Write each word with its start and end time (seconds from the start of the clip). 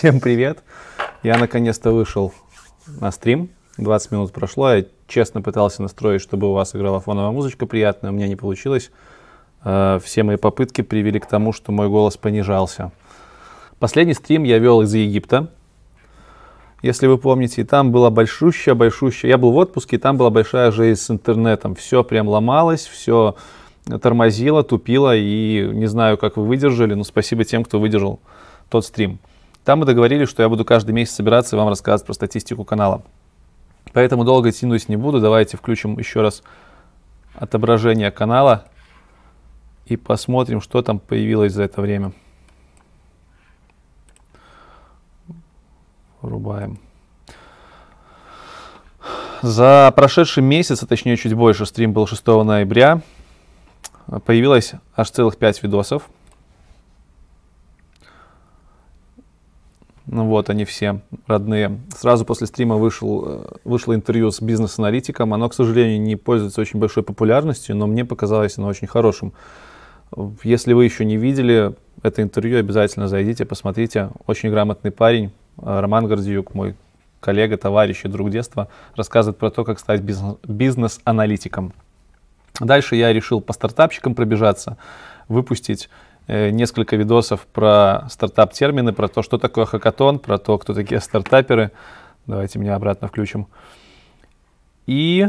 Всем 0.00 0.18
привет! 0.18 0.62
Я 1.22 1.36
наконец-то 1.36 1.92
вышел 1.92 2.32
на 2.86 3.10
стрим. 3.10 3.50
20 3.76 4.12
минут 4.12 4.32
прошло. 4.32 4.72
Я 4.72 4.86
честно 5.06 5.42
пытался 5.42 5.82
настроить, 5.82 6.22
чтобы 6.22 6.48
у 6.48 6.54
вас 6.54 6.74
играла 6.74 7.00
фоновая 7.00 7.32
музычка 7.32 7.66
приятная. 7.66 8.10
У 8.10 8.14
меня 8.14 8.26
не 8.26 8.34
получилось. 8.34 8.92
Э, 9.62 10.00
все 10.02 10.22
мои 10.22 10.36
попытки 10.36 10.80
привели 10.80 11.20
к 11.20 11.26
тому, 11.26 11.52
что 11.52 11.70
мой 11.70 11.90
голос 11.90 12.16
понижался. 12.16 12.92
Последний 13.78 14.14
стрим 14.14 14.44
я 14.44 14.56
вел 14.58 14.80
из 14.80 14.94
Египта. 14.94 15.48
Если 16.80 17.06
вы 17.06 17.18
помните, 17.18 17.66
там 17.66 17.92
была 17.92 18.08
большущая, 18.08 18.74
большущая. 18.74 19.28
Я 19.30 19.36
был 19.36 19.52
в 19.52 19.56
отпуске, 19.58 19.96
и 19.96 19.98
там 19.98 20.16
была 20.16 20.30
большая 20.30 20.70
жизнь 20.70 20.98
с 20.98 21.10
интернетом. 21.10 21.74
Все 21.74 22.02
прям 22.04 22.26
ломалось, 22.26 22.86
все 22.86 23.36
тормозило, 24.00 24.62
тупило, 24.64 25.14
и 25.14 25.68
не 25.74 25.88
знаю, 25.88 26.16
как 26.16 26.38
вы 26.38 26.46
выдержали, 26.46 26.94
но 26.94 27.04
спасибо 27.04 27.44
тем, 27.44 27.64
кто 27.64 27.78
выдержал 27.78 28.18
тот 28.70 28.86
стрим. 28.86 29.20
Там 29.70 29.78
мы 29.78 29.86
договорились, 29.86 30.28
что 30.28 30.42
я 30.42 30.48
буду 30.48 30.64
каждый 30.64 30.90
месяц 30.90 31.14
собираться 31.14 31.54
и 31.54 31.56
вам 31.56 31.68
рассказывать 31.68 32.04
про 32.04 32.12
статистику 32.12 32.64
канала. 32.64 33.04
Поэтому 33.92 34.24
долго 34.24 34.50
тянуть 34.50 34.88
не 34.88 34.96
буду. 34.96 35.20
Давайте 35.20 35.56
включим 35.56 35.96
еще 35.96 36.22
раз 36.22 36.42
отображение 37.36 38.10
канала 38.10 38.66
и 39.86 39.96
посмотрим, 39.96 40.60
что 40.60 40.82
там 40.82 40.98
появилось 40.98 41.52
за 41.52 41.62
это 41.62 41.82
время. 41.82 42.10
Врубаем. 46.20 46.80
За 49.42 49.92
прошедший 49.94 50.42
месяц, 50.42 50.82
а 50.82 50.86
точнее 50.88 51.16
чуть 51.16 51.34
больше, 51.34 51.64
стрим 51.64 51.92
был 51.92 52.08
6 52.08 52.26
ноября, 52.26 53.02
появилось 54.26 54.72
аж 54.96 55.12
целых 55.12 55.36
5 55.36 55.62
видосов. 55.62 56.10
Ну 60.12 60.26
вот, 60.26 60.50
они 60.50 60.64
все 60.64 61.02
родные. 61.28 61.78
Сразу 61.96 62.24
после 62.24 62.48
стрима 62.48 62.74
вышел, 62.74 63.24
э, 63.28 63.44
вышло 63.62 63.94
интервью 63.94 64.32
с 64.32 64.42
бизнес-аналитиком. 64.42 65.32
Оно, 65.32 65.48
к 65.48 65.54
сожалению, 65.54 66.00
не 66.00 66.16
пользуется 66.16 66.60
очень 66.60 66.80
большой 66.80 67.04
популярностью, 67.04 67.76
но 67.76 67.86
мне 67.86 68.04
показалось 68.04 68.58
оно 68.58 68.66
очень 68.66 68.88
хорошим. 68.88 69.32
Если 70.42 70.72
вы 70.72 70.84
еще 70.84 71.04
не 71.04 71.16
видели 71.16 71.76
это 72.02 72.22
интервью, 72.22 72.58
обязательно 72.58 73.06
зайдите, 73.06 73.44
посмотрите. 73.44 74.10
Очень 74.26 74.50
грамотный 74.50 74.90
парень. 74.90 75.30
Роман 75.56 76.08
Гордиюк, 76.08 76.54
мой 76.54 76.74
коллега, 77.20 77.56
товарищ 77.56 78.04
и 78.04 78.08
друг 78.08 78.30
детства, 78.30 78.66
рассказывает 78.96 79.38
про 79.38 79.50
то, 79.50 79.62
как 79.62 79.78
стать 79.78 80.00
бизнес-аналитиком. 80.00 81.72
Дальше 82.58 82.96
я 82.96 83.12
решил 83.12 83.40
по 83.40 83.52
стартапчикам 83.52 84.16
пробежаться, 84.16 84.76
выпустить 85.28 85.88
Э, 85.88 86.09
несколько 86.30 86.96
видосов 86.96 87.46
про 87.46 88.06
стартап-термины, 88.08 88.92
про 88.92 89.08
то, 89.08 89.22
что 89.22 89.36
такое 89.36 89.64
хакатон, 89.64 90.20
про 90.20 90.38
то, 90.38 90.58
кто 90.58 90.74
такие 90.74 91.00
стартаперы. 91.00 91.72
Давайте 92.26 92.58
меня 92.58 92.76
обратно 92.76 93.08
включим. 93.08 93.48
И, 94.86 95.26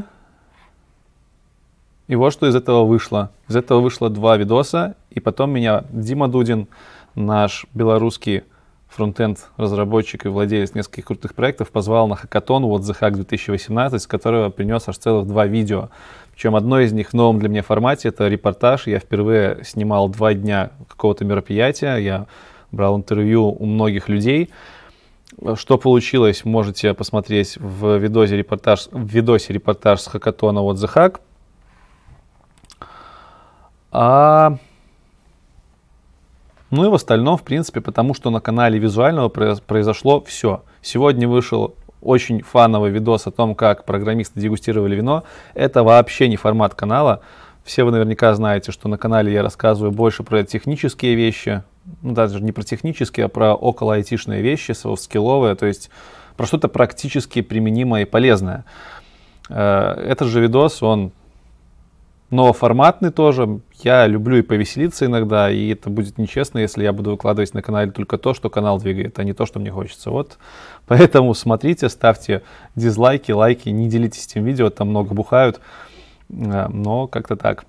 и 2.07 2.15
вот 2.15 2.33
что 2.33 2.47
из 2.47 2.55
этого 2.55 2.85
вышло. 2.85 3.31
Из 3.47 3.55
этого 3.55 3.79
вышло 3.79 4.09
два 4.09 4.37
видоса, 4.37 4.95
и 5.09 5.19
потом 5.19 5.51
меня 5.51 5.85
Дима 5.89 6.27
Дудин, 6.27 6.67
наш 7.15 7.65
белорусский 7.73 8.43
фронтенд 8.87 9.49
разработчик 9.57 10.25
и 10.25 10.29
владелец 10.29 10.75
нескольких 10.75 11.05
крутых 11.05 11.33
проектов, 11.33 11.71
позвал 11.71 12.07
на 12.07 12.15
хакатон 12.15 12.65
What 12.65 12.81
the 12.81 12.95
Hack 12.99 13.11
2018, 13.11 14.01
с 14.01 14.05
которого 14.05 14.49
принес 14.49 14.87
аж 14.87 14.97
целых 14.97 15.27
два 15.27 15.47
видео. 15.47 15.89
Причем 16.41 16.55
одно 16.55 16.79
из 16.79 16.91
них 16.91 17.09
в 17.09 17.13
новом 17.13 17.37
для 17.37 17.49
меня 17.49 17.61
формате, 17.61 18.09
это 18.09 18.27
репортаж. 18.27 18.87
Я 18.87 18.97
впервые 18.97 19.63
снимал 19.63 20.09
два 20.09 20.33
дня 20.33 20.71
какого-то 20.87 21.23
мероприятия, 21.23 21.97
я 21.97 22.25
брал 22.71 22.97
интервью 22.97 23.45
у 23.51 23.63
многих 23.67 24.09
людей. 24.09 24.49
Что 25.53 25.77
получилось, 25.77 26.43
можете 26.43 26.95
посмотреть 26.95 27.57
в 27.59 27.99
видосе 27.99 28.37
репортаж, 28.37 28.87
в 28.89 29.05
видосе 29.05 29.53
репортаж 29.53 30.01
с 30.01 30.07
хакатона 30.07 30.61
What 30.61 30.77
the 30.77 30.91
Hack. 30.91 31.19
А... 33.91 34.57
Ну 36.71 36.85
и 36.85 36.89
в 36.89 36.93
остальном, 36.95 37.37
в 37.37 37.43
принципе, 37.43 37.81
потому 37.81 38.15
что 38.15 38.31
на 38.31 38.39
канале 38.39 38.79
визуального 38.79 39.29
произошло 39.29 40.21
все. 40.21 40.63
Сегодня 40.81 41.27
вышел 41.27 41.75
очень 42.01 42.41
фановый 42.41 42.91
видос 42.91 43.27
о 43.27 43.31
том, 43.31 43.55
как 43.55 43.85
программисты 43.85 44.39
дегустировали 44.39 44.95
вино. 44.95 45.23
Это 45.53 45.83
вообще 45.83 46.27
не 46.27 46.35
формат 46.35 46.75
канала. 46.75 47.21
Все 47.63 47.83
вы 47.83 47.91
наверняка 47.91 48.33
знаете, 48.33 48.71
что 48.71 48.89
на 48.89 48.97
канале 48.97 49.31
я 49.31 49.43
рассказываю 49.43 49.91
больше 49.91 50.23
про 50.23 50.43
технические 50.43 51.15
вещи, 51.15 51.63
ну 52.01 52.13
даже 52.13 52.41
не 52.41 52.51
про 52.51 52.63
технические, 52.63 53.27
а 53.27 53.29
про 53.29 53.53
около 53.53 53.93
айтишные 53.95 54.41
вещи, 54.41 54.71
софт-скилловые, 54.71 55.55
то 55.55 55.67
есть 55.67 55.91
про 56.37 56.47
что-то 56.47 56.69
практически 56.69 57.41
применимое 57.41 58.03
и 58.03 58.05
полезное. 58.05 58.65
Э, 59.49 59.93
этот 59.93 60.29
же 60.29 60.41
видос, 60.41 60.81
он 60.81 61.11
новоформатный 62.31 63.11
тоже. 63.11 63.59
Я 63.83 64.07
люблю 64.07 64.37
и 64.37 64.41
повеселиться 64.41 65.05
иногда, 65.05 65.51
и 65.51 65.69
это 65.69 65.89
будет 65.89 66.17
нечестно, 66.17 66.59
если 66.59 66.83
я 66.83 66.93
буду 66.93 67.11
выкладывать 67.11 67.53
на 67.53 67.61
канале 67.61 67.91
только 67.91 68.17
то, 68.17 68.33
что 68.33 68.49
канал 68.49 68.79
двигает, 68.79 69.19
а 69.19 69.23
не 69.23 69.33
то, 69.33 69.45
что 69.45 69.59
мне 69.59 69.69
хочется. 69.69 70.09
Вот 70.09 70.37
поэтому 70.87 71.33
смотрите, 71.35 71.89
ставьте 71.89 72.41
дизлайки, 72.75 73.31
лайки, 73.31 73.69
не 73.69 73.89
делитесь 73.89 74.25
этим 74.25 74.45
видео, 74.45 74.69
там 74.69 74.89
много 74.89 75.13
бухают, 75.13 75.59
э, 76.29 76.67
но 76.69 77.07
как-то 77.07 77.35
так. 77.35 77.65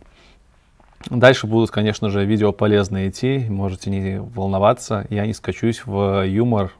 Дальше 1.10 1.48
будут, 1.48 1.72
конечно 1.72 2.10
же, 2.10 2.24
видео 2.24 2.52
полезные 2.52 3.10
идти, 3.10 3.46
можете 3.48 3.90
не 3.90 4.20
волноваться, 4.20 5.04
я 5.10 5.26
не 5.26 5.34
скачусь 5.34 5.82
в 5.84 6.24
юмор, 6.24 6.72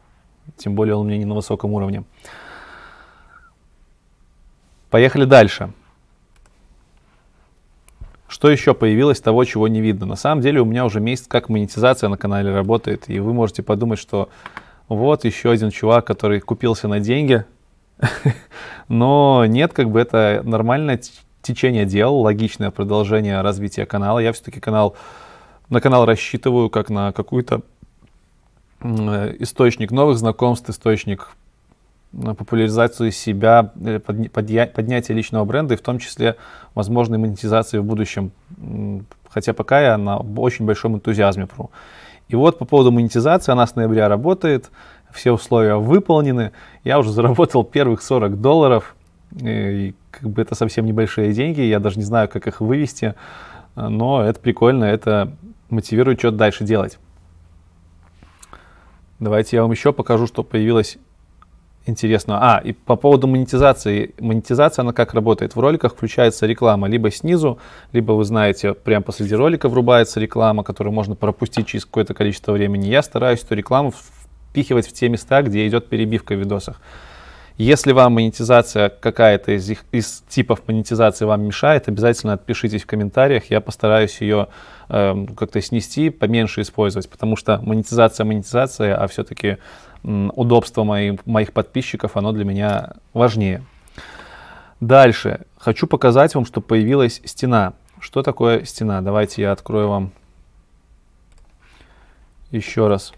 тем 0.56 0.76
более 0.76 0.94
он 0.94 1.06
у 1.06 1.08
меня 1.08 1.18
не 1.18 1.24
на 1.24 1.34
высоком 1.34 1.72
уровне. 1.72 2.04
Поехали 4.90 5.24
дальше. 5.24 5.72
Что 8.32 8.50
еще 8.50 8.72
появилось 8.72 9.20
того, 9.20 9.44
чего 9.44 9.68
не 9.68 9.82
видно? 9.82 10.06
На 10.06 10.16
самом 10.16 10.40
деле 10.40 10.62
у 10.62 10.64
меня 10.64 10.86
уже 10.86 11.00
месяц 11.00 11.26
как 11.28 11.50
монетизация 11.50 12.08
на 12.08 12.16
канале 12.16 12.50
работает, 12.50 13.10
и 13.10 13.20
вы 13.20 13.34
можете 13.34 13.62
подумать, 13.62 13.98
что 13.98 14.30
вот 14.88 15.26
еще 15.26 15.50
один 15.50 15.70
чувак, 15.70 16.06
который 16.06 16.40
купился 16.40 16.88
на 16.88 16.98
деньги. 16.98 17.44
Но 18.88 19.44
нет, 19.44 19.74
как 19.74 19.90
бы 19.90 20.00
это 20.00 20.40
нормальное 20.46 20.98
течение 21.42 21.84
дел, 21.84 22.16
логичное 22.16 22.70
продолжение 22.70 23.42
развития 23.42 23.84
канала. 23.84 24.18
Я 24.18 24.32
все-таки 24.32 24.60
канал, 24.60 24.96
на 25.68 25.82
канал 25.82 26.06
рассчитываю 26.06 26.70
как 26.70 26.88
на 26.88 27.12
какой-то 27.12 27.60
источник 28.80 29.90
новых 29.90 30.16
знакомств, 30.16 30.70
источник 30.70 31.28
популяризацию 32.12 33.10
себя, 33.10 33.72
э, 33.80 33.98
поднятие 33.98 35.16
личного 35.16 35.44
бренда 35.44 35.74
и 35.74 35.76
в 35.76 35.80
том 35.80 35.98
числе 35.98 36.36
возможной 36.74 37.18
монетизации 37.18 37.78
в 37.78 37.84
будущем. 37.84 38.32
Хотя 39.28 39.52
пока 39.54 39.80
я 39.80 39.98
на 39.98 40.18
очень 40.18 40.66
большом 40.66 40.96
энтузиазме 40.96 41.46
про. 41.46 41.70
И 42.28 42.36
вот 42.36 42.58
по 42.58 42.64
поводу 42.64 42.92
монетизации, 42.92 43.52
она 43.52 43.66
с 43.66 43.76
ноября 43.76 44.08
работает, 44.08 44.70
все 45.12 45.32
условия 45.32 45.76
выполнены, 45.76 46.52
я 46.84 46.98
уже 46.98 47.10
заработал 47.12 47.64
первых 47.64 48.02
40 48.02 48.40
долларов, 48.40 48.94
и 49.40 49.94
как 50.10 50.30
бы 50.30 50.42
это 50.42 50.54
совсем 50.54 50.86
небольшие 50.86 51.32
деньги, 51.32 51.60
я 51.60 51.80
даже 51.80 51.98
не 51.98 52.04
знаю, 52.04 52.28
как 52.28 52.46
их 52.46 52.60
вывести, 52.60 53.14
но 53.74 54.22
это 54.22 54.38
прикольно, 54.38 54.84
это 54.84 55.34
мотивирует 55.70 56.18
что-то 56.18 56.36
дальше 56.36 56.64
делать. 56.64 56.98
Давайте 59.18 59.56
я 59.56 59.62
вам 59.62 59.70
еще 59.70 59.92
покажу, 59.92 60.26
что 60.26 60.42
появилось 60.42 60.98
интересного. 61.86 62.40
А, 62.42 62.58
и 62.58 62.72
по 62.72 62.96
поводу 62.96 63.26
монетизации. 63.26 64.14
Монетизация, 64.18 64.82
она 64.82 64.92
как 64.92 65.14
работает? 65.14 65.54
В 65.56 65.60
роликах 65.60 65.94
включается 65.94 66.46
реклама 66.46 66.88
либо 66.88 67.10
снизу, 67.10 67.58
либо 67.92 68.12
вы 68.12 68.24
знаете, 68.24 68.74
прямо 68.74 69.02
посреди 69.02 69.34
ролика 69.34 69.68
врубается 69.68 70.20
реклама, 70.20 70.62
которую 70.62 70.92
можно 70.92 71.14
пропустить 71.14 71.66
через 71.66 71.84
какое-то 71.84 72.14
количество 72.14 72.52
времени. 72.52 72.86
Я 72.86 73.02
стараюсь 73.02 73.42
эту 73.42 73.54
рекламу 73.54 73.92
впихивать 74.50 74.86
в 74.86 74.92
те 74.92 75.08
места, 75.08 75.42
где 75.42 75.66
идет 75.66 75.88
перебивка 75.88 76.34
в 76.34 76.38
видосах. 76.38 76.80
Если 77.58 77.92
вам 77.92 78.14
монетизация 78.14 78.88
какая-то 78.88 79.52
из, 79.52 79.68
их, 79.68 79.84
из 79.92 80.24
типов 80.28 80.66
монетизации 80.66 81.26
вам 81.26 81.42
мешает, 81.42 81.86
обязательно 81.86 82.32
отпишитесь 82.32 82.82
в 82.82 82.86
комментариях, 82.86 83.50
я 83.50 83.60
постараюсь 83.60 84.20
ее 84.20 84.48
э, 84.88 85.10
эм, 85.10 85.26
как-то 85.28 85.60
снести, 85.60 86.08
поменьше 86.08 86.62
использовать, 86.62 87.10
потому 87.10 87.36
что 87.36 87.58
монетизация 87.62 88.24
монетизация, 88.24 88.96
а 88.96 89.06
все-таки 89.06 89.58
удобство 90.04 90.84
моих, 90.84 91.24
моих 91.26 91.52
подписчиков, 91.52 92.16
оно 92.16 92.32
для 92.32 92.44
меня 92.44 92.94
важнее. 93.12 93.64
Дальше. 94.80 95.42
Хочу 95.58 95.86
показать 95.86 96.34
вам, 96.34 96.44
что 96.44 96.60
появилась 96.60 97.20
стена. 97.24 97.74
Что 98.00 98.22
такое 98.22 98.64
стена? 98.64 99.00
Давайте 99.00 99.42
я 99.42 99.52
открою 99.52 99.88
вам 99.88 100.12
еще 102.50 102.88
раз. 102.88 103.12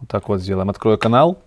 Вот 0.00 0.08
так 0.08 0.28
вот 0.28 0.40
сделаем. 0.40 0.68
Открою 0.70 0.98
канал. 0.98 1.38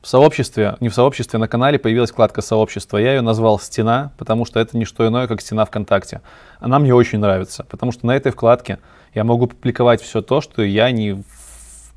В 0.00 0.08
сообществе, 0.08 0.76
не 0.80 0.88
в 0.88 0.94
сообществе, 0.94 1.38
на 1.38 1.46
канале 1.46 1.78
появилась 1.78 2.10
вкладка 2.10 2.40
сообщества. 2.40 2.96
Я 2.96 3.14
ее 3.14 3.20
назвал 3.20 3.58
«Стена», 3.58 4.12
потому 4.16 4.46
что 4.46 4.58
это 4.58 4.78
не 4.78 4.86
что 4.86 5.06
иное, 5.06 5.26
как 5.26 5.42
стена 5.42 5.66
ВКонтакте. 5.66 6.22
Она 6.58 6.78
мне 6.78 6.94
очень 6.94 7.18
нравится, 7.18 7.64
потому 7.64 7.92
что 7.92 8.06
на 8.06 8.16
этой 8.16 8.32
вкладке 8.32 8.78
я 9.12 9.24
могу 9.24 9.46
публиковать 9.46 10.00
все 10.00 10.22
то, 10.22 10.40
что 10.40 10.62
я 10.62 10.90
не 10.90 11.22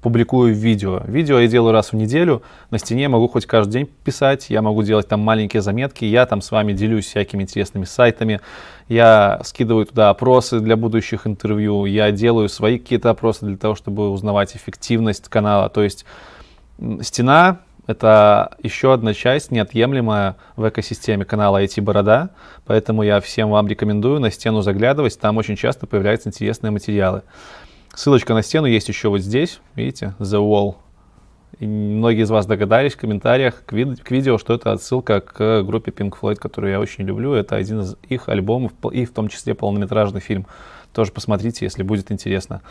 публикую 0.04 0.54
видео. 0.54 1.02
Видео 1.08 1.40
я 1.40 1.48
делаю 1.48 1.72
раз 1.72 1.94
в 1.94 1.96
неделю, 1.96 2.44
на 2.70 2.78
стене 2.78 3.08
могу 3.08 3.30
хоть 3.30 3.46
каждый 3.46 3.72
день 3.72 3.90
писать, 4.04 4.50
я 4.50 4.62
могу 4.62 4.84
делать 4.84 5.08
там 5.08 5.22
маленькие 5.22 5.62
заметки, 5.62 6.04
я 6.04 6.26
там 6.26 6.42
с 6.42 6.52
вами 6.52 6.74
делюсь 6.74 7.06
всякими 7.06 7.44
интересными 7.44 7.86
сайтами, 7.86 8.42
я 8.90 9.40
скидываю 9.46 9.86
туда 9.86 10.10
опросы 10.10 10.60
для 10.60 10.76
будущих 10.76 11.26
интервью, 11.26 11.86
я 11.86 12.12
делаю 12.12 12.50
свои 12.50 12.78
какие-то 12.78 13.10
опросы 13.10 13.46
для 13.46 13.56
того, 13.56 13.76
чтобы 13.76 14.10
узнавать 14.10 14.58
эффективность 14.58 15.30
канала. 15.30 15.70
То 15.70 15.82
есть 15.82 16.06
стена— 17.02 17.60
это 17.88 18.58
еще 18.62 18.94
одна 18.94 19.14
часть, 19.14 19.52
неотъемлемая 19.52 20.36
в 20.58 20.68
экосистеме 20.68 21.24
канала 21.24 21.64
IT 21.64 21.82
Борода, 21.82 22.32
поэтому 22.66 23.04
я 23.04 23.22
всем 23.22 23.50
вам 23.52 23.70
рекомендую 23.70 24.20
на 24.20 24.32
стену 24.32 24.62
заглядывать, 24.62 25.18
там 25.18 25.38
очень 25.38 25.56
часто 25.56 25.88
появляются 25.88 26.28
интересные 26.28 26.72
материалы. 26.72 27.24
Ссылочка 27.96 28.34
на 28.34 28.42
стену 28.42 28.66
есть 28.66 28.88
еще 28.88 29.10
вот 29.10 29.20
здесь, 29.20 29.60
видите, 29.76 30.16
The 30.20 30.40
Wall. 30.40 30.76
И 31.60 31.68
многие 31.68 32.24
из 32.24 32.32
вас 32.32 32.48
догадались 32.48 32.94
в 32.94 32.98
комментариях 32.98 33.64
к, 33.66 33.74
вид- 33.74 34.02
к 34.02 34.10
видео, 34.10 34.40
что 34.40 34.56
это 34.56 34.72
отсылка 34.72 35.22
к 35.22 35.62
группе 35.62 35.92
Pink 35.92 36.14
Floyd, 36.20 36.36
которую 36.36 36.72
я 36.72 36.80
очень 36.80 37.04
люблю. 37.04 37.34
Это 37.34 37.56
один 37.56 37.82
из 37.82 37.96
их 38.10 38.28
альбомов, 38.30 38.72
и 38.92 39.06
в 39.06 39.12
том 39.12 39.28
числе 39.28 39.54
полнометражный 39.54 40.22
фильм. 40.22 40.48
Тоже 40.92 41.12
посмотрите, 41.12 41.66
если 41.66 41.84
будет 41.84 42.12
интересно. 42.12 42.62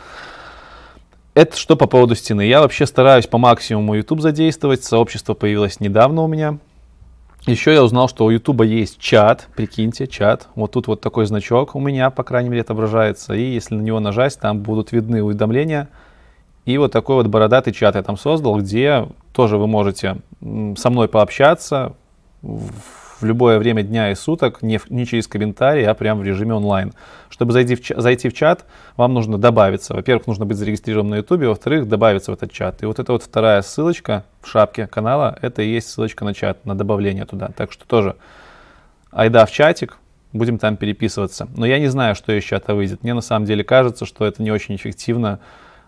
Это 1.33 1.57
что 1.57 1.77
по 1.77 1.87
поводу 1.87 2.15
стены. 2.15 2.45
Я 2.45 2.59
вообще 2.61 2.85
стараюсь 2.85 3.25
по 3.25 3.37
максимуму 3.37 3.95
YouTube 3.95 4.21
задействовать. 4.21 4.83
Сообщество 4.83 5.33
появилось 5.33 5.79
недавно 5.79 6.21
у 6.21 6.27
меня. 6.27 6.59
Еще 7.45 7.73
я 7.73 7.83
узнал, 7.83 8.07
что 8.07 8.23
у 8.23 8.29
YouTube 8.29 8.63
есть 8.63 8.99
чат, 8.99 9.49
прикиньте, 9.53 10.07
чат. 10.07 10.47
Вот 10.55 10.71
тут 10.71 10.87
вот 10.87 11.01
такой 11.01 11.25
значок 11.25 11.75
у 11.75 11.79
меня, 11.81 12.09
по 12.09 12.23
крайней 12.23 12.49
мере, 12.49 12.61
отображается. 12.61 13.33
И 13.33 13.41
если 13.41 13.75
на 13.75 13.81
него 13.81 13.99
нажать, 13.99 14.39
там 14.39 14.59
будут 14.59 14.93
видны 14.93 15.21
уведомления. 15.21 15.89
И 16.65 16.77
вот 16.77 16.93
такой 16.93 17.17
вот 17.17 17.27
бородатый 17.27 17.73
чат 17.73 17.95
я 17.95 18.03
там 18.03 18.15
создал, 18.15 18.57
где 18.59 19.09
тоже 19.33 19.57
вы 19.57 19.67
можете 19.67 20.21
со 20.39 20.89
мной 20.89 21.09
пообщаться 21.09 21.95
в 23.23 23.25
любое 23.25 23.57
время 23.57 23.83
дня 23.83 24.11
и 24.11 24.15
суток, 24.15 24.61
не, 24.61 24.79
не 24.89 25.05
через 25.05 25.27
комментарии, 25.27 25.83
а 25.83 25.93
прямо 25.93 26.21
в 26.21 26.23
режиме 26.23 26.53
онлайн. 26.53 26.93
Чтобы 27.29 27.53
зайти 27.53 27.75
в, 27.75 28.01
зайти 28.01 28.29
в 28.29 28.33
чат, 28.33 28.65
вам 28.97 29.13
нужно 29.13 29.37
добавиться. 29.37 29.93
Во-первых, 29.93 30.27
нужно 30.27 30.45
быть 30.45 30.57
зарегистрированным 30.57 31.11
на 31.11 31.15
YouTube, 31.15 31.43
во-вторых, 31.45 31.87
добавиться 31.87 32.31
в 32.31 32.35
этот 32.35 32.51
чат. 32.51 32.83
И 32.83 32.85
вот 32.85 32.99
эта 32.99 33.13
вот 33.13 33.23
вторая 33.23 33.61
ссылочка 33.61 34.25
в 34.41 34.47
шапке 34.49 34.87
канала, 34.87 35.37
это 35.41 35.61
и 35.61 35.69
есть 35.69 35.89
ссылочка 35.89 36.25
на 36.25 36.33
чат, 36.33 36.65
на 36.65 36.75
добавление 36.75 37.25
туда. 37.25 37.49
Так 37.55 37.71
что 37.71 37.87
тоже 37.87 38.17
айда 39.11 39.45
в 39.45 39.51
чатик, 39.51 39.97
будем 40.33 40.57
там 40.57 40.75
переписываться. 40.75 41.47
Но 41.55 41.65
я 41.65 41.79
не 41.79 41.87
знаю, 41.87 42.15
что 42.15 42.33
из 42.33 42.43
чата 42.43 42.75
выйдет. 42.75 43.03
Мне 43.03 43.13
на 43.13 43.21
самом 43.21 43.45
деле 43.45 43.63
кажется, 43.63 44.05
что 44.05 44.25
это 44.25 44.43
не 44.43 44.51
очень 44.51 44.75
эффективно, 44.75 45.39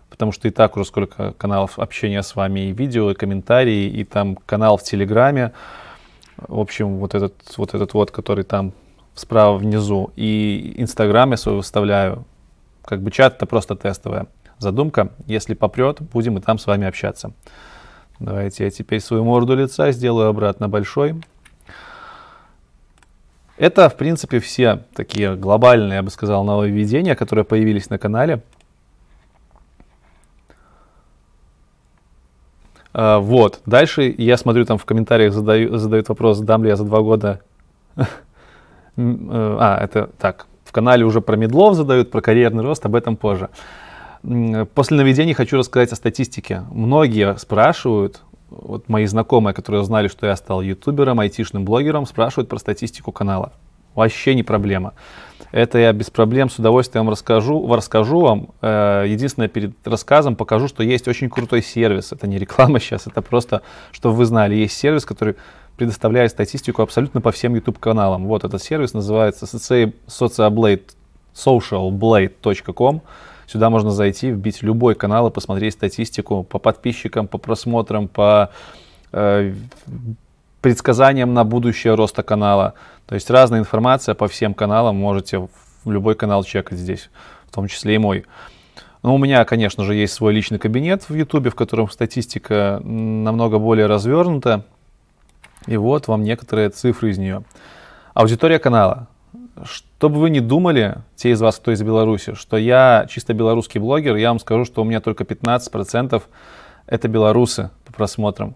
потому 0.10 0.32
что 0.32 0.48
и 0.48 0.52
так 0.52 0.78
уже 0.78 0.86
сколько 0.86 1.34
каналов 1.34 1.80
общения 1.80 2.24
с 2.24 2.36
вами, 2.36 2.70
и 2.70 2.72
видео, 2.72 3.12
и 3.12 3.14
комментарии, 3.14 3.88
и 3.88 4.06
там 4.06 4.38
канал 4.38 4.78
в 4.78 4.84
Телеграме. 4.84 5.52
В 6.38 6.60
общем, 6.60 6.98
вот 6.98 7.16
этот 7.16 7.34
вот, 7.58 7.74
этот 7.74 7.94
вот 7.94 8.12
который 8.12 8.44
там 8.44 8.74
справа 9.14 9.58
внизу, 9.58 10.12
и 10.16 10.74
Инстаграм 10.78 11.32
я 11.32 11.38
свой 11.38 11.56
выставляю. 11.56 12.26
Как 12.84 13.02
бы 13.02 13.12
чат 13.12 13.36
это 13.36 13.46
просто 13.46 13.76
тестовая 13.76 14.28
задумка. 14.60 15.12
Если 15.26 15.54
попрет, 15.54 16.02
будем 16.02 16.38
и 16.38 16.42
там 16.42 16.58
с 16.58 16.68
вами 16.68 16.88
общаться. 16.88 17.32
Давайте 18.20 18.66
я 18.66 18.72
теперь 18.72 19.02
свою 19.02 19.24
морду 19.24 19.56
лица 19.56 19.92
сделаю 19.92 20.30
обратно 20.30 20.70
большой. 20.70 21.16
Это, 23.58 23.90
в 23.90 23.96
принципе, 23.96 24.40
все 24.40 24.84
такие 24.94 25.36
глобальные, 25.36 25.96
я 25.96 26.04
бы 26.04 26.10
сказал, 26.10 26.44
нововведения, 26.44 27.16
которые 27.16 27.46
появились 27.46 27.90
на 27.90 27.98
канале. 27.98 28.42
Вот. 32.96 33.60
Дальше 33.66 34.14
я 34.18 34.38
смотрю, 34.38 34.66
там 34.66 34.78
в 34.78 34.86
комментариях 34.86 35.34
задаю, 35.34 35.78
задают 35.78 36.08
вопрос, 36.10 36.40
дам 36.40 36.64
ли 36.64 36.70
я 36.70 36.76
за 36.76 36.86
два 36.86 37.02
года... 37.02 37.42
Э, 38.98 39.58
а, 39.60 39.84
это 39.84 40.10
так. 40.18 40.46
В 40.64 40.72
канале 40.72 41.04
уже 41.04 41.20
про 41.20 41.36
медлов 41.36 41.76
задают, 41.76 42.12
про 42.12 42.22
карьерный 42.22 42.64
рост, 42.64 42.86
об 42.86 42.96
этом 42.96 43.18
позже. 43.18 43.50
После 44.74 44.96
наведения 44.96 45.34
хочу 45.34 45.58
рассказать 45.58 45.92
о 45.92 45.98
статистике. 45.98 46.64
Многие 46.72 47.38
спрашивают, 47.38 48.22
вот 48.50 48.88
мои 48.88 49.06
знакомые, 49.06 49.54
которые 49.54 49.82
узнали, 49.82 50.08
что 50.08 50.28
я 50.28 50.36
стал 50.38 50.62
ютубером, 50.62 51.20
айтишным 51.20 51.66
блогером, 51.66 52.06
спрашивают 52.06 52.48
про 52.48 52.58
статистику 52.58 53.12
канала. 53.12 53.52
Вообще 53.96 54.34
не 54.34 54.44
проблема. 54.44 54.94
Это 55.56 55.78
я 55.78 55.94
без 55.94 56.10
проблем 56.10 56.50
с 56.50 56.60
удовольствием 56.60 57.10
расскажу, 57.10 57.74
расскажу 57.74 58.20
вам. 58.20 58.50
Э, 58.62 59.06
единственное, 59.08 59.48
перед 59.48 59.72
рассказом 59.88 60.36
покажу, 60.36 60.68
что 60.68 60.84
есть 60.84 61.08
очень 61.08 61.30
крутой 61.30 61.62
сервис. 61.62 62.12
Это 62.12 62.28
не 62.28 62.38
реклама 62.38 62.78
сейчас, 62.82 63.08
это 63.08 63.22
просто, 63.22 63.62
чтобы 63.94 64.16
вы 64.16 64.26
знали. 64.26 64.54
Есть 64.54 64.78
сервис, 64.78 65.06
который 65.06 65.38
предоставляет 65.78 66.32
статистику 66.32 66.82
абсолютно 66.82 67.22
по 67.22 67.32
всем 67.32 67.56
YouTube-каналам. 67.56 68.26
Вот 68.26 68.44
этот 68.44 68.62
сервис 68.62 68.94
называется 68.94 69.46
socialblade, 69.46 70.92
socialblade.com. 71.34 73.02
Сюда 73.48 73.70
можно 73.70 73.92
зайти, 73.92 74.32
вбить 74.32 74.62
любой 74.62 74.94
канал 74.96 75.30
и 75.30 75.32
посмотреть 75.32 75.76
статистику 75.76 76.44
по 76.44 76.60
подписчикам, 76.60 77.30
по 77.30 77.38
просмотрам, 77.38 78.10
по 78.10 78.52
предсказаниям 80.66 81.36
на 81.36 81.44
будущее 81.44 81.94
роста 81.94 82.24
канала. 82.24 82.74
То 83.06 83.14
есть 83.14 83.30
разная 83.30 83.60
информация 83.60 84.16
по 84.16 84.28
всем 84.28 84.56
каналам, 84.56 84.96
можете 84.96 85.48
в 85.84 85.92
любой 85.92 86.16
канал 86.16 86.44
чекать 86.44 86.80
здесь, 86.80 87.12
в 87.46 87.54
том 87.54 87.68
числе 87.68 87.94
и 87.94 87.98
мой. 88.00 88.26
Но 89.04 89.14
у 89.14 89.20
меня, 89.20 89.46
конечно 89.46 89.84
же, 89.84 89.94
есть 89.94 90.16
свой 90.16 90.34
личный 90.34 90.58
кабинет 90.58 91.08
в 91.08 91.14
YouTube, 91.14 91.50
в 91.50 91.54
котором 91.54 91.88
статистика 91.92 92.82
намного 92.84 93.60
более 93.60 93.86
развернута. 93.86 94.66
И 95.68 95.78
вот 95.78 96.08
вам 96.08 96.24
некоторые 96.24 96.70
цифры 96.70 97.12
из 97.12 97.20
нее. 97.20 97.44
Аудитория 98.16 98.58
канала. 98.58 99.06
Чтобы 99.66 100.20
вы 100.20 100.32
не 100.32 100.40
думали, 100.40 100.96
те 101.16 101.30
из 101.30 101.42
вас, 101.42 101.58
кто 101.58 101.74
из 101.74 101.84
Беларуси, 101.84 102.34
что 102.34 102.58
я 102.58 103.06
чисто 103.08 103.36
белорусский 103.36 103.80
блогер, 103.80 104.16
я 104.16 104.30
вам 104.30 104.40
скажу, 104.40 104.66
что 104.66 104.82
у 104.82 104.84
меня 104.84 105.00
только 105.00 105.26
15% 105.26 106.24
это 106.88 107.08
белорусы 107.08 107.70
по 107.86 107.94
просмотрам. 107.94 108.56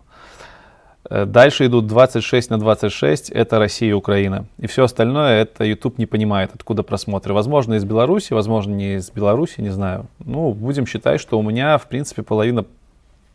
Э, 1.10 1.25
дальше 1.25 1.66
идут 1.66 1.88
26 1.88 2.50
на 2.50 2.60
26, 2.60 3.30
это 3.30 3.60
Россия 3.60 3.90
и 3.90 3.94
Украина. 3.94 4.46
И 4.57 4.68
все 4.68 4.84
остальное, 4.84 5.42
это 5.42 5.63
YouTube 5.63 5.98
не 5.98 6.06
понимает, 6.06 6.51
откуда 6.54 6.83
просмотры. 6.83 7.33
Возможно, 7.33 7.76
из 7.76 7.85
Беларуси, 7.85 8.33
возможно, 8.33 8.73
не 8.73 8.95
из 8.95 9.09
Беларуси, 9.12 9.62
не 9.62 9.69
знаю. 9.69 10.07
Ну, 10.19 10.54
будем 10.54 10.85
считать, 10.85 11.21
что 11.21 11.40
у 11.40 11.42
меня, 11.42 11.78
в 11.78 11.88
принципе, 11.88 12.23
половина 12.23 12.66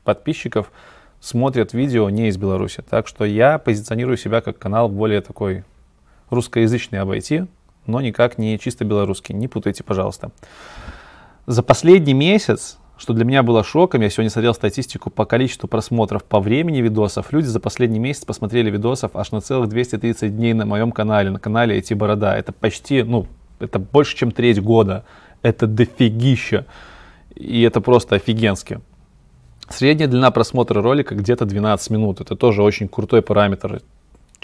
подписчиков 0.05 0.71
смотрят 1.21 1.73
видео 1.73 2.11
не 2.11 2.29
из 2.29 2.37
Беларуси. 2.37 2.83
Так 2.89 3.09
что 3.09 3.25
я 3.25 3.59
позиционирую 3.59 4.19
себя 4.19 4.41
как 4.41 4.59
канал 4.59 4.89
более 4.89 5.23
такой 5.23 5.65
русскоязычный 6.29 7.01
обойти, 7.01 7.47
но 7.87 8.01
никак 8.01 8.39
не 8.39 8.59
чисто 8.59 8.85
белорусский. 8.85 9.35
Не 9.35 9.49
путайте, 9.49 9.83
пожалуйста. 9.85 10.31
За 11.47 11.63
последний 11.63 12.15
месяц 12.15 12.79
что 12.97 13.13
для 13.13 13.25
меня 13.25 13.43
было 13.43 13.65
шоком, 13.65 14.03
я 14.03 14.11
сегодня 14.11 14.31
смотрел 14.31 14.55
статистику 14.55 15.11
по 15.11 15.25
количеству 15.25 15.69
просмотров 15.69 16.25
по 16.25 16.41
времени 16.41 16.81
видосов. 16.81 17.33
Люди 17.33 17.47
за 17.47 17.59
последний 17.61 17.99
месяц 17.99 18.25
посмотрели 18.25 18.71
видосов 18.71 19.17
аж 19.17 19.33
на 19.33 19.41
целых 19.41 19.69
230 19.69 20.37
дней 20.37 20.53
на 20.53 20.65
моем 20.65 20.93
канале, 20.93 21.31
на 21.31 21.41
канале 21.41 21.77
эти 21.77 21.95
борода. 21.95 22.37
Это 22.37 22.53
почти, 22.53 23.03
ну, 23.03 23.27
это 23.59 23.79
больше, 23.79 24.17
чем 24.17 24.31
треть 24.31 24.61
года. 24.61 25.05
Это 25.43 25.67
дофигища. 25.67 26.67
И 27.35 27.63
это 27.63 27.81
просто 27.81 28.15
офигенски. 28.17 28.81
Средняя 29.69 30.09
длина 30.09 30.31
просмотра 30.31 30.81
ролика 30.81 31.15
где-то 31.15 31.47
12 31.47 31.91
минут. 31.91 32.21
Это 32.21 32.37
тоже 32.37 32.63
очень 32.63 32.87
крутой 32.87 33.23
параметр. 33.23 33.83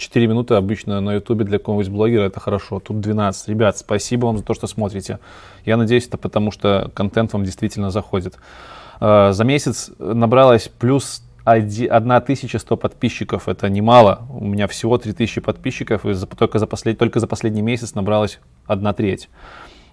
4 0.01 0.27
минуты 0.27 0.55
обычно 0.55 0.99
на 0.99 1.13
ютубе 1.13 1.45
для 1.45 1.59
какого-нибудь 1.59 1.93
блогера 1.93 2.23
это 2.23 2.39
хорошо. 2.39 2.79
Тут 2.79 2.99
12. 2.99 3.47
Ребят, 3.47 3.77
спасибо 3.77 4.25
вам 4.25 4.37
за 4.37 4.43
то, 4.43 4.53
что 4.53 4.67
смотрите. 4.67 5.19
Я 5.63 5.77
надеюсь, 5.77 6.07
это 6.07 6.17
потому, 6.17 6.51
что 6.51 6.89
контент 6.93 7.33
вам 7.33 7.43
действительно 7.43 7.91
заходит. 7.91 8.37
А, 8.99 9.31
за 9.31 9.43
месяц 9.43 9.91
набралось 9.99 10.67
плюс 10.67 11.23
1100 11.43 12.77
подписчиков. 12.77 13.47
Это 13.47 13.69
немало. 13.69 14.23
У 14.29 14.45
меня 14.45 14.67
всего 14.67 14.97
3000 14.97 15.39
подписчиков, 15.41 16.05
и 16.05 16.15
только 16.35 16.57
за, 16.57 16.65
послед... 16.65 16.97
только 16.97 17.19
за 17.19 17.27
последний 17.27 17.61
месяц 17.61 17.93
набралось 17.93 18.39
одна 18.65 18.93
треть. 18.93 19.29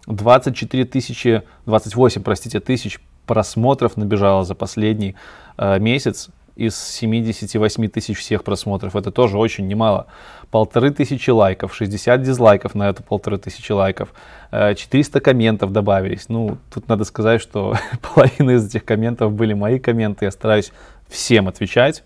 24 0.07 0.87
тысячи, 0.87 1.43
28, 1.67 2.23
простите, 2.23 2.61
тысяч 2.61 2.99
просмотров 3.27 3.99
набежало 3.99 4.45
за 4.45 4.55
последний 4.55 5.17
э, 5.59 5.79
месяц 5.79 6.31
из 6.59 6.77
78 6.77 7.89
тысяч 7.89 8.19
всех 8.19 8.43
просмотров. 8.43 8.97
Это 8.97 9.13
тоже 9.13 9.39
очень 9.39 9.69
немало. 9.69 10.09
Полторы 10.51 10.91
тысячи 10.91 11.31
лайков, 11.31 11.73
60 11.73 12.21
дизлайков 12.21 12.75
на 12.75 12.89
эту 12.89 13.05
полторы 13.05 13.39
тысячи 13.39 13.71
лайков, 13.71 14.13
400 14.51 15.19
э, 15.19 15.21
комментов 15.21 15.73
добавились. 15.73 16.29
Ну, 16.29 16.59
тут 16.75 16.89
надо 16.89 17.05
сказать, 17.05 17.41
что 17.41 17.77
половина 18.15 18.53
из 18.53 18.67
этих 18.67 18.85
комментов 18.85 19.33
были 19.33 19.55
мои 19.55 19.79
комменты. 19.79 20.25
Я 20.25 20.33
стараюсь 20.33 20.73
всем 21.09 21.47
отвечать, 21.47 22.03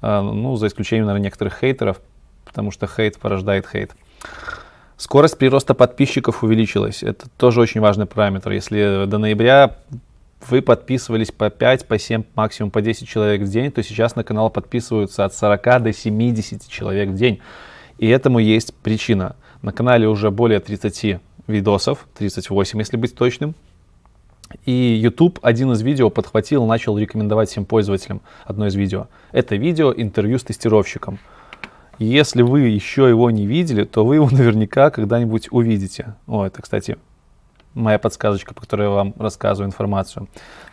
э, 0.00 0.20
ну, 0.20 0.54
за 0.54 0.68
исключением, 0.68 1.06
наверное, 1.06 1.24
некоторых 1.24 1.58
хейтеров, 1.58 2.00
потому 2.44 2.70
что 2.70 2.86
хейт 2.86 3.18
порождает 3.18 3.66
хейт. 3.66 3.90
Скорость 4.96 5.38
прироста 5.38 5.74
подписчиков 5.74 6.44
увеличилась. 6.44 7.02
Это 7.02 7.28
тоже 7.36 7.60
очень 7.60 7.80
важный 7.80 8.06
параметр. 8.06 8.52
Если 8.52 9.06
до 9.06 9.18
ноября 9.18 9.76
вы 10.50 10.62
подписывались 10.62 11.30
по 11.30 11.50
5, 11.50 11.86
по 11.86 11.98
7, 11.98 12.24
максимум 12.34 12.70
по 12.70 12.82
10 12.82 13.08
человек 13.08 13.42
в 13.42 13.48
день, 13.50 13.70
то 13.70 13.82
сейчас 13.82 14.16
на 14.16 14.24
канал 14.24 14.50
подписываются 14.50 15.24
от 15.24 15.34
40 15.34 15.82
до 15.82 15.92
70 15.92 16.68
человек 16.68 17.10
в 17.10 17.14
день. 17.14 17.40
И 17.98 18.08
этому 18.08 18.38
есть 18.38 18.74
причина. 18.74 19.36
На 19.62 19.72
канале 19.72 20.08
уже 20.08 20.30
более 20.30 20.60
30 20.60 21.20
видосов, 21.46 22.06
38, 22.18 22.78
если 22.78 22.96
быть 22.96 23.14
точным. 23.14 23.54
И 24.66 24.72
YouTube 24.72 25.38
один 25.42 25.72
из 25.72 25.82
видео 25.82 26.10
подхватил, 26.10 26.66
начал 26.66 26.98
рекомендовать 26.98 27.48
всем 27.48 27.64
пользователям 27.64 28.20
одно 28.44 28.66
из 28.66 28.74
видео. 28.74 29.08
Это 29.32 29.56
видео 29.56 29.92
интервью 29.96 30.38
с 30.38 30.42
тестировщиком. 30.42 31.18
Если 31.98 32.42
вы 32.42 32.62
еще 32.62 33.08
его 33.08 33.30
не 33.30 33.46
видели, 33.46 33.84
то 33.84 34.04
вы 34.04 34.16
его 34.16 34.28
наверняка 34.32 34.90
когда-нибудь 34.90 35.48
увидите. 35.50 36.14
О, 36.26 36.44
это, 36.44 36.62
кстати, 36.62 36.98
моя 37.74 37.98
подсказочка, 37.98 38.54
по 38.54 38.60
которой 38.60 38.84
я 38.84 38.90
вам 38.90 39.14
рассказываю 39.18 39.68
информацию. 39.68 40.28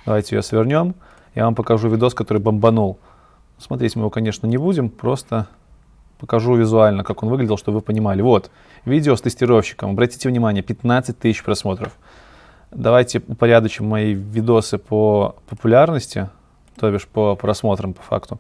Давайте 0.06 0.36
ее 0.36 0.42
свернем. 0.42 0.96
Я 1.36 1.46
вам 1.46 1.56
покажу 1.56 1.90
видос, 1.90 2.14
который 2.14 2.40
бомбанул. 2.40 3.00
Смотреть 3.58 3.96
мы 3.96 4.04
его, 4.04 4.10
конечно, 4.10 4.48
не 4.48 4.58
будем, 4.58 4.90
просто 4.90 5.48
покажу 6.20 6.56
визуально, 6.56 7.04
как 7.04 7.24
он 7.24 7.30
выглядел, 7.30 7.58
чтобы 7.58 7.80
вы 7.80 7.82
понимали. 7.82 8.22
Вот, 8.22 8.52
видео 8.86 9.16
с 9.16 9.22
тестировщиком. 9.22 9.92
Обратите 9.92 10.30
внимание, 10.30 10.64
15 10.64 11.18
тысяч 11.18 11.44
просмотров. 11.44 11.94
Давайте 12.72 13.22
упорядочим 13.28 13.88
мои 13.88 14.14
видосы 14.14 14.78
по 14.78 15.36
популярности, 15.50 16.30
то 16.80 16.92
бишь 16.92 17.08
по 17.08 17.36
просмотрам 17.36 17.94
по 17.94 18.02
факту. 18.02 18.40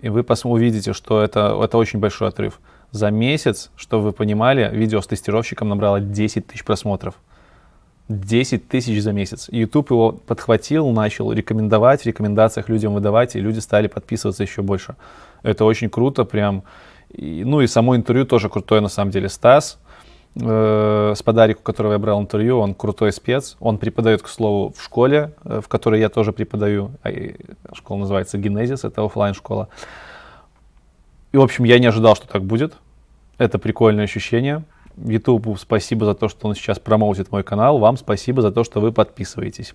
И 0.00 0.08
вы 0.08 0.24
увидите, 0.44 0.92
что 0.92 1.22
это, 1.22 1.58
это 1.62 1.78
очень 1.78 1.98
большой 1.98 2.28
отрыв. 2.28 2.60
За 2.90 3.10
месяц, 3.10 3.70
чтобы 3.76 4.04
вы 4.04 4.12
понимали, 4.12 4.70
видео 4.72 5.00
с 5.00 5.06
тестировщиком 5.06 5.68
набрало 5.68 6.00
10 6.00 6.46
тысяч 6.46 6.64
просмотров. 6.64 7.16
10 8.08 8.68
тысяч 8.68 9.02
за 9.02 9.12
месяц. 9.12 9.48
YouTube 9.50 9.90
его 9.90 10.12
подхватил, 10.12 10.90
начал 10.90 11.32
рекомендовать, 11.32 12.02
в 12.02 12.06
рекомендациях 12.06 12.68
людям 12.68 12.94
выдавать, 12.94 13.34
и 13.34 13.40
люди 13.40 13.60
стали 13.60 13.86
подписываться 13.86 14.42
еще 14.42 14.62
больше. 14.62 14.96
Это 15.42 15.64
очень 15.64 15.88
круто, 15.88 16.24
прям. 16.24 16.64
И, 17.10 17.44
ну 17.44 17.60
и 17.60 17.66
само 17.66 17.96
интервью 17.96 18.26
тоже 18.26 18.48
крутое 18.48 18.82
на 18.82 18.88
самом 18.88 19.10
деле. 19.10 19.30
Стас, 19.30 19.78
э, 20.36 21.12
с 21.16 21.22
подарик, 21.22 21.60
у 21.60 21.62
которого 21.62 21.92
я 21.92 21.98
брал 21.98 22.20
интервью, 22.20 22.58
он 22.58 22.74
крутой 22.74 23.12
спец. 23.12 23.56
Он 23.58 23.78
преподает, 23.78 24.20
к 24.20 24.28
слову, 24.28 24.74
в 24.76 24.82
школе, 24.82 25.32
э, 25.44 25.60
в 25.62 25.68
которой 25.68 26.00
я 26.00 26.10
тоже 26.10 26.32
преподаю. 26.32 26.90
А, 27.02 27.10
школа 27.72 28.00
называется 28.00 28.36
Генезис, 28.36 28.84
это 28.84 29.02
офлайн 29.02 29.32
школа 29.32 29.68
И, 31.32 31.38
в 31.38 31.42
общем, 31.42 31.64
я 31.64 31.78
не 31.78 31.86
ожидал, 31.86 32.16
что 32.16 32.28
так 32.28 32.42
будет. 32.42 32.74
Это 33.38 33.58
прикольное 33.58 34.04
ощущение. 34.04 34.62
YouTube 34.96 35.58
спасибо 35.58 36.06
за 36.06 36.14
то, 36.14 36.28
что 36.28 36.48
он 36.48 36.54
сейчас 36.54 36.78
промоутит 36.78 37.30
мой 37.30 37.42
канал. 37.42 37.78
Вам 37.78 37.96
спасибо 37.96 38.42
за 38.42 38.52
то, 38.52 38.64
что 38.64 38.80
вы 38.80 38.92
подписываетесь. 38.92 39.74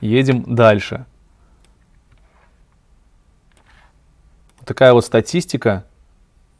Едем 0.00 0.54
дальше. 0.54 1.06
Такая 4.64 4.92
вот 4.92 5.04
статистика. 5.04 5.84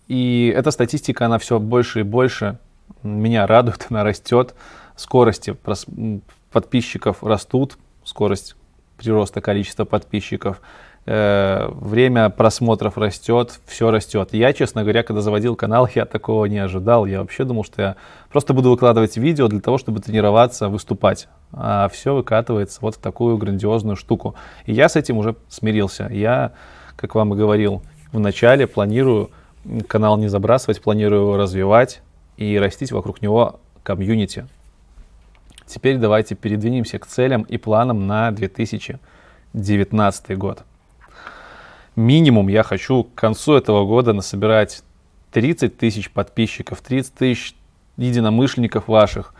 И 0.09 0.53
эта 0.55 0.71
статистика, 0.71 1.27
она 1.27 1.39
все 1.39 1.59
больше 1.59 2.01
и 2.01 2.03
больше 2.03 2.59
меня 3.03 3.47
радует, 3.47 3.87
она 3.91 4.05
растет. 4.05 4.55
Скорости 4.97 5.57
подписчиков 6.51 7.23
растут, 7.23 7.79
скорость 8.05 8.57
прироста 8.97 9.41
количества 9.41 9.85
подписчиков. 9.85 10.61
Э, 11.04 11.68
время 11.73 12.30
просмотров 12.30 12.97
растет, 12.97 13.59
все 13.66 13.90
растет. 13.90 14.28
Я, 14.32 14.52
честно 14.52 14.82
говоря, 14.82 15.02
когда 15.02 15.21
заводил 15.21 15.56
канал, 15.56 15.88
я 15.92 16.06
такого 16.06 16.44
не 16.44 16.59
ожидал. 16.59 17.06
Я 17.06 17.18
вообще 17.21 17.42
думал, 17.42 17.64
что 17.64 17.82
я 17.82 17.97
просто 18.30 18.54
буду 18.54 18.71
выкладывать 18.71 19.16
видео 19.16 19.49
для 19.49 19.61
того, 19.61 19.78
чтобы 19.78 20.00
тренироваться, 20.00 20.68
выступать. 20.68 21.26
А 21.52 21.88
все 21.88 22.14
выкатывается 22.14 22.78
вот 22.80 22.94
в 22.94 22.99
такую 22.99 23.37
грандиозную 23.37 23.97
штуку. 23.97 24.37
И 24.64 24.73
я 24.73 24.88
с 24.88 24.94
этим 24.94 25.18
уже 25.18 25.35
смирился. 25.49 26.09
Я, 26.09 26.52
как 26.94 27.16
вам 27.16 27.35
и 27.35 27.37
говорил, 27.37 27.82
в 28.12 28.21
начале 28.21 28.68
планирую 28.68 29.32
канал 29.88 30.16
не 30.18 30.28
забрасывать, 30.28 30.80
планирую 30.80 31.23
его 31.23 31.37
развивать 31.37 32.00
и 32.37 32.56
растить 32.59 32.92
вокруг 32.92 33.23
него 33.23 33.59
комьюнити. 33.82 34.47
Теперь 35.66 35.97
давайте 35.97 36.37
передвинемся 36.37 37.00
к 37.00 37.06
целям 37.06 37.42
и 37.42 37.56
планам 37.56 38.06
на 38.06 38.30
2019 38.30 40.38
год 40.38 40.62
минимум 41.96 42.49
я 42.49 42.62
хочу 42.62 43.04
к 43.04 43.14
концу 43.14 43.54
этого 43.54 43.84
года 43.87 44.12
насобирать 44.12 44.82
30 45.32 45.76
тысяч 45.76 46.11
подписчиков, 46.11 46.80
30 46.80 47.14
тысяч 47.14 47.54
единомышленников 47.96 48.88
ваших, 48.88 49.34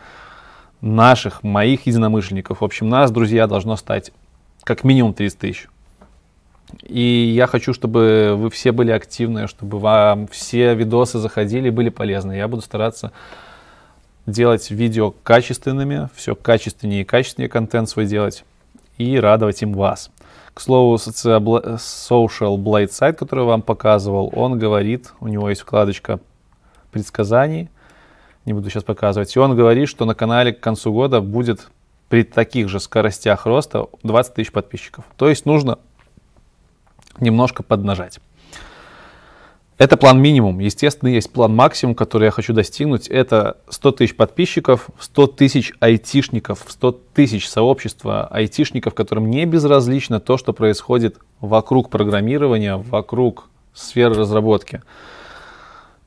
наших, 0.81 1.43
моих 1.43 1.85
единомышленников. 1.85 2.61
В 2.61 2.63
общем, 2.63 2.89
нас, 2.89 3.11
друзья, 3.11 3.47
должно 3.47 3.75
стать 3.75 4.11
как 4.63 4.83
минимум 4.83 5.13
30 5.13 5.39
тысяч. 5.39 5.67
И 6.81 7.33
я 7.35 7.45
хочу, 7.45 7.73
чтобы 7.73 8.33
вы 8.35 8.49
все 8.49 8.71
были 8.71 8.91
активны, 8.91 9.47
чтобы 9.47 9.79
вам 9.79 10.27
все 10.27 10.73
видосы 10.73 11.19
заходили 11.19 11.67
и 11.67 11.71
были 11.71 11.89
полезны. 11.89 12.33
Я 12.33 12.47
буду 12.47 12.61
стараться 12.61 13.11
делать 14.25 14.71
видео 14.71 15.11
качественными, 15.11 16.09
все 16.15 16.35
качественнее 16.35 17.01
и 17.01 17.05
качественнее 17.05 17.49
контент 17.49 17.89
свой 17.89 18.05
делать 18.05 18.43
и 18.97 19.19
радовать 19.19 19.61
им 19.61 19.73
вас. 19.73 20.09
К 20.53 20.61
слову, 20.61 20.95
Social 20.95 22.57
Blade 22.57 22.91
сайт, 22.91 23.17
который 23.17 23.45
вам 23.45 23.61
показывал, 23.61 24.31
он 24.35 24.59
говорит, 24.59 25.13
у 25.19 25.27
него 25.27 25.49
есть 25.49 25.61
вкладочка 25.61 26.19
предсказаний, 26.91 27.69
не 28.45 28.53
буду 28.53 28.69
сейчас 28.69 28.83
показывать, 28.83 29.35
и 29.35 29.39
он 29.39 29.55
говорит, 29.55 29.89
что 29.89 30.05
на 30.05 30.13
канале 30.13 30.53
к 30.53 30.59
концу 30.59 30.93
года 30.93 31.21
будет 31.21 31.69
при 32.09 32.23
таких 32.23 32.69
же 32.69 32.79
скоростях 32.79 33.47
роста 33.47 33.87
20 34.03 34.33
тысяч 34.35 34.51
подписчиков. 34.51 35.05
То 35.17 35.29
есть 35.29 35.45
нужно 35.47 35.79
немножко 37.19 37.63
поднажать. 37.63 38.19
Это 39.83 39.97
план 39.97 40.21
минимум. 40.21 40.59
Естественно, 40.59 41.09
есть 41.09 41.29
план 41.29 41.53
максимум, 41.53 41.93
который 41.93 42.23
я 42.23 42.31
хочу 42.31 42.53
достигнуть. 42.53 43.09
Это 43.09 43.57
100 43.67 43.91
тысяч 43.91 44.15
подписчиков, 44.15 44.87
100 44.97 45.27
тысяч 45.27 45.73
айтишников, 45.81 46.63
100 46.65 47.01
тысяч 47.13 47.49
сообщества 47.49 48.27
айтишников, 48.27 48.93
которым 48.93 49.29
не 49.29 49.45
безразлично 49.45 50.21
то, 50.21 50.37
что 50.37 50.53
происходит 50.53 51.17
вокруг 51.41 51.89
программирования, 51.89 52.77
вокруг 52.77 53.49
сферы 53.73 54.15
разработки. 54.15 54.81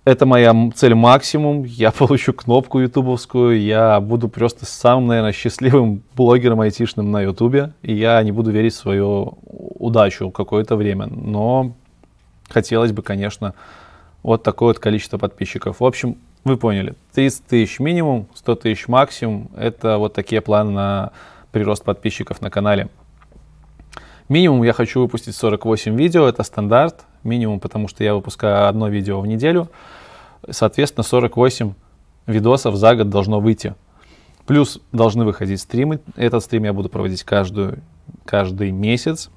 Это 0.07 0.25
моя 0.25 0.55
цель 0.75 0.95
максимум. 0.95 1.65
Я 1.65 1.91
получу 1.91 2.33
кнопку 2.33 2.79
ютубовскую. 2.79 3.61
Я 3.61 4.01
буду 4.01 4.31
просто 4.31 4.65
самым, 4.65 5.09
наверное, 5.09 5.33
счастливым 5.33 6.03
блогером 6.17 6.63
айтишным 6.63 7.11
на 7.11 7.21
ютубе. 7.21 7.75
И 7.83 7.95
я 7.95 8.23
не 8.23 8.33
буду 8.33 8.51
верить 8.53 8.73
в 8.73 8.79
свою 8.79 9.37
удачу 9.45 10.31
какое-то 10.31 10.77
время. 10.77 11.09
Но 11.09 11.75
хотелось 12.49 12.93
бы, 12.93 13.03
конечно, 13.03 13.55
вот 14.23 14.43
такое 14.43 14.69
вот 14.69 14.79
количество 14.79 15.19
подписчиков. 15.19 15.81
В 15.81 15.85
общем, 15.85 16.19
вы 16.45 16.57
поняли, 16.57 16.95
30 17.13 17.47
тысяч 17.47 17.81
минимум, 17.81 18.29
100 18.35 18.55
тысяч 18.57 18.89
максимум. 18.89 19.51
Это 19.57 19.99
вот 19.99 20.15
такие 20.15 20.41
планы 20.41 20.71
на 20.71 21.13
прирост 21.53 21.85
подписчиков 21.85 22.41
на 22.41 22.51
канале. 22.51 22.89
Минимум 24.29 24.63
я 24.65 24.73
хочу 24.73 25.01
выпустить 25.01 25.37
48 25.37 25.97
видео, 25.97 26.27
это 26.27 26.43
стандарт. 26.43 27.05
Минимум, 27.23 27.61
потому 27.61 27.89
что 27.89 28.05
я 28.05 28.15
выпускаю 28.15 28.69
одно 28.69 28.89
видео 28.89 29.21
в 29.21 29.27
неделю. 29.27 29.69
Соответственно, 30.49 31.03
48 31.03 31.75
видосов 32.27 32.77
за 32.77 32.95
год 32.95 33.09
должно 33.09 33.41
выйти. 33.41 33.75
Плюс 34.47 34.81
должны 34.93 35.25
выходить 35.25 35.61
стримы. 35.61 36.01
Этот 36.15 36.45
стрим 36.45 36.65
я 36.65 36.73
буду 36.73 36.89
проводить 36.89 37.25
каждую, 37.25 37.81
каждый 38.25 38.71
месяц. 38.71 39.31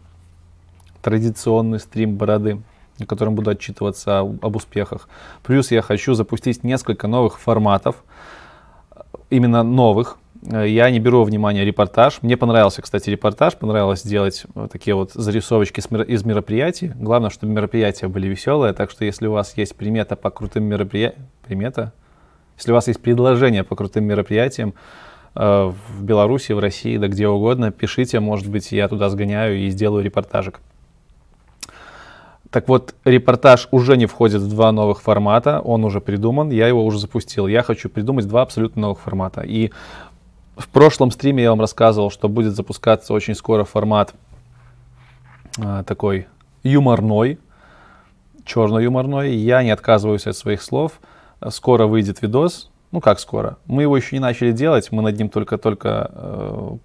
Традиционный 1.01 1.79
стрим 1.79 2.15
бороды 2.17 2.61
на 2.99 3.05
котором 3.05 3.35
буду 3.35 3.51
отчитываться 3.51 4.19
об 4.19 4.55
успехах. 4.55 5.09
Плюс 5.43 5.71
я 5.71 5.81
хочу 5.81 6.13
запустить 6.13 6.63
несколько 6.63 7.07
новых 7.07 7.39
форматов, 7.39 8.03
именно 9.29 9.63
новых. 9.63 10.17
Я 10.41 10.89
не 10.89 10.99
беру 10.99 11.23
внимание 11.23 11.65
репортаж. 11.65 12.19
Мне 12.21 12.37
понравился, 12.37 12.81
кстати, 12.81 13.09
репортаж. 13.09 13.57
Понравилось 13.57 14.03
делать 14.03 14.45
вот 14.53 14.71
такие 14.71 14.95
вот 14.95 15.11
зарисовочки 15.11 15.81
из 15.81 16.23
мероприятий. 16.23 16.93
Главное, 16.95 17.29
чтобы 17.29 17.51
мероприятия 17.51 18.07
были 18.07 18.27
веселые. 18.27 18.73
Так 18.73 18.89
что 18.89 19.03
если 19.03 19.27
у 19.27 19.33
вас 19.33 19.57
есть 19.57 19.75
примета 19.75 20.15
по 20.15 20.29
крутым 20.29 20.63
мероприятиям... 20.63 21.27
Примета? 21.45 21.93
Если 22.57 22.71
у 22.71 22.75
вас 22.75 22.87
есть 22.87 23.01
предложение 23.01 23.63
по 23.63 23.75
крутым 23.75 24.05
мероприятиям, 24.05 24.73
э, 25.35 25.71
в 25.89 26.03
Беларуси, 26.03 26.51
в 26.51 26.59
России, 26.59 26.97
да 26.97 27.07
где 27.07 27.27
угодно, 27.27 27.71
пишите, 27.71 28.19
может 28.19 28.47
быть, 28.49 28.71
я 28.71 28.87
туда 28.87 29.09
сгоняю 29.09 29.57
и 29.57 29.69
сделаю 29.69 30.03
репортажик. 30.03 30.59
Так 32.51 32.67
вот, 32.67 32.95
репортаж 33.05 33.67
уже 33.71 33.95
не 33.95 34.07
входит 34.07 34.41
в 34.41 34.49
два 34.49 34.71
новых 34.71 35.01
формата, 35.01 35.59
он 35.59 35.83
уже 35.85 36.01
придуман, 36.01 36.49
я 36.49 36.67
его 36.67 36.83
уже 36.83 36.97
запустил. 36.97 37.45
Я 37.45 37.61
хочу 37.61 37.89
придумать 37.89 38.27
два 38.27 38.41
абсолютно 38.41 38.81
новых 38.81 38.99
формата. 38.99 39.41
И 39.41 39.71
в 40.57 40.67
прошлом 40.67 41.11
стриме 41.11 41.43
я 41.43 41.51
вам 41.51 41.61
рассказывал, 41.61 42.09
что 42.09 42.27
будет 42.27 42.55
запускаться 42.55 43.13
очень 43.13 43.35
скоро 43.35 43.65
формат 43.65 44.15
а, 45.59 45.83
такой 45.83 46.27
юморной, 46.63 47.37
черно-юморной. 48.45 49.35
Я 49.35 49.61
не 49.61 49.69
отказываюсь 49.69 50.25
от 50.25 50.35
своих 50.35 50.63
слов. 50.63 50.99
Скоро 51.49 51.85
выйдет 51.85 52.21
видос. 52.23 52.71
Ну 52.91 52.99
как 52.99 53.19
скоро? 53.19 53.57
Мы 53.65 53.83
его 53.83 53.95
еще 53.95 54.15
не 54.15 54.19
начали 54.19 54.51
делать, 54.51 54.91
мы 54.91 55.03
над 55.03 55.17
ним 55.17 55.29
только-только 55.29 56.09
э, 56.11 56.77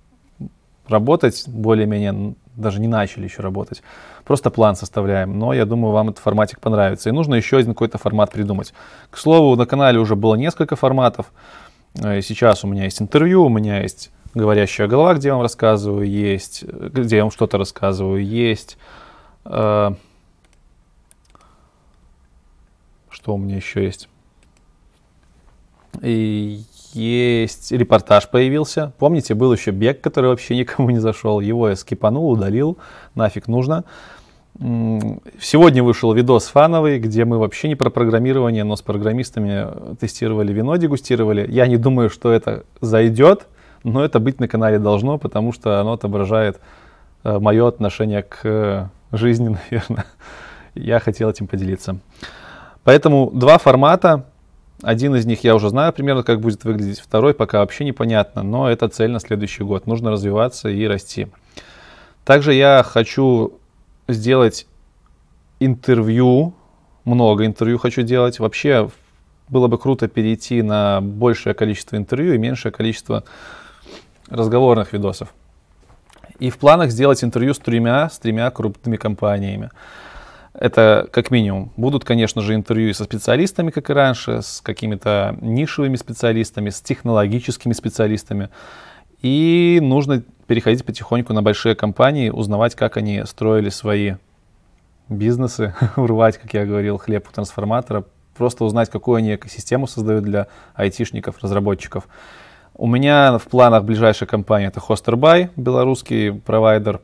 работать, 0.88 1.44
более-менее 1.46 2.34
даже 2.56 2.80
не 2.80 2.88
начали 2.88 3.24
еще 3.24 3.42
работать. 3.42 3.82
Просто 4.24 4.50
план 4.50 4.76
составляем. 4.76 5.38
Но 5.38 5.52
я 5.52 5.64
думаю, 5.64 5.92
вам 5.92 6.10
этот 6.10 6.22
форматик 6.22 6.60
понравится. 6.60 7.08
И 7.08 7.12
нужно 7.12 7.34
еще 7.34 7.58
один 7.58 7.72
какой-то 7.72 7.98
формат 7.98 8.32
придумать. 8.32 8.72
К 9.10 9.18
слову, 9.18 9.56
на 9.56 9.66
канале 9.66 9.98
уже 9.98 10.16
было 10.16 10.34
несколько 10.34 10.76
форматов. 10.76 11.32
Э, 12.02 12.20
сейчас 12.22 12.64
у 12.64 12.68
меня 12.68 12.84
есть 12.84 13.02
интервью, 13.02 13.44
у 13.44 13.48
меня 13.48 13.82
есть 13.82 14.10
говорящая 14.34 14.88
голова, 14.88 15.14
где 15.14 15.28
я 15.28 15.34
вам 15.34 15.42
рассказываю, 15.42 16.08
есть, 16.08 16.64
где 16.64 17.16
я 17.16 17.22
вам 17.22 17.30
что-то 17.30 17.58
рассказываю, 17.58 18.24
есть. 18.24 18.78
Э, 19.44 19.92
что 23.10 23.34
у 23.34 23.38
меня 23.38 23.56
еще 23.56 23.84
есть? 23.84 24.08
И 26.02 26.64
есть 26.94 27.72
репортаж 27.72 28.28
появился. 28.28 28.92
Помните, 28.98 29.34
был 29.34 29.52
еще 29.52 29.70
бег, 29.70 30.00
который 30.00 30.30
вообще 30.30 30.56
никому 30.56 30.90
не 30.90 30.98
зашел. 30.98 31.40
Его 31.40 31.68
я 31.68 31.76
скипанул, 31.76 32.30
удалил. 32.30 32.78
Нафиг 33.14 33.48
нужно. 33.48 33.84
Сегодня 34.58 35.82
вышел 35.82 36.12
видос 36.12 36.46
фановый, 36.46 37.00
где 37.00 37.24
мы 37.24 37.38
вообще 37.38 37.66
не 37.66 37.74
про 37.74 37.90
программирование, 37.90 38.62
но 38.62 38.76
с 38.76 38.82
программистами 38.82 39.96
тестировали 39.96 40.52
вино, 40.52 40.76
дегустировали. 40.76 41.44
Я 41.50 41.66
не 41.66 41.76
думаю, 41.76 42.08
что 42.08 42.30
это 42.30 42.64
зайдет, 42.80 43.46
но 43.82 44.04
это 44.04 44.20
быть 44.20 44.38
на 44.38 44.46
канале 44.46 44.78
должно, 44.78 45.18
потому 45.18 45.52
что 45.52 45.80
оно 45.80 45.94
отображает 45.94 46.60
э, 47.24 47.38
мое 47.40 47.66
отношение 47.66 48.22
к 48.22 48.90
жизни, 49.10 49.48
наверное. 49.70 50.06
Я 50.74 51.00
хотел 51.00 51.30
этим 51.30 51.48
поделиться. 51.48 51.98
Поэтому 52.84 53.30
два 53.32 53.58
формата. 53.58 54.26
Один 54.84 55.16
из 55.16 55.24
них 55.24 55.42
я 55.44 55.54
уже 55.54 55.70
знаю 55.70 55.92
примерно, 55.94 56.22
как 56.22 56.40
будет 56.40 56.64
выглядеть, 56.64 57.00
второй 57.00 57.32
пока 57.32 57.60
вообще 57.60 57.84
непонятно, 57.84 58.42
но 58.42 58.70
это 58.70 58.88
цель 58.88 59.10
на 59.10 59.18
следующий 59.18 59.64
год. 59.64 59.86
Нужно 59.86 60.10
развиваться 60.10 60.68
и 60.68 60.86
расти. 60.86 61.28
Также 62.24 62.52
я 62.52 62.84
хочу 62.86 63.54
сделать 64.08 64.66
интервью, 65.58 66.52
много 67.04 67.46
интервью 67.46 67.78
хочу 67.78 68.02
делать. 68.02 68.38
Вообще 68.38 68.90
было 69.48 69.68
бы 69.68 69.78
круто 69.78 70.06
перейти 70.06 70.60
на 70.60 71.00
большее 71.00 71.54
количество 71.54 71.96
интервью 71.96 72.34
и 72.34 72.38
меньшее 72.38 72.70
количество 72.70 73.24
разговорных 74.28 74.92
видосов. 74.92 75.32
И 76.38 76.50
в 76.50 76.58
планах 76.58 76.90
сделать 76.90 77.24
интервью 77.24 77.54
с 77.54 77.58
тремя, 77.58 78.10
с 78.10 78.18
тремя 78.18 78.50
крупными 78.50 78.96
компаниями. 78.96 79.70
Это 80.54 81.08
как 81.11 81.32
минимум. 81.32 81.73
Будут, 81.76 82.04
конечно 82.04 82.40
же, 82.40 82.54
интервью 82.54 82.94
со 82.94 83.04
специалистами, 83.04 83.70
как 83.70 83.90
и 83.90 83.92
раньше, 83.92 84.40
с 84.40 84.61
какими-то 84.61 85.37
нишевыми 85.40 85.96
специалистами, 85.96 86.70
с 86.70 86.80
технологическими 86.80 87.73
специалистами. 87.73 88.50
И 89.20 89.80
нужно 89.82 90.23
переходить 90.46 90.84
потихоньку 90.84 91.32
на 91.32 91.42
большие 91.42 91.75
компании, 91.75 92.30
узнавать, 92.30 92.76
как 92.76 92.96
они 92.96 93.25
строили 93.25 93.68
свои 93.68 94.14
бизнесы, 95.08 95.75
урвать, 95.96 96.38
как 96.38 96.54
я 96.54 96.64
говорил, 96.64 96.99
хлеб 96.99 97.26
у 97.28 97.32
трансформатора, 97.32 98.04
просто 98.37 98.64
узнать, 98.64 98.90
какую 98.90 99.16
они 99.16 99.34
экосистему 99.34 99.88
создают 99.88 100.25
для 100.25 100.46
айтишников, 100.75 101.38
разработчиков. 101.42 102.06
У 102.76 102.87
меня 102.87 103.38
в 103.38 103.44
планах 103.44 103.84
ближайшая 103.84 104.28
компания 104.28 104.66
это 104.66 104.80
HosterBuy, 104.80 105.50
белорусский 105.56 106.32
провайдер, 106.32 107.00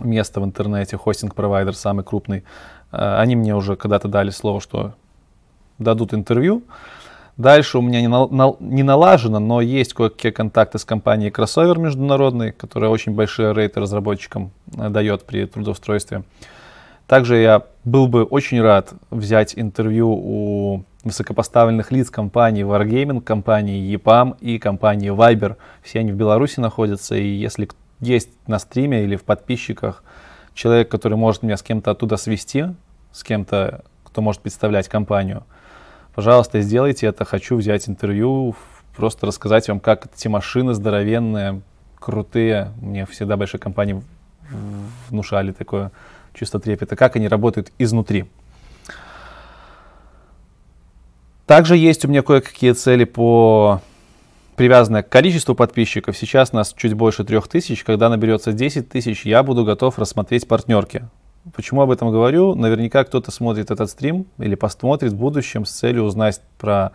место 0.00 0.40
в 0.40 0.44
интернете, 0.44 0.96
хостинг-провайдер 0.96 1.74
самый 1.74 2.04
крупный. 2.04 2.44
Э, 2.92 3.18
они 3.18 3.36
мне 3.36 3.54
уже 3.54 3.76
когда-то 3.76 4.08
дали 4.08 4.30
слово, 4.30 4.60
что 4.60 4.94
дадут 5.78 6.14
интервью. 6.14 6.62
Дальше 7.36 7.78
у 7.78 7.82
меня 7.82 8.00
не, 8.00 8.08
на, 8.08 8.54
не 8.60 8.84
налажено, 8.84 9.40
но 9.40 9.60
есть 9.60 9.92
кое-какие 9.92 10.30
контакты 10.30 10.78
с 10.78 10.84
компанией 10.84 11.30
Crossover 11.30 11.78
международной, 11.78 12.52
которая 12.52 12.90
очень 12.90 13.12
большие 13.12 13.52
рейты 13.52 13.80
разработчикам 13.80 14.52
э, 14.76 14.88
дает 14.88 15.24
при 15.24 15.46
трудоустройстве. 15.46 16.22
Также 17.06 17.36
я 17.36 17.62
был 17.84 18.06
бы 18.06 18.24
очень 18.24 18.62
рад 18.62 18.94
взять 19.10 19.54
интервью 19.56 20.10
у 20.10 20.84
высокопоставленных 21.02 21.92
лиц 21.92 22.08
компании 22.08 22.64
Wargaming, 22.64 23.20
компании 23.20 23.94
EPAM 23.94 24.36
и 24.40 24.58
компании 24.58 25.12
Viber. 25.12 25.56
Все 25.82 26.00
они 26.00 26.12
в 26.12 26.16
Беларуси 26.16 26.60
находятся, 26.60 27.14
и 27.14 27.26
если 27.26 27.68
есть 28.04 28.30
на 28.46 28.58
стриме 28.58 29.04
или 29.04 29.16
в 29.16 29.24
подписчиках 29.24 30.04
человек, 30.54 30.88
который 30.90 31.16
может 31.16 31.42
меня 31.42 31.56
с 31.56 31.62
кем-то 31.62 31.90
оттуда 31.90 32.16
свести, 32.16 32.66
с 33.12 33.22
кем-то, 33.24 33.84
кто 34.04 34.22
может 34.22 34.40
представлять 34.42 34.88
компанию– 34.88 35.44
Пожалуйста, 36.14 36.60
сделайте 36.60 37.06
это. 37.06 37.24
Хочу 37.24 37.56
взять 37.56 37.88
интервью, 37.88 38.54
просто 38.96 39.26
рассказать 39.26 39.68
вам, 39.68 39.80
как 39.80 40.06
эти 40.06 40.28
машины 40.28 40.72
здоровенные, 40.72 41.60
крутые. 41.98 42.70
Мне 42.80 43.04
всегда 43.06 43.36
большие 43.36 43.60
компании 43.60 44.00
внушали 45.08 45.50
такое 45.50 45.90
чувство 46.32 46.60
трепета, 46.60 46.94
как 46.94 47.16
они 47.16 47.26
работают 47.26 47.72
изнутри. 47.78 48.26
Также 51.46 51.76
есть 51.76 52.04
у 52.04 52.08
меня 52.08 52.22
кое-какие 52.22 52.72
цели 52.72 53.04
по 53.04 53.82
привязанные 54.56 55.02
к 55.02 55.08
количеству 55.08 55.54
подписчиков. 55.54 56.16
Сейчас 56.16 56.52
нас 56.52 56.74
чуть 56.76 56.94
больше 56.94 57.24
трех 57.24 57.48
тысяч. 57.48 57.84
Когда 57.84 58.08
наберется 58.08 58.52
10 58.52 58.88
тысяч, 58.88 59.26
я 59.26 59.42
буду 59.42 59.64
готов 59.64 59.98
рассмотреть 59.98 60.46
партнерки. 60.46 61.08
Почему 61.54 61.82
об 61.82 61.90
этом 61.90 62.10
говорю? 62.10 62.54
Наверняка 62.54 63.04
кто-то 63.04 63.30
смотрит 63.30 63.70
этот 63.70 63.90
стрим 63.90 64.26
или 64.38 64.54
посмотрит 64.54 65.12
в 65.12 65.16
будущем 65.16 65.66
с 65.66 65.70
целью 65.72 66.04
узнать 66.04 66.40
про 66.58 66.92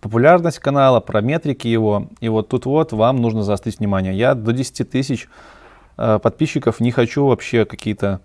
популярность 0.00 0.58
канала, 0.58 1.00
про 1.00 1.20
метрики 1.20 1.68
его. 1.68 2.08
И 2.20 2.28
вот 2.28 2.48
тут 2.48 2.66
вот 2.66 2.92
вам 2.92 3.16
нужно 3.16 3.42
заострить 3.42 3.78
внимание. 3.78 4.16
Я 4.16 4.34
до 4.34 4.52
10 4.52 4.90
тысяч 4.90 5.28
э, 5.96 6.18
подписчиков 6.20 6.80
не 6.80 6.90
хочу 6.90 7.26
вообще 7.26 7.64
какие-то 7.64 8.20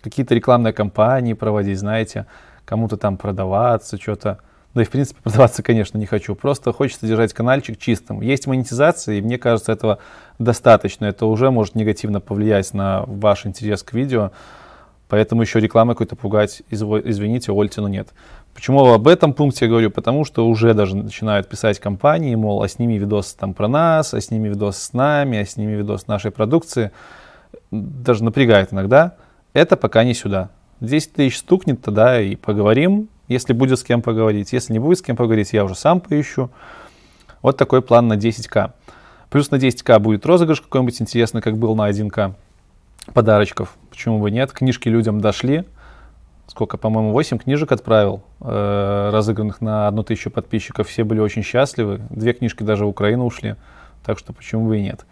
какие-то 0.00 0.34
рекламные 0.34 0.72
кампании 0.72 1.32
проводить, 1.32 1.78
знаете, 1.78 2.26
кому-то 2.64 2.96
там 2.96 3.16
продаваться, 3.16 4.00
что-то. 4.00 4.38
Да 4.74 4.82
и 4.82 4.84
в 4.84 4.90
принципе 4.90 5.20
продаваться, 5.22 5.62
конечно, 5.62 5.98
не 5.98 6.06
хочу. 6.06 6.34
Просто 6.34 6.72
хочется 6.72 7.06
держать 7.06 7.32
каналчик 7.32 7.78
чистым. 7.78 8.20
Есть 8.20 8.46
монетизация, 8.46 9.16
и 9.16 9.20
мне 9.20 9.38
кажется, 9.38 9.72
этого 9.72 9.98
достаточно. 10.38 11.06
Это 11.06 11.26
уже 11.26 11.50
может 11.50 11.74
негативно 11.74 12.20
повлиять 12.20 12.72
на 12.74 13.04
ваш 13.06 13.46
интерес 13.46 13.82
к 13.82 13.92
видео. 13.92 14.32
Поэтому 15.08 15.42
еще 15.42 15.60
рекламой 15.60 15.94
какой-то 15.94 16.16
пугать, 16.16 16.62
извините, 16.70 17.52
Ольтину 17.52 17.86
нет. 17.86 18.08
Почему 18.54 18.86
об 18.86 19.06
этом 19.06 19.34
пункте 19.34 19.66
я 19.66 19.68
говорю? 19.68 19.90
Потому 19.90 20.24
что 20.24 20.48
уже 20.48 20.72
даже 20.72 20.96
начинают 20.96 21.50
писать 21.50 21.78
компании, 21.78 22.34
мол, 22.34 22.62
а 22.62 22.68
сними 22.68 22.96
видос 22.98 23.34
там 23.34 23.52
про 23.52 23.68
нас, 23.68 24.14
а 24.14 24.20
сними 24.22 24.48
видос 24.48 24.78
с 24.78 24.94
нами, 24.94 25.38
а 25.38 25.44
сними 25.44 25.74
видос 25.74 26.06
нашей 26.06 26.30
продукции. 26.30 26.92
Даже 27.70 28.24
напрягает 28.24 28.72
иногда. 28.72 29.16
Это 29.52 29.76
пока 29.76 30.02
не 30.02 30.14
сюда. 30.14 30.48
10 30.80 31.12
тысяч 31.12 31.38
стукнет, 31.38 31.82
тогда 31.82 32.18
и 32.20 32.34
поговорим, 32.34 33.08
если 33.32 33.52
будет 33.52 33.78
с 33.78 33.84
кем 33.84 34.02
поговорить. 34.02 34.52
Если 34.52 34.72
не 34.72 34.78
будет 34.78 34.98
с 34.98 35.02
кем 35.02 35.16
поговорить, 35.16 35.52
я 35.52 35.64
уже 35.64 35.74
сам 35.74 36.00
поищу. 36.00 36.50
Вот 37.42 37.56
такой 37.56 37.82
план 37.82 38.08
на 38.08 38.14
10к. 38.14 38.72
Плюс 39.30 39.50
на 39.50 39.56
10к 39.56 39.98
будет 39.98 40.26
розыгрыш 40.26 40.60
какой-нибудь 40.60 41.00
интересный, 41.00 41.40
как 41.40 41.56
был 41.56 41.74
на 41.74 41.90
1к. 41.90 42.34
Подарочков. 43.14 43.76
Почему 43.90 44.20
бы 44.20 44.30
нет? 44.30 44.52
Книжки 44.52 44.88
людям 44.88 45.20
дошли. 45.20 45.64
Сколько, 46.46 46.76
по-моему, 46.76 47.12
8 47.12 47.38
книжек 47.38 47.72
отправил, 47.72 48.22
э, 48.40 49.10
разыгранных 49.12 49.60
на 49.60 49.88
одну 49.88 50.02
тысячу 50.02 50.30
подписчиков. 50.30 50.88
Все 50.88 51.02
были 51.02 51.20
очень 51.20 51.42
счастливы. 51.42 52.00
Две 52.10 52.32
книжки 52.34 52.62
даже 52.62 52.84
в 52.84 52.88
Украину 52.88 53.24
ушли. 53.24 53.56
Так 54.04 54.18
что 54.18 54.32
почему 54.32 54.68
бы 54.68 54.78
и 54.78 54.82
нет? 54.82 55.06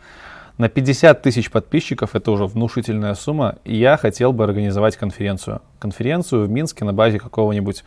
На 0.60 0.68
50 0.68 1.22
тысяч 1.22 1.50
подписчиков, 1.50 2.14
это 2.14 2.30
уже 2.30 2.44
внушительная 2.44 3.14
сумма, 3.14 3.56
и 3.64 3.74
я 3.78 3.96
хотел 3.96 4.34
бы 4.34 4.44
организовать 4.44 4.94
конференцию. 4.94 5.62
Конференцию 5.78 6.46
в 6.46 6.50
Минске 6.50 6.84
на 6.84 6.92
базе 6.92 7.18
какого-нибудь 7.18 7.82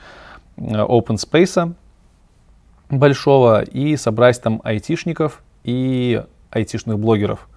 э, 0.58 0.62
open 0.62 1.18
space 1.18 1.76
большого 2.90 3.62
и 3.62 3.96
собрать 3.96 4.42
там 4.42 4.60
айтишников 4.64 5.44
и 5.64 6.24
айтишных 6.50 6.98
блогеров. 6.98 7.48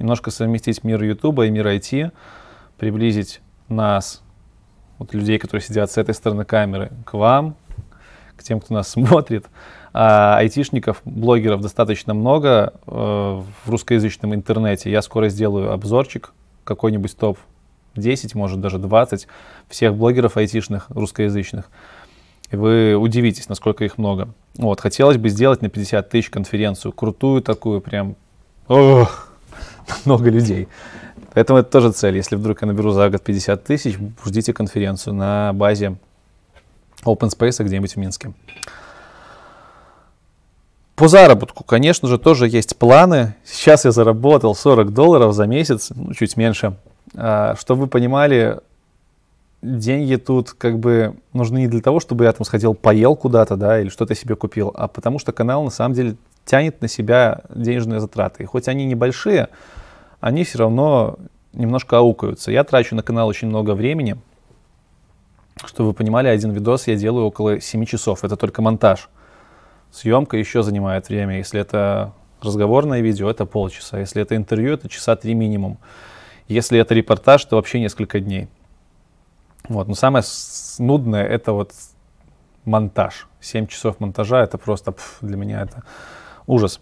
Немножко 0.00 0.32
совместить 0.32 0.82
мир 0.82 1.00
Ютуба 1.04 1.46
и 1.46 1.50
мир 1.50 1.68
IT, 1.68 2.10
приблизить 2.76 3.42
нас, 3.68 4.24
вот 4.98 5.14
людей, 5.14 5.38
которые 5.38 5.64
сидят 5.64 5.92
с 5.92 5.98
этой 5.98 6.16
стороны 6.16 6.44
камеры, 6.44 6.90
к 7.06 7.14
вам, 7.14 7.54
к 8.36 8.42
тем, 8.42 8.58
кто 8.58 8.74
нас 8.74 8.88
смотрит, 8.90 9.46
а 9.96 10.38
айтишников, 10.38 11.00
блогеров 11.04 11.60
достаточно 11.60 12.14
много 12.14 12.74
э, 12.84 12.90
в 12.90 13.70
русскоязычном 13.70 14.34
интернете. 14.34 14.90
Я 14.90 15.02
скоро 15.02 15.28
сделаю 15.28 15.70
обзорчик, 15.70 16.32
какой-нибудь 16.64 17.16
топ 17.16 17.38
10, 17.94 18.34
может 18.34 18.60
даже 18.60 18.78
20 18.78 19.28
всех 19.68 19.94
блогеров 19.94 20.36
айтишных 20.36 20.86
русскоязычных. 20.90 21.70
И 22.50 22.56
вы 22.56 22.96
удивитесь, 22.96 23.48
насколько 23.48 23.84
их 23.84 23.96
много. 23.96 24.28
Вот, 24.56 24.80
хотелось 24.80 25.16
бы 25.16 25.28
сделать 25.28 25.62
на 25.62 25.70
50 25.70 26.08
тысяч 26.08 26.28
конференцию, 26.28 26.90
крутую 26.90 27.40
такую, 27.40 27.80
прям, 27.80 28.16
ох, 28.66 29.28
много 30.04 30.28
людей. 30.28 30.66
Поэтому 31.34 31.60
это 31.60 31.70
тоже 31.70 31.92
цель. 31.92 32.16
Если 32.16 32.34
вдруг 32.34 32.62
я 32.62 32.66
наберу 32.66 32.90
за 32.90 33.08
год 33.10 33.22
50 33.22 33.62
тысяч, 33.62 33.96
ждите 34.24 34.52
конференцию 34.52 35.14
на 35.14 35.52
базе 35.52 35.96
Open 37.04 37.30
Space 37.30 37.62
где-нибудь 37.62 37.92
в 37.92 37.96
Минске. 37.96 38.32
По 40.96 41.08
заработку, 41.08 41.64
конечно 41.64 42.08
же, 42.08 42.18
тоже 42.18 42.48
есть 42.48 42.76
планы. 42.76 43.34
Сейчас 43.44 43.84
я 43.84 43.90
заработал 43.90 44.54
40 44.54 44.92
долларов 44.92 45.34
за 45.34 45.46
месяц, 45.46 45.90
ну, 45.94 46.14
чуть 46.14 46.36
меньше. 46.36 46.76
А, 47.16 47.56
чтобы 47.56 47.82
вы 47.82 47.86
понимали, 47.88 48.60
деньги 49.60 50.14
тут 50.16 50.52
как 50.52 50.78
бы 50.78 51.16
нужны 51.32 51.58
не 51.58 51.66
для 51.66 51.80
того, 51.80 51.98
чтобы 51.98 52.24
я 52.24 52.32
там 52.32 52.44
сходил, 52.44 52.74
поел 52.74 53.16
куда-то, 53.16 53.56
да, 53.56 53.80
или 53.80 53.88
что-то 53.88 54.14
себе 54.14 54.36
купил, 54.36 54.72
а 54.76 54.86
потому 54.86 55.18
что 55.18 55.32
канал 55.32 55.64
на 55.64 55.70
самом 55.70 55.94
деле 55.94 56.16
тянет 56.44 56.80
на 56.80 56.86
себя 56.86 57.40
денежные 57.52 57.98
затраты. 57.98 58.44
И 58.44 58.46
хоть 58.46 58.68
они 58.68 58.84
небольшие, 58.84 59.48
они 60.20 60.44
все 60.44 60.58
равно 60.58 61.18
немножко 61.52 61.98
аукаются. 61.98 62.52
Я 62.52 62.62
трачу 62.62 62.94
на 62.94 63.02
канал 63.02 63.26
очень 63.26 63.48
много 63.48 63.74
времени. 63.74 64.16
Чтобы 65.64 65.88
вы 65.88 65.94
понимали, 65.94 66.28
один 66.28 66.52
видос 66.52 66.86
я 66.86 66.96
делаю 66.96 67.26
около 67.26 67.60
7 67.60 67.84
часов. 67.84 68.22
Это 68.22 68.36
только 68.36 68.62
монтаж. 68.62 69.08
Съемка 69.94 70.36
еще 70.36 70.64
занимает 70.64 71.08
время. 71.08 71.36
Если 71.36 71.60
это 71.60 72.12
разговорное 72.42 73.00
видео, 73.00 73.30
это 73.30 73.46
полчаса. 73.46 74.00
Если 74.00 74.20
это 74.20 74.34
интервью, 74.34 74.74
это 74.74 74.88
часа 74.88 75.14
три 75.14 75.34
минимум. 75.34 75.78
Если 76.48 76.80
это 76.80 76.94
репортаж, 76.94 77.44
то 77.44 77.54
вообще 77.54 77.78
несколько 77.78 78.18
дней. 78.18 78.48
Вот. 79.68 79.86
Но 79.86 79.94
самое 79.94 80.24
нудное 80.80 81.24
это 81.24 81.52
вот 81.52 81.70
монтаж. 82.64 83.28
7 83.40 83.68
часов 83.68 84.00
монтажа 84.00 84.42
это 84.42 84.58
просто 84.58 84.90
пф, 84.90 85.18
для 85.20 85.36
меня 85.36 85.62
это 85.62 85.84
ужас. 86.48 86.80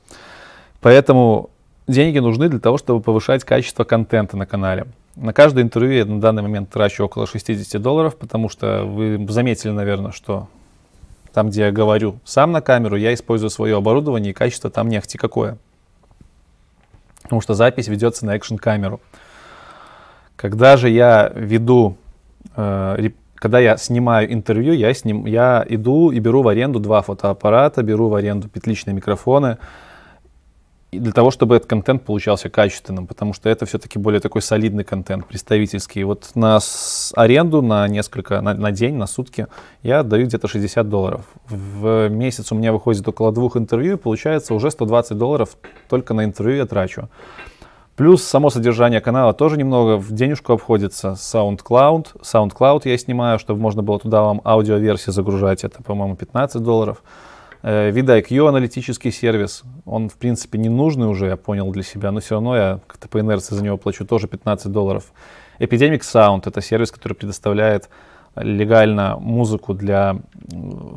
Поэтому 0.80 1.50
деньги 1.86 2.18
нужны 2.18 2.48
для 2.48 2.60
того, 2.60 2.78
чтобы 2.78 3.02
повышать 3.02 3.44
качество 3.44 3.84
контента 3.84 4.38
на 4.38 4.46
канале. 4.46 4.86
На 5.16 5.34
каждое 5.34 5.62
интервью 5.62 5.92
я 5.92 6.06
на 6.06 6.18
данный 6.18 6.42
момент 6.42 6.70
трачу 6.70 7.04
около 7.04 7.26
60 7.26 7.80
долларов, 7.82 8.16
потому 8.16 8.48
что 8.48 8.84
вы 8.84 9.26
заметили, 9.28 9.70
наверное, 9.70 10.12
что 10.12 10.48
там, 11.32 11.48
где 11.48 11.62
я 11.62 11.72
говорю 11.72 12.20
сам 12.24 12.52
на 12.52 12.60
камеру, 12.60 12.96
я 12.96 13.14
использую 13.14 13.50
свое 13.50 13.76
оборудование, 13.76 14.30
и 14.30 14.34
качество 14.34 14.70
там 14.70 14.88
не 14.88 15.00
какое. 15.00 15.58
Потому 17.22 17.40
что 17.40 17.54
запись 17.54 17.88
ведется 17.88 18.26
на 18.26 18.36
экшн-камеру. 18.36 19.00
Когда 20.36 20.76
же 20.76 20.88
я 20.88 21.32
веду, 21.34 21.96
э, 22.56 23.10
когда 23.36 23.58
я 23.58 23.76
снимаю 23.76 24.32
интервью, 24.32 24.72
я, 24.72 24.92
сним, 24.92 25.26
я 25.26 25.64
иду 25.68 26.10
и 26.10 26.18
беру 26.18 26.42
в 26.42 26.48
аренду 26.48 26.78
два 26.78 27.02
фотоаппарата, 27.02 27.82
беру 27.82 28.08
в 28.08 28.14
аренду 28.14 28.48
петличные 28.48 28.94
микрофоны, 28.94 29.58
для 30.92 31.12
того, 31.12 31.30
чтобы 31.30 31.56
этот 31.56 31.68
контент 31.68 32.04
получался 32.04 32.50
качественным, 32.50 33.06
потому 33.06 33.32
что 33.32 33.48
это 33.48 33.64
все-таки 33.64 33.98
более 33.98 34.20
такой 34.20 34.42
солидный 34.42 34.84
контент, 34.84 35.26
представительский. 35.26 36.04
Вот 36.04 36.30
на 36.34 36.58
аренду 37.14 37.62
на 37.62 37.88
несколько, 37.88 38.42
на, 38.42 38.52
на 38.52 38.72
день, 38.72 38.96
на 38.96 39.06
сутки 39.06 39.46
я 39.82 40.00
отдаю 40.00 40.26
где-то 40.26 40.48
60 40.48 40.88
долларов. 40.88 41.24
В 41.48 42.08
месяц 42.10 42.52
у 42.52 42.54
меня 42.54 42.72
выходит 42.72 43.08
около 43.08 43.32
двух 43.32 43.56
интервью, 43.56 43.94
и 43.94 43.98
получается 43.98 44.52
уже 44.52 44.70
120 44.70 45.16
долларов 45.16 45.56
только 45.88 46.12
на 46.12 46.24
интервью 46.24 46.58
я 46.58 46.66
трачу. 46.66 47.08
Плюс 47.96 48.22
само 48.22 48.50
содержание 48.50 49.00
канала 49.00 49.32
тоже 49.32 49.56
немного 49.56 49.96
в 49.96 50.12
денежку 50.12 50.52
обходится. 50.54 51.10
SoundCloud. 51.12 52.20
SoundCloud 52.22 52.82
я 52.84 52.98
снимаю, 52.98 53.38
чтобы 53.38 53.60
можно 53.60 53.82
было 53.82 53.98
туда 53.98 54.22
вам 54.22 54.40
аудиоверсии 54.44 55.10
загружать. 55.10 55.64
Это, 55.64 55.82
по-моему, 55.82 56.16
15 56.16 56.62
долларов. 56.62 57.02
Э, 57.62 57.90
VidIQ 57.90 58.48
аналитический 58.48 59.12
сервис, 59.12 59.62
он 59.84 60.08
в 60.08 60.14
принципе 60.14 60.58
не 60.58 60.68
нужный 60.68 61.06
уже, 61.06 61.26
я 61.26 61.36
понял 61.36 61.70
для 61.70 61.84
себя, 61.84 62.10
но 62.10 62.20
все 62.20 62.34
равно 62.34 62.56
я 62.56 62.80
как-то 62.86 63.08
по 63.08 63.20
инерции 63.20 63.54
за 63.54 63.62
него 63.62 63.76
плачу 63.76 64.04
тоже 64.04 64.26
15 64.26 64.72
долларов. 64.72 65.12
Epidemic 65.60 66.00
Sound— 66.00 66.42
это 66.46 66.60
сервис, 66.60 66.90
который 66.90 67.14
предоставляет 67.14 67.88
легально 68.34 69.16
музыку 69.18 69.74
для 69.74 70.16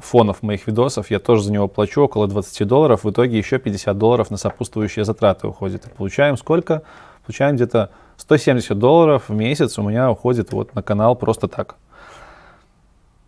фонов 0.01 0.41
моих 0.41 0.67
видосов. 0.67 1.12
Я 1.12 1.19
тоже 1.19 1.43
за 1.43 1.51
него 1.51 1.67
плачу 1.67 2.01
около 2.01 2.28
20 2.28 2.65
долларов. 2.65 3.04
В 3.04 3.12
итоге 3.12 3.38
еще 3.38 3.60
50 3.60 3.97
долларов 3.97 4.32
на 4.32 4.38
сопутствующие 4.38 5.06
затраты 5.06 5.47
уходит. 5.47 5.86
И 5.86 5.89
получаем 5.89 6.38
сколько? 6.38 6.84
Получаем 7.25 7.56
где-то 7.56 7.91
170 8.17 8.80
долларов 8.80 9.28
в 9.28 9.34
месяц 9.34 9.78
у 9.78 9.84
меня 9.84 10.10
уходит 10.10 10.54
вот 10.54 10.73
на 10.75 10.82
канал 10.82 11.15
просто 11.15 11.47
так. 11.47 11.75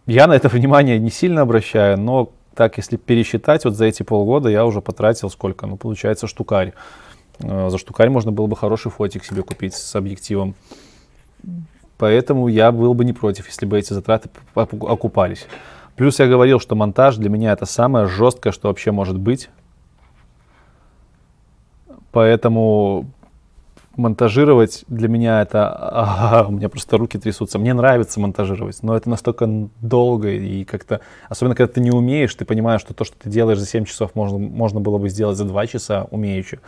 Я 0.06 0.28
на 0.28 0.34
это 0.34 0.47
внимание 0.47 1.00
не 1.00 1.10
сильно 1.10 1.41
обращаю, 1.41 2.00
но 2.00 2.32
так, 2.58 2.78
если 2.78 2.98
пересчитать, 2.98 3.65
вот 3.65 3.76
за 3.76 3.86
эти 3.86 4.02
полгода 4.02 4.50
я 4.50 4.65
уже 4.65 4.82
потратил 4.82 5.30
сколько? 5.30 5.67
Ну, 5.67 5.78
получается, 5.78 6.26
штукарь. 6.26 6.74
Э, 7.39 7.70
за 7.70 7.78
штукарь 7.78 8.10
можно 8.10 8.32
было 8.32 8.48
бы 8.48 8.56
хороший 8.56 8.89
фотик 8.89 9.24
себе 9.24 9.43
купить 9.43 9.76
с 9.76 9.96
объективом. 9.96 10.56
Поэтому 12.00 12.48
я 12.48 12.72
был 12.72 12.96
бы 12.96 13.06
не 13.06 13.13
против, 13.13 13.46
если 13.46 13.67
бы 13.67 13.78
эти 13.78 13.93
затраты 13.93 14.30
окупались. 14.56 15.46
Плюс 15.96 16.17
я 16.17 16.26
говорил, 16.26 16.60
что 16.60 16.76
монтаж 16.76 17.17
для 17.17 17.30
меня 17.30 17.52
это 17.52 17.67
самое 17.67 18.08
жесткое, 18.08 18.52
что 18.52 18.70
вообще 18.70 18.91
может 18.91 19.20
быть. 19.20 19.50
Поэтому 22.12 23.06
монтажировать 23.98 24.86
для 24.88 25.08
меня 25.08 25.42
это... 25.42 25.70
А, 25.70 26.46
у 26.48 26.52
меня 26.52 26.70
просто 26.70 26.98
руки 26.98 27.18
трясутся. 27.18 27.60
Мне 27.60 27.74
нравится 27.74 28.20
монтажировать, 28.20 28.82
но 28.84 28.96
это 28.96 29.10
настолько 29.10 29.48
долго 29.82 30.30
и 30.30 30.64
как-то... 30.64 31.02
Особенно, 31.28 31.56
когда 31.56 31.74
ты 31.74 31.82
не 31.82 31.92
умеешь, 31.92 32.34
ты 32.36 32.46
понимаешь, 32.46 32.82
что 32.82 32.94
то, 32.94 33.04
что 33.04 33.16
ты 33.18 33.30
делаешь 33.30 33.58
за 33.58 33.66
7 33.66 33.86
часов, 33.86 34.14
можно, 34.14 34.38
можно 34.38 34.80
было 34.80 35.00
бы 35.00 35.10
сделать 35.10 35.36
за 35.36 35.46
2 35.46 35.68
часа 35.68 36.08
умеючи. 36.12 36.60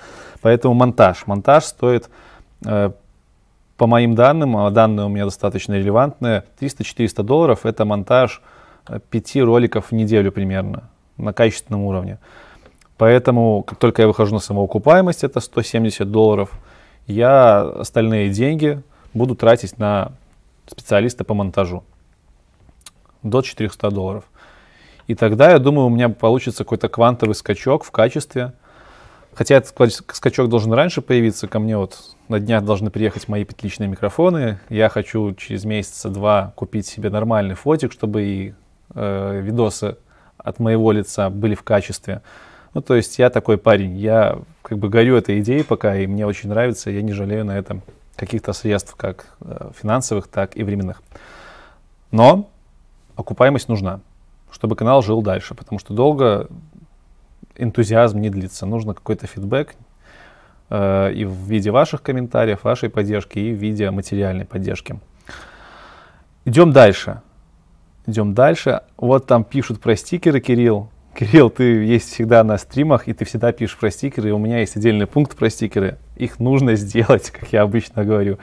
Поэтому 0.41 0.73
монтаж. 0.73 1.27
Монтаж 1.27 1.65
стоит, 1.65 2.09
э, 2.65 2.91
по 3.77 3.87
моим 3.87 4.15
данным, 4.15 4.57
а 4.57 4.69
данные 4.71 5.05
у 5.05 5.09
меня 5.09 5.25
достаточно 5.25 5.73
релевантные, 5.73 6.43
300-400 6.59 7.23
долларов. 7.23 7.65
Это 7.65 7.85
монтаж 7.85 8.41
5 9.11 9.35
э, 9.35 9.43
роликов 9.43 9.91
в 9.91 9.91
неделю 9.91 10.31
примерно 10.31 10.89
на 11.17 11.31
качественном 11.31 11.83
уровне. 11.83 12.17
Поэтому, 12.97 13.61
как 13.63 13.77
только 13.77 14.01
я 14.01 14.07
выхожу 14.07 14.33
на 14.33 14.41
самоокупаемость, 14.41 15.23
это 15.23 15.39
170 15.39 16.09
долларов– 16.09 16.49
я 17.09 17.61
остальные 17.61 18.29
деньги 18.29 18.81
буду 19.13 19.35
тратить 19.35 19.77
на 19.79 20.11
специалиста 20.67 21.23
по 21.23 21.33
монтажу. 21.33 21.83
До 23.23 23.41
400 23.41 23.89
долларов. 23.91 24.25
И 25.07 25.15
тогда, 25.15 25.51
я 25.51 25.59
думаю, 25.59 25.87
у 25.87 25.89
меня 25.89 26.09
получится 26.09 26.63
какой-то 26.63 26.87
квантовый 26.87 27.33
скачок 27.33 27.83
в 27.83 27.91
качестве. 27.91 28.53
Хотя 29.33 29.55
этот 29.55 29.73
скачок 30.13 30.49
должен 30.49 30.71
раньше 30.71 31.01
появиться. 31.01 31.47
Ко 31.47 31.59
мне 31.59 31.77
вот 31.77 32.15
на 32.27 32.39
днях 32.39 32.63
должны 32.63 32.91
приехать 32.91 33.27
мои 33.27 33.43
петличные 33.43 33.87
микрофоны. 33.87 34.59
Я 34.69 34.89
хочу 34.89 35.33
через 35.33 35.65
месяца 35.65 36.09
два 36.09 36.53
купить 36.55 36.85
себе 36.85 37.09
нормальный 37.09 37.55
фотик, 37.55 37.91
чтобы 37.91 38.23
и 38.23 38.53
э, 38.93 39.41
видосы 39.41 39.97
от 40.37 40.59
моего 40.59 40.91
лица 40.91 41.29
были 41.29 41.55
в 41.55 41.63
качестве. 41.63 42.21
Ну, 42.73 42.81
то 42.81 42.95
есть 42.95 43.17
я 43.17 43.29
такой 43.29 43.57
парень, 43.57 43.97
я 43.97 44.39
как 44.61 44.77
бы 44.77 44.89
горю 44.89 45.15
этой 45.15 45.39
идеей 45.39 45.63
пока, 45.63 45.95
и 45.95 46.05
мне 46.05 46.25
очень 46.25 46.49
нравится, 46.49 46.91
я 46.91 47.01
не 47.01 47.13
жалею 47.13 47.45
на 47.45 47.57
этом 47.57 47.81
каких-то 48.15 48.53
средств, 48.53 48.95
как 48.95 49.25
э, 49.41 49.71
финансовых, 49.79 50.27
так 50.27 50.55
и 50.55 50.63
временных. 50.63 51.01
Но 52.11 52.49
окупаемость 53.15 53.69
нужна, 53.69 54.01
чтобы 54.51 54.75
канал 54.75 55.01
жил 55.01 55.21
дальше, 55.21 55.55
потому 55.55 55.79
что 55.79 55.93
долго 55.93 56.47
энтузиазм 57.55 58.19
не 58.19 58.29
длится. 58.29 58.65
Нужно 58.65 58.93
какой-то 58.93 59.25
фидбэк 59.25 59.75
э, 60.69 61.13
и 61.13 61.25
в 61.25 61.33
виде 61.45 61.71
ваших 61.71 62.01
комментариев, 62.01 62.63
вашей 62.63 62.89
поддержки, 62.89 63.39
и 63.39 63.53
в 63.53 63.57
виде 63.57 63.89
материальной 63.89 64.45
поддержки. 64.45 64.99
Идем 66.45 66.71
дальше. 66.71 67.21
Идем 68.05 68.33
дальше. 68.33 68.81
Вот 68.97 69.27
там 69.27 69.43
пишут 69.43 69.79
про 69.79 69.95
стикеры, 69.95 70.39
Кирилл. 70.39 70.89
Кирилл, 71.15 71.49
ты 71.49 71.63
есть 71.83 72.13
всегда 72.13 72.43
на 72.43 72.57
стримах, 72.57 73.07
и 73.07 73.13
ты 73.13 73.25
всегда 73.25 73.51
пишешь 73.51 73.77
про 73.77 73.91
стикеры, 73.91 74.29
и 74.29 74.31
у 74.31 74.37
меня 74.37 74.59
есть 74.59 74.77
отдельный 74.77 75.07
пункт 75.07 75.37
про 75.37 75.49
стикеры. 75.49 75.97
Их 76.15 76.39
нужно 76.39 76.75
сделать, 76.77 77.31
как 77.31 77.51
я 77.51 77.61
обычно 77.63 78.05
говорю. 78.05 78.37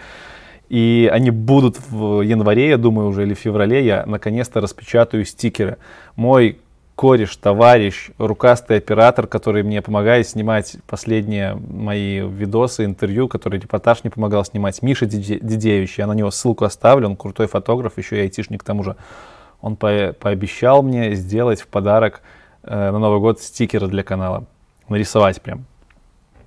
И 0.68 1.08
они 1.12 1.30
будут 1.30 1.78
в 1.88 2.22
январе, 2.22 2.70
я 2.70 2.76
думаю, 2.76 3.08
уже, 3.08 3.22
или 3.22 3.34
в 3.34 3.38
феврале, 3.38 3.84
я 3.84 4.04
наконец-то 4.04 4.60
распечатаю 4.60 5.24
стикеры. 5.24 5.76
Мой 6.16 6.58
кореш, 6.96 7.36
товарищ, 7.36 8.10
рукастый 8.18 8.78
оператор, 8.78 9.26
который 9.26 9.62
мне 9.62 9.82
помогает 9.82 10.26
снимать 10.26 10.76
последние 10.88 11.54
мои 11.54 12.26
видосы, 12.26 12.84
интервью, 12.84 13.28
который 13.28 13.60
репортаж 13.60 14.02
мне 14.02 14.10
помогал 14.10 14.44
снимать, 14.44 14.82
Миша 14.82 15.06
Дидевич, 15.06 15.98
я 15.98 16.06
на 16.06 16.14
него 16.14 16.30
ссылку 16.30 16.64
оставлю, 16.64 17.06
он 17.06 17.16
крутой 17.16 17.46
фотограф, 17.46 17.98
еще 17.98 18.16
и 18.16 18.20
айтишник 18.20 18.62
к 18.62 18.64
тому 18.64 18.82
же. 18.82 18.96
Он 19.60 19.76
по 19.76 20.14
пообещал 20.18 20.82
мне 20.82 21.14
сделать 21.14 21.60
в 21.60 21.68
подарок 21.68 22.22
э, 22.66 22.90
на 22.90 22.98
Новый 22.98 23.20
год 23.20 23.40
стикеры 23.40 23.88
для 23.88 24.02
канала. 24.02 24.44
Нарисовать 24.88 25.40
прям. 25.40 25.64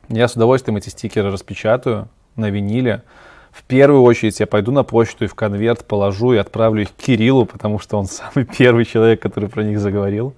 Я 0.10 0.28
с 0.28 0.36
удовольствием 0.36 0.78
эти 0.78 0.90
стикеры 0.90 1.32
распечатаю 1.32 2.08
на 2.36 2.50
виниле. 2.50 3.04
В 3.52 3.64
первую 3.64 4.04
очередь 4.04 4.40
я 4.40 4.48
пойду 4.48 4.72
на 4.72 4.84
почту 4.84 5.26
и 5.26 5.28
в 5.28 5.36
конверт 5.36 5.86
положу 5.86 6.34
и 6.34 6.38
отправлю 6.38 6.84
их 6.84 6.92
Кириллу, 6.92 7.46
потому 7.46 7.80
что 7.80 7.98
он 7.98 8.06
самый 8.08 8.46
первый 8.46 8.86
человек, 8.86 9.22
который 9.22 9.50
про 9.50 9.64
них 9.64 9.80
заговорил. 9.80 10.34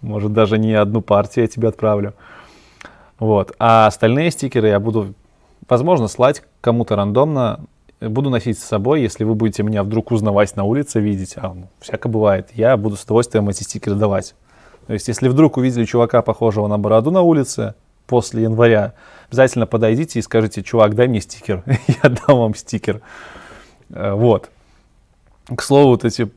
Может, 0.00 0.32
даже 0.32 0.58
не 0.58 0.74
одну 0.74 1.00
партию 1.00 1.44
я 1.44 1.48
тебе 1.48 1.68
отправлю. 1.68 2.14
Вот. 3.18 3.54
А 3.58 3.86
остальные 3.86 4.30
стикеры 4.30 4.68
я 4.68 4.78
буду, 4.78 5.14
возможно, 5.68 6.08
слать 6.08 6.42
кому-то 6.60 6.94
рандомно. 6.96 7.60
Буду 8.00 8.30
носить 8.30 8.60
с 8.60 8.64
собой, 8.64 9.02
если 9.02 9.24
вы 9.24 9.34
будете 9.34 9.64
меня 9.64 9.82
вдруг 9.82 10.12
узнавать 10.12 10.54
на 10.54 10.62
улице, 10.62 11.00
видеть. 11.00 11.34
А, 11.36 11.52
ну, 11.52 11.68
всякое 11.80 12.08
бывает. 12.08 12.50
Я 12.54 12.76
буду 12.76 12.94
с 12.94 13.02
удовольствием 13.02 13.48
эти 13.48 13.64
стикеры 13.64 13.96
давать 13.96 14.36
То 14.88 14.94
есть, 14.94 15.06
если 15.06 15.28
вдруг 15.28 15.58
увидели 15.58 15.84
чувака, 15.84 16.22
похожего 16.22 16.66
на 16.66 16.78
бороду 16.78 17.10
на 17.10 17.20
улице 17.20 17.74
после 18.06 18.44
января, 18.44 18.94
обязательно 19.28 19.66
подойдите 19.66 20.18
и 20.18 20.22
скажите, 20.22 20.62
чувак, 20.62 20.94
дай 20.94 21.08
мне 21.08 21.20
стикер, 21.20 21.62
я 22.02 22.08
дам 22.08 22.38
вам 22.38 22.54
стикер. 22.54 23.02
Э, 23.90 24.12
вот. 24.12 24.48
К 25.54 25.60
слову, 25.60 25.90
вот 25.90 26.06
эти 26.06 26.30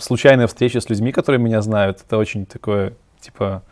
случайные 0.00 0.48
встречи 0.48 0.78
с 0.78 0.90
людьми, 0.90 1.12
которые 1.12 1.40
меня 1.40 1.62
знают, 1.62 2.02
это 2.04 2.18
очень 2.18 2.46
такое, 2.46 2.94
типа, 3.20 3.62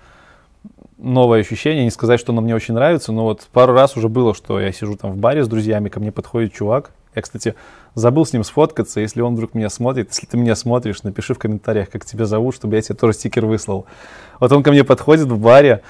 новое 0.97 1.40
ощущение. 1.40 1.83
Не 1.83 1.90
сказать, 1.90 2.21
что 2.21 2.31
оно 2.31 2.42
мне 2.42 2.55
очень 2.55 2.75
нравится, 2.75 3.11
но 3.11 3.25
вот 3.25 3.49
пару 3.53 3.73
раз 3.73 3.97
уже 3.97 4.09
было, 4.09 4.35
что 4.35 4.61
я 4.61 4.71
сижу 4.71 4.94
там 4.94 5.14
в 5.14 5.16
баре 5.16 5.42
с 5.42 5.49
друзьями, 5.49 5.88
ко 5.88 5.99
мне 5.99 6.12
подходит 6.12 6.53
чувак. 6.53 6.92
Я, 7.16 7.23
кстати, 7.23 7.57
забыл 7.94 8.27
с 8.27 8.33
ним 8.33 8.44
сфоткаться. 8.44 9.01
Если 9.01 9.20
он 9.20 9.35
вдруг 9.35 9.55
меня 9.55 9.70
смотрит, 9.70 10.09
если 10.11 10.27
ты 10.27 10.37
меня 10.37 10.55
смотришь, 10.55 11.03
напиши 11.03 11.35
в 11.35 11.38
комментариях, 11.38 11.90
как 11.90 12.05
тебя 12.05 12.27
зовут, 12.27 12.55
чтобы 12.55 12.77
я 12.77 12.83
тебе 12.83 12.94
тоже 12.94 13.14
стикер 13.14 13.46
выслал. 13.46 13.87
Вот 14.40 14.53
он 14.53 14.62
ко 14.62 14.70
мне 14.70 14.85
подходит 14.85 15.27
в 15.27 15.38
баре, 15.38 15.83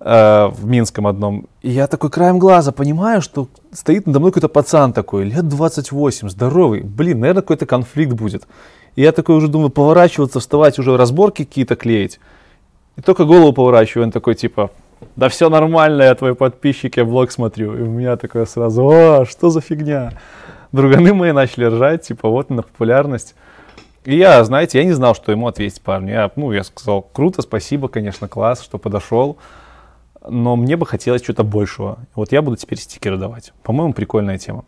э, 0.00 0.46
в 0.48 0.66
Минском 0.66 1.06
одном. 1.06 1.46
И 1.62 1.70
я 1.70 1.86
такой 1.86 2.10
краем 2.10 2.38
глаза 2.38 2.72
понимаю, 2.72 3.22
что 3.22 3.48
стоит 3.72 4.06
надо 4.06 4.18
мной 4.18 4.32
какой-то 4.32 4.48
пацан 4.48 4.92
такой, 4.92 5.24
лет 5.24 5.46
28, 5.48 6.28
здоровый. 6.28 6.82
Блин, 6.82 7.20
наверное, 7.20 7.42
какой-то 7.42 7.66
конфликт 7.66 8.12
будет. 8.12 8.46
И 8.96 9.02
я 9.02 9.12
такой 9.12 9.36
уже 9.36 9.48
думаю, 9.48 9.70
поворачиваться, 9.70 10.40
вставать, 10.40 10.78
уже 10.78 10.96
разборки 10.96 11.44
какие-то 11.44 11.76
клеить. 11.76 12.18
И 12.96 13.02
только 13.02 13.24
голову 13.24 13.52
поворачиваю, 13.52 14.06
он 14.06 14.12
такой 14.12 14.34
типа, 14.34 14.70
да 15.16 15.28
все 15.28 15.48
нормально, 15.48 16.02
я 16.02 16.14
твой 16.14 16.34
подписчик, 16.34 16.96
я 16.96 17.04
блог 17.04 17.30
смотрю. 17.30 17.76
И 17.76 17.82
у 17.82 17.86
меня 17.86 18.16
такое 18.16 18.46
сразу, 18.46 18.86
о, 18.86 19.24
что 19.26 19.50
за 19.50 19.60
фигня? 19.60 20.12
Друганы 20.72 21.14
мои 21.14 21.32
начали 21.32 21.64
ржать, 21.64 22.02
типа, 22.02 22.28
вот 22.28 22.50
на 22.50 22.62
популярность. 22.62 23.34
И 24.04 24.16
я, 24.16 24.42
знаете, 24.44 24.78
я 24.78 24.84
не 24.84 24.92
знал, 24.92 25.14
что 25.14 25.32
ему 25.32 25.46
ответить 25.46 25.82
парню. 25.82 26.12
Я, 26.12 26.30
ну, 26.36 26.52
я 26.52 26.64
сказал, 26.64 27.02
круто, 27.02 27.42
спасибо, 27.42 27.88
конечно, 27.88 28.28
класс, 28.28 28.62
что 28.62 28.78
подошел. 28.78 29.36
Но 30.26 30.56
мне 30.56 30.76
бы 30.76 30.86
хотелось 30.86 31.22
чего-то 31.22 31.44
большего. 31.44 31.98
Вот 32.14 32.32
я 32.32 32.42
буду 32.42 32.56
теперь 32.56 32.78
стикеры 32.78 33.16
давать. 33.16 33.52
По-моему, 33.62 33.92
прикольная 33.92 34.38
тема. 34.38 34.64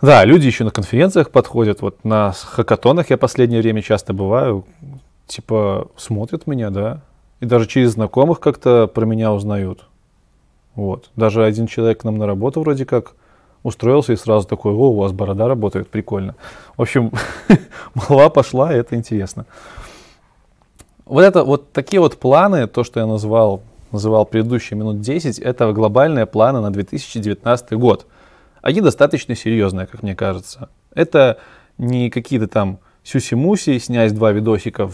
Да, 0.00 0.24
люди 0.24 0.46
еще 0.46 0.64
на 0.64 0.70
конференциях 0.70 1.30
подходят. 1.30 1.82
Вот 1.82 2.04
на 2.04 2.32
хакатонах 2.32 3.10
я 3.10 3.18
последнее 3.18 3.60
время 3.60 3.82
часто 3.82 4.12
бываю. 4.12 4.64
Типа 5.26 5.88
смотрят 5.96 6.46
меня, 6.46 6.70
да. 6.70 7.00
И 7.40 7.46
даже 7.46 7.66
через 7.66 7.92
знакомых 7.92 8.38
как-то 8.40 8.86
про 8.86 9.04
меня 9.04 9.32
узнают. 9.32 9.86
Вот. 10.74 11.10
Даже 11.16 11.44
один 11.44 11.66
человек 11.66 12.00
к 12.00 12.04
нам 12.04 12.16
на 12.18 12.26
работу 12.26 12.60
вроде 12.60 12.86
как 12.86 13.14
устроился 13.62 14.12
и 14.12 14.16
сразу 14.16 14.46
такой, 14.46 14.72
о, 14.72 14.90
у 14.90 14.96
вас 14.96 15.12
борода 15.12 15.48
работает, 15.48 15.88
прикольно. 15.88 16.34
В 16.76 16.82
общем, 16.82 17.12
молва 17.94 18.28
пошла, 18.28 18.72
и 18.72 18.76
это 18.76 18.94
интересно. 18.94 19.46
Вот 21.04 21.22
это 21.22 21.44
вот 21.44 21.72
такие 21.72 22.00
вот 22.00 22.18
планы, 22.18 22.66
то, 22.66 22.84
что 22.84 23.00
я 23.00 23.06
назвал, 23.06 23.62
называл 23.92 24.26
предыдущие 24.26 24.78
минут 24.78 25.00
10, 25.00 25.38
это 25.38 25.72
глобальные 25.72 26.26
планы 26.26 26.60
на 26.60 26.70
2019 26.70 27.72
год. 27.72 28.06
Они 28.60 28.80
достаточно 28.80 29.34
серьезные, 29.34 29.86
как 29.86 30.02
мне 30.02 30.14
кажется. 30.14 30.68
Это 30.94 31.38
не 31.78 32.10
какие-то 32.10 32.48
там 32.48 32.80
сюси-муси, 33.04 33.78
снять 33.78 34.14
два 34.14 34.32
видосика 34.32 34.90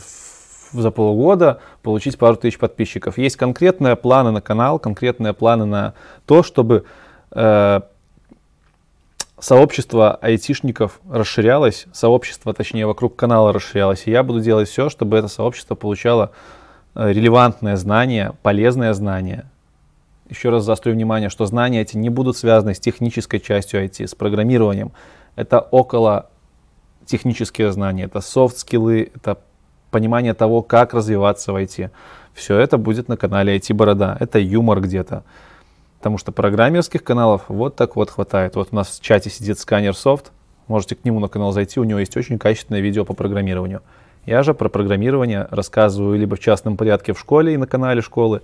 за 0.73 0.91
полгода, 0.91 1.61
получить 1.83 2.19
пару 2.19 2.37
тысяч 2.37 2.59
подписчиков. 2.59 3.19
Есть 3.19 3.37
конкретные 3.37 3.97
планы 3.97 4.31
на 4.31 4.41
канал, 4.41 4.79
конкретные 4.79 5.33
планы 5.33 5.65
на 5.65 5.95
то, 6.27 6.43
чтобы 6.43 6.85
э, 7.33 7.81
сообщество 9.45 10.15
айтишников 10.23 11.01
расширялось, 11.11 11.87
сообщество, 11.93 12.55
точнее, 12.55 12.87
вокруг 12.87 13.15
канала 13.15 13.53
расширялось. 13.53 14.07
И 14.07 14.11
я 14.11 14.23
буду 14.23 14.41
делать 14.41 14.71
все, 14.71 14.89
чтобы 14.89 15.19
это 15.19 15.29
сообщество 15.29 15.75
получало 15.75 16.31
э, 16.95 17.13
релевантное 17.13 17.77
знание, 17.77 18.33
полезное 18.43 18.95
знание. 18.95 19.45
Еще 20.31 20.49
раз 20.49 20.65
заострю 20.65 20.95
внимание, 20.95 21.29
что 21.29 21.45
знания 21.45 21.83
эти 21.83 21.99
не 21.99 22.09
будут 22.09 22.39
связаны 22.39 22.75
с 22.75 22.81
технической 22.81 23.39
частью 23.39 23.85
IT, 23.85 24.07
с 24.07 24.15
программированием. 24.15 24.93
Это 25.37 25.61
около 25.61 26.31
технические 27.05 27.71
знания, 27.71 28.05
это 28.05 28.23
софт-скиллы, 28.23 29.13
это 29.15 29.37
понимание 29.91 30.33
того, 30.33 30.63
как 30.63 30.95
развиваться 30.95 31.53
в 31.53 31.57
IT. 31.57 31.91
Все 32.33 32.59
это 32.59 32.79
будет 32.79 33.09
на 33.09 33.19
канале 33.19 33.55
IT 33.59 33.75
Борода. 33.75 34.17
Это 34.21 34.39
юмор 34.39 34.81
где-то. 34.81 35.23
Потому 36.05 36.19
что 36.19 36.33
программерских 36.33 37.03
каналов 37.03 37.45
вот 37.49 37.77
так 37.77 37.97
вот 37.97 38.11
хватает. 38.11 38.57
Вот 38.57 38.69
у 38.73 38.77
нас 38.77 38.89
в 38.89 39.01
чате 39.01 39.31
сидит 39.31 39.59
сканер 39.59 39.97
софт. 39.97 40.33
Можете 40.67 40.97
к 40.97 41.05
нему 41.07 41.19
на 41.19 41.29
канал 41.29 41.51
зайти, 41.53 41.81
у 41.81 41.85
него 41.85 41.99
есть 41.99 42.15
очень 42.15 42.39
качественное 42.39 42.83
видео 42.83 43.07
по 43.07 43.15
программированию. 43.15 43.81
Я 44.27 44.43
же 44.43 44.53
про 44.53 44.69
программирование 44.69 45.49
рассказываю 45.51 46.19
либо 46.19 46.37
в 46.37 46.41
частном 46.41 46.77
порядке 46.77 47.15
в 47.15 47.19
школе 47.19 47.55
и 47.55 47.57
на 47.57 47.67
канале 47.67 48.03
школы, 48.03 48.43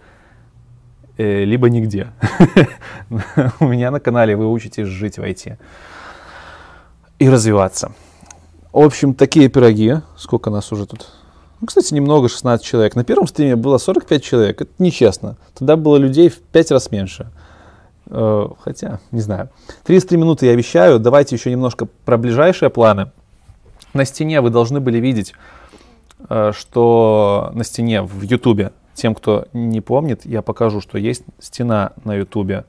э, 1.19 1.45
либо 1.45 1.69
нигде. 1.69 2.13
У 3.61 3.67
меня 3.67 3.91
на 3.91 4.01
канале 4.01 4.37
вы 4.37 4.51
учитесь 4.51 4.87
жить 4.87 5.19
в 5.19 5.23
IT 5.23 5.59
и 7.19 7.29
развиваться. 7.29 7.93
В 8.73 8.79
общем, 8.79 9.13
такие 9.13 9.51
пироги. 9.51 9.97
Сколько 10.17 10.49
нас 10.49 10.73
уже 10.73 10.87
тут? 10.87 11.09
Ну, 11.61 11.67
кстати, 11.67 11.93
немного, 11.93 12.31
16 12.31 12.65
человек. 12.65 12.97
На 12.97 13.05
первом 13.05 13.27
стриме 13.27 13.55
было 13.55 13.77
45 13.77 14.25
человек. 14.25 14.63
Это 14.63 14.73
нечестно. 14.79 15.37
Тогда 15.53 15.77
было 15.77 15.99
людей 15.99 16.31
в 16.31 16.39
5 16.39 16.71
раз 16.71 16.91
меньше. 16.91 17.31
Э, 18.11 18.49
хотя, 18.59 18.99
не 19.13 19.21
знаю. 19.21 19.51
33 19.85 20.19
минуты 20.19 20.47
я 20.47 20.53
обещаю. 20.53 20.99
Давайте 20.99 21.37
еще 21.37 21.51
немножко 21.51 21.87
про 22.05 22.19
ближайшие 22.19 22.69
планы. 22.69 23.13
На 23.95 24.05
стене 24.05 24.41
вы 24.41 24.51
должны 24.51 24.81
были 24.81 24.99
видеть, 24.99 25.35
э, 26.29 26.53
что 26.53 27.51
на 27.55 27.63
стене 27.63 28.03
в 28.03 28.23
Ютубе, 28.23 28.73
тем, 28.95 29.15
кто 29.15 29.47
не 29.53 29.81
помнит, 29.81 30.27
я 30.27 30.43
покажу, 30.43 30.81
что 30.81 30.99
есть 30.99 31.23
стена 31.39 31.93
на 32.05 32.15
Ютубе. 32.15 32.65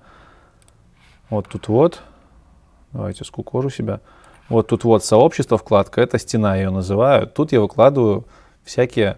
Вот 1.29 1.47
тут 1.47 1.67
вот. 1.67 2.01
Давайте 2.93 3.23
скукожу 3.23 3.69
себя. 3.69 3.99
Вот 4.47 4.67
тут 4.67 4.83
вот 4.83 5.03
сообщество, 5.03 5.57
вкладка, 5.57 6.01
это 6.01 6.19
стена, 6.19 6.57
ее 6.57 6.69
называю. 6.69 7.25
Тут 7.25 7.51
я 7.51 7.61
выкладываю 7.61 8.25
всякие 8.63 9.17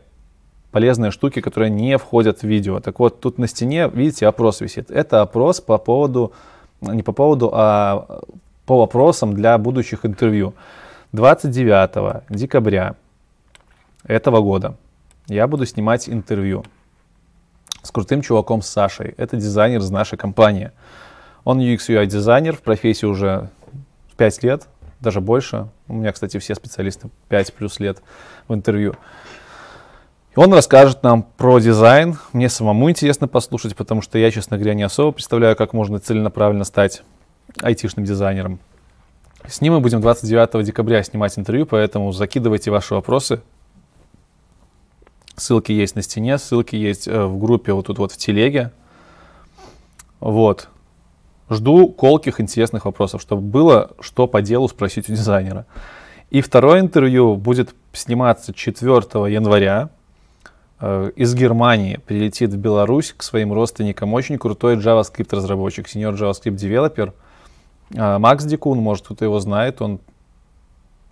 полезные 0.73 1.11
штуки, 1.11 1.39
которые 1.39 1.69
не 1.69 1.97
входят 1.97 2.39
в 2.39 2.43
видео. 2.43 2.79
Так 2.79 2.99
вот, 2.99 3.21
тут 3.21 3.37
на 3.37 3.47
стене, 3.47 3.87
видите, 3.93 4.27
опрос 4.27 4.59
висит. 4.59 4.89
Это 4.89 5.21
опрос 5.21 5.61
по 5.61 5.77
поводу, 5.77 6.33
не 6.81 7.03
по 7.03 7.13
поводу, 7.13 7.51
а 7.53 8.21
по 8.65 8.79
вопросам 8.79 9.33
для 9.33 9.57
будущих 9.59 10.03
интервью. 10.03 10.55
29 11.11 12.23
декабря 12.29 12.95
этого 14.03 14.41
года 14.41 14.75
я 15.27 15.47
буду 15.47 15.67
снимать 15.67 16.09
интервью 16.09 16.65
с 17.83 17.91
крутым 17.91 18.23
чуваком 18.23 18.63
Сашей. 18.63 19.13
Это 19.17 19.37
дизайнер 19.37 19.79
из 19.79 19.91
нашей 19.91 20.17
компании. 20.17 20.71
Он 21.43 21.59
UX 21.59 21.87
UI 21.87 22.07
дизайнер, 22.07 22.55
в 22.55 22.61
профессии 22.61 23.05
уже 23.05 23.49
5 24.17 24.43
лет, 24.43 24.67
даже 25.01 25.21
больше. 25.21 25.67
У 25.87 25.93
меня, 25.93 26.11
кстати, 26.11 26.39
все 26.39 26.55
специалисты 26.55 27.09
5 27.29 27.53
плюс 27.53 27.79
лет 27.79 28.01
в 28.47 28.55
интервью. 28.55 28.95
И 30.35 30.39
он 30.39 30.51
расскажет 30.51 31.03
нам 31.03 31.23
про 31.23 31.59
дизайн. 31.59 32.17
Мне 32.33 32.49
самому 32.49 32.89
интересно 32.89 33.27
послушать, 33.27 33.75
потому 33.75 34.01
что 34.01 34.17
я, 34.17 34.31
честно 34.31 34.57
говоря, 34.57 34.73
не 34.73 34.81
особо 34.81 35.11
представляю, 35.11 35.55
как 35.55 35.73
можно 35.73 35.99
целенаправленно 35.99 36.63
стать 36.63 37.03
айтишным 37.61 38.03
дизайнером. 38.03 38.59
С 39.47 39.61
ним 39.61 39.73
мы 39.73 39.79
будем 39.79 40.01
29 40.01 40.65
декабря 40.65 41.03
снимать 41.03 41.37
интервью, 41.37 41.67
поэтому 41.67 42.11
закидывайте 42.11 42.71
ваши 42.71 42.95
вопросы. 42.95 43.41
Ссылки 45.35 45.71
есть 45.71 45.95
на 45.95 46.01
стене, 46.01 46.37
ссылки 46.37 46.75
есть 46.75 47.07
э, 47.07 47.25
в 47.25 47.37
группе 47.37 47.73
вот 47.73 47.87
тут 47.87 47.99
вот 47.99 48.11
в 48.11 48.17
телеге. 48.17 48.71
Вот. 50.19 50.69
Жду 51.49 51.89
колких, 51.89 52.39
интересных 52.39 52.85
вопросов, 52.85 53.21
чтобы 53.21 53.41
было 53.41 53.91
что 53.99 54.27
по 54.27 54.41
делу 54.41 54.67
спросить 54.67 55.09
у 55.09 55.11
дизайнера. 55.11 55.65
И 56.29 56.41
второе 56.41 56.79
интервью 56.79 57.35
будет 57.35 57.75
сниматься 57.91 58.53
4 58.53 58.95
января. 59.31 59.89
Э, 60.85 61.11
из 61.15 61.33
Германии 61.33 61.95
прилетит 62.05 62.49
в 62.49 62.57
Беларусь 62.57 63.13
к 63.15 63.23
своим 63.23 63.53
родственникам 63.53 64.13
очень 64.13 64.37
крутой 64.37 64.75
JavaScript 64.75 65.33
разработчик, 65.33 65.87
senior 65.87 66.13
JavaScript 66.13 66.55
девелопер. 66.55 67.13
Э, 67.93 68.17
Макс 68.17 68.43
Дикун, 68.43 68.79
может 68.79 69.05
кто-то 69.05 69.23
его 69.23 69.39
знает, 69.39 69.81
он 69.81 70.01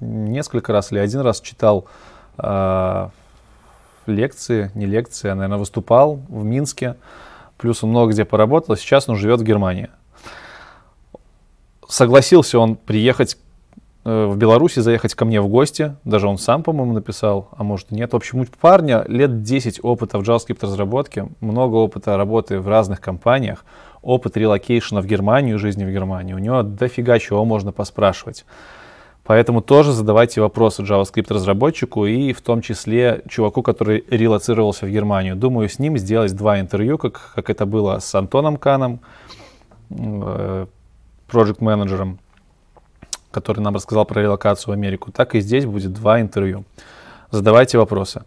несколько 0.02 0.74
раз 0.74 0.92
или 0.92 1.00
один 1.00 1.22
раз 1.22 1.40
читал 1.40 1.86
э, 2.38 3.08
лекции, 4.08 4.72
не 4.76 4.88
лекции, 4.88 5.30
а, 5.30 5.36
наверное, 5.36 5.58
выступал 5.58 6.20
в 6.28 6.44
Минске. 6.44 6.98
Плюс 7.58 7.82
он 7.82 7.92
много 7.92 8.12
где 8.12 8.26
поработал, 8.26 8.76
сейчас 8.76 9.08
он 9.08 9.16
живет 9.16 9.40
в 9.40 9.44
Германии. 9.44 9.90
Согласился 11.88 12.60
он 12.60 12.76
приехать 12.76 13.38
в 14.04 14.36
Беларуси 14.36 14.80
заехать 14.80 15.14
ко 15.14 15.26
мне 15.26 15.42
в 15.42 15.48
гости. 15.48 15.96
Даже 16.06 16.28
он 16.28 16.38
сам, 16.38 16.64
по-моему, 16.64 16.94
написал, 16.94 17.50
а 17.56 17.64
может 17.64 17.92
и 17.92 17.96
нет. 17.96 18.14
В 18.14 18.16
общем, 18.16 18.42
у 18.42 18.46
парня 18.60 19.06
лет 19.08 19.44
10 19.44 19.80
опыта 19.84 20.18
в 20.18 20.24
JavaScript 20.24 20.60
разработке, 20.62 21.28
много 21.40 21.76
опыта 21.76 22.18
работы 22.18 22.60
в 22.60 22.68
разных 22.68 23.00
компаниях, 23.00 23.64
опыт 24.02 24.38
relocation 24.38 24.96
а 24.96 25.02
в 25.02 25.06
Германию, 25.06 25.60
жизни 25.60 25.86
в 25.86 25.92
Германии. 25.92 26.34
У 26.34 26.40
него 26.40 26.64
дофига 26.64 27.20
чего 27.20 27.46
можно 27.46 27.72
поспрашивать. 27.72 28.46
Поэтому 29.24 29.62
тоже 29.62 29.92
задавайте 29.92 30.42
вопросы 30.42 30.82
JavaScript 30.82 31.32
разработчику 31.32 32.08
и 32.08 32.34
в 32.34 32.42
том 32.42 32.62
числе 32.62 33.22
чуваку, 33.30 33.62
который 33.62 34.04
релоцировался 34.10 34.88
в 34.88 34.90
Германию. 34.90 35.36
Думаю, 35.36 35.70
с 35.70 35.78
ним 35.78 35.98
сделать 36.00 36.36
два 36.36 36.60
интервью, 36.60 36.98
как, 36.98 37.34
как 37.36 37.52
это 37.52 37.68
было 37.68 38.00
с 38.00 38.16
Антоном 38.16 38.58
Каном, 38.58 39.00
э, 39.92 40.66
проект-менеджером, 41.28 42.20
который 43.32 43.62
нам 43.62 43.76
рассказал 43.76 44.06
про 44.06 44.22
релокацию 44.22 44.70
в 44.70 44.74
Америку, 44.74 45.12
так 45.12 45.36
и 45.36 45.40
здесь 45.40 45.66
будет 45.66 45.94
два 45.94 46.22
интервью. 46.22 46.64
Задавайте 47.32 47.78
вопросы. 47.78 48.24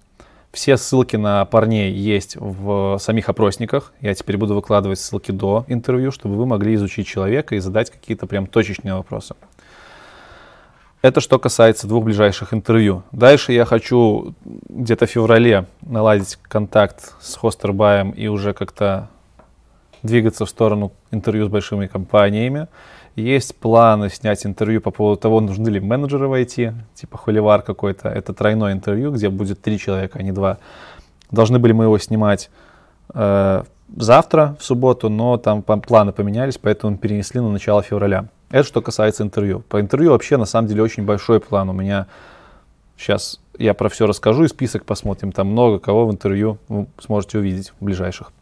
Все 0.53 0.77
ссылки 0.77 1.17
на 1.17 1.45
парней 1.47 1.93
есть 1.93 2.37
в 2.37 2.99
самих 2.99 3.29
опросниках. 3.29 3.93
Я 4.01 4.15
теперь 4.15 4.37
буду 4.37 4.55
выкладывать 4.55 5.01
ссылки 5.01 5.33
до 5.33 5.65
интервью, 5.67 6.13
чтобы 6.13 6.37
вы 6.37 6.47
могли 6.47 6.77
изучить 6.77 7.09
человека 7.09 7.57
и 7.57 7.59
задать 7.59 7.91
какие-то 7.91 8.27
прям 8.27 8.47
точечные 8.47 8.95
вопросы. 8.95 9.35
Это 11.03 11.21
что 11.21 11.39
касается 11.39 11.87
двух 11.87 12.05
ближайших 12.05 12.55
интервью. 12.55 13.03
Дальше 13.13 13.53
я 13.53 13.67
хочу 13.67 14.35
где-то 14.45 15.07
в 15.07 15.11
феврале 15.11 15.67
наладить 15.83 16.39
контакт 16.43 17.15
с 17.21 17.35
Хостербаем 17.35 18.13
и 18.13 18.29
уже 18.29 18.55
как-то 18.55 19.11
двигаться 20.03 20.47
в 20.47 20.49
сторону 20.49 20.93
интервью 21.11 21.47
с 21.47 21.49
большими 21.49 21.89
компаниями. 21.89 22.69
Есть 23.17 23.55
планы 23.55 24.11
снять 24.11 24.45
интервью 24.45 24.81
по 24.81 24.91
поводу 24.91 25.21
того, 25.21 25.41
нужны 25.41 25.69
ли 25.69 25.79
менеджеры 25.79 26.27
войти, 26.27 26.73
типа 26.95 27.17
холивар 27.17 27.63
какой-то. 27.63 28.09
Это 28.09 28.33
тройное 28.33 28.73
интервью, 28.73 29.13
где 29.13 29.29
будет 29.29 29.61
три 29.63 29.79
человека, 29.79 30.19
а 30.19 30.23
не 30.23 30.33
два. 30.33 30.59
Должны 31.31 31.61
были 31.61 31.73
мы 31.73 31.85
его 31.85 31.97
снимать 31.99 32.51
э, 33.15 33.63
завтра, 33.97 34.57
в 34.59 34.65
субботу, 34.65 35.09
но 35.09 35.37
там 35.37 35.63
планы 35.63 36.13
поменялись, 36.13 36.59
поэтому 36.59 36.97
перенесли 36.97 37.41
на 37.41 37.51
начало 37.51 37.83
февраля. 37.83 38.27
Это 38.51 38.67
что 38.67 38.83
касается 38.83 39.23
интервью. 39.23 39.61
По 39.61 39.81
интервью 39.81 40.11
вообще 40.11 40.37
на 40.37 40.45
самом 40.45 40.69
деле 40.69 40.83
очень 40.83 41.05
большой 41.05 41.39
план. 41.39 41.71
У 41.71 41.73
меня 41.73 42.07
сейчас 42.97 43.41
я 43.59 43.75
про 43.75 43.89
все 43.89 44.07
расскажу 44.07 44.45
и 44.45 44.49
список 44.49 44.85
посмотрим. 44.85 45.31
Там 45.31 45.49
много 45.49 45.79
кого 45.79 46.07
в 46.07 46.11
интервью 46.11 46.59
вы 46.69 46.87
сможете 46.99 47.39
увидеть 47.39 47.73
в 47.79 47.85
ближайших. 47.85 48.33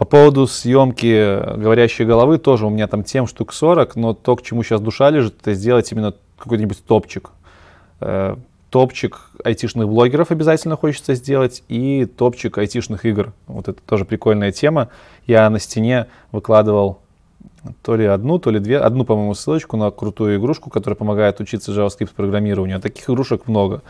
По 0.00 0.06
поводу 0.06 0.46
съемки 0.46 1.58
говорящей 1.58 2.06
головы 2.06 2.38
тоже 2.38 2.64
у 2.64 2.70
меня 2.70 2.86
там 2.86 3.04
тем 3.04 3.26
штук 3.26 3.52
40, 3.52 3.96
но 3.96 4.14
то, 4.14 4.34
к 4.34 4.40
чему 4.40 4.62
сейчас 4.62 4.80
душа 4.80 5.10
лежит, 5.10 5.34
это 5.42 5.52
сделать 5.52 5.92
именно 5.92 6.14
какой-нибудь 6.38 6.82
топчик. 6.86 7.32
Э, 8.00 8.36
топчик 8.70 9.20
айтишных 9.44 9.86
блогеров 9.86 10.30
обязательно 10.30 10.76
хочется 10.76 11.14
сделать 11.14 11.62
и 11.68 12.06
топчик 12.06 12.56
айтишных 12.56 13.04
игр. 13.04 13.34
Вот 13.46 13.68
это 13.68 13.78
тоже 13.82 14.06
прикольная 14.06 14.52
тема. 14.52 14.88
Я 15.26 15.50
на 15.50 15.58
стене 15.58 16.06
выкладывал 16.32 17.00
то 17.82 17.94
ли 17.94 18.06
одну, 18.06 18.38
то 18.38 18.50
ли 18.50 18.58
две, 18.58 18.78
одну, 18.78 19.04
по-моему, 19.04 19.34
ссылочку 19.34 19.76
на 19.76 19.90
крутую 19.90 20.38
игрушку, 20.38 20.70
которая 20.70 20.96
помогает 20.96 21.40
учиться 21.40 21.72
JavaScript 21.72 22.14
программированию. 22.16 22.78
А 22.78 22.80
таких 22.80 23.10
игрушек 23.10 23.46
много. 23.48 23.82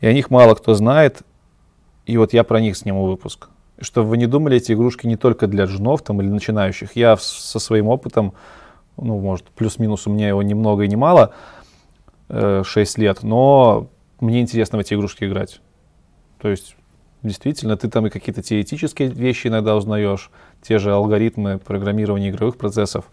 И 0.00 0.06
о 0.06 0.14
них 0.14 0.30
мало 0.30 0.54
кто 0.54 0.72
знает. 0.72 1.20
И 2.06 2.16
вот 2.16 2.32
я 2.32 2.44
про 2.44 2.62
них 2.62 2.78
сниму 2.78 3.04
выпуск. 3.04 3.50
Чтобы 3.80 4.10
вы 4.10 4.16
не 4.18 4.26
думали, 4.26 4.56
эти 4.56 4.72
игрушки 4.72 5.06
не 5.06 5.16
только 5.16 5.46
для 5.46 5.64
джунов 5.64 6.02
там, 6.02 6.20
или 6.20 6.28
начинающих. 6.28 6.96
Я 6.96 7.16
со 7.16 7.58
своим 7.58 7.88
опытом, 7.88 8.34
ну, 8.96 9.18
может, 9.18 9.46
плюс-минус 9.46 10.06
у 10.06 10.10
меня 10.10 10.28
его 10.28 10.42
ни 10.42 10.54
много 10.54 10.84
и 10.84 10.88
ни 10.88 10.96
мало, 10.96 11.32
э, 12.28 12.62
6 12.64 12.98
лет, 12.98 13.22
но 13.22 13.88
мне 14.20 14.40
интересно 14.40 14.78
в 14.78 14.80
эти 14.82 14.94
игрушки 14.94 15.24
играть. 15.24 15.60
То 16.40 16.48
есть 16.48 16.76
Действительно, 17.22 17.76
ты 17.76 17.88
там 17.88 18.06
и 18.06 18.10
какие-то 18.10 18.42
теоретические 18.42 19.10
вещи 19.10 19.48
иногда 19.48 19.76
узнаешь, 19.76 20.30
те 20.62 20.78
же 20.78 20.92
алгоритмы 20.92 21.58
программирования 21.58 22.30
игровых 22.30 22.56
процессов, 22.56 23.10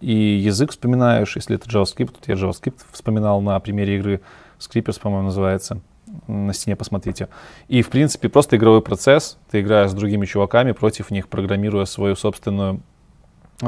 и 0.00 0.12
язык 0.12 0.72
вспоминаешь, 0.72 1.36
если 1.36 1.54
это 1.54 1.68
JavaScript, 1.68 2.14
тут 2.14 2.26
я 2.26 2.34
JavaScript 2.34 2.80
вспоминал 2.90 3.40
на 3.40 3.58
примере 3.60 3.96
игры 3.96 4.20
Scrippers, 4.58 5.00
по-моему, 5.00 5.26
называется, 5.26 5.80
на 6.26 6.52
стене 6.52 6.76
посмотрите. 6.76 7.28
И, 7.68 7.82
в 7.82 7.90
принципе, 7.90 8.28
просто 8.28 8.56
игровой 8.56 8.82
процесс, 8.82 9.38
ты 9.50 9.60
играешь 9.60 9.90
с 9.90 9.94
другими 9.94 10.26
чуваками 10.26 10.72
против 10.72 11.10
них, 11.10 11.28
программируя 11.28 11.84
свою 11.84 12.16
собственную 12.16 12.80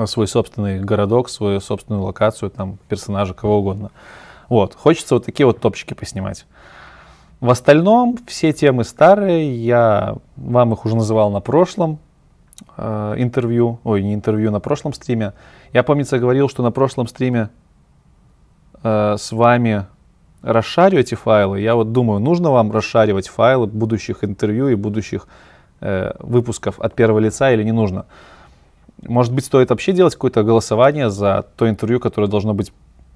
свой 0.07 0.27
собственный 0.27 0.81
городок, 0.81 1.29
свою 1.29 1.61
собственную 1.61 2.03
локацию, 2.03 2.51
там, 2.51 2.79
персонажа, 2.89 3.35
кого 3.35 3.61
угодно. 3.61 3.91
Вот. 4.49 4.75
Хочется 4.75 5.15
вот 5.15 5.25
такие 5.25 5.47
вот 5.47 5.61
топчики 5.61 5.95
поснимать. 5.95 6.47
В 7.41 7.51
остальном 7.51 8.19
все 8.27 8.53
темы 8.53 8.85
старые, 8.85 9.55
я 9.65 10.17
вам 10.37 10.73
их 10.73 10.85
уже 10.85 10.97
называл 10.97 11.31
на 11.31 11.41
прошлом 11.41 11.99
э, 12.77 13.15
интервью, 13.19 13.79
ой, 13.85 14.03
не 14.03 14.15
интервью, 14.15 14.51
на 14.51 14.61
прошлом 14.61 14.93
стриме. 14.93 15.35
Я, 15.73 15.83
помнится, 15.83 16.19
говорил, 16.19 16.49
что 16.49 16.63
на 16.63 16.71
прошлом 16.71 17.07
стриме 17.07 17.51
э, 18.83 19.17
с 19.19 19.33
вами 19.33 19.87
расшарю 20.43 20.99
эти 20.99 21.15
файлы. 21.15 21.61
Я 21.61 21.75
вот 21.75 21.93
думаю, 21.93 22.21
нужно 22.21 22.51
вам 22.51 22.71
расшаривать 22.73 23.29
файлы 23.29 23.67
будущих 23.67 24.25
интервью 24.25 24.69
и 24.69 24.75
будущих 24.75 25.27
э, 25.81 26.13
выпусков 26.21 26.81
от 26.81 26.95
первого 26.95 27.19
лица 27.19 27.53
или 27.53 27.63
не 27.63 27.73
нужно. 27.73 28.07
Может 29.03 29.33
быть, 29.33 29.45
стоит 29.45 29.71
вообще 29.71 29.93
делать 29.93 30.15
какое-то 30.15 30.43
голосование 30.43 31.11
за 31.11 31.47
то 31.57 31.69
интервью, 31.69 32.01
которое 32.01 32.29
должно 32.29 32.55
быть 32.55 32.73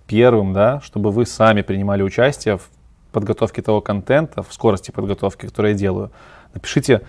первым, 0.06 0.52
да, 0.52 0.80
чтобы 0.80 1.11
вы 1.11 1.24
сами 1.24 1.62
принимали 1.62 2.02
участие 2.02 2.59
в 2.59 2.68
подготовки 3.12 3.61
того 3.61 3.80
контента, 3.80 4.42
в 4.42 4.52
скорости 4.52 4.90
подготовки, 4.90 5.46
которую 5.46 5.72
я 5.72 5.78
делаю, 5.78 6.11
напишите, 6.54 7.02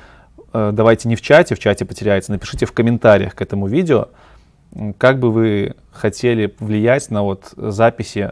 э, 0.54 0.72
давайте 0.74 1.10
не 1.10 1.16
в 1.16 1.22
чате, 1.22 1.56
в 1.56 1.60
чате 1.60 1.86
потеряется, 1.86 2.32
напишите 2.32 2.66
в 2.66 2.72
комментариях 2.72 3.36
к 3.36 3.42
этому 3.42 3.68
видео, 3.68 4.10
как 4.98 5.20
бы 5.20 5.32
вы 5.32 5.76
хотели 5.92 6.56
влиять 6.60 7.10
на 7.12 7.24
вот 7.24 7.54
записи 7.58 8.32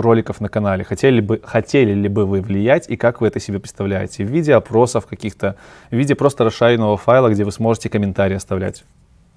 роликов 0.00 0.40
на 0.40 0.48
канале. 0.48 0.84
Хотели, 0.84 1.20
бы, 1.20 1.40
хотели 1.42 1.92
ли 1.92 2.08
бы 2.08 2.26
вы 2.26 2.40
влиять 2.40 2.88
и 2.88 2.96
как 2.96 3.20
вы 3.20 3.28
это 3.28 3.40
себе 3.40 3.58
представляете? 3.58 4.24
В 4.24 4.28
виде 4.28 4.54
опросов 4.54 5.06
каких-то, 5.06 5.56
в 5.90 5.96
виде 5.96 6.14
просто 6.14 6.44
расшаренного 6.44 6.96
файла, 6.96 7.28
где 7.28 7.44
вы 7.44 7.52
сможете 7.52 7.88
комментарии 7.88 8.36
оставлять. 8.36 8.84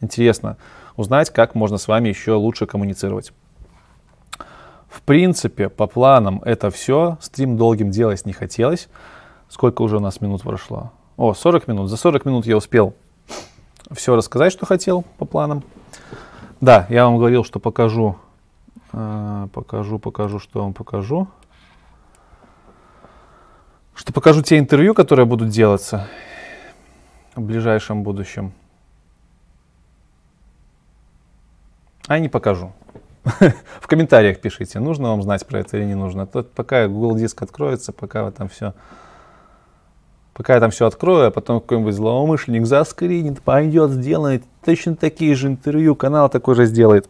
Интересно 0.02 0.58
узнать, 0.96 1.30
как 1.30 1.56
можно 1.56 1.78
с 1.78 1.88
вами 1.88 2.10
еще 2.10 2.34
лучше 2.34 2.66
коммуницировать. 2.66 3.32
В 4.90 5.02
принципе, 5.02 5.70
по 5.70 5.88
планам 5.88 6.42
это 6.46 6.70
все. 6.70 7.18
Стрим 7.20 7.58
долгим 7.58 7.90
делать 7.90 8.26
не 8.26 8.34
хотелось. 8.34 8.90
Сколько 9.50 9.82
уже 9.82 9.98
у 9.98 10.00
нас 10.00 10.22
минут 10.22 10.44
прошло? 10.44 10.92
О, 11.18 11.34
40 11.34 11.68
минут. 11.68 11.90
За 11.90 11.98
40 11.98 12.26
минут 12.26 12.46
я 12.46 12.58
успел 12.58 12.94
все 13.92 14.16
рассказать, 14.16 14.52
что 14.52 14.66
хотел 14.66 15.04
по 15.18 15.26
планам. 15.26 15.64
Да, 16.62 16.86
я 16.90 17.06
вам 17.06 17.18
говорил, 17.18 17.44
что 17.44 17.60
покажу, 17.60 18.18
покажу, 18.94 20.00
покажу, 20.00 20.40
что 20.40 20.62
вам 20.62 20.74
покажу. 20.74 21.28
Что 23.96 24.14
покажу 24.14 24.42
те 24.42 24.60
интервью, 24.60 24.94
которые 24.94 25.26
будут 25.26 25.50
делаться 25.50 26.08
в 27.36 27.42
ближайшем 27.42 28.04
будущем. 28.04 28.54
А 32.08 32.20
не 32.20 32.30
покажу. 32.30 32.74
в 33.80 33.88
комментариях 33.88 34.42
пишите, 34.42 34.80
нужно 34.80 35.10
вам 35.10 35.24
знать 35.24 35.46
про 35.48 35.60
это 35.60 35.78
или 35.78 35.86
не 35.86 35.96
нужно. 35.96 36.28
То, 36.28 36.44
пока 36.44 36.88
Google 36.88 37.16
Диск 37.16 37.42
откроется, 37.42 37.94
пока 37.94 38.24
вы 38.24 38.32
там 38.32 38.50
все... 38.50 38.74
Пока 40.34 40.56
я 40.56 40.60
там 40.60 40.72
все 40.72 40.88
открою, 40.88 41.28
а 41.28 41.32
потом 41.32 41.62
какой-нибудь 41.62 41.94
злоумышленник 41.94 42.66
заскринит, 42.66 43.42
пойдет, 43.44 43.92
сделает 43.92 44.44
точно 44.66 44.96
такие 44.96 45.36
же 45.36 45.48
интервью, 45.48 45.96
канал 45.96 46.28
такой 46.28 46.56
же 46.56 46.66
сделает. 46.66 47.08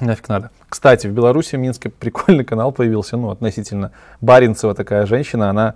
Нафиг 0.00 0.28
надо. 0.28 0.50
Кстати, 0.68 1.06
в 1.06 1.12
Беларуси, 1.12 1.56
в 1.56 1.60
Минске 1.60 1.88
прикольный 1.88 2.44
канал 2.44 2.72
появился, 2.72 3.16
ну, 3.16 3.30
относительно. 3.30 3.92
Баринцева 4.20 4.74
такая 4.74 5.06
женщина, 5.06 5.50
она 5.50 5.74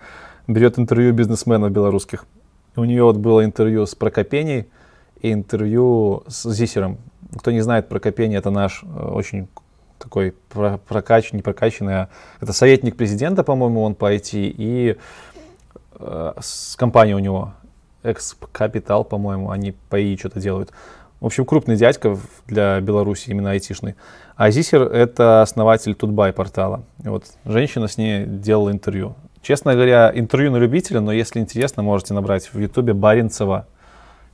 берет 0.48 0.78
интервью 0.78 1.12
бизнесменов 1.12 1.70
белорусских. 1.70 2.26
У 2.74 2.84
нее 2.84 3.04
вот 3.04 3.16
было 3.16 3.44
интервью 3.44 3.86
с 3.86 3.94
Прокопеней 3.94 4.68
и 5.20 5.32
интервью 5.32 6.24
с 6.26 6.50
Зисером. 6.50 6.98
Кто 7.38 7.50
не 7.50 7.60
знает, 7.60 7.88
Прокопений 7.88 8.36
это 8.36 8.50
наш 8.50 8.82
э, 8.82 8.86
очень 8.86 9.48
такой 9.98 10.34
прокач, 10.86 11.32
не 11.32 11.42
прокачанный, 11.42 12.02
а 12.02 12.08
это 12.40 12.52
советник 12.52 12.96
президента, 12.96 13.42
по-моему, 13.42 13.82
он 13.82 13.94
по 13.94 14.14
IT, 14.14 14.30
и 14.34 14.96
э, 15.98 16.32
с 16.40 16.76
компанией 16.76 17.14
у 17.16 17.18
него, 17.18 17.52
Экс-Капитал, 18.04 19.04
по-моему, 19.04 19.50
они 19.50 19.72
по 19.72 20.00
ИИ 20.00 20.16
что-то 20.16 20.40
делают. 20.40 20.70
В 21.20 21.26
общем, 21.26 21.44
крупный 21.44 21.76
дядька 21.76 22.16
для 22.46 22.80
Беларуси, 22.80 23.30
именно 23.30 23.50
айтишный. 23.50 23.96
А 24.36 24.50
Зисер— 24.50 24.82
это 24.92 25.42
основатель 25.42 25.94
Тутбай 25.94 26.32
портала. 26.32 26.84
И 27.04 27.08
вот 27.08 27.24
женщина 27.44 27.88
с 27.88 27.98
ней 27.98 28.24
делала 28.24 28.70
интервью. 28.70 29.16
Честно 29.42 29.74
говоря, 29.74 30.12
интервью 30.14 30.52
на 30.52 30.58
любителя, 30.58 31.00
но 31.00 31.12
если 31.12 31.40
интересно, 31.40 31.82
можете 31.82 32.14
набрать 32.14 32.52
в 32.52 32.58
Ютубе 32.58 32.92
Баринцева 32.92 33.66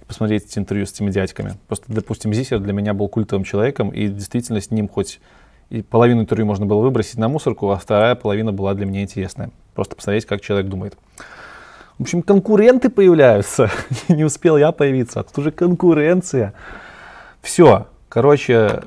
посмотреть 0.07 0.45
эти 0.45 0.59
интервью 0.59 0.85
с 0.85 0.93
этими 0.93 1.11
дядьками. 1.11 1.55
Просто, 1.69 1.87
допустим, 1.89 2.35
Зисер 2.35 2.59
для 2.59 2.75
меня 2.75 2.93
был 2.93 3.09
культовым 3.09 3.45
человеком, 3.45 3.89
и 3.89 4.09
действительно 4.09 4.61
с 4.61 4.71
ним 4.71 4.89
хоть 4.89 5.21
и 5.71 5.83
половину 5.83 6.21
интервью 6.21 6.47
можно 6.47 6.67
было 6.67 6.81
выбросить 6.81 7.17
на 7.17 7.29
мусорку, 7.29 7.71
а 7.71 7.77
вторая 7.77 8.15
половина 8.15 8.53
была 8.53 8.75
для 8.75 8.85
меня 8.85 9.03
интересная. 9.03 9.51
Просто 9.75 9.97
посмотреть, 9.97 10.27
как 10.27 10.43
человек 10.43 10.69
думает. 10.69 10.97
В 11.99 12.03
общем, 12.03 12.23
конкуренты 12.23 12.91
появляются. 12.91 13.71
Не 14.09 14.25
успел 14.25 14.57
я 14.57 14.73
появиться, 14.73 15.21
а 15.21 15.23
тут 15.23 15.39
уже 15.39 15.53
конкуренция. 15.53 16.53
Все. 17.41 17.87
Короче, 18.09 18.83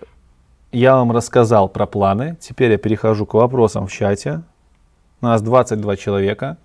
я 0.74 0.96
вам 0.96 1.14
рассказал 1.14 1.70
про 1.70 1.86
планы. 1.86 2.38
Теперь 2.42 2.72
я 2.72 2.78
перехожу 2.78 3.26
к 3.26 3.34
вопросам 3.34 3.88
в 3.88 3.92
чате. 3.92 4.42
У 5.22 5.26
нас 5.26 5.42
22 5.42 5.96
человека. 5.96 6.58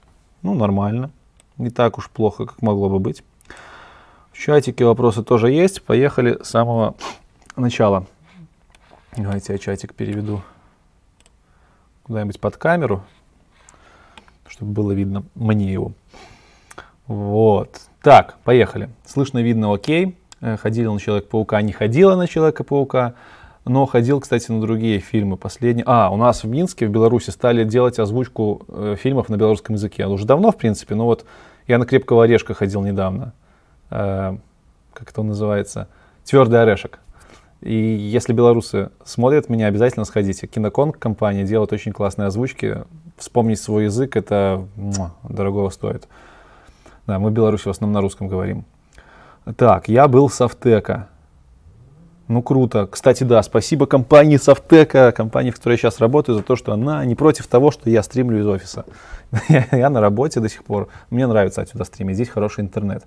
Ну, 0.42 0.54
нормально. 0.54 1.10
Не 1.58 1.70
так 1.70 1.98
уж 1.98 2.10
плохо, 2.10 2.46
как 2.46 2.60
могло 2.60 2.88
бы 2.88 2.98
быть. 2.98 3.22
В 4.32 4.38
чатике 4.38 4.84
вопросы 4.84 5.22
тоже 5.22 5.50
есть. 5.50 5.82
Поехали 5.82 6.42
с 6.42 6.48
самого 6.48 6.96
начала. 7.54 8.06
Давайте 9.16 9.52
я 9.52 9.58
чатик 9.58 9.94
переведу 9.94 10.42
куда-нибудь 12.02 12.40
под 12.40 12.56
камеру, 12.56 13.04
чтобы 14.48 14.72
было 14.72 14.92
видно 14.92 15.22
мне 15.34 15.72
его. 15.72 15.92
Вот. 17.12 17.78
Так, 18.00 18.38
поехали. 18.42 18.88
Слышно, 19.04 19.42
видно, 19.42 19.74
окей. 19.74 20.16
Э, 20.40 20.56
ходила 20.56 20.94
на 20.94 20.98
Человека-паука, 20.98 21.60
не 21.60 21.72
ходила 21.72 22.16
на 22.16 22.26
Человека-паука, 22.26 23.12
но 23.66 23.84
ходил, 23.84 24.18
кстати, 24.18 24.50
на 24.50 24.62
другие 24.62 24.98
фильмы. 24.98 25.36
Последние. 25.36 25.84
А, 25.86 26.08
у 26.10 26.16
нас 26.16 26.42
в 26.42 26.48
Минске, 26.48 26.86
в 26.86 26.90
Беларуси, 26.90 27.28
стали 27.28 27.64
делать 27.64 27.98
озвучку 27.98 28.62
э, 28.66 28.96
фильмов 28.98 29.28
на 29.28 29.36
белорусском 29.36 29.74
языке. 29.74 30.06
Уже 30.06 30.24
давно, 30.24 30.52
в 30.52 30.56
принципе, 30.56 30.94
но 30.94 31.04
вот 31.04 31.26
я 31.68 31.76
на 31.76 31.84
Крепкого 31.84 32.24
орешка 32.24 32.54
ходил 32.54 32.82
недавно. 32.82 33.34
Э, 33.90 34.38
как 34.94 35.10
это 35.10 35.20
он 35.20 35.28
называется? 35.28 35.88
Твердый 36.24 36.62
орешек. 36.62 36.98
И 37.60 37.74
если 37.74 38.32
белорусы 38.32 38.88
смотрят 39.04 39.50
меня, 39.50 39.66
обязательно 39.66 40.06
сходите. 40.06 40.46
Киноконг 40.46 40.98
компания 40.98 41.44
делает 41.44 41.74
очень 41.74 41.92
классные 41.92 42.28
озвучки. 42.28 42.84
Вспомнить 43.18 43.60
свой 43.60 43.84
язык, 43.84 44.16
это 44.16 44.66
муа, 44.76 45.12
дорогого 45.28 45.68
стоит. 45.68 46.08
Да, 47.06 47.18
мы 47.18 47.30
в 47.30 47.32
Беларуси 47.32 47.64
в 47.64 47.70
основном 47.70 47.94
на 47.94 48.00
русском 48.00 48.28
говорим. 48.28 48.64
Так, 49.56 49.88
я 49.88 50.06
был 50.08 50.28
с 50.28 50.40
Автека. 50.40 51.08
Ну, 52.28 52.40
круто. 52.42 52.86
Кстати, 52.86 53.24
да, 53.24 53.42
спасибо 53.42 53.86
компании 53.86 54.36
Софтека, 54.36 55.12
компании, 55.12 55.50
в 55.50 55.56
которой 55.56 55.74
я 55.74 55.78
сейчас 55.78 55.98
работаю, 55.98 56.38
за 56.38 56.42
то, 56.42 56.56
что 56.56 56.72
она 56.72 57.04
не 57.04 57.14
против 57.14 57.46
того, 57.46 57.70
что 57.70 57.90
я 57.90 58.02
стримлю 58.02 58.40
из 58.40 58.46
офиса. 58.46 58.86
я 59.70 59.90
на 59.90 60.00
работе 60.00 60.40
до 60.40 60.48
сих 60.48 60.64
пор. 60.64 60.88
Мне 61.10 61.26
нравится 61.26 61.60
отсюда 61.60 61.84
стримить, 61.84 62.14
здесь 62.14 62.28
хороший 62.28 62.60
интернет. 62.60 63.04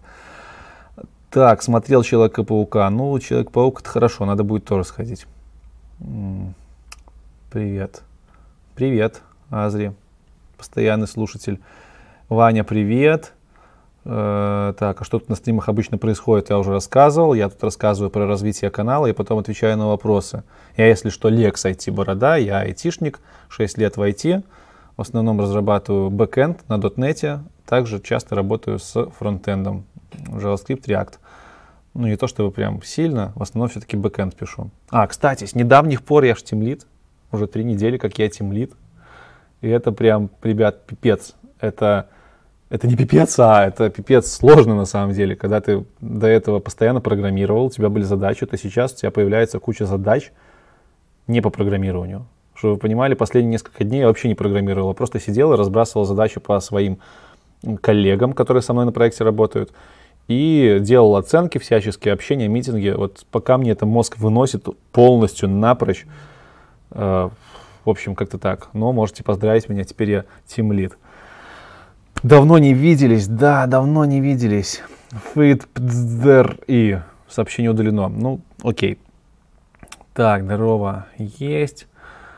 Так, 1.32 1.64
смотрел 1.64 2.04
Человека-паука. 2.04 2.90
Ну, 2.90 3.18
Человек-паук 3.20 3.82
это 3.82 3.90
хорошо, 3.90 4.26
надо 4.26 4.44
будет 4.44 4.66
тоже 4.66 4.84
сходить. 4.84 5.26
Привет. 7.52 8.04
Привет, 8.76 9.22
Азри. 9.50 9.94
Постоянный 10.58 11.08
слушатель. 11.08 11.62
Ваня, 12.28 12.64
привет. 12.64 13.35
Э, 14.06 14.74
так, 14.78 15.02
а 15.02 15.04
что 15.04 15.20
тут 15.20 15.30
на 15.30 15.36
стримах 15.36 15.68
обычно 15.68 15.98
происходит, 15.98 16.52
я 16.52 16.60
уже 16.60 16.72
рассказывал. 16.72 17.34
Я 17.34 17.50
тут 17.50 17.64
рассказываю 17.64 18.12
про 18.12 18.28
развитие 18.28 18.70
канала 18.70 19.08
и 19.08 19.14
потом 19.14 19.40
отвечаю 19.40 19.78
на 19.78 19.88
вопросы. 19.88 20.44
Я, 20.78 20.88
если 20.88 21.10
что, 21.10 21.30
Лекс 21.30 21.66
IT 21.66 21.92
Борода, 21.92 22.38
я 22.38 22.60
айтишник, 22.60 23.20
6 23.50 23.78
лет 23.80 23.98
в 23.98 24.02
IT. 24.02 24.44
В 24.96 25.02
основном 25.02 25.42
разрабатываю 25.42 26.10
бэкэнд 26.10 26.70
на 26.70 26.76
.NET, 26.76 27.40
также 27.66 28.00
часто 28.00 28.36
работаю 28.36 28.80
с 28.80 29.08
фронтендом, 29.18 29.86
JavaScript, 30.28 30.86
React. 30.86 31.16
Ну, 31.96 32.08
не 32.08 32.16
то 32.16 32.28
чтобы 32.28 32.52
прям 32.52 32.82
сильно, 32.84 33.34
в 33.36 33.42
основном 33.42 33.70
все-таки 33.70 33.98
бэкэнд 33.98 34.36
пишу. 34.36 34.70
А, 34.90 35.08
кстати, 35.08 35.46
с 35.46 35.56
недавних 35.56 36.04
пор 36.04 36.24
я 36.24 36.36
ж 36.36 36.44
тимлид, 36.44 36.86
уже 37.32 37.48
три 37.48 37.64
недели, 37.64 37.98
как 37.98 38.18
я 38.20 38.30
тимлид. 38.30 38.74
И 39.62 39.68
это 39.68 39.92
прям, 39.92 40.30
ребят, 40.44 40.86
пипец. 40.86 41.34
Это, 41.60 42.08
это 42.70 42.88
не 42.88 42.96
пипец, 42.96 43.38
а 43.40 43.66
это 43.68 43.90
пипец 43.90 44.32
сложно 44.32 44.76
на 44.76 44.86
самом 44.86 45.14
деле. 45.14 45.36
Когда 45.36 45.62
ты 45.62 45.86
до 46.02 46.28
этого 46.28 46.60
постоянно 46.60 47.02
программировал, 47.02 47.66
у 47.66 47.70
тебя 47.70 47.90
были 47.90 48.04
задачи, 48.04 48.46
то 48.46 48.58
сейчас 48.58 48.94
у 48.94 48.96
тебя 48.98 49.12
появляется 49.12 49.60
куча 49.60 49.86
задач 49.86 50.32
не 51.28 51.42
по 51.42 51.50
программированию. 51.50 52.26
Чтобы 52.56 52.76
вы 52.76 52.80
понимали, 52.80 53.14
последние 53.14 53.54
несколько 53.54 53.84
дней 53.84 54.02
я 54.02 54.08
вообще 54.08 54.30
не 54.30 54.36
программировал, 54.36 54.90
а 54.90 54.94
просто 54.94 55.20
сидел 55.20 55.54
и 55.54 55.58
разбрасывал 55.58 56.06
задачи 56.06 56.40
по 56.40 56.60
своим 56.60 57.00
коллегам, 57.82 58.34
которые 58.34 58.64
со 58.64 58.74
мной 58.74 58.86
на 58.86 58.92
проекте 58.92 59.24
работают 59.24 59.72
и 60.28 60.80
делал 60.82 61.18
оценки 61.18 61.58
всяческие, 61.58 62.14
общения, 62.14 62.48
митинги. 62.48 62.90
Вот 62.90 63.26
пока 63.30 63.58
мне 63.58 63.72
это 63.72 63.86
мозг 63.86 64.18
выносит 64.18 64.66
полностью 64.92 65.50
напрочь. 65.50 66.06
Э, 66.92 67.30
в 67.84 67.90
общем, 67.90 68.16
как-то 68.16 68.40
так. 68.40 68.70
Но 68.74 68.92
можете 68.92 69.24
поздравить 69.24 69.70
меня, 69.70 69.84
теперь 69.84 70.10
я 70.10 70.26
тимлит. 70.48 70.98
Давно 72.26 72.58
не 72.58 72.74
виделись, 72.74 73.28
да, 73.28 73.68
давно 73.68 74.04
не 74.04 74.20
виделись. 74.20 74.82
Фит 75.36 75.68
и 76.66 76.98
сообщение 77.30 77.70
удалено. 77.70 78.08
Ну, 78.08 78.40
окей. 78.64 78.98
Так, 80.16 80.44
здорово. 80.46 81.06
Есть. 81.20 81.86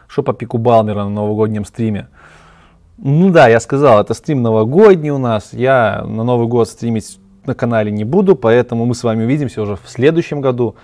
Что 0.10 0.24
по 0.24 0.34
пику 0.34 0.58
Балмера 0.58 1.06
на 1.06 1.10
новогоднем 1.10 1.64
стриме? 1.64 2.10
Ну 2.98 3.30
да, 3.30 3.48
я 3.48 3.62
сказал, 3.62 4.02
это 4.02 4.14
стрим 4.14 4.42
новогодний 4.42 5.10
у 5.10 5.20
нас. 5.20 5.54
Я 5.54 6.04
на 6.06 6.26
Новый 6.26 6.50
год 6.50 6.68
стримить 6.68 7.18
на 7.46 7.54
канале 7.56 7.90
не 7.90 8.04
буду, 8.04 8.36
поэтому 8.36 8.86
мы 8.86 8.94
с 8.94 9.06
вами 9.06 9.24
увидимся 9.24 9.62
уже 9.62 9.78
в 9.78 9.88
следующем 9.88 10.42
году. 10.42 10.76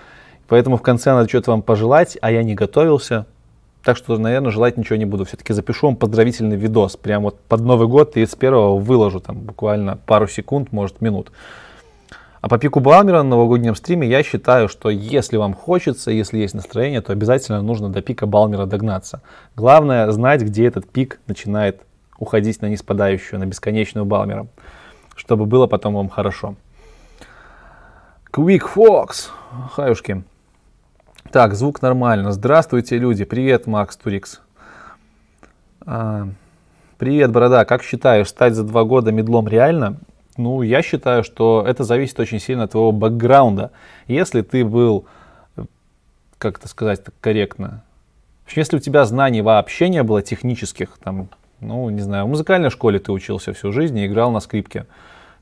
Поэтому 0.48 0.78
в 0.78 0.82
конце 0.82 1.12
надо 1.12 1.28
что-то 1.28 1.50
вам 1.50 1.60
пожелать, 1.60 2.16
а 2.22 2.30
я 2.32 2.42
не 2.42 2.54
готовился. 2.54 3.26
Так 3.84 3.96
что, 3.96 4.16
наверное, 4.16 4.50
желать 4.50 4.76
ничего 4.76 4.96
не 4.96 5.04
буду. 5.04 5.24
Все-таки 5.24 5.52
запишу 5.52 5.88
вам 5.88 5.96
поздравительный 5.96 6.56
видос. 6.56 6.96
Прям 6.96 7.22
вот 7.22 7.38
под 7.40 7.60
Новый 7.60 7.86
год 7.86 8.16
31-го 8.16 8.78
выложу 8.78 9.20
там 9.20 9.40
буквально 9.40 9.98
пару 10.06 10.26
секунд, 10.26 10.72
может 10.72 11.00
минут. 11.00 11.30
А 12.40 12.48
по 12.48 12.58
пику 12.58 12.80
Балмера 12.80 13.22
на 13.22 13.30
новогоднем 13.30 13.74
стриме 13.74 14.08
я 14.08 14.22
считаю, 14.22 14.68
что 14.68 14.90
если 14.90 15.36
вам 15.36 15.54
хочется, 15.54 16.10
если 16.10 16.38
есть 16.38 16.54
настроение, 16.54 17.00
то 17.00 17.12
обязательно 17.12 17.62
нужно 17.62 17.88
до 17.90 18.02
пика 18.02 18.26
Балмера 18.26 18.66
догнаться. 18.66 19.22
Главное 19.56 20.10
знать, 20.10 20.42
где 20.42 20.66
этот 20.66 20.88
пик 20.88 21.20
начинает 21.26 21.80
уходить 22.18 22.60
на 22.60 22.66
ниспадающую, 22.66 23.38
на 23.38 23.46
бесконечную 23.46 24.04
Балмера 24.04 24.46
чтобы 25.16 25.46
было 25.46 25.66
потом 25.66 25.94
вам 25.94 26.08
хорошо. 26.08 26.54
Quick 28.32 28.62
Fox. 28.74 29.28
Хаюшки. 29.72 30.24
Так, 31.30 31.54
звук 31.54 31.82
нормально. 31.82 32.32
Здравствуйте, 32.32 32.98
люди. 32.98 33.24
Привет, 33.24 33.66
Макс 33.66 33.96
Турикс. 33.96 34.40
А, 35.84 36.28
привет, 36.98 37.32
Борода. 37.32 37.64
Как 37.64 37.82
считаешь, 37.82 38.28
стать 38.28 38.54
за 38.54 38.62
два 38.62 38.84
года 38.84 39.10
медлом 39.10 39.48
реально? 39.48 39.98
Ну, 40.36 40.62
я 40.62 40.82
считаю, 40.82 41.24
что 41.24 41.64
это 41.66 41.82
зависит 41.82 42.20
очень 42.20 42.38
сильно 42.38 42.64
от 42.64 42.72
твоего 42.72 42.92
бэкграунда. 42.92 43.72
Если 44.06 44.42
ты 44.42 44.64
был, 44.64 45.06
как 46.38 46.58
это 46.58 46.68
сказать 46.68 47.02
так 47.02 47.14
корректно, 47.20 47.82
если 48.54 48.76
у 48.76 48.80
тебя 48.80 49.04
знаний 49.04 49.42
вообще 49.42 49.88
не 49.88 50.02
было 50.02 50.22
технических, 50.22 50.98
там, 51.02 51.28
ну, 51.60 51.88
не 51.90 52.00
знаю, 52.00 52.26
в 52.26 52.28
музыкальной 52.28 52.70
школе 52.70 52.98
ты 52.98 53.10
учился 53.10 53.52
всю 53.52 53.72
жизнь 53.72 53.98
и 53.98 54.06
играл 54.06 54.30
на 54.30 54.40
скрипке, 54.40 54.86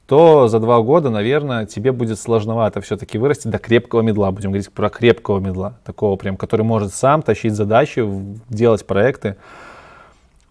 то 0.06 0.48
за 0.48 0.58
два 0.58 0.80
года, 0.80 1.10
наверное, 1.10 1.66
тебе 1.66 1.92
будет 1.92 2.18
сложновато 2.18 2.80
все-таки 2.80 3.18
вырасти 3.18 3.48
до 3.48 3.58
крепкого 3.58 4.02
медла. 4.02 4.30
Будем 4.30 4.50
говорить 4.50 4.70
про 4.70 4.90
крепкого 4.90 5.38
медла, 5.38 5.78
такого 5.84 6.16
прям, 6.16 6.36
который 6.36 6.62
может 6.62 6.92
сам 6.92 7.22
тащить 7.22 7.54
задачи, 7.54 8.04
делать 8.48 8.84
проекты. 8.86 9.36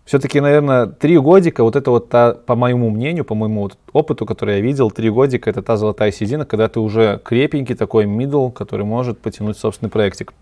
Все-таки, 0.05 0.41
наверное, 0.41 0.87
три 0.87 1.17
годика, 1.17 1.63
вот 1.63 1.75
это 1.75 1.91
вот, 1.91 2.09
та, 2.09 2.33
по 2.33 2.55
моему 2.55 2.89
мнению, 2.89 3.23
по 3.23 3.35
моему 3.35 3.61
вот 3.61 3.77
опыту, 3.93 4.25
который 4.25 4.55
я 4.55 4.61
видел, 4.61 4.89
три 4.89 5.09
годика 5.09 5.49
это 5.49 5.61
та 5.61 5.77
золотая 5.77 6.11
середина, 6.11 6.45
когда 6.45 6.67
ты 6.67 6.79
уже 6.79 7.21
крепенький 7.23 7.75
такой 7.75 8.05
мидл, 8.05 8.49
который 8.49 8.85
может 8.85 9.19
потянуть 9.19 9.57
собственный 9.57 9.89
проектик. 9.89 10.33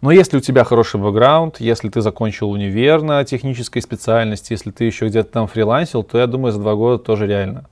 Но 0.00 0.10
если 0.10 0.38
у 0.38 0.40
тебя 0.40 0.64
хороший 0.64 0.98
бэкграунд, 0.98 1.60
если 1.60 1.90
ты 1.90 2.00
закончил 2.00 2.50
универ 2.50 3.02
на 3.02 3.22
технической 3.24 3.82
специальности, 3.82 4.52
если 4.52 4.70
ты 4.70 4.84
еще 4.84 5.08
где-то 5.08 5.30
там 5.30 5.46
фрилансил, 5.46 6.02
то 6.02 6.18
я 6.18 6.26
думаю, 6.26 6.52
за 6.52 6.60
два 6.60 6.74
года 6.74 7.02
тоже 7.02 7.26
реально. 7.26 7.64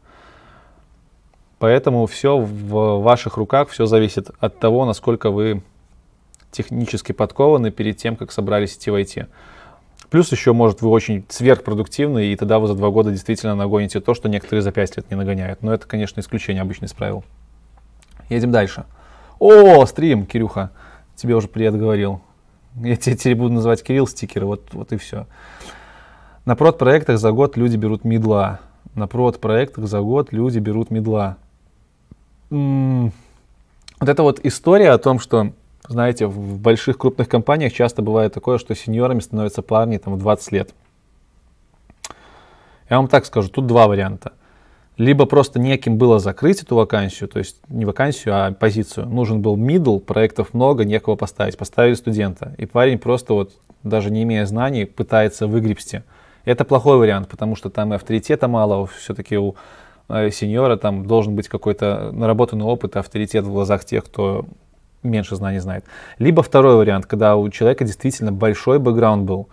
Поэтому 1.58 2.06
все 2.06 2.38
в 2.38 3.00
ваших 3.00 3.36
руках, 3.38 3.70
все 3.70 3.86
зависит 3.86 4.30
от 4.40 4.58
того, 4.58 4.84
насколько 4.84 5.30
вы 5.30 5.62
технически 6.50 7.12
подкованы 7.12 7.70
перед 7.70 7.96
тем, 7.96 8.14
как 8.14 8.30
собрались 8.30 8.76
идти 8.76 8.90
в 8.90 8.94
IT. 8.94 9.26
Плюс 10.10 10.30
еще, 10.30 10.52
может, 10.52 10.82
вы 10.82 10.90
очень 10.90 11.24
сверхпродуктивны, 11.28 12.26
и 12.26 12.36
тогда 12.36 12.58
вы 12.58 12.68
за 12.68 12.74
два 12.74 12.90
года 12.90 13.10
действительно 13.10 13.54
нагоните 13.54 14.00
то, 14.00 14.14
что 14.14 14.28
некоторые 14.28 14.62
за 14.62 14.70
пять 14.70 14.96
лет 14.96 15.10
не 15.10 15.16
нагоняют. 15.16 15.62
Но 15.62 15.72
это, 15.72 15.86
конечно, 15.86 16.20
исключение 16.20 16.62
обычно 16.62 16.86
из 16.86 16.92
правил. 16.92 17.24
Едем 18.28 18.52
дальше. 18.52 18.84
О, 19.38 19.84
стрим, 19.86 20.26
Кирюха 20.26 20.70
тебе 21.18 21.34
уже 21.34 21.48
привет 21.48 21.76
говорил. 21.76 22.20
Я 22.76 22.96
тебе 22.96 23.16
теперь 23.16 23.34
буду 23.34 23.54
называть 23.54 23.82
Кирилл 23.82 24.06
стикеры, 24.06 24.46
вот, 24.46 24.72
вот 24.72 24.92
и 24.92 24.96
все. 24.96 25.26
На 26.44 26.54
прод-проектах 26.54 27.18
за 27.18 27.32
год 27.32 27.56
люди 27.56 27.76
берут 27.76 28.04
медла. 28.04 28.60
На 28.94 29.06
прод-проектах 29.06 29.86
за 29.86 30.00
год 30.00 30.32
люди 30.32 30.58
берут 30.60 30.90
медла. 30.90 31.36
М-м- 32.50 33.12
вот 34.00 34.08
эта 34.08 34.22
вот 34.22 34.40
история 34.44 34.92
о 34.92 34.98
том, 34.98 35.18
что, 35.18 35.52
знаете, 35.88 36.26
в 36.26 36.58
больших 36.60 36.98
крупных 36.98 37.28
компаниях 37.28 37.72
часто 37.72 38.00
бывает 38.00 38.32
такое, 38.32 38.58
что 38.58 38.74
сеньорами 38.74 39.20
становятся 39.20 39.60
парни 39.62 39.98
там 39.98 40.14
в 40.14 40.18
20 40.18 40.52
лет. 40.52 40.74
Я 42.88 42.96
вам 42.96 43.08
так 43.08 43.26
скажу, 43.26 43.48
тут 43.48 43.66
два 43.66 43.88
варианта. 43.88 44.32
Либо 44.98 45.26
просто 45.26 45.60
неким 45.60 45.96
было 45.96 46.18
закрыть 46.18 46.62
эту 46.62 46.74
вакансию, 46.74 47.28
то 47.28 47.38
есть 47.38 47.60
не 47.68 47.84
вакансию, 47.84 48.34
а 48.34 48.52
позицию. 48.52 49.06
Нужен 49.06 49.40
был 49.40 49.56
middle, 49.56 50.00
проектов 50.00 50.52
много, 50.52 50.84
некого 50.84 51.14
поставить. 51.14 51.56
Поставили 51.56 51.94
студента. 51.94 52.54
И 52.58 52.66
парень 52.66 52.98
просто 52.98 53.32
вот, 53.32 53.52
даже 53.84 54.10
не 54.10 54.24
имея 54.24 54.44
знаний, 54.44 54.84
пытается 54.84 55.46
выгребсти. 55.46 56.02
Это 56.44 56.64
плохой 56.64 56.98
вариант, 56.98 57.28
потому 57.28 57.54
что 57.54 57.70
там 57.70 57.92
и 57.92 57.96
авторитета 57.96 58.48
мало, 58.48 58.88
все-таки 58.88 59.38
у 59.38 59.54
э, 60.08 60.30
сеньора 60.30 60.76
там 60.76 61.06
должен 61.06 61.36
быть 61.36 61.48
какой-то 61.48 62.10
наработанный 62.12 62.64
опыт 62.64 62.96
авторитет 62.96 63.44
в 63.44 63.52
глазах 63.52 63.84
тех, 63.84 64.04
кто 64.04 64.46
меньше 65.04 65.36
знаний 65.36 65.60
знает. 65.60 65.84
Либо 66.18 66.42
второй 66.42 66.74
вариант, 66.74 67.06
когда 67.06 67.36
у 67.36 67.48
человека 67.50 67.84
действительно 67.84 68.32
большой 68.32 68.80
бэкграунд 68.80 69.24
был, 69.24 69.48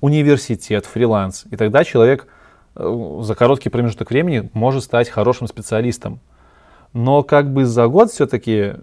университет, 0.00 0.86
фриланс, 0.86 1.44
и 1.50 1.56
тогда 1.56 1.84
человек 1.84 2.26
за 2.74 3.34
короткий 3.34 3.68
промежуток 3.68 4.10
времени 4.10 4.50
может 4.54 4.84
стать 4.84 5.08
хорошим 5.08 5.46
специалистом. 5.46 6.20
Но 6.92 7.22
как 7.22 7.52
бы 7.52 7.64
за 7.64 7.86
год 7.86 8.10
все-таки, 8.10 8.74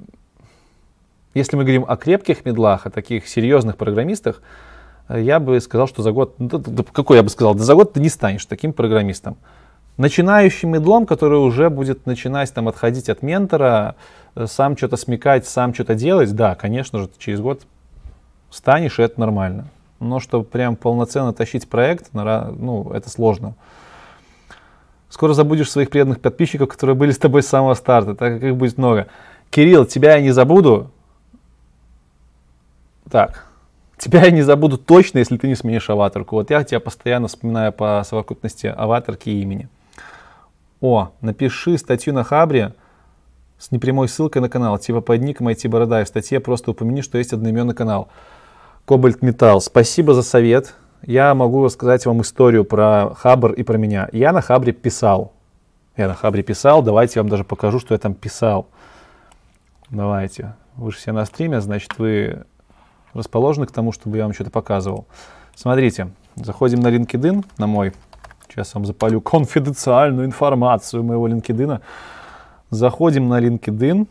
если 1.34 1.56
мы 1.56 1.64
говорим 1.64 1.86
о 1.88 1.96
крепких 1.96 2.46
медлах, 2.46 2.86
о 2.86 2.90
таких 2.90 3.28
серьезных 3.28 3.78
программистах, 3.78 4.42
э, 5.08 5.22
я 5.22 5.40
бы 5.40 5.60
сказал, 5.60 5.88
что 5.88 6.02
за 6.02 6.12
год, 6.12 6.36
да, 6.38 6.58
да, 6.58 6.84
какой 6.92 7.18
я 7.18 7.24
бы 7.24 7.30
сказал, 7.30 7.54
да 7.56 7.64
за 7.64 7.76
год 7.76 7.94
ты 7.94 8.00
не 8.00 8.10
станешь 8.10 8.46
таким 8.46 8.74
программистом. 8.74 9.38
Начинающим 9.98 10.72
медлом, 10.72 11.06
который 11.06 11.40
уже 11.40 11.70
будет 11.70 12.06
начинать 12.06 12.54
там 12.54 12.68
отходить 12.68 13.10
от 13.10 13.22
ментора, 13.22 13.96
э, 14.36 14.48
сам 14.48 14.76
что-то 14.76 14.98
смекать, 14.98 15.48
сам 15.48 15.74
что-то 15.74 15.94
делать, 15.94 16.36
да, 16.36 16.56
конечно 16.56 17.00
же, 17.00 17.10
через 17.20 17.42
год 17.42 17.62
станешь, 18.50 18.98
и 19.00 19.04
это 19.04 19.20
нормально. 19.20 19.68
Но 20.00 20.20
чтобы 20.20 20.46
прям 20.46 20.76
полноценно 20.76 21.34
тащить 21.34 21.70
проект, 21.70 22.10
ну, 22.14 22.90
это 22.94 23.10
сложно. 23.10 23.56
Скоро 25.10 25.34
забудешь 25.34 25.72
своих 25.72 25.90
преданных 25.90 26.22
подписчиков, 26.22 26.70
которые 26.70 26.96
были 26.96 27.12
с 27.12 27.18
тобой 27.18 27.42
с 27.42 27.48
самого 27.48 27.74
старта, 27.74 28.14
так 28.16 28.36
как 28.36 28.44
их 28.44 28.56
будет 28.56 28.78
много. 28.78 29.08
Кирилл, 29.50 29.86
тебя 29.86 30.16
я 30.16 30.22
не 30.22 30.32
забуду. 30.32 30.92
Так, 33.10 33.48
тебя 33.98 34.26
я 34.26 34.32
не 34.32 34.44
забуду 34.44 34.78
точно, 34.78 35.18
если 35.18 35.38
ты 35.38 35.48
не 35.48 35.56
сменишь 35.56 35.90
аватарку. 35.90 36.36
Вот 36.36 36.52
я 36.52 36.64
тебя 36.64 36.80
постоянно 36.80 37.28
вспоминаю 37.28 37.74
по 37.74 38.04
совокупности 38.06 38.68
аватарки 38.68 39.30
и 39.30 39.42
имени. 39.42 39.68
О, 40.80 41.12
напиши 41.22 41.78
статью 41.80 42.14
на 42.14 42.24
Хабре 42.24 42.76
с 43.58 43.72
непрямой 43.72 44.08
ссылкой 44.08 44.44
на 44.44 44.50
канал, 44.50 44.78
типа 44.78 45.02
под 45.02 45.22
ником 45.22 45.48
IT 45.48 45.68
Борода, 45.68 46.02
и 46.02 46.06
в 46.06 46.08
статье 46.08 46.40
просто 46.40 46.72
упомяни, 46.72 47.02
что 47.02 47.18
есть 47.18 47.34
одноименный 47.34 47.74
канал. 47.74 48.10
Кобальт 48.86 49.24
Металл, 49.24 49.60
спасибо 49.60 50.14
за 50.14 50.22
совет 50.22 50.76
я 51.04 51.34
могу 51.34 51.64
рассказать 51.64 52.06
вам 52.06 52.22
историю 52.22 52.66
про 52.66 53.14
Хабр 53.16 53.54
и 53.54 53.64
про 53.64 53.78
меня. 53.78 54.10
Я 54.12 54.32
на 54.32 54.42
Хабре 54.42 54.74
писал. 54.74 55.34
Я 55.96 56.08
на 56.08 56.14
Хабре 56.14 56.44
писал. 56.44 56.82
Давайте 56.82 57.20
я 57.20 57.24
вам 57.24 57.30
даже 57.30 57.44
покажу, 57.44 57.80
что 57.80 57.94
я 57.94 57.98
там 58.00 58.14
писал. 58.14 58.68
Давайте. 59.90 60.56
Вы 60.76 60.92
же 60.92 60.98
все 60.98 61.12
на 61.12 61.26
стриме, 61.26 61.60
значит, 61.62 61.98
вы 61.98 62.44
расположены 63.14 63.66
к 63.66 63.72
тому, 63.72 63.92
чтобы 63.92 64.18
я 64.18 64.24
вам 64.24 64.34
что-то 64.34 64.52
показывал. 64.52 65.08
Смотрите, 65.56 66.12
заходим 66.36 66.80
на 66.80 66.88
LinkedIn, 66.88 67.46
на 67.58 67.68
мой. 67.68 67.94
Сейчас 68.48 68.74
вам 68.74 68.86
запалю 68.86 69.20
конфиденциальную 69.22 70.26
информацию 70.26 71.04
моего 71.04 71.28
LinkedIn. 71.28 71.82
Заходим 72.70 73.28
на 73.28 73.42
LinkedIn. 73.42 74.08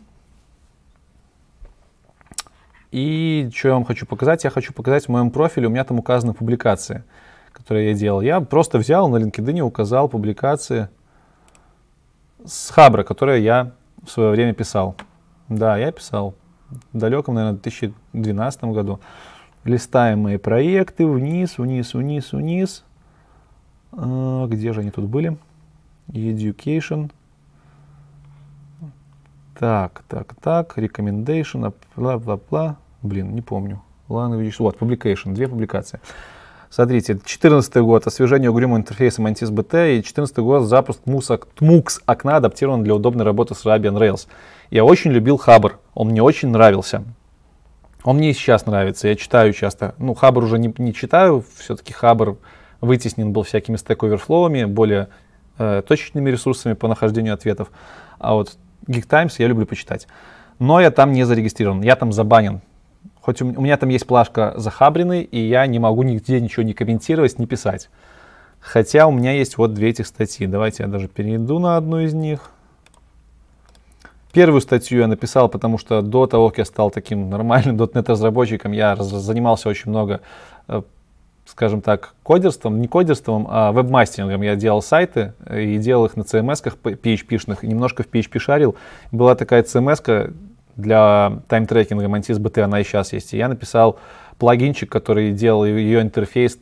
И 2.91 3.51
что 3.55 3.69
я 3.69 3.75
вам 3.75 3.85
хочу 3.85 4.07
показать? 4.07 4.45
Я 4.45 4.51
хочу 4.51 4.73
показать 4.73 5.07
в 5.07 5.09
моем 5.09 5.31
профиле, 5.31 5.67
у 5.67 5.71
меня 5.71 5.85
там 5.85 5.99
указаны 5.99 6.33
публикации, 6.33 7.05
которые 7.53 7.91
я 7.91 7.95
делал. 7.95 8.21
Я 8.21 8.41
просто 8.41 8.79
взял 8.79 9.09
на 9.09 9.17
LinkedIn, 9.17 9.61
указал 9.61 10.09
публикации 10.09 10.89
с 12.45 12.71
Хабра, 12.71 13.03
которые 13.03 13.45
я 13.45 13.73
в 14.03 14.11
свое 14.11 14.31
время 14.31 14.55
писал. 14.55 14.97
Да, 15.49 15.77
я 15.77 15.93
писал 15.93 16.35
в 16.93 16.99
далеком, 16.99 17.35
наверное, 17.35 17.61
2012 17.61 18.65
году. 18.65 19.01
Листаем 19.65 20.21
мои 20.21 20.37
проекты 20.37 21.07
вниз, 21.07 21.59
вниз, 21.59 21.95
вниз, 21.95 22.33
вниз. 22.33 22.85
А, 23.93 24.47
где 24.47 24.73
же 24.73 24.81
они 24.81 24.91
тут 24.91 25.05
были? 25.07 25.37
Education. 26.09 27.11
Так, 29.59 30.03
так, 30.07 30.35
так, 30.41 30.79
recommendation, 30.79 31.73
бла-бла-бла. 31.97 32.77
Блин, 33.03 33.35
не 33.35 33.43
помню. 33.43 33.83
Language, 34.09 34.55
вот, 34.61 34.77
publication, 34.77 35.33
две 35.35 35.49
публикации. 35.49 36.01
Смотрите, 36.71 37.19
14 37.25 37.77
год, 37.79 38.07
освежение 38.07 38.51
угрюмого 38.51 38.79
интерфейса 38.79 39.21
Mantis 39.21 39.51
BT, 39.51 39.99
и 39.99 40.03
14 40.05 40.39
год 40.39 40.63
запуск 40.65 41.01
TMUX 41.05 42.03
окна 42.07 42.37
адаптирован 42.37 42.85
для 42.85 42.95
удобной 42.95 43.25
работы 43.25 43.57
с 43.57 43.65
Ruby 43.67 43.91
on 43.91 43.99
Rails. 43.99 44.29
Я 44.71 44.85
очень 44.85 45.11
любил 45.11 45.39
Хабр, 45.39 45.81
он 45.95 46.09
мне 46.09 46.23
очень 46.23 46.51
нравился. 46.51 47.03
Он 48.05 48.19
мне 48.19 48.31
и 48.31 48.35
сейчас 48.35 48.67
нравится, 48.67 49.09
я 49.09 49.17
читаю 49.17 49.53
часто. 49.53 49.95
Ну, 49.99 50.15
Хабр 50.15 50.45
уже 50.45 50.59
не, 50.59 50.73
не 50.79 50.95
читаю, 50.95 51.45
все-таки 51.57 51.93
Хабр 51.93 52.37
вытеснен 52.81 53.33
был 53.33 53.43
всякими 53.43 53.77
Overflow, 53.77 54.67
более 54.67 55.09
э, 55.59 55.83
точечными 55.85 56.31
ресурсами 56.31 56.75
по 56.75 56.87
нахождению 56.87 57.35
ответов. 57.35 57.73
А 58.19 58.35
вот 58.35 58.57
Geek 58.89 59.07
Times 59.07 59.35
я 59.39 59.47
люблю 59.47 59.67
почитать. 59.67 60.09
Но 60.59 60.81
я 60.81 60.91
там 60.91 61.13
не 61.13 61.25
зарегистрирован, 61.25 61.83
я 61.83 61.95
там 61.95 62.13
забанен. 62.13 62.61
Хоть 63.21 63.43
у 63.43 63.45
меня 63.45 63.77
там 63.77 63.91
есть 63.91 64.07
плашка 64.07 64.55
захабренный, 64.57 65.23
и 65.23 65.39
я 65.39 65.67
не 65.67 65.79
могу 65.79 66.03
нигде 66.03 66.41
ничего 66.41 66.63
не 66.63 66.73
комментировать, 66.73 67.39
не 67.39 67.47
писать. 67.47 67.91
Хотя 68.61 69.07
у 69.07 69.13
меня 69.13 69.33
есть 69.33 69.59
вот 69.59 69.75
две 69.75 69.91
этих 69.91 70.07
статьи. 70.07 70.47
Давайте 70.47 70.83
я 70.83 70.89
даже 70.89 71.09
перейду 71.09 71.59
на 71.59 71.77
одну 71.77 72.01
из 72.01 72.15
них. 72.15 72.51
Первую 74.33 74.61
статью 74.61 75.01
я 75.01 75.07
написал, 75.07 75.49
потому 75.49 75.79
что 75.79 76.03
до 76.03 76.27
того, 76.27 76.51
как 76.51 76.59
я 76.59 76.65
стал 76.65 76.91
таким 76.91 77.31
нормальным 77.31 77.77
.NET 77.77 78.11
разработчиком, 78.11 78.73
я 78.73 78.97
занимался 78.97 79.69
очень 79.69 79.91
много 79.91 80.21
э, 80.67 80.83
скажем 81.49 81.81
так, 81.81 82.15
кодерством, 82.23 82.81
не 82.81 82.89
кодерством, 82.89 83.47
а 83.49 83.73
вебмастерингом. 83.73 84.43
Я 84.43 84.55
делал 84.55 84.83
сайты 84.83 85.33
и 85.51 85.79
делал 85.79 86.05
их 86.07 86.17
на 86.17 86.23
CMS-ках 86.23 86.77
PHP-шных, 86.83 87.65
немножко 87.67 88.03
в 88.03 88.07
PHP 88.07 88.39
шарил. 88.39 88.77
Была 89.13 89.35
такая 89.35 89.63
CMS 89.63 90.35
для 90.77 91.41
тайм-трекинга 91.49 92.07
Mantis 92.07 92.39
BT, 92.39 92.61
она 92.63 92.81
и 92.81 92.85
сейчас 92.85 93.13
есть. 93.13 93.33
И 93.33 93.39
я 93.39 93.49
написал 93.49 93.99
плагинчик, 94.39 94.91
который 94.91 95.33
делал 95.33 95.65
ее 95.65 96.03
интерфейс 96.03 96.59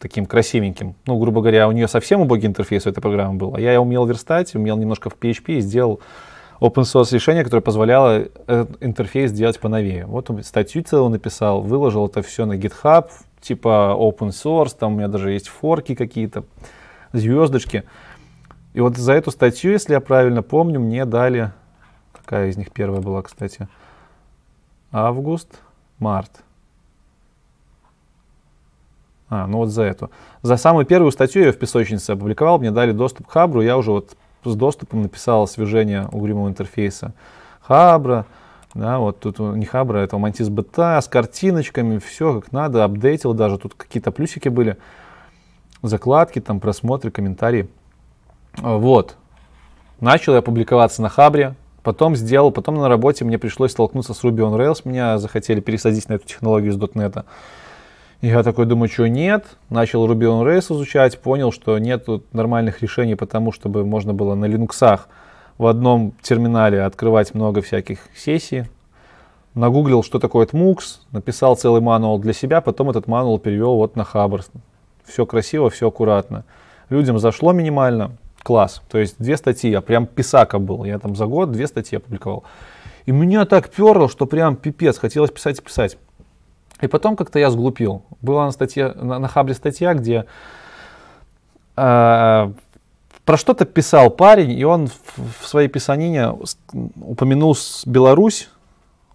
таким 0.00 0.26
красивеньким. 0.26 0.96
Ну, 1.06 1.18
грубо 1.18 1.40
говоря, 1.40 1.68
у 1.68 1.72
нее 1.72 1.88
совсем 1.88 2.20
убогий 2.20 2.48
интерфейс 2.48 2.86
у 2.86 2.90
этой 2.90 3.00
программы 3.00 3.38
был, 3.38 3.54
а 3.54 3.60
я 3.60 3.80
умел 3.80 4.04
верстать, 4.04 4.54
умел 4.54 4.76
немножко 4.76 5.08
в 5.08 5.16
PHP 5.18 5.54
и 5.54 5.60
сделал 5.60 6.00
open 6.60 6.82
source 6.82 7.14
решение, 7.14 7.44
которое 7.44 7.62
позволяло 7.62 8.26
интерфейс 8.80 9.30
сделать 9.30 9.58
поновее. 9.60 10.04
Вот 10.06 10.30
статью 10.42 10.82
целую 10.82 11.10
написал, 11.10 11.62
выложил 11.62 12.06
это 12.06 12.20
все 12.22 12.44
на 12.44 12.54
GitHub, 12.54 13.08
типа 13.44 13.96
open 13.98 14.30
source, 14.30 14.76
там 14.76 14.94
у 14.94 14.96
меня 14.96 15.08
даже 15.08 15.30
есть 15.30 15.48
форки 15.48 15.94
какие-то, 15.94 16.44
звездочки. 17.12 17.84
И 18.72 18.80
вот 18.80 18.96
за 18.96 19.12
эту 19.12 19.30
статью, 19.30 19.72
если 19.72 19.92
я 19.92 20.00
правильно 20.00 20.42
помню, 20.42 20.80
мне 20.80 21.04
дали, 21.04 21.52
какая 22.12 22.48
из 22.48 22.56
них 22.56 22.72
первая 22.72 23.00
была, 23.00 23.22
кстати, 23.22 23.68
август, 24.90 25.60
март. 25.98 26.42
А, 29.28 29.46
ну 29.46 29.58
вот 29.58 29.68
за 29.68 29.82
эту. 29.84 30.10
За 30.42 30.56
самую 30.56 30.86
первую 30.86 31.12
статью 31.12 31.44
я 31.44 31.52
в 31.52 31.56
песочнице 31.56 32.10
опубликовал, 32.10 32.58
мне 32.58 32.70
дали 32.70 32.92
доступ 32.92 33.28
к 33.28 33.30
Хабру, 33.30 33.62
я 33.62 33.76
уже 33.76 33.90
вот 33.90 34.16
с 34.44 34.54
доступом 34.54 35.02
написал 35.02 35.44
освежение 35.44 36.06
угрюмого 36.12 36.48
интерфейса 36.48 37.14
Хабра, 37.60 38.26
да, 38.74 38.98
вот 38.98 39.20
тут 39.20 39.38
не 39.38 39.64
Хабра, 39.64 39.98
это 39.98 40.18
Мантис 40.18 40.48
Бета 40.48 41.00
с 41.00 41.06
картиночками, 41.08 41.98
все 41.98 42.40
как 42.40 42.52
надо, 42.52 42.82
апдейтил 42.84 43.32
даже, 43.32 43.56
тут 43.58 43.74
какие-то 43.74 44.10
плюсики 44.10 44.48
были, 44.48 44.76
закладки, 45.82 46.40
там 46.40 46.58
просмотры, 46.60 47.10
комментарии. 47.10 47.68
А, 48.60 48.76
вот. 48.76 49.16
Начал 50.00 50.34
я 50.34 50.42
публиковаться 50.42 51.02
на 51.02 51.08
Хабре, 51.08 51.54
потом 51.84 52.16
сделал, 52.16 52.50
потом 52.50 52.74
на 52.74 52.88
работе 52.88 53.24
мне 53.24 53.38
пришлось 53.38 53.70
столкнуться 53.70 54.12
с 54.12 54.24
Ruby 54.24 54.38
on 54.38 54.58
Rails, 54.58 54.80
меня 54.84 55.18
захотели 55.18 55.60
пересадить 55.60 56.08
на 56.08 56.14
эту 56.14 56.26
технологию 56.26 56.72
из 56.72 56.76
.NET. 56.76 57.24
Я 58.22 58.42
такой 58.42 58.66
думаю, 58.66 58.88
что 58.88 59.06
нет, 59.06 59.44
начал 59.70 60.10
Ruby 60.10 60.22
on 60.22 60.42
Rails 60.44 60.74
изучать, 60.74 61.20
понял, 61.20 61.52
что 61.52 61.78
нет 61.78 62.08
нормальных 62.32 62.82
решений, 62.82 63.14
потому 63.14 63.52
чтобы 63.52 63.84
можно 63.84 64.14
было 64.14 64.34
на 64.34 64.46
Linux 64.46 65.02
в 65.58 65.66
одном 65.66 66.12
терминале 66.22 66.82
открывать 66.82 67.34
много 67.34 67.62
всяких 67.62 67.98
сессий. 68.16 68.64
Нагуглил, 69.54 70.02
что 70.02 70.18
такое 70.18 70.46
MOOCs, 70.46 71.00
написал 71.12 71.56
целый 71.56 71.80
мануал 71.80 72.18
для 72.18 72.32
себя, 72.32 72.60
потом 72.60 72.90
этот 72.90 73.06
мануал 73.06 73.38
перевел 73.38 73.76
вот 73.76 73.94
на 73.94 74.04
Хабр. 74.04 74.42
Все 75.04 75.26
красиво, 75.26 75.70
все 75.70 75.88
аккуратно. 75.88 76.44
Людям 76.88 77.18
зашло 77.18 77.52
минимально, 77.52 78.12
класс. 78.42 78.82
То 78.90 78.98
есть 78.98 79.16
две 79.18 79.36
статьи, 79.36 79.70
я 79.70 79.80
прям 79.80 80.06
писака 80.06 80.58
был. 80.58 80.84
Я 80.84 80.98
там 80.98 81.14
за 81.14 81.26
год 81.26 81.52
две 81.52 81.66
статьи 81.66 81.98
опубликовал. 81.98 82.44
И 83.06 83.12
меня 83.12 83.44
так 83.44 83.68
перло, 83.68 84.08
что 84.08 84.26
прям 84.26 84.56
пипец, 84.56 84.98
хотелось 84.98 85.30
писать 85.30 85.60
и 85.60 85.62
писать. 85.62 85.98
И 86.80 86.86
потом 86.86 87.16
как-то 87.16 87.38
я 87.38 87.50
сглупил. 87.50 88.02
Была 88.20 88.46
на, 88.46 88.50
статье, 88.50 88.92
на, 88.94 89.18
на 89.18 89.28
Хабре 89.28 89.54
статья, 89.54 89.94
где 89.94 90.26
э, 91.76 92.52
про 93.24 93.36
что-то 93.36 93.64
писал 93.64 94.10
парень, 94.10 94.52
и 94.52 94.64
он 94.64 94.88
в, 95.16 95.46
своей 95.46 95.68
писанине 95.68 96.34
упомянул 97.00 97.56
Беларусь, 97.86 98.48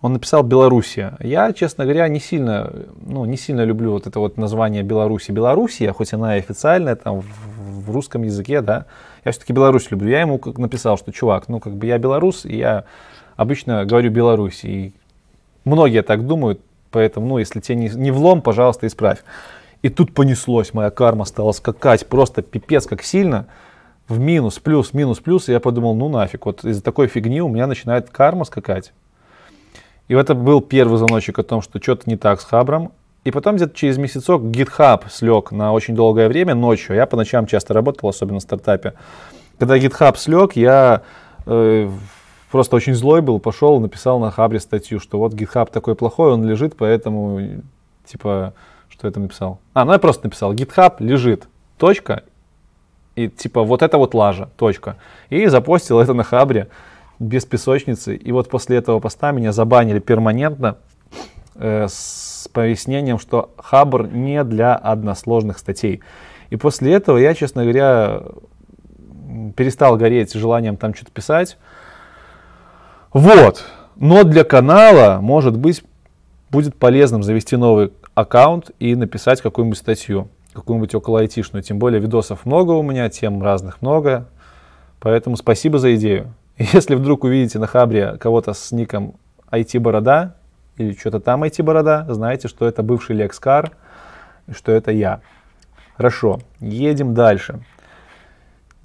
он 0.01 0.13
написал 0.13 0.43
Белоруссия. 0.43 1.17
Я, 1.19 1.51
честно 1.51 1.83
говоря, 1.83 2.07
не 2.07 2.19
сильно, 2.19 2.71
ну, 3.05 3.25
не 3.25 3.37
сильно 3.37 3.65
люблю 3.65 3.91
вот 3.91 4.07
это 4.07 4.19
вот 4.19 4.37
название 4.37 4.81
Беларуси. 4.81 5.31
Белоруссия, 5.31 5.91
хоть 5.91 6.13
она 6.13 6.37
и 6.37 6.39
официальная 6.39 6.95
там 6.95 7.19
в, 7.19 7.85
в 7.85 7.91
русском 7.91 8.23
языке, 8.23 8.61
да, 8.61 8.85
я 9.25 9.31
все-таки 9.31 9.51
Беларусь 9.51 9.91
люблю. 9.91 10.09
Я 10.09 10.21
ему 10.21 10.39
как 10.39 10.57
написал, 10.57 10.97
что, 10.97 11.11
чувак, 11.11 11.49
ну, 11.49 11.59
как 11.59 11.75
бы 11.75 11.85
я 11.85 11.97
белорус, 11.97 12.45
и 12.45 12.55
я 12.55 12.85
обычно 13.35 13.85
говорю 13.85 14.09
Беларусь. 14.09 14.63
И 14.63 14.93
многие 15.65 16.01
так 16.01 16.25
думают, 16.25 16.61
поэтому, 16.91 17.27
ну, 17.27 17.37
если 17.37 17.59
тебе 17.59 17.75
не, 17.75 17.89
не 17.89 18.11
влом, 18.11 18.41
пожалуйста, 18.41 18.87
исправь. 18.87 19.19
И 19.81 19.89
тут 19.89 20.13
понеслось, 20.13 20.73
моя 20.73 20.91
карма 20.91 21.25
стала 21.25 21.51
скакать 21.51 22.07
просто 22.07 22.41
пипец 22.41 22.85
как 22.85 23.03
сильно 23.03 23.47
в 24.09 24.19
минус, 24.19 24.59
плюс, 24.59 24.93
минус, 24.93 25.19
плюс, 25.19 25.47
и 25.47 25.51
я 25.51 25.59
подумал, 25.59 25.95
ну 25.95 26.09
нафиг, 26.09 26.45
вот 26.45 26.65
из-за 26.65 26.83
такой 26.83 27.07
фигни 27.07 27.41
у 27.41 27.47
меня 27.47 27.67
начинает 27.67 28.09
карма 28.09 28.43
скакать. 28.43 28.91
И 30.07 30.15
это 30.15 30.33
был 30.33 30.61
первый 30.61 30.97
звоночек 30.97 31.37
о 31.37 31.43
том, 31.43 31.61
что 31.61 31.79
что-то 31.81 32.09
не 32.09 32.17
так 32.17 32.41
с 32.41 32.43
Хабром. 32.43 32.91
И 33.23 33.31
потом 33.31 33.57
где-то 33.57 33.75
через 33.75 33.97
месяцок 33.97 34.41
GitHub 34.41 35.03
слег 35.11 35.51
на 35.51 35.71
очень 35.71 35.93
долгое 35.93 36.27
время 36.27 36.55
ночью. 36.55 36.95
Я 36.95 37.05
по 37.05 37.15
ночам 37.15 37.45
часто 37.45 37.75
работал, 37.75 38.09
особенно 38.09 38.39
в 38.39 38.41
стартапе. 38.41 38.93
Когда 39.59 39.77
GitHub 39.77 40.17
слег, 40.17 40.55
я 40.55 41.03
э, 41.45 41.89
просто 42.49 42.75
очень 42.75 42.95
злой 42.95 43.21
был, 43.21 43.39
пошел, 43.39 43.79
написал 43.79 44.19
на 44.19 44.31
Хабре 44.31 44.59
статью, 44.59 44.99
что 44.99 45.19
вот 45.19 45.33
GitHub 45.33 45.69
такой 45.71 45.93
плохой, 45.95 46.31
он 46.31 46.43
лежит, 46.43 46.75
поэтому, 46.75 47.61
типа, 48.05 48.53
что 48.87 49.05
я 49.05 49.13
там 49.13 49.23
написал? 49.23 49.59
А, 49.73 49.85
ну 49.85 49.91
я 49.91 49.99
просто 49.99 50.25
написал, 50.25 50.53
GitHub 50.53 50.95
лежит, 50.99 51.47
точка, 51.77 52.23
и 53.19 53.27
типа 53.27 53.63
вот 53.63 53.81
это 53.81 53.97
вот 53.97 54.13
лажа, 54.13 54.49
точка. 54.57 54.95
И 55.29 55.45
запостил 55.47 55.99
это 55.99 56.13
на 56.13 56.23
Хабре 56.23 56.69
без 57.19 57.45
песочницы. 57.45 58.15
И 58.15 58.31
вот 58.31 58.49
после 58.49 58.77
этого 58.77 58.99
поста 58.99 59.31
меня 59.31 59.51
забанили 59.51 59.99
перманентно 59.99 60.77
э, 61.55 61.87
с 61.89 62.49
пояснением, 62.53 63.19
что 63.19 63.51
Хабр 63.57 64.07
не 64.07 64.43
для 64.43 64.75
односложных 64.75 65.57
статей. 65.57 66.01
И 66.49 66.55
после 66.55 66.93
этого 66.93 67.17
я, 67.17 67.33
честно 67.33 67.63
говоря, 67.63 68.23
перестал 69.55 69.97
гореть 69.97 70.33
желанием 70.33 70.77
там 70.77 70.93
что-то 70.95 71.11
писать. 71.11 71.57
Вот. 73.11 73.65
Но 73.97 74.23
для 74.23 74.45
канала, 74.45 75.19
может 75.21 75.57
быть, 75.57 75.83
будет 76.49 76.75
полезным 76.75 77.21
завести 77.21 77.57
новый 77.57 77.91
аккаунт 78.15 78.71
и 78.79 78.95
написать 78.95 79.41
какую-нибудь 79.41 79.77
статью, 79.77 80.29
какую-нибудь 80.59 80.93
около 80.95 81.21
айтишную. 81.21 81.63
Тем 81.63 81.79
более 81.79 81.99
видосов 81.99 82.45
много 82.45 82.71
у 82.71 82.81
меня, 82.81 83.09
тем 83.09 83.41
разных 83.41 83.81
много. 83.81 84.27
Поэтому 84.99 85.37
спасибо 85.37 85.79
за 85.79 85.95
идею. 85.95 86.33
Если 86.57 86.95
вдруг 86.95 87.23
увидите 87.23 87.59
на 87.59 87.67
Хабре 87.67 88.17
кого-то 88.17 88.53
с 88.53 88.71
ником 88.71 89.15
IT-борода 89.51 90.35
или 90.77 90.93
что-то 90.93 91.19
там 91.19 91.43
IT-борода, 91.43 92.05
знаете, 92.09 92.47
что 92.47 92.67
это 92.67 92.83
бывший 92.83 93.17
Лexcar 93.17 93.71
и 94.47 94.53
что 94.53 94.71
это 94.71 94.91
я. 94.91 95.21
Хорошо, 95.97 96.39
едем 96.59 97.13
дальше. 97.13 97.59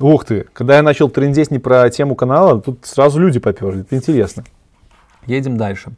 Ух 0.00 0.24
ты, 0.24 0.46
когда 0.52 0.76
я 0.76 0.82
начал 0.82 1.08
трендеть 1.08 1.52
не 1.52 1.60
про 1.60 1.88
тему 1.88 2.16
канала, 2.16 2.60
тут 2.60 2.84
сразу 2.84 3.20
люди 3.20 3.38
поперли, 3.38 3.82
это 3.82 3.94
интересно. 3.94 4.44
Едем 5.26 5.56
дальше. 5.56 5.92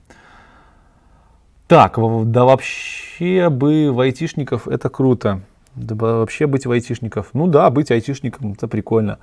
Так, 1.67 1.99
да 2.31 2.45
вообще 2.45 3.49
быть 3.49 3.99
айтишником 4.01 4.69
это 4.69 4.89
круто. 4.89 5.41
Да 5.77 5.95
вообще 5.95 6.47
быть 6.47 6.67
айтишником. 6.67 7.31
Ну 7.35 7.47
да, 7.47 7.69
быть 7.71 7.91
айтишником 7.91 8.53
это 8.53 8.67
прикольно. 8.67 9.19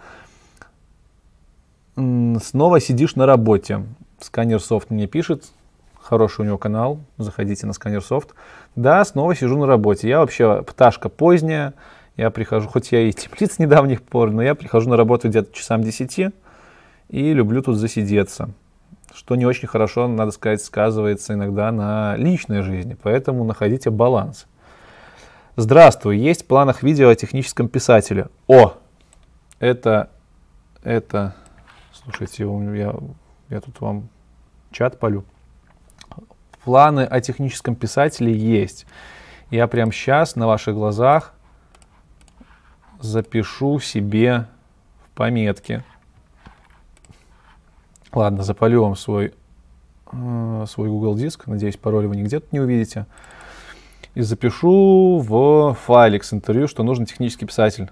Снова 1.96 2.80
сидишь 2.80 3.16
на 3.16 3.26
работе. 3.26 3.84
Сканерсофт 4.20 4.90
мне 4.90 5.08
пишет, 5.08 5.46
хороший 6.00 6.42
у 6.42 6.44
него 6.46 6.58
канал, 6.58 7.00
заходите 7.18 7.66
на 7.66 7.74
Сканерсофт. 7.74 8.36
Да, 8.76 9.04
снова 9.04 9.36
сижу 9.36 9.58
на 9.58 9.68
работе. 9.68 10.08
Я 10.08 10.20
вообще 10.20 10.64
пташка 10.64 11.10
поздняя, 11.10 11.74
я 12.18 12.30
прихожу, 12.30 12.70
хоть 12.70 12.92
я 12.92 13.02
и 13.02 13.12
теплиц 13.14 13.58
недавних 13.58 14.04
пор, 14.04 14.32
но 14.32 14.44
я 14.44 14.54
прихожу 14.56 14.90
на 14.90 14.98
работу 14.98 15.30
где-то 15.30 15.54
часам 15.56 15.82
10 15.82 16.34
и 17.10 17.34
люблю 17.34 17.62
тут 17.62 17.78
засидеться. 17.78 18.50
Что 19.14 19.36
не 19.36 19.46
очень 19.46 19.68
хорошо, 19.68 20.08
надо 20.08 20.32
сказать, 20.32 20.64
сказывается 20.64 21.34
иногда 21.34 21.72
на 21.72 22.16
личной 22.18 22.62
жизни, 22.62 22.96
поэтому 23.02 23.44
находите 23.44 23.90
баланс. 23.90 24.48
Здравствуй, 25.56 26.18
есть 26.18 26.44
в 26.44 26.48
планах 26.48 26.82
видео 26.82 27.10
о 27.10 27.16
техническом 27.16 27.68
писателе. 27.68 28.28
О, 28.48 28.74
это, 29.60 30.10
это, 30.82 31.36
Слушайте, 32.04 32.44
я, 32.44 32.96
я 33.50 33.62
тут 33.62 33.80
вам 33.80 34.10
чат 34.72 35.00
полю. 35.00 35.24
Планы 36.64 37.02
о 37.02 37.22
техническом 37.22 37.76
писателе 37.76 38.36
есть. 38.36 38.86
Я 39.52 39.68
прямо 39.68 39.92
сейчас 39.92 40.36
на 40.36 40.48
ваших 40.48 40.74
глазах 40.74 41.34
запишу 43.00 43.80
себе 43.80 44.48
в 45.06 45.16
пометке. 45.16 45.84
Ладно, 48.12 48.44
запалю 48.44 48.84
вам 48.84 48.96
свой, 48.96 49.34
э, 50.12 50.66
свой 50.68 50.90
Google 50.90 51.16
диск. 51.16 51.48
Надеюсь, 51.48 51.78
пароль 51.78 52.08
вы 52.08 52.16
нигде 52.16 52.40
тут 52.40 52.52
не 52.52 52.60
увидите. 52.60 53.06
И 54.16 54.22
запишу 54.22 55.20
в 55.20 55.74
файлик 55.74 56.24
с 56.24 56.34
интервью, 56.34 56.68
что 56.68 56.84
нужен 56.84 57.06
технический 57.06 57.46
писатель. 57.46 57.90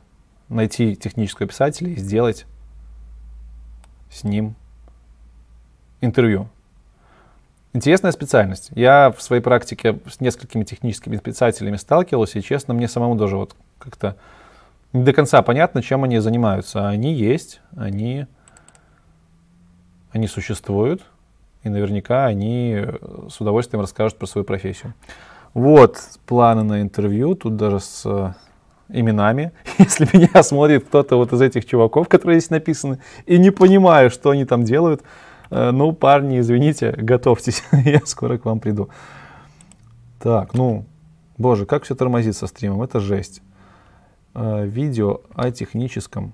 Найти 0.50 0.96
технического 0.96 1.48
писателя 1.48 1.92
и 1.92 1.96
сделать 1.96 2.46
с 4.12 4.24
ним 4.24 4.56
интервью. 6.02 6.50
Интересная 7.74 8.12
специальность. 8.12 8.70
Я 8.76 9.12
в 9.12 9.22
своей 9.22 9.42
практике 9.42 10.00
с 10.10 10.20
несколькими 10.20 10.66
техническими 10.66 11.16
специателями 11.16 11.78
сталкивался, 11.78 12.40
и 12.40 12.42
честно, 12.42 12.74
мне 12.74 12.90
самому 12.90 13.16
даже 13.16 13.38
вот 13.38 13.56
как-то 13.80 14.18
не 14.92 15.04
до 15.04 15.14
конца 15.14 15.42
понятно, 15.42 15.82
чем 15.82 16.04
они 16.04 16.20
занимаются. 16.20 16.88
Они 16.90 17.14
есть, 17.14 17.62
они, 17.78 18.28
они 20.12 20.28
существуют, 20.28 21.04
и 21.64 21.70
наверняка 21.70 22.26
они 22.26 22.86
с 23.30 23.40
удовольствием 23.40 23.80
расскажут 23.80 24.20
про 24.20 24.26
свою 24.26 24.44
профессию. 24.44 24.94
Вот 25.54 26.02
планы 26.26 26.64
на 26.64 26.82
интервью, 26.82 27.36
тут 27.36 27.58
даже 27.58 27.80
с 27.80 28.36
именами, 28.90 29.52
если 29.78 30.08
меня 30.14 30.44
смотрит 30.44 30.86
кто-то 30.86 31.16
вот 31.16 31.34
из 31.34 31.42
этих 31.42 31.66
чуваков, 31.66 32.08
которые 32.08 32.40
здесь 32.40 32.52
написаны, 32.52 33.00
и 33.26 33.38
не 33.38 33.52
понимаю, 33.52 34.10
что 34.10 34.30
они 34.30 34.46
там 34.46 34.64
делают, 34.64 35.02
э, 35.50 35.72
ну, 35.72 35.94
парни, 35.94 36.40
извините, 36.40 36.92
готовьтесь, 36.92 37.64
я 37.72 38.02
скоро 38.06 38.38
к 38.38 38.46
вам 38.46 38.60
приду. 38.60 38.90
Так, 40.20 40.54
ну, 40.54 40.86
боже, 41.38 41.66
как 41.66 41.84
все 41.84 41.96
тормозит 41.96 42.36
со 42.36 42.48
стримом, 42.48 42.82
это 42.82 43.00
жесть. 43.00 43.42
Э, 44.34 44.66
видео 44.66 45.22
о 45.36 45.52
техническом 45.52 46.34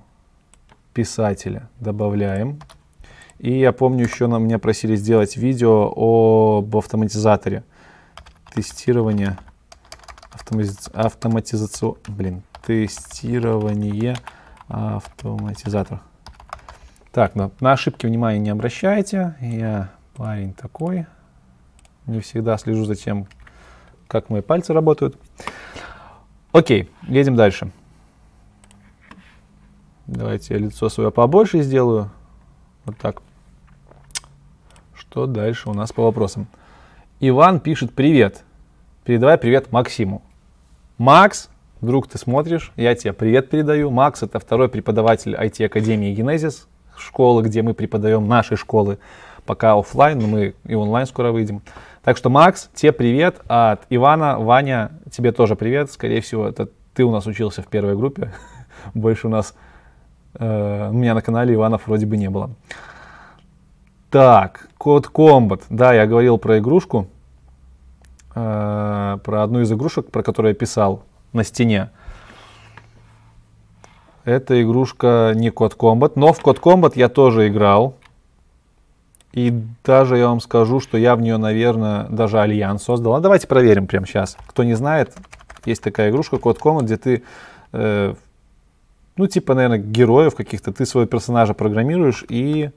писателе 0.94 1.68
добавляем. 1.80 2.60
И 3.40 3.60
я 3.60 3.72
помню, 3.72 4.06
еще 4.06 4.28
на 4.28 4.40
меня 4.40 4.58
просили 4.58 4.96
сделать 4.96 5.38
видео 5.38 5.92
об 5.96 6.76
автоматизаторе. 6.76 7.64
Тестирование 8.58 9.38
автоматизацию, 10.92 12.00
блин, 12.08 12.42
тестирование 12.66 14.18
автоматизатора. 14.68 16.02
Так, 17.12 17.36
на, 17.36 17.52
на 17.60 17.74
ошибки 17.74 18.08
внимания 18.08 18.40
не 18.40 18.50
обращайте. 18.50 19.36
Я 19.42 19.92
парень 20.16 20.56
такой. 20.56 21.06
Не 22.08 22.20
всегда 22.20 22.58
слежу 22.58 22.86
за 22.86 22.96
тем, 22.96 23.28
как 24.08 24.32
мои 24.32 24.42
пальцы 24.42 24.74
работают. 24.74 25.20
Окей, 26.52 26.90
едем 27.04 27.36
дальше. 27.36 27.72
Давайте 30.08 30.56
я 30.56 30.60
лицо 30.60 30.90
свое 30.90 31.12
побольше 31.12 31.62
сделаю. 31.62 32.10
Вот 32.86 32.98
так. 32.98 33.22
Что 34.96 35.28
дальше 35.28 35.70
у 35.70 35.74
нас 35.76 35.94
по 35.94 36.02
вопросам? 36.02 36.48
Иван 37.20 37.60
пишет 37.60 37.94
привет. 37.94 38.44
Передавай 39.08 39.38
привет 39.38 39.72
Максиму. 39.72 40.22
Макс, 40.98 41.50
вдруг 41.80 42.10
ты 42.10 42.18
смотришь, 42.18 42.74
я 42.76 42.94
тебе 42.94 43.14
привет 43.14 43.50
передаю. 43.50 43.90
Макс 43.90 44.22
это 44.22 44.38
второй 44.38 44.68
преподаватель 44.68 45.34
IT-академии 45.34 46.14
Генезис, 46.14 46.68
школы, 46.98 47.42
где 47.42 47.62
мы 47.62 47.74
преподаем 47.74 48.28
наши 48.28 48.58
школы, 48.58 49.00
пока 49.46 49.80
офлайн, 49.80 50.20
но 50.20 50.28
мы 50.28 50.56
и 50.66 50.76
онлайн 50.76 51.08
скоро 51.08 51.32
выйдем. 51.32 51.62
Так 52.04 52.18
что, 52.18 52.30
Макс, 52.30 52.70
тебе 52.74 52.92
привет 52.92 53.40
от 53.48 53.84
Ивана, 53.90 54.40
Ваня, 54.40 54.92
тебе 55.10 55.32
тоже 55.32 55.56
привет. 55.56 55.90
Скорее 55.90 56.20
всего, 56.20 56.46
это 56.46 56.68
ты 56.94 57.06
у 57.06 57.12
нас 57.12 57.26
учился 57.28 57.62
в 57.62 57.68
первой 57.68 57.96
группе. 57.96 58.34
Больше 58.94 59.28
у 59.28 59.30
нас, 59.30 59.56
э, 60.34 60.90
у 60.90 60.94
меня 60.94 61.14
на 61.14 61.22
канале 61.22 61.54
Иванов 61.54 61.88
вроде 61.88 62.06
бы 62.06 62.18
не 62.18 62.30
было. 62.30 62.50
Так, 64.10 64.68
код 64.78 65.10
Combat. 65.14 65.62
Да, 65.70 65.94
я 65.94 66.06
говорил 66.08 66.38
про 66.38 66.60
игрушку. 66.60 67.08
Э, 68.40 69.18
про 69.24 69.42
одну 69.42 69.62
из 69.62 69.72
игрушек, 69.72 70.12
про 70.12 70.22
которую 70.22 70.52
я 70.52 70.56
писал 70.56 71.04
на 71.34 71.44
стене. 71.44 71.90
эта 74.26 74.62
игрушка 74.62 75.32
не 75.34 75.50
Code 75.50 75.76
Combat, 75.76 76.14
но 76.16 76.34
в 76.34 76.44
Code 76.44 76.60
Combat 76.62 76.94
я 76.96 77.10
тоже 77.10 77.48
играл. 77.48 77.96
И 79.34 79.54
даже 79.84 80.18
я 80.18 80.28
вам 80.28 80.40
скажу, 80.40 80.80
что 80.80 80.98
я 80.98 81.16
в 81.16 81.22
нее, 81.22 81.38
наверное, 81.38 82.08
даже 82.10 82.40
альянс 82.40 82.84
создал. 82.84 83.16
А 83.16 83.22
давайте 83.22 83.48
проверим 83.48 83.88
прямо 83.88 84.06
сейчас. 84.06 84.38
Кто 84.46 84.64
не 84.64 84.76
знает, 84.76 85.16
есть 85.66 85.82
такая 85.82 86.12
игрушка 86.12 86.36
Code 86.36 86.60
Combat, 86.60 86.84
где 86.84 86.98
ты, 86.98 87.24
э, 87.72 88.14
ну, 89.16 89.28
типа, 89.28 89.56
наверное, 89.56 89.80
героев 89.80 90.36
каких-то, 90.36 90.72
ты 90.72 90.86
своего 90.86 91.08
персонажа 91.08 91.56
программируешь 91.56 92.24
и... 92.30 92.70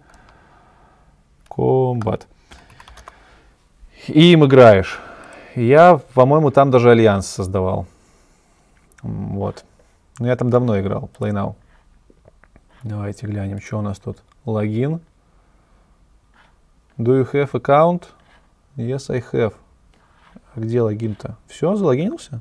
Combat. 1.51 2.23
И 4.07 4.33
им 4.33 4.45
играешь. 4.47 5.01
Я, 5.61 6.01
по-моему, 6.15 6.51
там 6.51 6.71
даже 6.71 6.91
альянс 6.91 7.27
создавал. 7.27 7.87
Вот. 9.03 9.63
Ну, 10.19 10.27
я 10.27 10.35
там 10.35 10.49
давно 10.49 10.81
играл. 10.81 11.11
Play 11.19 11.33
Now. 11.33 11.55
Давайте 12.83 13.27
глянем, 13.27 13.61
что 13.61 13.79
у 13.79 13.83
нас 13.83 13.99
тут. 13.99 14.23
Логин. 14.47 15.01
Do 16.97 17.21
you 17.21 17.31
have 17.31 17.51
account? 17.53 18.05
Yes, 18.77 19.13
I 19.15 19.23
have. 19.33 19.53
А 20.55 20.61
где 20.61 20.81
логин-то? 20.81 21.37
Все, 21.47 21.77
залогинился? 21.77 22.41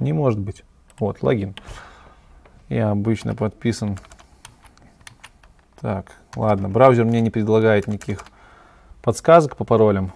Не 0.00 0.12
может 0.12 0.40
быть. 0.40 0.64
Вот, 0.98 1.22
логин. 1.22 1.54
Я 2.68 2.90
обычно 2.90 3.36
подписан. 3.36 3.96
Так, 5.80 6.16
ладно. 6.34 6.68
Браузер 6.68 7.04
мне 7.04 7.20
не 7.20 7.30
предлагает 7.30 7.86
никаких 7.86 8.24
подсказок 9.02 9.56
по 9.56 9.64
паролям. 9.64 10.12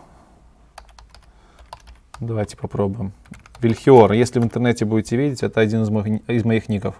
Давайте 2.22 2.56
попробуем. 2.56 3.12
Вильхиор. 3.60 4.12
Если 4.12 4.38
в 4.38 4.44
интернете 4.44 4.84
будете 4.84 5.16
видеть, 5.16 5.42
это 5.42 5.60
один 5.60 5.82
из 5.82 5.90
моих, 5.90 6.22
из 6.28 6.44
моих 6.44 6.68
ников. 6.68 6.94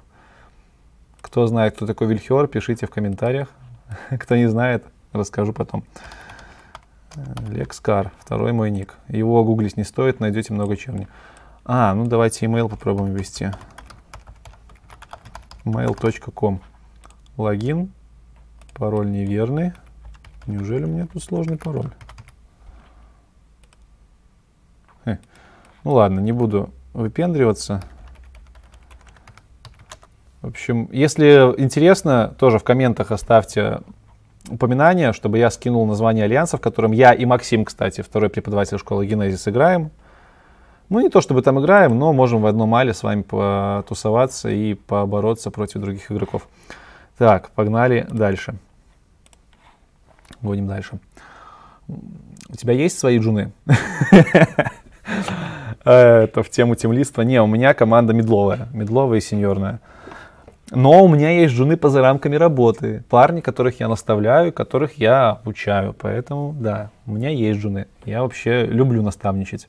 Кто 1.20 1.46
знает, 1.46 1.76
кто 1.76 1.86
такой 1.86 2.08
Вильхиор, 2.08 2.48
пишите 2.48 2.88
в 2.88 2.90
комментариях. 2.90 3.48
Кто 4.18 4.34
не 4.34 4.48
знает, 4.48 4.84
расскажу 5.12 5.52
потом. 5.52 5.84
Лекскар, 7.48 8.10
второй 8.18 8.52
мой 8.52 8.72
ник. 8.72 8.96
Его 9.06 9.44
гуглить 9.44 9.76
не 9.76 9.84
стоит, 9.84 10.18
найдете 10.18 10.54
много 10.54 10.76
черни. 10.76 11.06
А, 11.64 11.94
ну 11.94 12.06
давайте 12.06 12.44
email 12.46 12.68
попробуем 12.68 13.14
ввести. 13.14 13.50
mail.com 15.64 16.60
Логин. 17.36 17.92
Пароль 18.74 19.08
неверный. 19.08 19.72
Неужели 20.48 20.82
у 20.82 20.88
меня 20.88 21.06
тут 21.06 21.22
сложный 21.22 21.58
пароль? 21.58 21.92
Ну 25.84 25.94
ладно, 25.94 26.20
не 26.20 26.32
буду 26.32 26.70
выпендриваться. 26.92 27.82
В 30.40 30.48
общем, 30.48 30.88
если 30.92 31.54
интересно, 31.58 32.34
тоже 32.38 32.58
в 32.58 32.64
комментах 32.64 33.10
оставьте 33.10 33.80
упоминание, 34.48 35.12
чтобы 35.12 35.38
я 35.38 35.50
скинул 35.50 35.86
название 35.86 36.24
альянса, 36.24 36.56
в 36.56 36.60
котором 36.60 36.92
я 36.92 37.12
и 37.12 37.24
Максим, 37.24 37.64
кстати, 37.64 38.00
второй 38.00 38.28
преподаватель 38.28 38.78
школы 38.78 39.06
Генезис, 39.06 39.46
играем. 39.46 39.90
Ну, 40.88 41.00
не 41.00 41.08
то 41.08 41.20
чтобы 41.20 41.42
там 41.42 41.60
играем, 41.60 41.98
но 41.98 42.12
можем 42.12 42.42
в 42.42 42.46
одном 42.46 42.68
мале 42.68 42.92
с 42.92 43.02
вами 43.02 43.22
потусоваться 43.22 44.50
и 44.50 44.74
побороться 44.74 45.50
против 45.50 45.80
других 45.80 46.10
игроков. 46.10 46.48
Так, 47.18 47.50
погнали 47.50 48.06
дальше. 48.10 48.56
Гоним 50.42 50.66
дальше. 50.66 50.98
У 51.88 52.56
тебя 52.56 52.74
есть 52.74 52.98
свои 52.98 53.18
джуны? 53.18 53.52
Это 55.84 56.42
в 56.42 56.50
тему 56.50 56.74
темлиства. 56.74 57.22
Не, 57.22 57.42
у 57.42 57.46
меня 57.46 57.74
команда 57.74 58.12
медловая. 58.12 58.68
Медловая 58.72 59.18
и 59.18 59.22
сеньорная. 59.22 59.80
Но 60.70 61.04
у 61.04 61.08
меня 61.08 61.30
есть 61.30 61.52
жены 61.52 61.76
поза 61.76 62.00
рамками 62.00 62.36
работы. 62.36 63.04
Парни, 63.10 63.40
которых 63.40 63.80
я 63.80 63.88
наставляю, 63.88 64.52
которых 64.52 64.94
я 64.94 65.30
обучаю. 65.30 65.94
Поэтому, 65.98 66.54
да, 66.58 66.90
у 67.06 67.12
меня 67.12 67.28
есть 67.28 67.60
жены. 67.60 67.88
Я 68.04 68.22
вообще 68.22 68.64
люблю 68.64 69.02
наставничать. 69.02 69.68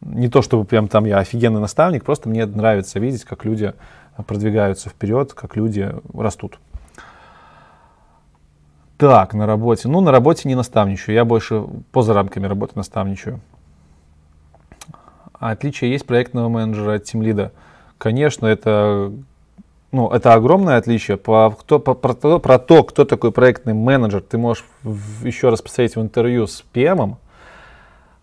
Не 0.00 0.28
то, 0.28 0.42
чтобы 0.42 0.64
прям 0.64 0.88
там 0.88 1.04
я 1.04 1.18
офигенный 1.18 1.60
наставник, 1.60 2.04
просто 2.04 2.28
мне 2.28 2.44
нравится 2.44 2.98
видеть, 2.98 3.24
как 3.24 3.44
люди 3.44 3.72
продвигаются 4.26 4.90
вперед, 4.90 5.32
как 5.32 5.56
люди 5.56 5.94
растут. 6.12 6.58
Так, 8.98 9.34
на 9.34 9.46
работе. 9.46 9.88
Ну, 9.88 10.00
на 10.00 10.10
работе 10.10 10.48
не 10.48 10.56
наставничаю. 10.56 11.14
Я 11.14 11.24
больше 11.24 11.64
поза 11.92 12.12
рамками 12.12 12.46
работы 12.46 12.72
наставничаю. 12.74 13.40
А 15.42 15.50
отличие 15.50 15.90
есть 15.90 16.06
проектного 16.06 16.48
менеджера 16.48 16.94
от 16.94 17.02
тимлида. 17.02 17.50
Конечно, 17.98 18.46
это, 18.46 19.12
ну, 19.90 20.08
это 20.08 20.34
огромное 20.34 20.76
отличие. 20.76 21.16
По, 21.16 21.50
кто, 21.50 21.80
по, 21.80 21.94
про, 21.94 22.14
то, 22.14 22.38
про 22.38 22.60
то, 22.60 22.84
кто 22.84 23.04
такой 23.04 23.32
проектный 23.32 23.74
менеджер, 23.74 24.20
ты 24.20 24.38
можешь 24.38 24.64
еще 25.24 25.48
раз 25.48 25.60
посмотреть 25.60 25.96
в 25.96 26.00
интервью 26.00 26.46
с 26.46 26.64
PM. 26.72 27.16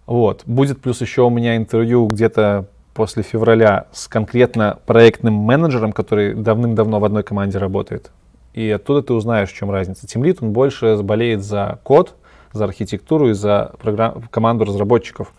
Вот. 0.05 0.43
Будет 0.45 0.81
плюс 0.81 1.01
еще 1.01 1.23
у 1.23 1.29
меня 1.29 1.57
интервью 1.57 2.07
где-то 2.07 2.67
после 2.93 3.21
февраля 3.21 3.87
с 3.91 4.07
конкретно 4.07 4.79
проектным 4.85 5.33
менеджером, 5.33 5.91
который 5.91 6.33
давным-давно 6.33 7.01
в 7.01 7.03
одной 7.03 7.23
команде 7.23 7.57
работает. 7.57 8.11
И 8.53 8.69
оттуда 8.69 9.01
ты 9.01 9.11
узнаешь, 9.11 9.49
в 9.49 9.55
чем 9.57 9.71
разница. 9.71 10.07
Тимлит, 10.07 10.41
он 10.41 10.53
больше 10.53 10.95
болеет 11.03 11.43
за 11.43 11.79
код, 11.83 12.15
за 12.53 12.63
архитектуру 12.63 13.31
и 13.31 13.33
за 13.33 13.73
программ, 13.77 14.23
команду 14.31 14.63
разработчиков. 14.63 15.33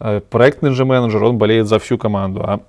Э, 0.00 0.20
проектный 0.20 0.70
же 0.70 0.84
менеджер, 0.84 1.22
он 1.24 1.38
болеет 1.38 1.66
за 1.66 1.78
всю 1.78 1.98
команду. 1.98 2.42
А 2.44 2.60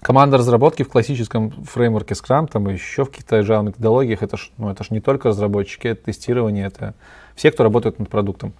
команда 0.00 0.38
разработки 0.38 0.82
в 0.82 0.88
классическом 0.88 1.50
фреймворке 1.50 2.14
Scrum, 2.14 2.48
там 2.50 2.68
еще 2.68 3.04
в 3.04 3.10
каких-то 3.10 3.40
agile 3.40 3.64
методологиях, 3.64 4.22
это 4.22 4.36
ж, 4.36 4.50
ну, 4.56 4.70
это 4.70 4.84
ж 4.84 4.90
не 4.90 5.00
только 5.00 5.28
разработчики, 5.28 5.88
это 5.88 6.04
тестирование, 6.04 6.66
это 6.66 6.94
все, 7.34 7.50
кто 7.50 7.64
работает 7.64 7.98
над 7.98 8.08
продуктом. 8.08 8.52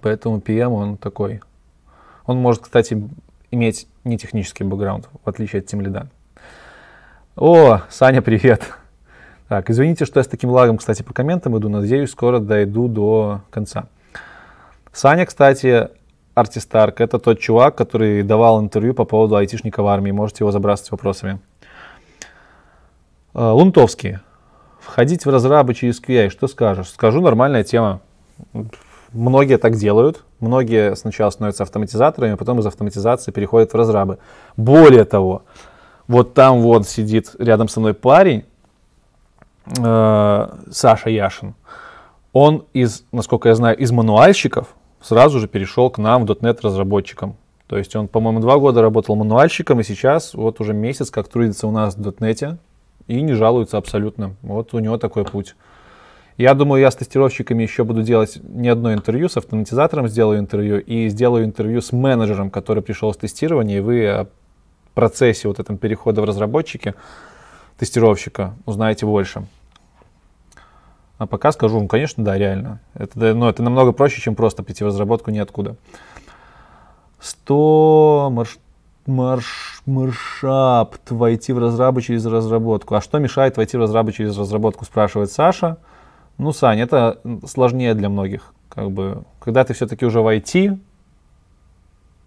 Поэтому 0.00 0.38
PM, 0.38 0.68
он 0.68 0.96
такой. 0.96 1.40
Он 2.26 2.38
может, 2.38 2.62
кстати, 2.62 3.08
иметь 3.50 3.86
не 4.04 4.18
технический 4.18 4.64
бэкграунд, 4.64 5.08
в 5.24 5.28
отличие 5.28 5.60
от 5.60 5.66
Тимлида. 5.66 6.08
О, 7.36 7.82
Саня, 7.88 8.22
привет. 8.22 8.62
Так, 9.48 9.70
извините, 9.70 10.06
что 10.06 10.18
я 10.18 10.24
с 10.24 10.26
таким 10.26 10.50
лагом, 10.50 10.78
кстати, 10.78 11.02
по 11.02 11.14
комментам 11.14 11.56
иду. 11.56 11.68
Надеюсь, 11.68 12.10
скоро 12.10 12.40
дойду 12.40 12.88
до 12.88 13.42
конца. 13.50 13.86
Саня, 14.92 15.24
кстати, 15.24 15.90
Артистарк. 16.36 17.00
Это 17.00 17.18
тот 17.18 17.40
чувак, 17.40 17.76
который 17.76 18.22
давал 18.22 18.60
интервью 18.60 18.92
по 18.92 19.04
поводу 19.04 19.36
айтишника 19.36 19.82
в 19.82 19.86
армии. 19.86 20.10
Можете 20.10 20.44
его 20.44 20.52
забрасывать 20.52 20.90
вопросами. 20.92 21.40
Э, 23.34 23.50
Лунтовский. 23.50 24.18
Входить 24.78 25.24
в 25.24 25.30
разрабы 25.30 25.72
через 25.72 26.00
QA. 26.00 26.28
Что 26.28 26.46
скажешь? 26.46 26.90
Скажу, 26.90 27.22
нормальная 27.22 27.64
тема. 27.64 28.00
Многие 29.12 29.56
так 29.56 29.76
делают. 29.76 30.24
Многие 30.38 30.94
сначала 30.94 31.30
становятся 31.30 31.62
автоматизаторами, 31.62 32.34
а 32.34 32.36
потом 32.36 32.58
из 32.58 32.66
автоматизации 32.66 33.32
переходят 33.32 33.72
в 33.72 33.76
разрабы. 33.76 34.18
Более 34.58 35.06
того, 35.06 35.42
вот 36.06 36.34
там 36.34 36.60
вот 36.60 36.86
сидит 36.86 37.34
рядом 37.38 37.68
со 37.68 37.80
мной 37.80 37.94
парень, 37.94 38.44
э, 39.78 40.48
Саша 40.70 41.08
Яшин. 41.08 41.54
Он 42.34 42.66
из, 42.74 43.04
насколько 43.10 43.48
я 43.48 43.54
знаю, 43.54 43.78
из 43.78 43.90
мануальщиков, 43.90 44.74
сразу 45.06 45.38
же 45.38 45.46
перешел 45.46 45.88
к 45.88 45.98
нам 45.98 46.26
в 46.26 46.30
.NET 46.30 46.58
разработчиком. 46.62 47.36
То 47.68 47.78
есть 47.78 47.94
он, 47.94 48.08
по-моему, 48.08 48.40
два 48.40 48.58
года 48.58 48.82
работал 48.82 49.14
мануальщиком, 49.16 49.80
и 49.80 49.84
сейчас 49.84 50.34
вот 50.34 50.60
уже 50.60 50.72
месяц 50.72 51.10
как 51.10 51.28
трудится 51.28 51.66
у 51.66 51.70
нас 51.70 51.96
в 51.96 52.00
.NET 52.00 52.58
и 53.06 53.20
не 53.20 53.34
жалуется 53.34 53.76
абсолютно. 53.76 54.34
Вот 54.42 54.74
у 54.74 54.78
него 54.80 54.98
такой 54.98 55.24
путь. 55.24 55.54
Я 56.38 56.54
думаю, 56.54 56.82
я 56.82 56.90
с 56.90 56.96
тестировщиками 56.96 57.62
еще 57.62 57.84
буду 57.84 58.02
делать 58.02 58.38
не 58.42 58.68
одно 58.68 58.92
интервью, 58.92 59.28
с 59.28 59.36
автоматизатором 59.36 60.08
сделаю 60.08 60.38
интервью 60.38 60.80
и 60.80 61.08
сделаю 61.08 61.44
интервью 61.44 61.80
с 61.80 61.92
менеджером, 61.92 62.50
который 62.50 62.82
пришел 62.82 63.12
с 63.14 63.16
тестирования, 63.16 63.78
и 63.78 63.80
вы 63.80 64.06
о 64.06 64.26
процессе 64.94 65.48
вот 65.48 65.60
этом 65.60 65.78
перехода 65.78 66.20
в 66.20 66.24
разработчики 66.24 66.94
тестировщика 67.78 68.54
узнаете 68.66 69.06
больше. 69.06 69.46
А 71.18 71.26
пока 71.26 71.52
скажу, 71.52 71.80
ну, 71.80 71.88
конечно, 71.88 72.22
да, 72.24 72.36
реально. 72.36 72.80
Это, 72.94 73.34
ну, 73.34 73.48
это 73.48 73.62
намного 73.62 73.92
проще, 73.92 74.20
чем 74.20 74.34
просто 74.34 74.62
прийти 74.62 74.84
в 74.84 74.88
разработку 74.88 75.30
ниоткуда. 75.30 75.76
100 77.20 78.30
марш, 78.32 78.58
марш, 79.06 79.82
маршапт 79.86 81.10
войти 81.10 81.52
в 81.52 81.58
разрабы 81.58 82.02
через 82.02 82.26
разработку. 82.26 82.94
А 82.94 83.00
что 83.00 83.18
мешает 83.18 83.56
войти 83.56 83.76
в 83.76 83.80
разрабы 83.80 84.12
через 84.12 84.36
разработку, 84.36 84.84
спрашивает 84.84 85.32
Саша. 85.32 85.78
Ну, 86.36 86.52
Сань, 86.52 86.80
это 86.80 87.18
сложнее 87.46 87.94
для 87.94 88.10
многих. 88.10 88.52
Как 88.68 88.90
бы, 88.90 89.22
когда 89.40 89.64
ты 89.64 89.72
все-таки 89.72 90.04
уже 90.04 90.20
в 90.20 90.26
IT, 90.26 90.78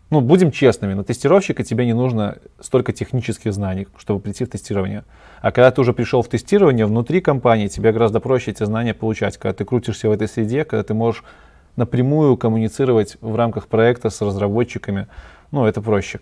ну, 0.10 0.22
будем 0.22 0.51
честными, 0.51 0.93
на 0.93 1.03
тестировщика 1.03 1.64
тебе 1.64 1.86
не 1.86 1.93
нужно 1.93 2.38
столько 2.60 2.93
технических 2.93 3.53
знаний, 3.53 3.88
чтобы 3.97 4.20
прийти 4.20 4.43
в 4.43 4.49
тестирование. 4.49 5.03
А 5.41 5.51
когда 5.51 5.70
ты 5.70 5.82
уже 5.82 5.93
пришел 5.93 6.24
в 6.24 6.28
тестирование 6.28 6.88
внутри 6.88 7.22
компании, 7.22 7.68
тебе 7.68 7.91
гораздо 7.91 8.20
проще 8.20 8.51
эти 8.51 8.64
знания 8.64 8.95
получать, 8.95 9.38
когда 9.38 9.53
ты 9.53 9.66
крутишься 9.66 10.10
в 10.10 10.12
этой 10.12 10.28
среде, 10.28 10.66
когда 10.66 10.84
ты 10.84 10.93
можешь 10.95 11.24
напрямую 11.76 12.38
коммуницировать 12.38 13.18
в 13.22 13.36
рамках 13.36 13.68
проекта 13.68 14.10
с 14.10 14.20
разработчиками. 14.22 15.07
Ну, 15.51 15.66
это 15.66 15.82
проще, 15.82 16.20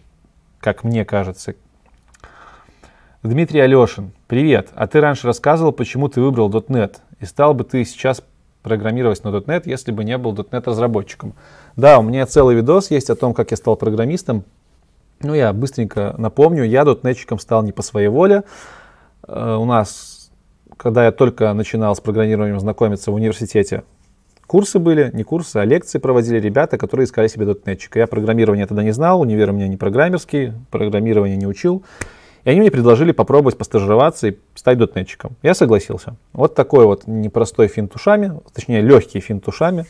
как 0.59 0.83
мне 0.83 1.05
кажется. 1.05 1.55
Дмитрий 3.23 3.61
Алешин, 3.61 4.11
привет. 4.27 4.69
А 4.75 4.87
ты 4.87 4.99
раньше 4.99 5.27
рассказывал, 5.27 5.71
почему 5.71 6.09
ты 6.09 6.21
выбрал 6.21 6.49
.NET? 6.49 6.97
И 7.19 7.25
стал 7.25 7.53
бы 7.53 7.63
ты 7.63 7.83
сейчас 7.85 8.21
программировать 8.63 9.23
на 9.23 9.29
.NET, 9.29 9.63
если 9.65 9.91
бы 9.91 10.03
не 10.03 10.17
был 10.17 10.33
.NET 10.33 10.63
разработчиком? 10.65 11.33
Да, 11.75 11.99
у 11.99 12.03
меня 12.03 12.25
целый 12.25 12.55
видос 12.55 12.91
есть 12.91 13.09
о 13.09 13.15
том, 13.15 13.33
как 13.33 13.51
я 13.51 13.57
стал 13.57 13.75
программистом. 13.75 14.43
Ну, 15.21 15.33
я 15.33 15.51
быстренько 15.53 16.13
напомню, 16.17 16.63
я 16.63 16.83
.NETчиком 16.83 17.39
стал 17.39 17.63
не 17.63 17.71
по 17.71 17.81
своей 17.81 18.07
воле. 18.07 18.43
Э, 19.27 19.55
у 19.55 19.65
нас, 19.65 20.31
когда 20.77 21.05
я 21.05 21.11
только 21.11 21.51
начинал 21.53 21.95
с 21.95 21.99
программированием 21.99 22.59
знакомиться 22.59 23.11
в 23.11 23.15
университете, 23.15 23.83
курсы 24.45 24.79
были, 24.79 25.09
не 25.13 25.23
курсы, 25.23 25.57
а 25.57 25.65
лекции 25.65 25.97
проводили 25.97 26.39
ребята, 26.39 26.77
которые 26.77 27.05
искали 27.05 27.27
себе 27.27 27.45
.NETчика. 27.45 27.99
Я 27.99 28.07
программирование 28.07 28.67
тогда 28.67 28.83
не 28.83 28.91
знал, 28.91 29.21
универ 29.21 29.49
у 29.49 29.53
меня 29.53 29.67
не 29.67 29.77
программерский, 29.77 30.53
программирование 30.71 31.37
не 31.37 31.47
учил. 31.47 31.83
И 32.47 32.49
они 32.49 32.61
мне 32.61 32.71
предложили 32.71 33.11
попробовать 33.11 33.57
постажироваться 33.57 34.29
и 34.29 34.37
стать 34.55 34.77
дотнетчиком. 34.77 35.35
Я 35.43 35.53
согласился. 35.53 36.15
Вот 36.31 36.55
такой 36.55 36.85
вот 36.85 37.05
непростой 37.05 37.67
финт 37.67 37.93
ушами, 37.93 38.39
точнее 38.53 38.79
легкий 38.79 39.19
финт 39.19 39.45
ушами 39.49 39.85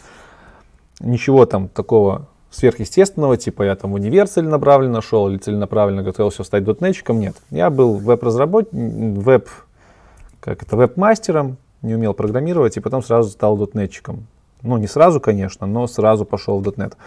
ничего 0.99 1.45
там 1.45 1.67
такого 1.67 2.25
сверхъестественного, 2.49 3.37
типа 3.37 3.61
я 3.61 3.75
там 3.75 3.91
в 3.91 3.93
универ 3.93 4.27
целенаправленно 4.27 5.03
шел 5.03 5.29
или 5.29 5.37
целенаправленно 5.37 6.01
готовился 6.01 6.43
стать 6.43 6.63
дотнетчиком, 6.63 7.19
нет. 7.19 7.35
Я 7.51 7.69
был 7.69 7.93
веб-разработчиком, 7.93 9.13
веб, 9.13 9.49
как 10.39 10.63
это, 10.63 10.75
веб-мастером, 10.75 11.57
не 11.83 11.93
умел 11.93 12.15
программировать, 12.15 12.75
и 12.75 12.79
потом 12.79 13.03
сразу 13.03 13.29
стал 13.29 13.55
дотнетчиком. 13.55 14.25
Ну, 14.63 14.77
не 14.77 14.87
сразу, 14.87 15.21
конечно, 15.21 15.67
но 15.67 15.85
сразу 15.85 16.25
пошел 16.25 16.57
в 16.57 16.63
дотнет. 16.63 16.97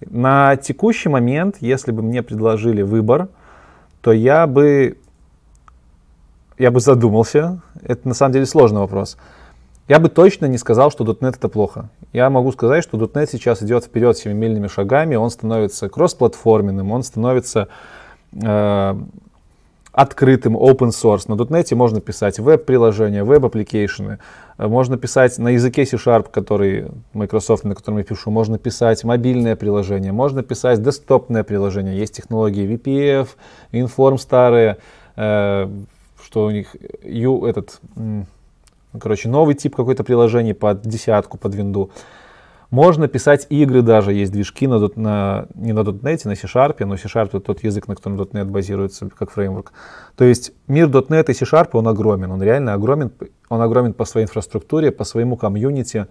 На 0.00 0.56
текущий 0.56 1.08
момент, 1.08 1.56
если 1.60 1.90
бы 1.90 2.02
мне 2.02 2.22
предложили 2.22 2.82
выбор, 2.82 3.28
то 4.02 4.12
я 4.12 4.46
бы, 4.46 4.98
я 6.58 6.70
бы 6.70 6.80
задумался. 6.80 7.60
Это 7.82 8.08
на 8.08 8.14
самом 8.14 8.32
деле 8.32 8.46
сложный 8.46 8.80
вопрос. 8.80 9.16
Я 9.88 9.98
бы 9.98 10.08
точно 10.08 10.46
не 10.46 10.58
сказал, 10.58 10.90
что 10.90 11.04
.NET 11.04 11.36
это 11.36 11.48
плохо. 11.48 11.88
Я 12.12 12.30
могу 12.30 12.52
сказать, 12.52 12.84
что 12.84 12.96
.NET 12.96 13.28
сейчас 13.30 13.62
идет 13.62 13.84
вперед 13.84 14.16
семимильными 14.16 14.68
шагами, 14.68 15.16
он 15.16 15.30
становится 15.30 15.88
кроссплатформенным, 15.88 16.92
он 16.92 17.02
становится 17.02 17.68
э, 18.32 19.00
открытым, 19.92 20.56
open 20.56 20.90
source. 20.90 21.24
На 21.28 21.34
.NET 21.34 21.74
можно 21.74 22.00
писать 22.00 22.38
веб-приложения, 22.38 23.24
web 23.24 23.42
application 23.42 24.06
ы, 24.06 24.18
можно 24.58 24.96
писать 24.96 25.38
на 25.38 25.48
языке 25.48 25.86
C-Sharp, 25.86 26.30
который 26.30 26.88
Microsoft, 27.12 27.64
на 27.64 27.74
котором 27.74 27.98
я 27.98 28.04
пишу, 28.04 28.30
можно 28.30 28.58
писать 28.58 29.04
мобильное 29.04 29.56
приложение, 29.56 30.12
можно 30.12 30.42
писать 30.42 30.82
десктопное 30.82 31.44
приложение. 31.44 31.98
Есть 31.98 32.16
технологии 32.16 32.68
WPF, 32.68 33.28
WinForms 33.72 34.18
старые, 34.18 34.78
э, 35.16 35.68
что 36.22 36.44
у 36.44 36.50
них, 36.50 36.76
U, 37.02 37.46
этот, 37.46 37.80
ну, 37.96 38.26
короче, 38.98 39.28
новый 39.28 39.54
тип 39.54 39.74
какой-то 39.74 40.04
приложения 40.04 40.54
под 40.54 40.82
десятку, 40.82 41.38
под 41.38 41.54
винду. 41.54 41.90
Можно 42.70 43.08
писать 43.08 43.46
игры 43.50 43.82
даже, 43.82 44.12
есть 44.12 44.30
движки 44.30 44.68
на, 44.68 44.78
на, 44.94 45.46
не 45.54 45.72
на 45.72 45.80
.NET, 45.80 46.20
на 46.24 46.36
C-Sharp, 46.36 46.84
но 46.84 46.96
C-Sharp 46.96 47.28
это 47.28 47.40
тот 47.40 47.64
язык, 47.64 47.88
на 47.88 47.96
котором 47.96 48.20
.NET 48.20 48.44
базируется 48.44 49.08
как 49.08 49.32
фреймворк. 49.32 49.72
То 50.16 50.24
есть 50.24 50.52
мир 50.68 50.86
.NET 50.86 51.30
и 51.30 51.34
C-Sharp, 51.34 51.70
он 51.72 51.88
огромен, 51.88 52.30
он 52.30 52.40
реально 52.42 52.74
огромен, 52.74 53.10
он 53.48 53.60
огромен 53.60 53.92
по 53.92 54.04
своей 54.04 54.26
инфраструктуре, 54.26 54.92
по 54.92 55.02
своему 55.02 55.36
комьюнити. 55.36 56.06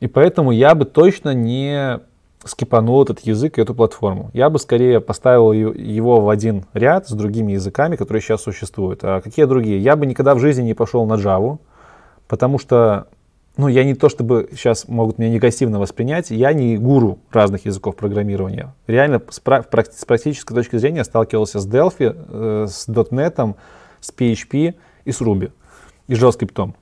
И 0.00 0.06
поэтому 0.06 0.52
я 0.52 0.74
бы 0.74 0.86
точно 0.86 1.34
не 1.34 2.00
скипанул 2.44 3.02
этот 3.02 3.20
язык 3.20 3.58
и 3.58 3.60
эту 3.60 3.74
платформу. 3.74 4.30
Я 4.32 4.48
бы 4.48 4.58
скорее 4.58 5.00
поставил 5.00 5.52
его 5.52 6.20
в 6.20 6.30
один 6.30 6.64
ряд 6.72 7.08
с 7.08 7.12
другими 7.12 7.52
языками, 7.52 7.96
которые 7.96 8.22
сейчас 8.22 8.42
существуют. 8.42 9.00
А 9.02 9.20
какие 9.20 9.44
другие? 9.44 9.78
Я 9.78 9.96
бы 9.96 10.06
никогда 10.06 10.34
в 10.34 10.38
жизни 10.38 10.62
не 10.62 10.74
пошел 10.74 11.04
на 11.06 11.14
Java, 11.14 11.58
потому 12.26 12.58
что, 12.58 13.08
ну, 13.58 13.66
я 13.66 13.82
не 13.82 13.94
то 13.94 14.08
чтобы 14.08 14.48
сейчас 14.52 14.86
могут 14.86 15.18
меня 15.18 15.30
негативно 15.30 15.80
воспринять, 15.80 16.30
я 16.30 16.52
не 16.52 16.78
гуру 16.78 17.18
разных 17.32 17.66
языков 17.66 17.96
программирования. 17.96 18.72
Реально 18.86 19.20
с, 19.28 19.40
практической 19.40 20.54
точки 20.54 20.76
зрения 20.76 21.02
сталкивался 21.02 21.58
с 21.58 21.68
Delphi, 21.68 22.16
э, 22.16 22.66
с 22.68 22.88
.NET, 22.88 23.56
с 24.00 24.12
PHP 24.16 24.76
и 25.04 25.12
с 25.12 25.20
Ruby, 25.20 25.50
и 26.06 26.14
с 26.14 26.22
JavaScript. 26.22 26.72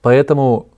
Поэтому 0.00 0.68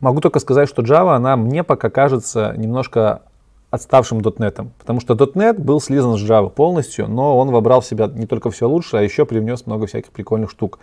могу 0.00 0.20
только 0.20 0.40
сказать, 0.40 0.68
что 0.68 0.82
Java, 0.82 1.14
она 1.14 1.36
мне 1.36 1.62
пока 1.62 1.88
кажется 1.88 2.52
немножко 2.56 3.22
отставшим 3.70 4.18
.NET, 4.18 4.66
потому 4.80 5.00
что 5.00 5.14
.NET 5.14 5.60
был 5.60 5.80
слизан 5.80 6.18
с 6.18 6.22
Java 6.28 6.50
полностью, 6.50 7.06
но 7.06 7.38
он 7.38 7.52
вобрал 7.52 7.82
в 7.82 7.86
себя 7.86 8.08
не 8.08 8.26
только 8.26 8.50
все 8.50 8.68
лучшее, 8.68 9.02
а 9.02 9.04
еще 9.04 9.26
привнес 9.26 9.64
много 9.64 9.86
всяких 9.86 10.10
прикольных 10.10 10.50
штук. 10.50 10.80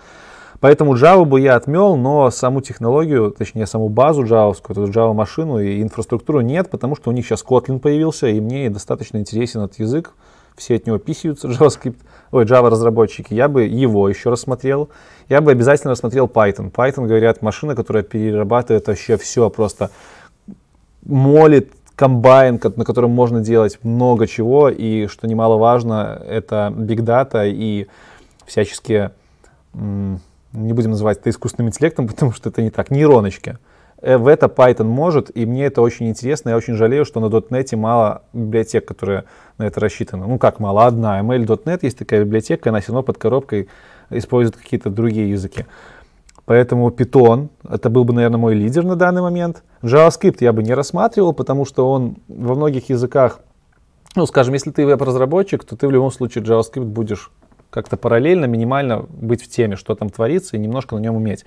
Поэтому 0.64 0.96
Java 0.96 1.26
бы 1.26 1.42
я 1.42 1.58
отмел, 1.58 1.98
но 1.98 2.32
саму 2.32 2.62
технологию, 2.62 3.32
точнее 3.32 3.68
саму 3.68 3.90
базу 3.90 4.24
джавовскую, 4.24 4.78
эту 4.78 4.90
Java 4.98 5.12
машину 5.14 5.60
и 5.60 5.82
инфраструктуру 5.82 6.40
нет, 6.40 6.70
потому 6.70 6.96
что 6.96 7.10
у 7.10 7.14
них 7.14 7.26
сейчас 7.26 7.44
Kotlin 7.44 7.80
появился, 7.80 8.28
и 8.28 8.40
мне 8.40 8.70
достаточно 8.70 9.18
интересен 9.18 9.60
этот 9.60 9.78
язык. 9.80 10.14
Все 10.56 10.78
от 10.78 10.88
него 10.88 11.00
писаются, 11.00 11.48
JavaScript, 11.50 11.98
ой, 12.32 12.46
Java 12.46 12.70
разработчики. 12.70 13.34
Я 13.34 13.50
бы 13.50 13.64
его 13.66 14.08
еще 14.08 14.30
рассмотрел. 14.30 14.88
Я 15.28 15.42
бы 15.42 15.52
обязательно 15.52 15.92
рассмотрел 15.92 16.28
Python. 16.28 16.72
Python, 16.72 17.08
говорят, 17.08 17.42
машина, 17.42 17.76
которая 17.76 18.04
перерабатывает 18.04 18.88
вообще 18.88 19.18
все, 19.18 19.50
просто 19.50 19.90
молит, 21.06 21.74
комбайн, 21.98 22.62
на 22.78 22.86
котором 22.86 23.12
можно 23.12 23.42
делать 23.42 23.80
много 23.84 24.28
чего, 24.28 24.70
и, 24.70 25.08
что 25.08 25.28
немаловажно, 25.28 26.24
это 26.26 26.74
big 26.74 27.00
data 27.00 27.46
и 27.46 27.88
всяческие 28.46 29.12
не 30.54 30.74
будем 30.74 30.92
называть 30.92 31.20
это 31.20 31.30
искусственным 31.30 31.70
интеллектом, 31.70 32.08
потому 32.10 32.32
что 32.32 32.50
это 32.50 32.62
не 32.62 32.70
так, 32.70 32.92
нейроночки. 32.92 33.58
Э, 34.02 34.18
в 34.18 34.28
это 34.28 34.48
Python 34.48 34.86
может, 34.86 35.36
и 35.36 35.46
мне 35.46 35.66
это 35.66 35.82
очень 35.82 36.10
интересно. 36.10 36.50
Я 36.50 36.58
очень 36.58 36.76
жалею, 36.76 37.06
что 37.06 37.20
на 37.20 37.26
.NET 37.26 37.76
мало 37.76 38.24
библиотек, 38.34 38.86
которые 38.86 39.24
на 39.58 39.64
это 39.64 39.80
рассчитаны. 39.80 40.28
Ну 40.28 40.38
как 40.38 40.60
мало, 40.60 40.86
одна. 40.86 41.20
ML.NET 41.22 41.80
есть 41.82 41.98
такая 41.98 42.24
библиотека, 42.24 42.70
она 42.70 42.82
все 42.82 42.92
равно 42.92 43.04
под 43.04 43.18
коробкой 43.18 43.70
использует 44.10 44.58
какие-то 44.58 44.90
другие 44.90 45.30
языки. 45.30 45.66
Поэтому 46.46 46.90
Python, 46.90 47.50
это 47.68 47.90
был 47.90 48.04
бы, 48.04 48.14
наверное, 48.14 48.38
мой 48.38 48.54
лидер 48.54 48.84
на 48.84 48.98
данный 48.98 49.22
момент. 49.22 49.64
JavaScript 49.82 50.38
я 50.42 50.52
бы 50.52 50.62
не 50.62 50.74
рассматривал, 50.74 51.34
потому 51.34 51.66
что 51.66 51.90
он 51.90 52.18
во 52.28 52.56
многих 52.56 52.90
языках, 52.90 53.40
ну, 54.16 54.26
скажем, 54.26 54.54
если 54.54 54.72
ты 54.72 54.86
веб-разработчик, 54.86 55.64
то 55.64 55.78
ты 55.78 55.88
в 55.88 55.92
любом 55.92 56.12
случае 56.12 56.44
JavaScript 56.44 56.84
будешь 56.84 57.32
как-то 57.74 57.98
параллельно, 57.98 58.46
минимально 58.46 59.00
быть 59.10 59.44
в 59.44 59.50
теме, 59.50 59.76
что 59.76 59.96
там 59.96 60.10
творится, 60.10 60.56
и 60.56 60.60
немножко 60.60 60.96
на 60.96 61.00
нем 61.00 61.16
уметь. 61.16 61.44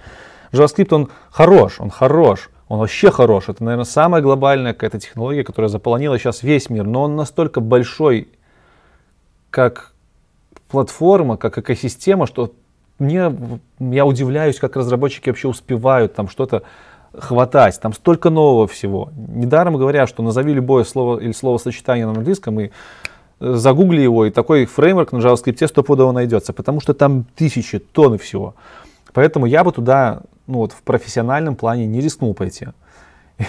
JavaScript, 0.53 0.93
он 0.95 1.09
хорош, 1.31 1.81
он 1.81 1.91
хорош, 1.91 2.51
он 2.68 2.81
вообще 2.81 3.11
хорош. 3.11 3.49
Это, 3.49 3.62
наверное, 3.62 3.85
самая 3.85 4.22
глобальная 4.22 4.72
какая-то 4.74 4.99
технология, 4.99 5.45
которая 5.45 5.68
заполонила 5.68 6.18
сейчас 6.18 6.43
весь 6.43 6.68
мир, 6.68 6.85
но 6.85 7.03
он 7.03 7.14
настолько 7.14 7.61
большой, 7.61 8.29
как 9.51 9.93
платформа, 10.68 11.37
как 11.37 11.59
экосистема, 11.59 12.27
что 12.27 12.53
мне, 12.99 13.31
я 13.79 14.05
удивляюсь, 14.05 14.59
как 14.59 14.74
разработчики 14.77 15.29
вообще 15.29 15.49
успевают 15.49 16.14
там 16.14 16.29
что-то 16.29 16.62
хватать. 17.16 17.79
Там 17.81 17.93
столько 17.93 18.31
нового 18.31 18.66
всего. 18.66 19.11
Недаром 19.14 19.77
говорят, 19.77 20.09
что 20.09 20.22
назови 20.22 20.53
любое 20.53 20.85
слово 20.85 21.18
или 21.18 21.33
словосочетание 21.33 22.07
на 22.07 22.12
английском, 22.12 22.59
и 22.61 22.70
загугли 23.41 24.01
его, 24.01 24.26
и 24.26 24.30
такой 24.30 24.66
фреймворк 24.66 25.12
на 25.12 25.18
JavaScript 25.18 25.66
стопудово 25.66 26.12
найдется, 26.12 26.53
потому 26.53 26.80
что 26.80 26.95
там 26.95 27.24
тысячи, 27.34 27.78
тонны 27.78 28.18
всего. 28.18 28.55
Поэтому 29.12 29.47
я 29.47 29.64
бы 29.64 29.72
туда, 29.72 30.22
ну 30.47 30.59
вот 30.59 30.72
в 30.72 30.82
профессиональном 30.82 31.57
плане 31.57 31.87
не 31.87 32.01
рискнул 32.01 32.34
пойти. 32.34 32.68
И 33.39 33.45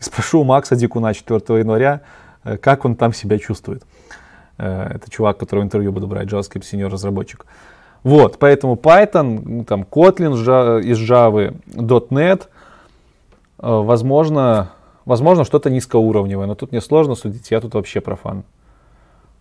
спрошу 0.00 0.40
у 0.40 0.44
Макса 0.44 0.76
Дикуна 0.76 1.14
4 1.14 1.40
января, 1.58 2.02
э, 2.44 2.56
как 2.58 2.84
он 2.84 2.96
там 2.96 3.12
себя 3.12 3.38
чувствует. 3.38 3.82
Э, 4.58 4.92
это 4.94 5.10
чувак, 5.10 5.38
которого 5.38 5.64
интервью 5.64 5.92
буду 5.92 6.06
брать, 6.06 6.28
JavaScript 6.28 6.62
senior 6.62 6.88
разработчик. 6.88 7.46
Вот, 8.02 8.38
поэтому 8.38 8.74
Python, 8.74 9.42
ну, 9.44 9.64
там 9.64 9.82
Kotlin 9.82 10.34
из 10.34 10.98
Java, 10.98 11.56
.NET, 12.10 12.42
э, 12.42 12.46
возможно, 13.58 14.70
возможно 15.04 15.44
что-то 15.44 15.70
низкоуровневое, 15.70 16.46
но 16.46 16.54
тут 16.54 16.70
мне 16.70 16.80
сложно 16.80 17.16
судить, 17.16 17.50
я 17.50 17.60
тут 17.60 17.74
вообще 17.74 18.00
профан. 18.00 18.44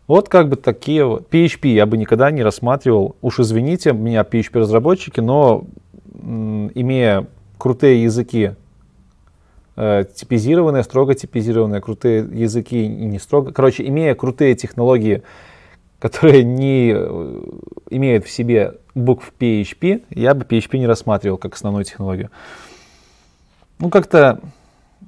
Вот 0.07 0.29
как 0.29 0.49
бы 0.49 0.55
такие. 0.55 1.03
PHP 1.03 1.73
я 1.73 1.85
бы 1.85 1.97
никогда 1.97 2.29
не 2.31 2.43
рассматривал. 2.43 3.15
Уж 3.21 3.39
извините 3.39 3.91
меня, 3.93 4.21
PHP-разработчики, 4.21 5.19
но 5.19 5.65
имея 6.13 7.27
крутые 7.57 8.03
языки, 8.03 8.51
э, 9.75 10.03
типизированные, 10.13 10.83
строго 10.83 11.15
типизированные, 11.15 11.81
крутые 11.81 12.27
языки 12.31 12.87
не 12.87 13.19
строго. 13.19 13.51
Короче, 13.51 13.87
имея 13.87 14.13
крутые 14.13 14.55
технологии, 14.55 15.23
которые 15.99 16.43
не 16.43 16.93
э, 16.95 17.41
имеют 17.89 18.25
в 18.25 18.31
себе 18.31 18.75
букв 18.93 19.33
PHP, 19.39 20.03
я 20.11 20.35
бы 20.35 20.45
PHP 20.45 20.77
не 20.77 20.87
рассматривал 20.87 21.37
как 21.37 21.55
основную 21.55 21.83
технологию. 21.83 22.29
Ну, 23.79 23.89
как-то 23.89 24.39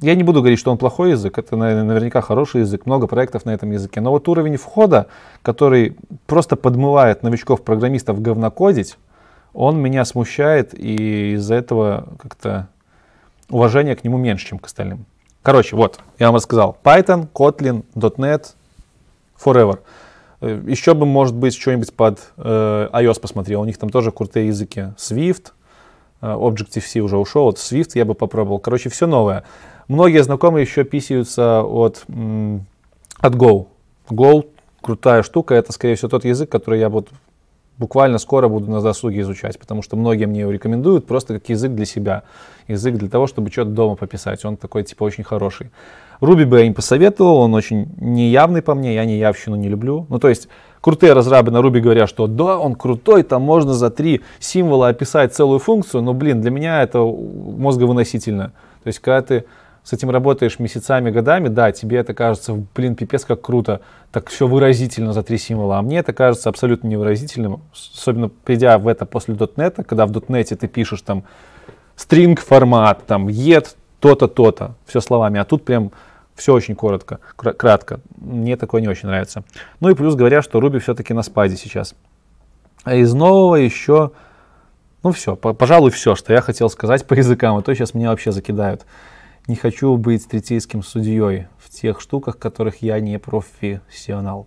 я 0.02 0.16
не 0.16 0.24
буду 0.24 0.40
говорить, 0.40 0.60
что 0.60 0.72
он 0.72 0.78
плохой 0.78 1.12
язык, 1.12 1.38
это 1.38 1.56
наверняка 1.56 2.22
хороший 2.22 2.62
язык, 2.62 2.86
много 2.86 3.08
проектов 3.08 3.46
на 3.46 3.52
этом 3.52 3.72
языке, 3.72 4.02
но 4.02 4.12
вот 4.12 4.28
уровень 4.28 4.58
входа, 4.58 5.08
который 5.42 5.98
просто 6.26 6.56
подмывает 6.56 7.24
новичков-программистов 7.24 8.22
говнокодить, 8.22 8.98
он 9.54 9.80
меня 9.80 10.06
смущает, 10.06 10.74
и 10.78 11.34
из-за 11.34 11.56
этого 11.56 12.08
как-то 12.20 12.70
уважение 13.50 13.96
к 13.96 14.04
нему 14.04 14.18
меньше, 14.18 14.46
чем 14.48 14.60
к 14.60 14.68
остальным. 14.68 15.06
Короче, 15.42 15.76
вот, 15.76 16.00
я 16.20 16.28
вам 16.28 16.36
рассказал. 16.36 16.78
Python, 16.84 17.28
Kotlin, 17.34 17.86
.NET, 17.96 18.54
Forever. 19.44 19.80
Э, 20.42 20.62
Еще 20.68 20.94
бы, 20.94 21.06
может 21.06 21.36
быть, 21.36 21.56
что-нибудь 21.56 21.94
под 21.94 22.20
э, 22.38 22.90
iOS 22.92 23.20
посмотрел. 23.20 23.62
У 23.62 23.66
них 23.66 23.78
там 23.78 23.90
тоже 23.90 24.12
крутые 24.12 24.48
языки. 24.48 24.94
Swift, 24.98 25.54
э, 26.22 26.28
Objective-C 26.28 27.00
уже 27.00 27.18
ушел. 27.18 27.46
Вот 27.46 27.58
Swift 27.58 27.92
я 27.96 28.06
бы 28.06 28.14
попробовал. 28.14 28.60
Короче, 28.60 28.90
все 28.90 29.08
новое. 29.08 29.44
Многие 29.88 30.24
знакомые 30.24 30.64
еще 30.64 30.84
писаются 30.84 31.64
от, 31.64 32.04
от 33.20 33.36
Go. 33.36 33.68
Go 34.10 34.48
крутая 34.82 35.24
штука. 35.24 35.56
Это, 35.56 35.72
скорее 35.72 35.96
всего, 35.96 36.10
тот 36.10 36.26
язык, 36.26 36.50
который 36.50 36.80
я 36.80 36.90
вот 36.90 37.10
буквально 37.78 38.18
скоро 38.18 38.48
буду 38.48 38.70
на 38.72 38.82
досуге 38.82 39.22
изучать, 39.22 39.60
потому 39.60 39.82
что 39.82 39.96
многие 39.96 40.26
мне 40.26 40.42
его 40.42 40.52
рекомендуют 40.52 41.06
просто 41.06 41.36
как 41.36 41.50
язык 41.50 41.74
для 41.74 41.86
себя. 41.86 42.24
Язык 42.68 42.96
для 42.96 43.08
того, 43.08 43.28
чтобы 43.28 43.52
что-то 43.52 43.70
дома 43.70 43.96
пописать. 43.96 44.44
Он 44.46 44.58
такой, 44.58 44.84
типа, 44.84 45.04
очень 45.04 45.24
хороший. 45.24 45.72
Руби 46.20 46.46
бы 46.46 46.60
я 46.60 46.68
не 46.68 46.74
посоветовал, 46.74 47.38
он 47.38 47.54
очень 47.54 47.90
неявный 47.98 48.62
по 48.62 48.74
мне, 48.74 48.96
я 48.96 49.06
не 49.06 49.18
явщину 49.18 49.56
не 49.56 49.70
люблю. 49.70 50.08
Ну, 50.10 50.20
то 50.20 50.28
есть, 50.28 50.50
крутые 50.82 51.14
разрабы 51.14 51.52
на 51.52 51.62
Руби 51.62 51.80
говорят, 51.80 52.10
что 52.10 52.28
да, 52.28 52.58
он 52.58 52.76
крутой, 52.76 53.24
там 53.24 53.44
можно 53.44 53.74
за 53.74 53.92
три 53.92 54.22
символа 54.40 54.88
описать 54.88 55.36
целую 55.36 55.60
функцию, 55.60 56.02
но, 56.02 56.14
блин, 56.14 56.42
для 56.42 56.50
меня 56.50 56.82
это 56.82 57.00
мозговыносительно. 57.00 58.52
То 58.84 58.88
есть, 58.88 59.00
когда 59.00 59.22
ты 59.22 59.46
с 59.88 59.94
этим 59.94 60.10
работаешь 60.10 60.60
месяцами, 60.60 61.12
годами, 61.12 61.48
да, 61.48 61.72
тебе 61.72 62.00
это 62.00 62.14
кажется, 62.14 62.62
блин, 62.76 62.96
пипец 62.96 63.24
как 63.24 63.40
круто, 63.40 63.80
так 64.12 64.28
все 64.28 64.46
выразительно 64.46 65.14
за 65.14 65.24
три 65.24 65.38
символа, 65.38 65.78
а 65.78 65.82
мне 65.82 66.00
это 66.00 66.12
кажется 66.12 66.50
абсолютно 66.50 66.90
невыразительным, 66.90 67.62
особенно 67.72 68.28
придя 68.28 68.80
в 68.80 68.90
это 68.90 69.06
после 69.06 69.34
.NET, 69.34 69.86
когда 69.86 70.06
в 70.06 70.12
.NET 70.12 70.54
ты 70.58 70.68
пишешь 70.68 71.04
там 71.04 71.24
string 71.96 72.38
формат, 72.38 73.06
там 73.08 73.30
yet 73.30 73.78
то-то, 74.02 74.28
то-то, 74.28 74.76
все 74.86 75.00
словами, 75.00 75.40
а 75.40 75.46
тут 75.46 75.64
прям 75.64 75.94
все 76.36 76.54
очень 76.54 76.76
коротко, 76.76 77.20
кратко. 77.38 78.02
Мне 78.18 78.58
такое 78.58 78.82
не 78.82 78.90
очень 78.90 79.08
нравится. 79.08 79.46
Ну 79.80 79.90
и 79.90 79.96
плюс 79.96 80.16
говорят, 80.16 80.44
что 80.44 80.60
Ruby 80.60 80.80
все-таки 80.80 81.14
на 81.14 81.24
спаде 81.24 81.56
сейчас. 81.56 81.96
А 82.84 82.94
из 82.94 83.14
нового 83.14 83.56
еще, 83.56 84.12
ну 85.02 85.14
все, 85.14 85.38
пожалуй, 85.38 85.92
все, 85.92 86.16
что 86.16 86.34
я 86.34 86.42
хотел 86.42 86.70
сказать 86.70 87.08
по 87.08 87.14
языкам, 87.14 87.56
а 87.56 87.62
то 87.62 87.74
сейчас 87.74 87.94
меня 87.94 88.10
вообще 88.10 88.34
закидают. 88.34 88.86
Не 89.48 89.56
хочу 89.56 89.96
быть 89.96 90.28
третейским 90.28 90.84
судьей 90.84 91.48
в 91.58 91.70
тех 91.70 92.02
штуках, 92.02 92.38
которых 92.38 92.82
я 92.82 93.00
не 93.00 93.18
профессионал. 93.18 94.46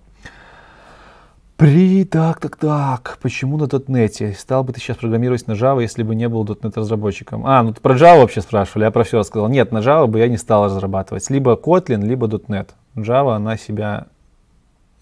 При, 1.57 2.05
так, 2.05 2.41
так, 2.41 2.57
так, 2.57 3.19
почему 3.21 3.59
на 3.59 3.65
.NET? 3.65 4.35
Стал 4.35 4.65
бы 4.65 4.73
ты 4.73 4.81
сейчас 4.81 4.97
программировать 4.99 5.47
на 5.47 5.53
Java, 5.53 5.83
если 5.83 6.03
бы 6.03 6.15
не 6.15 6.29
был 6.29 6.45
.NET 6.45 6.73
разработчиком? 6.75 7.47
А, 7.47 7.63
ну 7.63 7.75
про 7.75 7.97
Java 7.97 8.21
вообще 8.21 8.41
спрашивали, 8.41 8.85
я 8.85 8.91
про 8.91 9.05
все 9.05 9.19
рассказал. 9.19 9.49
Нет, 9.49 9.73
на 9.73 9.79
Java 9.79 10.07
бы 10.07 10.19
я 10.19 10.29
не 10.29 10.39
стал 10.39 10.67
разрабатывать. 10.67 11.29
Либо 11.29 11.53
Kotlin, 11.53 12.03
либо 12.03 12.27
.NET. 12.29 12.71
Java, 12.95 13.37
она 13.37 13.57
себя 13.57 14.07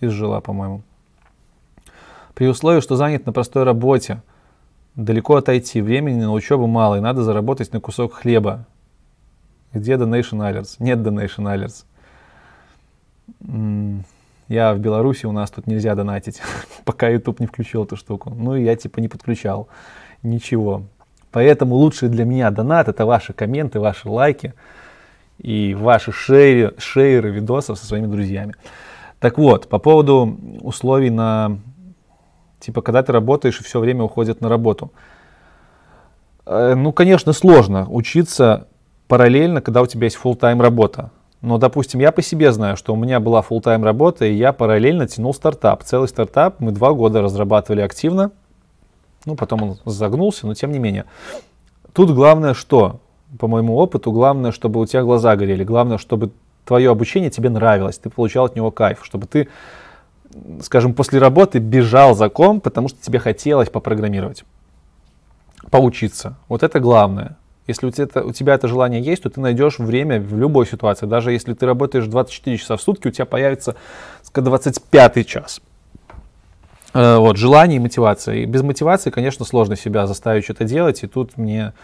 изжила, 0.00 0.40
по-моему. 0.40 0.82
При 2.34 2.46
условии, 2.46 2.80
что 2.80 2.96
занят 2.96 3.26
на 3.26 3.32
простой 3.32 3.64
работе, 3.64 4.22
далеко 4.94 5.36
отойти, 5.36 5.80
времени 5.80 6.20
на 6.20 6.32
учебу 6.32 6.66
мало, 6.68 6.96
и 6.96 7.00
надо 7.00 7.22
заработать 7.22 7.72
на 7.72 7.80
кусок 7.80 8.14
хлеба. 8.14 8.66
Где 9.72 9.94
Donation 9.94 10.38
Alerts? 10.40 10.76
Нет 10.78 10.98
Donation 10.98 11.44
Alerts. 11.44 11.84
Я 14.48 14.72
в 14.72 14.78
Беларуси, 14.78 15.26
у 15.26 15.32
нас 15.32 15.50
тут 15.50 15.66
нельзя 15.66 15.94
донатить, 15.94 16.40
пока 16.84 17.08
YouTube 17.08 17.40
не 17.40 17.46
включил 17.46 17.84
эту 17.84 17.96
штуку. 17.96 18.30
Ну 18.30 18.56
и 18.56 18.64
я 18.64 18.76
типа 18.76 19.00
не 19.00 19.08
подключал. 19.08 19.68
Ничего. 20.22 20.84
Поэтому 21.30 21.74
лучший 21.74 22.08
для 22.08 22.24
меня 22.24 22.50
донат 22.50 22.88
это 22.88 23.04
ваши 23.04 23.34
комменты, 23.34 23.78
ваши 23.78 24.08
лайки 24.08 24.54
и 25.38 25.74
ваши 25.74 26.12
шейры, 26.12 26.74
шейры 26.78 27.30
видосов 27.30 27.78
со 27.78 27.86
своими 27.86 28.06
друзьями. 28.06 28.54
Так 29.20 29.36
вот, 29.36 29.68
по 29.68 29.78
поводу 29.78 30.38
условий 30.62 31.10
на, 31.10 31.58
типа, 32.60 32.80
когда 32.80 33.02
ты 33.02 33.12
работаешь 33.12 33.60
и 33.60 33.64
все 33.64 33.80
время 33.80 34.04
уходит 34.04 34.40
на 34.40 34.48
работу. 34.48 34.92
Э, 36.46 36.74
ну, 36.74 36.92
конечно, 36.92 37.32
сложно 37.34 37.86
учиться 37.88 38.68
параллельно, 39.08 39.60
когда 39.60 39.82
у 39.82 39.86
тебя 39.86 40.04
есть 40.04 40.18
full-time 40.22 40.62
работа. 40.62 41.10
Но, 41.40 41.58
допустим, 41.58 42.00
я 42.00 42.12
по 42.12 42.20
себе 42.22 42.52
знаю, 42.52 42.76
что 42.76 42.92
у 42.92 42.96
меня 42.96 43.20
была 43.20 43.40
full-time 43.40 43.82
работа, 43.82 44.26
и 44.26 44.34
я 44.34 44.52
параллельно 44.52 45.06
тянул 45.06 45.32
стартап. 45.34 45.82
Целый 45.84 46.08
стартап 46.08 46.60
мы 46.60 46.72
два 46.72 46.92
года 46.92 47.22
разрабатывали 47.22 47.80
активно. 47.80 48.32
Ну, 49.24 49.34
потом 49.34 49.62
он 49.62 49.76
загнулся, 49.84 50.46
но 50.46 50.54
тем 50.54 50.72
не 50.72 50.78
менее. 50.78 51.04
Тут 51.92 52.10
главное 52.10 52.54
что? 52.54 53.00
По 53.38 53.46
моему 53.46 53.76
опыту, 53.76 54.12
главное, 54.12 54.52
чтобы 54.52 54.80
у 54.80 54.86
тебя 54.86 55.02
глаза 55.02 55.36
горели. 55.36 55.64
Главное, 55.64 55.98
чтобы 55.98 56.30
твое 56.64 56.90
обучение 56.90 57.30
тебе 57.30 57.50
нравилось, 57.50 57.98
ты 57.98 58.10
получал 58.10 58.44
от 58.44 58.56
него 58.56 58.70
кайф, 58.70 59.00
чтобы 59.02 59.26
ты, 59.26 59.48
скажем, 60.62 60.92
после 60.92 61.18
работы 61.18 61.58
бежал 61.60 62.14
за 62.14 62.28
ком, 62.28 62.60
потому 62.60 62.88
что 62.88 63.00
тебе 63.00 63.18
хотелось 63.18 63.70
попрограммировать, 63.70 64.44
поучиться. 65.70 66.36
Вот 66.48 66.62
это 66.62 66.78
главное. 66.80 67.36
Если 67.68 67.86
у 67.86 67.90
тебя, 67.90 68.22
у 68.22 68.32
тебя 68.32 68.54
это 68.54 68.66
желание 68.66 69.00
есть, 69.00 69.22
то 69.22 69.30
ты 69.30 69.40
найдешь 69.40 69.78
время 69.78 70.18
в 70.20 70.36
любой 70.36 70.66
ситуации. 70.66 71.04
Даже 71.06 71.32
если 71.32 71.52
ты 71.52 71.66
работаешь 71.66 72.06
24 72.06 72.56
часа 72.56 72.76
в 72.76 72.82
сутки, 72.82 73.08
у 73.08 73.10
тебя 73.10 73.26
появится 73.26 73.76
25 74.34 75.26
час. 75.26 75.60
Э, 76.94 77.18
вот, 77.18 77.36
желание 77.36 77.76
и 77.76 77.80
мотивация. 77.80 78.36
И 78.36 78.46
без 78.46 78.62
мотивации, 78.62 79.10
конечно, 79.10 79.44
сложно 79.44 79.76
себя 79.76 80.06
заставить 80.06 80.44
что-то 80.44 80.64
делать, 80.64 81.04
и 81.04 81.06
тут 81.06 81.36
мне 81.36 81.74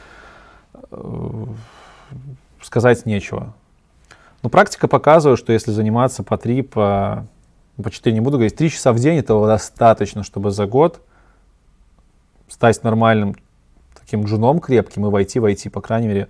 э, 0.91 1.45
сказать 2.63 3.05
нечего. 3.05 3.53
Но 4.43 4.49
практика 4.49 4.89
показывает, 4.89 5.39
что 5.39 5.53
если 5.53 5.71
заниматься 5.71 6.23
по 6.23 6.39
3, 6.39 6.63
по, 6.63 7.27
по 7.83 7.91
4, 7.91 8.15
не 8.15 8.21
буду 8.21 8.39
говорить, 8.39 8.57
3 8.57 8.71
часа 8.71 8.93
в 8.93 8.99
день, 8.99 9.19
этого 9.19 9.47
достаточно, 9.47 10.23
чтобы 10.23 10.51
за 10.51 10.67
год 10.67 11.03
стать 12.49 12.83
нормальным 12.83 13.37
таким 14.05 14.25
джуном 14.25 14.61
крепким 14.61 15.07
и 15.07 15.11
войти, 15.11 15.41
войти, 15.41 15.69
по 15.69 15.81
крайней 15.81 16.09
мере, 16.09 16.29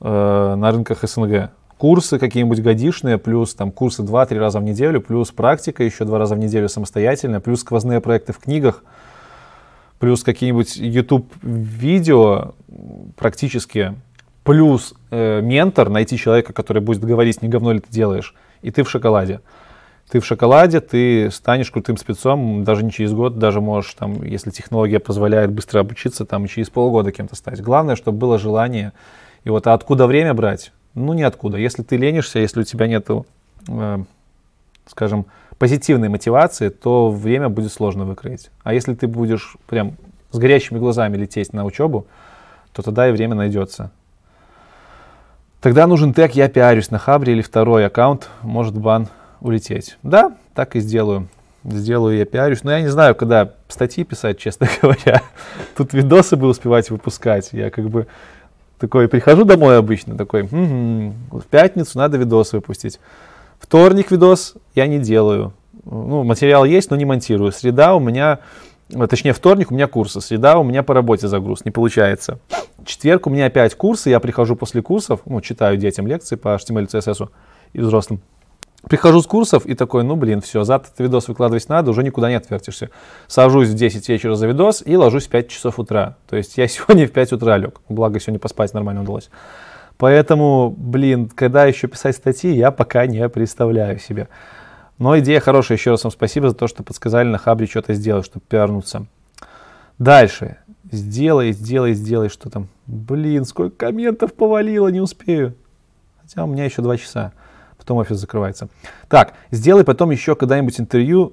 э, 0.00 0.54
на 0.56 0.70
рынках 0.70 1.02
СНГ. 1.02 1.50
Курсы 1.76 2.18
какие-нибудь 2.18 2.60
годишные, 2.62 3.18
плюс 3.18 3.54
там 3.54 3.70
курсы 3.72 4.02
2-3 4.02 4.38
раза 4.38 4.60
в 4.60 4.62
неделю, 4.62 5.00
плюс 5.00 5.30
практика 5.30 5.82
еще 5.82 6.04
2 6.04 6.18
раза 6.18 6.34
в 6.34 6.38
неделю 6.38 6.68
самостоятельно, 6.68 7.40
плюс 7.40 7.60
сквозные 7.60 8.00
проекты 8.00 8.32
в 8.32 8.38
книгах, 8.38 8.84
плюс 9.98 10.22
какие-нибудь 10.22 10.76
YouTube 10.76 11.32
видео 11.42 12.54
практически, 13.16 13.94
плюс 14.44 14.94
э, 15.10 15.40
ментор, 15.42 15.88
найти 15.90 16.16
человека, 16.16 16.52
который 16.52 16.82
будет 16.82 17.04
говорить, 17.04 17.42
не 17.42 17.48
говно 17.48 17.72
ли 17.72 17.80
ты 17.80 17.90
делаешь, 17.90 18.34
и 18.62 18.70
ты 18.70 18.82
в 18.82 18.90
шоколаде 18.90 19.40
ты 20.10 20.18
в 20.18 20.26
шоколаде, 20.26 20.80
ты 20.80 21.30
станешь 21.30 21.70
крутым 21.70 21.96
спецом, 21.96 22.64
даже 22.64 22.84
не 22.84 22.90
через 22.90 23.12
год, 23.12 23.38
даже 23.38 23.60
можешь, 23.60 23.94
там, 23.94 24.22
если 24.24 24.50
технология 24.50 24.98
позволяет 24.98 25.52
быстро 25.52 25.80
обучиться, 25.80 26.24
там, 26.24 26.44
и 26.44 26.48
через 26.48 26.68
полгода 26.68 27.12
кем-то 27.12 27.36
стать. 27.36 27.62
Главное, 27.62 27.94
чтобы 27.94 28.18
было 28.18 28.36
желание. 28.36 28.92
И 29.44 29.50
вот 29.50 29.68
а 29.68 29.72
откуда 29.72 30.08
время 30.08 30.34
брать? 30.34 30.72
Ну, 30.94 31.12
ниоткуда. 31.12 31.58
Если 31.58 31.84
ты 31.84 31.96
ленишься, 31.96 32.40
если 32.40 32.60
у 32.60 32.64
тебя 32.64 32.88
нет, 32.88 33.06
э, 33.68 33.98
скажем, 34.86 35.26
позитивной 35.58 36.08
мотивации, 36.08 36.70
то 36.70 37.08
время 37.08 37.48
будет 37.48 37.72
сложно 37.72 38.04
выкроить. 38.04 38.50
А 38.64 38.74
если 38.74 38.94
ты 38.94 39.06
будешь 39.06 39.56
прям 39.68 39.92
с 40.32 40.38
горящими 40.38 40.78
глазами 40.78 41.16
лететь 41.16 41.52
на 41.52 41.64
учебу, 41.64 42.06
то 42.72 42.82
тогда 42.82 43.08
и 43.08 43.12
время 43.12 43.36
найдется. 43.36 43.92
Тогда 45.60 45.86
нужен 45.86 46.14
тег 46.14 46.32
«Я 46.32 46.48
пиарюсь» 46.48 46.90
на 46.90 46.98
Хабре 46.98 47.34
или 47.34 47.42
второй 47.42 47.86
аккаунт, 47.86 48.28
может 48.42 48.76
бан 48.76 49.08
улететь. 49.40 49.98
Да, 50.02 50.36
так 50.54 50.76
и 50.76 50.80
сделаю. 50.80 51.28
Сделаю 51.64 52.16
я 52.16 52.24
пиарюсь. 52.24 52.62
Но 52.62 52.72
я 52.72 52.80
не 52.80 52.88
знаю, 52.88 53.14
когда 53.14 53.54
статьи 53.68 54.04
писать, 54.04 54.38
честно 54.40 54.68
говоря. 54.80 55.22
Тут 55.76 55.92
видосы 55.92 56.36
бы 56.36 56.48
успевать 56.48 56.90
выпускать. 56.90 57.50
Я 57.52 57.70
как 57.70 57.88
бы 57.88 58.06
такой 58.78 59.08
прихожу 59.08 59.44
домой 59.44 59.78
обычно, 59.78 60.16
такой, 60.16 60.42
угу, 60.42 61.14
в 61.38 61.46
пятницу 61.50 61.98
надо 61.98 62.16
видос 62.16 62.52
выпустить. 62.52 62.98
Вторник 63.58 64.10
видос 64.10 64.54
я 64.74 64.86
не 64.86 64.98
делаю. 64.98 65.52
Ну, 65.84 66.24
материал 66.24 66.64
есть, 66.64 66.90
но 66.90 66.96
не 66.96 67.04
монтирую. 67.04 67.52
Среда 67.52 67.94
у 67.94 68.00
меня, 68.00 68.40
точнее 69.08 69.34
вторник 69.34 69.70
у 69.70 69.74
меня 69.74 69.86
курсы, 69.86 70.20
среда 70.20 70.58
у 70.58 70.64
меня 70.64 70.82
по 70.82 70.94
работе 70.94 71.28
загруз, 71.28 71.64
не 71.64 71.70
получается. 71.70 72.38
Четверг 72.86 73.26
у 73.26 73.30
меня 73.30 73.46
опять 73.46 73.74
курсы, 73.74 74.08
я 74.08 74.18
прихожу 74.18 74.56
после 74.56 74.80
курсов, 74.82 75.20
ну, 75.26 75.40
читаю 75.42 75.76
детям 75.76 76.06
лекции 76.06 76.36
по 76.36 76.54
HTML, 76.54 76.86
CSS 76.86 77.28
и 77.74 77.80
взрослым. 77.80 78.22
Прихожу 78.88 79.20
с 79.20 79.26
курсов 79.26 79.66
и 79.66 79.74
такой, 79.74 80.04
ну 80.04 80.16
блин, 80.16 80.40
все, 80.40 80.64
завтра 80.64 80.88
этот 80.88 81.00
видос 81.00 81.28
выкладывать 81.28 81.68
надо, 81.68 81.90
уже 81.90 82.02
никуда 82.02 82.30
не 82.30 82.36
отвертишься. 82.36 82.90
Сажусь 83.26 83.68
в 83.68 83.74
10 83.74 84.08
вечера 84.08 84.34
за 84.34 84.46
видос 84.46 84.82
и 84.84 84.96
ложусь 84.96 85.26
в 85.26 85.30
5 85.30 85.48
часов 85.48 85.78
утра. 85.78 86.16
То 86.28 86.36
есть 86.36 86.56
я 86.56 86.66
сегодня 86.68 87.06
в 87.06 87.12
5 87.12 87.34
утра 87.34 87.58
лег. 87.58 87.80
Благо 87.88 88.18
сегодня 88.18 88.38
поспать 88.38 88.72
нормально 88.72 89.02
удалось. 89.02 89.30
Поэтому, 89.98 90.74
блин, 90.76 91.28
когда 91.28 91.66
еще 91.66 91.86
писать 91.86 92.16
статьи, 92.16 92.54
я 92.54 92.70
пока 92.70 93.06
не 93.06 93.28
представляю 93.28 93.98
себе. 93.98 94.28
Но 94.98 95.18
идея 95.18 95.40
хорошая. 95.40 95.76
Еще 95.76 95.90
раз 95.90 96.04
вам 96.04 96.10
спасибо 96.10 96.48
за 96.48 96.54
то, 96.54 96.68
что 96.68 96.82
подсказали 96.82 97.28
на 97.28 97.36
Хабре 97.36 97.66
что-то 97.66 97.92
сделать, 97.92 98.24
чтобы 98.24 98.44
пиарнуться. 98.48 99.06
Дальше. 99.98 100.56
Сделай, 100.90 101.52
сделай, 101.52 101.92
сделай, 101.92 102.30
что 102.30 102.48
там. 102.48 102.68
Блин, 102.86 103.44
сколько 103.44 103.76
комментов 103.76 104.32
повалило, 104.32 104.88
не 104.88 105.00
успею. 105.00 105.54
Хотя 106.22 106.44
у 106.44 106.46
меня 106.46 106.64
еще 106.64 106.80
два 106.80 106.96
часа. 106.96 107.32
Потом 107.80 107.96
офис 107.96 108.18
закрывается. 108.18 108.68
Так, 109.08 109.32
сделай 109.50 109.84
потом 109.84 110.10
еще 110.10 110.36
когда-нибудь 110.36 110.78
интервью 110.78 111.32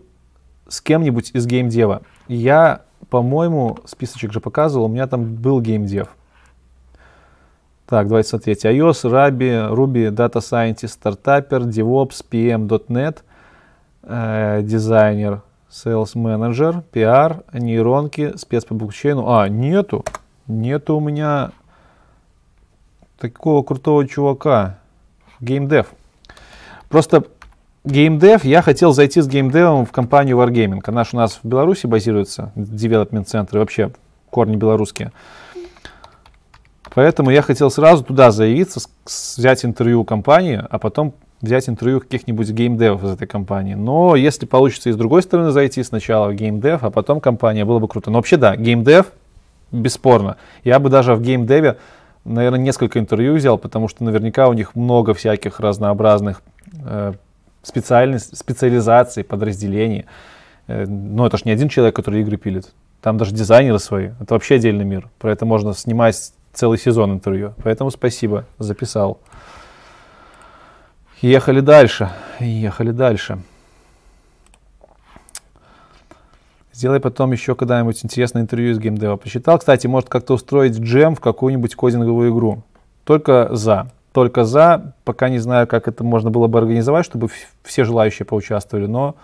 с 0.70 0.80
кем-нибудь 0.80 1.32
из 1.34 1.46
геймдева. 1.46 2.04
Я, 2.30 2.84
по-моему, 3.10 3.80
списочек 3.84 4.32
же 4.32 4.40
показывал, 4.40 4.86
у 4.86 4.88
меня 4.88 5.08
там 5.08 5.36
был 5.36 5.60
геймдев. 5.60 6.08
Так, 7.86 8.08
давайте 8.08 8.30
смотреть. 8.30 8.66
iOS, 8.66 9.04
Ruby, 9.04 9.74
Ruby, 9.74 10.10
Data 10.10 10.40
Scientist, 10.40 10.88
стартапер, 10.88 11.64
DevOps, 11.64 12.24
PM, 12.30 12.68
э, 14.04 14.62
дизайнер, 14.64 15.42
Sales 15.70 16.16
Manager, 16.16 16.82
PR, 16.94 17.44
нейронки, 17.54 18.38
спец 18.38 18.64
по 18.64 18.74
блокчейну. 18.74 19.30
А, 19.30 19.50
нету. 19.50 20.06
Нету 20.48 20.96
у 20.96 21.02
меня 21.02 21.52
такого 23.20 23.64
крутого 23.64 24.08
чувака. 24.08 24.80
Геймдев. 25.42 25.88
Просто 26.90 27.24
геймдев, 27.84 28.44
я 28.44 28.62
хотел 28.62 28.94
зайти 28.94 29.22
с 29.22 29.28
геймдевом 29.28 29.86
в 29.86 29.92
компанию 29.92 30.38
Wargaming. 30.38 30.82
Она 30.86 31.04
же 31.04 31.12
у 31.14 31.18
нас 31.18 31.40
в 31.42 31.48
Беларуси 31.48 31.88
базируется, 31.88 32.52
центры, 33.26 33.60
вообще 33.60 33.92
корни 34.30 34.56
белорусские. 34.56 35.12
Поэтому 36.94 37.30
я 37.30 37.42
хотел 37.42 37.70
сразу 37.70 38.04
туда 38.04 38.32
заявиться, 38.32 38.80
взять 39.06 39.64
интервью 39.66 40.02
у 40.02 40.04
компании, 40.04 40.62
а 40.70 40.80
потом 40.80 41.14
взять 41.42 41.70
интервью 41.70 42.00
каких-нибудь 42.00 42.50
геймдевов 42.50 43.04
из 43.04 43.12
этой 43.12 43.28
компании. 43.28 43.76
Но 43.76 44.16
если 44.16 44.46
получится 44.46 44.90
и 44.90 44.94
с 44.94 44.96
другой 44.96 45.22
стороны 45.22 45.52
зайти, 45.52 45.84
сначала 45.84 46.30
в 46.30 46.34
геймдев, 46.34 46.84
а 46.84 46.90
потом 46.90 47.20
компания, 47.20 47.66
было 47.66 47.80
бы 47.80 47.88
круто. 47.88 48.10
Но 48.10 48.18
вообще 48.18 48.38
да, 48.38 48.56
геймдев, 48.56 49.12
бесспорно. 49.72 50.38
Я 50.64 50.80
бы 50.80 50.90
даже 50.90 51.14
в 51.14 51.22
геймдеве, 51.22 51.78
наверное, 52.26 52.60
несколько 52.60 53.00
интервью 53.00 53.36
взял, 53.36 53.58
потому 53.58 53.88
что 53.88 54.04
наверняка 54.04 54.48
у 54.48 54.54
них 54.54 54.76
много 54.76 55.14
всяких 55.14 55.60
разнообразных 55.60 56.42
э, 56.84 57.14
специальностей, 57.64 58.36
специализаций, 58.38 59.24
подразделений. 59.24 60.06
Э, 60.68 60.86
но 60.86 61.28
это 61.28 61.38
же 61.38 61.44
не 61.46 61.52
один 61.52 61.70
человек, 61.70 61.96
который 61.96 62.22
игры 62.22 62.38
пилит. 62.38 62.74
Там 63.02 63.18
даже 63.18 63.34
дизайнеры 63.34 63.80
свои. 63.80 64.12
Это 64.20 64.34
вообще 64.34 64.56
отдельный 64.56 64.86
мир. 64.86 65.10
Про 65.20 65.32
это 65.32 65.46
можно 65.46 65.74
снимать 65.74 66.34
целый 66.54 66.78
сезон 66.78 67.14
интервью. 67.14 67.54
Поэтому 67.64 67.92
спасибо, 67.92 68.46
записал. 68.58 69.20
Ехали 71.22 71.62
дальше, 71.62 72.10
ехали 72.40 72.92
дальше. 72.92 73.40
Сделай 76.74 77.00
потом 77.00 77.32
еще 77.32 77.56
когда-нибудь 77.56 78.06
интересное 78.06 78.44
интервью 78.44 78.72
из 78.72 78.78
геймдева. 78.78 79.16
Посчитал, 79.16 79.58
кстати, 79.58 79.88
может 79.88 80.10
как-то 80.10 80.36
устроить 80.36 80.78
джем 80.78 81.16
в 81.16 81.20
какую-нибудь 81.20 81.74
кодинговую 81.74 82.32
игру. 82.32 82.62
Только 83.04 83.50
за. 83.56 83.90
Только 84.18 84.46
за. 84.46 84.96
Пока 85.04 85.30
не 85.30 85.38
знаю, 85.38 85.68
как 85.68 85.88
это 85.88 86.04
можно 86.04 86.32
было 86.32 86.48
бы 86.48 86.58
организовать, 86.58 87.06
чтобы 87.06 87.30
все 87.62 87.84
желающие 87.84 88.26
поучаствовали. 88.26 88.88
Но 88.88 89.16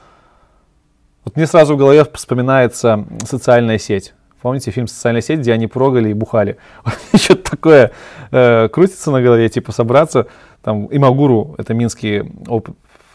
вот 1.26 1.36
мне 1.36 1.48
сразу 1.48 1.74
в 1.74 1.78
голове 1.80 2.06
вспоминается 2.14 3.04
социальная 3.26 3.80
сеть. 3.80 4.14
Помните 4.44 4.70
фильм 4.70 4.86
«Социальная 4.86 5.24
сеть», 5.24 5.40
где 5.40 5.52
они 5.52 5.66
прогали 5.66 6.10
и 6.10 6.14
бухали? 6.14 6.58
Что-то 7.16 7.50
такое 7.50 7.92
э, 8.30 8.70
крутится 8.70 9.10
на 9.10 9.20
голове, 9.24 9.50
типа 9.50 9.72
собраться. 9.72 10.28
Там 10.62 10.88
Имагуру, 10.92 11.56
это 11.58 11.74
минский, 11.74 12.32
оп, 12.48 12.70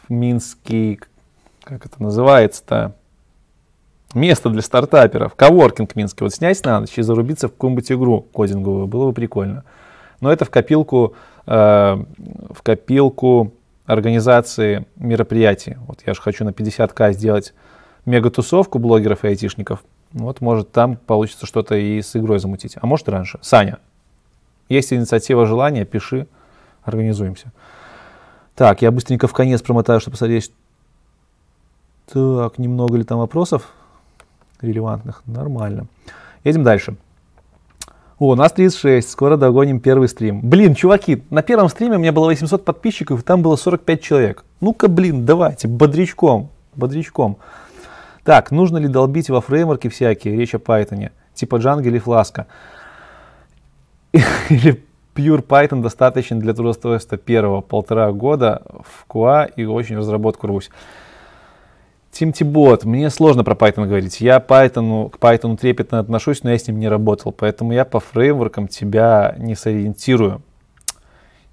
минский, 0.09 0.99
как 1.63 1.87
это 1.87 2.03
называется-то? 2.03 2.97
Место 4.15 4.51
для 4.51 4.63
стартаперов. 4.63 5.37
Коворкинг 5.37 5.95
минский. 5.95 6.25
Вот 6.25 6.35
снять 6.35 6.65
на 6.65 6.81
ночь 6.81 6.99
и 6.99 7.03
зарубиться 7.03 7.47
в 7.47 7.53
какую-нибудь 7.53 7.93
игру 7.93 8.23
кодинговую. 8.33 8.89
Было 8.89 9.07
бы 9.07 9.13
прикольно. 9.13 9.63
Но 10.21 10.33
это 10.33 10.45
в 10.45 10.51
копилку, 10.51 11.15
э, 11.47 11.53
в 11.53 12.63
копилку 12.63 13.53
организации 13.87 14.87
мероприятий. 14.97 15.77
Вот 15.87 16.01
я 16.07 16.15
же 16.15 16.21
хочу 16.21 16.45
на 16.45 16.51
50к 16.51 17.13
сделать 17.13 17.55
мега-тусовку 18.05 18.79
блогеров 18.79 19.25
и 19.25 19.29
айтишников. 19.29 19.83
Вот, 20.13 20.41
может, 20.41 20.73
там 20.73 20.97
получится 20.97 21.47
что-то 21.47 21.75
и 21.75 22.01
с 22.01 22.17
игрой 22.17 22.39
замутить. 22.39 22.77
А 22.81 22.87
может, 22.87 23.09
раньше. 23.09 23.39
Саня, 23.43 23.79
есть 24.69 24.93
инициатива, 24.93 25.47
желание, 25.47 25.85
пиши, 25.85 26.27
организуемся. 26.83 27.53
Так, 28.55 28.83
я 28.83 28.91
быстренько 28.91 29.29
в 29.29 29.33
конец 29.33 29.63
промотаю, 29.63 30.01
чтобы 30.01 30.13
посмотреть. 30.13 30.53
Так, 32.13 32.59
немного 32.59 32.97
ли 32.97 33.05
там 33.05 33.19
вопросов 33.19 33.71
релевантных? 34.61 35.23
Нормально. 35.27 35.87
Едем 36.45 36.65
дальше. 36.65 36.97
О, 38.19 38.31
у 38.31 38.35
нас 38.35 38.51
36, 38.53 39.09
скоро 39.09 39.37
догоним 39.37 39.79
первый 39.79 40.09
стрим. 40.09 40.41
Блин, 40.41 40.75
чуваки, 40.75 41.23
на 41.31 41.43
первом 41.43 41.69
стриме 41.69 41.97
у 41.97 41.99
меня 42.01 42.13
было 42.13 42.27
800 42.27 42.65
подписчиков, 42.65 43.23
там 43.23 43.43
было 43.43 43.55
45 43.55 44.03
человек. 44.03 44.45
Ну-ка, 44.61 44.89
блин, 44.89 45.25
давайте, 45.25 45.69
бодрячком, 45.69 46.51
бодрячком. 46.75 47.39
Так, 48.25 48.51
нужно 48.51 48.79
ли 48.79 48.89
долбить 48.89 49.31
во 49.31 49.41
фреймворке 49.41 49.89
всякие, 49.89 50.37
речь 50.37 50.53
о 50.53 50.59
Python, 50.59 51.11
типа 51.35 51.57
Django 51.57 51.87
или 51.87 52.03
Flask? 52.03 52.45
Или 54.49 54.83
Pure 55.15 55.47
Python 55.47 55.81
достаточно 55.81 56.41
для 56.41 56.55
трудоустройства 56.55 57.19
первого 57.19 57.61
полтора 57.61 58.11
года 58.11 58.63
в 58.83 59.07
QA 59.09 59.49
и 59.55 59.65
очень 59.65 59.97
разработку 59.97 60.49
рвусь. 60.49 60.71
TeamTbot, 62.13 62.87
мне 62.87 63.11
сложно 63.11 63.45
про 63.45 63.55
Python 63.55 63.87
говорить. 63.87 64.21
Я 64.21 64.39
Python, 64.39 65.11
к 65.11 65.19
Python 65.19 65.57
трепетно 65.57 65.99
отношусь, 65.99 66.43
но 66.43 66.51
я 66.51 66.59
с 66.59 66.67
ним 66.67 66.79
не 66.79 66.89
работал, 66.89 67.33
поэтому 67.33 67.73
я 67.73 67.85
по 67.85 68.01
фреймворкам 68.01 68.69
тебя 68.69 69.35
не 69.39 69.55
сориентирую 69.55 70.43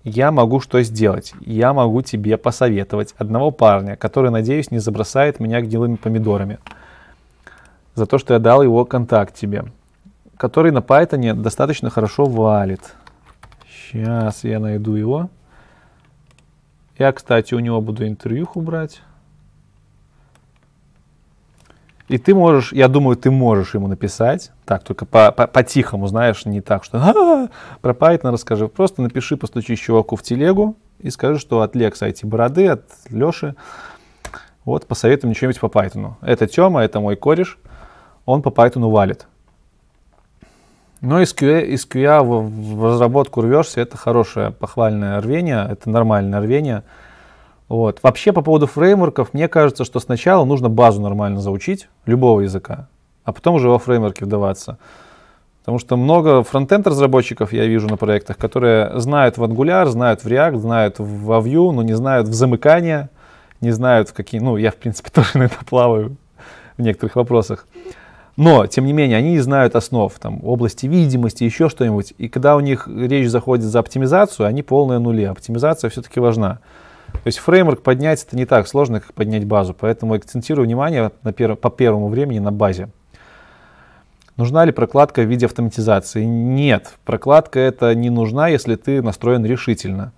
я 0.05 0.31
могу 0.31 0.59
что 0.59 0.81
сделать? 0.83 1.33
Я 1.41 1.73
могу 1.73 2.03
тебе 2.03 2.37
посоветовать 2.37 3.15
одного 3.17 3.49
парня, 3.49 3.95
который, 3.95 4.29
надеюсь, 4.29 4.69
не 4.69 4.77
забросает 4.77 5.39
меня 5.39 5.61
гнилыми 5.61 5.95
помидорами. 5.95 6.59
За 7.95 8.05
то, 8.05 8.19
что 8.19 8.35
я 8.35 8.39
дал 8.39 8.61
его 8.61 8.85
контакт 8.85 9.33
тебе. 9.35 9.65
Который 10.37 10.71
на 10.71 10.79
Python 10.79 11.33
достаточно 11.33 11.89
хорошо 11.89 12.25
валит. 12.25 12.93
Сейчас 13.67 14.43
я 14.43 14.59
найду 14.59 14.93
его. 14.93 15.29
Я, 16.99 17.11
кстати, 17.11 17.55
у 17.55 17.59
него 17.59 17.81
буду 17.81 18.07
интервьюху 18.07 18.61
брать. 18.61 19.01
И 22.07 22.19
ты 22.19 22.35
можешь, 22.35 22.71
я 22.71 22.87
думаю, 22.87 23.17
ты 23.17 23.31
можешь 23.31 23.73
ему 23.73 23.87
написать, 23.87 24.51
так, 24.65 24.83
только 24.83 25.05
по-тихому, 25.05 26.03
по, 26.03 26.07
по 26.07 26.09
знаешь, 26.09 26.45
не 26.45 26.61
так, 26.61 26.83
что 26.83 26.99
а, 26.99 27.47
про 27.81 27.93
Python 27.93 28.31
расскажи. 28.31 28.67
Просто 28.67 29.01
напиши, 29.01 29.37
постучи 29.37 29.75
чуваку 29.75 30.15
в 30.15 30.21
телегу 30.21 30.75
и 30.99 31.09
скажи, 31.09 31.39
что 31.39 31.61
от 31.61 31.75
Лекса 31.75 32.05
эти 32.05 32.25
бороды, 32.25 32.67
от 32.67 32.83
Леши, 33.09 33.55
вот, 34.65 34.85
посоветуй 34.87 35.27
мне 35.27 35.35
что-нибудь 35.35 35.59
по 35.59 35.65
Python. 35.65 36.13
Это 36.21 36.45
Тёма, 36.45 36.81
это 36.81 36.99
мой 36.99 37.15
кореш, 37.15 37.57
он 38.25 38.43
по 38.43 38.49
Python 38.49 38.89
валит. 38.89 39.25
Но 41.01 41.21
из 41.21 41.35
QA, 41.35 41.65
из 41.65 41.87
QA 41.87 42.23
в, 42.23 42.77
в 42.77 42.85
разработку 42.85 43.41
рвешься, 43.41 43.81
это 43.81 43.97
хорошее 43.97 44.51
похвальное 44.51 45.19
рвение, 45.21 45.67
это 45.69 45.89
нормальное 45.89 46.39
рвение. 46.39 46.83
Вот. 47.67 47.99
Вообще 48.03 48.31
по 48.31 48.41
поводу 48.41 48.67
фреймворков, 48.67 49.33
мне 49.33 49.47
кажется, 49.47 49.85
что 49.85 49.99
сначала 49.99 50.45
нужно 50.45 50.69
базу 50.69 51.01
нормально 51.01 51.41
заучить, 51.41 51.89
любого 52.05 52.41
языка, 52.41 52.87
а 53.23 53.33
потом 53.33 53.55
уже 53.55 53.69
во 53.69 53.79
фреймворки 53.79 54.23
вдаваться. 54.23 54.77
Потому 55.65 55.79
что 55.79 55.97
много 55.97 56.43
фронтенд 56.43 56.85
разработчиков 56.85 57.51
я 57.51 57.65
вижу 57.65 57.87
на 57.87 57.97
проектах, 57.97 58.37
которые 58.37 58.99
знают 58.99 59.39
в 59.39 59.43
Angular, 59.43 59.87
знают 59.87 60.23
в 60.23 60.27
React, 60.27 60.57
знают 60.57 60.99
в 60.99 61.31
Vue, 61.31 61.71
но 61.71 61.81
не 61.81 61.93
знают 61.93 62.27
в 62.27 62.33
замыкания, 62.33 63.09
не 63.61 63.71
знают 63.71 64.09
в 64.09 64.13
какие... 64.13 64.39
Ну, 64.41 64.57
я, 64.57 64.69
в 64.69 64.75
принципе, 64.75 65.09
тоже 65.13 65.39
на 65.39 65.43
это 65.43 65.65
плаваю 65.65 66.17
в 66.77 66.83
некоторых 66.83 67.15
вопросах. 67.15 67.65
Но, 68.37 68.67
тем 68.67 68.85
не 68.85 68.93
менее, 68.93 69.17
они 69.17 69.31
не 69.31 69.39
знают 69.39 69.75
основ, 69.75 70.13
там, 70.19 70.39
области 70.43 70.85
видимости, 70.85 71.45
еще 71.45 71.67
что-нибудь. 71.67 72.13
И 72.19 72.27
когда 72.27 72.57
у 72.57 72.59
них 72.59 72.87
речь 72.87 73.29
заходит 73.29 73.65
за 73.65 73.79
оптимизацию, 73.79 74.45
они 74.45 74.61
полные 74.61 74.99
нули. 74.99 75.23
Оптимизация 75.23 75.89
все-таки 75.89 76.19
важна. 76.19 76.59
То 77.25 77.29
есть 77.29 77.39
фреймворк 77.39 77.81
поднять 77.81 78.23
это 78.23 78.37
не 78.37 78.45
так 78.45 78.67
сложно, 78.67 78.99
как 78.99 79.15
поднять 79.15 79.45
базу. 79.45 79.73
Поэтому 79.73 80.13
акцентирую 80.13 80.67
внимание 80.67 81.11
на 81.23 81.33
пер, 81.33 81.55
по 81.55 81.71
первому 81.71 82.07
времени 82.07 82.37
на 82.37 82.51
базе. 82.51 82.89
Нужна 84.37 84.63
ли 84.63 84.71
прокладка 84.71 85.23
в 85.23 85.25
виде 85.25 85.47
автоматизации? 85.47 86.23
Нет, 86.23 86.93
прокладка 87.03 87.59
это 87.59 87.95
не 87.95 88.11
нужна, 88.11 88.49
если 88.49 88.75
ты 88.75 89.01
настроен 89.01 89.43
решительно. 89.43 90.11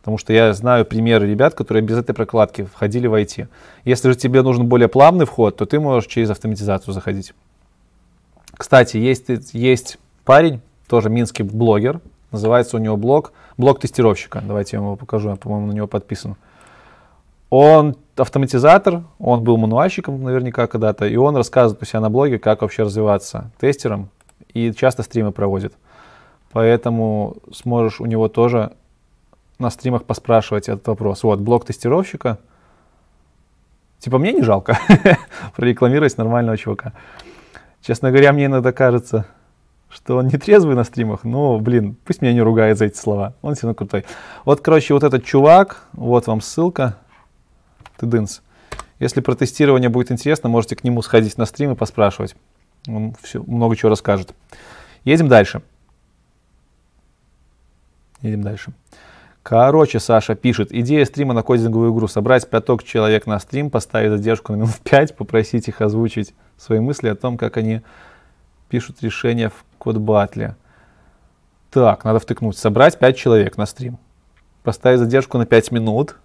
Потому 0.00 0.18
что 0.18 0.32
я 0.32 0.52
знаю 0.52 0.84
примеры 0.84 1.30
ребят, 1.30 1.54
которые 1.54 1.84
без 1.84 1.96
этой 1.96 2.12
прокладки 2.12 2.64
входили 2.64 3.06
в 3.06 3.14
IT. 3.14 3.46
Если 3.84 4.10
же 4.10 4.16
тебе 4.16 4.42
нужен 4.42 4.66
более 4.66 4.88
плавный 4.88 5.26
вход, 5.26 5.54
то 5.54 5.64
ты 5.64 5.78
можешь 5.78 6.10
через 6.10 6.28
автоматизацию 6.30 6.92
заходить. 6.92 7.34
Кстати, 8.56 8.96
есть, 8.96 9.28
есть 9.52 10.00
парень, 10.24 10.60
тоже 10.88 11.08
минский 11.08 11.44
блогер, 11.44 12.00
называется 12.32 12.78
у 12.78 12.80
него 12.80 12.96
блог 12.96 13.32
блок 13.56 13.78
тестировщика. 13.78 14.42
Давайте 14.44 14.76
я 14.76 14.80
вам 14.80 14.88
его 14.88 14.96
покажу, 14.96 15.30
я, 15.30 15.36
по-моему, 15.36 15.68
на 15.68 15.72
него 15.72 15.86
подписан. 15.86 16.34
Он 17.50 17.96
автоматизатор, 18.16 19.04
он 19.18 19.42
был 19.42 19.56
мануальщиком 19.56 20.22
наверняка 20.22 20.66
когда-то, 20.66 21.06
и 21.06 21.16
он 21.16 21.36
рассказывает 21.36 21.82
у 21.82 21.86
себя 21.86 22.00
на 22.00 22.10
блоге, 22.10 22.38
как 22.38 22.62
вообще 22.62 22.82
развиваться 22.82 23.50
тестером, 23.60 24.10
и 24.52 24.72
часто 24.72 25.02
стримы 25.02 25.32
проводит. 25.32 25.74
Поэтому 26.52 27.36
сможешь 27.52 28.00
у 28.00 28.06
него 28.06 28.28
тоже 28.28 28.72
на 29.58 29.70
стримах 29.70 30.04
поспрашивать 30.04 30.68
этот 30.68 30.86
вопрос. 30.86 31.22
Вот, 31.22 31.40
блок 31.40 31.64
тестировщика. 31.64 32.38
Типа 33.98 34.18
мне 34.18 34.32
не 34.32 34.42
жалко 34.42 34.78
прорекламировать 35.56 36.16
нормального 36.16 36.56
чувака. 36.56 36.92
Честно 37.82 38.10
говоря, 38.10 38.32
мне 38.32 38.46
иногда 38.46 38.72
кажется, 38.72 39.26
что 39.88 40.16
он 40.16 40.26
не 40.26 40.38
трезвый 40.38 40.76
на 40.76 40.84
стримах, 40.84 41.24
но, 41.24 41.58
блин, 41.58 41.96
пусть 42.04 42.22
меня 42.22 42.32
не 42.32 42.42
ругает 42.42 42.78
за 42.78 42.86
эти 42.86 42.96
слова. 42.96 43.34
Он 43.42 43.54
все 43.54 43.66
равно 43.66 43.74
крутой. 43.74 44.04
Вот, 44.44 44.60
короче, 44.60 44.94
вот 44.94 45.02
этот 45.02 45.24
чувак, 45.24 45.84
вот 45.92 46.26
вам 46.26 46.40
ссылка. 46.40 46.96
Тыдынс. 47.98 48.42
Если 48.98 49.20
про 49.20 49.34
тестирование 49.34 49.88
будет 49.88 50.10
интересно, 50.10 50.48
можете 50.48 50.76
к 50.76 50.84
нему 50.84 51.02
сходить 51.02 51.38
на 51.38 51.46
стрим 51.46 51.72
и 51.72 51.76
поспрашивать. 51.76 52.34
Он 52.86 53.14
все, 53.22 53.42
много 53.42 53.76
чего 53.76 53.90
расскажет. 53.90 54.34
Едем 55.04 55.28
дальше. 55.28 55.62
Едем 58.22 58.42
дальше. 58.42 58.72
Короче, 59.42 59.98
Саша 60.00 60.34
пишет, 60.34 60.72
идея 60.72 61.04
стрима 61.04 61.32
на 61.32 61.42
кодинговую 61.42 61.94
игру. 61.94 62.08
Собрать 62.08 62.48
пяток 62.50 62.82
человек 62.82 63.26
на 63.26 63.38
стрим, 63.38 63.70
поставить 63.70 64.10
задержку 64.10 64.52
на 64.52 64.56
минут 64.56 64.74
5, 64.84 65.16
попросить 65.16 65.68
их 65.68 65.80
озвучить 65.80 66.34
свои 66.56 66.80
мысли 66.80 67.08
о 67.08 67.14
том, 67.14 67.38
как 67.38 67.56
они 67.56 67.82
пишут 68.68 69.02
решения 69.02 69.48
в 69.48 69.64
код-батле. 69.78 70.56
Так, 71.70 72.04
надо 72.04 72.18
втыкнуть. 72.18 72.58
Собрать 72.58 72.98
5 72.98 73.16
человек 73.16 73.56
на 73.56 73.66
стрим. 73.66 73.98
Поставить 74.64 74.98
задержку 74.98 75.38
на 75.38 75.46
5 75.46 75.70
минут. 75.70 76.16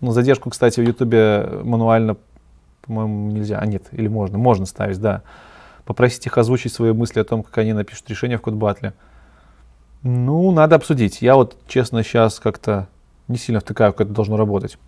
Ну, 0.00 0.12
задержку, 0.12 0.50
кстати, 0.50 0.80
в 0.80 0.84
Ютубе 0.84 1.60
мануально, 1.62 2.16
по-моему, 2.82 3.30
нельзя. 3.30 3.58
А, 3.58 3.66
нет, 3.66 3.84
или 3.92 4.08
можно. 4.08 4.38
Можно 4.38 4.66
ставить, 4.66 5.00
да. 5.00 5.22
Попросить 5.84 6.26
их 6.26 6.38
озвучить 6.38 6.72
свои 6.72 6.92
мысли 6.92 7.20
о 7.20 7.24
том, 7.24 7.42
как 7.42 7.58
они 7.58 7.72
напишут 7.72 8.08
решение 8.08 8.38
в 8.38 8.42
code 8.42 8.61
battle. 8.61 8.94
Ну, 10.02 10.50
надо 10.52 10.76
обсудить. 10.76 11.22
Я 11.22 11.34
вот, 11.34 11.56
честно, 11.66 12.02
сейчас 12.02 12.38
как-то 12.38 12.88
не 13.28 13.36
сильно 13.36 13.60
втыкаю, 13.60 13.92
как 13.92 14.02
это 14.02 14.14
должно 14.14 14.36
работать. 14.36 14.78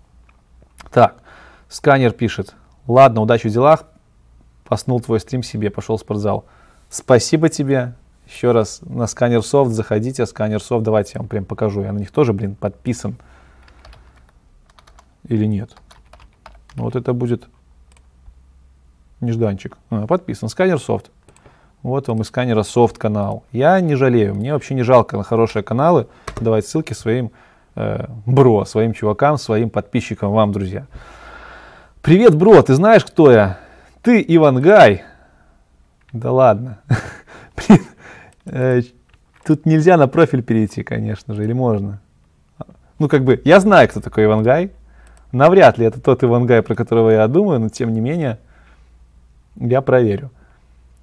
Так, 0.92 1.16
сканер 1.68 2.12
пишет. 2.12 2.54
Ладно, 2.86 3.22
удачи 3.22 3.48
в 3.48 3.52
делах. 3.52 3.84
Поснул 4.64 5.00
твой 5.00 5.20
стрим 5.20 5.42
себе, 5.42 5.70
пошел 5.70 5.96
в 5.96 6.00
спортзал. 6.00 6.44
Спасибо 6.90 7.48
тебе. 7.48 7.94
Еще 8.26 8.52
раз 8.52 8.80
на 8.82 9.06
сканер 9.06 9.42
софт 9.42 9.72
заходите. 9.72 10.26
Сканер 10.26 10.62
софт, 10.62 10.84
давайте 10.84 11.12
я 11.14 11.20
вам 11.20 11.28
прям 11.28 11.44
покажу. 11.44 11.82
Я 11.82 11.92
на 11.92 11.98
них 11.98 12.10
тоже, 12.10 12.32
блин, 12.32 12.54
подписан. 12.54 13.16
Или 15.28 15.46
нет? 15.46 15.76
Вот 16.74 16.96
это 16.96 17.12
будет 17.12 17.48
нежданчик. 19.20 19.78
А, 19.90 20.06
подписан. 20.06 20.48
Сканер 20.48 20.78
софт. 20.78 21.10
Вот 21.82 22.08
вам 22.08 22.22
из 22.22 22.26
сканера 22.26 22.62
софт 22.62 22.98
канал. 22.98 23.44
Я 23.52 23.80
не 23.80 23.94
жалею, 23.94 24.34
мне 24.34 24.52
вообще 24.52 24.74
не 24.74 24.82
жалко 24.82 25.16
на 25.16 25.22
хорошие 25.22 25.62
каналы 25.62 26.08
давать 26.40 26.66
ссылки 26.66 26.94
своим 26.94 27.30
э, 27.76 28.06
бро, 28.26 28.64
своим 28.64 28.92
чувакам, 28.92 29.38
своим 29.38 29.70
подписчикам, 29.70 30.32
вам, 30.32 30.52
друзья. 30.52 30.86
Привет, 32.02 32.34
бро, 32.34 32.60
ты 32.62 32.74
знаешь, 32.74 33.04
кто 33.04 33.30
я? 33.30 33.60
Ты 34.02 34.24
Ивангай. 34.26 35.02
Да 36.12 36.32
ладно. 36.32 36.80
Э, 38.48 38.80
тут 39.44 39.66
нельзя 39.66 39.96
на 39.96 40.06
профиль 40.06 40.40
перейти, 40.40 40.84
конечно 40.84 41.34
же, 41.34 41.42
или 41.42 41.52
можно? 41.52 42.00
Ну, 43.00 43.08
как 43.08 43.24
бы, 43.24 43.42
я 43.44 43.58
знаю, 43.58 43.88
кто 43.88 44.00
такой 44.00 44.24
Ивангай. 44.26 44.70
Навряд 45.36 45.76
ли 45.76 45.84
это 45.84 46.00
тот 46.00 46.24
Ивангай, 46.24 46.62
про 46.62 46.74
которого 46.74 47.10
я 47.10 47.28
думаю, 47.28 47.60
но 47.60 47.68
тем 47.68 47.92
не 47.92 48.00
менее, 48.00 48.38
я 49.56 49.82
проверю. 49.82 50.30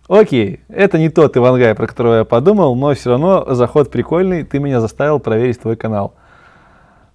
Окей, 0.08 0.62
это 0.70 0.98
не 0.98 1.10
тот 1.10 1.38
Ивангай, 1.38 1.76
про 1.76 1.86
которого 1.86 2.16
я 2.16 2.26
подумал, 2.26 2.76
но 2.76 2.96
все 2.96 3.12
равно 3.12 3.54
заход 3.54 3.92
прикольный, 3.92 4.44
ты 4.44 4.58
меня 4.58 4.82
заставил 4.82 5.20
проверить 5.20 5.62
твой 5.62 5.76
канал. 5.76 6.16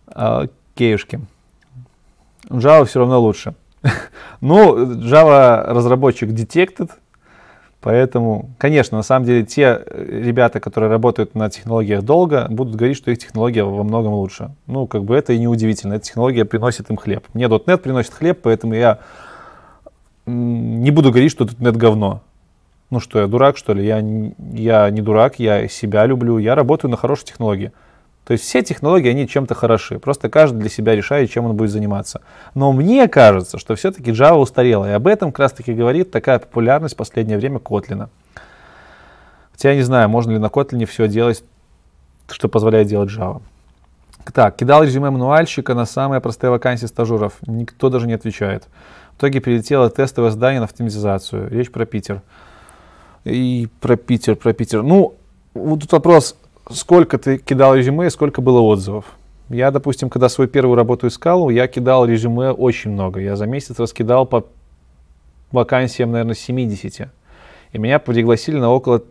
Окейушки. 0.06 1.20
Java 2.48 2.84
все 2.84 3.00
равно 3.00 3.20
лучше. 3.20 3.54
ну, 4.40 4.76
Java 5.02 5.64
разработчик 5.72 6.30
detected, 6.30 6.90
поэтому, 7.80 8.50
конечно, 8.58 8.96
на 8.96 9.02
самом 9.02 9.26
деле 9.26 9.44
те 9.44 9.82
ребята, 9.88 10.60
которые 10.60 10.90
работают 10.90 11.34
на 11.34 11.50
технологиях 11.50 12.02
долго, 12.02 12.46
будут 12.48 12.76
говорить, 12.76 12.96
что 12.96 13.10
их 13.10 13.18
технология 13.18 13.64
во 13.64 13.82
многом 13.84 14.12
лучше. 14.12 14.50
Ну, 14.66 14.86
как 14.86 15.04
бы 15.04 15.16
это 15.16 15.32
и 15.32 15.38
не 15.38 15.48
удивительно, 15.48 15.94
эта 15.94 16.04
технология 16.04 16.44
приносит 16.44 16.90
им 16.90 16.96
хлеб. 16.96 17.24
Мне 17.34 17.46
.NET 17.46 17.78
приносит 17.78 18.14
хлеб, 18.14 18.40
поэтому 18.42 18.74
я 18.74 18.98
не 20.26 20.90
буду 20.90 21.10
говорить, 21.10 21.32
что 21.32 21.44
.NET 21.44 21.76
говно. 21.76 22.22
Ну 22.90 23.00
что, 23.00 23.18
я 23.18 23.26
дурак, 23.26 23.58
что 23.58 23.74
ли? 23.74 23.84
Я, 23.84 23.98
я 24.52 24.88
не 24.90 25.02
дурак, 25.02 25.38
я 25.38 25.68
себя 25.68 26.06
люблю, 26.06 26.38
я 26.38 26.54
работаю 26.54 26.90
на 26.90 26.96
хорошей 26.96 27.26
технологии. 27.26 27.72
То 28.28 28.32
есть 28.32 28.44
все 28.44 28.60
технологии, 28.60 29.08
они 29.08 29.26
чем-то 29.26 29.54
хороши. 29.54 29.98
Просто 29.98 30.28
каждый 30.28 30.58
для 30.58 30.68
себя 30.68 30.94
решает, 30.94 31.30
чем 31.30 31.46
он 31.46 31.56
будет 31.56 31.70
заниматься. 31.70 32.20
Но 32.54 32.72
мне 32.72 33.08
кажется, 33.08 33.56
что 33.56 33.74
все-таки 33.74 34.10
Java 34.10 34.36
устарела. 34.36 34.86
И 34.86 34.92
об 34.92 35.06
этом 35.06 35.32
как 35.32 35.38
раз 35.38 35.52
таки 35.52 35.72
говорит 35.72 36.10
такая 36.10 36.38
популярность 36.38 36.92
в 36.92 36.98
последнее 36.98 37.38
время 37.38 37.56
Kotlin. 37.56 38.10
Хотя 39.52 39.70
я 39.70 39.76
не 39.76 39.82
знаю, 39.82 40.10
можно 40.10 40.32
ли 40.32 40.38
на 40.38 40.48
Kotlin 40.48 40.84
все 40.84 41.08
делать, 41.08 41.42
что 42.28 42.50
позволяет 42.50 42.88
делать 42.88 43.08
Java. 43.08 43.40
Так, 44.34 44.56
кидал 44.56 44.82
резюме 44.82 45.08
мануальщика 45.08 45.72
на 45.72 45.86
самые 45.86 46.20
простые 46.20 46.50
вакансии 46.50 46.84
стажеров. 46.84 47.32
Никто 47.46 47.88
даже 47.88 48.06
не 48.06 48.12
отвечает. 48.12 48.68
В 49.14 49.20
итоге 49.20 49.40
перелетело 49.40 49.88
тестовое 49.88 50.32
задание 50.32 50.60
на 50.60 50.66
автоматизацию. 50.66 51.48
Речь 51.48 51.70
про 51.70 51.86
Питер. 51.86 52.20
И 53.24 53.70
про 53.80 53.96
Питер, 53.96 54.36
про 54.36 54.52
Питер. 54.52 54.82
Ну, 54.82 55.14
вот 55.54 55.80
тут 55.80 55.92
вопрос, 55.92 56.36
сколько 56.70 57.18
ты 57.18 57.38
кидал 57.38 57.74
резюме 57.74 58.06
и 58.06 58.10
сколько 58.10 58.40
было 58.40 58.60
отзывов? 58.60 59.16
Я, 59.48 59.70
допустим, 59.70 60.10
когда 60.10 60.28
свою 60.28 60.48
первую 60.48 60.76
работу 60.76 61.06
искал, 61.06 61.48
я 61.48 61.66
кидал 61.68 62.04
резюме 62.04 62.50
очень 62.50 62.90
много. 62.90 63.20
Я 63.20 63.36
за 63.36 63.46
месяц 63.46 63.78
раскидал 63.78 64.26
по 64.26 64.46
вакансиям, 65.52 66.12
наверное, 66.12 66.34
70. 66.34 67.08
И 67.72 67.78
меня 67.78 67.98
пригласили 67.98 68.58
на 68.58 68.70
около 68.70 69.02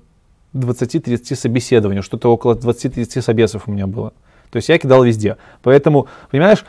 20-30 0.53 1.35
собеседований. 1.35 2.01
Что-то 2.01 2.31
около 2.31 2.53
20-30 2.53 3.21
собесов 3.21 3.63
у 3.67 3.71
меня 3.71 3.88
было. 3.88 4.13
То 4.51 4.57
есть 4.57 4.69
я 4.69 4.77
кидал 4.77 5.03
везде. 5.03 5.38
Поэтому, 5.61 6.07
понимаешь, 6.31 6.65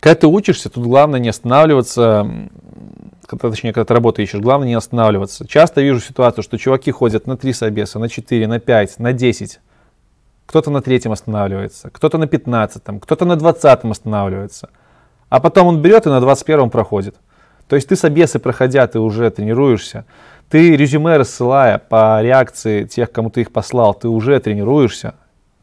когда 0.00 0.14
ты 0.14 0.26
учишься, 0.26 0.70
тут 0.70 0.84
главное 0.84 1.20
не 1.20 1.28
останавливаться 1.28 2.48
когда, 3.28 3.50
точнее, 3.50 3.72
когда 3.72 3.84
ты 3.84 3.94
работу 3.94 4.22
ищешь, 4.22 4.40
главное 4.40 4.68
не 4.68 4.74
останавливаться. 4.74 5.46
Часто 5.46 5.82
вижу 5.82 6.00
ситуацию, 6.00 6.42
что 6.42 6.56
чуваки 6.56 6.90
ходят 6.90 7.26
на 7.26 7.36
3 7.36 7.52
собеса, 7.52 7.98
на 7.98 8.08
4, 8.08 8.46
на 8.48 8.58
5, 8.58 8.98
на 8.98 9.12
10. 9.12 9.60
Кто-то 10.46 10.70
на 10.70 10.80
третьем 10.80 11.12
останавливается, 11.12 11.90
кто-то 11.90 12.16
на 12.16 12.26
15, 12.26 12.82
кто-то 13.02 13.24
на 13.26 13.36
20 13.36 13.84
останавливается. 13.84 14.70
А 15.28 15.40
потом 15.40 15.66
он 15.66 15.82
берет 15.82 16.06
и 16.06 16.08
на 16.08 16.20
21 16.20 16.70
проходит. 16.70 17.16
То 17.68 17.76
есть 17.76 17.86
ты 17.86 17.96
собесы 17.96 18.38
проходя, 18.38 18.86
ты 18.86 18.98
уже 18.98 19.28
тренируешься. 19.30 20.06
Ты 20.48 20.74
резюме 20.74 21.18
рассылая 21.18 21.76
по 21.76 22.22
реакции 22.22 22.84
тех, 22.84 23.12
кому 23.12 23.28
ты 23.28 23.42
их 23.42 23.52
послал, 23.52 23.92
ты 23.92 24.08
уже 24.08 24.40
тренируешься 24.40 25.16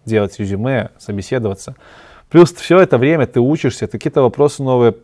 делать 0.05 0.37
резюме, 0.37 0.91
собеседоваться. 0.99 1.75
Плюс 2.35 2.51
все 2.51 2.79
это 2.79 2.97
время 2.97 3.27
ты 3.27 3.39
учишься, 3.39 3.87
ты 3.87 3.91
какие-то 3.97 4.21
вопросы 4.21 4.61
новые 4.61 4.95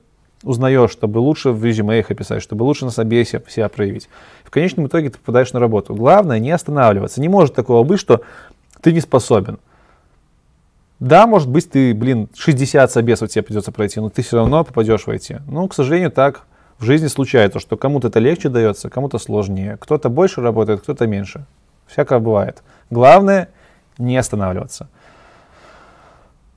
узнаешь, 0.44 0.91
чтобы 0.91 1.20
лучше 1.20 1.52
в 1.52 1.64
резюме 1.64 1.99
их 1.99 2.12
описать, 2.12 2.44
чтобы 2.44 2.64
лучше 2.64 2.84
на 2.84 2.91
собесе 2.91 3.41
себя 3.48 3.70
проявить. 3.70 4.10
В 4.44 4.49
конечном 4.49 4.88
итоге 4.88 5.12
ты 5.12 5.18
попадаешь 5.18 5.53
на 5.53 5.62
работу. 5.62 5.95
Главное 5.95 6.40
не 6.40 6.52
останавливаться. 6.52 7.22
Не 7.22 7.30
может 7.30 7.56
такого 7.56 7.86
быть, 7.86 8.02
что 8.02 8.20
ты 8.82 8.91
не 8.91 8.99
способен. 8.99 9.60
Да, 10.99 11.26
может 11.26 11.48
быть, 11.48 11.72
ты, 11.72 11.94
блин, 11.94 12.28
60 12.36 12.91
собесов 12.91 13.30
тебе 13.30 13.44
придется 13.44 13.72
пройти, 13.72 14.02
но 14.02 14.10
ты 14.10 14.24
все 14.24 14.36
равно 14.36 14.66
попадешь 14.66 15.08
войти. 15.08 15.38
Ну, 15.48 15.70
к 15.70 15.74
сожалению, 15.74 16.12
так 16.12 16.41
в 16.80 16.84
жизни 16.84 17.08
случается, 17.08 17.62
что 17.62 17.78
кому-то 17.78 18.10
это 18.10 18.20
легче 18.20 18.49
дается, 18.49 18.90
кому-то 18.90 19.20
сложнее. 19.20 19.78
Кто-то 19.80 20.10
больше 20.10 20.41
работает, 20.41 20.82
кто-то 20.82 21.08
меньше. 21.08 21.45
Всякое 21.88 22.20
бывает. 22.20 22.62
Главное 22.90 23.48
не 23.98 24.18
останавливаться. 24.18 24.90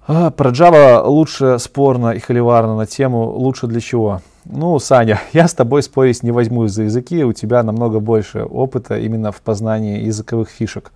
А, 0.06 0.30
про 0.30 0.50
Java 0.50 1.02
лучше 1.06 1.58
спорно 1.58 2.10
и 2.10 2.18
холиварно 2.18 2.76
на 2.76 2.86
тему 2.86 3.30
«лучше 3.30 3.66
для 3.66 3.80
чего?». 3.80 4.20
Ну, 4.44 4.78
Саня, 4.78 5.20
я 5.32 5.48
с 5.48 5.54
тобой 5.54 5.82
спорить 5.82 6.22
не 6.22 6.30
возьму 6.30 6.66
за 6.66 6.82
языки, 6.82 7.24
у 7.24 7.32
тебя 7.32 7.62
намного 7.62 8.00
больше 8.00 8.44
опыта 8.44 8.98
именно 8.98 9.32
в 9.32 9.40
познании 9.40 10.04
языковых 10.04 10.50
фишек. 10.50 10.92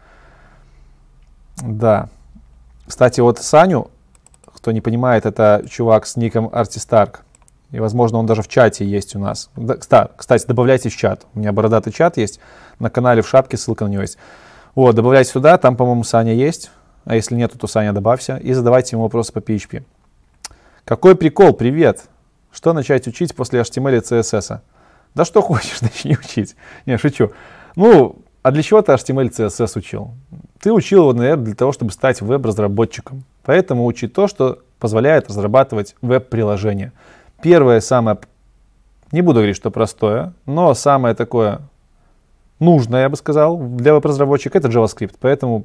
Да. 1.63 2.09
Кстати, 2.87 3.21
вот 3.21 3.39
Саню, 3.39 3.91
кто 4.45 4.73
не 4.73 4.83
понимает, 4.83 5.25
это 5.25 5.65
чувак 5.69 6.07
с 6.07 6.17
ником 6.17 6.51
Артистарк. 6.53 7.23
И, 7.71 7.81
возможно, 7.81 8.19
он 8.19 8.27
даже 8.27 8.43
в 8.43 8.49
чате 8.49 8.87
есть 8.87 9.17
у 9.17 9.19
нас. 9.19 9.51
Кстати, 10.17 10.47
добавляйте 10.47 10.89
в 10.91 10.97
чат. 10.97 11.23
У 11.35 11.39
меня 11.39 11.53
бородатый 11.53 11.93
чат 11.93 12.17
есть. 12.17 12.41
На 12.79 12.91
канале 12.91 13.23
в 13.23 13.29
шапке 13.29 13.57
ссылка 13.57 13.85
на 13.85 13.89
него 13.89 14.03
есть. 14.03 14.19
Вот, 14.75 14.95
добавляйте 14.95 15.31
сюда, 15.31 15.59
там, 15.59 15.77
по-моему, 15.77 16.05
Саня 16.05 16.35
есть. 16.35 16.71
А 17.09 17.15
если 17.15 17.37
нет, 17.37 17.55
то 17.59 17.67
Саня 17.67 17.95
добавься, 17.95 18.37
и 18.37 18.53
задавайте 18.53 18.95
ему 18.95 19.05
вопросы 19.05 19.33
по 19.33 19.39
PHP. 19.39 19.83
Какой 20.85 21.17
прикол, 21.17 21.55
привет! 21.55 22.05
Что 22.53 22.75
начать 22.75 23.09
учить 23.09 23.35
после 23.35 23.61
HTML 23.61 23.97
и 23.97 24.01
CSS? 24.01 24.61
Да 25.15 25.25
что 25.25 25.41
хочешь, 25.43 25.81
начни 25.81 26.19
учить. 26.19 26.55
Не, 26.85 26.99
шучу. 26.99 27.33
Ну, 27.77 28.17
а 28.43 28.51
для 28.51 28.63
чего 28.63 28.83
ты 28.83 28.93
HTML 28.93 29.29
и 29.29 29.31
CSS 29.31 29.79
учил? 29.79 30.11
Ты 30.61 30.71
учил 30.71 31.05
его, 31.05 31.13
наверное, 31.15 31.47
для 31.47 31.55
того, 31.55 31.73
чтобы 31.73 31.93
стать 31.93 32.21
веб-разработчиком. 32.21 33.25
Поэтому 33.43 33.87
учи 33.87 34.07
то, 34.07 34.29
что 34.29 34.59
позволяет 34.79 35.29
разрабатывать 35.29 35.97
веб-приложения. 36.03 36.93
Первое, 37.41 37.81
самое, 37.81 38.19
не 39.13 39.23
буду 39.23 39.37
говорить, 39.37 39.57
что 39.57 39.71
простое, 39.71 40.35
но 40.45 40.75
самое 40.75 41.15
такое 41.15 41.63
нужное, 42.61 43.01
я 43.01 43.09
бы 43.09 43.17
сказал, 43.17 43.57
для 43.57 43.95
веб-разработчика, 43.95 44.59
это 44.59 44.69
JavaScript. 44.69 45.15
Поэтому 45.19 45.65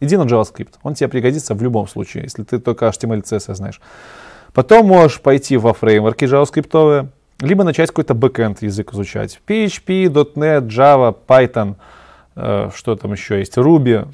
иди 0.00 0.16
на 0.16 0.22
JavaScript. 0.22 0.74
Он 0.82 0.94
тебе 0.94 1.08
пригодится 1.08 1.54
в 1.54 1.62
любом 1.62 1.86
случае, 1.86 2.24
если 2.24 2.42
ты 2.42 2.58
только 2.58 2.86
HTML 2.86 3.22
CSS 3.22 3.54
знаешь. 3.54 3.80
Потом 4.52 4.86
можешь 4.86 5.20
пойти 5.20 5.56
во 5.56 5.72
фреймворки 5.74 6.24
JavaScript, 6.24 7.08
либо 7.40 7.64
начать 7.64 7.90
какой-то 7.90 8.14
бэкэнд 8.14 8.62
язык 8.62 8.92
изучать. 8.92 9.40
PHP, 9.46 10.06
.NET, 10.34 10.66
Java, 10.66 11.16
Python, 11.26 11.76
э, 12.36 12.70
что 12.74 12.96
там 12.96 13.12
еще 13.12 13.38
есть, 13.38 13.56
Ruby, 13.56 14.08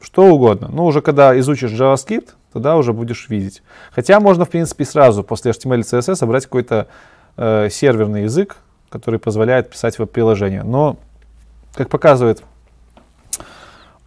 что 0.00 0.26
угодно. 0.26 0.68
Ну, 0.72 0.84
уже 0.84 1.00
когда 1.00 1.38
изучишь 1.38 1.72
JavaScript, 1.72 2.30
тогда 2.52 2.76
уже 2.76 2.92
будешь 2.92 3.28
видеть. 3.28 3.62
Хотя 3.90 4.20
можно, 4.20 4.44
в 4.44 4.50
принципе, 4.50 4.84
сразу 4.84 5.22
после 5.22 5.52
HTML 5.52 5.80
и 5.80 5.82
CSS 5.82 6.16
собрать 6.16 6.44
какой-то 6.44 6.86
э, 7.36 7.68
серверный 7.70 8.24
язык, 8.24 8.56
который 8.88 9.18
позволяет 9.18 9.70
писать 9.70 9.98
веб-приложение. 9.98 10.62
Но, 10.62 10.98
как 11.74 11.88
показывает 11.88 12.42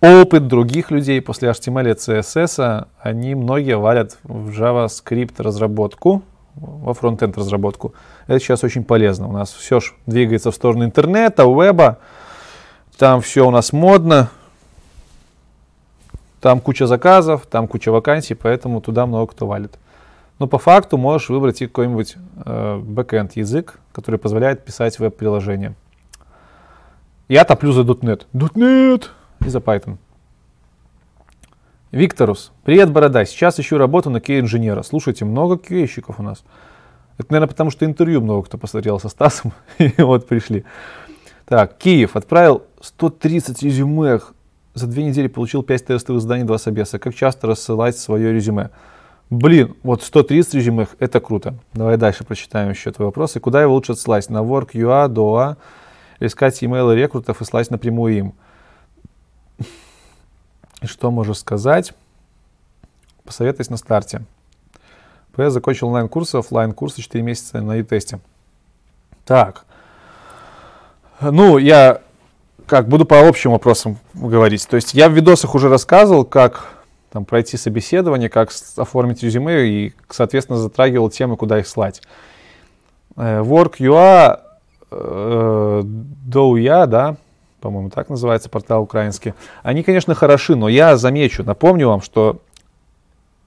опыт 0.06 0.48
других 0.48 0.92
людей 0.92 1.22
после 1.22 1.50
HTML 1.50 1.92
и 1.92 1.94
CSS, 1.94 2.88
они 3.00 3.36
многие 3.36 3.78
валят 3.78 4.18
в 4.24 4.50
JavaScript 4.50 5.42
разработку, 5.42 6.24
во 6.56 6.94
фронтенд 6.94 7.38
разработку. 7.38 7.94
Это 8.28 8.40
сейчас 8.40 8.64
очень 8.64 8.84
полезно. 8.84 9.28
У 9.28 9.32
нас 9.32 9.54
все 9.54 9.80
двигается 10.06 10.52
в 10.52 10.56
сторону 10.56 10.86
интернета, 10.86 11.44
веба. 11.44 12.00
Там 12.98 13.22
все 13.22 13.46
у 13.46 13.52
нас 13.52 13.74
модно. 13.74 14.30
Там 16.40 16.60
куча 16.60 16.88
заказов, 16.88 17.46
там 17.48 17.68
куча 17.68 17.92
вакансий, 17.92 18.36
поэтому 18.36 18.80
туда 18.80 19.06
много 19.06 19.32
кто 19.32 19.48
валит. 19.48 19.78
Но 20.40 20.48
по 20.48 20.60
факту 20.60 20.98
можешь 20.98 21.30
выбрать 21.30 21.60
какой-нибудь 21.60 22.16
э, 22.46 22.78
бэкэнд 22.84 23.36
язык, 23.38 23.80
который 23.92 24.20
позволяет 24.20 24.64
писать 24.64 25.00
веб-приложение. 25.00 25.76
Я 27.28 27.46
топлю 27.46 27.72
за 27.72 27.82
.NET. 27.82 28.28
.NET! 28.34 29.06
И 29.46 29.50
за 29.50 29.60
Python. 29.60 29.98
Викторус. 31.92 32.52
Привет, 32.64 32.92
Борода. 32.92 33.24
Сейчас 33.26 33.60
ищу 33.60 33.78
работу 33.78 34.10
на 34.10 34.18
QA-инженера. 34.18 34.84
Слушайте, 34.84 35.24
много 35.24 35.56
QA-щиков 35.56 36.16
у 36.18 36.24
нас. 36.24 36.44
Это, 37.18 37.32
наверное, 37.32 37.50
потому 37.50 37.70
что 37.70 37.86
интервью 37.86 38.22
много 38.22 38.44
кто 38.44 38.58
посмотрел 38.58 39.00
со 39.00 39.08
Стасом. 39.08 39.54
и 39.78 39.94
вот 40.00 40.28
пришли. 40.28 40.66
Так, 41.46 41.78
Киев. 41.78 42.16
Отправил 42.16 42.64
130 42.82 43.62
резюме. 43.64 44.20
За 44.74 44.88
две 44.88 45.06
недели 45.06 45.28
получил 45.28 45.64
5 45.64 45.86
тестовых 45.86 46.22
заданий, 46.22 46.44
2 46.44 46.58
собеса. 46.58 47.00
Как 47.00 47.16
часто 47.16 47.48
рассылать 47.48 47.98
свое 47.98 48.34
резюме? 48.34 48.72
Блин, 49.30 49.76
вот 49.84 50.04
130 50.04 50.56
резюме, 50.56 50.88
это 51.00 51.20
круто. 51.20 51.56
Давай 51.74 51.98
дальше 51.98 52.26
прочитаем 52.26 52.72
еще 52.72 52.92
твой 52.92 53.08
вопрос. 53.08 53.36
И 53.38 53.40
куда 53.40 53.62
его 53.62 53.74
лучше 53.74 53.94
отсылать? 53.94 54.30
На 54.30 54.40
Work.ua, 54.40 55.08
DOA, 55.08 55.56
искать 56.20 56.62
имейлы 56.64 56.96
рекрутов 56.96 57.42
и 57.42 57.46
слать 57.46 57.72
напрямую 57.72 58.18
им. 58.18 58.34
И 60.86 60.88
что 60.88 61.10
можешь 61.10 61.40
сказать? 61.40 61.94
Посоветуйся 63.24 63.72
на 63.72 63.78
старте. 63.78 64.22
Я 65.36 65.50
закончил 65.50 65.88
онлайн-курсы, 65.88 66.36
офлайн 66.36 66.74
курсы 66.74 67.02
4 67.02 67.24
месяца 67.24 67.60
на 67.60 67.78
e-тесте. 67.78 68.20
Так. 69.26 69.66
Ну, 71.20 71.58
я 71.58 72.02
как 72.68 72.88
буду 72.88 73.06
по 73.06 73.28
общим 73.28 73.52
вопросам 73.52 73.98
говорить. 74.14 74.68
То 74.68 74.76
есть 74.76 74.94
я 74.94 75.10
в 75.10 75.14
видосах 75.14 75.56
уже 75.56 75.70
рассказывал, 75.70 76.24
как 76.24 76.68
там, 77.12 77.26
пройти 77.26 77.58
собеседование, 77.58 78.30
как 78.30 78.52
оформить 78.78 79.24
резюме 79.24 79.68
и, 79.68 79.94
соответственно, 80.12 80.60
затрагивал 80.60 81.10
темы, 81.10 81.36
куда 81.36 81.58
их 81.58 81.68
слать. 81.68 82.04
Э, 83.16 83.42
Work.ua, 83.42 84.40
э, 84.92 85.82
DOUYA, 85.84 86.86
да, 86.86 87.18
по-моему, 87.66 87.90
так 87.90 88.10
называется 88.10 88.48
портал 88.48 88.84
украинский. 88.84 89.34
Они, 89.64 89.82
конечно, 89.82 90.14
хороши, 90.14 90.56
но 90.56 90.70
я 90.70 90.98
замечу, 90.98 91.44
напомню 91.44 91.88
вам, 91.88 92.00
что 92.00 92.42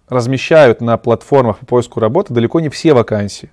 размещают 0.08 0.80
на 0.80 0.96
платформах 0.96 1.58
по 1.58 1.66
поиску 1.66 2.00
работы 2.00 2.34
далеко 2.34 2.58
не 2.58 2.68
все 2.68 2.94
вакансии. 2.94 3.48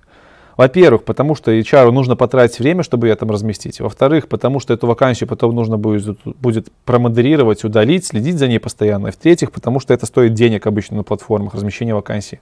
Во-первых, 0.57 1.03
потому 1.03 1.35
что 1.35 1.51
HR 1.51 1.91
нужно 1.91 2.15
потратить 2.15 2.57
время, 2.57 2.81
чтобы 2.81 3.07
ее 3.07 3.15
там 3.15 3.29
разместить. 3.29 3.79
Во-вторых, 3.79 4.27
потому 4.27 4.59
что 4.59 4.73
эту 4.73 4.87
вакансию 4.87 5.29
потом 5.29 5.53
нужно 5.53 5.77
будет, 5.77 6.17
будет 6.25 6.69
промодерировать, 6.83 7.63
удалить, 7.63 8.07
следить 8.07 8.39
за 8.39 8.47
ней 8.47 8.57
постоянно. 8.57 9.09
И 9.09 9.11
в-третьих, 9.11 9.51
потому 9.51 9.79
что 9.79 9.93
это 9.93 10.07
стоит 10.07 10.33
денег 10.33 10.65
обычно 10.65 10.97
на 10.97 11.03
платформах 11.03 11.53
размещения 11.53 11.93
вакансий. 11.93 12.39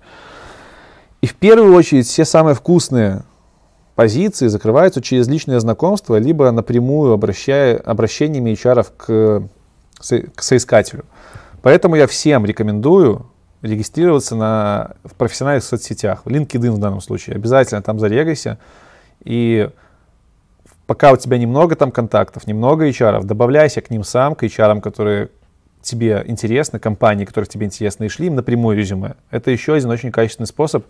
И 1.20 1.28
в 1.28 1.36
первую 1.36 1.76
очередь 1.76 2.08
все 2.08 2.24
самые 2.24 2.56
вкусные 2.56 3.24
позиции 3.96 4.48
закрываются 4.48 5.02
через 5.02 5.28
личное 5.28 5.60
знакомство, 5.60 6.18
либо 6.18 6.52
напрямую 6.52 7.14
обращая, 7.14 7.78
обращениями 7.78 8.52
HR 8.52 8.88
к, 8.98 9.50
к 10.36 10.42
соискателю. 10.42 11.06
Поэтому 11.62 11.96
я 11.96 12.08
всем 12.08 12.46
рекомендую 12.46 13.28
регистрироваться 13.62 14.36
на, 14.36 14.92
в 15.04 15.14
профессиональных 15.16 15.64
соцсетях, 15.64 16.24
в 16.26 16.30
LinkedIn 16.30 16.72
в 16.72 16.80
данном 16.80 17.02
случае. 17.02 17.38
Обязательно 17.38 17.82
там 17.82 18.00
зарегайся. 18.00 18.60
И 19.24 19.70
пока 20.86 21.14
у 21.14 21.18
тебя 21.18 21.38
немного 21.38 21.76
там 21.76 21.92
контактов, 21.92 22.46
немного 22.46 22.90
HR, 22.90 23.24
добавляйся 23.24 23.82
к 23.82 23.90
ним 23.90 24.04
сам, 24.04 24.36
к 24.36 24.44
HR, 24.44 24.82
которые 24.82 25.30
тебе 25.82 26.24
интересны, 26.28 26.80
компании, 26.80 27.26
которые 27.26 27.48
тебе 27.48 27.66
интересны, 27.66 28.06
и 28.06 28.10
шли 28.10 28.28
им 28.28 28.36
напрямую 28.36 28.78
резюме. 28.78 29.16
Это 29.32 29.52
еще 29.52 29.76
один 29.76 29.90
очень 29.90 30.12
качественный 30.12 30.48
способ 30.48 30.86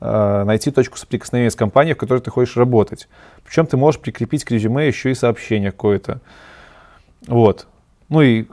найти 0.00 0.70
точку 0.70 0.96
соприкосновения 0.96 1.50
с 1.50 1.56
компанией, 1.56 1.94
в 1.94 1.98
которой 1.98 2.20
ты 2.20 2.30
хочешь 2.30 2.56
работать. 2.56 3.08
Причем 3.44 3.66
ты 3.66 3.76
можешь 3.76 4.00
прикрепить 4.00 4.44
к 4.44 4.50
резюме 4.50 4.86
еще 4.86 5.10
и 5.10 5.14
сообщение 5.14 5.72
какое-то. 5.72 6.20
Вот. 7.26 7.66
Ну 8.08 8.22
и 8.22 8.46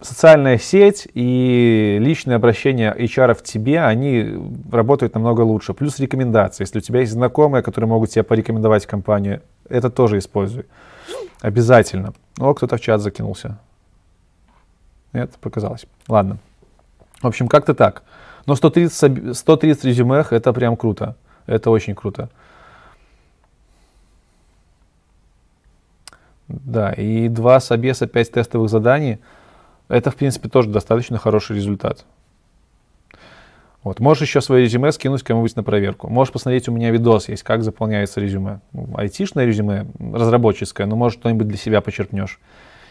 социальная 0.00 0.58
сеть 0.58 1.08
и 1.14 1.98
личное 2.00 2.36
обращение 2.36 2.94
HR 2.94 3.34
в 3.34 3.42
тебе, 3.42 3.80
они 3.80 4.36
работают 4.70 5.14
намного 5.14 5.42
лучше. 5.42 5.74
Плюс 5.74 5.98
рекомендации. 5.98 6.64
Если 6.64 6.78
у 6.78 6.82
тебя 6.82 7.00
есть 7.00 7.12
знакомые, 7.12 7.62
которые 7.62 7.88
могут 7.88 8.10
тебя 8.10 8.24
порекомендовать 8.24 8.86
компанию, 8.86 9.42
это 9.68 9.90
тоже 9.90 10.18
используй. 10.18 10.66
Обязательно. 11.40 12.14
О, 12.38 12.54
кто-то 12.54 12.76
в 12.76 12.80
чат 12.80 13.00
закинулся. 13.00 13.58
Нет, 15.12 15.32
показалось. 15.40 15.86
Ладно. 16.08 16.38
В 17.22 17.26
общем, 17.26 17.48
как-то 17.48 17.74
так. 17.74 18.02
Но 18.46 18.54
130, 18.54 19.36
130 19.36 19.84
резюме 19.84 20.24
это 20.30 20.52
прям 20.52 20.76
круто. 20.76 21.16
Это 21.46 21.70
очень 21.70 21.94
круто. 21.94 22.30
Да, 26.48 26.92
и 26.92 27.28
два 27.28 27.58
собеса, 27.60 28.06
пять 28.06 28.30
тестовых 28.30 28.70
заданий. 28.70 29.18
Это, 29.88 30.10
в 30.10 30.16
принципе, 30.16 30.48
тоже 30.48 30.70
достаточно 30.70 31.18
хороший 31.18 31.56
результат. 31.56 32.04
Вот. 33.82 34.00
Можешь 34.00 34.22
еще 34.22 34.40
свое 34.40 34.64
резюме 34.64 34.90
скинуть 34.90 35.22
кому-нибудь 35.22 35.54
на 35.54 35.62
проверку. 35.62 36.08
Можешь 36.08 36.32
посмотреть, 36.32 36.68
у 36.68 36.72
меня 36.72 36.90
видос 36.90 37.28
есть, 37.28 37.44
как 37.44 37.62
заполняется 37.62 38.20
резюме. 38.20 38.60
Айтишное 38.96 39.44
резюме, 39.44 39.86
разработческое, 39.98 40.86
но 40.88 40.96
может 40.96 41.20
что-нибудь 41.20 41.46
для 41.46 41.56
себя 41.56 41.80
почерпнешь. 41.80 42.40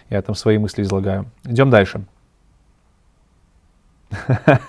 Я 0.10 0.22
там 0.22 0.36
свои 0.36 0.58
мысли 0.58 0.84
излагаю. 0.84 1.26
Идем 1.44 1.70
дальше. 1.70 2.06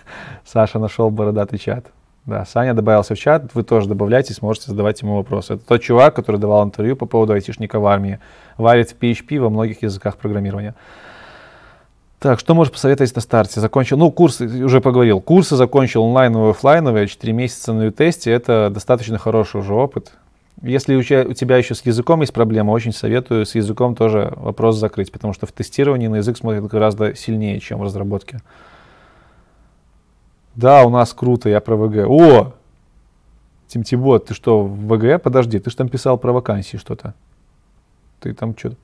Саша 0.44 0.78
нашел 0.78 1.10
бородатый 1.10 1.58
чат. 1.58 1.86
Да, 2.26 2.44
Саня 2.44 2.74
добавился 2.74 3.14
в 3.14 3.18
чат, 3.18 3.54
вы 3.54 3.62
тоже 3.62 3.88
добавляйтесь, 3.88 4.42
можете 4.42 4.66
задавать 4.72 5.00
ему 5.00 5.16
вопросы. 5.16 5.54
Это 5.54 5.64
тот 5.64 5.80
чувак, 5.80 6.16
который 6.16 6.40
давал 6.40 6.64
интервью 6.64 6.96
по 6.96 7.06
поводу 7.06 7.34
айтишника 7.34 7.78
в 7.78 7.86
армии. 7.86 8.18
Варит 8.58 8.90
в 8.90 8.98
PHP 8.98 9.40
во 9.40 9.48
многих 9.48 9.82
языках 9.82 10.16
программирования. 10.16 10.74
Так, 12.18 12.40
что 12.40 12.54
можешь 12.54 12.72
посоветовать 12.72 13.14
на 13.14 13.20
старте? 13.20 13.60
Закончил, 13.60 13.96
ну, 13.98 14.10
курсы, 14.10 14.46
уже 14.64 14.80
поговорил. 14.80 15.20
Курсы 15.20 15.54
закончил 15.54 16.02
онлайновые, 16.04 16.50
офлайновые, 16.50 17.06
4 17.06 17.32
месяца 17.32 17.72
на 17.72 17.84
ю-тесте, 17.84 18.32
это 18.32 18.70
достаточно 18.72 19.18
хороший 19.18 19.60
уже 19.60 19.74
опыт. 19.74 20.12
Если 20.62 20.96
у 20.96 21.02
тебя 21.02 21.58
еще 21.58 21.74
с 21.74 21.84
языком 21.84 22.22
есть 22.22 22.32
проблема, 22.32 22.70
очень 22.70 22.92
советую 22.92 23.44
с 23.44 23.54
языком 23.54 23.94
тоже 23.94 24.32
вопрос 24.36 24.76
закрыть, 24.76 25.12
потому 25.12 25.34
что 25.34 25.46
в 25.46 25.52
тестировании 25.52 26.06
на 26.06 26.16
язык 26.16 26.38
смотрят 26.38 26.64
гораздо 26.64 27.14
сильнее, 27.14 27.60
чем 27.60 27.78
в 27.78 27.82
разработке. 27.82 28.40
Да, 30.56 30.84
у 30.84 30.90
нас 30.90 31.12
круто, 31.12 31.48
я 31.50 31.60
про 31.60 31.76
ВГ. 31.76 32.08
О! 32.08 32.54
Тимтибот, 33.68 34.26
ты 34.26 34.34
что, 34.34 34.64
в 34.64 34.86
ВГ? 34.86 35.22
Подожди, 35.22 35.58
ты 35.58 35.70
же 35.70 35.76
там 35.76 35.88
писал 35.88 36.16
про 36.18 36.32
вакансии 36.32 36.78
что-то. 36.78 37.14
Ты 38.20 38.32
там 38.32 38.56
что-то... 38.56 38.76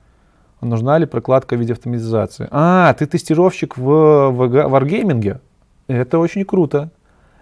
Нужна 0.61 0.97
ли 0.97 1.05
прокладка 1.05 1.55
в 1.55 1.59
виде 1.59 1.73
автоматизации? 1.73 2.47
А, 2.51 2.93
ты 2.93 3.05
тестировщик 3.05 3.75
в, 3.75 3.81
в 3.81 4.41
Wargaming? 4.43 5.39
Это 5.87 6.19
очень 6.19 6.45
круто. 6.45 6.89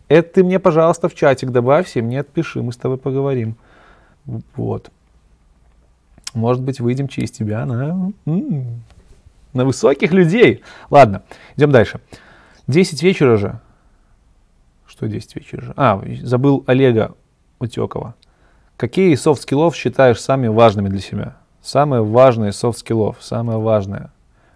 Это 0.07 0.33
ты 0.33 0.43
мне, 0.43 0.59
пожалуйста, 0.59 1.07
в 1.07 1.13
чатик 1.13 1.51
добавь, 1.51 1.95
и 1.95 2.01
мне 2.01 2.21
отпиши, 2.21 2.61
мы 2.61 2.71
с 2.71 2.77
тобой 2.77 2.97
поговорим. 2.97 3.55
Вот. 4.55 4.89
Может 6.33 6.63
быть, 6.63 6.79
выйдем 6.79 7.07
через 7.07 7.31
тебя 7.31 7.65
на, 7.65 8.11
на 8.25 9.65
высоких 9.65 10.13
людей. 10.13 10.63
Ладно, 10.89 11.23
идем 11.57 11.71
дальше. 11.71 11.99
10 12.67 13.03
вечера 13.03 13.37
же. 13.37 13.59
Что 15.01 15.07
10 15.07 15.35
вечера? 15.35 15.73
А, 15.77 15.99
забыл 16.21 16.63
Олега 16.67 17.15
Утекова. 17.57 18.13
Какие 18.77 19.15
soft 19.15 19.39
skills 19.39 19.75
считаешь 19.75 20.21
самыми 20.21 20.49
важными 20.49 20.89
для 20.89 20.99
себя? 20.99 21.37
Самые 21.63 22.03
важные 22.03 22.51
soft 22.51 22.75
skills, 22.75 23.17
самое 23.19 23.57
важное. 23.57 24.11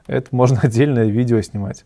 Это 0.05 0.27
можно 0.35 0.59
отдельное 0.63 1.05
видео 1.05 1.41
снимать. 1.41 1.83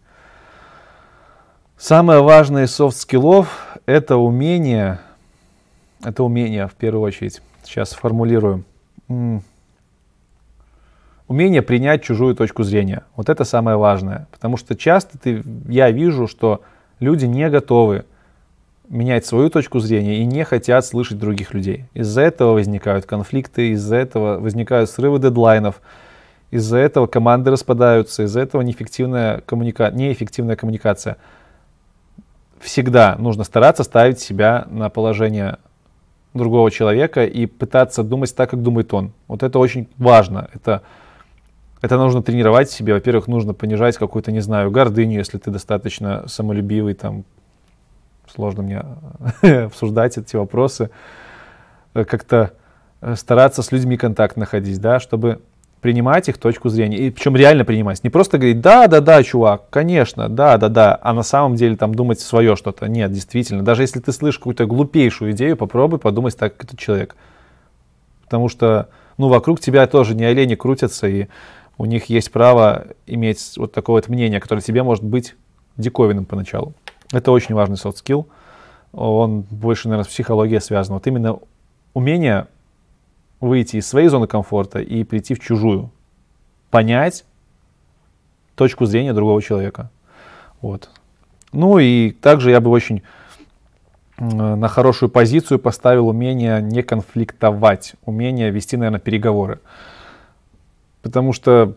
Самое 1.77 2.21
важное 2.21 2.67
soft 2.67 3.12
skills— 3.12 3.79
это 3.85 4.17
умение, 4.17 4.99
это 6.03 6.21
умение 6.25 6.67
в 6.67 6.73
первую 6.73 7.03
очередь, 7.03 7.41
сейчас 7.63 7.91
сформулирую, 7.91 8.65
умение 11.29 11.61
принять 11.61 12.03
чужую 12.03 12.35
точку 12.35 12.63
зрения. 12.63 13.03
Вот 13.15 13.29
это 13.29 13.45
самое 13.45 13.77
важное, 13.77 14.27
потому 14.33 14.57
что 14.57 14.75
часто 14.75 15.17
ты, 15.17 15.43
я 15.69 15.91
вижу, 15.91 16.27
что 16.27 16.61
люди 16.99 17.23
не 17.23 17.49
готовы 17.49 18.03
менять 18.89 19.25
свою 19.25 19.49
точку 19.49 19.79
зрения 19.79 20.19
и 20.19 20.25
не 20.25 20.43
хотят 20.43 20.85
слышать 20.85 21.19
других 21.19 21.53
людей. 21.53 21.85
Из-за 21.93 22.21
этого 22.21 22.53
возникают 22.53 23.05
конфликты, 23.05 23.69
из-за 23.69 23.95
этого 23.95 24.39
возникают 24.39 24.89
срывы 24.89 25.19
дедлайнов, 25.19 25.81
из-за 26.51 26.77
этого 26.77 27.05
команды 27.05 27.51
распадаются, 27.51 28.23
из-за 28.23 28.41
этого 28.41 28.61
неэффективная, 28.63 29.41
коммуника... 29.41 29.91
неэффективная 29.91 30.55
коммуникация 30.55 31.17
всегда 32.59 33.15
нужно 33.17 33.43
стараться 33.43 33.83
ставить 33.83 34.19
себя 34.19 34.67
на 34.69 34.89
положение 34.89 35.57
другого 36.33 36.69
человека 36.71 37.25
и 37.25 37.45
пытаться 37.45 38.03
думать 38.03 38.35
так, 38.35 38.49
как 38.49 38.61
думает 38.61 38.93
он. 38.93 39.13
Вот 39.27 39.43
это 39.43 39.59
очень 39.59 39.87
важно. 39.97 40.49
Это, 40.53 40.83
это 41.81 41.97
нужно 41.97 42.21
тренировать 42.21 42.69
в 42.69 42.73
себе. 42.73 42.93
Во-первых, 42.93 43.27
нужно 43.27 43.53
понижать 43.53 43.97
какую-то, 43.97 44.31
не 44.31 44.41
знаю, 44.41 44.71
гордыню, 44.71 45.17
если 45.17 45.37
ты 45.37 45.51
достаточно 45.51 46.27
самолюбивый, 46.27 46.93
там, 46.93 47.23
сложно 48.33 48.63
мне 48.63 48.83
обсуждать 49.65 50.17
эти 50.17 50.35
вопросы. 50.35 50.89
Как-то 51.93 52.53
стараться 53.15 53.61
с 53.61 53.71
людьми 53.71 53.97
контакт 53.97 54.37
находить, 54.37 54.79
да, 54.79 54.99
чтобы 54.99 55.41
принимать 55.81 56.27
их 56.27 56.37
точку 56.37 56.69
зрения. 56.69 56.97
И 56.97 57.09
причем 57.09 57.35
реально 57.35 57.65
принимать. 57.65 58.03
Не 58.03 58.09
просто 58.09 58.37
говорить, 58.37 58.61
да, 58.61 58.87
да, 58.87 58.99
да, 58.99 59.23
чувак, 59.23 59.69
конечно, 59.69 60.27
да, 60.27 60.57
да, 60.57 60.67
да, 60.67 60.99
а 61.01 61.13
на 61.13 61.23
самом 61.23 61.55
деле 61.55 61.75
там 61.77 61.95
думать 61.95 62.19
свое 62.19 62.55
что-то. 62.55 62.87
Нет, 62.87 63.11
действительно. 63.11 63.63
Даже 63.63 63.83
если 63.83 63.99
ты 63.99 64.11
слышишь 64.11 64.39
какую-то 64.39 64.65
глупейшую 64.65 65.31
идею, 65.31 65.55
попробуй 65.55 65.99
подумать 65.99 66.37
так, 66.37 66.57
как 66.57 66.65
этот 66.65 66.79
человек. 66.79 67.15
Потому 68.25 68.49
что, 68.49 68.89
ну, 69.17 69.29
вокруг 69.29 69.59
тебя 69.59 69.87
тоже 69.87 70.15
не 70.15 70.25
олени 70.25 70.55
крутятся, 70.55 71.07
и 71.07 71.27
у 71.77 71.85
них 71.85 72.05
есть 72.05 72.31
право 72.31 72.87
иметь 73.07 73.53
вот 73.55 73.71
такое 73.71 73.95
вот 73.95 74.09
мнение, 74.09 74.39
которое 74.39 74.61
тебе 74.61 74.83
может 74.83 75.03
быть 75.03 75.35
диковинным 75.77 76.25
поначалу. 76.25 76.73
Это 77.11 77.31
очень 77.31 77.55
важный 77.55 77.75
soft 77.75 77.95
skill. 78.03 78.27
Он 78.91 79.41
больше, 79.41 79.87
наверное, 79.87 80.05
с 80.05 80.11
психологией 80.11 80.61
связан. 80.61 80.95
Вот 80.95 81.07
именно 81.07 81.39
умение 81.93 82.47
выйти 83.39 83.77
из 83.77 83.87
своей 83.87 84.07
зоны 84.07 84.27
комфорта 84.27 84.79
и 84.79 85.03
прийти 85.03 85.33
в 85.33 85.39
чужую. 85.39 85.91
Понять 86.69 87.25
точку 88.55 88.85
зрения 88.85 89.13
другого 89.13 89.41
человека. 89.41 89.89
Вот. 90.61 90.89
Ну 91.51 91.79
и 91.79 92.11
также 92.11 92.51
я 92.51 92.59
бы 92.59 92.69
очень 92.69 93.03
на 94.19 94.67
хорошую 94.67 95.09
позицию 95.09 95.59
поставил 95.59 96.09
умение 96.09 96.61
не 96.61 96.83
конфликтовать, 96.83 97.93
умение 98.03 98.51
вести, 98.51 98.75
наверное, 98.75 98.99
переговоры. 98.99 99.61
Потому 101.01 101.31
что 101.31 101.75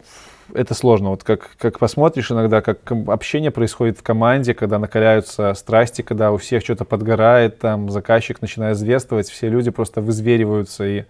это 0.54 0.74
сложно. 0.74 1.10
Вот 1.10 1.24
как, 1.24 1.50
как 1.58 1.78
посмотришь 1.78 2.30
иногда, 2.30 2.60
как 2.60 2.90
общение 3.08 3.50
происходит 3.50 3.98
в 3.98 4.02
команде, 4.02 4.54
когда 4.54 4.78
накаляются 4.78 5.54
страсти, 5.54 6.02
когда 6.02 6.32
у 6.32 6.36
всех 6.36 6.62
что-то 6.62 6.84
подгорает, 6.84 7.58
там 7.58 7.90
заказчик 7.90 8.40
начинает 8.40 8.76
зверствовать, 8.76 9.28
все 9.28 9.48
люди 9.48 9.70
просто 9.70 10.00
вызвериваются 10.00 10.84
и 10.84 11.04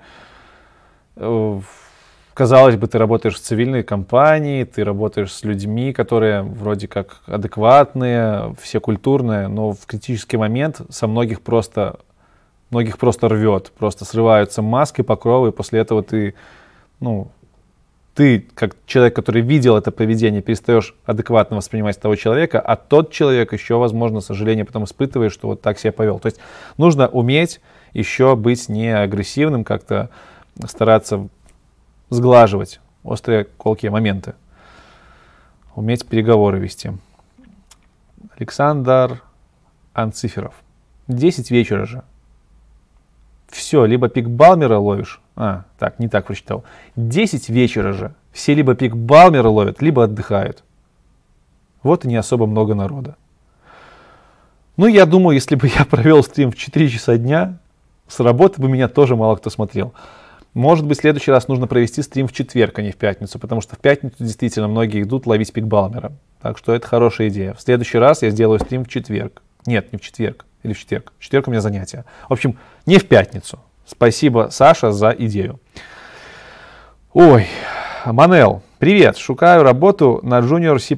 Э, 1.16 1.60
казалось 2.35 2.77
бы, 2.77 2.86
ты 2.86 2.98
работаешь 2.98 3.36
в 3.36 3.40
цивильной 3.40 3.82
компании, 3.82 4.64
ты 4.64 4.85
работаешь 4.85 5.32
с 5.32 5.44
людьми, 5.44 5.93
которые 5.93 6.43
вроде 6.43 6.89
как 6.89 7.20
адекватные, 7.27 8.55
все 8.60 8.81
культурные, 8.81 9.48
но 9.48 9.73
в 9.73 9.86
критический 9.86 10.36
момент 10.36 10.81
со 10.90 11.06
многих 11.06 11.43
просто, 11.43 12.01
многих 12.70 12.98
просто 12.98 13.28
рвет, 13.28 13.73
просто 13.78 14.05
срываются 14.05 14.62
маски, 14.62 15.02
покровы, 15.02 15.48
и 15.48 15.52
после 15.52 15.81
этого 15.81 16.02
ты, 16.02 16.35
ну, 17.01 17.31
ты, 18.14 18.47
как 18.55 18.76
человек, 18.86 19.16
который 19.16 19.40
видел 19.40 19.76
это 19.76 19.90
поведение, 19.90 20.43
перестаешь 20.43 20.94
адекватно 21.06 21.56
воспринимать 21.56 21.98
того 21.98 22.14
человека, 22.16 22.60
а 22.60 22.76
тот 22.76 23.10
человек 23.10 23.52
еще, 23.52 23.76
возможно, 23.78 24.20
сожаление 24.20 24.64
потом 24.64 24.84
испытывает, 24.84 25.32
что 25.32 25.48
вот 25.48 25.62
так 25.62 25.78
себя 25.78 25.93
повел. 25.93 26.18
То 26.18 26.26
есть 26.26 26.39
нужно 26.76 27.09
уметь 27.09 27.60
еще 27.94 28.36
быть 28.36 28.68
не 28.68 28.94
агрессивным 28.94 29.64
как-то, 29.64 30.10
стараться 30.66 31.28
сглаживать 32.10 32.80
острые 33.02 33.44
колкие 33.44 33.90
моменты, 33.90 34.34
уметь 35.74 36.06
переговоры 36.06 36.59
вести. 36.59 36.93
Александр 38.36 39.22
Анциферов. 39.94 40.55
10 41.09 41.51
вечера 41.51 41.86
же. 41.86 42.02
Все, 43.48 43.84
либо 43.86 44.09
пик 44.09 44.28
Балмера 44.28 44.78
ловишь. 44.78 45.22
А, 45.37 45.65
так, 45.79 45.99
не 45.99 46.09
так 46.09 46.27
прочитал. 46.27 46.65
10 46.97 47.49
вечера 47.49 47.93
же. 47.93 48.15
Все 48.33 48.55
либо 48.55 48.75
пик 48.75 48.95
Балмера 48.95 49.49
ловят, 49.49 49.83
либо 49.83 50.05
отдыхают. 50.05 50.63
Вот 51.83 52.05
и 52.05 52.09
не 52.09 52.17
особо 52.17 52.47
много 52.47 52.75
народа. 52.75 53.17
Ну, 54.77 54.87
я 54.87 55.07
думаю, 55.07 55.35
если 55.35 55.55
бы 55.55 55.69
я 55.79 55.85
провел 55.85 56.23
стрим 56.23 56.51
в 56.51 56.57
4 56.57 56.89
часа 56.89 57.17
дня, 57.17 57.59
с 58.09 58.21
работы 58.21 58.61
бы 58.61 58.69
меня 58.69 58.89
тоже 58.89 59.17
мало 59.17 59.37
кто 59.37 59.51
смотрел. 59.51 59.95
Может 60.55 60.87
быть, 60.87 60.99
в 60.99 61.01
следующий 61.01 61.31
раз 61.31 61.49
нужно 61.49 61.67
провести 61.67 62.03
стрим 62.03 62.29
в 62.29 62.33
четверг, 62.33 62.79
а 62.79 62.83
не 62.83 62.91
в 62.91 62.97
пятницу, 62.97 63.39
потому 63.39 63.63
что 63.63 63.75
в 63.75 63.79
пятницу 63.79 64.17
действительно 64.19 64.69
многие 64.69 65.03
идут 65.03 65.27
ловить 65.27 65.51
пик 65.51 65.65
Балмера. 65.65 66.13
Так 66.43 66.59
что 66.59 66.75
это 66.75 66.87
хорошая 66.87 67.29
идея. 67.29 67.55
В 67.55 67.61
следующий 67.63 67.97
раз 67.97 68.23
я 68.23 68.31
сделаю 68.31 68.59
стрим 68.59 68.85
в 68.85 68.89
четверг. 68.89 69.43
Нет, 69.65 69.93
не 69.93 69.99
в 69.99 70.03
четверг. 70.03 70.45
Или 70.63 70.75
в 70.75 70.79
четверг. 70.79 71.13
В 71.19 71.23
четверг 71.23 71.49
у 71.49 71.51
меня 71.51 71.63
занятия. 71.63 72.05
В 72.29 72.33
общем, 72.35 72.59
не 72.85 72.99
в 72.99 73.07
пятницу. 73.09 73.61
Спасибо, 73.87 74.49
Саша, 74.51 74.93
за 74.93 75.11
идею. 75.11 75.61
Ой, 77.13 77.47
Манел, 78.07 78.63
привет. 78.79 79.19
Шукаю 79.19 79.63
работу 79.63 80.21
на 80.23 80.41
Junior 80.41 80.79
C++. 80.79 80.97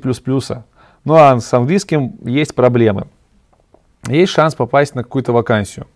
Ну 1.05 1.15
а 1.15 1.39
с 1.39 1.53
английским 1.53 2.17
есть 2.25 2.55
проблемы. 2.55 3.09
Есть 4.09 4.33
шанс 4.33 4.55
попасть 4.55 4.95
на 4.95 5.03
какую-то 5.03 5.33
вакансию? 5.33 5.87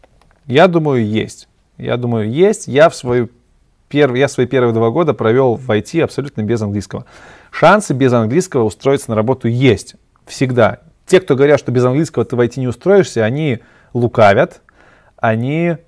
Я 0.47 0.67
думаю, 0.67 1.07
есть. 1.07 1.49
Я 1.77 1.97
думаю, 1.97 2.31
есть. 2.31 2.69
Я 2.69 2.89
в 2.89 2.95
свою 2.95 3.29
перв, 3.89 4.15
я 4.17 4.29
свои 4.29 4.47
первые 4.47 4.73
два 4.73 4.91
года 4.91 5.15
провел 5.15 5.55
в 5.55 5.71
IT 5.71 6.03
абсолютно 6.03 6.43
без 6.43 6.61
английского. 6.63 7.07
Шансы 7.51 7.95
без 7.95 8.13
английского 8.13 8.65
устроиться 8.65 9.11
на 9.11 9.17
работу 9.17 9.49
есть. 9.49 9.95
Всегда. 10.27 10.81
Те, 11.07 11.21
кто 11.21 11.37
говорят, 11.37 11.59
что 11.59 11.73
без 11.73 11.85
английского 11.85 12.25
ты 12.25 12.37
в 12.37 12.41
IT 12.41 12.61
не 12.61 12.69
устроишься, 12.69 13.25
они 13.25 13.61
лукавят, 13.95 14.61
они 15.17 15.79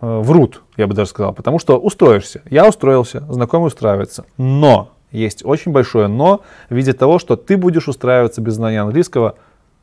врут, 0.00 0.62
я 0.76 0.86
бы 0.86 0.94
даже 0.94 1.10
сказал, 1.10 1.32
потому 1.32 1.58
что 1.58 1.78
устроишься. 1.78 2.42
Я 2.50 2.68
устроился, 2.68 3.24
знакомый 3.28 3.68
устраивается. 3.68 4.24
Но, 4.36 4.90
есть 5.10 5.44
очень 5.44 5.72
большое 5.72 6.06
но 6.06 6.42
в 6.68 6.74
виде 6.74 6.92
того, 6.92 7.18
что 7.18 7.36
ты 7.36 7.56
будешь 7.56 7.88
устраиваться 7.88 8.40
без 8.40 8.54
знания 8.54 8.82
английского 8.82 9.36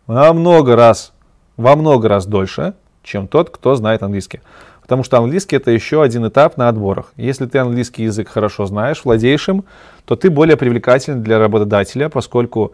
во 0.08 0.32
много 0.34 0.76
раз, 0.76 1.14
во 1.58 1.76
много 1.76 2.08
раз 2.08 2.26
дольше, 2.26 2.74
чем 3.04 3.28
тот, 3.28 3.50
кто 3.50 3.76
знает 3.76 4.04
английский. 4.04 4.42
Потому 4.82 5.04
что 5.04 5.18
английский 5.18 5.56
это 5.56 5.72
еще 5.72 6.04
один 6.04 6.28
этап 6.28 6.58
на 6.58 6.70
отборах. 6.70 7.12
Если 7.18 7.48
ты 7.48 7.58
английский 7.58 8.04
язык 8.04 8.30
хорошо 8.30 8.68
знаешь, 8.68 9.04
владеешь 9.04 9.50
им, 9.50 9.66
то 10.06 10.16
ты 10.16 10.30
более 10.30 10.58
привлекательный 10.58 11.22
для 11.22 11.40
работодателя, 11.40 12.08
поскольку 12.08 12.74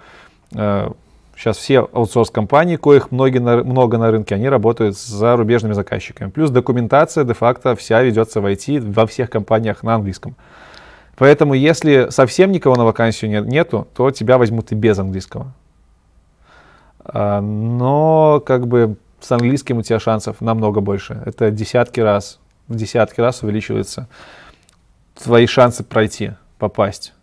э, 0.53 0.89
сейчас 1.41 1.57
все 1.57 1.79
аутсорс-компании, 1.79 2.75
коих 2.75 3.09
многие 3.09 3.39
на, 3.39 3.63
много 3.63 3.97
на 3.97 4.11
рынке, 4.11 4.35
они 4.35 4.47
работают 4.47 4.95
с 4.95 5.07
зарубежными 5.07 5.73
заказчиками. 5.73 6.29
Плюс 6.29 6.51
документация 6.51 7.23
де-факто 7.23 7.75
вся 7.75 8.01
ведется 8.03 8.41
в 8.41 8.45
IT 8.45 8.91
во 8.91 9.07
всех 9.07 9.31
компаниях 9.31 9.81
на 9.81 9.95
английском. 9.95 10.35
Поэтому 11.17 11.55
если 11.55 12.07
совсем 12.09 12.51
никого 12.51 12.75
на 12.75 12.85
вакансию 12.85 13.31
нет, 13.31 13.45
нету, 13.47 13.87
то 13.95 14.11
тебя 14.11 14.37
возьмут 14.37 14.71
и 14.71 14.75
без 14.75 14.99
английского. 14.99 15.51
А, 17.05 17.41
но 17.41 18.39
как 18.45 18.67
бы 18.67 18.97
с 19.19 19.31
английским 19.31 19.79
у 19.79 19.81
тебя 19.81 19.99
шансов 19.99 20.41
намного 20.41 20.79
больше. 20.79 21.23
Это 21.25 21.49
десятки 21.49 21.99
раз, 21.99 22.39
в 22.67 22.75
десятки 22.75 23.19
раз 23.19 23.41
увеличивается 23.41 24.07
твои 25.15 25.47
шансы 25.47 25.83
пройти. 25.83 26.33
попасть. 26.59 27.13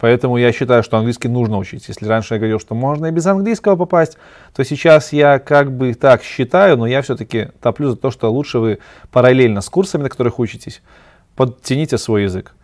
Поэтому 0.00 0.38
я 0.38 0.50
считаю, 0.50 0.82
что 0.82 0.96
английский 0.96 1.28
нужно 1.28 1.58
учить. 1.58 1.86
Если 1.86 2.06
раньше 2.06 2.34
я 2.34 2.38
говорил, 2.38 2.58
что 2.58 2.74
можно 2.74 3.06
и 3.06 3.10
без 3.10 3.26
английского 3.26 3.76
попасть, 3.76 4.16
то 4.56 4.64
сейчас 4.64 5.12
я 5.12 5.38
как 5.38 5.70
бы 5.76 5.92
так 5.92 6.22
считаю, 6.22 6.78
но 6.78 6.86
я 6.86 7.02
все-таки 7.02 7.48
топлю 7.60 7.90
за 7.90 7.96
то, 7.96 8.10
что 8.10 8.32
лучше 8.32 8.58
вы 8.58 8.78
параллельно 9.12 9.60
с 9.60 9.68
курсами, 9.68 10.04
на 10.04 10.08
которых 10.08 10.38
учитесь, 10.38 10.80
подтяните 11.36 11.98
свой 11.98 12.22
язык. 12.22 12.54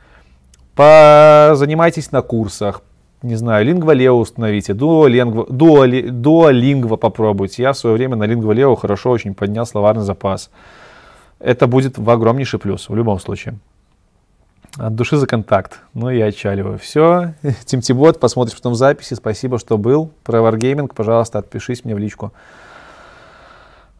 Позанимайтесь 0.74 2.10
на 2.10 2.22
курсах, 2.22 2.82
не 3.22 3.34
знаю, 3.34 3.66
лингвалео 3.66 4.18
установите, 4.18 4.72
дуолингва, 4.72 5.46
дуоли, 5.50 6.08
дуолингва 6.08 6.96
попробуйте. 6.96 7.62
Я 7.62 7.72
в 7.72 7.78
свое 7.78 7.96
время 7.96 8.16
на 8.16 8.24
лингвалео 8.24 8.74
хорошо 8.76 9.10
очень 9.10 9.34
поднял 9.34 9.66
словарный 9.66 10.04
запас. 10.04 10.50
Это 11.38 11.66
будет 11.66 11.98
в 11.98 12.08
огромнейший 12.08 12.58
плюс 12.58 12.88
в 12.88 12.96
любом 12.96 13.18
случае. 13.20 13.58
От 14.78 14.94
души 14.94 15.16
за 15.16 15.26
контакт. 15.26 15.80
Ну, 15.94 16.10
я 16.10 16.26
отчаливаю. 16.26 16.78
Все. 16.78 17.34
Тимтибот, 17.64 18.20
посмотришь 18.20 18.56
потом 18.56 18.74
записи. 18.74 19.14
Спасибо, 19.14 19.58
что 19.58 19.78
был. 19.78 20.10
Про 20.22 20.40
Wargaming, 20.40 20.92
пожалуйста, 20.94 21.38
отпишись 21.38 21.84
мне 21.84 21.94
в 21.94 21.98
личку. 21.98 22.32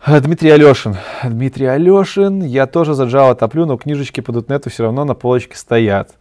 Дмитрий 0.06 0.50
Алешин. 0.50 0.96
Дмитрий 1.24 1.66
Алешин. 1.66 2.42
Я 2.42 2.66
тоже 2.66 2.94
за 2.94 3.04
Java 3.04 3.34
топлю, 3.34 3.64
но 3.64 3.76
книжечки 3.78 4.20
по 4.20 4.30
.NET 4.30 4.68
все 4.68 4.84
равно 4.84 5.04
на 5.04 5.14
полочке 5.14 5.56
стоят. 5.56 6.14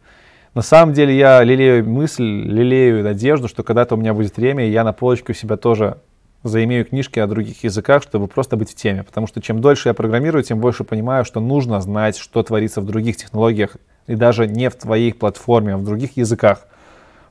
На 0.54 0.62
самом 0.62 0.94
деле 0.94 1.18
я 1.18 1.44
лелею 1.44 1.88
мысль, 1.88 2.24
лелею 2.24 3.04
надежду, 3.04 3.50
что 3.50 3.62
когда-то 3.62 3.96
у 3.96 3.98
меня 3.98 4.14
будет 4.14 4.38
время, 4.38 4.66
и 4.66 4.72
я 4.72 4.86
на 4.86 4.94
полочке 4.94 5.34
у 5.34 5.36
себя 5.36 5.58
тоже 5.58 5.98
заимею 6.44 6.86
книжки 6.86 7.20
о 7.20 7.28
других 7.28 7.64
языках, 7.66 8.02
чтобы 8.04 8.28
просто 8.28 8.56
быть 8.56 8.72
в 8.72 8.76
теме. 8.76 9.04
Потому 9.04 9.28
что 9.28 9.42
чем 9.42 9.60
дольше 9.60 9.90
я 9.90 9.94
программирую, 9.94 10.44
тем 10.44 10.60
больше 10.60 10.86
понимаю, 10.86 11.26
что 11.26 11.42
нужно 11.42 11.82
знать, 11.82 12.18
что 12.18 12.42
творится 12.42 12.80
в 12.80 12.86
других 12.86 13.18
технологиях 13.18 13.76
и 14.08 14.16
даже 14.16 14.48
не 14.48 14.70
в 14.70 14.76
твоей 14.76 15.14
платформе, 15.14 15.74
а 15.74 15.78
в 15.78 15.84
других 15.84 16.18
языках. 16.18 16.68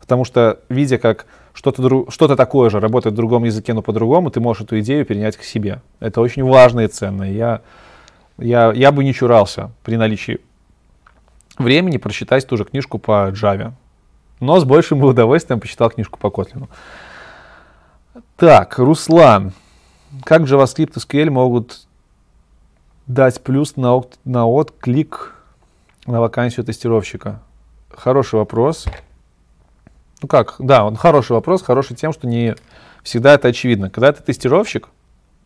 Потому 0.01 0.25
что, 0.25 0.61
видя, 0.69 0.99
как 0.99 1.27
что-то, 1.55 2.11
что-то 2.11 2.37
такое 2.37 2.69
же 2.69 2.81
работает 2.81 3.15
в 3.15 3.17
другом 3.17 3.45
языке, 3.45 3.73
но 3.73 3.83
по-другому, 3.83 4.31
ты 4.31 4.41
можешь 4.41 4.65
эту 4.65 4.79
идею 4.81 5.07
перенять 5.07 5.37
к 5.37 5.43
себе. 5.43 5.81
Это 6.01 6.21
очень 6.21 6.45
важно 6.45 6.81
и 6.81 6.89
ценно. 6.89 7.23
Я, 7.23 7.63
я, 8.39 8.73
я 8.73 8.93
бы 8.93 9.05
не 9.05 9.15
чурался 9.15 9.71
при 9.85 9.97
наличии 9.97 10.41
времени 11.59 11.97
прочитать 11.97 12.47
ту 12.47 12.57
же 12.57 12.65
книжку 12.65 12.99
по 12.99 13.31
Java. 13.31 13.73
Но 14.41 14.59
с 14.59 14.65
большим 14.65 15.03
удовольствием 15.03 15.61
почитал 15.61 15.91
книжку 15.91 16.19
по 16.19 16.27
Kotlin. 16.27 16.69
Так, 18.37 18.79
Руслан. 18.79 19.53
Как 20.25 20.43
JavaScript 20.43 20.93
и 20.97 20.99
SQL 20.99 21.31
могут 21.31 21.87
дать 23.07 23.41
плюс 23.43 23.77
на, 23.77 24.03
на 24.25 24.47
отклик 24.47 25.34
на 26.07 26.21
вакансию 26.21 26.65
тестировщика? 26.65 27.41
Хороший 27.91 28.37
вопрос. 28.37 28.87
Ну 30.23 30.29
как, 30.29 30.57
да, 30.59 30.85
он 30.85 30.97
хороший 30.97 31.33
вопрос, 31.33 31.63
хороший 31.63 31.97
тем, 31.97 32.13
что 32.13 32.27
не 32.27 32.55
всегда 33.03 33.35
это 33.35 33.49
очевидно. 33.49 33.91
Когда 33.91 34.13
ты 34.13 34.23
тестировщик, 34.23 34.89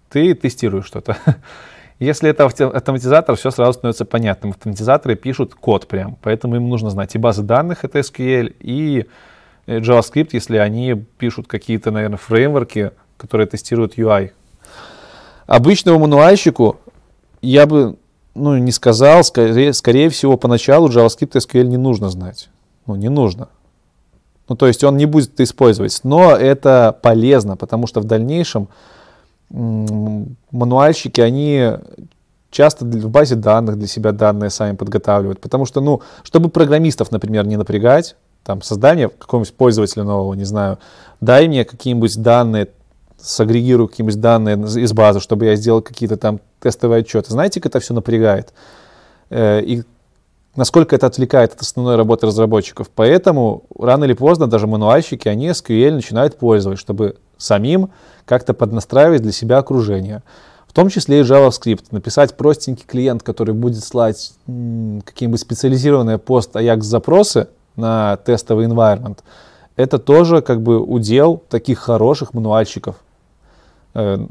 ты 0.09 0.35
тестируешь 0.35 0.87
что-то. 0.87 1.17
Если 1.99 2.31
это 2.31 2.45
автоматизатор, 2.45 3.35
все 3.37 3.51
сразу 3.51 3.73
становится 3.73 4.05
понятным. 4.05 4.53
Автоматизаторы 4.53 5.17
пишут 5.17 5.55
код 5.55 5.89
прям, 5.89 6.17
поэтому 6.23 6.57
им 6.57 6.69
нужно 6.69 6.91
знать 6.91 7.15
и 7.15 7.19
базы 7.19 7.43
данных, 7.43 7.85
это 7.85 7.99
SQL, 7.99 8.55
и 8.61 9.07
э, 9.67 9.79
JavaScript, 9.81 10.29
если 10.33 10.59
они 10.59 10.95
пишут 10.95 11.49
какие-то, 11.49 11.91
наверное, 11.91 12.19
фреймворки, 12.19 12.93
которые 13.17 13.49
тестируют 13.49 13.99
UI. 13.99 14.31
Обычному 15.47 15.99
мануальщику 15.99 16.79
я 17.43 17.67
бы 17.67 17.97
ну, 18.39 18.57
не 18.57 18.73
сказал, 18.73 19.25
скорее, 19.25 19.73
скорее 19.73 20.09
всего, 20.09 20.37
поначалу 20.37 20.89
JavaScript 20.89 21.33
SQL 21.33 21.65
не 21.65 21.77
нужно 21.77 22.11
знать. 22.11 22.49
Ну, 22.87 22.97
не 22.97 23.09
нужно. 23.09 23.49
Ну, 24.49 24.57
то 24.57 24.67
есть 24.67 24.83
он 24.85 24.97
не 24.97 25.07
будет 25.07 25.35
это 25.35 25.45
использовать. 25.45 26.01
Но 26.05 26.35
это 26.35 26.97
полезно, 27.03 27.57
потому 27.57 27.87
что 27.87 28.01
в 28.01 28.05
дальнейшем 28.05 28.69
мануальщики, 29.51 31.21
они 31.21 31.73
часто 32.51 32.85
в 32.85 33.09
базе 33.11 33.35
данных 33.35 33.79
для 33.79 33.87
себя 33.87 34.13
данные 34.13 34.51
сами 34.51 34.77
подготавливают. 34.77 35.41
Потому 35.41 35.67
что, 35.67 35.81
ну, 35.81 36.03
чтобы 36.23 36.49
программистов, 36.49 37.11
например, 37.11 37.47
не 37.47 37.57
напрягать, 37.57 38.17
там, 38.45 38.63
создание 38.63 39.09
какого-нибудь 39.09 39.55
пользователя 39.55 40.05
нового, 40.05 40.35
не 40.35 40.45
знаю, 40.45 40.79
дай 41.21 41.49
мне 41.49 41.65
какие-нибудь 41.65 42.17
данные, 42.23 42.69
сагрегирую 43.19 43.89
какие-нибудь 43.89 44.21
данные 44.21 44.57
из 44.57 44.93
базы, 44.93 45.21
чтобы 45.21 45.47
я 45.47 45.57
сделал 45.57 45.83
какие-то 45.83 46.17
там 46.17 46.41
тестовые 46.61 47.01
отчеты. 47.01 47.31
Знаете, 47.31 47.61
как 47.61 47.71
это 47.71 47.81
все 47.81 47.95
напрягает? 47.95 48.53
Э, 49.31 49.61
и 49.63 49.83
насколько 50.57 50.97
это 50.97 51.07
отвлекает 51.07 51.55
от 51.55 51.61
основной 51.61 51.97
работы 51.97 52.27
разработчиков. 52.27 52.91
Поэтому 52.95 53.63
рано 53.79 54.05
или 54.05 54.15
поздно 54.15 54.47
даже 54.47 54.67
мануальщики, 54.67 55.29
они 55.29 55.49
SQL 55.49 55.93
начинают 55.93 56.37
пользовать, 56.37 56.79
чтобы 56.79 57.17
самим 57.37 57.91
как-то 58.25 58.55
поднастраивать 58.55 59.23
для 59.23 59.33
себя 59.33 59.59
окружение. 59.59 60.23
В 60.67 60.73
том 60.73 60.91
числе 60.91 61.21
и 61.21 61.23
JavaScript. 61.23 61.87
Написать 61.93 62.37
простенький 62.37 62.85
клиент, 62.87 63.23
который 63.23 63.55
будет 63.55 63.85
слать 63.85 64.33
какие-нибудь 64.47 65.41
специализированные 65.41 66.19
пост 66.19 66.55
Ajax 66.57 66.83
запросы 66.83 67.49
на 67.77 68.17
тестовый 68.17 68.67
environment, 68.67 69.19
это 69.77 69.99
тоже 69.99 70.43
как 70.43 70.61
бы 70.61 70.81
удел 70.81 71.41
таких 71.49 71.79
хороших 71.79 72.35
мануальщиков, 72.35 72.97
э, 73.95 74.27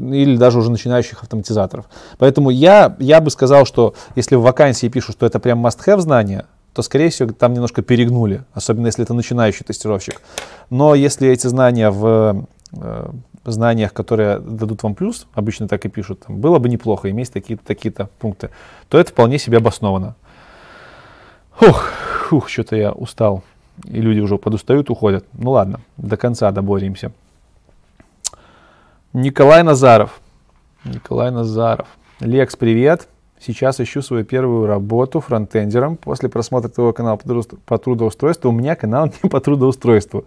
или 0.00 0.36
даже 0.36 0.58
уже 0.58 0.70
начинающих 0.70 1.22
автоматизаторов. 1.22 1.86
Поэтому 2.18 2.50
я, 2.50 2.96
я 2.98 3.20
бы 3.20 3.30
сказал, 3.30 3.66
что 3.66 3.94
если 4.16 4.36
в 4.36 4.42
вакансии 4.42 4.88
пишут, 4.88 5.16
что 5.16 5.26
это 5.26 5.38
прям 5.38 5.64
must-have 5.64 6.00
знания, 6.00 6.46
то, 6.72 6.82
скорее 6.82 7.10
всего, 7.10 7.32
там 7.32 7.52
немножко 7.52 7.82
перегнули, 7.82 8.44
особенно 8.54 8.86
если 8.86 9.04
это 9.04 9.14
начинающий 9.14 9.64
тестировщик. 9.64 10.22
Но 10.70 10.94
если 10.94 11.28
эти 11.28 11.46
знания 11.48 11.90
в 11.90 12.46
э, 12.72 13.10
знаниях, 13.44 13.92
которые 13.92 14.38
дадут 14.38 14.82
вам 14.82 14.94
плюс, 14.94 15.26
обычно 15.34 15.68
так 15.68 15.84
и 15.84 15.88
пишут, 15.88 16.20
там, 16.26 16.38
было 16.38 16.58
бы 16.58 16.68
неплохо 16.68 17.10
иметь 17.10 17.32
такие-то 17.32 17.64
такие 17.64 17.92
пункты, 18.18 18.50
то 18.88 18.98
это 18.98 19.10
вполне 19.10 19.38
себе 19.38 19.58
обосновано. 19.58 20.14
Ух, 21.60 21.90
ух, 22.30 22.48
что-то 22.48 22.76
я 22.76 22.92
устал, 22.92 23.42
и 23.84 24.00
люди 24.00 24.20
уже 24.20 24.38
подустают, 24.38 24.90
уходят. 24.90 25.24
Ну 25.32 25.50
ладно, 25.50 25.80
до 25.96 26.16
конца 26.16 26.50
доборемся. 26.52 27.12
Николай 29.12 29.64
Назаров. 29.64 30.20
Николай 30.84 31.32
Назаров. 31.32 31.88
Лекс, 32.20 32.54
привет. 32.54 33.08
Сейчас 33.40 33.80
ищу 33.80 34.02
свою 34.02 34.24
первую 34.24 34.68
работу 34.68 35.20
фронтендером. 35.20 35.96
После 35.96 36.28
просмотра 36.28 36.68
твоего 36.68 36.92
канала 36.92 37.18
по 37.66 37.78
трудоустройству 37.78 38.50
у 38.50 38.52
меня 38.52 38.76
канал 38.76 39.12
не 39.22 39.28
по 39.28 39.40
трудоустройству, 39.40 40.26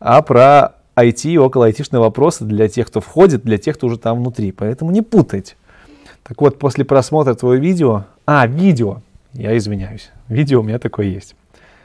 а 0.00 0.20
про 0.20 0.74
IT 0.96 1.30
и 1.30 1.38
около 1.38 1.64
айтишные 1.64 2.00
вопросы 2.00 2.44
для 2.44 2.68
тех, 2.68 2.88
кто 2.88 3.00
входит, 3.00 3.42
для 3.42 3.56
тех, 3.56 3.76
кто 3.76 3.86
уже 3.86 3.98
там 3.98 4.18
внутри. 4.18 4.52
Поэтому 4.52 4.90
не 4.90 5.00
путайте. 5.00 5.54
Так 6.24 6.38
вот, 6.42 6.58
после 6.58 6.84
просмотра 6.84 7.32
твоего 7.32 7.62
видео... 7.62 8.04
А, 8.26 8.46
видео. 8.46 9.00
Я 9.32 9.56
извиняюсь. 9.56 10.10
Видео 10.28 10.60
у 10.60 10.62
меня 10.62 10.78
такое 10.78 11.06
есть. 11.06 11.34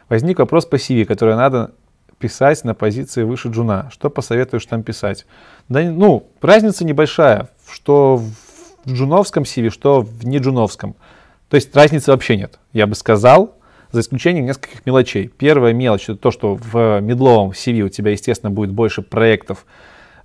Возник 0.09 0.39
вопрос 0.39 0.65
по 0.65 0.75
CV, 0.75 1.05
который 1.05 1.35
надо 1.35 1.71
писать 2.21 2.63
на 2.63 2.73
позиции 2.73 3.23
выше 3.23 3.49
джуна. 3.49 3.89
Что 3.91 4.09
посоветуешь 4.09 4.65
там 4.65 4.83
писать? 4.83 5.25
Да, 5.67 5.81
ну, 5.81 6.27
разница 6.41 6.85
небольшая, 6.85 7.49
что 7.69 8.17
в 8.85 8.87
джуновском 8.87 9.43
CV, 9.43 9.69
что 9.69 10.01
в 10.01 10.25
не 10.25 10.37
джуновском. 10.37 10.95
То 11.49 11.55
есть 11.55 11.75
разницы 11.75 12.11
вообще 12.11 12.37
нет, 12.37 12.59
я 12.71 12.87
бы 12.87 12.95
сказал, 12.95 13.55
за 13.91 13.99
исключением 13.99 14.45
нескольких 14.45 14.85
мелочей. 14.85 15.27
Первая 15.27 15.73
мелочь 15.73 16.03
это 16.03 16.15
то, 16.15 16.31
что 16.31 16.55
в 16.55 17.01
медловом 17.01 17.51
CV 17.51 17.81
у 17.81 17.89
тебя, 17.89 18.11
естественно, 18.11 18.49
будет 18.49 18.71
больше 18.71 19.01
проектов 19.01 19.65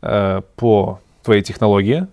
э, 0.02 0.43
по 0.55 1.01
твоей 1.24 1.43
технологии. 1.43 2.06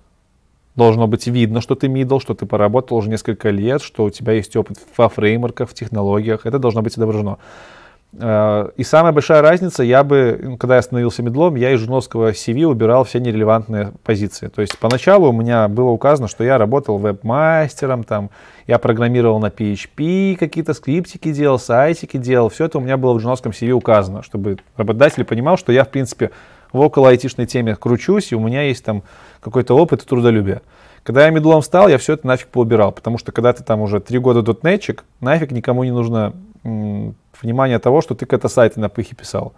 Должно 0.76 1.06
быть 1.06 1.28
видно, 1.28 1.62
что 1.62 1.76
ты 1.76 1.86
middle, 1.86 2.20
что 2.20 2.34
ты 2.34 2.48
поработал 2.48 2.98
уже 2.98 3.10
несколько 3.10 3.52
лет, 3.52 3.84
что 3.84 4.06
у 4.06 4.10
тебя 4.10 4.34
есть 4.34 4.56
опыт 4.56 4.80
во 4.98 5.08
фреймворках, 5.08 5.70
в 5.70 5.76
технологиях. 5.76 6.48
Это 6.48 6.58
должно 6.58 6.82
быть 6.82 6.98
отображено. 6.98 7.38
Э, 8.20 8.70
и 8.78 8.84
самая 8.84 9.12
большая 9.12 9.42
разница, 9.42 9.84
я 9.84 10.04
бы, 10.04 10.40
ну, 10.42 10.58
когда 10.58 10.76
я 10.76 10.82
становился 10.82 11.24
медлом, 11.24 11.56
я 11.56 11.72
из 11.72 11.80
журналского 11.80 12.32
CV 12.32 12.64
убирал 12.64 13.04
все 13.04 13.20
нерелевантные 13.20 13.94
позиции. 14.04 14.48
То 14.48 14.62
есть 14.62 14.78
поначалу 14.78 15.30
у 15.30 15.34
меня 15.34 15.68
было 15.68 15.90
указано, 15.90 16.28
что 16.28 16.44
я 16.44 16.58
работал 16.58 16.98
веб-мастером, 16.98 18.04
там, 18.04 18.30
я 18.68 18.78
программировал 18.78 19.40
на 19.40 19.48
PHP, 19.48 20.36
какие-то 20.36 20.74
скриптики 20.74 21.34
делал, 21.34 21.60
сайтики 21.60 22.18
делал. 22.18 22.50
Все 22.50 22.66
это 22.66 22.78
у 22.78 22.82
меня 22.82 22.98
было 22.98 23.14
в 23.14 23.20
журналском 23.20 23.52
CV 23.52 23.72
указано, 23.72 24.22
чтобы 24.22 24.58
работодатель 24.78 25.24
понимал, 25.26 25.58
что 25.58 25.72
я, 25.72 25.84
в 25.84 25.90
принципе, 25.90 26.32
в 26.72 26.80
около 26.80 27.10
айтишной 27.10 27.46
теме 27.46 27.76
кручусь, 27.76 28.32
и 28.32 28.36
у 28.36 28.40
меня 28.40 28.64
есть 28.64 28.84
там 28.84 29.04
какой-то 29.42 29.76
опыт 29.76 30.04
и 30.04 30.06
трудолюбие. 30.06 30.62
Когда 31.04 31.26
я 31.26 31.32
медлом 31.32 31.62
стал, 31.62 31.90
я 31.90 31.98
все 31.98 32.14
это 32.14 32.26
нафиг 32.26 32.48
поубирал, 32.48 32.92
потому 32.92 33.18
что 33.18 33.32
когда 33.32 33.52
ты 33.54 33.64
там 33.64 33.82
уже 33.82 34.00
три 34.00 34.20
года 34.20 34.42
дотнетчик, 34.42 35.04
нафиг 35.20 35.52
никому 35.52 35.84
не 35.84 35.92
нужно 35.92 36.34
внимание 36.64 37.80
того, 37.80 38.02
что 38.02 38.16
ты 38.16 38.26
какие-то 38.26 38.48
сайты 38.48 38.80
на 38.80 38.90
пыхе 38.90 39.16
писал. 39.16 39.54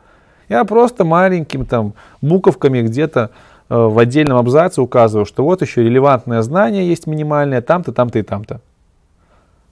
Я 0.50 0.64
просто 0.64 1.06
маленьким 1.06 1.66
там 1.66 1.94
буковками 2.22 2.82
где-то 2.82 3.32
э, 3.70 3.76
в 3.76 3.98
отдельном 3.98 4.38
абзаце 4.38 4.82
указываю, 4.82 5.26
что 5.26 5.44
вот 5.44 5.62
еще 5.62 5.84
релевантное 5.84 6.42
знание 6.42 6.88
есть 6.88 7.08
минимальное 7.08 7.62
там-то, 7.62 7.92
там-то 7.92 8.20
и 8.20 8.24
там-то. 8.24 8.62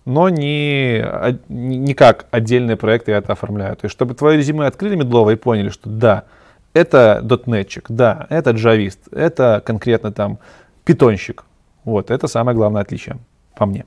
но 0.06 0.30
не, 0.30 1.06
не 1.48 1.94
как 1.94 2.26
отдельные 2.32 2.76
проекты 2.76 3.12
я 3.12 3.18
это 3.18 3.34
оформляю. 3.34 3.76
То 3.76 3.86
есть, 3.86 3.94
чтобы 3.94 4.14
твое 4.16 4.38
резюме 4.38 4.66
открыли 4.66 4.96
медлово 4.96 5.32
и 5.32 5.36
поняли, 5.36 5.70
что 5.70 5.90
да, 5.90 6.24
это 6.74 7.22
дотнетчик, 7.24 7.86
да, 7.90 8.28
это 8.30 8.52
джавист, 8.52 9.00
это 9.12 9.62
конкретно 9.66 10.12
там 10.12 10.40
питонщик. 10.84 11.46
Вот, 11.86 12.12
это 12.12 12.28
самое 12.28 12.56
главное 12.56 12.82
отличие 12.82 13.18
по 13.56 13.66
мне. 13.66 13.86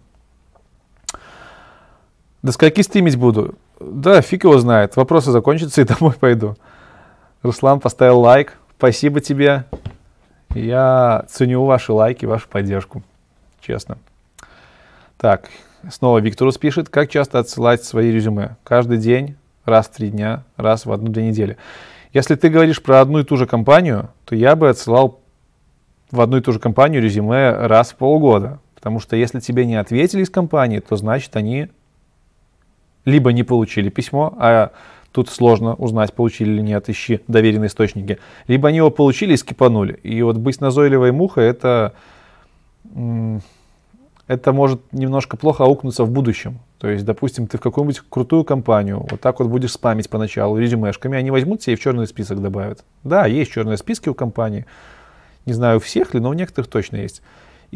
До 2.47 2.53
скольки 2.53 2.81
стримить 2.81 3.17
буду? 3.17 3.57
Да, 3.81 4.21
фиг 4.21 4.45
его 4.45 4.57
знает. 4.59 4.95
Вопросы 4.95 5.33
закончатся 5.33 5.81
и 5.81 5.85
домой 5.85 6.13
пойду. 6.13 6.55
Руслан 7.43 7.81
поставил 7.81 8.21
лайк. 8.21 8.53
Спасибо 8.79 9.21
тебе. 9.21 9.65
Я 10.55 11.25
ценю 11.29 11.65
ваши 11.65 11.93
лайки, 11.93 12.25
вашу 12.25 12.49
поддержку. 12.49 13.03
Честно. 13.61 13.99
Так, 15.19 15.49
снова 15.91 16.19
Викторус 16.19 16.57
пишет, 16.57 16.89
как 16.89 17.11
часто 17.11 17.41
отсылать 17.41 17.83
свои 17.83 18.13
резюме? 18.13 18.57
Каждый 18.63 18.99
день, 18.99 19.35
раз 19.65 19.89
в 19.89 19.95
три 19.95 20.11
дня, 20.11 20.45
раз 20.57 20.87
в 20.87 20.93
одну-две 20.93 21.27
недели. 21.27 21.57
Если 22.13 22.37
ты 22.37 22.49
говоришь 22.49 22.81
про 22.81 23.01
одну 23.01 23.19
и 23.19 23.25
ту 23.25 23.37
же 23.37 23.49
компанию, 23.49 24.11
то 24.25 24.37
я 24.37 24.55
бы 24.55 24.69
отсылал 24.69 25.19
в 26.13 26.21
одну 26.21 26.37
и 26.37 26.41
ту 26.41 26.53
же 26.53 26.61
компанию 26.61 27.03
резюме 27.03 27.51
раз 27.51 27.91
в 27.91 27.97
полгода. 27.97 28.61
Потому 28.77 29.01
что 29.01 29.17
если 29.17 29.41
тебе 29.41 29.67
не 29.67 29.75
ответили 29.75 30.23
из 30.23 30.31
компании, 30.31 30.79
то 30.79 30.95
значит 30.95 31.35
они 31.35 31.71
либо 33.07 33.33
не 33.33 33.45
получили 33.45 33.89
письмо, 33.89 34.35
а 34.37 34.73
тут 35.13 35.31
сложно 35.31 35.75
узнать, 35.75 36.13
получили 36.13 36.51
или 36.51 36.61
нет, 36.61 36.91
ищи 36.91 37.21
доверенные 37.27 37.69
источники, 37.69 38.19
либо 38.49 38.69
они 38.69 38.77
его 38.79 38.91
получили 38.91 39.33
и 39.33 39.37
скипанули. 39.39 39.95
И 40.03 40.21
вот 40.21 40.37
быть 40.37 40.61
назойливой 40.61 41.13
мухой, 41.13 41.47
это, 41.47 41.95
это 44.27 44.53
может 44.53 44.81
немножко 44.93 45.39
плохо 45.39 45.65
аукнуться 45.65 46.05
в 46.05 46.11
будущем. 46.11 46.59
То 46.79 46.91
есть, 46.91 47.07
допустим, 47.07 47.47
ты 47.47 47.57
в 47.57 47.63
какую-нибудь 47.63 48.03
крутую 48.11 48.45
компанию 48.45 49.07
вот 49.11 49.19
так 49.21 49.41
вот 49.41 49.49
будешь 49.49 49.73
спамить 49.73 50.11
поначалу 50.11 50.59
резюмешками, 50.59 51.17
они 51.17 51.31
возьмут 51.31 51.61
тебя 51.61 51.73
и 51.73 51.77
в 51.77 51.81
черный 51.81 52.07
список 52.07 52.43
добавят. 52.43 52.85
Да, 53.03 53.25
есть 53.25 53.53
черные 53.53 53.79
списки 53.79 54.11
у 54.11 54.15
компании. 54.15 54.67
Не 55.47 55.55
знаю, 55.55 55.79
у 55.79 55.81
всех 55.81 56.13
ли, 56.13 56.21
но 56.21 56.29
у 56.29 56.35
некоторых 56.35 56.69
точно 56.69 56.97
есть. 56.97 57.23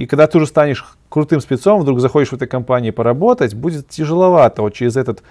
И 0.00 0.06
когда 0.06 0.26
ты 0.26 0.38
уже 0.38 0.46
станешь 0.46 0.86
крутым 1.10 1.42
спецом, 1.42 1.78
вдруг 1.82 2.00
заходишь 2.00 2.30
в 2.30 2.32
этой 2.32 2.48
компании 2.48 2.90
поработать, 2.90 3.52
будет 3.52 3.86
тяжеловато 3.90 4.62
вот 4.62 4.72
через 4.72 4.96
этот 4.96 5.22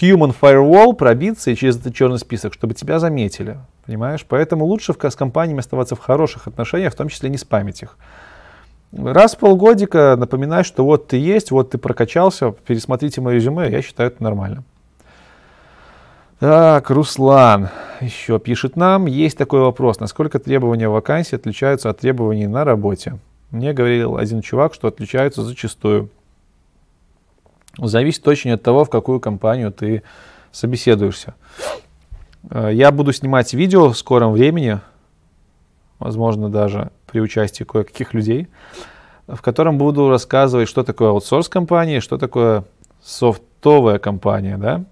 human 0.00 0.34
firewall 0.40 0.94
пробиться 0.94 1.50
и 1.50 1.54
через 1.54 1.76
этот 1.76 1.94
черный 1.94 2.18
список, 2.18 2.54
чтобы 2.54 2.72
тебя 2.72 2.98
заметили. 2.98 3.58
Понимаешь? 3.84 4.24
Поэтому 4.26 4.64
лучше 4.64 4.94
с 4.98 5.14
компаниями 5.14 5.60
оставаться 5.60 5.94
в 5.94 5.98
хороших 5.98 6.46
отношениях, 6.46 6.94
в 6.94 6.96
том 6.96 7.10
числе 7.10 7.28
не 7.28 7.36
спамить 7.36 7.82
их. 7.82 7.98
Раз 8.96 9.34
в 9.34 9.38
полгодика 9.40 10.16
напоминай, 10.18 10.64
что 10.64 10.86
вот 10.86 11.08
ты 11.08 11.18
есть, 11.18 11.50
вот 11.50 11.72
ты 11.72 11.76
прокачался, 11.76 12.50
пересмотрите 12.66 13.20
мое 13.20 13.34
резюме, 13.34 13.70
я 13.70 13.82
считаю 13.82 14.08
это 14.08 14.22
нормально. 14.22 14.64
Так, 16.40 16.88
Руслан 16.88 17.68
еще 18.00 18.38
пишет 18.38 18.74
нам, 18.74 19.04
есть 19.04 19.36
такой 19.36 19.60
вопрос, 19.60 20.00
насколько 20.00 20.38
требования 20.38 20.88
вакансии 20.88 21.36
отличаются 21.36 21.90
от 21.90 21.98
требований 21.98 22.46
на 22.46 22.64
работе? 22.64 23.18
Мне 23.52 23.74
говорил 23.74 24.16
один 24.16 24.40
чувак, 24.40 24.72
что 24.72 24.88
отличаются 24.88 25.42
зачастую. 25.42 26.08
Зависит 27.76 28.26
очень 28.26 28.50
от 28.50 28.62
того, 28.62 28.86
в 28.86 28.90
какую 28.90 29.20
компанию 29.20 29.70
ты 29.70 30.02
собеседуешься. 30.52 31.34
Э, 32.50 32.70
я 32.72 32.90
буду 32.90 33.12
снимать 33.12 33.52
видео 33.52 33.90
в 33.90 33.96
скором 33.98 34.32
времени, 34.32 34.80
возможно, 35.98 36.48
даже 36.48 36.92
при 37.06 37.20
участии 37.20 37.64
кое-каких 37.64 38.14
людей, 38.14 38.48
в 39.26 39.42
котором 39.42 39.76
буду 39.76 40.08
рассказывать, 40.08 40.66
что 40.66 40.82
такое 40.82 41.10
аутсорс 41.10 41.50
компания, 41.50 42.00
что 42.00 42.16
такое 42.16 42.64
софтовая 43.02 43.98
компания, 43.98 44.56
да. 44.56 44.82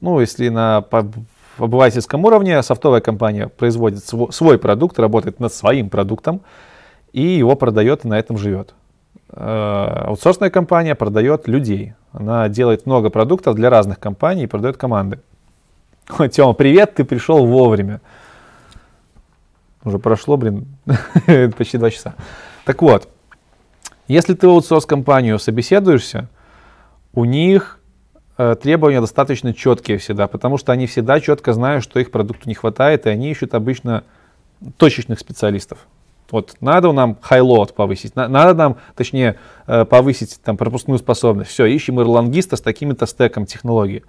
Ну, 0.00 0.18
если 0.18 0.48
на 0.48 0.84
обывательском 1.56 2.24
уровне 2.24 2.60
софтовая 2.64 3.00
компания 3.00 3.46
производит 3.46 4.04
свой 4.04 4.58
продукт, 4.58 4.98
работает 4.98 5.38
над 5.38 5.52
своим 5.52 5.88
продуктом 5.88 6.42
и 7.16 7.22
его 7.22 7.56
продает 7.56 8.04
и 8.04 8.08
на 8.08 8.18
этом 8.18 8.36
живет. 8.36 8.74
Э, 9.30 10.04
аутсорсная 10.06 10.50
компания 10.50 10.94
продает 10.94 11.48
людей. 11.48 11.94
Она 12.12 12.50
делает 12.50 12.84
много 12.84 13.08
продуктов 13.08 13.54
для 13.54 13.70
разных 13.70 13.98
компаний 13.98 14.44
и 14.44 14.46
продает 14.46 14.76
команды. 14.76 15.20
Тёма, 16.30 16.52
привет, 16.52 16.94
ты 16.94 17.04
пришел 17.04 17.46
вовремя. 17.46 18.02
Уже 19.82 19.98
прошло, 19.98 20.36
блин, 20.36 20.66
почти 21.56 21.78
два 21.78 21.90
часа. 21.90 22.14
Так 22.66 22.82
вот, 22.82 23.08
если 24.08 24.34
ты 24.34 24.46
в 24.46 24.50
аутсорс-компанию 24.50 25.38
собеседуешься, 25.38 26.28
у 27.14 27.24
них 27.24 27.80
э, 28.36 28.56
требования 28.62 29.00
достаточно 29.00 29.54
четкие 29.54 29.96
всегда, 29.96 30.26
потому 30.26 30.58
что 30.58 30.72
они 30.72 30.86
всегда 30.86 31.18
четко 31.20 31.54
знают, 31.54 31.82
что 31.82 31.98
их 31.98 32.10
продукту 32.10 32.46
не 32.46 32.54
хватает, 32.54 33.06
и 33.06 33.08
они 33.08 33.30
ищут 33.30 33.54
обычно 33.54 34.04
точечных 34.76 35.18
специалистов. 35.18 35.78
Вот 36.30 36.56
надо 36.60 36.92
нам 36.92 37.16
хайлот 37.20 37.74
повысить, 37.74 38.16
надо 38.16 38.54
нам, 38.54 38.76
точнее, 38.96 39.36
э, 39.66 39.84
повысить 39.84 40.40
там 40.42 40.56
пропускную 40.56 40.98
способность. 40.98 41.50
Все, 41.50 41.66
ищем 41.66 42.00
ирлангиста 42.00 42.56
с 42.56 42.60
такими-то 42.60 43.06
стеком 43.06 43.46
технологий. 43.46 44.02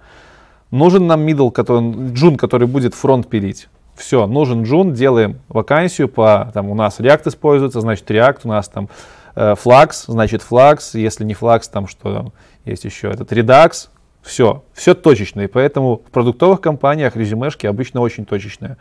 Нужен 0.70 1.06
нам 1.06 1.26
middle, 1.26 1.50
который, 1.50 2.12
джун, 2.12 2.36
который 2.36 2.66
будет 2.66 2.94
фронт 2.94 3.28
пилить. 3.28 3.68
Все, 3.94 4.26
нужен 4.26 4.62
джун, 4.62 4.94
делаем 4.94 5.40
вакансию 5.48 6.08
по, 6.08 6.50
там 6.54 6.68
у 6.70 6.74
нас 6.74 7.00
React 7.00 7.28
используется, 7.28 7.80
значит 7.80 8.08
React, 8.10 8.40
у 8.44 8.48
нас 8.48 8.68
там 8.68 8.88
э, 9.34 9.54
Flux, 9.54 10.04
значит 10.06 10.44
Flux, 10.48 10.98
если 10.98 11.24
не 11.24 11.34
Flux, 11.34 11.62
там 11.72 11.88
что 11.88 12.14
там 12.14 12.32
есть 12.64 12.84
еще, 12.84 13.10
этот 13.10 13.32
Redux, 13.32 13.88
все, 14.22 14.62
все 14.72 14.94
точечно, 14.94 15.40
и 15.40 15.46
поэтому 15.46 15.96
в 15.96 16.10
продуктовых 16.10 16.60
компаниях 16.60 17.16
резюмешки 17.16 17.66
обычно 17.66 18.00
очень 18.00 18.24
точечные. 18.24 18.76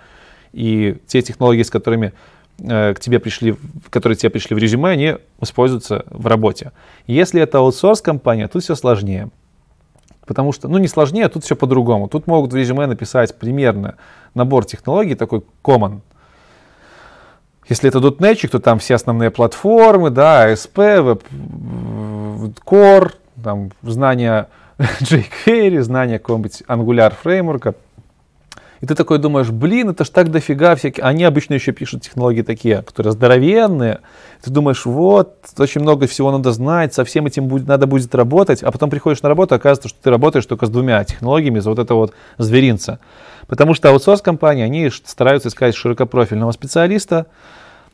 И 0.53 0.97
те 1.07 1.21
технологии, 1.21 1.63
с 1.63 1.69
которыми 1.69 2.13
к 2.57 2.95
тебе 2.99 3.19
пришли, 3.19 3.55
которые 3.89 4.17
тебе 4.17 4.29
пришли 4.29 4.55
в 4.55 4.59
резюме, 4.59 4.89
они 4.89 5.17
используются 5.41 6.05
в 6.09 6.25
работе. 6.27 6.71
Если 7.05 7.41
это 7.41 7.59
аутсорс 7.59 8.01
компания, 8.01 8.47
тут 8.47 8.63
все 8.63 8.75
сложнее. 8.75 9.29
Потому 10.25 10.51
что, 10.51 10.67
ну 10.67 10.77
не 10.77 10.87
сложнее, 10.87 11.29
тут 11.29 11.43
все 11.43 11.55
по-другому. 11.55 12.07
Тут 12.09 12.27
могут 12.27 12.51
в 12.51 12.55
резюме 12.55 12.85
написать 12.87 13.37
примерно 13.37 13.95
набор 14.33 14.65
технологий, 14.65 15.15
такой 15.15 15.43
common. 15.63 16.01
Если 17.69 17.89
это 17.89 17.99
.NET, 17.99 18.47
то 18.47 18.59
там 18.59 18.79
все 18.79 18.95
основные 18.95 19.29
платформы, 19.29 20.09
да, 20.09 20.51
ASP, 20.51 21.21
Core, 22.65 23.13
там 23.41 23.71
знания 23.83 24.47
jQuery, 24.77 25.81
знания 25.81 26.19
какого-нибудь 26.19 26.63
Angular 26.67 27.13
фреймворка, 27.21 27.75
и 28.79 28.85
ты 28.85 28.93
такой 28.93 29.17
думаешь, 29.17 29.49
блин, 29.49 29.89
это 29.89 30.05
ж 30.05 30.09
так 30.09 30.29
дофига 30.29 30.75
всякие. 30.75 31.03
Они 31.03 31.23
обычно 31.23 31.55
еще 31.55 31.71
пишут 31.71 32.03
технологии 32.03 32.43
такие, 32.43 32.83
которые 32.83 33.11
здоровенные. 33.11 33.99
Ты 34.41 34.51
думаешь, 34.51 34.85
вот, 34.85 35.37
очень 35.57 35.81
много 35.81 36.05
всего 36.05 36.31
надо 36.31 36.51
знать, 36.51 36.93
со 36.93 37.03
всем 37.03 37.25
этим 37.25 37.47
будет, 37.47 37.67
надо 37.67 37.87
будет 37.87 38.13
работать. 38.13 38.61
А 38.61 38.71
потом 38.71 38.89
приходишь 38.89 39.21
на 39.23 39.29
работу, 39.29 39.55
оказывается, 39.55 39.89
что 39.89 39.97
ты 40.01 40.09
работаешь 40.11 40.45
только 40.45 40.67
с 40.67 40.69
двумя 40.69 41.03
технологиями 41.03 41.59
за 41.59 41.71
вот 41.71 41.79
это 41.79 41.95
вот 41.95 42.13
зверинца. 42.37 42.99
Потому 43.47 43.73
что 43.73 43.89
аутсорс-компании, 43.89 44.63
они 44.63 44.89
стараются 44.89 45.49
искать 45.49 45.75
широкопрофильного 45.75 46.51
специалиста, 46.51 47.27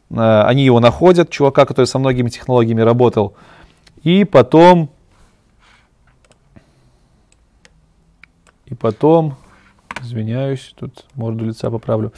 э, 0.10 0.15
они 0.18 0.65
его 0.65 0.81
находят, 0.81 1.30
чувака, 1.30 1.65
который 1.65 1.85
со 1.85 1.99
многими 1.99 2.27
технологиями 2.27 2.81
работал, 2.81 3.35
и 4.01 4.26
потом, 4.26 4.89
и 8.65 8.76
потом 8.76 9.38
Извиняюсь, 10.03 10.73
тут 10.77 11.05
морду 11.15 11.45
лица 11.45 11.71
поправлю. 11.71 12.11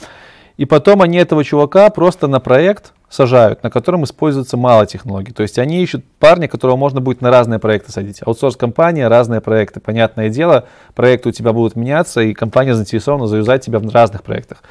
И 0.56 0.64
потом 0.64 1.02
они 1.02 1.18
этого 1.18 1.44
чувака 1.44 1.90
просто 1.90 2.26
на 2.26 2.40
проект 2.40 2.92
сажают, 3.08 3.62
на 3.62 3.70
котором 3.70 4.04
используется 4.04 4.56
мало 4.56 4.86
технологий. 4.86 5.32
То 5.32 5.42
есть 5.42 5.58
они 5.58 5.82
ищут 5.82 6.04
парня, 6.18 6.48
которого 6.48 6.76
можно 6.76 7.00
будет 7.00 7.20
на 7.20 7.30
разные 7.30 7.58
проекты 7.58 7.92
садить. 7.92 8.20
Аутсорс-компания, 8.24 9.08
разные 9.08 9.40
проекты. 9.40 9.80
Понятное 9.80 10.28
дело, 10.28 10.66
проекты 10.94 11.28
у 11.28 11.32
тебя 11.32 11.52
будут 11.52 11.76
меняться, 11.76 12.20
и 12.20 12.34
компания 12.34 12.74
заинтересована 12.74 13.26
заюзать 13.26 13.64
тебя 13.64 13.78
в 13.78 13.88
разных 13.88 14.22
проектах. 14.22 14.62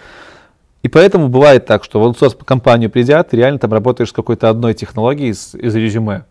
И 0.84 0.88
поэтому 0.88 1.30
бывает 1.30 1.66
так, 1.66 1.84
что 1.84 2.00
в 2.00 2.04
аутсорс-компанию 2.04 2.90
придя, 2.90 3.24
ты 3.24 3.38
реально 3.38 3.60
там 3.60 3.72
работаешь 3.72 4.10
с 4.10 4.14
какой-то 4.14 4.50
одной 4.50 4.74
технологией 4.74 5.32
из, 5.32 5.56
из 5.56 5.74
резюме, 5.74 6.26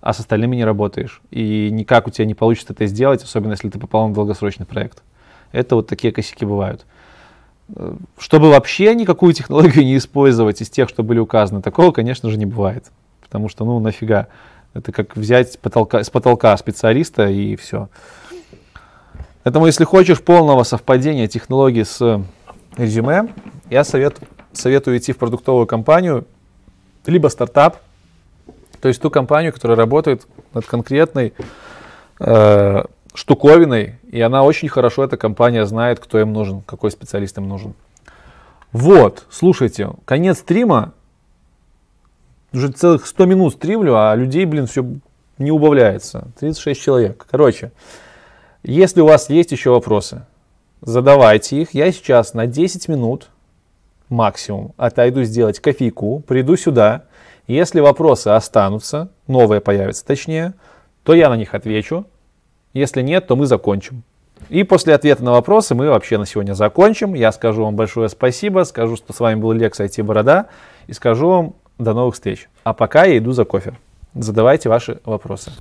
а 0.00 0.12
с 0.12 0.20
остальными 0.20 0.56
не 0.56 0.64
работаешь. 0.64 1.22
И 1.30 1.70
никак 1.70 2.06
у 2.06 2.10
тебя 2.10 2.26
не 2.26 2.34
получится 2.34 2.72
это 2.72 2.84
сделать, 2.86 3.22
особенно 3.22 3.52
если 3.52 3.70
ты 3.70 3.78
попал 3.78 4.08
на 4.08 4.14
долгосрочный 4.14 4.66
проект. 4.66 5.02
Это 5.54 5.76
вот 5.76 5.86
такие 5.86 6.12
косяки 6.12 6.44
бывают. 6.44 6.84
Чтобы 8.18 8.50
вообще 8.50 8.94
никакую 8.94 9.32
технологию 9.32 9.84
не 9.84 9.96
использовать 9.96 10.60
из 10.60 10.68
тех, 10.68 10.88
что 10.88 11.02
были 11.02 11.20
указаны, 11.20 11.62
такого, 11.62 11.92
конечно 11.92 12.28
же, 12.28 12.36
не 12.36 12.46
бывает. 12.46 12.90
Потому 13.20 13.48
что, 13.48 13.64
ну, 13.64 13.78
нафига. 13.78 14.26
Это 14.74 14.90
как 14.90 15.16
взять 15.16 15.58
потолка, 15.60 16.02
с 16.02 16.10
потолка 16.10 16.56
специалиста 16.56 17.28
и 17.28 17.54
все. 17.54 17.88
Поэтому, 19.44 19.66
если 19.66 19.84
хочешь 19.84 20.20
полного 20.20 20.64
совпадения 20.64 21.28
технологий 21.28 21.84
с 21.84 22.20
резюме, 22.76 23.28
я 23.70 23.84
совет, 23.84 24.18
советую 24.52 24.98
идти 24.98 25.12
в 25.12 25.18
продуктовую 25.18 25.68
компанию, 25.68 26.26
либо 27.06 27.28
стартап, 27.28 27.78
то 28.80 28.88
есть 28.88 29.00
ту 29.00 29.10
компанию, 29.10 29.52
которая 29.52 29.76
работает 29.76 30.26
над 30.52 30.66
конкретной 30.66 31.34
э, 32.18 32.84
штуковиной, 33.14 33.98
и 34.10 34.20
она 34.20 34.42
очень 34.42 34.68
хорошо, 34.68 35.04
эта 35.04 35.16
компания 35.16 35.64
знает, 35.66 36.00
кто 36.00 36.20
им 36.20 36.32
нужен, 36.32 36.62
какой 36.62 36.90
специалист 36.90 37.38
им 37.38 37.48
нужен. 37.48 37.74
Вот, 38.72 39.24
слушайте, 39.30 39.90
конец 40.04 40.40
стрима, 40.40 40.92
уже 42.52 42.68
целых 42.68 43.06
100 43.06 43.24
минут 43.26 43.54
стримлю, 43.54 43.96
а 43.96 44.14
людей, 44.14 44.44
блин, 44.44 44.66
все 44.66 44.84
не 45.38 45.50
убавляется. 45.50 46.28
36 46.38 46.80
человек. 46.80 47.26
Короче, 47.30 47.72
если 48.62 49.00
у 49.00 49.06
вас 49.06 49.28
есть 49.30 49.52
еще 49.52 49.70
вопросы, 49.70 50.26
задавайте 50.80 51.60
их. 51.60 51.74
Я 51.74 51.90
сейчас 51.92 52.34
на 52.34 52.46
10 52.46 52.88
минут 52.88 53.28
максимум 54.08 54.72
отойду 54.76 55.24
сделать 55.24 55.60
кофейку, 55.60 56.20
приду 56.20 56.56
сюда. 56.56 57.04
Если 57.46 57.80
вопросы 57.80 58.28
останутся, 58.28 59.10
новые 59.26 59.60
появятся 59.60 60.04
точнее, 60.04 60.54
то 61.02 61.14
я 61.14 61.28
на 61.28 61.36
них 61.36 61.54
отвечу. 61.54 62.06
Если 62.74 63.02
нет, 63.02 63.28
то 63.28 63.36
мы 63.36 63.46
закончим. 63.46 64.02
И 64.48 64.64
после 64.64 64.94
ответа 64.94 65.24
на 65.24 65.30
вопросы 65.30 65.74
мы 65.74 65.88
вообще 65.88 66.18
на 66.18 66.26
сегодня 66.26 66.54
закончим. 66.54 67.14
Я 67.14 67.32
скажу 67.32 67.64
вам 67.64 67.76
большое 67.76 68.08
спасибо, 68.08 68.64
скажу, 68.64 68.96
что 68.96 69.12
с 69.12 69.20
вами 69.20 69.40
был 69.40 69.52
Лекс 69.52 69.80
IT 69.80 70.02
Борода, 70.02 70.48
и 70.88 70.92
скажу 70.92 71.28
вам 71.28 71.54
до 71.78 71.94
новых 71.94 72.14
встреч. 72.14 72.48
А 72.64 72.74
пока 72.74 73.04
я 73.04 73.16
иду 73.16 73.32
за 73.32 73.44
кофе. 73.44 73.74
Задавайте 74.14 74.68
ваши 74.68 75.00
вопросы. 75.04 75.52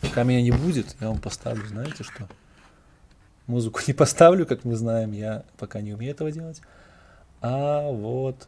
Пока 0.00 0.22
меня 0.22 0.40
не 0.40 0.50
будет, 0.50 0.96
я 0.98 1.08
вам 1.08 1.18
поставлю, 1.18 1.66
знаете 1.66 2.02
что? 2.02 2.26
Музыку 3.46 3.80
не 3.86 3.92
поставлю, 3.92 4.44
как 4.46 4.64
мы 4.64 4.74
знаем, 4.74 5.12
я 5.12 5.44
пока 5.56 5.80
не 5.80 5.92
умею 5.92 6.12
этого 6.12 6.32
делать. 6.32 6.60
А 7.40 7.90
вот 7.90 8.46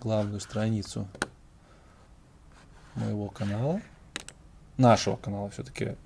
главную 0.00 0.40
страницу 0.40 1.06
моего 2.96 3.28
канала, 3.28 3.80
нашего 4.76 5.16
канала 5.16 5.50
все-таки, 5.50 5.96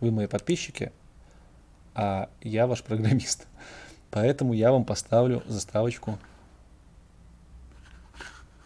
вы 0.00 0.10
мои 0.10 0.26
подписчики, 0.26 0.92
а 1.94 2.28
я 2.42 2.66
ваш 2.66 2.82
программист. 2.82 3.46
Поэтому 4.10 4.52
я 4.52 4.70
вам 4.70 4.84
поставлю 4.84 5.42
заставочку 5.46 6.18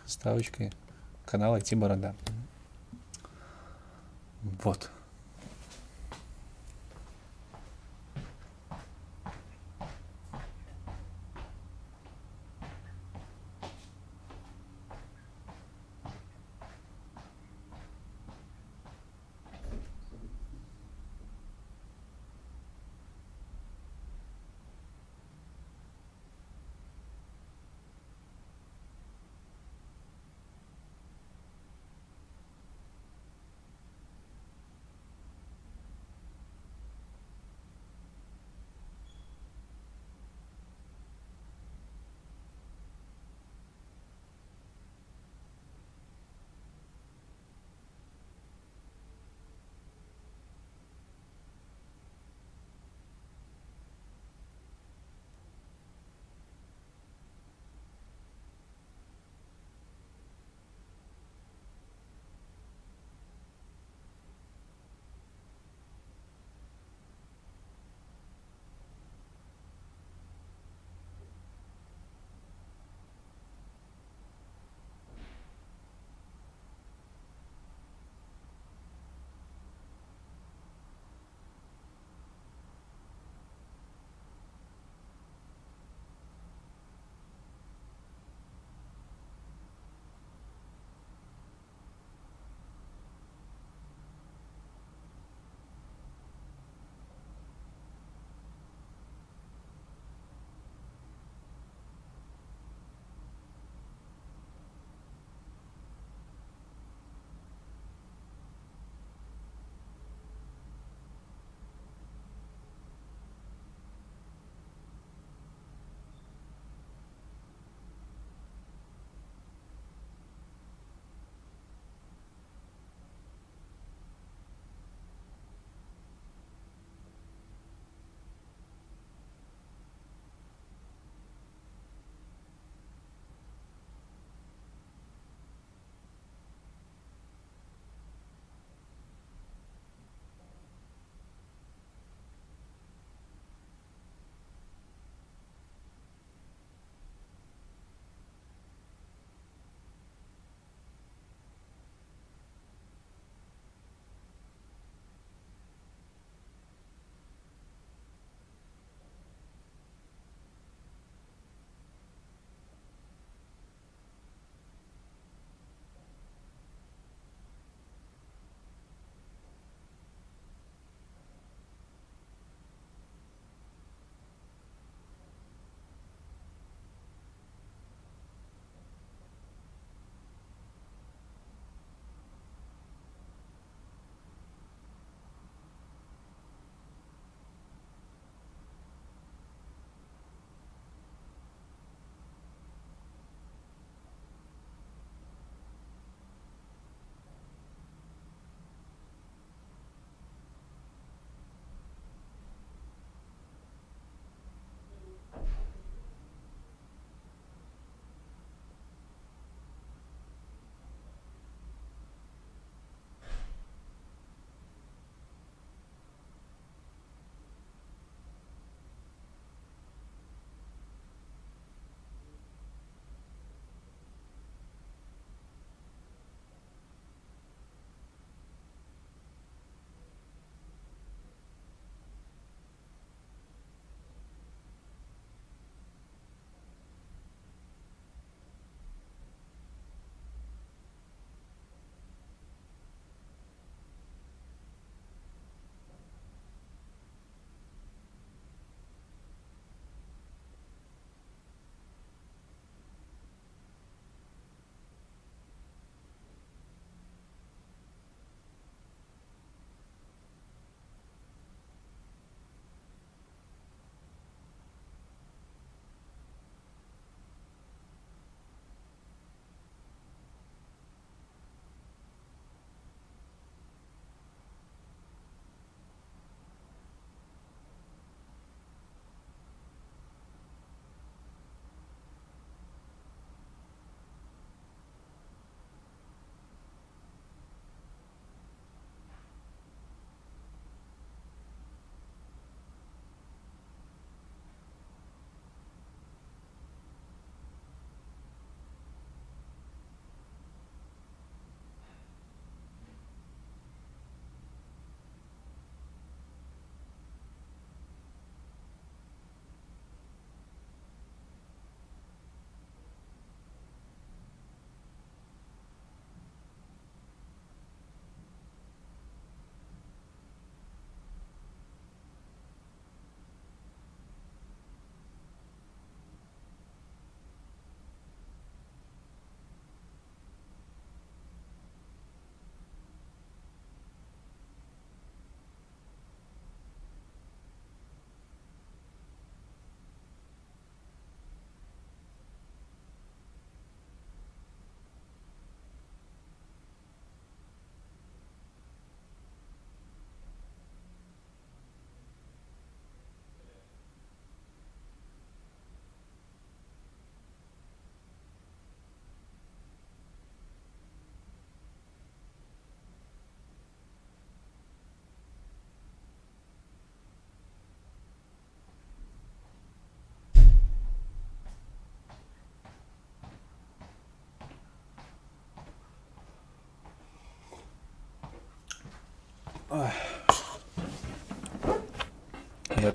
заставочкой 0.05 0.73
канала 1.27 1.59
IT 1.59 1.77
Борода. 1.77 2.15
Вот. 4.43 4.91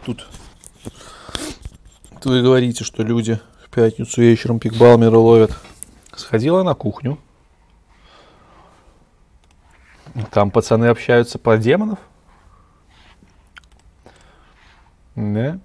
Тут. 0.06 0.28
Вы 2.24 2.42
говорите, 2.42 2.84
что 2.84 3.04
люди 3.04 3.40
в 3.64 3.70
пятницу 3.70 4.22
вечером 4.22 4.60
пикбалмеры 4.60 5.18
ловят. 5.18 5.58
Сходила 6.16 6.64
на 6.64 6.74
кухню. 6.74 7.18
Там 10.32 10.52
пацаны 10.52 10.86
общаются 10.86 11.40
про 11.40 11.58
демонов. 11.58 12.00
Да. 15.16 15.60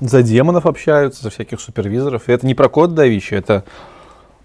За 0.00 0.22
демонов 0.22 0.64
общаются, 0.66 1.22
за 1.22 1.30
всяких 1.30 1.60
супервизоров. 1.60 2.28
И 2.28 2.32
это 2.32 2.46
не 2.46 2.54
про 2.54 2.68
код 2.68 2.94
давичи, 2.94 3.34
это 3.34 3.64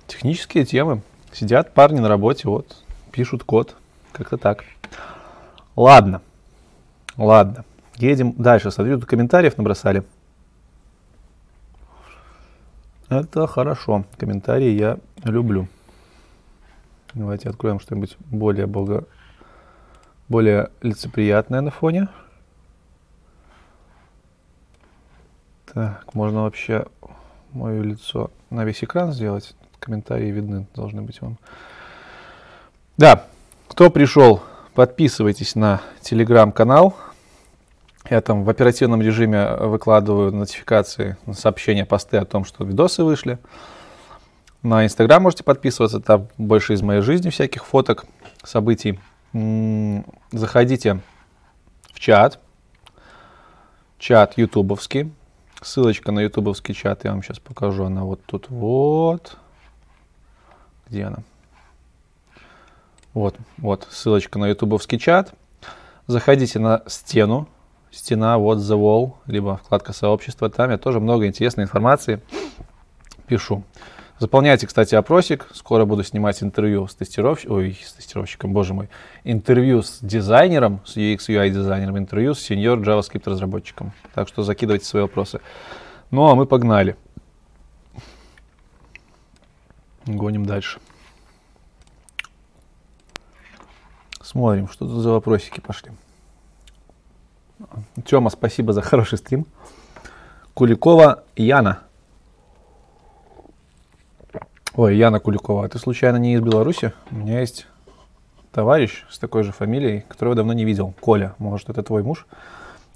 технические 0.06 0.66
темы. 0.66 1.02
Сидят 1.32 1.74
парни 1.74 2.00
на 2.00 2.10
работе, 2.10 2.48
вот, 2.48 2.84
пишут 3.12 3.44
код. 3.44 3.76
Как-то 4.12 4.38
так. 4.38 4.66
Ладно. 5.76 6.22
Ладно. 7.18 7.66
Едем 7.96 8.34
дальше. 8.34 8.72
Смотрю, 8.72 9.00
тут 9.00 9.10
комментариев 9.10 9.58
набросали. 9.58 10.04
Это 13.10 13.48
хорошо. 13.48 14.06
Комментарии 14.18 14.72
я 14.72 14.98
люблю. 15.24 15.68
Давайте 17.14 17.50
откроем 17.50 17.80
что-нибудь 17.80 18.18
более 18.20 18.68
бога... 18.68 19.06
более 20.28 20.70
лицеприятное 20.82 21.62
на 21.62 21.72
фоне. 21.72 22.10
Так, 25.74 26.14
можно 26.14 26.44
вообще 26.44 26.88
мое 27.52 27.82
лицо 27.82 28.32
на 28.50 28.66
весь 28.66 28.84
экран 28.84 29.14
сделать. 29.14 29.56
Комментарии 29.80 30.32
видны, 30.32 30.68
должны 30.74 31.02
быть 31.02 31.22
вам. 31.22 31.38
Да, 32.98 33.26
кто 33.68 33.90
пришел, 33.90 34.42
подписывайтесь 34.76 35.56
на 35.56 35.82
телеграм-канал. 36.02 36.96
Я 38.10 38.22
там 38.22 38.44
в 38.44 38.50
оперативном 38.50 39.02
режиме 39.02 39.56
выкладываю 39.56 40.32
нотификации, 40.32 41.18
сообщения, 41.34 41.86
посты 41.86 42.18
о 42.18 42.26
том, 42.26 42.46
что 42.46 42.64
видосы 42.64 43.04
вышли. 43.04 43.40
На 44.62 44.86
Инстаграм 44.86 45.24
можете 45.24 45.44
подписываться, 45.44 46.00
там 46.00 46.28
больше 46.38 46.74
из 46.74 46.82
моей 46.82 47.02
жизни 47.02 47.30
всяких 47.30 47.66
фоток, 47.66 48.06
событий. 48.44 49.00
Заходите 50.32 51.00
в 51.94 52.00
чат, 52.00 52.40
чат 53.98 54.38
ютубовский, 54.38 55.12
Ссылочка 55.62 56.12
на 56.12 56.20
ютубовский 56.20 56.76
чат 56.76 57.06
я 57.06 57.12
вам 57.12 57.24
сейчас 57.24 57.40
покажу. 57.40 57.86
Она 57.86 58.04
вот 58.04 58.22
тут 58.26 58.50
вот. 58.50 59.38
Где 60.88 61.06
она? 61.06 61.24
Вот, 63.16 63.38
вот, 63.58 63.88
ссылочка 63.90 64.38
на 64.40 64.50
ютубовский 64.50 65.00
чат. 65.00 65.34
Заходите 66.06 66.60
на 66.60 66.84
стену. 66.86 67.48
Стена, 67.90 68.38
вот 68.38 68.58
the 68.58 68.78
wall, 68.78 69.14
либо 69.26 69.56
вкладка 69.56 69.94
сообщества. 69.94 70.50
Там 70.50 70.70
я 70.70 70.78
тоже 70.78 71.00
много 71.00 71.26
интересной 71.26 71.64
информации 71.64 72.22
пишу. 73.26 73.64
Заполняйте, 74.20 74.68
кстати, 74.68 74.96
опросик. 74.96 75.48
Скоро 75.54 75.86
буду 75.86 76.04
снимать 76.04 76.44
интервью 76.44 76.88
с 76.88 76.96
тестировщиком, 76.96 77.56
ой, 77.56 77.80
с 77.82 77.94
тестировщиком, 77.94 78.52
боже 78.52 78.74
мой, 78.74 78.90
интервью 79.24 79.82
с 79.82 80.00
дизайнером, 80.02 80.82
с 80.84 80.98
UX, 80.98 81.20
UI 81.30 81.50
дизайнером, 81.52 81.98
интервью 81.98 82.34
с 82.34 82.52
senior 82.52 82.84
JavaScript 82.84 83.30
разработчиком. 83.30 83.94
Так 84.14 84.28
что 84.28 84.44
закидывайте 84.44 84.86
свои 84.86 85.04
вопросы. 85.04 85.40
Ну, 86.12 86.28
а 86.28 86.36
мы 86.36 86.46
погнали. 86.46 86.98
Гоним 90.06 90.46
дальше. 90.46 90.80
Смотрим, 94.36 94.68
что 94.68 94.86
тут 94.86 95.02
за 95.02 95.12
вопросики 95.12 95.62
пошли. 95.62 95.92
Тёма, 98.04 98.30
спасибо 98.30 98.74
за 98.74 98.82
хороший 98.82 99.18
стрим. 99.18 99.46
Куликова 100.54 101.24
Яна. 101.38 101.80
Ой, 104.76 104.98
Яна 104.98 105.22
Куликова, 105.22 105.64
а 105.64 105.70
ты 105.70 105.80
случайно 105.80 106.18
не 106.18 106.34
из 106.34 106.42
Беларуси? 106.42 106.92
У 107.12 107.16
меня 107.16 107.40
есть 107.40 107.66
товарищ 108.52 109.06
с 109.10 109.20
такой 109.20 109.44
же 109.44 109.54
фамилией, 109.54 110.02
которого 110.02 110.36
давно 110.36 110.52
не 110.52 110.66
видел. 110.66 110.94
Коля, 111.00 111.34
может, 111.38 111.70
это 111.70 111.82
твой 111.82 112.04
муж? 112.04 112.28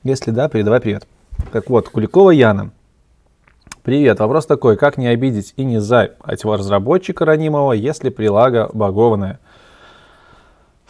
Если 0.04 0.32
да, 0.32 0.50
передавай 0.50 0.82
привет. 0.82 1.08
Так 1.54 1.70
вот, 1.70 1.88
Куликова 1.88 2.32
Яна. 2.32 2.72
Привет, 3.84 4.20
вопрос 4.20 4.46
такой, 4.46 4.76
как 4.76 4.98
не 4.98 5.08
обидеть 5.08 5.54
и 5.56 5.64
не 5.64 5.80
зать 5.80 6.18
разработчика 6.22 7.24
ранимого, 7.24 7.72
если 7.72 8.10
прилага 8.10 8.70
багованная? 8.74 9.40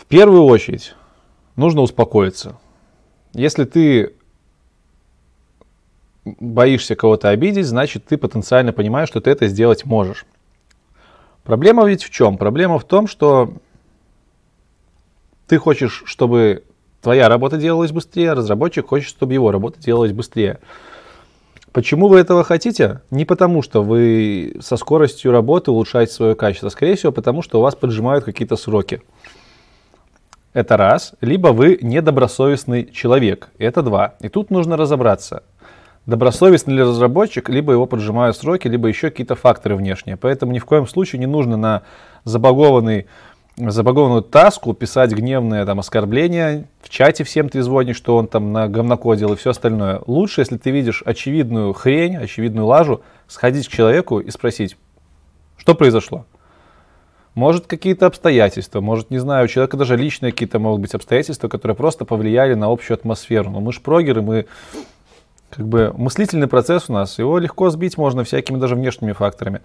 Первую 0.09 0.45
очередь, 0.45 0.95
нужно 1.55 1.81
успокоиться. 1.81 2.57
Если 3.33 3.65
ты 3.65 4.15
боишься 6.25 6.95
кого-то 6.95 7.29
обидеть, 7.29 7.67
значит 7.67 8.05
ты 8.07 8.17
потенциально 8.17 8.73
понимаешь, 8.73 9.07
что 9.07 9.21
ты 9.21 9.29
это 9.29 9.47
сделать 9.47 9.85
можешь. 9.85 10.25
Проблема 11.43 11.87
ведь 11.87 12.03
в 12.03 12.09
чем? 12.09 12.39
Проблема 12.39 12.79
в 12.79 12.85
том, 12.85 13.07
что 13.07 13.53
ты 15.45 15.59
хочешь, 15.59 16.01
чтобы 16.07 16.63
твоя 17.01 17.29
работа 17.29 17.57
делалась 17.57 17.91
быстрее, 17.91 18.31
а 18.31 18.35
разработчик 18.35 18.87
хочет, 18.87 19.09
чтобы 19.09 19.33
его 19.33 19.51
работа 19.51 19.79
делалась 19.79 20.11
быстрее. 20.11 20.59
Почему 21.71 22.07
вы 22.07 22.17
этого 22.17 22.43
хотите? 22.43 23.01
Не 23.11 23.25
потому, 23.25 23.61
что 23.61 23.83
вы 23.83 24.55
со 24.59 24.75
скоростью 24.75 25.31
работы 25.31 25.69
улучшаете 25.69 26.13
свое 26.13 26.33
качество. 26.33 26.69
Скорее 26.69 26.95
всего, 26.95 27.11
потому 27.11 27.43
что 27.43 27.59
у 27.59 27.61
вас 27.61 27.75
поджимают 27.75 28.25
какие-то 28.25 28.55
сроки. 28.55 29.03
Это 30.53 30.77
раз. 30.77 31.13
Либо 31.21 31.49
вы 31.49 31.77
недобросовестный 31.81 32.89
человек. 32.91 33.49
Это 33.57 33.81
два. 33.81 34.15
И 34.19 34.29
тут 34.29 34.49
нужно 34.49 34.77
разобраться 34.77 35.43
добросовестный 36.09 36.75
ли 36.75 36.81
разработчик, 36.81 37.49
либо 37.49 37.71
его 37.71 37.85
поджимают 37.85 38.35
сроки, 38.35 38.67
либо 38.67 38.87
еще 38.87 39.09
какие-то 39.09 39.35
факторы 39.35 39.75
внешние. 39.75 40.17
Поэтому 40.17 40.51
ни 40.51 40.59
в 40.59 40.65
коем 40.65 40.87
случае 40.87 41.19
не 41.19 41.27
нужно 41.27 41.55
на 41.55 41.83
забагованный 42.25 43.05
забагованную 43.57 44.21
таску 44.21 44.73
писать 44.73 45.11
гневные 45.11 45.65
там 45.65 45.79
оскорбления, 45.79 46.69
в 46.81 46.87
чате 46.87 47.25
всем 47.25 47.49
ты 47.49 47.61
звонишь, 47.61 47.97
что 47.97 48.15
он 48.15 48.27
там 48.27 48.53
на 48.53 48.69
говнокодил 48.69 49.33
и 49.33 49.35
все 49.35 49.49
остальное. 49.49 50.01
Лучше, 50.07 50.39
если 50.41 50.55
ты 50.55 50.71
видишь 50.71 51.03
очевидную 51.05 51.73
хрень, 51.73 52.15
очевидную 52.15 52.65
лажу, 52.65 53.01
сходить 53.27 53.67
к 53.67 53.71
человеку 53.71 54.19
и 54.19 54.31
спросить, 54.31 54.77
что 55.57 55.75
произошло. 55.75 56.25
Может, 57.35 57.67
какие-то 57.67 58.05
обстоятельства, 58.05 58.81
может, 58.81 59.11
не 59.11 59.19
знаю, 59.19 59.45
у 59.45 59.47
человека 59.47 59.77
даже 59.77 59.95
личные 59.95 60.31
какие-то 60.31 60.59
могут 60.59 60.81
быть 60.81 60.93
обстоятельства, 60.93 61.47
которые 61.47 61.75
просто 61.75 62.05
повлияли 62.05 62.53
на 62.55 62.71
общую 62.71 62.95
атмосферу. 62.95 63.51
Но 63.51 63.59
мы 63.61 63.71
же 63.71 63.81
прогеры, 63.81 64.21
мы 64.21 64.45
как 65.49 65.67
бы 65.67 65.93
мыслительный 65.95 66.47
процесс 66.47 66.89
у 66.89 66.93
нас, 66.93 67.19
его 67.19 67.37
легко 67.37 67.69
сбить 67.69 67.97
можно 67.97 68.23
всякими 68.23 68.57
даже 68.57 68.75
внешними 68.75 69.13
факторами. 69.13 69.61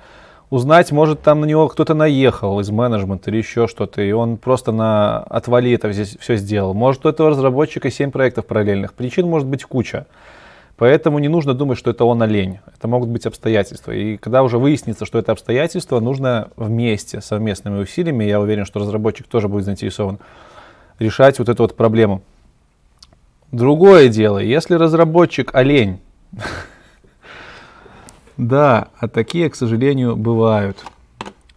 Узнать, 0.51 0.93
может, 0.93 1.23
там 1.23 1.41
на 1.41 1.47
него 1.47 1.69
кто-то 1.69 1.95
наехал 1.95 2.61
из 2.61 2.71
менеджмента 2.71 3.31
или 3.31 3.39
еще 3.39 3.67
что-то, 3.67 4.03
и 4.03 4.13
он 4.13 4.37
просто 4.37 4.73
на 4.73 5.21
отвали 5.23 5.73
это 5.73 5.91
здесь 5.91 6.17
все 6.21 6.37
сделал. 6.37 6.75
Может, 6.75 7.07
у 7.07 7.09
этого 7.09 7.31
разработчика 7.31 7.91
7 7.91 8.11
проектов 8.11 8.47
параллельных. 8.47 8.93
Причин 8.93 9.27
может 9.27 9.49
быть 9.49 9.65
куча. 9.65 10.07
Поэтому 10.77 11.21
не 11.21 11.29
нужно 11.29 11.55
думать, 11.55 11.79
что 11.79 11.91
это 11.91 12.05
он 12.05 12.21
олень. 12.23 12.59
Это 12.77 12.89
могут 12.89 13.09
быть 13.09 13.27
обстоятельства. 13.27 13.93
И 13.93 14.17
когда 14.17 14.43
уже 14.43 14.59
выяснится, 14.59 15.07
что 15.07 15.19
это 15.19 15.33
обстоятельства, 15.33 16.01
нужно 16.01 16.51
вместе, 16.57 17.21
совместными 17.21 17.81
усилиями, 17.81 18.25
я 18.25 18.41
уверен, 18.41 18.65
что 18.65 18.81
разработчик 18.81 19.29
тоже 19.29 19.49
будет 19.49 19.65
заинтересован, 19.65 20.19
решать 20.99 21.39
вот 21.39 21.49
эту 21.49 21.63
вот 21.63 21.77
проблему. 21.77 22.23
Другое 23.53 24.09
дело, 24.09 24.39
если 24.39 24.75
разработчик 24.75 25.55
олень, 25.55 26.01
да, 28.37 28.89
а 28.99 29.07
такие, 29.07 29.49
к 29.51 29.55
сожалению, 29.55 30.17
бывают. 30.17 30.85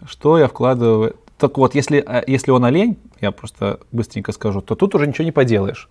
Что 0.06 0.38
я 0.38 0.48
вкладываю? 0.48 1.16
Так 1.40 1.58
вот, 1.58 1.74
если, 1.74 2.04
а, 2.06 2.24
если 2.28 2.52
он 2.52 2.66
олень, 2.66 2.98
я 3.20 3.32
просто 3.32 3.80
быстренько 3.92 4.32
скажу, 4.32 4.62
то 4.62 4.76
тут 4.76 4.94
уже 4.94 5.08
ничего 5.08 5.26
не 5.26 5.32
поделаешь. 5.32 5.90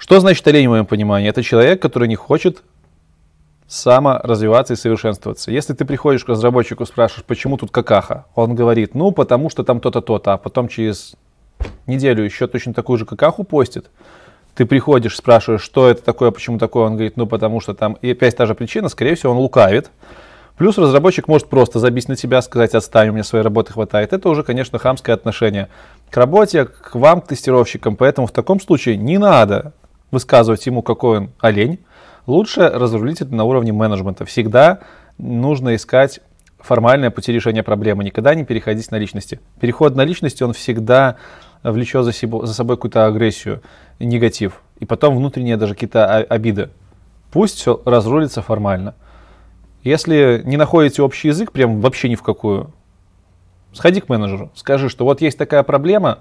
Что 0.00 0.18
значит 0.18 0.48
олень 0.48 0.66
в 0.66 0.70
моем 0.70 0.86
понимании? 0.86 1.28
Это 1.28 1.42
человек, 1.42 1.82
который 1.82 2.08
не 2.08 2.16
хочет 2.16 2.62
саморазвиваться 3.68 4.72
и 4.72 4.76
совершенствоваться. 4.76 5.50
Если 5.50 5.74
ты 5.74 5.84
приходишь 5.84 6.24
к 6.24 6.28
разработчику, 6.30 6.86
спрашиваешь, 6.86 7.26
почему 7.26 7.58
тут 7.58 7.70
какаха, 7.70 8.24
он 8.34 8.54
говорит, 8.54 8.94
ну, 8.94 9.12
потому 9.12 9.50
что 9.50 9.62
там 9.62 9.78
то-то, 9.78 10.00
то-то, 10.00 10.32
а 10.32 10.38
потом 10.38 10.68
через 10.68 11.16
неделю 11.86 12.24
еще 12.24 12.46
точно 12.46 12.72
такую 12.72 12.98
же 12.98 13.04
какаху 13.04 13.44
постит, 13.44 13.90
ты 14.54 14.64
приходишь, 14.64 15.16
спрашиваешь, 15.16 15.60
что 15.60 15.90
это 15.90 16.02
такое, 16.02 16.30
почему 16.30 16.58
такое, 16.58 16.86
он 16.86 16.94
говорит, 16.94 17.18
ну 17.18 17.26
потому 17.26 17.60
что 17.60 17.74
там, 17.74 17.92
и 18.00 18.12
опять 18.12 18.34
та 18.34 18.46
же 18.46 18.54
причина, 18.54 18.88
скорее 18.88 19.16
всего, 19.16 19.32
он 19.32 19.38
лукавит. 19.38 19.90
Плюс 20.56 20.78
разработчик 20.78 21.28
может 21.28 21.48
просто 21.48 21.78
забить 21.78 22.08
на 22.08 22.16
тебя, 22.16 22.40
сказать, 22.40 22.74
отстань, 22.74 23.10
у 23.10 23.12
меня 23.12 23.22
своей 23.22 23.44
работы 23.44 23.74
хватает. 23.74 24.14
Это 24.14 24.30
уже, 24.30 24.44
конечно, 24.44 24.78
хамское 24.78 25.14
отношение 25.14 25.68
к 26.10 26.16
работе, 26.16 26.64
к 26.64 26.94
вам, 26.94 27.20
к 27.20 27.28
тестировщикам. 27.28 27.96
Поэтому 27.96 28.26
в 28.26 28.32
таком 28.32 28.60
случае 28.60 28.96
не 28.96 29.16
надо 29.18 29.72
высказывать 30.10 30.64
ему, 30.66 30.82
какой 30.82 31.18
он 31.18 31.30
олень. 31.40 31.78
Лучше 32.26 32.68
разрулить 32.68 33.20
это 33.20 33.34
на 33.34 33.44
уровне 33.44 33.72
менеджмента. 33.72 34.24
Всегда 34.24 34.80
нужно 35.18 35.74
искать 35.74 36.20
формальное 36.58 37.10
пути 37.10 37.32
решения 37.32 37.62
проблемы. 37.62 38.04
Никогда 38.04 38.34
не 38.34 38.44
переходить 38.44 38.90
на 38.90 38.96
личности. 38.96 39.40
Переход 39.60 39.96
на 39.96 40.04
личности, 40.04 40.42
он 40.42 40.52
всегда 40.52 41.16
влечет 41.62 42.04
за, 42.04 42.12
себе, 42.12 42.46
за 42.46 42.54
собой 42.54 42.76
какую-то 42.76 43.06
агрессию, 43.06 43.62
негатив. 43.98 44.62
И 44.78 44.86
потом 44.86 45.16
внутренние 45.16 45.56
даже 45.56 45.74
какие-то 45.74 46.06
обиды. 46.06 46.70
Пусть 47.32 47.56
все 47.56 47.80
разрулится 47.84 48.42
формально. 48.42 48.94
Если 49.82 50.42
не 50.44 50.56
находите 50.56 51.02
общий 51.02 51.28
язык, 51.28 51.52
прям 51.52 51.80
вообще 51.80 52.08
ни 52.08 52.14
в 52.14 52.22
какую, 52.22 52.72
сходи 53.72 54.00
к 54.00 54.08
менеджеру, 54.08 54.50
скажи, 54.54 54.88
что 54.88 55.04
вот 55.04 55.22
есть 55.22 55.38
такая 55.38 55.62
проблема, 55.62 56.20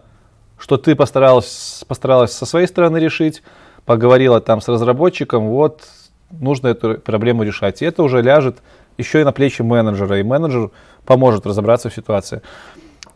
что 0.57 0.77
ты 0.77 0.95
постаралась, 0.95 1.83
постаралась 1.87 2.31
со 2.31 2.45
своей 2.45 2.67
стороны 2.67 2.97
решить, 2.97 3.43
поговорила 3.89 4.39
там 4.39 4.61
с 4.61 4.67
разработчиком, 4.67 5.47
вот 5.47 5.81
нужно 6.29 6.67
эту 6.67 6.99
проблему 6.99 7.41
решать. 7.41 7.81
И 7.81 7.85
это 7.85 8.03
уже 8.03 8.21
ляжет 8.21 8.59
еще 8.99 9.21
и 9.21 9.23
на 9.23 9.31
плечи 9.31 9.63
менеджера, 9.63 10.19
и 10.19 10.21
менеджер 10.21 10.69
поможет 11.05 11.47
разобраться 11.47 11.89
в 11.89 11.95
ситуации. 11.95 12.43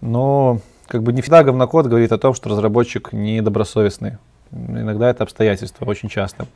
Но 0.01 0.61
как 0.87 1.03
бы 1.03 1.13
не 1.13 1.21
всегда 1.21 1.43
говнокод 1.43 1.85
говорит 1.85 2.11
о 2.11 2.17
том, 2.17 2.33
что 2.33 2.49
разработчик 2.49 3.13
недобросовестный. 3.13 4.17
Иногда 4.51 5.11
это 5.11 5.21
обстоятельства, 5.21 5.85
очень 5.85 6.09
часто. 6.09 6.47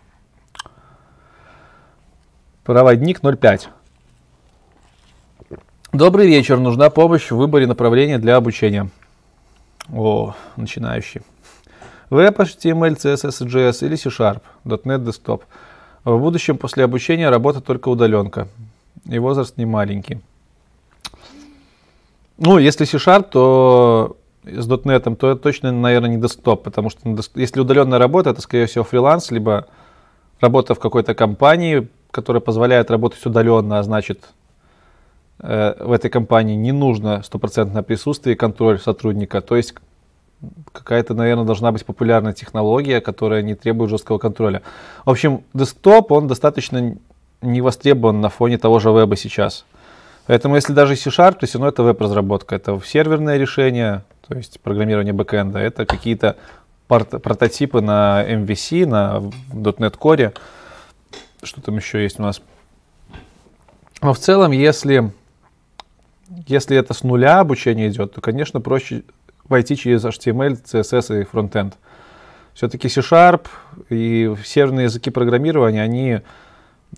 Проводник 2.64 3.22
05. 3.22 3.70
Добрый 5.94 6.26
вечер. 6.26 6.58
Нужна 6.58 6.90
помощь 6.90 7.30
в 7.30 7.36
выборе 7.36 7.68
направления 7.68 8.18
для 8.18 8.36
обучения. 8.36 8.90
О, 9.94 10.34
начинающий. 10.56 11.22
Веб, 12.10 12.40
HTML, 12.40 12.96
CSS, 12.96 13.46
JS 13.46 13.86
или 13.86 13.96
C-Sharp, 13.96 14.42
.NET 14.66 15.04
Desktop. 15.04 15.42
В 16.06 16.18
будущем 16.20 16.58
после 16.58 16.86
обучения 16.86 17.30
работа 17.30 17.60
только 17.60 17.90
удаленка. 17.90 18.48
И 19.06 19.20
возраст 19.20 19.58
не 19.58 19.66
маленький. 19.66 20.20
Ну, 22.38 22.60
если 22.60 22.86
C-Sharp, 22.86 23.30
то 23.30 24.18
с 24.46 24.68
.NET, 24.68 25.16
то 25.16 25.32
это 25.32 25.42
точно, 25.42 25.72
наверное, 25.72 26.10
не 26.12 26.22
десктоп, 26.22 26.64
потому 26.64 26.90
что 26.90 27.02
если 27.36 27.60
удаленная 27.60 28.00
работа, 28.00 28.30
это, 28.30 28.42
скорее 28.42 28.66
всего, 28.68 28.84
фриланс, 28.86 29.32
либо 29.32 29.68
работа 30.40 30.76
в 30.76 30.80
какой-то 30.80 31.14
компании, 31.14 31.90
которая 32.12 32.42
позволяет 32.42 32.90
работать 32.90 33.26
удаленно, 33.26 33.80
а 33.80 33.84
значит, 33.84 34.30
э, 35.40 35.76
в 35.84 35.92
этой 35.92 36.10
компании 36.10 36.56
не 36.56 36.72
нужно 36.72 37.24
стопроцентное 37.24 37.84
присутствие 37.84 38.36
и 38.36 38.38
контроль 38.38 38.80
сотрудника. 38.80 39.42
То 39.42 39.56
есть 39.58 39.74
какая-то, 40.72 41.14
наверное, 41.14 41.46
должна 41.46 41.72
быть 41.72 41.86
популярная 41.86 42.34
технология, 42.34 43.02
которая 43.02 43.42
не 43.42 43.56
требует 43.56 43.90
жесткого 43.90 44.18
контроля. 44.18 44.62
В 45.06 45.10
общем, 45.10 45.44
десктоп, 45.54 46.12
он 46.12 46.28
достаточно 46.28 46.96
не 47.42 47.62
востребован 47.62 48.22
на 48.22 48.30
фоне 48.30 48.58
того 48.58 48.80
же 48.80 48.90
веба 48.90 49.16
сейчас. 49.16 49.66
Поэтому 50.28 50.56
если 50.56 50.74
даже 50.74 50.96
C-Sharp, 50.96 51.40
то 51.40 51.46
все 51.46 51.58
равно 51.58 51.70
это 51.70 51.84
веб-разработка, 51.84 52.56
это 52.56 52.80
серверное 52.86 53.38
решение, 53.38 54.04
то 54.28 54.36
есть 54.36 54.60
программирование 54.60 55.14
бэкэнда, 55.14 55.58
это 55.60 55.86
какие-то 55.86 56.36
прототипы 56.88 57.82
на 57.82 58.26
MVC, 58.28 58.86
на 58.86 59.24
.NET 59.52 59.98
Core, 59.98 60.38
что 61.44 61.62
там 61.62 61.78
еще 61.78 62.04
есть 62.04 62.20
у 62.20 62.24
нас. 62.24 62.42
Но 64.02 64.14
в 64.14 64.20
целом, 64.20 64.52
если, 64.52 65.12
если 66.46 66.78
это 66.78 66.94
с 66.94 67.04
нуля 67.04 67.40
обучение 67.40 67.90
идет, 67.90 68.14
то, 68.14 68.22
конечно, 68.22 68.60
проще 68.62 69.04
войти 69.50 69.76
через 69.76 70.06
HTML, 70.06 70.62
CSS 70.64 71.22
и 71.22 71.24
фронтенд. 71.26 71.76
Все-таки 72.54 72.90
C-Sharp 72.90 73.48
и 73.90 74.34
серверные 74.44 74.86
языки 74.86 75.12
программирования, 75.12 75.82
они 75.82 76.22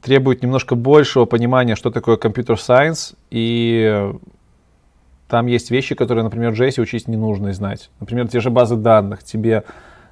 требуют 0.01 0.41
немножко 0.41 0.75
большего 0.75 1.25
понимания, 1.25 1.75
что 1.75 1.91
такое 1.91 2.15
computer 2.15 2.59
science, 2.59 3.15
и 3.29 4.13
там 5.27 5.45
есть 5.47 5.69
вещи, 5.69 5.95
которые, 5.95 6.23
например, 6.23 6.51
в 6.51 6.59
JS 6.59 6.81
учить 6.81 7.07
не 7.07 7.17
нужно 7.17 7.53
знать. 7.53 7.91
Например, 7.99 8.27
те 8.27 8.39
же 8.39 8.49
базы 8.49 8.75
данных. 8.75 9.23
Тебе 9.23 9.63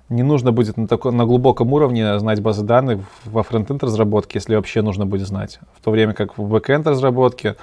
не 0.10 0.24
нужно 0.24 0.52
будет 0.52 0.78
на, 0.78 0.88
таком, 0.88 1.18
на 1.18 1.26
глубоком 1.26 1.74
уровне 1.74 2.20
знать 2.20 2.40
базы 2.40 2.64
данных 2.64 3.00
во 3.26 3.44
фронтенд 3.44 3.84
разработке, 3.84 4.38
если 4.38 4.56
вообще 4.56 4.82
нужно 4.82 5.06
будет 5.06 5.28
знать. 5.28 5.60
В 5.76 5.84
то 5.84 5.92
время 5.92 6.14
как 6.14 6.38
в 6.38 6.48
бэкенд 6.48 6.88
разработке 6.88 7.56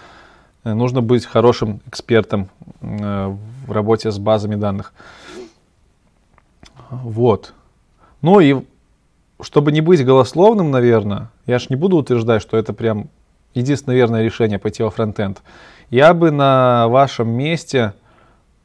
э, 0.64 0.74
нужно 0.74 1.00
быть 1.00 1.24
хорошим 1.24 1.80
экспертом 1.86 2.48
э, 2.80 3.36
в 3.66 3.72
работе 3.72 4.10
с 4.10 4.18
базами 4.18 4.54
данных. 4.54 4.92
Вот. 6.90 7.54
Ну 8.22 8.40
и 8.40 8.64
чтобы 9.40 9.72
не 9.72 9.80
быть 9.80 10.04
голословным, 10.04 10.70
наверное, 10.70 11.30
я 11.46 11.58
ж 11.58 11.68
не 11.70 11.76
буду 11.76 11.96
утверждать, 11.96 12.42
что 12.42 12.56
это 12.56 12.72
прям 12.72 13.10
единственное 13.54 13.96
верное 13.96 14.22
решение 14.22 14.58
пойти 14.58 14.82
во 14.82 14.90
фронтенд. 14.90 15.42
Я 15.90 16.14
бы 16.14 16.30
на 16.30 16.88
вашем 16.88 17.28
месте, 17.28 17.94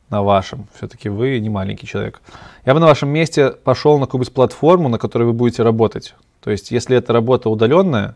на 0.10 0.24
вашем, 0.24 0.68
все-таки 0.76 1.10
вы 1.10 1.40
не 1.40 1.50
маленький 1.50 1.88
человек, 1.88 2.22
я 2.66 2.74
бы 2.74 2.80
на 2.80 2.88
вашем 2.88 3.10
месте 3.10 3.52
пошел 3.52 4.00
на 4.00 4.06
какую-нибудь 4.06 4.34
платформу, 4.34 4.90
на 4.90 4.98
которой 4.98 5.24
вы 5.24 5.34
будете 5.34 5.64
работать. 5.64 6.16
То 6.42 6.52
есть, 6.52 6.72
если 6.72 6.96
это 6.96 7.14
работа 7.14 7.50
удаленная, 7.50 8.16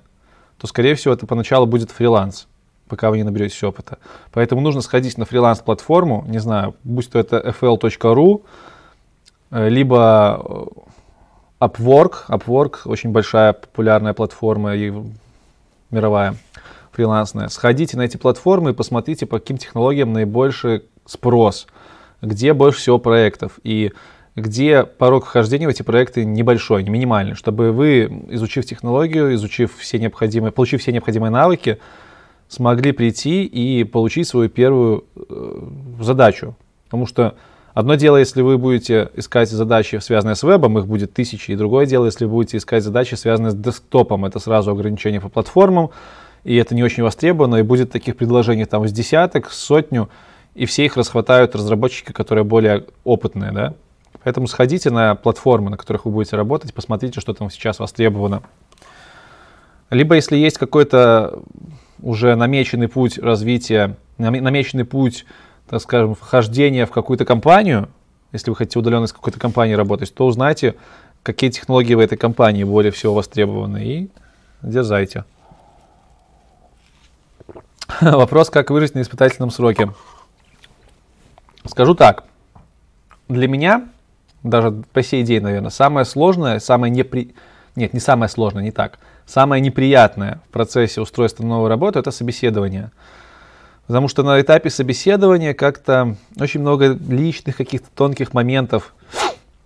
то, 0.57 0.67
скорее 0.67 0.95
всего, 0.95 1.13
это 1.13 1.27
поначалу 1.27 1.65
будет 1.65 1.91
фриланс 1.91 2.47
пока 2.87 3.09
вы 3.09 3.17
не 3.17 3.23
наберетесь 3.23 3.63
опыта. 3.63 3.97
Поэтому 4.31 4.61
нужно 4.61 4.81
сходить 4.81 5.17
на 5.17 5.25
фриланс-платформу, 5.25 6.25
не 6.27 6.39
знаю, 6.39 6.75
будь 6.83 7.09
то 7.09 7.19
это 7.19 7.55
fl.ru, 7.59 8.43
э, 9.51 9.69
либо 9.69 10.41
э, 10.43 11.65
Upwork. 11.65 12.27
Upwork 12.27 12.79
очень 12.85 13.11
большая 13.11 13.53
популярная 13.53 14.13
платформа 14.13 14.75
и 14.75 14.93
мировая 15.91 16.35
фрилансная. 16.91 17.47
Сходите 17.49 17.97
на 17.97 18.03
эти 18.03 18.17
платформы 18.17 18.71
и 18.71 18.73
посмотрите, 18.73 19.25
по 19.25 19.39
каким 19.39 19.57
технологиям 19.57 20.13
наибольший 20.13 20.83
спрос, 21.05 21.67
где 22.21 22.53
больше 22.53 22.79
всего 22.79 22.99
проектов 22.99 23.59
и 23.63 23.93
где 24.35 24.83
порог 24.83 25.25
вхождения 25.25 25.67
в 25.67 25.69
эти 25.69 25.83
проекты 25.83 26.25
небольшой, 26.25 26.83
не 26.83 26.89
минимальный, 26.89 27.35
чтобы 27.35 27.71
вы, 27.71 28.05
изучив 28.29 28.65
технологию, 28.65 29.33
изучив 29.35 29.77
все 29.77 29.99
необходимые, 29.99 30.51
получив 30.51 30.81
все 30.81 30.91
необходимые 30.91 31.29
навыки, 31.31 31.79
смогли 32.53 32.91
прийти 32.91 33.45
и 33.45 33.83
получить 33.83 34.27
свою 34.27 34.49
первую 34.49 35.05
э, 35.15 35.67
задачу. 35.99 36.55
Потому 36.85 37.07
что 37.07 37.35
одно 37.73 37.95
дело, 37.95 38.17
если 38.17 38.41
вы 38.41 38.57
будете 38.57 39.09
искать 39.15 39.49
задачи, 39.49 39.95
связанные 39.95 40.35
с 40.35 40.43
вебом, 40.43 40.77
их 40.77 40.85
будет 40.85 41.13
тысячи, 41.13 41.51
и 41.51 41.55
другое 41.55 41.87
дело, 41.87 42.05
если 42.05 42.25
будете 42.25 42.57
искать 42.57 42.83
задачи, 42.83 43.15
связанные 43.15 43.51
с 43.51 43.55
десктопом, 43.55 44.25
это 44.25 44.39
сразу 44.39 44.71
ограничение 44.71 45.19
по 45.19 45.29
платформам, 45.29 45.89
и 46.43 46.55
это 46.55 46.75
не 46.75 46.83
очень 46.83 47.03
востребовано, 47.03 47.55
и 47.55 47.63
будет 47.63 47.91
таких 47.91 48.15
предложений 48.15 48.65
там 48.65 48.87
с 48.87 48.91
десяток, 48.91 49.51
сотню, 49.51 50.09
и 50.53 50.65
все 50.65 50.85
их 50.85 50.95
расхватают 50.95 51.55
разработчики, 51.55 52.11
которые 52.11 52.43
более 52.43 52.85
опытные, 53.03 53.51
да. 53.51 53.73
Поэтому 54.23 54.47
сходите 54.47 54.91
на 54.91 55.15
платформы, 55.15 55.71
на 55.71 55.77
которых 55.77 56.05
вы 56.05 56.11
будете 56.11 56.35
работать, 56.35 56.73
посмотрите, 56.73 57.19
что 57.19 57.33
там 57.33 57.49
сейчас 57.49 57.79
востребовано. 57.79 58.43
Либо 59.89 60.15
если 60.15 60.37
есть 60.37 60.57
какой-то 60.57 61.39
уже 62.03 62.35
намеченный 62.35 62.89
путь 62.89 63.17
развития, 63.17 63.95
намеченный 64.17 64.85
путь, 64.85 65.25
так 65.67 65.81
скажем, 65.81 66.13
вхождения 66.13 66.85
в 66.85 66.91
какую-то 66.91 67.25
компанию, 67.25 67.89
если 68.33 68.49
вы 68.49 68.55
хотите 68.57 68.77
удаленно 68.77 69.07
с 69.07 69.13
какой-то 69.13 69.39
компанией 69.39 69.75
работать, 69.75 70.13
то 70.13 70.27
узнайте, 70.27 70.75
какие 71.23 71.49
технологии 71.49 71.93
в 71.95 71.99
этой 71.99 72.17
компании 72.17 72.63
более 72.63 72.91
всего 72.91 73.13
востребованы 73.13 73.85
и 73.85 74.09
дерзайте. 74.61 75.23
Вопрос, 78.01 78.49
как 78.49 78.69
выжить 78.69 78.95
на 78.95 79.01
испытательном 79.01 79.49
сроке. 79.49 79.91
Скажу 81.65 81.95
так. 81.95 82.25
Для 83.29 83.47
меня, 83.47 83.87
даже 84.43 84.71
по 84.91 85.01
сей 85.01 85.23
день, 85.23 85.41
наверное, 85.41 85.69
самое 85.69 86.05
сложное, 86.05 86.59
самое 86.59 86.91
непри... 86.91 87.33
Нет, 87.75 87.93
не 87.93 88.01
самое 88.01 88.29
сложное, 88.29 88.63
не 88.63 88.71
так. 88.71 88.99
Самое 89.25 89.61
неприятное 89.61 90.41
в 90.47 90.51
процессе 90.51 91.01
устройства 91.01 91.43
новой 91.45 91.69
работы– 91.69 91.99
это 91.99 92.11
собеседование. 92.11 92.91
Потому 93.87 94.07
что 94.07 94.23
на 94.23 94.39
этапе 94.39 94.69
собеседования 94.69 95.53
как-то 95.53 96.15
очень 96.39 96.61
много 96.61 96.97
личных 97.09 97.57
каких-то 97.57 97.87
тонких 97.93 98.33
моментов, 98.33 98.93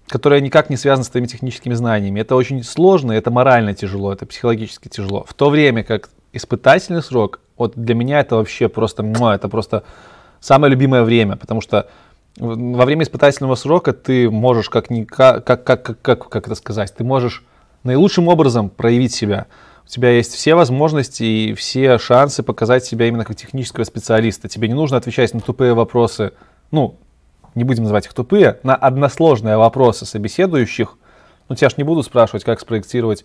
которые 0.08 0.42
никак 0.42 0.70
не 0.70 0.78
связаны 0.78 1.04
с 1.04 1.10
твоими 1.10 1.28
техническими 1.28 1.74
знаниями. 1.74 2.22
Это 2.22 2.36
очень 2.36 2.64
сложно, 2.64 3.12
это 3.12 3.30
морально 3.30 3.74
тяжело, 3.74 4.14
это 4.14 4.26
психологически 4.26 4.88
тяжело. 4.88 5.24
В 5.28 5.34
то 5.34 5.50
время 5.50 5.84
как 5.84 6.10
испытательный 6.34 7.04
срок, 7.04 7.40
вот 7.58 7.74
для 7.76 7.96
меня 7.96 8.22
это 8.22 8.38
вообще 8.38 8.70
просто, 8.70 9.04
это 9.04 9.50
просто 9.50 9.84
самое 10.40 10.72
любимое 10.72 11.04
время, 11.04 11.36
потому 11.36 11.62
что 11.62 11.88
во 12.38 12.86
время 12.86 13.04
испытательного 13.04 13.56
срока 13.56 13.94
ты 13.94 14.30
можешь 14.30 14.70
как, 14.70 14.88
как, 15.08 15.44
как, 15.44 15.64
как, 15.64 16.02
как, 16.02 16.30
как 16.30 16.46
это 16.46 16.56
сказать, 16.56 16.94
ты 16.96 17.04
можешь 17.04 17.44
наилучшим 17.88 18.28
образом 18.28 18.70
проявить 18.70 19.14
себя. 19.14 19.48
У 19.84 19.88
тебя 19.88 20.12
есть 20.12 20.34
все 20.34 20.54
возможности 20.54 21.24
и 21.24 21.54
все 21.54 21.98
шансы 21.98 22.44
показать 22.44 22.86
себя 22.86 23.08
именно 23.08 23.24
как 23.26 23.36
технического 23.36 23.86
специалиста. 23.86 24.50
Тебе 24.50 24.68
не 24.68 24.74
нужно 24.74 24.98
отвечать 24.98 25.34
на 25.34 25.40
тупые 25.40 25.74
вопросы, 25.74 26.34
ну, 26.72 26.98
не 27.56 27.64
будем 27.64 27.84
называть 27.84 28.06
их 28.06 28.14
тупые, 28.14 28.60
на 28.64 28.76
односложные 28.76 29.58
вопросы 29.58 30.06
собеседующих. 30.06 30.98
Ну, 31.50 31.56
тебя 31.56 31.70
ж 31.70 31.78
не 31.78 31.84
буду 31.84 32.04
спрашивать, 32.04 32.44
как 32.44 32.60
спроектировать 32.60 33.24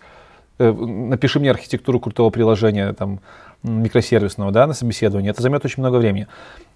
э, 0.57 0.71
напиши 0.71 1.39
мне 1.39 1.51
архитектуру 1.51 1.99
крутого 1.99 2.29
приложения, 2.29 2.93
там, 2.93 3.19
микросервисного, 3.63 4.51
да, 4.51 4.67
на 4.67 4.73
собеседование, 4.73 5.31
это 5.31 5.41
займет 5.41 5.63
очень 5.65 5.81
много 5.81 5.97
времени. 5.97 6.27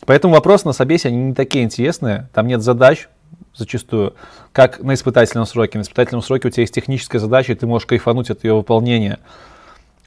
Поэтому 0.06 0.34
вопросы 0.34 0.68
на 0.68 0.74
собесе, 0.74 1.10
они 1.10 1.18
не 1.18 1.34
такие 1.34 1.64
интересные, 1.64 2.30
там 2.34 2.48
нет 2.48 2.62
задач 2.62 3.10
зачастую, 3.56 4.14
как 4.52 4.80
на 4.82 4.94
испытательном 4.94 5.46
сроке. 5.46 5.78
На 5.78 5.84
испытательном 5.84 6.22
сроке 6.22 6.48
у 6.48 6.52
тебя 6.52 6.62
есть 6.62 6.74
техническая 6.74 7.20
задача, 7.20 7.54
и 7.54 7.56
ты 7.56 7.66
можешь 7.66 7.88
кайфануть 7.88 8.30
от 8.30 8.44
ее 8.44 8.54
выполнения. 8.54 9.20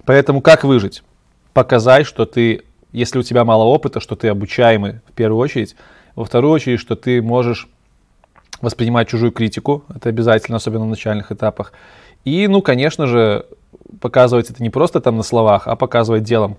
Поэтому 0.05 0.41
как 0.41 0.65
выжить? 0.65 1.03
Показать, 1.53 2.07
что 2.07 2.27
ты, 2.27 2.63
если 2.93 3.19
у 3.19 3.23
тебя 3.23 3.45
мало 3.45 3.65
опыта, 3.65 4.01
что 4.01 4.17
ты 4.17 4.29
обучаемый 4.29 5.01
в 5.09 5.13
первую 5.13 5.41
очередь, 5.41 5.77
во 6.15 6.25
вторую 6.25 6.53
очередь, 6.53 6.81
что 6.81 6.97
ты 6.97 7.21
можешь 7.21 7.69
воспринимать 8.61 9.09
чужую 9.09 9.33
критику, 9.33 9.85
это 9.95 10.09
обязательно, 10.09 10.57
особенно 10.57 10.85
на 10.85 10.91
начальных 10.91 11.33
этапах. 11.33 11.73
И, 12.25 12.47
ну, 12.47 12.63
конечно 12.63 13.07
же, 13.07 13.47
показывать 14.01 14.51
это 14.51 14.63
не 14.63 14.71
просто 14.71 15.01
там 15.01 15.17
на 15.17 15.23
словах, 15.23 15.67
а 15.67 15.77
показывать 15.77 16.23
делом. 16.23 16.59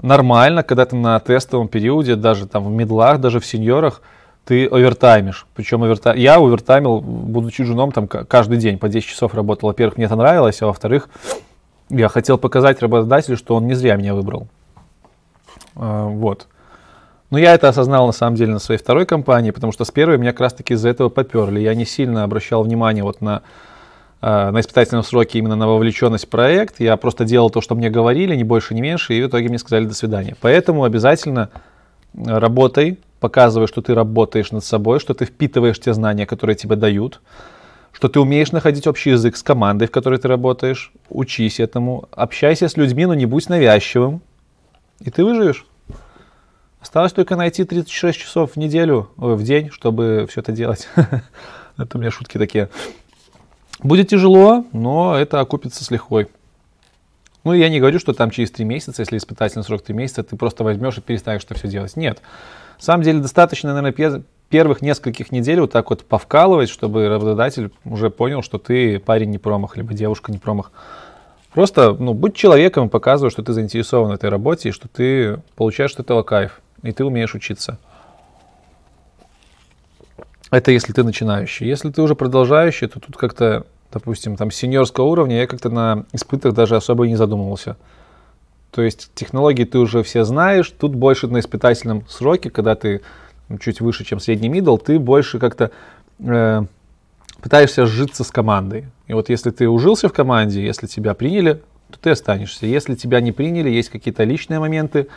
Нормально, 0.00 0.62
когда 0.62 0.84
ты 0.84 0.96
на 0.96 1.18
тестовом 1.20 1.68
периоде, 1.68 2.16
даже 2.16 2.46
там 2.46 2.64
в 2.64 2.70
медлах, 2.70 3.20
даже 3.20 3.40
в 3.40 3.46
сеньорах, 3.46 4.02
ты 4.44 4.66
овертаймишь. 4.66 5.46
Причем 5.54 5.82
овертай... 5.84 6.18
я 6.18 6.36
овертаймил, 6.36 7.00
будучи 7.00 7.64
женом, 7.64 7.92
там 7.92 8.08
каждый 8.08 8.58
день 8.58 8.78
по 8.78 8.88
10 8.88 9.08
часов 9.08 9.34
работал. 9.34 9.68
Во-первых, 9.68 9.96
мне 9.96 10.06
это 10.06 10.16
нравилось, 10.16 10.60
а 10.62 10.66
во-вторых, 10.66 11.08
я 11.90 12.08
хотел 12.08 12.38
показать 12.38 12.80
работодателю, 12.82 13.36
что 13.36 13.54
он 13.54 13.66
не 13.66 13.74
зря 13.74 13.96
меня 13.96 14.14
выбрал. 14.14 14.48
А, 15.76 16.06
вот. 16.06 16.48
Но 17.30 17.38
я 17.38 17.54
это 17.54 17.68
осознал 17.68 18.06
на 18.06 18.12
самом 18.12 18.36
деле 18.36 18.52
на 18.52 18.58
своей 18.58 18.78
второй 18.78 19.06
компании, 19.06 19.52
потому 19.52 19.72
что 19.72 19.84
с 19.84 19.90
первой 19.90 20.18
меня 20.18 20.32
как 20.32 20.40
раз 20.40 20.54
таки 20.54 20.74
из-за 20.74 20.88
этого 20.88 21.08
поперли. 21.08 21.60
Я 21.60 21.74
не 21.74 21.86
сильно 21.86 22.24
обращал 22.24 22.62
внимание 22.62 23.04
вот 23.04 23.20
на, 23.20 23.42
э, 24.20 24.50
на 24.50 24.60
испытательном 24.60 25.04
сроке 25.04 25.38
именно 25.38 25.56
на 25.56 25.66
вовлеченность 25.68 26.26
в 26.26 26.28
проект. 26.28 26.80
Я 26.80 26.96
просто 26.96 27.24
делал 27.24 27.48
то, 27.48 27.60
что 27.60 27.74
мне 27.74 27.90
говорили, 27.90 28.34
ни 28.34 28.42
больше, 28.42 28.74
ни 28.74 28.80
меньше, 28.80 29.14
и 29.14 29.22
в 29.22 29.28
итоге 29.28 29.48
мне 29.48 29.58
сказали 29.58 29.86
до 29.86 29.94
свидания. 29.94 30.36
Поэтому 30.40 30.84
обязательно 30.84 31.48
работай, 32.14 32.98
показывай, 33.22 33.68
что 33.68 33.82
ты 33.82 33.94
работаешь 33.94 34.50
над 34.50 34.64
собой, 34.64 34.98
что 34.98 35.14
ты 35.14 35.26
впитываешь 35.26 35.78
те 35.78 35.94
знания, 35.94 36.26
которые 36.26 36.56
тебе 36.56 36.74
дают, 36.74 37.20
что 37.92 38.08
ты 38.08 38.18
умеешь 38.18 38.50
находить 38.50 38.88
общий 38.88 39.10
язык 39.10 39.36
с 39.36 39.44
командой, 39.44 39.86
в 39.86 39.92
которой 39.92 40.18
ты 40.18 40.26
работаешь, 40.26 40.92
учись 41.08 41.60
этому, 41.60 42.08
общайся 42.10 42.68
с 42.68 42.76
людьми, 42.76 43.06
но 43.06 43.14
не 43.14 43.26
будь 43.26 43.48
навязчивым, 43.48 44.22
и 45.00 45.10
ты 45.10 45.24
выживешь. 45.24 45.64
Осталось 46.80 47.12
только 47.12 47.36
найти 47.36 47.62
36 47.62 48.18
часов 48.18 48.52
в 48.52 48.56
неделю, 48.56 49.10
в 49.16 49.40
день, 49.44 49.70
чтобы 49.70 50.26
все 50.28 50.40
это 50.40 50.50
делать. 50.50 50.88
это 51.78 51.96
у 51.96 52.00
меня 52.00 52.10
шутки 52.10 52.38
такие. 52.38 52.70
Будет 53.84 54.08
тяжело, 54.08 54.64
но 54.72 55.16
это 55.16 55.38
окупится 55.38 55.84
с 55.84 55.92
лихвой. 55.92 56.26
Ну, 57.44 57.52
я 57.52 57.68
не 57.68 57.78
говорю, 57.78 58.00
что 58.00 58.14
там 58.14 58.30
через 58.30 58.50
3 58.50 58.64
месяца, 58.64 59.02
если 59.02 59.16
испытательный 59.16 59.64
срок 59.64 59.82
3 59.82 59.94
месяца, 59.94 60.24
ты 60.24 60.34
просто 60.34 60.64
возьмешь 60.64 60.98
и 60.98 61.00
перестанешь 61.00 61.44
это 61.44 61.54
все 61.54 61.68
делать. 61.68 61.94
Нет. 61.94 62.20
Самом 62.82 63.04
деле, 63.04 63.20
достаточно, 63.20 63.72
наверное, 63.72 64.24
первых 64.48 64.82
нескольких 64.82 65.30
недель 65.30 65.60
вот 65.60 65.70
так 65.70 65.90
вот 65.90 66.04
повкалывать, 66.04 66.68
чтобы 66.68 67.08
работодатель 67.08 67.70
уже 67.84 68.10
понял, 68.10 68.42
что 68.42 68.58
ты 68.58 68.98
парень 68.98 69.30
не 69.30 69.38
промах, 69.38 69.76
либо 69.76 69.94
девушка 69.94 70.32
не 70.32 70.38
промах. 70.38 70.72
Просто 71.52 71.92
ну, 71.92 72.12
будь 72.12 72.34
человеком 72.34 72.88
и 72.88 72.90
показывай, 72.90 73.30
что 73.30 73.44
ты 73.44 73.52
заинтересован 73.52 74.10
в 74.10 74.14
этой 74.14 74.30
работе 74.30 74.70
и 74.70 74.72
что 74.72 74.88
ты 74.88 75.40
получаешь 75.54 75.92
от 75.92 76.00
этого 76.00 76.24
кайф 76.24 76.60
и 76.82 76.90
ты 76.90 77.04
умеешь 77.04 77.36
учиться. 77.36 77.78
Это 80.50 80.72
если 80.72 80.92
ты 80.92 81.04
начинающий. 81.04 81.68
Если 81.68 81.88
ты 81.90 82.02
уже 82.02 82.16
продолжающий, 82.16 82.88
то 82.88 82.98
тут 82.98 83.16
как-то, 83.16 83.64
допустим, 83.92 84.36
там 84.36 84.50
сеньорского 84.50 85.04
уровня 85.04 85.36
я 85.36 85.46
как-то 85.46 85.70
на 85.70 86.04
испытах 86.12 86.52
даже 86.52 86.74
особо 86.74 87.06
не 87.06 87.14
задумывался. 87.14 87.76
То 88.72 88.80
есть 88.80 89.10
технологии 89.14 89.64
ты 89.64 89.78
уже 89.78 90.02
все 90.02 90.24
знаешь, 90.24 90.70
тут 90.70 90.94
больше 90.94 91.28
на 91.28 91.40
испытательном 91.40 92.04
сроке, 92.08 92.50
когда 92.50 92.74
ты 92.74 93.02
чуть 93.60 93.82
выше, 93.82 94.04
чем 94.04 94.18
средний 94.18 94.48
мидл, 94.48 94.78
ты 94.78 94.98
больше 94.98 95.38
как-то 95.38 95.70
э, 96.18 96.62
пытаешься 97.42 97.84
сжиться 97.84 98.24
с 98.24 98.30
командой. 98.30 98.86
И 99.08 99.12
вот 99.12 99.28
если 99.28 99.50
ты 99.50 99.68
ужился 99.68 100.08
в 100.08 100.14
команде, 100.14 100.64
если 100.64 100.86
тебя 100.86 101.12
приняли, 101.12 101.60
то 101.90 101.98
ты 102.00 102.10
останешься. 102.10 102.64
Если 102.64 102.94
тебя 102.94 103.20
не 103.20 103.30
приняли, 103.30 103.68
есть 103.68 103.90
какие-то 103.90 104.24
личные 104.24 104.58
моменты, 104.58 105.08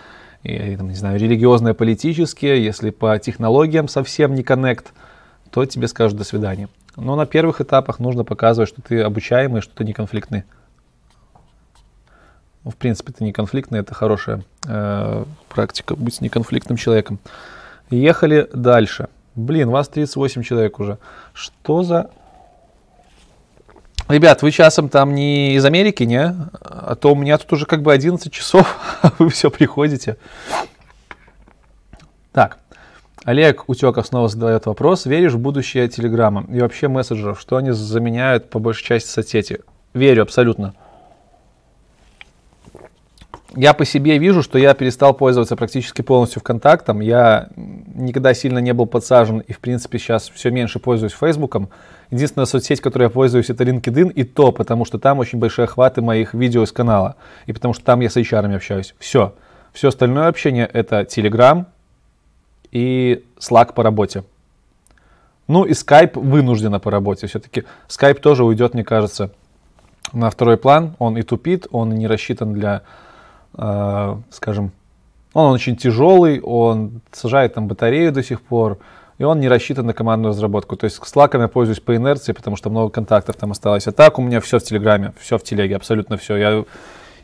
и, 0.44 0.76
там, 0.76 0.90
не 0.90 0.96
знаю, 0.96 1.18
религиозные, 1.18 1.74
политические, 1.74 2.64
если 2.64 2.90
по 2.90 3.18
технологиям 3.18 3.88
совсем 3.88 4.36
не 4.36 4.44
коннект, 4.44 4.92
то 5.50 5.66
тебе 5.66 5.88
скажут 5.88 6.18
до 6.18 6.26
свидания. 6.26 6.68
Но 6.98 7.16
на 7.16 7.26
первых 7.26 7.62
этапах 7.62 8.00
нужно 8.00 8.26
показывать, 8.26 8.70
что 8.70 8.82
ты 8.82 9.02
обучаемый, 9.02 9.62
что 9.62 9.74
ты 9.74 9.86
не 9.86 9.94
конфликтный. 9.94 10.44
Ну, 12.66 12.72
в 12.72 12.76
принципе, 12.78 13.14
ты 13.14 13.24
не 13.24 13.32
конфликтный, 13.32 13.80
это 13.80 13.94
хорошая 13.94 14.44
э, 14.68 15.24
практика, 15.50 15.96
быть 15.96 16.20
неконфликтным 16.20 16.78
человеком. 16.78 17.20
Ехали 17.92 18.50
дальше. 18.54 19.08
Блин, 19.36 19.70
вас 19.70 19.88
38 19.88 20.42
человек 20.42 20.80
уже. 20.80 20.98
Что 21.34 21.84
за 21.84 22.10
Ребят, 24.08 24.42
вы 24.42 24.52
часом 24.52 24.90
там 24.90 25.14
не 25.14 25.56
из 25.56 25.66
Америки, 25.66 26.04
не? 26.04 26.36
А 26.62 26.96
то 26.96 27.14
у 27.14 27.16
меня 27.16 27.38
тут 27.38 27.54
уже 27.54 27.66
как 27.68 27.84
бы 27.84 27.94
11 27.94 28.32
часов, 28.34 28.78
а 29.04 29.12
вы 29.20 29.30
все 29.30 29.52
приходите. 29.52 30.18
Так, 32.32 32.58
Олег 33.24 33.70
Утеков 33.70 34.08
снова 34.08 34.28
задает 34.28 34.66
вопрос. 34.66 35.06
Веришь 35.06 35.34
в 35.34 35.40
будущее 35.40 35.88
Телеграма 35.88 36.46
и 36.50 36.60
вообще 36.60 36.88
мессенджеров? 36.88 37.40
Что 37.40 37.58
они 37.58 37.72
заменяют 37.72 38.50
по 38.50 38.58
большей 38.58 38.84
части 38.86 39.10
соцсети? 39.10 39.62
Верю, 39.94 40.24
абсолютно. 40.24 40.74
Я 43.56 43.74
по 43.74 43.86
себе 43.86 44.18
вижу, 44.18 44.42
что 44.42 44.58
я 44.58 44.74
перестал 44.74 45.14
пользоваться 45.14 45.56
практически 45.56 46.02
полностью 46.02 46.42
ВКонтактом. 46.42 47.00
Я 47.00 47.48
никогда 47.56 48.34
сильно 48.34 48.60
не 48.60 48.74
был 48.74 48.86
подсажен 48.86 49.40
и, 49.40 49.54
в 49.54 49.60
принципе, 49.60 49.98
сейчас 49.98 50.30
все 50.30 50.52
меньше 50.52 50.80
пользуюсь 50.80 51.14
Фейсбуком. 51.14 51.70
Единственная 52.12 52.46
соцсеть, 52.46 52.82
которой 52.82 53.04
я 53.04 53.10
пользуюсь, 53.10 53.50
это 53.50 53.64
LinkedIn, 53.64 54.12
и 54.12 54.24
то, 54.24 54.52
потому 54.52 54.84
что 54.84 55.00
там 55.00 55.20
очень 55.20 55.40
большие 55.40 55.64
охваты 55.64 56.02
моих 56.02 56.34
видео 56.34 56.64
из 56.64 56.72
канала, 56.72 57.16
и 57.46 57.54
потому 57.54 57.74
что 57.74 57.84
там 57.86 58.02
я 58.02 58.10
с 58.10 58.18
HR 58.18 58.54
общаюсь. 58.54 58.94
Все. 59.00 59.34
Все 59.72 59.88
остальное 59.88 60.28
общение 60.28 60.70
это 60.72 61.02
Telegram 61.02 61.66
и 62.72 63.24
Slack 63.40 63.74
по 63.74 63.84
работе. 63.84 64.24
Ну 65.48 65.64
и 65.64 65.72
Skype 65.72 66.20
вынужденно 66.20 66.80
по 66.80 66.92
работе. 66.92 67.28
Все-таки 67.28 67.64
Skype 67.88 68.20
тоже 68.20 68.44
уйдет, 68.44 68.74
мне 68.74 68.84
кажется, 68.84 69.32
на 70.12 70.30
второй 70.30 70.58
план. 70.58 70.96
Он 71.00 71.18
и 71.18 71.22
тупит, 71.22 71.68
он 71.72 71.92
не 71.92 72.08
рассчитан 72.08 72.54
для, 72.54 72.82
скажем, 74.30 74.72
он, 75.34 75.46
он 75.48 75.54
очень 75.54 75.76
тяжелый, 75.76 76.40
он 76.42 77.02
сажает 77.12 77.54
там 77.54 77.68
батарею 77.68 78.12
до 78.12 78.24
сих 78.24 78.42
пор, 78.42 78.80
и 79.18 79.24
он 79.24 79.40
не 79.40 79.48
рассчитан 79.48 79.86
на 79.86 79.94
командную 79.94 80.32
разработку. 80.32 80.76
То 80.76 80.86
есть 80.86 81.00
Slack 81.00 81.40
я 81.40 81.48
пользуюсь 81.48 81.80
по 81.80 81.96
инерции, 81.96 82.34
потому 82.34 82.56
что 82.56 82.70
много 82.70 82.90
контактов 82.90 83.36
там 83.36 83.52
осталось. 83.52 83.88
А 83.88 83.92
так 83.92 84.20
у 84.20 84.22
меня 84.22 84.40
все 84.42 84.60
в 84.60 84.64
Телеграме, 84.64 85.14
все 85.20 85.38
в 85.38 85.44
Телеге, 85.44 85.76
абсолютно 85.76 86.18
все. 86.18 86.36
Я, 86.36 86.66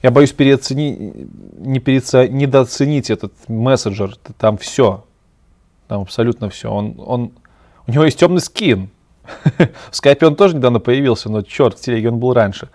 я 0.03 0.12
боюсь 0.12 0.32
переоценить, 0.32 0.99
не 1.58 1.80
переоценить, 1.80 2.32
недооценить 2.32 3.10
этот 3.10 3.34
мессенджер. 3.48 4.16
Там 4.38 4.58
все, 4.58 5.03
там 5.88 6.02
абсолютно 6.02 6.49
все. 6.49 6.70
Он, 6.72 6.95
он, 6.98 7.32
у 7.88 7.91
него 7.91 8.06
есть 8.06 8.20
темный 8.20 8.41
скин. 8.41 8.90
В 9.91 9.95
скайпе 9.95 10.28
он 10.28 10.36
тоже 10.36 10.56
недавно 10.56 10.80
появился, 10.80 11.30
но 11.30 11.41
черт, 11.41 11.78
в 11.78 11.82
телеге 11.82 12.10
он 12.10 12.18
был 12.18 12.34
раньше. 12.34 12.70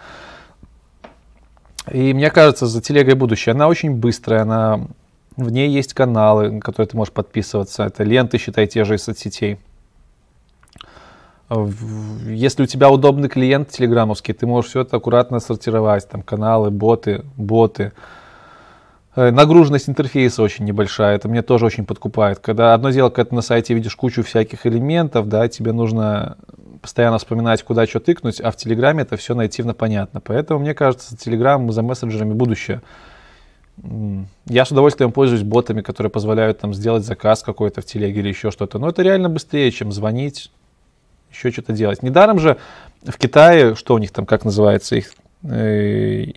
И 1.93 2.13
мне 2.13 2.31
кажется, 2.31 2.67
за 2.67 2.81
телегой 2.81 3.15
будущее. 3.15 3.55
Она 3.55 3.69
очень 3.69 3.95
быстрая, 3.95 4.43
она 4.43 4.89
в 5.37 5.51
ней 5.51 5.69
есть 5.69 5.95
каналы, 5.95 6.51
на 6.51 6.61
которые 6.61 6.89
ты 6.89 6.97
можешь 6.97 7.13
подписываться. 7.13 7.85
Это 7.85 8.03
ленты, 8.03 8.39
считай, 8.39 8.67
те 8.67 8.85
же 8.85 8.95
из 8.95 9.05
соцсетей. 9.05 9.59
Если 11.49 12.65
у 12.65 12.67
тебя 12.67 12.91
удобный 12.91 13.29
клиент 13.29 13.71
телеграммовский, 13.71 14.35
ты 14.35 14.47
можешь 14.47 14.71
все 14.71 14.81
это 14.81 14.97
аккуратно 14.97 15.39
сортировать. 15.39 16.09
Там 16.09 16.23
каналы, 16.23 16.71
боты, 16.71 17.25
боты. 17.37 17.93
Э, 19.17 19.31
нагруженность 19.31 19.89
интерфейса 19.89 20.43
очень 20.43 20.67
небольшая, 20.67 21.17
это 21.17 21.29
мне 21.29 21.41
тоже 21.41 21.65
очень 21.65 21.87
подкупает. 21.87 22.39
Когда 22.39 22.75
одно 22.75 22.91
дело, 22.91 23.09
когда 23.09 23.31
ты 23.31 23.35
на 23.35 23.41
сайте 23.41 23.73
видишь 23.73 23.97
кучу 23.97 24.23
всяких 24.23 24.67
элементов, 24.67 25.27
да, 25.29 25.49
тебе 25.49 25.73
нужно 25.73 26.37
постоянно 26.83 27.17
вспоминать, 27.17 27.63
куда 27.63 27.87
что 27.87 27.99
тыкнуть, 27.99 28.41
а 28.41 28.51
в 28.51 28.57
Телеграме 28.57 29.03
это 29.03 29.17
все 29.17 29.35
нативно 29.35 29.73
понятно. 29.73 30.21
Поэтому, 30.21 30.61
мне 30.61 30.75
кажется, 30.75 31.17
Телеграм 31.17 31.73
за 31.73 31.83
мессенджерами 31.83 32.35
будущее. 32.35 32.83
Я 34.47 34.65
с 34.65 34.71
удовольствием 34.71 35.13
пользуюсь 35.13 35.43
ботами, 35.43 35.81
которые 35.81 36.11
позволяют 36.11 36.61
там 36.61 36.75
сделать 36.75 37.05
заказ 37.05 37.43
какой-то 37.43 37.81
в 37.81 37.87
телеге 37.87 38.21
или 38.21 38.29
еще 38.29 38.51
что-то. 38.51 38.79
Но 38.79 38.89
это 38.89 39.03
реально 39.03 39.29
быстрее, 39.29 39.71
чем 39.71 39.93
звонить, 39.93 40.51
еще 41.31 41.51
что-то 41.51 41.73
делать. 41.73 42.03
Недаром 42.03 42.39
же 42.39 42.57
в 43.03 43.17
Китае, 43.19 43.75
что 43.75 43.95
у 43.95 43.99
них 43.99 44.13
там, 44.13 44.25
как 44.25 44.45
называется 44.45 44.97
их 44.97 45.13
э, 45.43 46.33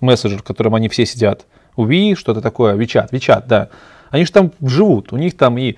мессенджер, 0.00 0.40
в 0.40 0.44
котором 0.44 0.74
они 0.74 0.88
все 0.88 1.06
сидят, 1.06 1.46
Уви, 1.76 2.14
что-то 2.14 2.40
такое, 2.40 2.74
Вичат, 2.74 3.12
Вичат, 3.12 3.46
да. 3.46 3.68
Они 4.10 4.24
же 4.24 4.32
там 4.32 4.52
живут, 4.62 5.12
у 5.12 5.16
них 5.16 5.36
там 5.36 5.58
и 5.58 5.76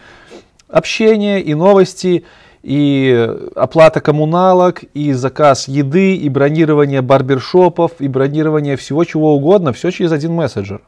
общение, 0.68 1.40
и 1.40 1.54
новости, 1.54 2.24
и 2.62 3.30
оплата 3.54 4.00
коммуналок, 4.00 4.82
и 4.92 5.12
заказ 5.12 5.68
еды, 5.68 6.16
и 6.16 6.28
бронирование 6.28 7.00
барбершопов, 7.00 7.92
и 8.00 8.08
бронирование 8.08 8.76
всего 8.76 9.04
чего 9.04 9.34
угодно, 9.36 9.72
все 9.72 9.90
через 9.90 10.12
один 10.12 10.32
мессенджер. 10.32 10.82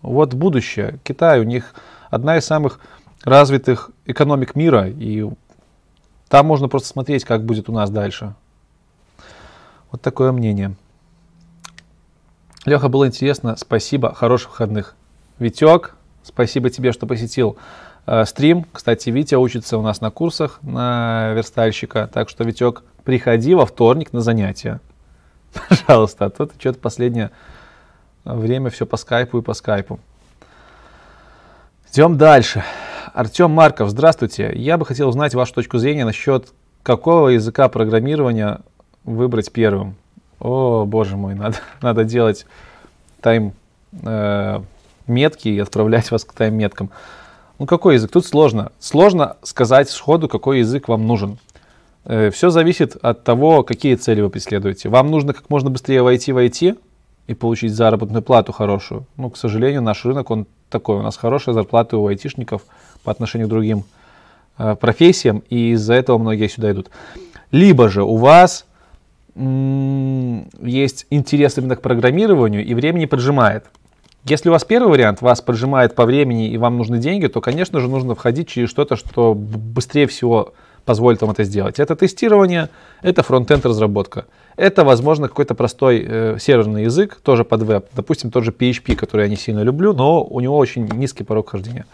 Вот 0.00 0.34
будущее. 0.34 0.98
Китай, 1.02 1.40
у 1.40 1.44
них 1.44 1.74
одна 2.10 2.38
из 2.38 2.44
самых 2.44 2.78
развитых 3.24 3.90
экономик 4.06 4.54
мира, 4.54 4.88
и 4.88 5.28
там 6.28 6.46
можно 6.46 6.68
просто 6.68 6.88
смотреть, 6.88 7.24
как 7.24 7.44
будет 7.44 7.68
у 7.68 7.72
нас 7.72 7.90
дальше. 7.90 8.34
Вот 9.90 10.00
такое 10.02 10.32
мнение. 10.32 10.74
Леха, 12.64 12.88
было 12.88 13.06
интересно. 13.06 13.56
Спасибо. 13.56 14.14
Хороших 14.14 14.50
выходных. 14.50 14.94
Витек, 15.38 15.96
спасибо 16.22 16.70
тебе, 16.70 16.92
что 16.92 17.06
посетил 17.06 17.56
э, 18.06 18.24
стрим. 18.24 18.66
Кстати, 18.72 19.10
Витя 19.10 19.34
учится 19.34 19.76
у 19.76 19.82
нас 19.82 20.00
на 20.00 20.10
курсах 20.10 20.60
на 20.62 21.32
верстальщика. 21.34 22.08
Так 22.12 22.28
что, 22.28 22.44
Витек, 22.44 22.82
приходи 23.04 23.54
во 23.54 23.66
вторник 23.66 24.12
на 24.12 24.20
занятия. 24.20 24.80
Пожалуйста, 25.68 26.26
а 26.26 26.30
то 26.30 26.48
что-то 26.58 26.78
последнее 26.78 27.30
время 28.24 28.70
все 28.70 28.86
по 28.86 28.96
скайпу 28.96 29.38
и 29.38 29.42
по 29.42 29.52
скайпу. 29.52 30.00
Идем 31.92 32.16
дальше. 32.16 32.64
Артем 33.12 33.50
Марков, 33.50 33.90
здравствуйте. 33.90 34.52
Я 34.54 34.78
бы 34.78 34.86
хотел 34.86 35.08
узнать 35.08 35.34
вашу 35.34 35.54
точку 35.54 35.78
зрения 35.78 36.04
насчет 36.04 36.48
какого 36.82 37.28
языка 37.28 37.68
программирования 37.68 38.60
выбрать 39.04 39.52
первым. 39.52 39.96
О, 40.44 40.84
боже 40.84 41.16
мой, 41.16 41.34
надо, 41.34 41.56
надо 41.82 42.04
делать 42.04 42.46
тайм 43.20 43.52
э, 44.02 44.60
и 45.08 45.58
отправлять 45.58 46.10
вас 46.12 46.24
к 46.24 46.32
тайм 46.32 46.54
меткам. 46.54 46.90
Ну 47.58 47.66
какой 47.66 47.94
язык? 47.94 48.12
Тут 48.12 48.26
сложно. 48.26 48.70
Сложно 48.78 49.36
сказать 49.42 49.90
сходу, 49.90 50.28
какой 50.28 50.60
язык 50.60 50.86
вам 50.86 51.06
нужен. 51.08 51.38
Э, 52.04 52.30
все 52.30 52.50
зависит 52.50 52.96
от 53.02 53.24
того, 53.24 53.64
какие 53.64 53.96
цели 53.96 54.20
вы 54.20 54.30
преследуете. 54.30 54.88
Вам 54.88 55.10
нужно 55.10 55.32
как 55.32 55.50
можно 55.50 55.68
быстрее 55.68 56.02
войти 56.02 56.30
в 56.32 56.38
IT 56.38 56.78
и 57.26 57.34
получить 57.34 57.74
заработную 57.74 58.22
плату 58.22 58.52
хорошую. 58.52 59.06
Ну, 59.16 59.30
к 59.30 59.36
сожалению, 59.36 59.82
наш 59.82 60.04
рынок, 60.04 60.30
он 60.30 60.46
такой. 60.70 60.98
У 60.98 61.02
нас 61.02 61.16
хорошая 61.16 61.54
зарплата 61.54 61.96
у 61.96 62.06
айтишников– 62.06 62.62
по 63.04 63.12
отношению 63.12 63.46
к 63.46 63.50
другим 63.50 63.84
э, 64.58 64.74
профессиям, 64.74 65.44
и 65.50 65.72
из-за 65.72 65.94
этого 65.94 66.18
многие 66.18 66.48
сюда 66.48 66.72
идут. 66.72 66.90
Либо 67.52 67.88
же 67.88 68.02
у 68.02 68.16
вас 68.16 68.66
есть 69.36 71.06
интерес 71.10 71.58
именно 71.58 71.76
к 71.76 71.82
программированию, 71.82 72.64
и 72.64 72.74
времени 72.74 73.06
поджимает. 73.06 73.64
Если 74.24 74.48
у 74.48 74.52
вас 74.52 74.64
первый 74.64 74.88
вариант, 74.88 75.20
вас 75.20 75.42
поджимает 75.42 75.94
по 75.94 76.06
времени 76.06 76.48
и 76.48 76.56
вам 76.56 76.78
нужны 76.78 76.98
деньги, 76.98 77.26
то, 77.26 77.40
конечно 77.40 77.80
же, 77.80 77.88
нужно 77.88 78.14
входить 78.14 78.48
через 78.48 78.70
что-то, 78.70 78.96
что 78.96 79.34
быстрее 79.34 80.06
всего 80.06 80.54
позволит 80.84 81.20
вам 81.20 81.32
это 81.32 81.44
сделать. 81.44 81.78
Это 81.78 81.96
тестирование, 81.96 82.70
это 83.02 83.22
фронтенд 83.22 83.66
разработка. 83.66 84.26
Это, 84.56 84.84
возможно, 84.84 85.28
какой-то 85.28 85.54
простой 85.54 86.04
э, 86.06 86.36
серверный 86.40 86.84
язык, 86.84 87.18
тоже 87.22 87.44
под 87.44 87.62
веб. 87.62 87.86
Допустим, 87.92 88.30
тот 88.30 88.44
же 88.44 88.50
PHP, 88.50 88.94
который 88.94 89.22
я 89.22 89.28
не 89.28 89.36
сильно 89.36 89.60
люблю, 89.60 89.92
но 89.92 90.22
у 90.22 90.40
него 90.40 90.56
очень 90.56 90.86
низкий 90.86 91.24
порог 91.24 91.50
хождения. 91.50 91.86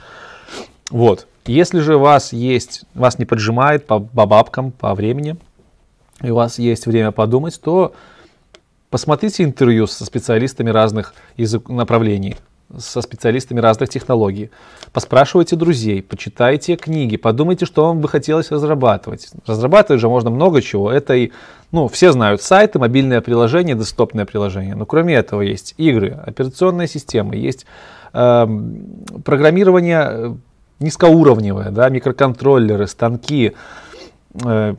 Вот. 0.91 1.27
Если 1.47 1.81
же 1.81 1.97
вас 1.97 2.33
есть, 2.33 2.85
вас 2.95 3.19
не 3.19 3.25
поджимает 3.25 3.87
по, 3.87 3.99
по 4.01 4.27
бабкам, 4.27 4.73
по 4.73 4.95
времени, 4.95 5.37
и 6.23 6.31
у 6.31 6.35
вас 6.35 6.59
есть 6.59 6.87
время 6.87 7.13
подумать, 7.13 7.61
то 7.61 7.93
посмотрите 8.91 9.45
интервью 9.45 9.87
со 9.87 10.05
специалистами 10.05 10.71
разных 10.71 11.15
язык, 11.37 11.69
направлений, 11.69 12.37
со 12.77 13.01
специалистами 13.03 13.61
разных 13.61 13.89
технологий. 13.89 14.51
Поспрашивайте 14.93 15.57
друзей, 15.57 16.03
почитайте 16.03 16.77
книги, 16.77 17.17
подумайте, 17.17 17.67
что 17.67 17.87
вам 17.87 18.01
бы 18.01 18.09
хотелось 18.09 18.51
разрабатывать. 18.51 19.29
Разрабатывать 19.47 20.01
же 20.01 20.09
можно 20.09 20.31
много 20.31 20.63
чего. 20.63 20.91
Это 20.91 21.15
и, 21.15 21.33
ну, 21.73 21.89
все 21.89 22.13
знают 22.13 22.43
сайты, 22.43 22.79
мобильное 22.79 23.21
приложение, 23.21 23.75
десктопное 23.75 24.25
приложение. 24.25 24.75
Но 24.75 24.87
кроме 24.87 25.15
этого 25.15 25.43
есть 25.43 25.75
игры, 25.79 26.11
операционные 26.27 26.87
системы, 26.87 27.37
есть 27.37 27.67
э, 28.13 28.47
программирование 29.25 30.37
низкоуровневые, 30.79 31.71
да, 31.71 31.89
микроконтроллеры, 31.89 32.87
станки, 32.87 33.53
э, 34.45 34.75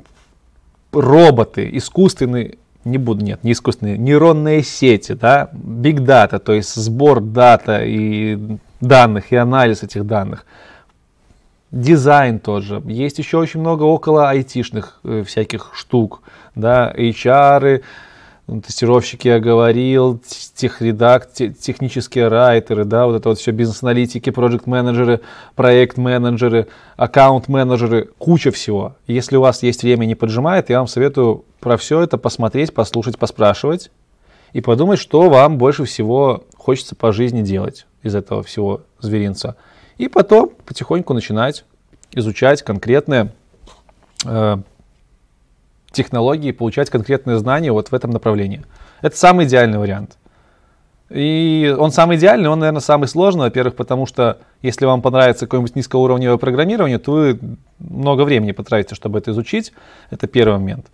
роботы, 0.92 1.70
искусственные, 1.74 2.58
не 2.84 2.98
буду, 2.98 3.24
нет, 3.24 3.44
не 3.44 3.52
искусственные, 3.52 3.98
нейронные 3.98 4.64
сети, 4.64 5.14
да, 5.14 5.50
big 5.54 5.98
data, 5.98 6.40
то 6.40 6.54
есть 6.54 6.74
сбор 6.76 7.22
дата 7.22 7.84
и 7.84 8.58
данных, 8.80 9.32
и 9.32 9.36
анализ 9.36 9.84
этих 9.84 10.06
данных. 10.06 10.46
Дизайн 11.72 12.40
тоже. 12.40 12.82
Есть 12.86 13.20
еще 13.20 13.38
очень 13.38 13.62
много 13.62 13.84
около 13.84 14.30
айтишных 14.30 15.00
э, 15.04 15.24
всяких 15.26 15.72
штук, 15.74 16.22
да, 16.54 16.94
HR, 16.98 17.82
тестировщики 18.60 19.30
я 19.30 19.40
говорил, 19.40 20.22
техредак, 20.56 21.32
технические 21.32 22.28
райтеры, 22.28 22.84
да, 22.84 23.06
вот 23.06 23.16
это 23.16 23.30
вот 23.30 23.40
все 23.40 23.52
бизнес-аналитики, 23.52 24.30
проект-менеджеры, 24.30 25.22
проект-менеджеры, 25.56 26.68
аккаунт-менеджеры, 26.98 28.10
куча 28.18 28.52
всего. 28.52 28.96
Если 29.08 29.38
у 29.38 29.42
вас 29.42 29.64
есть 29.64 29.84
время 29.84 30.06
не 30.06 30.16
поджимает, 30.16 30.70
я 30.70 30.80
вам 30.80 30.88
советую 30.88 31.46
про 31.62 31.78
все 31.78 32.02
это 32.02 32.18
посмотреть, 32.18 32.74
послушать, 32.74 33.18
поспрашивать 33.18 33.92
и 34.52 34.60
подумать, 34.60 35.00
что 35.00 35.30
вам 35.30 35.58
больше 35.58 35.86
всего 35.86 36.44
хочется 36.58 36.96
по 36.96 37.14
жизни 37.14 37.42
делать 37.42 37.86
из 38.04 38.16
этого 38.16 38.44
всего 38.44 38.82
зверинца. 39.00 39.56
И 39.98 40.08
потом 40.08 40.52
потихоньку 40.66 41.14
начинать 41.14 41.64
изучать 42.12 42.64
конкретные 42.64 43.32
э, 44.26 44.58
технологии, 45.92 46.52
получать 46.52 46.90
конкретные 46.90 47.38
знания 47.38 47.72
вот 47.72 47.90
в 47.90 47.94
этом 47.94 48.12
направлении. 48.12 48.64
Это 49.02 49.18
самый 49.18 49.46
идеальный 49.46 49.78
вариант. 49.78 50.18
И 51.10 51.76
он 51.78 51.92
самый 51.92 52.16
идеальный, 52.16 52.50
он, 52.50 52.60
наверное, 52.60 52.80
самый 52.80 53.08
сложный, 53.08 53.42
во-первых, 53.42 53.76
потому 53.76 54.06
что 54.06 54.38
если 54.62 54.86
вам 54.86 55.02
понравится 55.02 55.46
какое-нибудь 55.46 55.76
низкоуровневое 55.76 56.38
программирование, 56.38 57.00
то 57.00 57.12
вы 57.12 57.40
много 57.80 58.24
времени 58.24 58.54
потратите, 58.54 58.96
чтобы 58.96 59.20
это 59.20 59.32
изучить. 59.32 59.74
Это 60.10 60.28
первый 60.28 60.58
момент. 60.58 60.88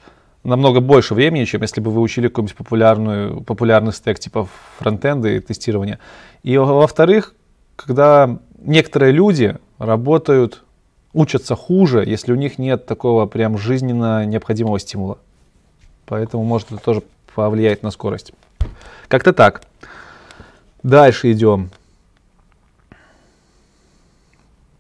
Намного 0.44 0.80
больше 0.80 1.14
времени, 1.14 1.46
чем 1.46 1.62
если 1.62 1.82
бы 1.82 1.92
вы 1.92 2.02
учили 2.02 2.30
какой-нибудь 2.30 2.56
популярную, 2.56 3.42
популярный 3.42 3.94
стек 3.94 4.18
типа 4.18 4.48
фронтенда 4.80 5.30
и 5.30 5.40
тестирования. 5.40 6.00
И 6.42 6.58
во-вторых, 6.58 7.36
когда 7.76 8.40
некоторые 8.58 9.12
люди 9.12 9.58
работают 9.78 10.64
учатся 11.18 11.56
хуже, 11.56 12.04
если 12.06 12.32
у 12.32 12.36
них 12.36 12.60
нет 12.60 12.86
такого 12.86 13.26
прям 13.26 13.58
жизненно 13.58 14.24
необходимого 14.26 14.80
стимула. 14.80 15.18
Поэтому 16.06 16.44
может 16.44 16.72
это 16.72 16.82
тоже 16.82 17.02
повлиять 17.34 17.82
на 17.82 17.92
скорость. 17.92 18.34
Как-то 19.08 19.34
так. 19.34 19.64
Дальше 20.84 21.32
идем. 21.32 21.72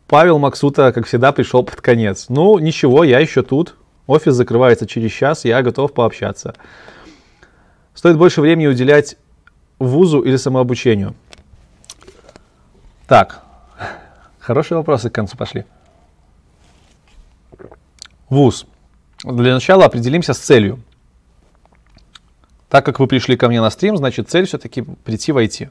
Павел 0.07 0.37
Максута, 0.37 0.93
как 0.93 1.07
всегда, 1.07 1.31
пришел 1.31 1.63
под 1.63 1.81
конец. 1.81 2.27
Ну, 2.29 2.59
ничего, 2.59 3.03
я 3.03 3.19
еще 3.19 3.41
тут. 3.41 3.75
Офис 4.05 4.35
закрывается 4.35 4.87
через 4.87 5.11
час, 5.11 5.43
я 5.43 5.61
готов 5.63 5.91
пообщаться. 5.91 6.53
Стоит 7.93 8.17
больше 8.17 8.41
времени 8.41 8.67
уделять 8.67 9.17
вузу 9.79 10.21
или 10.21 10.37
самообучению? 10.37 11.15
Так, 13.07 13.43
хорошие 14.39 14.77
вопросы 14.77 15.09
к 15.09 15.15
концу 15.15 15.35
пошли. 15.35 15.65
ВУЗ. 18.29 18.65
Для 19.23 19.53
начала 19.53 19.85
определимся 19.85 20.33
с 20.33 20.39
целью. 20.39 20.79
Так 22.69 22.85
как 22.85 22.99
вы 22.99 23.07
пришли 23.07 23.37
ко 23.37 23.47
мне 23.47 23.61
на 23.61 23.69
стрим, 23.69 23.97
значит 23.97 24.29
цель 24.29 24.45
все-таки 24.45 24.81
прийти 24.81 25.31
в 25.31 25.37
IT. 25.37 25.69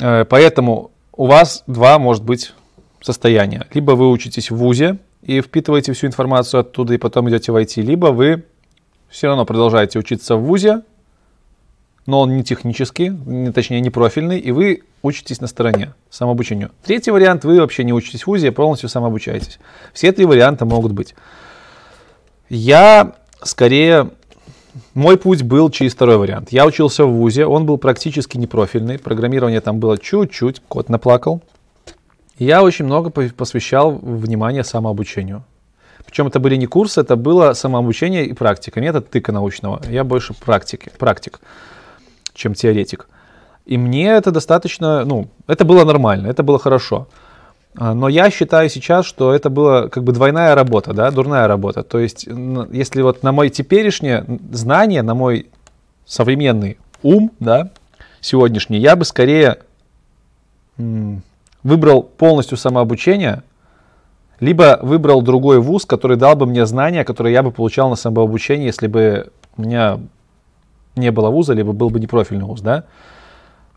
Э, 0.00 0.24
поэтому 0.24 0.90
у 1.12 1.26
вас 1.26 1.62
два, 1.66 1.98
может 1.98 2.24
быть, 2.24 2.52
состояния. 3.00 3.66
Либо 3.72 3.92
вы 3.92 4.10
учитесь 4.10 4.50
в 4.50 4.56
ВУЗе 4.56 4.98
и 5.22 5.40
впитываете 5.40 5.92
всю 5.92 6.08
информацию 6.08 6.60
оттуда 6.60 6.94
и 6.94 6.98
потом 6.98 7.28
идете 7.30 7.52
в 7.52 7.56
IT, 7.56 7.80
либо 7.82 8.06
вы 8.06 8.44
все 9.08 9.28
равно 9.28 9.44
продолжаете 9.44 9.98
учиться 9.98 10.36
в 10.36 10.42
ВУЗе, 10.42 10.82
но 12.06 12.20
он 12.20 12.36
не 12.36 12.42
технический, 12.42 13.08
не, 13.08 13.52
точнее 13.52 13.80
не 13.80 13.90
профильный, 13.90 14.38
и 14.38 14.50
вы 14.50 14.82
учитесь 15.02 15.40
на 15.40 15.46
стороне 15.46 15.94
самообучению. 16.10 16.70
Третий 16.84 17.10
вариант, 17.10 17.44
вы 17.44 17.60
вообще 17.60 17.84
не 17.84 17.92
учитесь 17.92 18.22
в 18.22 18.26
ВУЗе, 18.26 18.48
а 18.48 18.52
полностью 18.52 18.88
самообучаетесь. 18.88 19.58
Все 19.92 20.12
три 20.12 20.24
варианта 20.24 20.64
могут 20.64 20.92
быть. 20.92 21.14
Я 22.48 23.14
скорее, 23.42 24.10
мой 24.94 25.16
путь 25.16 25.42
был 25.42 25.70
через 25.70 25.94
второй 25.94 26.16
вариант. 26.16 26.50
Я 26.50 26.66
учился 26.66 27.04
в 27.04 27.12
ВУЗе, 27.12 27.46
он 27.46 27.66
был 27.66 27.78
практически 27.78 28.36
не 28.36 28.46
профильный, 28.46 28.98
программирование 28.98 29.60
там 29.60 29.78
было 29.78 29.96
чуть-чуть, 29.98 30.60
кот 30.68 30.88
наплакал. 30.88 31.42
Я 32.38 32.62
очень 32.62 32.84
много 32.84 33.10
посвящал 33.10 33.92
внимание 33.92 34.64
самообучению. 34.64 35.44
Причем 36.04 36.26
это 36.26 36.40
были 36.40 36.56
не 36.56 36.66
курсы, 36.66 37.00
это 37.00 37.14
было 37.14 37.52
самообучение 37.52 38.26
и 38.26 38.32
практика, 38.32 38.80
метод 38.80 39.08
тыка 39.08 39.30
научного. 39.30 39.80
Я 39.88 40.02
больше 40.02 40.34
практики, 40.34 40.90
практик 40.98 41.40
чем 42.34 42.54
теоретик. 42.54 43.08
И 43.64 43.78
мне 43.78 44.08
это 44.10 44.30
достаточно, 44.30 45.04
ну, 45.04 45.28
это 45.46 45.64
было 45.64 45.84
нормально, 45.84 46.26
это 46.26 46.42
было 46.42 46.58
хорошо. 46.58 47.06
А, 47.76 47.94
но 47.94 48.08
я 48.08 48.30
считаю 48.30 48.68
сейчас, 48.68 49.06
что 49.06 49.32
это 49.32 49.50
была 49.50 49.88
как 49.88 50.04
бы 50.04 50.12
двойная 50.12 50.54
работа, 50.54 50.92
да, 50.92 51.10
дурная 51.10 51.46
работа. 51.46 51.82
То 51.82 51.98
есть, 51.98 52.26
если 52.72 53.02
вот 53.02 53.22
на 53.22 53.32
мой 53.32 53.50
теперешнее 53.50 54.24
знание, 54.50 55.02
на 55.02 55.14
мой 55.14 55.46
современный 56.04 56.78
ум, 57.02 57.30
да, 57.40 57.70
сегодняшний, 58.20 58.78
я 58.78 58.96
бы 58.96 59.04
скорее 59.04 59.58
выбрал 61.62 62.02
полностью 62.02 62.58
самообучение, 62.58 63.42
либо 64.40 64.80
выбрал 64.82 65.22
другой 65.22 65.60
вуз, 65.60 65.86
который 65.86 66.16
дал 66.16 66.34
бы 66.34 66.46
мне 66.46 66.66
знания, 66.66 67.04
которые 67.04 67.32
я 67.32 67.42
бы 67.42 67.52
получал 67.52 67.88
на 67.90 67.96
самообучении, 67.96 68.66
если 68.66 68.88
бы 68.88 69.30
у 69.56 69.62
меня 69.62 70.00
не 70.96 71.10
было 71.10 71.30
вуза, 71.30 71.52
либо 71.54 71.72
был 71.72 71.90
бы 71.90 72.00
непрофильный 72.00 72.44
вуз, 72.44 72.60
да. 72.60 72.84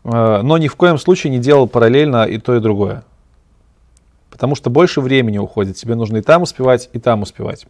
А, 0.04 0.42
но 0.42 0.58
ни 0.58 0.68
в 0.68 0.76
коем 0.76 0.98
случае 0.98 1.30
не 1.30 1.38
делал 1.38 1.66
параллельно 1.66 2.24
и 2.24 2.38
то, 2.38 2.56
и 2.56 2.60
другое. 2.60 3.04
Потому 4.30 4.54
что 4.54 4.70
больше 4.70 5.00
времени 5.00 5.38
уходит. 5.38 5.76
Тебе 5.76 5.94
нужно 5.94 6.18
и 6.18 6.22
там 6.22 6.42
успевать, 6.42 6.90
и 6.92 6.98
там 6.98 7.22
успевать. 7.22 7.66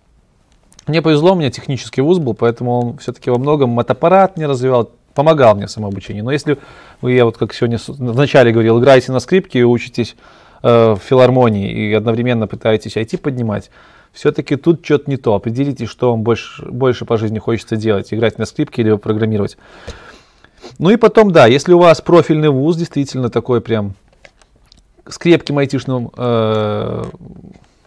Мне 0.87 1.03
повезло, 1.03 1.33
у 1.33 1.35
меня 1.35 1.51
технический 1.51 2.01
вуз 2.01 2.19
был, 2.19 2.35
поэтому 2.35 2.81
он 2.81 2.99
все-таки 2.99 3.31
во 3.31 3.39
многом 3.39 3.71
мотоаппарат 3.71 4.37
не 4.37 4.47
развивал, 4.47 4.91
помогал 5.15 5.57
мне 5.57 5.67
самообучение. 5.67 6.23
Но 6.23 6.31
если 6.31 6.59
вы, 7.01 7.13
я 7.13 7.25
вот 7.25 7.37
как 7.37 7.55
сегодня 7.55 7.79
вначале 7.89 8.53
говорил, 8.53 8.79
играете 8.79 9.11
на 9.11 9.19
скрипке 9.19 9.61
и 9.61 9.65
учитесь 9.65 10.15
э, 10.63 10.93
в 10.93 10.99
филармонии 10.99 11.71
и 11.73 11.93
одновременно 11.93 12.47
пытаетесь 12.47 12.97
IT 12.97 13.19
поднимать, 13.19 13.71
все-таки 14.17 14.57
тут 14.57 14.83
что-то 14.83 15.11
не 15.11 15.19
то. 15.19 15.35
Определитесь, 15.35 15.91
что 15.91 16.11
вам 16.11 16.23
больше, 16.23 16.65
больше 16.65 17.05
по 17.05 17.19
жизни 17.19 17.39
хочется 17.39 17.77
делать, 17.77 18.15
играть 18.15 18.39
на 18.39 18.47
скрипке 18.47 18.81
или 18.81 18.97
программировать. 18.97 19.59
Ну 20.79 20.89
и 20.89 20.97
потом, 20.97 21.33
да, 21.33 21.47
если 21.47 21.75
у 21.75 21.79
вас 21.79 22.01
профильный 22.01 22.49
вуз, 22.49 22.77
действительно 22.77 23.29
такой 23.29 23.61
прям 23.61 23.95
с 25.07 25.19
крепким 25.19 25.59
айтишным, 25.59 26.11
э, 26.17 27.05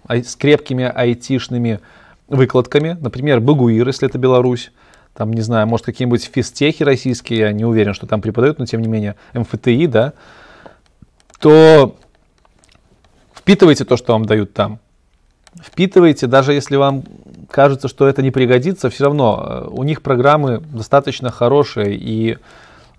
с 0.07 0.35
крепкими 0.35 0.85
айтишными 0.85 1.79
выкладками, 2.27 2.95
например, 3.01 3.39
Багуир, 3.39 3.87
если 3.87 4.07
это 4.07 4.19
Беларусь, 4.19 4.71
там, 5.15 5.33
не 5.33 5.41
знаю, 5.41 5.65
может, 5.65 5.87
какие-нибудь 5.87 6.29
физтехи 6.31 6.83
российские, 6.83 7.39
я 7.39 7.51
не 7.51 7.65
уверен, 7.65 7.95
что 7.95 8.05
там 8.05 8.21
преподают, 8.21 8.59
но 8.59 8.67
тем 8.67 8.81
не 8.81 8.87
менее, 8.87 9.15
МФТИ, 9.33 9.87
да, 9.87 10.13
то 11.39 11.95
впитывайте 13.33 13.83
то, 13.83 13.97
что 13.97 14.13
вам 14.13 14.25
дают 14.25 14.53
там. 14.53 14.79
Впитывайте, 15.61 16.27
даже 16.27 16.53
если 16.53 16.75
вам 16.75 17.03
кажется, 17.49 17.87
что 17.87 18.07
это 18.07 18.21
не 18.21 18.31
пригодится, 18.31 18.89
все 18.89 19.05
равно 19.05 19.45
э, 19.45 19.67
у 19.71 19.83
них 19.83 20.01
программы 20.01 20.61
достаточно 20.71 21.31
хорошие, 21.31 21.95
и 21.95 22.37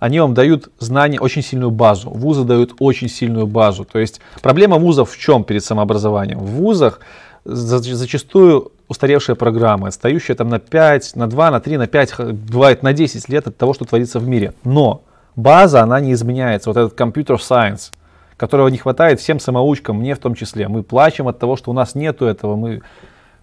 они 0.01 0.19
вам 0.19 0.35
дают 0.35 0.71
знания, 0.79 1.21
очень 1.21 1.43
сильную 1.43 1.71
базу. 1.71 2.11
Вузы 2.11 2.45
дают 2.45 2.75
очень 2.79 3.09
сильную 3.09 3.47
базу. 3.47 3.85
То 3.85 3.99
есть 3.99 4.21
проблема 4.43 4.79
вузов 4.79 5.11
в 5.11 5.19
чем 5.19 5.45
перед 5.45 5.63
самообразованием? 5.65 6.39
В 6.39 6.47
вузах 6.47 7.01
зачастую 7.45 8.73
устаревшая 8.89 9.37
программа, 9.37 9.89
отстающая 9.89 10.35
там 10.35 10.49
на 10.49 10.59
5, 10.59 11.17
на 11.17 11.29
2, 11.29 11.51
на 11.51 11.61
3, 11.61 11.77
на 11.77 11.87
5, 11.87 12.19
бывает 12.33 12.83
на 12.83 12.93
10 12.93 13.29
лет 13.29 13.47
от 13.47 13.57
того, 13.57 13.75
что 13.75 13.85
творится 13.85 14.19
в 14.19 14.27
мире. 14.27 14.55
Но 14.65 15.03
база, 15.37 15.83
она 15.83 16.01
не 16.01 16.13
изменяется. 16.13 16.71
Вот 16.71 16.77
этот 16.77 16.95
компьютер 16.95 17.37
science, 17.37 17.93
которого 18.41 18.69
не 18.69 18.79
хватает 18.79 19.21
всем 19.21 19.39
самоучкам, 19.39 19.99
мне 19.99 20.15
в 20.15 20.19
том 20.19 20.35
числе. 20.35 20.67
Мы 20.67 20.83
плачем 20.83 21.29
от 21.29 21.39
того, 21.39 21.57
что 21.57 21.71
у 21.71 21.75
нас 21.75 21.95
нету 21.95 22.25
этого. 22.25 22.57
Мы 22.57 22.81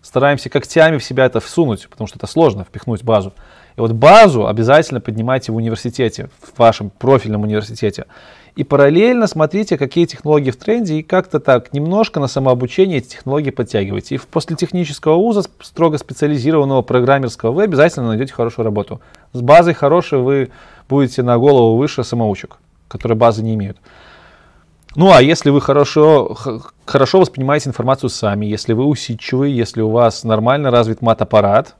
стараемся 0.01 0.49
когтями 0.49 0.97
в 0.97 1.03
себя 1.03 1.27
это 1.27 1.39
всунуть, 1.39 1.87
потому 1.87 2.07
что 2.07 2.17
это 2.17 2.25
сложно, 2.25 2.63
впихнуть 2.63 3.03
базу. 3.03 3.31
И 3.75 3.79
вот 3.79 3.91
базу 3.91 4.47
обязательно 4.47 4.99
поднимайте 4.99 5.51
в 5.51 5.55
университете, 5.55 6.29
в 6.41 6.57
вашем 6.57 6.89
профильном 6.89 7.43
университете. 7.43 8.07
И 8.55 8.63
параллельно 8.63 9.27
смотрите, 9.27 9.77
какие 9.77 10.05
технологии 10.05 10.49
в 10.49 10.57
тренде, 10.57 10.95
и 10.95 11.03
как-то 11.03 11.39
так 11.39 11.73
немножко 11.73 12.19
на 12.19 12.27
самообучение 12.27 12.97
эти 12.97 13.09
технологии 13.09 13.51
подтягивайте. 13.51 14.15
И 14.15 14.17
после 14.17 14.55
технического 14.55 15.17
вуза, 15.17 15.43
строго 15.61 15.99
специализированного 15.99 16.81
программерского, 16.81 17.51
вы 17.51 17.65
обязательно 17.65 18.07
найдете 18.07 18.33
хорошую 18.33 18.65
работу. 18.65 18.99
С 19.31 19.41
базой 19.41 19.75
хорошей 19.75 20.17
вы 20.17 20.49
будете 20.89 21.21
на 21.21 21.37
голову 21.37 21.77
выше 21.77 22.03
самоучек, 22.03 22.57
которые 22.87 23.15
базы 23.15 23.43
не 23.43 23.53
имеют. 23.53 23.77
Ну 24.95 25.11
а 25.11 25.21
если 25.21 25.49
вы 25.49 25.61
хорошо, 25.61 26.35
хорошо 26.85 27.19
воспринимаете 27.19 27.69
информацию 27.69 28.09
сами, 28.09 28.45
если 28.45 28.73
вы 28.73 28.85
усидчивый, 28.85 29.51
если 29.51 29.81
у 29.81 29.89
вас 29.89 30.23
нормально 30.23 30.71
развит 30.71 31.01
мат-аппарат, 31.01 31.75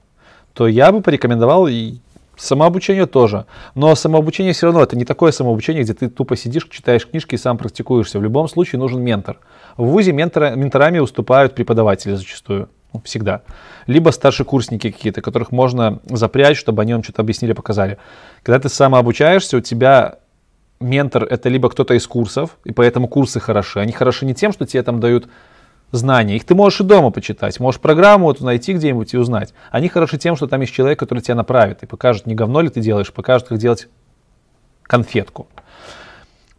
то 0.54 0.68
я 0.68 0.92
бы 0.92 1.02
порекомендовал 1.02 1.68
и 1.68 2.00
самообучение 2.38 3.06
тоже. 3.06 3.46
Но 3.76 3.96
самообучение 3.96 4.54
все 4.54 4.68
равно 4.68 4.84
это 4.84 4.96
не 4.96 5.06
такое 5.06 5.32
самообучение, 5.32 5.84
где 5.84 5.94
ты 5.94 6.10
тупо 6.10 6.36
сидишь, 6.36 6.68
читаешь 6.70 7.08
книжки 7.08 7.36
и 7.36 7.38
сам 7.38 7.58
практикуешься. 7.58 8.20
В 8.20 8.24
любом 8.24 8.48
случае 8.48 8.80
нужен 8.80 9.02
ментор. 9.02 9.40
В 9.76 9.86
ВУЗе 9.86 10.14
ментора, 10.14 10.56
менторами 10.56 11.00
уступают 11.00 11.56
преподаватели 11.56 12.14
зачастую. 12.14 12.70
Ну, 12.94 13.02
всегда. 13.04 13.42
Либо 13.86 14.12
старшекурсники 14.12 14.92
какие-то, 14.92 15.22
которых 15.22 15.52
можно 15.52 16.00
запрячь, 16.06 16.58
чтобы 16.58 16.82
они 16.82 16.94
вам 16.94 17.04
что-то 17.04 17.22
объяснили, 17.22 17.54
показали. 17.54 17.98
Когда 18.44 18.60
ты 18.60 18.70
самообучаешься, 18.70 19.58
у 19.58 19.62
тебя 19.62 20.20
ментор 20.80 21.24
это 21.24 21.50
либо 21.50 21.70
кто-то 21.70 21.94
из 21.94 22.08
курсов, 22.08 22.58
и 22.64 22.72
поэтому 22.72 23.08
курсы 23.08 23.40
хороши. 23.40 23.80
Они 23.80 23.92
хороши 23.92 24.26
не 24.26 24.34
тем, 24.34 24.52
что 24.52 24.66
тебе 24.66 24.84
там 24.84 25.00
дают 25.00 25.28
знания. 25.92 26.36
Их 26.36 26.46
ты 26.46 26.56
можешь 26.56 26.82
и 26.82 26.84
дома 26.84 27.12
почитать. 27.12 27.60
Можешь 27.60 27.80
программу 27.80 28.26
вот 28.26 28.42
найти 28.42 28.74
где-нибудь 28.74 29.14
и 29.14 29.18
узнать. 29.18 29.54
Они 29.72 29.88
хороши 29.88 30.18
тем, 30.18 30.36
что 30.36 30.48
там 30.48 30.62
есть 30.62 30.74
человек, 30.74 31.00
который 31.00 31.20
тебя 31.20 31.36
направит 31.36 31.84
и 31.84 31.86
покажет, 31.86 32.26
не 32.26 32.36
говно 32.36 32.62
ли 32.62 32.70
ты 32.70 32.82
делаешь, 32.82 33.12
покажет, 33.14 33.48
как 33.48 33.58
делать 33.58 33.88
конфетку. 34.84 35.48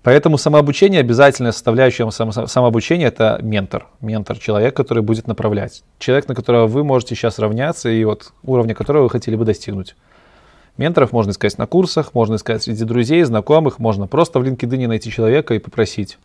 Поэтому 0.02 0.38
самообучение, 0.38 1.00
обязательная 1.00 1.52
составляющая 1.52 2.08
самообучения– 2.46 3.06
это 3.08 3.38
ментор. 3.42 3.88
Ментор– 4.00 4.38
человек, 4.38 4.74
который 4.74 5.02
будет 5.02 5.26
направлять. 5.26 5.82
Человек, 5.98 6.28
на 6.28 6.34
которого 6.34 6.66
вы 6.66 6.84
можете 6.84 7.14
сейчас 7.14 7.38
равняться 7.38 7.90
и 7.90 8.04
вот 8.04 8.32
уровня 8.42 8.74
которого 8.74 9.02
вы 9.02 9.10
хотели 9.10 9.36
бы 9.36 9.44
достигнуть. 9.44 9.96
Менторов 10.78 11.12
можно 11.12 11.32
искать 11.32 11.58
на 11.58 11.66
курсах, 11.66 12.14
можно 12.14 12.36
искать 12.36 12.62
среди 12.62 12.84
друзей, 12.84 13.24
знакомых, 13.24 13.80
можно 13.80 14.06
просто 14.06 14.38
в 14.38 14.44
LinkedIn 14.44 14.86
найти 14.86 15.10
человека 15.10 15.54
и 15.54 15.58
попросить. 15.58 16.18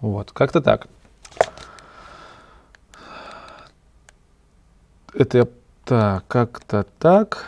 Вот, 0.00 0.32
как-то 0.32 0.60
так. 0.60 0.86
Это 5.14 5.48
так, 5.86 6.26
как-то 6.28 6.84
так. 6.98 7.46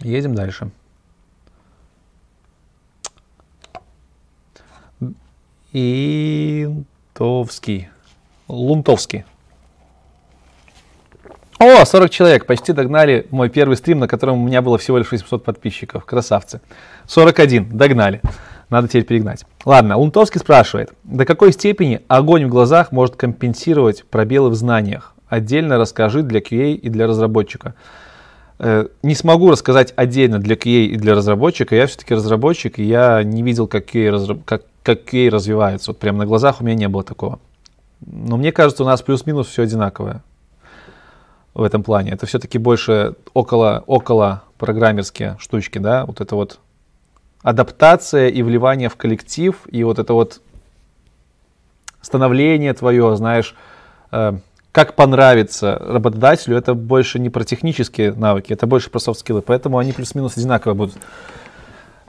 Едем 0.00 0.34
дальше. 0.34 0.70
Интовский. 5.72 6.80
Лунтовский. 8.48 9.26
О, 11.62 11.84
40 11.84 12.08
человек, 12.08 12.46
почти 12.46 12.72
догнали 12.72 13.26
мой 13.30 13.50
первый 13.50 13.76
стрим, 13.76 13.98
на 13.98 14.08
котором 14.08 14.42
у 14.42 14.46
меня 14.46 14.62
было 14.62 14.78
всего 14.78 14.96
лишь 14.96 15.12
800 15.12 15.44
подписчиков. 15.44 16.06
Красавцы. 16.06 16.62
41, 17.06 17.76
догнали. 17.76 18.22
Надо 18.70 18.88
теперь 18.88 19.04
перегнать. 19.04 19.44
Ладно, 19.66 19.98
Лунтовский 19.98 20.40
спрашивает, 20.40 20.94
до 21.04 21.26
какой 21.26 21.52
степени 21.52 22.00
огонь 22.08 22.46
в 22.46 22.48
глазах 22.48 22.92
может 22.92 23.16
компенсировать 23.16 24.04
пробелы 24.06 24.48
в 24.48 24.54
знаниях? 24.54 25.12
Отдельно 25.28 25.76
расскажи 25.76 26.22
для 26.22 26.40
QA 26.40 26.72
и 26.72 26.88
для 26.88 27.06
разработчика. 27.06 27.74
Э, 28.58 28.86
не 29.02 29.14
смогу 29.14 29.50
рассказать 29.50 29.92
отдельно 29.96 30.38
для 30.38 30.56
QA 30.56 30.86
и 30.86 30.96
для 30.96 31.14
разработчика. 31.14 31.76
Я 31.76 31.86
все-таки 31.88 32.14
разработчик, 32.14 32.78
и 32.78 32.84
я 32.84 33.22
не 33.22 33.42
видел, 33.42 33.66
как 33.66 33.94
QA, 33.94 34.40
как, 34.46 34.62
как 34.82 35.00
QA 35.02 35.28
развивается. 35.28 35.90
Вот 35.90 35.98
прямо 35.98 36.20
на 36.20 36.26
глазах 36.26 36.62
у 36.62 36.64
меня 36.64 36.74
не 36.74 36.88
было 36.88 37.04
такого. 37.04 37.38
Но 38.00 38.38
мне 38.38 38.50
кажется, 38.50 38.82
у 38.82 38.86
нас 38.86 39.02
плюс-минус 39.02 39.48
все 39.48 39.64
одинаковое 39.64 40.22
в 41.60 41.62
этом 41.62 41.82
плане. 41.82 42.12
Это 42.12 42.24
все-таки 42.24 42.58
больше 42.58 43.14
около, 43.34 43.84
около 43.86 44.44
программерские 44.56 45.36
штучки, 45.38 45.78
да, 45.78 46.06
вот 46.06 46.20
это 46.20 46.34
вот 46.34 46.58
адаптация 47.42 48.28
и 48.28 48.42
вливание 48.42 48.88
в 48.88 48.96
коллектив, 48.96 49.54
и 49.66 49.84
вот 49.84 49.98
это 49.98 50.14
вот 50.14 50.40
становление 52.00 52.72
твое, 52.72 53.14
знаешь, 53.16 53.54
э, 54.10 54.38
как 54.72 54.96
понравится 54.96 55.76
работодателю, 55.78 56.56
это 56.56 56.72
больше 56.74 57.18
не 57.18 57.28
про 57.28 57.44
технические 57.44 58.12
навыки, 58.12 58.54
это 58.54 58.66
больше 58.66 58.88
про 58.88 58.98
софт-скиллы, 58.98 59.42
поэтому 59.42 59.76
они 59.76 59.92
плюс-минус 59.92 60.38
одинаково 60.38 60.72
будут. 60.72 60.96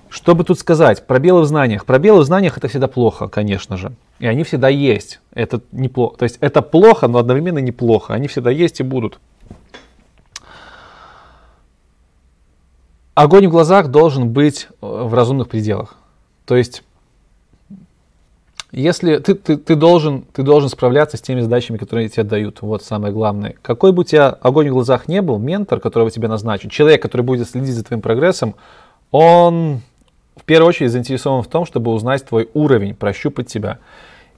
Что 0.10 0.34
бы 0.34 0.46
тут 0.46 0.60
сказать? 0.60 1.06
Пробелы 1.08 1.42
в 1.42 1.46
знаниях. 1.46 1.86
Пробелы 1.86 2.22
в 2.22 2.26
знаниях 2.26 2.58
это 2.58 2.68
всегда 2.68 2.88
плохо, 2.88 3.28
конечно 3.28 3.78
же. 3.78 3.94
И 4.20 4.28
они 4.28 4.44
всегда 4.44 4.68
есть. 4.70 5.22
Это 5.34 5.62
неплохо. 5.72 6.18
То 6.18 6.24
есть 6.24 6.38
это 6.42 6.62
плохо, 6.62 7.08
но 7.08 7.18
одновременно 7.18 7.60
неплохо. 7.60 8.14
Они 8.14 8.28
всегда 8.28 8.52
есть 8.52 8.82
и 8.82 8.84
будут. 8.84 9.20
Огонь 13.24 13.48
в 13.48 13.52
глазах 13.52 13.90
должен 13.90 14.30
быть 14.30 14.68
э, 14.70 14.86
в 14.86 15.14
разумных 15.14 15.48
пределах. 15.50 15.96
То 16.46 16.56
есть, 16.56 16.84
если 18.72 19.18
ты, 19.18 19.36
ты, 19.36 19.58
ты, 19.58 19.76
должен, 19.76 20.24
ты 20.34 20.44
должен 20.44 20.70
справляться 20.70 21.18
с 21.18 21.22
теми 21.22 21.42
задачами, 21.42 21.78
которые 21.78 22.10
тебе 22.10 22.24
дают, 22.24 22.62
вот 22.62 22.84
самое 22.84 23.14
главное. 23.14 23.56
Какой 23.62 23.92
бы 23.92 24.02
у 24.02 24.04
тебя 24.04 24.30
огонь 24.30 24.70
в 24.70 24.74
глазах 24.74 25.08
не 25.08 25.22
был, 25.22 25.38
ментор, 25.40 25.80
которого 25.80 26.10
тебе 26.10 26.28
назначен, 26.28 26.70
человек, 26.70 27.02
который 27.02 27.22
будет 27.22 27.50
следить 27.50 27.76
за 27.76 27.84
твоим 27.84 28.02
прогрессом, 28.02 28.56
он 29.12 29.82
в 30.36 30.44
первую 30.46 30.70
очередь 30.70 30.92
заинтересован 30.92 31.44
в 31.44 31.48
том, 31.48 31.66
чтобы 31.66 31.92
узнать 31.92 32.26
твой 32.26 32.50
уровень, 32.54 32.96
прощупать 32.96 33.48
тебя. 33.48 33.80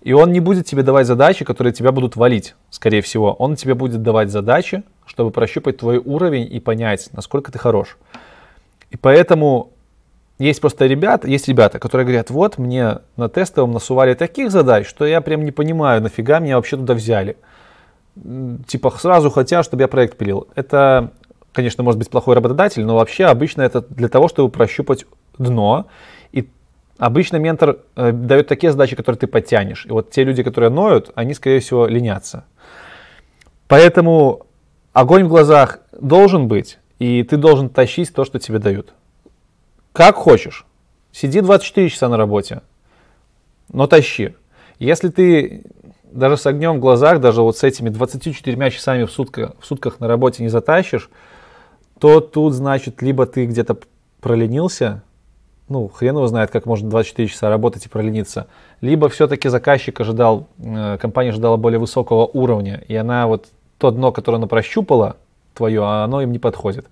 И 0.02 0.12
он 0.12 0.34
не 0.34 0.42
будет 0.42 0.66
тебе 0.66 0.84
давать 0.84 1.08
задачи, 1.08 1.46
которые 1.46 1.72
тебя 1.72 1.92
будут 1.92 2.16
валить, 2.16 2.56
скорее 2.70 3.02
всего. 3.02 3.34
Он 3.34 3.56
тебе 3.56 3.74
будет 3.74 4.02
давать 4.02 4.32
задачи, 4.32 4.84
чтобы 5.06 5.32
прощупать 5.32 5.78
твой 5.78 5.98
уровень 6.00 6.52
и 6.52 6.60
понять, 6.60 7.10
насколько 7.14 7.52
ты 7.52 7.60
хорош. 7.60 7.98
И 8.94 8.98
поэтому 8.98 9.72
есть 10.38 10.62
просто 10.62 10.86
ребята, 10.86 11.28
есть 11.28 11.48
ребята, 11.48 11.80
которые 11.80 12.06
говорят, 12.06 12.30
вот 12.30 12.60
мне 12.60 13.00
на 13.18 13.28
тестовом 13.28 13.72
насували 13.72 14.14
таких 14.14 14.52
задач, 14.52 14.88
что 14.88 15.06
я 15.06 15.20
прям 15.20 15.44
не 15.44 15.52
понимаю, 15.52 16.02
нафига 16.02 16.40
меня 16.40 16.58
вообще 16.58 16.78
туда 16.78 16.94
взяли. 16.94 17.36
Типа 18.68 18.92
сразу 18.92 19.32
хотят, 19.32 19.66
чтобы 19.66 19.82
я 19.82 19.88
проект 19.88 20.16
пилил. 20.16 20.48
Это, 20.54 21.12
конечно, 21.54 21.84
может 21.84 21.98
быть 21.98 22.12
плохой 22.12 22.36
работодатель, 22.36 22.86
но 22.86 22.96
вообще 22.96 23.26
обычно 23.26 23.64
это 23.64 23.82
для 23.82 24.10
того, 24.10 24.28
чтобы 24.28 24.50
прощупать 24.52 25.06
дно. 25.40 25.88
И 26.32 26.48
обычно 27.00 27.38
ментор 27.38 27.80
э, 27.96 28.12
дает 28.12 28.48
такие 28.48 28.72
задачи, 28.72 28.96
которые 28.96 29.22
ты 29.22 29.26
подтянешь. 29.26 29.88
И 29.88 29.90
вот 29.90 30.12
те 30.12 30.24
люди, 30.24 30.44
которые 30.44 30.70
ноют, 30.70 31.12
они, 31.16 31.34
скорее 31.34 31.62
всего, 31.62 31.88
ленятся. 31.88 32.44
Поэтому 33.68 34.46
огонь 34.94 35.24
в 35.24 35.30
глазах 35.30 35.80
должен 36.00 36.48
быть, 36.48 36.78
и 37.04 37.22
ты 37.24 37.36
должен 37.36 37.68
тащить 37.68 38.14
то, 38.14 38.24
что 38.24 38.40
тебе 38.40 38.60
дают. 38.60 38.94
Как 39.92 40.16
хочешь. 40.16 40.66
Сиди 41.12 41.42
24 41.42 41.90
часа 41.90 42.08
на 42.08 42.16
работе, 42.16 42.62
но 43.74 43.88
тащи. 43.88 44.36
Если 44.80 45.10
ты 45.10 45.66
даже 46.06 46.38
с 46.38 46.46
огнем 46.46 46.78
в 46.78 46.80
глазах, 46.80 47.20
даже 47.20 47.42
вот 47.42 47.58
с 47.58 47.64
этими 47.66 47.90
24 47.90 48.72
часами 48.72 49.04
в, 49.04 49.12
сутка, 49.12 49.54
в 49.60 49.66
сутках 49.66 50.00
на 50.00 50.08
работе 50.08 50.44
не 50.44 50.50
затащишь, 50.50 51.10
то 52.00 52.22
тут, 52.22 52.54
значит, 52.54 53.02
либо 53.02 53.26
ты 53.26 53.48
где-то 53.48 53.80
проленился, 54.22 55.04
ну, 55.68 55.90
хрен 55.90 56.16
его 56.16 56.28
знает, 56.28 56.52
как 56.52 56.66
можно 56.66 56.90
24 56.90 57.28
часа 57.28 57.50
работать 57.50 57.86
и 57.86 57.90
пролениться, 57.90 58.48
либо 58.80 59.10
все-таки 59.10 59.50
заказчик 59.50 60.00
ожидал, 60.00 60.48
э, 60.58 60.98
компания 61.02 61.32
ожидала 61.32 61.58
более 61.58 61.80
высокого 61.80 62.26
уровня, 62.28 62.82
и 62.88 62.96
она 62.96 63.28
вот 63.28 63.50
то 63.78 63.92
дно, 63.92 64.14
которое 64.14 64.38
она 64.38 64.48
прощупала, 64.48 65.18
твое, 65.54 65.82
а 65.84 66.04
оно 66.04 66.22
им 66.22 66.32
не 66.32 66.40
подходит. 66.40 66.88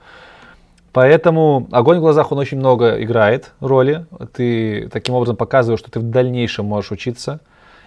Поэтому 0.93 1.67
огонь 1.71 1.97
в 1.97 2.01
глазах, 2.01 2.31
он 2.31 2.39
очень 2.39 2.57
много 2.57 3.01
играет 3.01 3.53
роли. 3.61 4.05
Ты 4.33 4.89
таким 4.91 5.15
образом 5.15 5.37
показываешь, 5.37 5.79
что 5.79 5.89
ты 5.89 5.99
в 5.99 6.09
дальнейшем 6.09 6.65
можешь 6.65 6.91
учиться. 6.91 7.39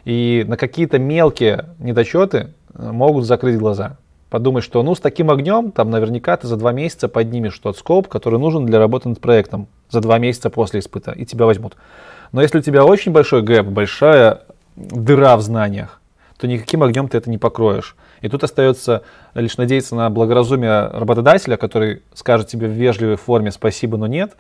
И 0.05 0.45
на 0.49 0.57
какие-то 0.57 0.99
мелкие 0.99 1.67
недочеты 1.79 2.55
э, 2.75 2.91
могут 2.93 3.25
закрыть 3.25 3.59
глаза. 3.59 3.97
Подумай, 4.31 4.63
что 4.63 4.83
ну 4.83 4.95
с 4.95 5.01
таким 5.01 5.31
огнем, 5.31 5.71
там 5.71 5.91
наверняка 5.91 6.37
ты 6.37 6.47
за 6.47 6.57
два 6.57 6.73
месяца 6.73 7.09
поднимешь 7.09 7.59
тот 7.59 7.77
скоп, 7.79 8.09
который 8.09 8.39
нужен 8.39 8.67
для 8.67 8.79
работы 8.79 9.09
над 9.09 9.21
проектом. 9.21 9.69
За 9.91 10.01
два 10.01 10.19
месяца 10.19 10.51
после 10.51 10.81
испыта. 10.81 11.13
И 11.13 11.25
тебя 11.25 11.47
возьмут. 11.47 11.77
Но 12.33 12.43
если 12.43 12.59
у 12.59 12.63
тебя 12.63 12.85
очень 12.85 13.13
большой 13.13 13.43
гэп, 13.43 13.67
большая 13.67 14.41
дыра 14.77 15.37
в 15.37 15.43
знаниях, 15.43 16.01
то 16.39 16.47
никаким 16.47 16.83
огнем 16.83 17.09
ты 17.09 17.19
это 17.19 17.31
не 17.31 17.39
покроешь. 17.39 17.97
И 18.25 18.29
тут 18.31 18.43
остается 18.43 19.03
лишь 19.35 19.59
надеяться 19.59 19.95
на 19.95 20.09
благоразумие 20.09 20.87
работодателя, 20.87 21.59
который 21.59 22.01
скажет 22.15 22.49
тебе 22.49 22.69
в 22.69 22.71
вежливой 22.71 23.17
форме 23.17 23.51
спасибо, 23.51 23.99
но 23.99 24.07
нет. 24.07 24.35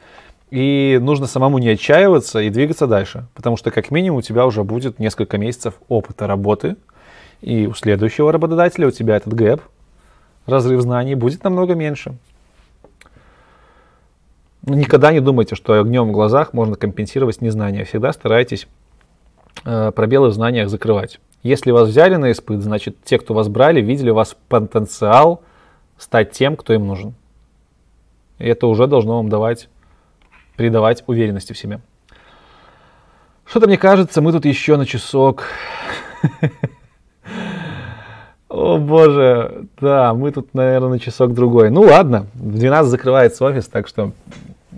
И 0.50 0.98
нужно 1.02 1.26
самому 1.26 1.58
не 1.58 1.68
отчаиваться 1.68 2.40
и 2.40 2.48
двигаться 2.48 2.86
дальше. 2.86 3.26
Потому 3.34 3.58
что 3.58 3.70
как 3.70 3.90
минимум 3.90 4.20
у 4.20 4.22
тебя 4.22 4.46
уже 4.46 4.64
будет 4.64 4.98
несколько 4.98 5.36
месяцев 5.36 5.74
опыта 5.88 6.26
работы. 6.26 6.76
И 7.42 7.66
у 7.66 7.74
следующего 7.74 8.32
работодателя 8.32 8.88
у 8.88 8.90
тебя 8.90 9.16
этот 9.16 9.34
гэп, 9.34 9.60
разрыв 10.46 10.80
знаний 10.80 11.14
будет 11.14 11.44
намного 11.44 11.74
меньше. 11.74 12.14
Никогда 14.62 15.12
не 15.12 15.20
думайте, 15.20 15.56
что 15.56 15.78
огнем 15.78 16.08
в 16.08 16.12
глазах 16.12 16.54
можно 16.54 16.76
компенсировать 16.76 17.42
незнание. 17.42 17.84
Всегда 17.84 18.14
старайтесь 18.14 18.66
э, 19.66 19.92
пробелы 19.94 20.30
в 20.30 20.32
знаниях 20.32 20.70
закрывать. 20.70 21.20
Если 21.44 21.72
вас 21.72 21.90
взяли 21.90 22.16
на 22.16 22.32
испыт, 22.32 22.62
значит, 22.62 22.96
те, 23.04 23.18
кто 23.18 23.34
вас 23.34 23.48
брали, 23.48 23.82
видели 23.82 24.08
у 24.08 24.14
вас 24.14 24.34
потенциал 24.48 25.42
стать 25.98 26.32
тем, 26.32 26.56
кто 26.56 26.72
им 26.72 26.86
нужен. 26.86 27.12
И 28.38 28.46
это 28.48 28.66
уже 28.66 28.86
должно 28.86 29.18
вам 29.18 29.28
давать, 29.28 29.68
придавать 30.56 31.04
уверенности 31.06 31.52
в 31.52 31.58
себе. 31.58 31.80
Что-то 33.44 33.66
мне 33.66 33.76
кажется, 33.76 34.22
мы 34.22 34.32
тут 34.32 34.46
еще 34.46 34.78
на 34.78 34.86
часок. 34.86 35.44
О 38.48 38.78
боже, 38.78 39.66
да, 39.78 40.14
мы 40.14 40.32
тут, 40.32 40.54
наверное, 40.54 40.88
на 40.88 40.98
часок 40.98 41.34
другой. 41.34 41.68
Ну 41.68 41.82
ладно, 41.82 42.26
в 42.32 42.58
12 42.58 42.90
закрывается 42.90 43.44
офис, 43.44 43.66
так 43.66 43.86
что 43.86 44.12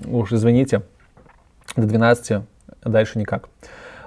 уж 0.04 0.32
извините, 0.32 0.82
до 1.76 1.86
12 1.86 2.42
дальше 2.84 3.20
никак. 3.20 3.48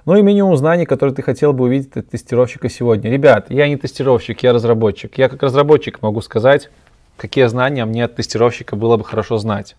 Ну 0.10 0.16
и 0.16 0.24
минимум 0.24 0.58
знаний, 0.58 0.88
которые 0.88 1.14
ты 1.14 1.22
хотел 1.22 1.54
бы 1.54 1.66
увидеть 1.66 1.96
от 1.96 2.10
тестировщика 2.10 2.68
сегодня. 2.68 3.12
Ребят, 3.12 3.52
я 3.52 3.68
не 3.68 3.78
тестировщик, 3.78 4.42
я 4.42 4.54
разработчик. 4.54 5.16
Я 5.20 5.30
как 5.30 5.44
разработчик 5.44 6.02
могу 6.02 6.22
сказать, 6.22 6.72
какие 7.16 7.46
знания 7.46 7.86
мне 7.86 8.06
от 8.06 8.16
тестировщика 8.16 8.76
было 8.76 8.98
бы 8.98 9.06
хорошо 9.06 9.38
знать. 9.38 9.76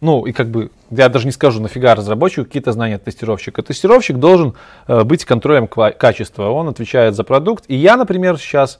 Ну, 0.00 0.26
и 0.26 0.32
как 0.32 0.50
бы, 0.50 0.70
я 0.90 1.08
даже 1.08 1.26
не 1.26 1.32
скажу, 1.32 1.60
нафига 1.60 1.96
разработчику 1.96 2.44
какие-то 2.44 2.70
знания 2.70 2.94
от 2.94 3.02
тестировщика. 3.02 3.64
Тестировщик 3.64 4.18
должен 4.18 4.54
э, 4.86 5.02
быть 5.02 5.24
контролем 5.24 5.66
качества, 5.66 6.48
он 6.50 6.68
отвечает 6.68 7.16
за 7.16 7.24
продукт. 7.24 7.64
И 7.66 7.74
я, 7.74 7.96
например, 7.96 8.38
сейчас, 8.38 8.78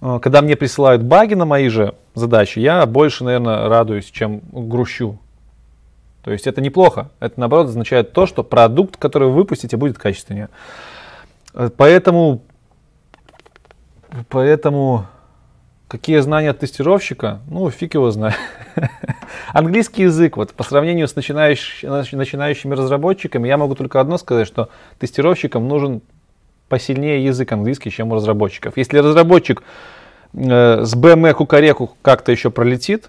э, 0.00 0.18
когда 0.20 0.42
мне 0.42 0.56
присылают 0.56 1.04
баги 1.04 1.34
на 1.34 1.44
мои 1.44 1.68
же 1.68 1.94
задачи, 2.16 2.58
я 2.58 2.84
больше, 2.86 3.22
наверное, 3.22 3.68
радуюсь, 3.68 4.06
чем 4.06 4.40
грущу. 4.50 5.20
То 6.22 6.32
есть 6.32 6.46
это 6.46 6.60
неплохо. 6.60 7.10
Это, 7.20 7.38
наоборот, 7.40 7.68
означает 7.68 8.12
то, 8.12 8.26
что 8.26 8.42
продукт, 8.42 8.96
который 8.96 9.28
вы 9.28 9.34
выпустите, 9.34 9.76
будет 9.76 9.98
качественнее. 9.98 10.48
Э, 11.54 11.70
поэтому, 11.76 12.42
поэтому 14.28 15.06
какие 15.88 16.18
знания 16.20 16.50
от 16.50 16.58
тестировщика? 16.58 17.40
Ну, 17.48 17.68
фиг 17.70 17.94
его 17.94 18.10
знает. 18.10 18.36
Английский 19.52 20.02
язык, 20.02 20.36
вот 20.36 20.52
по 20.52 20.64
сравнению 20.64 21.08
с 21.08 21.16
начинающими, 21.16 22.16
начинающими 22.16 22.74
разработчиками, 22.74 23.48
я 23.48 23.56
могу 23.56 23.74
только 23.74 24.00
одно 24.00 24.18
сказать, 24.18 24.46
что 24.46 24.68
тестировщикам 24.98 25.66
нужен 25.66 26.02
посильнее 26.68 27.24
язык 27.24 27.50
английский, 27.52 27.90
чем 27.90 28.12
у 28.12 28.14
разработчиков. 28.14 28.76
Если 28.76 28.98
разработчик 28.98 29.62
э, 30.34 30.84
с 30.84 30.94
BME 30.94 31.32
кукареку 31.32 31.96
как-то 32.02 32.32
еще 32.32 32.50
пролетит, 32.50 33.08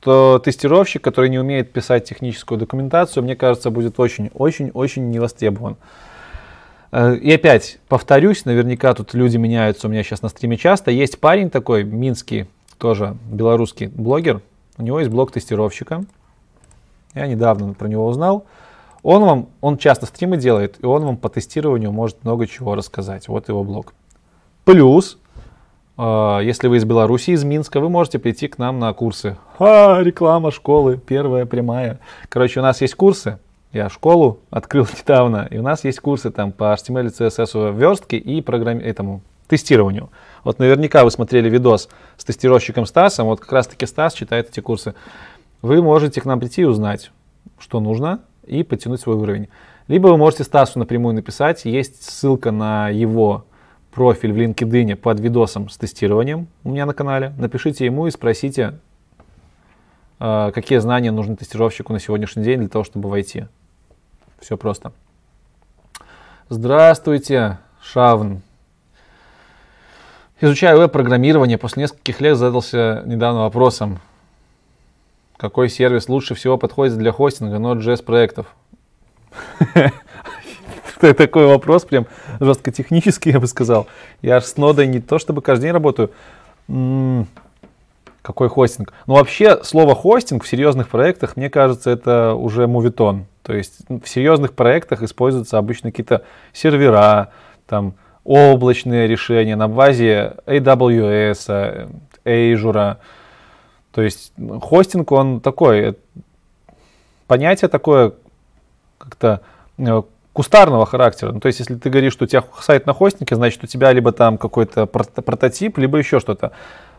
то 0.00 0.38
тестировщик, 0.38 1.02
который 1.02 1.28
не 1.30 1.38
умеет 1.38 1.72
писать 1.72 2.04
техническую 2.04 2.58
документацию, 2.58 3.22
мне 3.22 3.36
кажется, 3.36 3.70
будет 3.70 4.00
очень-очень-очень 4.00 5.10
невостребован. 5.10 5.76
Э, 6.90 7.14
и 7.14 7.30
опять, 7.32 7.78
повторюсь, 7.88 8.44
наверняка 8.44 8.94
тут 8.94 9.14
люди 9.14 9.36
меняются 9.36 9.86
у 9.86 9.90
меня 9.90 10.02
сейчас 10.02 10.22
на 10.22 10.28
стриме 10.28 10.56
часто. 10.56 10.90
Есть 10.90 11.20
парень 11.20 11.50
такой, 11.50 11.84
минский, 11.84 12.46
тоже 12.78 13.16
белорусский 13.30 13.86
блогер. 13.88 14.40
У 14.78 14.82
него 14.82 14.98
есть 14.98 15.10
блог 15.10 15.32
тестировщика. 15.32 16.04
Я 17.14 17.26
недавно 17.26 17.74
про 17.74 17.86
него 17.86 18.06
узнал. 18.06 18.46
Он 19.02 19.22
вам, 19.22 19.48
он 19.60 19.78
часто 19.78 20.06
стримы 20.06 20.36
делает, 20.36 20.76
и 20.82 20.86
он 20.86 21.04
вам 21.04 21.16
по 21.16 21.28
тестированию 21.28 21.92
может 21.92 22.22
много 22.24 22.46
чего 22.46 22.74
рассказать. 22.74 23.28
Вот 23.28 23.48
его 23.48 23.64
блог. 23.64 23.94
Плюс 24.64 25.18
если 26.42 26.68
вы 26.68 26.78
из 26.78 26.84
Беларуси, 26.84 27.32
из 27.32 27.44
Минска, 27.44 27.80
вы 27.80 27.88
можете 27.88 28.18
прийти 28.18 28.48
к 28.48 28.58
нам 28.58 28.78
на 28.78 28.92
курсы. 28.92 29.36
А, 29.58 30.00
реклама 30.00 30.50
школы, 30.50 30.96
первая, 30.96 31.46
прямая. 31.46 31.98
Короче, 32.28 32.60
у 32.60 32.62
нас 32.62 32.80
есть 32.80 32.94
курсы. 32.94 33.38
Я 33.72 33.88
школу 33.88 34.40
открыл 34.50 34.86
недавно, 34.98 35.46
и 35.50 35.58
у 35.58 35.62
нас 35.62 35.84
есть 35.84 36.00
курсы 36.00 36.30
там 36.30 36.52
по 36.52 36.72
HTML, 36.74 37.06
CSS 37.06 37.76
верстке 37.76 38.16
и 38.16 38.40
программе, 38.40 38.82
этому 38.82 39.22
тестированию. 39.46 40.10
Вот 40.44 40.58
наверняка 40.58 41.04
вы 41.04 41.10
смотрели 41.10 41.50
видос 41.50 41.88
с 42.16 42.24
тестировщиком 42.24 42.86
Стасом, 42.86 43.26
вот 43.26 43.40
как 43.40 43.52
раз 43.52 43.66
таки 43.66 43.84
Стас 43.84 44.14
читает 44.14 44.48
эти 44.48 44.60
курсы. 44.60 44.94
Вы 45.60 45.82
можете 45.82 46.20
к 46.20 46.24
нам 46.24 46.40
прийти 46.40 46.62
и 46.62 46.64
узнать, 46.64 47.10
что 47.58 47.80
нужно, 47.80 48.20
и 48.46 48.62
подтянуть 48.62 49.00
свой 49.00 49.16
уровень. 49.16 49.48
Либо 49.86 50.08
вы 50.08 50.16
можете 50.16 50.44
Стасу 50.44 50.78
напрямую 50.78 51.14
написать, 51.14 51.64
есть 51.64 52.02
ссылка 52.02 52.52
на 52.52 52.88
его 52.88 53.44
профиль 53.90 54.32
в 54.32 54.36
LinkedIn 54.36 54.96
под 54.96 55.20
видосом 55.20 55.68
с 55.68 55.76
тестированием 55.76 56.48
у 56.64 56.70
меня 56.70 56.86
на 56.86 56.94
канале. 56.94 57.32
Напишите 57.38 57.84
ему 57.84 58.06
и 58.06 58.10
спросите, 58.10 58.78
а, 60.18 60.52
какие 60.52 60.78
знания 60.78 61.10
нужны 61.10 61.36
тестировщику 61.36 61.92
на 61.92 61.98
сегодняшний 61.98 62.44
день 62.44 62.60
для 62.60 62.68
того, 62.68 62.84
чтобы 62.84 63.08
войти. 63.08 63.46
Все 64.38 64.56
просто. 64.56 64.92
Здравствуйте, 66.48 67.58
Шавн. 67.82 68.42
Изучаю 70.40 70.78
веб-программирование, 70.78 71.58
после 71.58 71.82
нескольких 71.82 72.20
лет 72.20 72.36
задался 72.36 73.02
недавно 73.04 73.40
вопросом, 73.40 74.00
какой 75.36 75.68
сервис 75.68 76.08
лучше 76.08 76.34
всего 76.34 76.56
подходит 76.56 76.96
для 76.96 77.12
хостинга 77.12 77.56
Node.js 77.56 78.02
проектов. 78.02 78.46
такой 81.00 81.46
вопрос, 81.46 81.84
прям 81.84 82.06
жестко 82.40 82.70
технический, 82.70 83.30
я 83.32 83.40
бы 83.40 83.46
сказал. 83.46 83.86
Я 84.22 84.40
с 84.40 84.56
нодой 84.56 84.86
не 84.86 85.00
то 85.00 85.18
чтобы 85.18 85.42
каждый 85.42 85.64
день 85.64 85.72
работаю. 85.72 86.10
Какой 88.22 88.48
хостинг? 88.48 88.92
Ну, 89.06 89.14
вообще, 89.14 89.64
слово 89.64 89.94
хостинг 89.94 90.44
в 90.44 90.48
серьезных 90.48 90.88
проектах, 90.88 91.36
мне 91.36 91.48
кажется, 91.48 91.90
это 91.90 92.34
уже 92.34 92.66
мувитон. 92.66 93.26
То 93.42 93.54
есть 93.54 93.78
в 93.88 94.06
серьезных 94.06 94.52
проектах 94.52 95.02
используются 95.02 95.56
обычно 95.58 95.90
какие-то 95.90 96.22
сервера, 96.52 97.30
там, 97.66 97.94
облачные 98.24 99.08
решения 99.08 99.56
на 99.56 99.68
базе 99.68 100.34
AWS, 100.46 101.90
Azure. 102.24 102.96
То 103.92 104.02
есть 104.02 104.32
хостинг, 104.60 105.10
он 105.10 105.40
такой, 105.40 105.80
э, 105.80 105.94
понятие 107.26 107.68
такое 107.68 108.12
как-то 108.98 109.40
э, 109.78 110.02
кустарного 110.32 110.86
характера. 110.86 111.32
Ну, 111.32 111.40
то 111.40 111.46
есть, 111.46 111.58
если 111.58 111.74
ты 111.74 111.90
говоришь, 111.90 112.12
что 112.12 112.24
у 112.24 112.28
тебя 112.28 112.44
сайт 112.60 112.86
на 112.86 112.92
хостинге, 112.92 113.36
значит, 113.36 113.62
у 113.64 113.66
тебя 113.66 113.92
либо 113.92 114.12
там 114.12 114.38
какой-то 114.38 114.86
прототип, 114.86 115.78
либо 115.78 115.98
еще 115.98 116.20
что-то. 116.20 116.52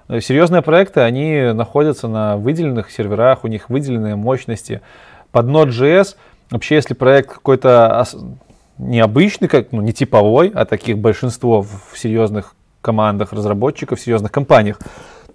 Э, 0.08 0.20
серьезные 0.20 0.62
проекты, 0.62 1.02
они 1.02 1.54
находятся 1.54 2.08
на 2.08 2.38
выделенных 2.38 2.92
серверах, 2.92 3.44
у 3.44 3.48
них 3.48 3.70
выделенные 3.70 4.16
мощности. 4.16 4.82
Под 5.32 5.46
Node.js, 5.46 6.16
вообще, 6.50 6.76
если 6.76 6.94
проект 6.94 7.32
какой-то 7.32 8.06
необычный, 8.78 9.48
как, 9.48 9.72
ну, 9.72 9.82
не 9.82 9.94
типовой, 9.94 10.52
а 10.54 10.66
таких 10.66 10.98
большинство 10.98 11.62
в 11.62 11.98
серьезных 11.98 12.56
командах 12.82 13.32
разработчиков, 13.32 14.00
в 14.00 14.02
серьезных 14.02 14.32
компаниях, 14.32 14.80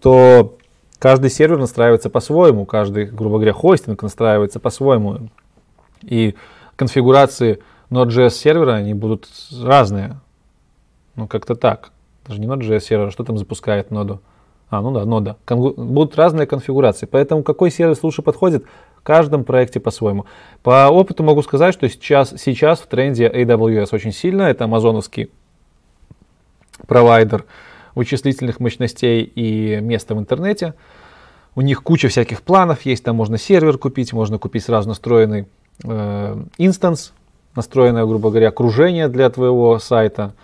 то 0.03 0.59
каждый 0.99 1.31
сервер 1.31 1.59
настраивается 1.59 2.11
по-своему, 2.11 2.67
каждый, 2.67 3.07
грубо 3.07 3.37
говоря, 3.37 3.53
хостинг 3.53 4.03
настраивается 4.03 4.61
по-своему. 4.61 5.29
И 6.03 6.35
конфигурации 6.75 7.61
Node.js 7.91 8.31
сервера, 8.31 8.75
они 8.75 8.95
будут 8.95 9.29
разные. 9.63 10.21
Ну, 11.15 11.29
как-то 11.29 11.55
так. 11.55 11.91
Даже 12.27 12.41
не 12.41 12.47
Node.js 12.47 12.81
сервер, 12.81 13.13
что 13.13 13.25
там 13.25 13.39
запускает 13.39 13.91
ноду? 13.91 14.21
А, 14.69 14.81
ну 14.81 14.91
да, 14.93 15.05
нода. 15.05 15.37
Конгу... 15.45 15.75
Будут 15.77 16.17
разные 16.17 16.47
конфигурации. 16.47 17.07
Поэтому 17.07 17.43
какой 17.43 17.71
сервис 17.71 18.03
лучше 18.03 18.23
подходит, 18.23 18.65
в 18.97 19.03
каждом 19.03 19.45
проекте 19.45 19.79
по-своему. 19.79 20.27
По 20.63 20.89
опыту 20.89 21.23
могу 21.23 21.43
сказать, 21.43 21.73
что 21.73 21.89
сейчас, 21.89 22.35
сейчас 22.37 22.81
в 22.81 22.87
тренде 22.87 23.29
AWS 23.29 23.89
очень 23.93 24.13
сильно. 24.13 24.43
Это 24.43 24.65
амазоновский 24.65 25.31
провайдер 26.89 27.45
вычислительных 27.95 28.61
мощностей 28.61 29.23
и 29.23 29.81
места 29.81 30.15
в 30.15 30.19
интернете. 30.19 30.75
У 31.55 31.63
них 31.63 31.83
куча 31.83 32.09
всяких 32.09 32.43
планов 32.43 32.83
есть, 32.83 33.03
там 33.03 33.17
можно 33.17 33.39
сервер 33.39 33.79
купить, 33.79 34.13
можно 34.13 34.39
купить 34.39 34.65
сразу 34.65 34.89
настроенный 34.89 35.49
э, 35.85 36.45
инстанс, 36.59 37.15
настроенное, 37.57 38.05
грубо 38.05 38.31
говоря, 38.31 38.49
окружение 38.49 39.09
для 39.09 39.29
твоего 39.31 39.79
сайта. 39.79 40.35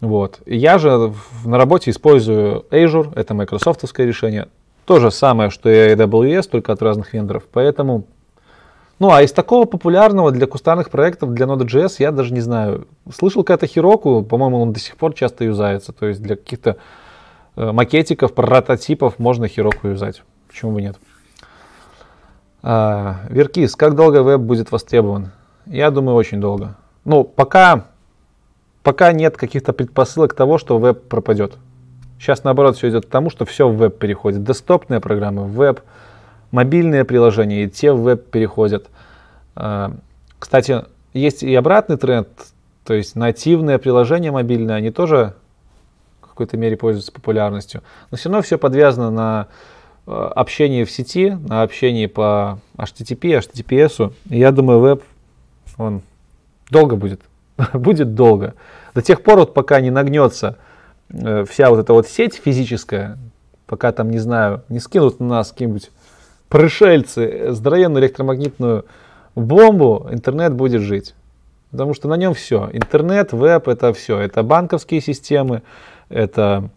Вот. 0.00 0.40
Я 0.46 0.78
же 0.78 1.12
на 1.44 1.58
работе 1.58 1.90
использую 1.90 2.64
Azure, 2.70 3.12
это 3.16 3.34
майкрософтовское 3.34 4.06
решение. 4.06 4.48
То 4.84 5.00
же 5.00 5.10
самое, 5.10 5.50
что 5.50 5.68
и 5.68 5.94
AWS, 5.94 6.48
только 6.48 6.72
от 6.72 6.80
разных 6.80 7.12
вендоров. 7.12 7.44
Поэтому, 7.52 8.04
ну 8.98 9.10
а 9.10 9.22
из 9.22 9.32
такого 9.32 9.66
популярного 9.66 10.30
для 10.30 10.46
кустарных 10.46 10.88
проектов, 10.90 11.34
для 11.34 11.46
Node.js, 11.46 11.96
я 11.98 12.12
даже 12.12 12.32
не 12.32 12.40
знаю. 12.40 12.86
Слышал 13.12 13.44
когда-то 13.44 13.66
Heroku, 13.66 14.24
по-моему, 14.24 14.62
он 14.62 14.72
до 14.72 14.80
сих 14.80 14.96
пор 14.96 15.14
часто 15.14 15.44
юзается. 15.44 15.92
То 15.92 16.06
есть 16.06 16.22
для 16.22 16.36
каких-то 16.36 16.76
э, 17.56 17.72
макетиков, 17.72 18.32
прототипов 18.32 19.18
можно 19.18 19.44
Heroku 19.44 19.90
юзать. 19.90 20.22
Почему 20.48 20.72
бы 20.72 20.80
нет? 20.80 20.96
А, 22.62 23.20
Веркис, 23.28 23.76
как 23.76 23.94
долго 23.94 24.22
веб 24.22 24.40
будет 24.40 24.72
востребован? 24.72 25.32
Я 25.68 25.90
думаю, 25.90 26.16
очень 26.16 26.40
долго. 26.40 26.76
Ну, 27.04 27.24
пока 27.24 27.86
пока 28.88 29.12
нет 29.12 29.36
каких-то 29.36 29.74
предпосылок 29.74 30.32
того, 30.32 30.56
что 30.56 30.78
веб 30.78 31.08
пропадет. 31.08 31.58
Сейчас, 32.18 32.42
наоборот, 32.42 32.76
все 32.78 32.88
идет 32.88 33.04
к 33.04 33.10
тому, 33.10 33.28
что 33.28 33.44
все 33.44 33.68
в 33.68 33.76
веб 33.76 33.98
переходит. 33.98 34.42
Десктопные 34.44 34.98
программы 35.00 35.44
в 35.44 35.52
веб, 35.52 35.82
мобильные 36.52 37.04
приложения, 37.04 37.64
и 37.64 37.68
те 37.68 37.92
в 37.92 38.00
веб 38.00 38.30
переходят. 38.30 38.88
А, 39.54 39.92
кстати, 40.38 40.84
есть 41.12 41.42
и 41.42 41.54
обратный 41.54 41.98
тренд, 41.98 42.28
то 42.84 42.94
есть 42.94 43.14
нативные 43.14 43.78
приложения 43.78 44.32
мобильные, 44.32 44.76
они 44.76 44.90
тоже 44.90 45.34
в 46.22 46.28
какой-то 46.28 46.56
мере 46.56 46.78
пользуются 46.78 47.12
популярностью. 47.12 47.82
Но 48.10 48.16
все 48.16 48.30
равно 48.30 48.40
все 48.40 48.56
подвязано 48.56 49.10
на 49.10 49.48
а, 50.06 50.28
общении 50.28 50.84
в 50.84 50.90
сети, 50.90 51.36
на 51.46 51.62
общении 51.62 52.06
по 52.06 52.58
HTTP, 52.78 53.38
HTTPS. 53.38 54.14
И 54.30 54.38
я 54.38 54.50
думаю, 54.50 54.80
веб, 54.80 55.02
он 55.78 56.02
долго 56.70 56.96
будет. 56.96 57.22
будет 57.72 58.14
долго. 58.14 58.54
До 58.94 59.02
тех 59.02 59.22
пор, 59.22 59.38
вот, 59.38 59.54
пока 59.54 59.80
не 59.80 59.90
нагнется 59.90 60.58
э, 61.08 61.44
вся 61.48 61.70
вот 61.70 61.78
эта 61.78 61.92
вот 61.92 62.06
сеть 62.06 62.34
физическая, 62.34 63.18
пока 63.66 63.92
там, 63.92 64.10
не 64.10 64.18
знаю, 64.18 64.62
не 64.68 64.80
скинут 64.80 65.20
на 65.20 65.26
нас 65.26 65.52
какие-нибудь 65.52 65.90
пришельцы 66.48 67.52
здоровенную 67.52 68.02
электромагнитную 68.02 68.84
бомбу, 69.34 70.08
интернет 70.10 70.54
будет 70.54 70.82
жить. 70.82 71.14
Потому 71.70 71.94
что 71.94 72.08
на 72.08 72.16
нем 72.16 72.32
все. 72.32 72.70
Интернет, 72.72 73.32
веб, 73.32 73.68
это 73.68 73.92
все. 73.92 74.18
Это 74.18 74.42
банковские 74.42 75.02
системы, 75.02 75.62
это 76.08 76.70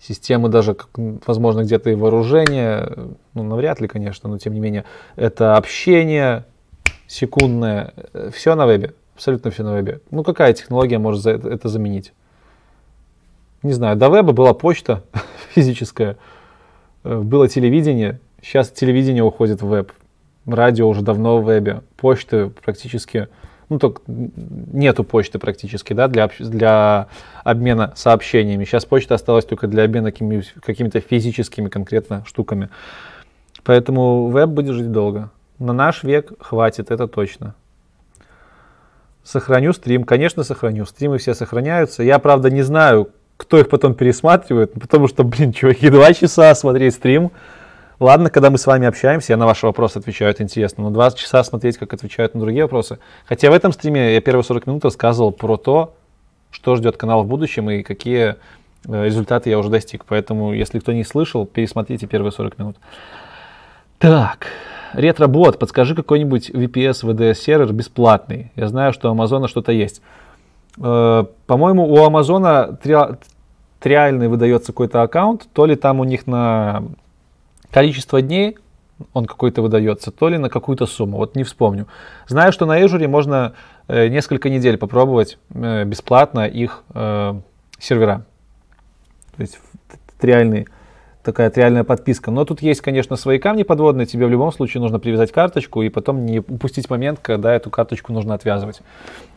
системы 0.00 0.48
даже, 0.48 0.76
возможно, 1.26 1.62
где-то 1.62 1.90
и 1.90 1.94
вооружения, 1.94 2.92
ну, 3.34 3.42
навряд 3.42 3.80
ли, 3.80 3.88
конечно, 3.88 4.28
но 4.28 4.38
тем 4.38 4.54
не 4.54 4.60
менее, 4.60 4.84
это 5.16 5.56
общение 5.56 6.44
секундное, 7.12 7.92
э, 8.14 8.30
все 8.32 8.54
на 8.54 8.66
вебе. 8.66 8.94
Абсолютно 9.14 9.50
все 9.50 9.62
на 9.62 9.74
вебе. 9.74 10.00
Ну 10.10 10.24
какая 10.24 10.52
технология 10.54 10.98
может 10.98 11.26
это 11.26 11.68
заменить? 11.68 12.12
Не 13.62 13.72
знаю, 13.72 13.96
до 13.96 14.08
веба 14.08 14.32
была 14.32 14.54
почта 14.54 15.04
физическая, 15.54 16.16
э, 17.04 17.18
было 17.20 17.48
телевидение, 17.48 18.18
сейчас 18.42 18.70
телевидение 18.70 19.22
уходит 19.22 19.60
в 19.60 19.68
веб, 19.68 19.92
радио 20.46 20.88
уже 20.88 21.02
давно 21.02 21.38
в 21.38 21.44
вебе, 21.44 21.82
почты 21.96 22.48
практически, 22.48 23.28
ну 23.68 23.78
только 23.78 24.00
нету 24.06 25.04
почты 25.04 25.38
практически, 25.38 25.92
да, 25.92 26.08
для, 26.08 26.30
для 26.38 27.08
обмена 27.44 27.92
сообщениями. 27.94 28.64
Сейчас 28.64 28.86
почта 28.86 29.14
осталась 29.14 29.44
только 29.44 29.66
для 29.66 29.84
обмена 29.84 30.10
какими-то 30.12 30.60
какими 30.60 30.88
физическими 30.88 31.68
конкретно 31.68 32.24
штуками. 32.26 32.70
Поэтому 33.64 34.28
веб 34.28 34.48
будет 34.48 34.74
жить 34.74 34.90
долго. 34.90 35.30
На 35.62 35.72
наш 35.72 36.02
век 36.02 36.32
хватит, 36.40 36.90
это 36.90 37.06
точно. 37.06 37.54
Сохраню 39.22 39.72
стрим. 39.72 40.02
Конечно, 40.02 40.42
сохраню. 40.42 40.84
Стримы 40.86 41.18
все 41.18 41.34
сохраняются. 41.34 42.02
Я, 42.02 42.18
правда, 42.18 42.50
не 42.50 42.62
знаю, 42.62 43.10
кто 43.36 43.58
их 43.58 43.68
потом 43.68 43.94
пересматривает, 43.94 44.72
потому 44.72 45.06
что, 45.06 45.22
блин, 45.22 45.52
чуваки, 45.52 45.88
два 45.88 46.12
часа 46.14 46.52
смотреть 46.56 46.94
стрим. 46.94 47.30
Ладно, 48.00 48.28
когда 48.28 48.50
мы 48.50 48.58
с 48.58 48.66
вами 48.66 48.88
общаемся, 48.88 49.34
я 49.34 49.36
на 49.36 49.46
ваши 49.46 49.64
вопросы 49.64 49.98
отвечаю, 49.98 50.32
это 50.32 50.42
интересно, 50.42 50.82
но 50.82 50.90
два 50.90 51.12
часа 51.12 51.44
смотреть, 51.44 51.78
как 51.78 51.94
отвечают 51.94 52.34
на 52.34 52.40
другие 52.40 52.64
вопросы. 52.64 52.98
Хотя 53.26 53.48
в 53.48 53.54
этом 53.54 53.70
стриме 53.70 54.14
я 54.14 54.20
первые 54.20 54.42
40 54.42 54.66
минут 54.66 54.84
рассказывал 54.84 55.30
про 55.30 55.56
то, 55.56 55.94
что 56.50 56.74
ждет 56.74 56.96
канал 56.96 57.22
в 57.22 57.28
будущем 57.28 57.70
и 57.70 57.84
какие 57.84 58.34
э, 58.88 59.04
результаты 59.04 59.50
я 59.50 59.60
уже 59.60 59.68
достиг. 59.68 60.04
Поэтому, 60.06 60.52
если 60.52 60.80
кто 60.80 60.92
не 60.92 61.04
слышал, 61.04 61.46
пересмотрите 61.46 62.08
первые 62.08 62.32
40 62.32 62.58
минут. 62.58 62.76
Так, 64.00 64.48
ретробот, 64.92 65.58
подскажи 65.58 65.94
какой-нибудь 65.94 66.50
VPS 66.50 67.04
VDS 67.04 67.34
сервер 67.34 67.72
бесплатный. 67.72 68.52
Я 68.56 68.68
знаю, 68.68 68.92
что 68.92 69.08
у 69.08 69.12
Амазона 69.12 69.48
что-то 69.48 69.72
есть. 69.72 70.02
Э, 70.78 71.24
по-моему, 71.46 71.86
у 71.86 72.04
Амазона 72.04 72.78
триальный 73.80 74.28
выдается 74.28 74.72
какой-то 74.72 75.02
аккаунт, 75.02 75.48
то 75.52 75.66
ли 75.66 75.76
там 75.76 76.00
у 76.00 76.04
них 76.04 76.26
на 76.26 76.84
количество 77.70 78.22
дней 78.22 78.56
он 79.14 79.26
какой-то 79.26 79.62
выдается, 79.62 80.12
то 80.12 80.28
ли 80.28 80.38
на 80.38 80.48
какую-то 80.48 80.86
сумму, 80.86 81.16
вот 81.16 81.34
не 81.34 81.42
вспомню. 81.42 81.88
Знаю, 82.28 82.52
что 82.52 82.66
на 82.66 82.80
Azure 82.80 83.08
можно 83.08 83.54
э, 83.88 84.08
несколько 84.08 84.48
недель 84.48 84.76
попробовать 84.76 85.38
э, 85.52 85.84
бесплатно 85.84 86.46
их 86.46 86.84
сервера. 87.78 88.24
То 89.36 89.42
есть 89.42 89.58
триальный 90.20 90.68
такая 91.22 91.50
триальная 91.50 91.84
подписка. 91.84 92.30
Но 92.30 92.44
тут 92.44 92.62
есть, 92.62 92.80
конечно, 92.80 93.16
свои 93.16 93.38
камни 93.38 93.62
подводные. 93.62 94.06
Тебе 94.06 94.26
в 94.26 94.30
любом 94.30 94.52
случае 94.52 94.80
нужно 94.80 94.98
привязать 94.98 95.32
карточку 95.32 95.82
и 95.82 95.88
потом 95.88 96.26
не 96.26 96.40
упустить 96.40 96.90
момент, 96.90 97.20
когда 97.22 97.54
эту 97.54 97.70
карточку 97.70 98.12
нужно 98.12 98.34
отвязывать. 98.34 98.82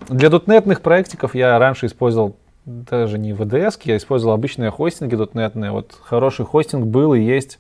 Для 0.09 0.29
дотнетных 0.29 0.81
проектиков 0.81 1.35
я 1.35 1.57
раньше 1.59 1.85
использовал 1.85 2.35
даже 2.65 3.19
не 3.19 3.31
VDS, 3.31 3.79
я 3.83 3.97
использовал 3.97 4.33
обычные 4.33 4.71
хостинги 4.71 5.15
дотнетные. 5.15 5.71
Вот 5.71 5.97
хороший 6.01 6.45
хостинг 6.45 6.85
был 6.85 7.13
и 7.13 7.21
есть. 7.21 7.59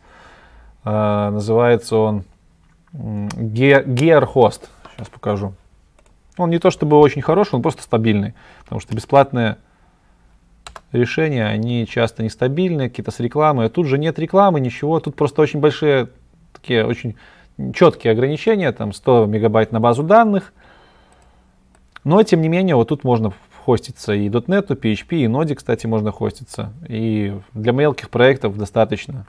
Э, 0.83 1.29
называется 1.31 1.97
он 1.97 2.23
GearHost. 2.93 4.61
Сейчас 4.95 5.09
покажу. 5.09 5.53
Он 6.37 6.49
не 6.49 6.59
то 6.59 6.71
чтобы 6.71 6.97
очень 6.97 7.21
хороший, 7.21 7.55
он 7.55 7.61
просто 7.61 7.83
стабильный. 7.83 8.33
Потому 8.63 8.81
что 8.81 8.95
бесплатные 8.95 9.57
решения, 10.91 11.45
они 11.45 11.85
часто 11.87 12.23
нестабильные, 12.23 12.89
какие-то 12.89 13.11
с 13.11 13.19
рекламой. 13.19 13.67
А 13.67 13.69
тут 13.69 13.87
же 13.87 13.97
нет 13.97 14.19
рекламы, 14.19 14.59
ничего. 14.59 14.99
Тут 14.99 15.15
просто 15.15 15.41
очень 15.41 15.59
большие, 15.59 16.09
такие 16.53 16.85
очень 16.85 17.15
четкие 17.73 18.11
ограничения, 18.11 18.71
там 18.71 18.93
100 18.93 19.25
мегабайт 19.25 19.71
на 19.71 19.79
базу 19.79 20.03
данных. 20.03 20.53
Но, 22.03 22.21
тем 22.23 22.41
не 22.41 22.49
менее, 22.49 22.75
вот 22.75 22.89
тут 22.89 23.03
можно 23.03 23.33
хоститься 23.65 24.13
и 24.13 24.29
.NET, 24.29 24.73
и 24.73 24.93
PHP, 24.93 25.15
и 25.17 25.25
Node, 25.25 25.55
кстати, 25.55 25.87
можно 25.87 26.11
хоститься. 26.11 26.71
И 26.87 27.35
для 27.53 27.71
мелких 27.71 28.09
проектов 28.09 28.57
достаточно 28.57 29.25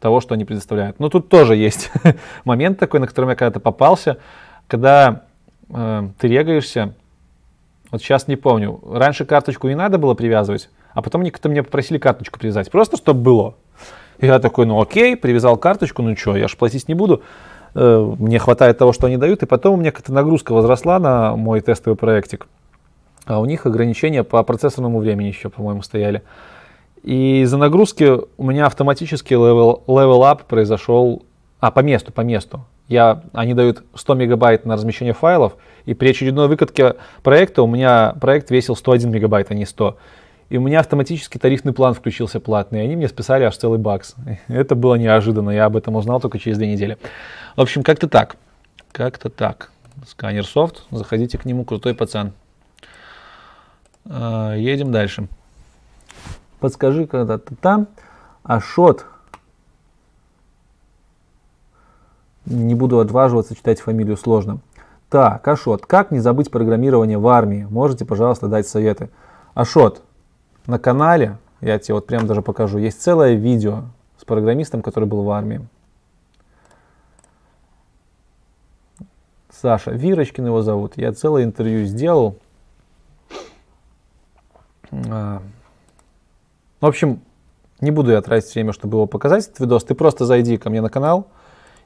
того, 0.00 0.20
что 0.20 0.34
они 0.34 0.44
предоставляют. 0.44 0.98
Но 0.98 1.08
тут 1.08 1.28
тоже 1.28 1.56
есть 1.56 1.90
момент 2.44 2.78
такой, 2.78 3.00
на 3.00 3.06
котором 3.06 3.30
я 3.30 3.36
когда-то 3.36 3.60
попался, 3.60 4.18
когда 4.66 5.22
э, 5.68 6.08
ты 6.18 6.28
регаешься, 6.28 6.94
вот 7.94 8.02
сейчас 8.02 8.26
не 8.26 8.34
помню, 8.34 8.80
раньше 8.90 9.24
карточку 9.24 9.68
не 9.68 9.76
надо 9.76 9.98
было 9.98 10.14
привязывать, 10.14 10.68
а 10.94 11.00
потом 11.00 11.22
некоторые 11.22 11.52
мне 11.52 11.62
попросили 11.62 11.98
карточку 11.98 12.40
привязать, 12.40 12.68
просто 12.68 12.96
чтобы 12.96 13.20
было. 13.20 13.54
Я 14.20 14.40
такой, 14.40 14.66
ну 14.66 14.82
окей, 14.82 15.16
привязал 15.16 15.56
карточку, 15.56 16.02
ну 16.02 16.16
что, 16.16 16.36
я 16.36 16.48
же 16.48 16.56
платить 16.56 16.88
не 16.88 16.94
буду. 16.94 17.22
Э, 17.76 18.14
мне 18.18 18.40
хватает 18.40 18.78
того, 18.78 18.92
что 18.92 19.06
они 19.06 19.16
дают, 19.16 19.44
и 19.44 19.46
потом 19.46 19.74
у 19.74 19.76
меня 19.76 19.92
как-то 19.92 20.12
нагрузка 20.12 20.54
возросла 20.54 20.98
на 20.98 21.36
мой 21.36 21.60
тестовый 21.60 21.96
проектик. 21.96 22.48
А 23.26 23.38
у 23.38 23.44
них 23.44 23.64
ограничения 23.64 24.24
по 24.24 24.42
процессорному 24.42 24.98
времени 24.98 25.28
еще, 25.28 25.48
по-моему, 25.48 25.82
стояли. 25.82 26.22
И 27.04 27.42
из-за 27.42 27.58
нагрузки 27.58 28.18
у 28.36 28.44
меня 28.44 28.66
автоматически 28.66 29.34
level 29.34 29.84
up 29.86 30.40
произошел, 30.48 31.24
а 31.60 31.70
по 31.70 31.78
месту, 31.78 32.12
по 32.12 32.22
месту. 32.22 32.64
Я, 32.88 33.22
они 33.32 33.54
дают 33.54 33.82
100 33.94 34.14
мегабайт 34.14 34.66
на 34.66 34.74
размещение 34.74 35.14
файлов, 35.14 35.56
и 35.86 35.94
при 35.94 36.10
очередной 36.10 36.48
выкатке 36.48 36.96
проекта 37.22 37.62
у 37.62 37.66
меня 37.66 38.14
проект 38.20 38.50
весил 38.50 38.76
101 38.76 39.10
мегабайт, 39.10 39.50
а 39.50 39.54
не 39.54 39.64
100. 39.64 39.96
И 40.50 40.58
у 40.58 40.60
меня 40.60 40.80
автоматически 40.80 41.38
тарифный 41.38 41.72
план 41.72 41.94
включился 41.94 42.40
платный, 42.40 42.80
и 42.80 42.82
они 42.84 42.96
мне 42.96 43.08
списали 43.08 43.44
аж 43.44 43.56
целый 43.56 43.78
бакс. 43.78 44.14
Это 44.48 44.74
было 44.74 44.96
неожиданно, 44.96 45.50
я 45.50 45.64
об 45.64 45.76
этом 45.76 45.96
узнал 45.96 46.20
только 46.20 46.38
через 46.38 46.58
две 46.58 46.70
недели. 46.70 46.98
В 47.56 47.60
общем, 47.60 47.82
как-то 47.82 48.08
так. 48.08 48.36
Как-то 48.92 49.30
так. 49.30 49.70
Сканер 50.06 50.44
софт, 50.44 50.84
заходите 50.90 51.38
к 51.38 51.44
нему, 51.44 51.64
крутой 51.64 51.94
пацан. 51.94 52.32
А, 54.04 54.54
едем 54.54 54.92
дальше. 54.92 55.28
Подскажи, 56.60 57.06
когда 57.06 57.38
ты 57.38 57.54
там, 57.56 57.88
Ашот. 58.42 59.06
Не 62.46 62.74
буду 62.74 62.98
отваживаться, 63.00 63.54
читать 63.54 63.80
фамилию 63.80 64.16
сложно. 64.16 64.60
Так, 65.08 65.46
Ашот, 65.46 65.86
как 65.86 66.10
не 66.10 66.18
забыть 66.18 66.50
программирование 66.50 67.18
в 67.18 67.26
армии? 67.28 67.66
Можете, 67.70 68.04
пожалуйста, 68.04 68.48
дать 68.48 68.66
советы. 68.66 69.10
Ашот, 69.54 70.02
на 70.66 70.78
канале, 70.78 71.38
я 71.60 71.78
тебе 71.78 71.94
вот 71.94 72.06
прям 72.06 72.26
даже 72.26 72.42
покажу, 72.42 72.78
есть 72.78 73.00
целое 73.00 73.34
видео 73.34 73.84
с 74.18 74.24
программистом, 74.24 74.82
который 74.82 75.08
был 75.08 75.22
в 75.22 75.30
армии. 75.30 75.66
Саша, 79.50 79.92
Вирочкин 79.92 80.46
его 80.46 80.62
зовут. 80.62 80.94
Я 80.96 81.12
целое 81.12 81.44
интервью 81.44 81.86
сделал. 81.86 82.36
А, 84.90 85.40
в 86.80 86.86
общем, 86.86 87.20
не 87.80 87.90
буду 87.90 88.10
я 88.10 88.20
тратить 88.20 88.54
время, 88.54 88.72
чтобы 88.72 88.98
его 88.98 89.06
показать, 89.06 89.46
этот 89.46 89.60
видос. 89.60 89.84
Ты 89.84 89.94
просто 89.94 90.26
зайди 90.26 90.58
ко 90.58 90.68
мне 90.68 90.82
на 90.82 90.90
канал 90.90 91.28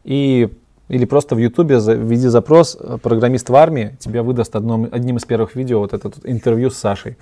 и 0.04 0.48
или 0.88 1.04
просто 1.04 1.34
в 1.34 1.38
Ютубе 1.38 1.78
введи 1.78 2.28
запрос 2.28 2.76
э, 2.80 2.96
«программист 3.02 3.50
в 3.50 3.54
армии», 3.54 3.96
тебе 4.00 4.22
выдаст 4.22 4.56
одном, 4.56 4.88
одним 4.90 5.18
из 5.18 5.24
первых 5.26 5.54
видео 5.54 5.80
вот 5.80 5.92
это 5.92 6.10
интервью 6.24 6.70
с 6.70 6.78
Сашей. 6.78 7.18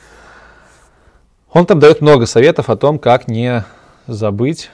Он 1.52 1.66
там 1.66 1.80
дает 1.80 2.00
много 2.00 2.26
советов 2.26 2.70
о 2.70 2.76
том, 2.76 2.98
как 2.98 3.26
не 3.26 3.64
забыть. 4.06 4.70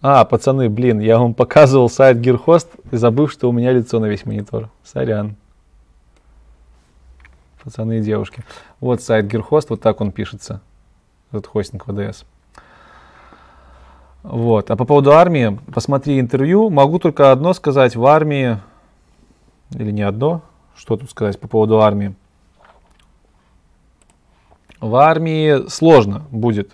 А, 0.00 0.24
пацаны, 0.24 0.68
блин, 0.68 1.00
я 1.00 1.18
вам 1.18 1.34
показывал 1.34 1.90
сайт 1.90 2.18
и 2.18 2.96
забыл, 2.96 3.26
что 3.26 3.48
у 3.48 3.52
меня 3.52 3.72
лицо 3.72 3.98
на 3.98 4.06
весь 4.06 4.24
монитор. 4.24 4.70
Сорян. 4.84 5.34
Пацаны 7.64 7.98
и 7.98 8.00
девушки. 8.00 8.44
Вот 8.78 9.02
сайт 9.02 9.26
Gearhost, 9.26 9.66
вот 9.70 9.80
так 9.80 10.00
он 10.00 10.12
пишется. 10.12 10.60
Этот 11.32 11.48
хостинг 11.48 11.88
ВДС. 11.88 12.24
Вот. 14.22 14.70
А 14.70 14.76
по 14.76 14.84
поводу 14.84 15.12
армии, 15.12 15.58
посмотри 15.72 16.18
интервью. 16.20 16.70
Могу 16.70 16.98
только 16.98 17.32
одно 17.32 17.54
сказать. 17.54 17.96
В 17.96 18.04
армии, 18.06 18.58
или 19.72 19.90
не 19.90 20.02
одно, 20.02 20.42
что 20.76 20.96
тут 20.96 21.10
сказать 21.10 21.38
по 21.38 21.48
поводу 21.48 21.80
армии. 21.80 22.14
В 24.80 24.94
армии 24.96 25.68
сложно 25.68 26.24
будет 26.30 26.72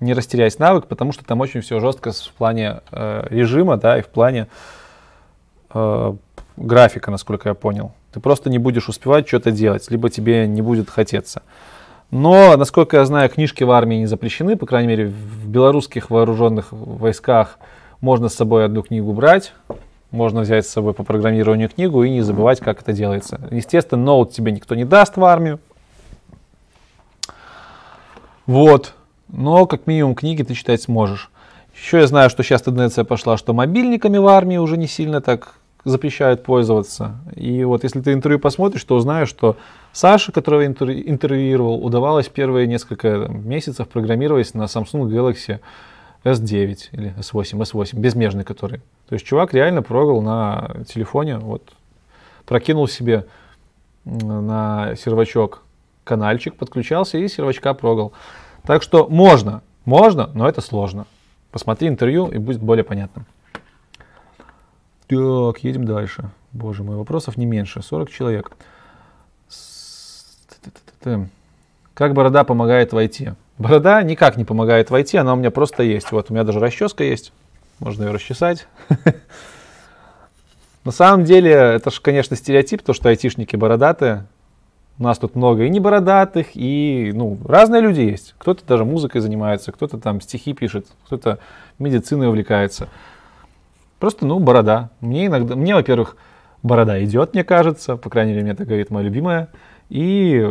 не 0.00 0.14
растерять 0.14 0.58
навык, 0.58 0.86
потому 0.86 1.12
что 1.12 1.24
там 1.24 1.40
очень 1.40 1.60
все 1.60 1.78
жестко 1.78 2.12
в 2.12 2.32
плане 2.32 2.80
э, 2.90 3.26
режима, 3.30 3.76
да, 3.76 3.98
и 3.98 4.02
в 4.02 4.08
плане 4.08 4.48
э, 5.72 6.14
графика, 6.56 7.10
насколько 7.10 7.50
я 7.50 7.54
понял. 7.54 7.92
Ты 8.12 8.18
просто 8.18 8.50
не 8.50 8.58
будешь 8.58 8.88
успевать 8.88 9.28
что-то 9.28 9.52
делать, 9.52 9.90
либо 9.90 10.10
тебе 10.10 10.48
не 10.48 10.62
будет 10.62 10.90
хотеться. 10.90 11.42
Но, 12.10 12.56
насколько 12.56 12.96
я 12.96 13.04
знаю, 13.04 13.28
книжки 13.28 13.62
в 13.62 13.70
армии 13.70 13.96
не 13.96 14.06
запрещены, 14.06 14.56
по 14.56 14.66
крайней 14.66 14.88
мере, 14.88 15.06
в 15.06 15.48
белорусских 15.48 16.10
вооруженных 16.10 16.72
войсках 16.72 17.58
можно 18.00 18.28
с 18.28 18.34
собой 18.34 18.64
одну 18.64 18.82
книгу 18.82 19.12
брать, 19.12 19.52
можно 20.10 20.40
взять 20.40 20.66
с 20.66 20.70
собой 20.70 20.92
по 20.92 21.04
программированию 21.04 21.68
книгу 21.68 22.02
и 22.02 22.10
не 22.10 22.22
забывать, 22.22 22.58
как 22.60 22.82
это 22.82 22.92
делается. 22.92 23.40
Естественно, 23.52 24.02
ноут 24.02 24.32
тебе 24.32 24.50
никто 24.50 24.74
не 24.74 24.84
даст 24.84 25.16
в 25.16 25.24
армию, 25.24 25.60
вот. 28.50 28.94
Но 29.28 29.66
как 29.66 29.86
минимум 29.86 30.16
книги 30.16 30.42
ты 30.42 30.54
читать 30.54 30.82
сможешь. 30.82 31.30
Еще 31.72 31.98
я 31.98 32.08
знаю, 32.08 32.30
что 32.30 32.42
сейчас 32.42 32.62
тенденция 32.62 33.04
пошла, 33.04 33.36
что 33.36 33.52
мобильниками 33.52 34.18
в 34.18 34.26
армии 34.26 34.56
уже 34.56 34.76
не 34.76 34.88
сильно 34.88 35.20
так 35.20 35.54
запрещают 35.84 36.42
пользоваться. 36.42 37.20
И 37.34 37.64
вот 37.64 37.84
если 37.84 38.00
ты 38.00 38.12
интервью 38.12 38.38
посмотришь, 38.38 38.84
то 38.84 38.96
узнаешь, 38.96 39.28
что 39.28 39.56
Саша, 39.92 40.32
которого 40.32 40.66
интервьюировал, 40.66 41.84
удавалось 41.84 42.28
первые 42.28 42.66
несколько 42.66 43.28
месяцев 43.28 43.88
программировать 43.88 44.54
на 44.54 44.64
Samsung 44.64 45.08
Galaxy 45.08 45.60
S9 46.24 46.78
или 46.92 47.14
S8, 47.18 47.58
S8, 47.60 47.98
безмежный 47.98 48.44
который. 48.44 48.80
То 49.08 49.14
есть 49.14 49.24
чувак 49.24 49.54
реально 49.54 49.82
прогал 49.82 50.20
на 50.20 50.76
телефоне, 50.86 51.38
вот 51.38 51.72
прокинул 52.46 52.86
себе 52.86 53.26
на 54.04 54.94
сервачок 54.96 55.62
канальчик, 56.04 56.54
подключался 56.56 57.18
и 57.18 57.28
сервачка 57.28 57.74
прогал. 57.74 58.12
Так 58.64 58.82
что 58.82 59.08
можно, 59.08 59.62
можно, 59.84 60.30
но 60.34 60.48
это 60.48 60.60
сложно. 60.60 61.06
Посмотри 61.50 61.88
интервью 61.88 62.26
и 62.26 62.38
будет 62.38 62.60
более 62.60 62.84
понятно. 62.84 63.24
Так, 65.10 65.64
едем 65.64 65.86
дальше. 65.86 66.30
Боже 66.52 66.84
мой, 66.84 66.94
вопросов 66.94 67.36
не 67.36 67.44
меньше. 67.44 67.82
40 67.82 68.10
человек. 68.10 68.52
Как 71.94 72.14
борода 72.14 72.44
помогает 72.44 72.92
войти? 72.92 73.32
Борода 73.58 74.00
никак 74.04 74.36
не 74.36 74.44
помогает 74.44 74.90
войти, 74.90 75.16
она 75.16 75.34
у 75.34 75.36
меня 75.36 75.50
просто 75.50 75.82
есть. 75.82 76.12
Вот 76.12 76.30
у 76.30 76.32
меня 76.32 76.44
даже 76.44 76.60
расческа 76.60 77.02
есть. 77.02 77.32
Можно 77.80 78.04
ее 78.04 78.12
расчесать. 78.12 78.68
На 80.84 80.92
самом 80.92 81.24
деле, 81.24 81.50
это 81.50 81.90
же, 81.90 82.00
конечно, 82.00 82.36
стереотип, 82.36 82.82
то, 82.82 82.92
что 82.92 83.08
айтишники 83.08 83.56
бородатые. 83.56 84.26
У 85.00 85.02
нас 85.02 85.18
тут 85.18 85.34
много 85.34 85.64
и 85.64 85.70
не 85.70 85.80
бородатых, 85.80 86.48
и 86.54 87.10
ну, 87.14 87.36
разные 87.44 87.82
люди 87.82 88.02
есть. 88.02 88.36
Кто-то 88.38 88.64
даже 88.64 88.84
музыкой 88.84 89.22
занимается, 89.22 89.72
кто-то 89.72 89.98
там 89.98 90.20
стихи 90.20 90.52
пишет, 90.52 90.86
кто-то 91.06 91.40
медициной 91.80 92.28
увлекается. 92.28 92.88
Просто, 94.00 94.26
ну, 94.26 94.40
борода. 94.40 94.90
Мне 95.00 95.26
иногда, 95.26 95.54
мне, 95.54 95.74
во-первых, 95.74 96.16
борода 96.62 97.02
идет, 97.04 97.34
мне 97.34 97.44
кажется, 97.44 97.96
по 97.96 98.10
крайней 98.10 98.32
мере, 98.32 98.44
мне 98.44 98.54
так 98.54 98.66
говорит 98.66 98.90
моя 98.90 99.04
любимая. 99.04 99.48
И 99.90 100.44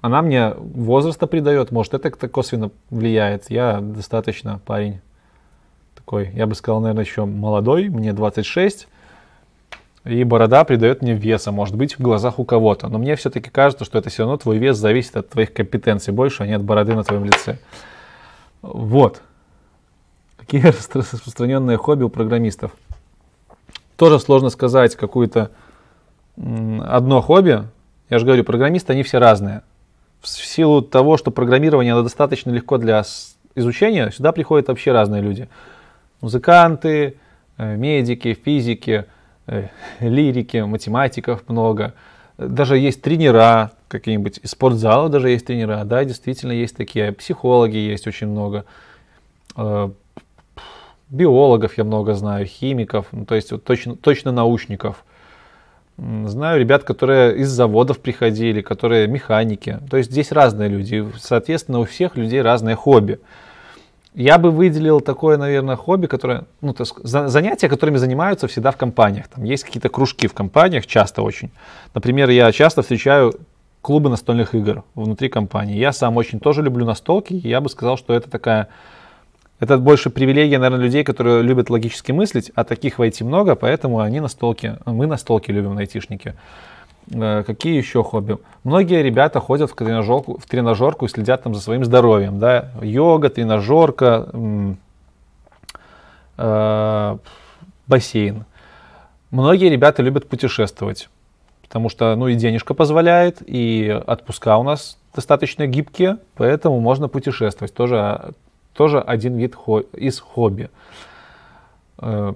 она 0.00 0.22
мне 0.22 0.54
возраста 0.56 1.26
придает, 1.26 1.70
может, 1.70 1.94
это 1.94 2.10
как-то 2.10 2.28
косвенно 2.28 2.70
влияет. 2.88 3.50
Я 3.50 3.80
достаточно 3.80 4.60
парень 4.64 5.00
такой, 5.94 6.30
я 6.34 6.46
бы 6.46 6.54
сказал, 6.54 6.80
наверное, 6.80 7.04
еще 7.04 7.26
молодой, 7.26 7.90
мне 7.90 8.14
26, 8.14 8.88
и 10.04 10.24
борода 10.24 10.64
придает 10.64 11.02
мне 11.02 11.12
веса, 11.12 11.52
может 11.52 11.76
быть, 11.76 11.98
в 11.98 12.00
глазах 12.00 12.38
у 12.38 12.44
кого-то. 12.44 12.88
Но 12.88 12.96
мне 12.98 13.14
все-таки 13.16 13.50
кажется, 13.50 13.84
что 13.84 13.98
это 13.98 14.08
все 14.08 14.22
равно 14.22 14.38
твой 14.38 14.56
вес 14.56 14.78
зависит 14.78 15.16
от 15.16 15.28
твоих 15.28 15.52
компетенций 15.52 16.14
больше, 16.14 16.42
а 16.44 16.46
не 16.46 16.54
от 16.54 16.62
бороды 16.62 16.94
на 16.94 17.04
твоем 17.04 17.24
лице. 17.24 17.58
Вот. 18.62 19.20
Какие 20.46 20.62
распространенные 20.94 21.76
хобби 21.76 22.02
у 22.02 22.08
программистов? 22.08 22.72
Тоже 23.96 24.18
сложно 24.18 24.50
сказать 24.50 24.96
какую-то 24.96 25.50
одно 26.36 27.20
хобби. 27.20 27.62
Я 28.10 28.18
же 28.18 28.26
говорю, 28.26 28.44
программисты, 28.44 28.92
они 28.92 29.02
все 29.02 29.18
разные. 29.18 29.62
В 30.20 30.28
силу 30.28 30.82
того, 30.82 31.16
что 31.16 31.30
программирование 31.30 32.00
достаточно 32.02 32.50
легко 32.50 32.78
для 32.78 33.04
изучения, 33.54 34.10
сюда 34.10 34.32
приходят 34.32 34.68
вообще 34.68 34.92
разные 34.92 35.22
люди. 35.22 35.48
Музыканты, 36.20 37.16
э, 37.56 37.76
медики, 37.76 38.34
физики, 38.34 39.06
Э, 39.46 39.68
лирики, 40.00 40.58
математиков 40.58 41.48
много. 41.48 41.94
Даже 42.38 42.78
есть 42.78 43.02
тренера 43.02 43.72
какие-нибудь, 43.88 44.40
из 44.42 44.50
спортзала 44.50 45.08
даже 45.08 45.30
есть 45.30 45.46
тренера, 45.46 45.84
да, 45.84 46.04
действительно 46.04 46.52
есть 46.52 46.76
такие. 46.76 47.12
Психологи 47.12 47.76
есть 47.76 48.06
очень 48.06 48.28
много. 48.28 48.64
Биологов 51.14 51.78
я 51.78 51.84
много 51.84 52.14
знаю, 52.14 52.44
химиков, 52.46 53.06
ну, 53.12 53.24
то 53.24 53.36
есть 53.36 53.52
вот 53.52 53.64
точно, 53.64 53.96
точно 53.96 54.32
научников. 54.32 55.04
Знаю 55.96 56.58
ребят, 56.58 56.82
которые 56.82 57.36
из 57.38 57.50
заводов 57.50 58.00
приходили, 58.00 58.62
которые 58.62 59.06
механики. 59.06 59.78
То 59.88 59.96
есть 59.96 60.10
здесь 60.10 60.32
разные 60.32 60.68
люди. 60.68 61.06
Соответственно, 61.20 61.78
у 61.78 61.84
всех 61.84 62.16
людей 62.16 62.42
разные 62.42 62.74
хобби. 62.74 63.20
я 64.14 64.38
бы 64.38 64.50
выделил 64.50 65.00
такое, 65.00 65.36
наверное, 65.36 65.76
хобби, 65.76 66.06
которое, 66.06 66.44
ну, 66.60 66.72
то 66.72 66.82
есть 66.82 66.94
занятия, 67.04 67.68
которыми 67.68 67.96
занимаются 67.96 68.46
всегда 68.46 68.70
в 68.70 68.76
компаниях. 68.76 69.28
Там 69.28 69.44
есть 69.44 69.64
какие-то 69.64 69.88
кружки 69.88 70.28
в 70.28 70.34
компаниях, 70.34 70.86
часто 70.86 71.22
очень. 71.22 71.50
Например, 71.94 72.30
я 72.30 72.50
часто 72.52 72.82
встречаю 72.82 73.34
клубы 73.82 74.10
настольных 74.10 74.54
игр 74.54 74.84
внутри 74.94 75.28
компании. 75.28 75.76
Я 75.76 75.92
сам 75.92 76.16
очень 76.16 76.40
тоже 76.40 76.62
люблю 76.62 76.86
настолки, 76.86 77.34
и 77.34 77.48
я 77.48 77.60
бы 77.60 77.68
сказал, 77.68 77.98
что 77.98 78.14
это 78.14 78.30
такая 78.30 78.68
это 79.60 79.78
больше 79.78 80.10
привилегия, 80.10 80.58
наверное, 80.58 80.84
людей, 80.84 81.04
которые 81.04 81.42
любят 81.42 81.70
логически 81.70 82.12
мыслить, 82.12 82.50
а 82.54 82.64
таких 82.64 82.98
в 82.98 83.02
IT 83.02 83.24
много, 83.24 83.54
поэтому 83.54 84.00
они 84.00 84.20
настолки, 84.20 84.76
мы 84.84 85.06
настолки 85.06 85.50
любим, 85.52 85.78
айтишники. 85.78 86.34
Э, 87.12 87.44
какие 87.46 87.76
еще 87.76 88.02
хобби? 88.02 88.38
Многие 88.64 89.02
ребята 89.02 89.40
ходят 89.40 89.70
в 89.70 89.74
тренажерку, 89.74 90.38
в 90.38 90.46
тренажерку 90.46 91.06
и 91.06 91.08
следят 91.08 91.42
там 91.42 91.54
за 91.54 91.60
своим 91.60 91.84
здоровьем. 91.84 92.38
Да? 92.38 92.70
Йога, 92.82 93.30
тренажерка, 93.30 94.28
э, 96.36 97.16
бассейн. 97.86 98.44
Многие 99.30 99.68
ребята 99.68 100.02
любят 100.02 100.28
путешествовать, 100.28 101.08
потому 101.62 101.88
что 101.88 102.14
ну, 102.16 102.28
и 102.28 102.34
денежка 102.34 102.74
позволяет, 102.74 103.38
и 103.44 104.00
отпуска 104.06 104.56
у 104.58 104.62
нас 104.62 104.98
достаточно 105.14 105.66
гибкие, 105.66 106.18
поэтому 106.36 106.80
можно 106.80 107.08
путешествовать. 107.08 107.74
Тоже, 107.74 108.32
тоже 108.74 109.00
один 109.00 109.36
вид 109.36 109.54
хо- 109.54 109.84
из 109.92 110.20
хобби. 110.20 110.70
Э, 111.98 112.34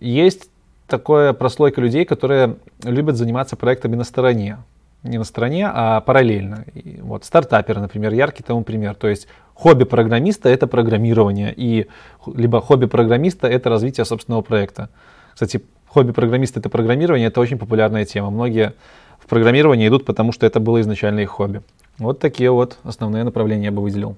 есть 0.00 0.50
такая 0.86 1.32
прослойка 1.32 1.80
людей, 1.80 2.04
которые 2.04 2.56
любят 2.82 3.16
заниматься 3.16 3.56
проектами 3.56 3.96
на 3.96 4.04
стороне. 4.04 4.58
Не 5.02 5.18
на 5.18 5.24
стороне, 5.24 5.68
а 5.72 6.00
параллельно. 6.00 6.64
И 6.74 7.00
вот 7.02 7.24
стартаперы, 7.24 7.80
например, 7.80 8.12
яркий 8.14 8.42
тому 8.42 8.64
пример. 8.64 8.94
То 8.94 9.08
есть 9.08 9.26
хобби 9.52 9.84
программиста 9.84 10.48
это 10.48 10.66
программирование, 10.66 11.52
и 11.54 11.88
либо 12.26 12.60
хобби 12.60 12.86
программиста 12.86 13.46
это 13.46 13.68
развитие 13.68 14.04
собственного 14.06 14.40
проекта. 14.40 14.88
Кстати, 15.34 15.62
хобби 15.88 16.12
программиста 16.12 16.60
это 16.60 16.70
программирование, 16.70 17.28
это 17.28 17.40
очень 17.40 17.58
популярная 17.58 18.04
тема. 18.06 18.30
Многие 18.30 18.72
в 19.18 19.26
программирование 19.26 19.88
идут, 19.88 20.04
потому 20.06 20.32
что 20.32 20.46
это 20.46 20.58
было 20.58 20.80
изначально 20.80 21.20
их 21.20 21.30
хобби. 21.30 21.62
Вот 21.98 22.18
такие 22.18 22.50
вот 22.50 22.78
основные 22.82 23.24
направления 23.24 23.66
я 23.66 23.72
бы 23.72 23.82
выделил. 23.82 24.16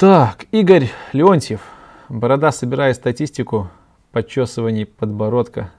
Так, 0.00 0.46
Игорь 0.50 0.88
Леонтьев. 1.12 1.60
Борода, 2.08 2.52
собирая 2.52 2.94
статистику 2.94 3.68
подчесываний 4.12 4.86
подбородка. 4.86 5.72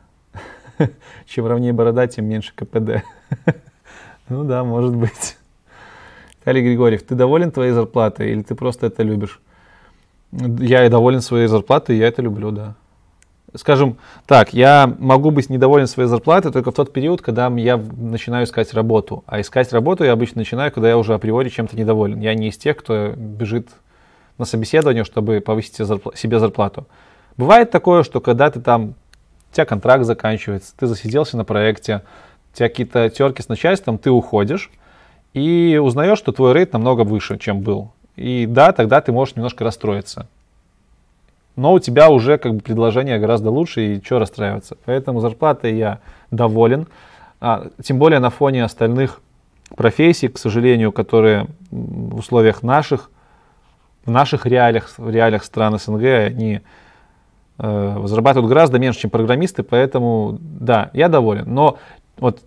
Чем 1.25 1.47
ровнее 1.47 1.73
борода, 1.73 2.05
тем 2.05 2.25
меньше 2.25 2.53
КПД. 2.55 3.03
Ну 4.29 4.43
да, 4.43 4.63
может 4.63 4.95
быть. 4.95 5.37
Виталий 6.39 6.61
Григорьев, 6.61 7.01
ты 7.01 7.15
доволен 7.15 7.49
твоей 7.49 7.71
зарплатой 7.71 8.31
или 8.31 8.43
ты 8.43 8.53
просто 8.53 8.85
это 8.85 9.01
любишь? 9.01 9.41
Я 10.31 10.85
и 10.85 10.89
доволен 10.89 11.21
своей 11.21 11.47
зарплатой, 11.47 11.97
я 11.97 12.07
это 12.07 12.21
люблю, 12.21 12.51
да. 12.51 12.75
Скажем 13.55 13.97
так, 14.27 14.53
я 14.53 14.95
могу 14.99 15.31
быть 15.31 15.49
недоволен 15.49 15.87
своей 15.87 16.07
зарплатой 16.07 16.51
только 16.51 16.69
в 16.69 16.75
тот 16.75 16.93
период, 16.93 17.23
когда 17.23 17.47
я 17.47 17.77
начинаю 17.77 18.45
искать 18.45 18.71
работу. 18.75 19.23
А 19.25 19.41
искать 19.41 19.73
работу 19.73 20.03
я 20.03 20.11
обычно 20.11 20.41
начинаю, 20.41 20.71
когда 20.71 20.89
я 20.89 20.97
уже 20.99 21.15
априори 21.15 21.49
чем-то 21.49 21.75
недоволен. 21.75 22.19
Я 22.19 22.35
не 22.35 22.49
из 22.49 22.57
тех, 22.57 22.77
кто 22.77 23.13
бежит 23.17 23.67
на 24.41 24.45
собеседование, 24.45 25.05
чтобы 25.05 25.39
повысить 25.39 25.75
себе 25.75 26.39
зарплату. 26.39 26.87
Бывает 27.37 27.71
такое, 27.71 28.03
что 28.03 28.19
когда 28.19 28.51
ты 28.51 28.59
там, 28.59 28.95
у 29.51 29.55
тебя 29.55 29.65
контракт 29.65 30.03
заканчивается, 30.03 30.73
ты 30.77 30.87
засиделся 30.87 31.37
на 31.37 31.45
проекте, 31.45 32.01
у 32.53 32.57
тебя 32.57 32.67
какие-то 32.67 33.09
терки 33.09 33.41
с 33.41 33.47
начальством, 33.47 33.97
ты 33.97 34.11
уходишь 34.11 34.69
и 35.33 35.79
узнаешь, 35.81 36.17
что 36.17 36.33
твой 36.33 36.53
рейд 36.53 36.73
намного 36.73 37.01
выше, 37.01 37.37
чем 37.37 37.61
был. 37.61 37.91
И 38.17 38.45
да, 38.47 38.73
тогда 38.73 38.99
ты 38.99 39.11
можешь 39.11 39.35
немножко 39.35 39.63
расстроиться. 39.63 40.27
Но 41.55 41.73
у 41.73 41.79
тебя 41.79 42.09
уже 42.09 42.37
как 42.37 42.55
бы 42.55 42.59
предложение 42.61 43.19
гораздо 43.19 43.51
лучше, 43.51 43.95
и 43.95 44.03
что 44.03 44.19
расстраиваться. 44.19 44.77
Поэтому 44.85 45.19
зарплатой 45.19 45.77
я 45.77 45.99
доволен. 46.31 46.87
А, 47.39 47.67
тем 47.83 47.97
более 47.99 48.19
на 48.19 48.29
фоне 48.29 48.63
остальных 48.63 49.21
профессий, 49.75 50.27
к 50.27 50.37
сожалению, 50.37 50.91
которые 50.91 51.47
в 51.69 52.17
условиях 52.17 52.63
наших 52.63 53.09
в 54.05 54.11
наших 54.11 54.45
реалиях, 54.45 54.89
в 54.97 55.09
реалиях 55.09 55.43
стран 55.43 55.77
СНГ 55.77 56.03
они 56.03 56.61
э, 57.59 58.01
зарабатывают 58.05 58.49
гораздо 58.49 58.79
меньше, 58.79 59.01
чем 59.01 59.09
программисты, 59.09 59.63
поэтому 59.63 60.37
да, 60.39 60.89
я 60.93 61.07
доволен. 61.07 61.53
Но 61.53 61.77
вот 62.17 62.41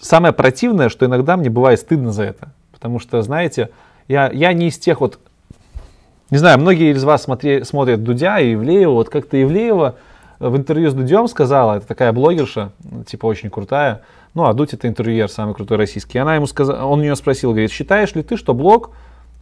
самое 0.00 0.32
противное, 0.32 0.88
что 0.88 1.06
иногда 1.06 1.36
мне 1.36 1.50
бывает 1.50 1.80
стыдно 1.80 2.12
за 2.12 2.24
это. 2.24 2.52
Потому 2.72 2.98
что, 2.98 3.22
знаете, 3.22 3.70
я, 4.08 4.30
я 4.30 4.52
не 4.52 4.68
из 4.68 4.78
тех 4.78 5.00
вот, 5.00 5.18
не 6.30 6.38
знаю, 6.38 6.58
многие 6.58 6.92
из 6.92 7.04
вас 7.04 7.24
смотри, 7.24 7.64
смотрят 7.64 8.02
Дудя 8.02 8.38
и 8.38 8.54
Ивлеева, 8.54 8.92
вот 8.92 9.08
как-то 9.08 9.40
Ивлеева 9.40 9.96
в 10.38 10.56
интервью 10.56 10.90
с 10.90 10.94
Дудем 10.94 11.28
сказала, 11.28 11.76
это 11.76 11.86
такая 11.86 12.12
блогерша, 12.12 12.72
типа 13.06 13.26
очень 13.26 13.48
крутая, 13.48 14.02
ну 14.34 14.44
а 14.44 14.52
Дудь 14.52 14.74
это 14.74 14.86
интервьюер, 14.86 15.30
самый 15.30 15.54
крутой 15.54 15.78
российский. 15.78 16.18
Она 16.18 16.34
ему 16.34 16.46
сказала, 16.46 16.84
он 16.84 17.00
у 17.00 17.02
нее 17.02 17.16
спросил, 17.16 17.50
говорит, 17.52 17.70
считаешь 17.70 18.14
ли 18.14 18.22
ты, 18.22 18.36
что 18.36 18.52
блог 18.52 18.90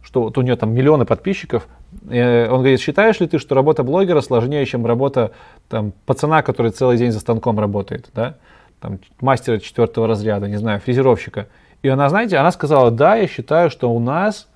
что 0.05 0.21
вот 0.21 0.37
у 0.37 0.41
нее 0.41 0.55
там 0.55 0.73
миллионы 0.73 1.03
подписчиков. 1.03 1.67
И 2.09 2.47
он 2.49 2.59
говорит, 2.59 2.79
считаешь 2.79 3.19
ли 3.19 3.27
ты, 3.27 3.39
что 3.39 3.55
работа 3.55 3.83
блогера 3.83 4.21
сложнее, 4.21 4.65
чем 4.65 4.85
работа 4.85 5.31
там, 5.67 5.93
пацана, 6.05 6.43
который 6.43 6.71
целый 6.71 6.97
день 6.97 7.11
за 7.11 7.19
станком 7.19 7.59
работает, 7.59 8.09
да? 8.13 8.35
Там, 8.79 8.99
мастера 9.19 9.57
четвертого 9.57 10.07
разряда, 10.07 10.47
не 10.47 10.57
знаю, 10.57 10.79
фрезеровщика. 10.79 11.47
И 11.81 11.87
она, 11.87 12.07
знаете, 12.09 12.37
она 12.37 12.51
сказала, 12.51 12.91
да, 12.91 13.15
я 13.15 13.27
считаю, 13.27 13.71
что 13.71 13.91
у 13.91 13.99
нас 13.99 14.47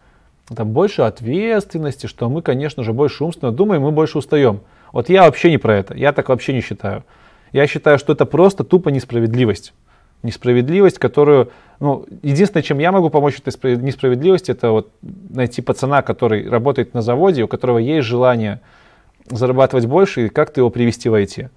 там 0.55 0.69
больше 0.69 1.01
ответственности, 1.01 2.05
что 2.05 2.29
мы, 2.29 2.43
конечно 2.43 2.83
же, 2.83 2.93
больше 2.93 3.23
умственно 3.23 3.51
думаем, 3.51 3.81
мы 3.81 3.91
больше 3.91 4.19
устаем. 4.19 4.61
Вот 4.91 5.09
я 5.09 5.23
вообще 5.23 5.49
не 5.49 5.57
про 5.57 5.75
это, 5.75 5.95
я 5.95 6.13
так 6.13 6.29
вообще 6.29 6.53
не 6.53 6.61
считаю. 6.61 7.03
Я 7.51 7.65
считаю, 7.65 7.97
что 7.97 8.13
это 8.13 8.25
просто 8.25 8.63
тупо 8.63 8.89
несправедливость 8.89 9.73
несправедливость, 10.23 10.99
которую, 10.99 11.51
ну, 11.79 12.05
единственное, 12.23 12.63
чем 12.63 12.79
я 12.79 12.91
могу 12.91 13.09
помочь 13.09 13.39
этой 13.39 13.77
несправедливости, 13.77 14.51
это 14.51 14.71
вот 14.71 14.91
найти 15.01 15.61
пацана, 15.61 16.01
который 16.01 16.49
работает 16.49 16.93
на 16.93 17.01
заводе, 17.01 17.43
у 17.43 17.47
которого 17.47 17.77
есть 17.77 18.07
желание 18.07 18.61
зарабатывать 19.29 19.85
больше, 19.85 20.25
и 20.25 20.29
как-то 20.29 20.61
его 20.61 20.69
привести 20.69 21.09
в 21.09 21.13
IT. 21.13 21.49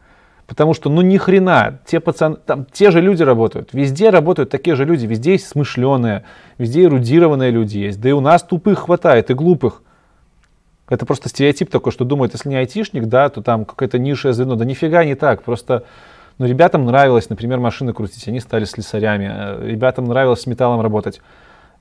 Потому 0.46 0.74
что, 0.74 0.90
ну 0.90 1.00
ни 1.02 1.16
хрена, 1.16 1.80
те 1.86 2.00
пацаны, 2.00 2.36
там 2.36 2.66
те 2.70 2.90
же 2.90 3.00
люди 3.00 3.22
работают, 3.22 3.70
везде 3.72 4.10
работают 4.10 4.50
такие 4.50 4.76
же 4.76 4.84
люди, 4.84 5.06
везде 5.06 5.32
есть 5.32 5.46
смышленые, 5.46 6.24
везде 6.58 6.84
эрудированные 6.84 7.50
люди 7.50 7.78
есть, 7.78 8.00
да 8.00 8.08
и 8.08 8.12
у 8.12 8.20
нас 8.20 8.42
тупых 8.42 8.80
хватает 8.80 9.30
и 9.30 9.34
глупых. 9.34 9.82
Это 10.88 11.06
просто 11.06 11.28
стереотип 11.30 11.70
такой, 11.70 11.90
что 11.90 12.04
думают, 12.04 12.34
если 12.34 12.50
не 12.50 12.56
айтишник, 12.56 13.06
да, 13.06 13.28
то 13.30 13.40
там 13.40 13.64
какое-то 13.64 13.98
низшее 13.98 14.34
звено. 14.34 14.56
Да 14.56 14.66
нифига 14.66 15.04
не 15.04 15.14
так, 15.14 15.42
просто 15.42 15.84
но 16.42 16.48
ребятам 16.48 16.86
нравилось, 16.86 17.30
например, 17.30 17.60
машины 17.60 17.92
крутить, 17.92 18.26
они 18.26 18.40
стали 18.40 18.64
слесарями. 18.64 19.30
Э, 19.32 19.64
ребятам 19.64 20.06
нравилось 20.06 20.40
с 20.40 20.46
металлом 20.46 20.80
работать. 20.80 21.20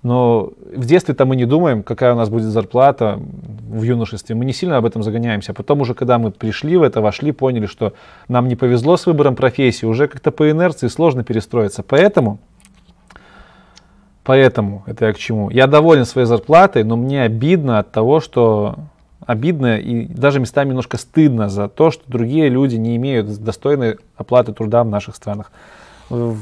Но 0.04 0.52
в 0.76 0.86
детстве-то 0.86 1.26
мы 1.26 1.36
не 1.36 1.46
думаем, 1.46 1.82
какая 1.82 2.14
у 2.14 2.16
нас 2.16 2.30
будет 2.30 2.44
зарплата 2.44 3.20
в 3.20 3.82
юношестве. 3.82 4.36
Мы 4.36 4.46
не 4.46 4.54
сильно 4.54 4.78
об 4.78 4.86
этом 4.86 5.02
загоняемся. 5.02 5.56
Потом 5.56 5.82
уже, 5.82 5.96
когда 5.96 6.20
мы 6.20 6.30
пришли 6.30 6.78
в 6.78 6.84
это, 6.84 7.02
вошли, 7.02 7.32
поняли, 7.32 7.66
что 7.66 7.94
нам 8.28 8.48
не 8.48 8.56
повезло 8.56 8.98
с 8.98 9.08
выбором 9.08 9.36
профессии, 9.36 9.88
уже 9.88 10.08
как-то 10.08 10.30
по 10.30 10.52
инерции 10.52 10.90
сложно 10.90 11.24
перестроиться. 11.24 11.82
Поэтому, 11.82 12.38
поэтому, 14.24 14.84
это 14.86 15.08
я 15.08 15.14
к 15.14 15.18
чему? 15.18 15.50
Я 15.50 15.66
доволен 15.66 16.06
своей 16.06 16.28
зарплатой, 16.28 16.84
но 16.84 16.98
мне 16.98 17.24
обидно 17.24 17.80
от 17.80 17.92
того, 17.92 18.20
что 18.20 18.76
обидно 19.26 19.78
и 19.78 20.06
даже 20.06 20.40
местами 20.40 20.70
немножко 20.70 20.98
стыдно 20.98 21.50
за 21.50 21.68
то, 21.68 21.92
что 21.92 22.04
другие 22.08 22.50
люди 22.50 22.76
не 22.76 22.96
имеют 22.96 23.28
достойной 23.44 23.98
оплаты 24.16 24.54
труда 24.54 24.84
в 24.84 24.90
наших 24.90 25.16
странах. 25.16 25.52
В, 26.10 26.38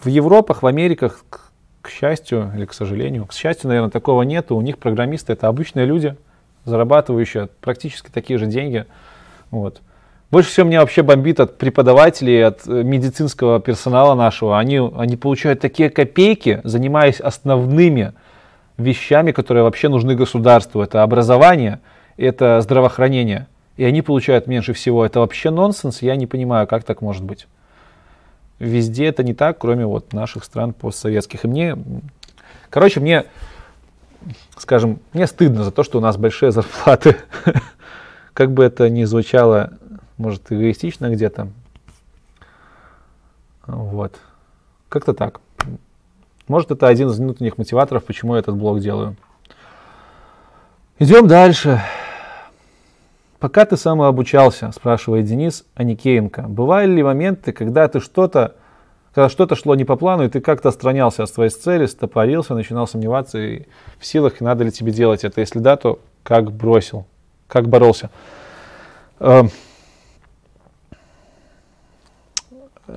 в 0.00 0.06
Европах, 0.06 0.62
в 0.62 0.66
Америках, 0.66 1.24
к, 1.28 1.52
к 1.82 1.90
счастью 1.90 2.52
или 2.56 2.64
к 2.64 2.72
сожалению, 2.72 3.26
к 3.26 3.32
счастью, 3.32 3.68
наверное, 3.68 3.90
такого 3.90 4.22
нет. 4.22 4.50
У 4.52 4.60
них 4.60 4.78
программисты 4.78 5.32
это 5.32 5.48
обычные 5.48 5.86
люди, 5.86 6.16
зарабатывающие 6.64 7.48
практически 7.60 8.10
такие 8.10 8.38
же 8.38 8.46
деньги. 8.46 8.86
Вот. 9.50 9.80
Больше 10.30 10.50
всего 10.50 10.66
меня 10.66 10.80
вообще 10.80 11.02
бомбит 11.02 11.38
от 11.38 11.58
преподавателей, 11.58 12.44
от 12.44 12.66
э, 12.66 12.82
медицинского 12.82 13.60
персонала 13.60 14.14
нашего. 14.14 14.58
Они, 14.58 14.78
они 14.78 15.16
получают 15.16 15.60
такие 15.60 15.90
копейки, 15.90 16.60
занимаясь 16.64 17.20
основными 17.20 18.14
вещами, 18.78 19.30
которые 19.32 19.62
вообще 19.62 19.88
нужны 19.88 20.14
государству. 20.14 20.80
Это 20.80 21.02
образование– 21.02 21.80
это 22.16 22.60
здравоохранение, 22.60 23.48
и 23.76 23.84
они 23.84 24.02
получают 24.02 24.46
меньше 24.46 24.72
всего. 24.72 25.04
Это 25.04 25.20
вообще 25.20 25.50
нонсенс, 25.50 26.02
я 26.02 26.16
не 26.16 26.26
понимаю, 26.26 26.66
как 26.66 26.84
так 26.84 27.00
может 27.00 27.24
быть. 27.24 27.46
Везде 28.58 29.06
это 29.06 29.24
не 29.24 29.34
так, 29.34 29.58
кроме 29.58 29.84
вот 29.84 30.12
наших 30.12 30.44
стран 30.44 30.72
постсоветских. 30.72 31.44
И 31.44 31.48
мне, 31.48 31.76
короче, 32.70 33.00
мне, 33.00 33.24
скажем, 34.56 35.00
мне 35.12 35.26
стыдно 35.26 35.64
за 35.64 35.72
то, 35.72 35.82
что 35.82 35.98
у 35.98 36.00
нас 36.00 36.16
большие 36.16 36.52
зарплаты. 36.52 37.16
Как 38.32 38.52
бы 38.52 38.64
это 38.64 38.88
ни 38.90 39.04
звучало, 39.04 39.74
может, 40.16 40.50
эгоистично 40.50 41.10
где-то. 41.10 41.48
Вот. 43.66 44.18
Как-то 44.88 45.14
так. 45.14 45.40
Может, 46.46 46.70
это 46.70 46.88
один 46.88 47.08
из 47.08 47.18
внутренних 47.18 47.58
мотиваторов, 47.58 48.04
почему 48.04 48.34
я 48.34 48.40
этот 48.40 48.56
блог 48.56 48.80
делаю. 48.80 49.16
Идем 50.98 51.26
дальше. 51.26 51.82
Пока 53.44 53.66
ты 53.66 53.76
самообучался, 53.76 54.72
спрашивает 54.74 55.26
Денис 55.26 55.66
Аникеенко, 55.74 56.46
бывали 56.48 56.90
ли 56.90 57.02
моменты, 57.02 57.52
когда 57.52 57.86
ты 57.88 58.00
что-то, 58.00 58.54
когда 59.12 59.28
что-то 59.28 59.54
шло 59.54 59.74
не 59.74 59.84
по 59.84 59.96
плану, 59.96 60.24
и 60.24 60.30
ты 60.30 60.40
как-то 60.40 60.70
отстранялся 60.70 61.24
от 61.24 61.28
своей 61.28 61.50
цели, 61.50 61.84
стопорился, 61.84 62.54
начинал 62.54 62.86
сомневаться 62.86 63.36
и 63.38 63.64
в 63.98 64.06
силах, 64.06 64.40
и 64.40 64.44
надо 64.44 64.64
ли 64.64 64.72
тебе 64.72 64.92
делать 64.92 65.24
это? 65.24 65.42
Если 65.42 65.58
да, 65.58 65.76
то 65.76 65.98
как 66.22 66.52
бросил, 66.52 67.04
как 67.46 67.68
боролся? 67.68 68.08
Эм, 69.20 69.50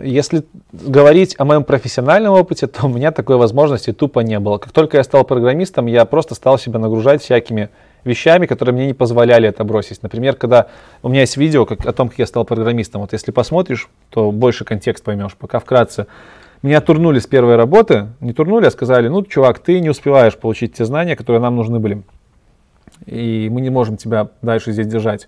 если 0.01 0.45
говорить 0.71 1.35
о 1.37 1.43
моем 1.43 1.65
профессиональном 1.65 2.33
опыте, 2.35 2.67
то 2.67 2.85
у 2.85 2.89
меня 2.89 3.11
такой 3.11 3.35
возможности 3.35 3.91
тупо 3.91 4.21
не 4.21 4.39
было. 4.39 4.59
Как 4.59 4.71
только 4.71 4.95
я 4.95 5.03
стал 5.03 5.25
программистом, 5.25 5.87
я 5.87 6.05
просто 6.05 6.35
стал 6.35 6.57
себя 6.57 6.79
нагружать 6.79 7.21
всякими 7.21 7.69
вещами, 8.07 8.45
которые 8.45 8.73
мне 8.73 8.87
не 8.87 8.93
позволяли 8.93 9.47
это 9.47 9.63
бросить. 9.63 10.01
Например, 10.01 10.35
когда 10.35 10.67
у 11.03 11.09
меня 11.09 11.21
есть 11.21 11.37
видео 11.37 11.65
как, 11.65 11.85
о 11.85 11.93
том, 11.93 12.09
как 12.09 12.17
я 12.19 12.25
стал 12.25 12.45
программистом. 12.45 13.01
Вот 13.01 13.13
если 13.13 13.31
посмотришь, 13.31 13.89
то 14.09 14.31
больше 14.31 14.65
контекст 14.65 15.03
поймешь. 15.03 15.35
Пока 15.35 15.59
вкратце. 15.59 16.07
Меня 16.63 16.81
турнули 16.81 17.19
с 17.19 17.27
первой 17.27 17.55
работы. 17.55 18.07
Не 18.19 18.33
турнули, 18.33 18.65
а 18.65 18.71
сказали, 18.71 19.07
ну, 19.07 19.23
чувак, 19.23 19.59
ты 19.59 19.79
не 19.79 19.89
успеваешь 19.89 20.35
получить 20.35 20.73
те 20.73 20.85
знания, 20.85 21.15
которые 21.15 21.41
нам 21.41 21.55
нужны 21.55 21.79
были. 21.79 22.01
И 23.05 23.47
мы 23.51 23.61
не 23.61 23.69
можем 23.69 23.97
тебя 23.97 24.29
дальше 24.41 24.71
здесь 24.71 24.87
держать. 24.87 25.27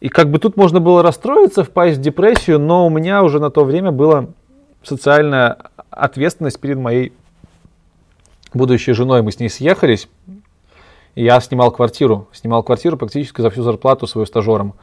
И 0.00 0.08
как 0.08 0.30
бы 0.30 0.38
тут 0.38 0.56
можно 0.56 0.80
было 0.80 1.02
расстроиться, 1.02 1.64
впасть 1.64 1.98
в 1.98 2.02
депрессию, 2.02 2.58
но 2.58 2.86
у 2.86 2.90
меня 2.90 3.22
уже 3.22 3.38
на 3.38 3.50
то 3.50 3.64
время 3.64 3.92
была 3.92 4.26
социальная 4.82 5.56
ответственность 5.90 6.60
перед 6.60 6.76
моей 6.76 7.12
будущей 8.52 8.92
женой. 8.92 9.22
Мы 9.22 9.32
с 9.32 9.38
ней 9.38 9.48
съехались, 9.48 10.08
я 11.14 11.40
снимал 11.40 11.70
квартиру. 11.70 12.28
Снимал 12.32 12.62
квартиру 12.62 12.96
практически 12.96 13.40
за 13.40 13.50
всю 13.50 13.62
зарплату 13.62 14.06
свою 14.06 14.26
стажером. 14.26 14.74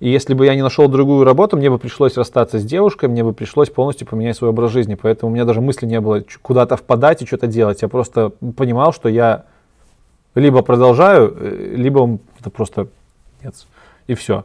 И 0.00 0.08
если 0.08 0.34
бы 0.34 0.46
я 0.46 0.54
не 0.54 0.62
нашел 0.62 0.88
другую 0.88 1.24
работу, 1.24 1.56
мне 1.56 1.70
бы 1.70 1.78
пришлось 1.78 2.16
расстаться 2.16 2.58
с 2.58 2.64
девушкой, 2.64 3.08
мне 3.08 3.24
бы 3.24 3.32
пришлось 3.32 3.68
полностью 3.68 4.06
поменять 4.06 4.36
свой 4.36 4.50
образ 4.50 4.70
жизни. 4.70 4.94
Поэтому 4.94 5.30
у 5.30 5.34
меня 5.34 5.44
даже 5.44 5.60
мысли 5.60 5.86
не 5.86 6.00
было 6.00 6.22
куда-то 6.40 6.76
впадать 6.76 7.22
и 7.22 7.26
что-то 7.26 7.48
делать. 7.48 7.82
Я 7.82 7.88
просто 7.88 8.30
понимал, 8.56 8.92
что 8.92 9.08
я 9.08 9.44
либо 10.34 10.62
продолжаю, 10.62 11.36
э, 11.36 11.74
либо 11.76 12.18
это 12.38 12.50
просто 12.50 12.88
нет. 13.42 13.54
И 14.06 14.14
все. 14.14 14.44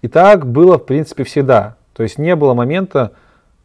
И 0.00 0.08
так 0.08 0.46
было, 0.46 0.78
в 0.78 0.86
принципе, 0.86 1.24
всегда. 1.24 1.76
То 1.92 2.02
есть 2.02 2.18
не 2.18 2.34
было 2.34 2.54
момента, 2.54 3.12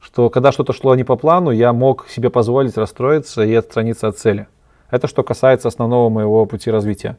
что 0.02 0.30
когда 0.30 0.52
что-то 0.52 0.74
шло 0.74 0.96
не 0.96 1.06
по 1.06 1.16
плану, 1.16 1.52
я 1.52 1.72
мог 1.72 2.10
себе 2.10 2.30
позволить 2.30 2.78
расстроиться 2.78 3.44
и 3.44 3.54
отстраниться 3.54 4.10
от 4.10 4.18
цели. 4.18 4.48
Это 4.90 5.08
что 5.08 5.24
касается 5.24 5.68
основного 5.68 6.10
моего 6.10 6.46
пути 6.46 6.70
развития. 6.70 7.18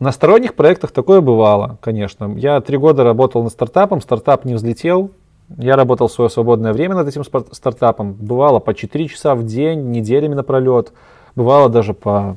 На 0.00 0.12
сторонних 0.12 0.54
проектах 0.54 0.90
такое 0.90 1.20
бывало, 1.20 1.78
конечно. 1.80 2.34
Я 2.36 2.60
три 2.60 2.78
года 2.78 3.04
работал 3.04 3.42
над 3.42 3.52
стартапом, 3.52 4.00
стартап 4.00 4.44
не 4.44 4.54
взлетел. 4.54 5.10
Я 5.56 5.76
работал 5.76 6.08
в 6.08 6.12
свое 6.12 6.30
свободное 6.30 6.72
время 6.72 6.94
над 6.94 7.06
этим 7.08 7.22
стартапом. 7.24 8.14
Бывало 8.14 8.58
по 8.58 8.74
4 8.74 9.08
часа 9.08 9.34
в 9.34 9.44
день, 9.44 9.90
неделями 9.90 10.34
напролет. 10.34 10.92
Бывало 11.36 11.68
даже 11.68 11.94
по 11.94 12.36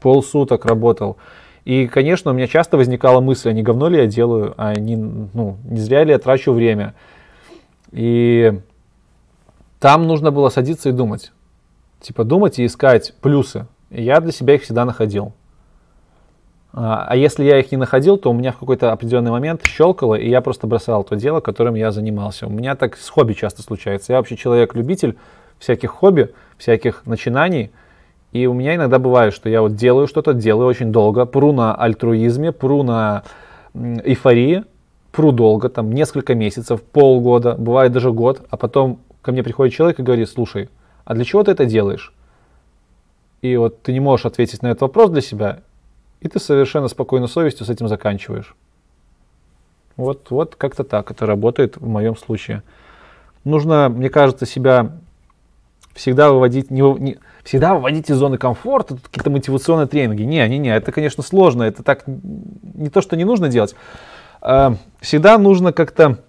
полсуток 0.00 0.66
работал. 0.66 1.16
И, 1.64 1.86
конечно, 1.86 2.30
у 2.30 2.34
меня 2.34 2.46
часто 2.46 2.76
возникала 2.76 3.20
мысль, 3.20 3.48
а 3.48 3.52
не 3.52 3.62
говно 3.62 3.88
ли 3.88 3.98
я 3.98 4.06
делаю, 4.06 4.52
а 4.58 4.74
не, 4.74 4.96
ну, 4.96 5.56
не 5.64 5.80
зря 5.80 6.04
ли 6.04 6.10
я 6.10 6.18
трачу 6.18 6.52
время. 6.52 6.94
И 7.90 8.60
там 9.80 10.06
нужно 10.06 10.30
было 10.30 10.50
садиться 10.50 10.90
и 10.90 10.92
думать. 10.92 11.32
Типа 12.00 12.24
думать 12.24 12.58
и 12.58 12.66
искать 12.66 13.14
плюсы. 13.22 13.66
Я 13.94 14.20
для 14.20 14.32
себя 14.32 14.54
их 14.54 14.62
всегда 14.62 14.84
находил. 14.84 15.32
А, 16.72 17.06
а 17.08 17.16
если 17.16 17.44
я 17.44 17.58
их 17.58 17.70
не 17.70 17.78
находил, 17.78 18.16
то 18.16 18.30
у 18.30 18.34
меня 18.34 18.52
в 18.52 18.58
какой-то 18.58 18.92
определенный 18.92 19.30
момент 19.30 19.64
щелкало, 19.66 20.14
и 20.16 20.28
я 20.28 20.40
просто 20.40 20.66
бросал 20.66 21.04
то 21.04 21.16
дело, 21.16 21.40
которым 21.40 21.74
я 21.74 21.92
занимался. 21.92 22.46
У 22.46 22.50
меня 22.50 22.74
так 22.74 22.96
с 22.96 23.08
хобби 23.08 23.32
часто 23.34 23.62
случается. 23.62 24.12
Я 24.12 24.18
вообще 24.18 24.36
человек-любитель 24.36 25.16
всяких 25.58 25.90
хобби, 25.90 26.34
всяких 26.58 27.06
начинаний– 27.06 27.70
и 28.34 28.46
у 28.46 28.52
меня 28.52 28.74
иногда 28.74 28.98
бывает, 28.98 29.32
что 29.32 29.48
я 29.48 29.62
вот 29.62 29.76
делаю 29.76 30.08
что-то, 30.08 30.34
делаю 30.34 30.66
очень 30.66 30.90
долго, 30.90 31.24
пру 31.24 31.52
на 31.52 31.72
альтруизме, 31.72 32.50
пру 32.50 32.82
на 32.82 33.22
эйфории, 33.74 34.64
пру 35.12 35.30
долго, 35.30 35.68
там 35.68 35.92
несколько 35.92 36.34
месяцев, 36.34 36.82
полгода, 36.82 37.54
бывает 37.56 37.92
даже 37.92 38.10
год, 38.10 38.42
а 38.50 38.56
потом 38.56 38.98
ко 39.22 39.30
мне 39.30 39.44
приходит 39.44 39.72
человек 39.72 40.00
и 40.00 40.02
говорит, 40.02 40.28
слушай, 40.28 40.68
а 41.04 41.14
для 41.14 41.24
чего 41.24 41.44
ты 41.44 41.52
это 41.52 41.64
делаешь? 41.64 42.12
И 43.44 43.58
вот 43.58 43.82
ты 43.82 43.92
не 43.92 44.00
можешь 44.00 44.24
ответить 44.24 44.62
на 44.62 44.68
этот 44.68 44.80
вопрос 44.80 45.10
для 45.10 45.20
себя, 45.20 45.60
и 46.22 46.28
ты 46.28 46.40
совершенно 46.40 46.88
спокойной 46.88 47.28
совестью 47.28 47.66
с 47.66 47.68
этим 47.68 47.88
заканчиваешь. 47.88 48.56
Вот, 49.96 50.30
вот 50.30 50.56
как-то 50.56 50.82
так 50.82 51.10
это 51.10 51.26
работает 51.26 51.76
в 51.76 51.86
моем 51.86 52.16
случае. 52.16 52.62
Нужно, 53.44 53.90
мне 53.90 54.08
кажется, 54.08 54.46
себя 54.46 54.92
всегда 55.92 56.32
выводить, 56.32 56.70
не, 56.70 56.80
не, 56.98 57.18
всегда 57.42 57.74
выводить 57.74 58.08
из 58.08 58.16
зоны 58.16 58.38
комфорта, 58.38 58.96
какие-то 58.96 59.28
мотивационные 59.28 59.88
тренинги. 59.88 60.22
Не, 60.22 60.48
не, 60.48 60.56
не, 60.56 60.74
это, 60.74 60.90
конечно, 60.90 61.22
сложно, 61.22 61.64
это 61.64 61.82
так 61.82 62.04
не 62.06 62.88
то, 62.88 63.02
что 63.02 63.14
не 63.14 63.24
нужно 63.24 63.48
делать. 63.48 63.76
А, 64.40 64.76
всегда 65.00 65.36
нужно 65.36 65.74
как-то 65.74 66.20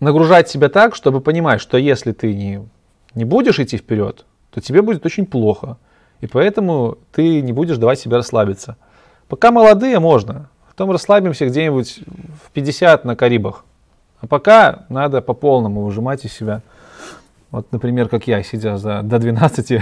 нагружать 0.00 0.48
себя 0.48 0.70
так, 0.70 0.96
чтобы 0.96 1.20
понимать, 1.20 1.60
что 1.60 1.78
если 1.78 2.10
ты 2.10 2.34
не, 2.34 2.68
не 3.14 3.24
будешь 3.24 3.60
идти 3.60 3.76
вперед, 3.76 4.26
то 4.50 4.60
тебе 4.60 4.82
будет 4.82 5.04
очень 5.06 5.26
плохо. 5.26 5.76
И 6.20 6.26
поэтому 6.26 6.98
ты 7.12 7.40
не 7.40 7.52
будешь 7.52 7.78
давать 7.78 7.98
себе 7.98 8.16
расслабиться. 8.16 8.76
Пока 9.28 9.50
молодые, 9.50 9.98
можно. 9.98 10.48
Потом 10.68 10.90
расслабимся 10.90 11.46
где-нибудь 11.46 12.00
в 12.44 12.50
50 12.52 13.04
на 13.04 13.16
Карибах. 13.16 13.64
А 14.20 14.26
пока 14.26 14.84
надо 14.88 15.22
по 15.22 15.34
полному 15.34 15.82
выжимать 15.82 16.24
из 16.24 16.32
себя. 16.32 16.62
Вот, 17.50 17.72
например, 17.72 18.08
как 18.08 18.26
я, 18.26 18.42
сидя 18.42 18.76
за, 18.76 19.02
до 19.02 19.18
12 19.18 19.70
э, 19.72 19.78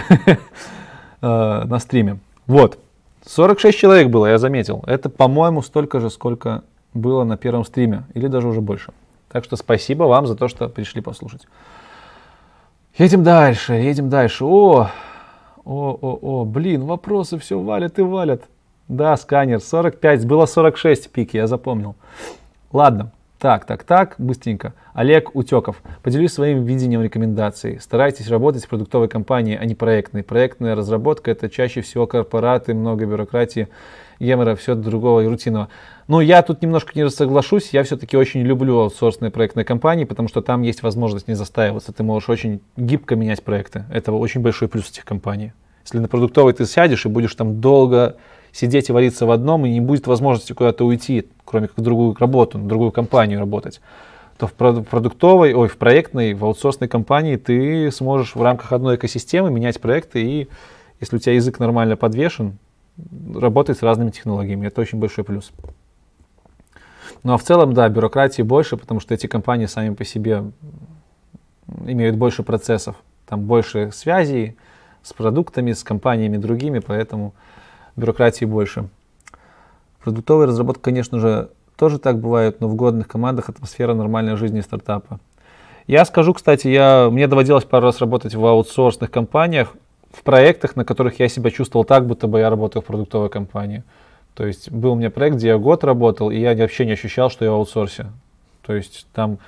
на 1.20 1.78
стриме. 1.78 2.18
Вот. 2.46 2.78
46 3.26 3.76
человек 3.76 4.08
было, 4.08 4.26
я 4.26 4.38
заметил. 4.38 4.84
Это, 4.86 5.10
по-моему, 5.10 5.62
столько 5.62 6.00
же, 6.00 6.08
сколько 6.08 6.62
было 6.94 7.24
на 7.24 7.36
первом 7.36 7.64
стриме. 7.64 8.04
Или 8.14 8.28
даже 8.28 8.48
уже 8.48 8.60
больше. 8.60 8.92
Так 9.30 9.44
что 9.44 9.56
спасибо 9.56 10.04
вам 10.04 10.26
за 10.26 10.34
то, 10.36 10.48
что 10.48 10.68
пришли 10.68 11.02
послушать. 11.02 11.46
Едем 12.98 13.22
дальше, 13.22 13.74
едем 13.74 14.08
дальше. 14.08 14.44
О, 14.44 14.88
о, 15.64 15.98
о, 16.00 16.18
о, 16.20 16.44
блин, 16.44 16.84
вопросы 16.84 17.38
все 17.38 17.60
валят 17.60 17.96
и 18.00 18.02
валят. 18.02 18.42
Да, 18.88 19.16
сканер, 19.16 19.60
45, 19.60 20.26
было 20.26 20.46
46 20.46 21.12
пики, 21.12 21.36
я 21.36 21.46
запомнил. 21.46 21.94
Ладно, 22.72 23.12
так, 23.38 23.66
так, 23.66 23.84
так, 23.84 24.16
быстренько. 24.18 24.74
Олег 24.94 25.36
Утеков. 25.36 25.80
Поделюсь 26.02 26.32
своим 26.32 26.64
видением 26.64 27.00
рекомендаций. 27.00 27.78
Старайтесь 27.80 28.28
работать 28.28 28.64
в 28.64 28.68
продуктовой 28.68 29.06
компании, 29.06 29.56
а 29.56 29.64
не 29.64 29.76
проектной. 29.76 30.24
Проектная 30.24 30.74
разработка– 30.74 31.30
это 31.32 31.48
чаще 31.48 31.82
всего 31.82 32.08
корпораты, 32.08 32.74
много 32.74 33.06
бюрократии, 33.06 33.68
гемора, 34.18 34.56
все 34.56 34.74
другого 34.74 35.20
и 35.20 35.28
рутинного. 35.28 35.68
Но 36.08 36.22
я 36.22 36.40
тут 36.42 36.62
немножко 36.62 36.92
не 36.94 37.08
соглашусь. 37.10 37.70
Я 37.72 37.84
все-таки 37.84 38.16
очень 38.16 38.40
люблю 38.40 38.78
аутсорсные 38.78 39.30
проектные 39.30 39.64
компании, 39.64 40.04
потому 40.04 40.28
что 40.28 40.40
там 40.40 40.62
есть 40.62 40.82
возможность 40.82 41.28
не 41.28 41.34
застаиваться. 41.34 41.92
Ты 41.92 42.02
можешь 42.02 42.30
очень 42.30 42.60
гибко 42.78 43.14
менять 43.14 43.42
проекты. 43.42 43.84
Это 43.92 44.12
очень 44.12 44.40
большой 44.40 44.68
плюс 44.68 44.90
этих 44.90 45.04
компаний. 45.04 45.52
Если 45.84 45.98
на 45.98 46.08
продуктовой 46.08 46.54
ты 46.54 46.64
сядешь 46.64 47.04
и 47.04 47.10
будешь 47.10 47.34
там 47.34 47.60
долго 47.60 48.16
сидеть 48.52 48.88
и 48.88 48.92
вариться 48.92 49.26
в 49.26 49.30
одном, 49.30 49.66
и 49.66 49.70
не 49.70 49.80
будет 49.82 50.06
возможности 50.06 50.54
куда-то 50.54 50.86
уйти, 50.86 51.28
кроме 51.44 51.68
как 51.68 51.76
в 51.76 51.82
другую 51.82 52.16
работу, 52.18 52.56
на 52.56 52.66
другую 52.66 52.90
компанию 52.90 53.38
работать, 53.38 53.82
то 54.38 54.46
в 54.46 54.52
продуктовой, 54.54 55.52
ой, 55.52 55.68
в 55.68 55.76
проектной, 55.76 56.32
в 56.32 56.42
аутсорсной 56.44 56.88
компании 56.88 57.36
ты 57.36 57.90
сможешь 57.92 58.34
в 58.34 58.42
рамках 58.42 58.72
одной 58.72 58.96
экосистемы 58.96 59.50
менять 59.50 59.78
проекты, 59.78 60.22
и 60.22 60.48
если 61.00 61.16
у 61.16 61.18
тебя 61.18 61.34
язык 61.34 61.58
нормально 61.58 61.96
подвешен, 61.96 62.56
работать 63.34 63.78
с 63.78 63.82
разными 63.82 64.10
технологиями. 64.10 64.66
Это 64.66 64.80
очень 64.80 64.98
большой 64.98 65.24
плюс. 65.24 65.52
Ну 67.22 67.32
а 67.32 67.38
в 67.38 67.42
целом, 67.42 67.74
да, 67.74 67.88
бюрократии 67.88 68.42
больше, 68.42 68.76
потому 68.76 69.00
что 69.00 69.14
эти 69.14 69.26
компании 69.26 69.66
сами 69.66 69.94
по 69.94 70.04
себе 70.04 70.44
имеют 71.84 72.16
больше 72.16 72.42
процессов, 72.42 72.96
там 73.26 73.42
больше 73.42 73.90
связей 73.92 74.56
с 75.02 75.12
продуктами, 75.12 75.72
с 75.72 75.82
компаниями 75.82 76.36
другими, 76.36 76.78
поэтому 76.78 77.34
бюрократии 77.96 78.44
больше. 78.44 78.88
Продуктовая 80.02 80.46
разработка, 80.46 80.84
конечно 80.84 81.18
же, 81.18 81.50
тоже 81.76 81.98
так 81.98 82.18
бывает, 82.18 82.60
но 82.60 82.68
в 82.68 82.74
годных 82.74 83.08
командах 83.08 83.48
атмосфера 83.48 83.94
нормальной 83.94 84.36
жизни 84.36 84.60
стартапа. 84.60 85.20
Я 85.86 86.04
скажу, 86.04 86.34
кстати, 86.34 86.68
я, 86.68 87.08
мне 87.10 87.26
доводилось 87.26 87.64
пару 87.64 87.86
раз 87.86 88.00
работать 88.00 88.34
в 88.34 88.44
аутсорсных 88.44 89.10
компаниях, 89.10 89.74
в 90.12 90.22
проектах, 90.22 90.76
на 90.76 90.84
которых 90.84 91.18
я 91.20 91.28
себя 91.28 91.50
чувствовал 91.50 91.84
так, 91.84 92.06
будто 92.06 92.26
бы 92.26 92.40
я 92.40 92.50
работаю 92.50 92.82
в 92.82 92.86
продуктовой 92.86 93.30
компании. 93.30 93.84
То 94.38 94.46
есть 94.46 94.70
был 94.70 94.92
у 94.92 94.94
меня 94.94 95.10
проект, 95.10 95.38
где 95.38 95.48
я 95.48 95.58
год 95.58 95.82
работал, 95.82 96.30
и 96.30 96.38
я 96.38 96.54
вообще 96.54 96.86
не 96.86 96.92
ощущал, 96.92 97.28
что 97.28 97.44
я 97.44 97.50
в 97.50 97.54
аутсорсе. 97.54 98.06
То 98.64 98.72
есть 98.72 99.08
там 99.12 99.38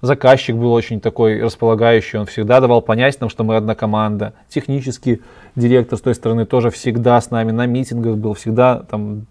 Заказчик 0.00 0.56
был 0.56 0.72
очень 0.72 1.00
такой 1.00 1.40
располагающий, 1.40 2.18
он 2.18 2.26
всегда 2.26 2.58
давал 2.58 2.82
понять 2.82 3.20
нам, 3.20 3.30
что 3.30 3.44
мы 3.44 3.54
одна 3.54 3.76
команда. 3.76 4.32
Технический 4.48 5.22
директор 5.54 5.96
с 5.96 6.02
той 6.02 6.16
стороны 6.16 6.44
тоже 6.44 6.70
всегда 6.70 7.20
с 7.20 7.30
нами 7.30 7.52
на 7.52 7.66
митингах 7.66 8.16
был, 8.16 8.34
всегда 8.34 8.80
там 8.80 9.26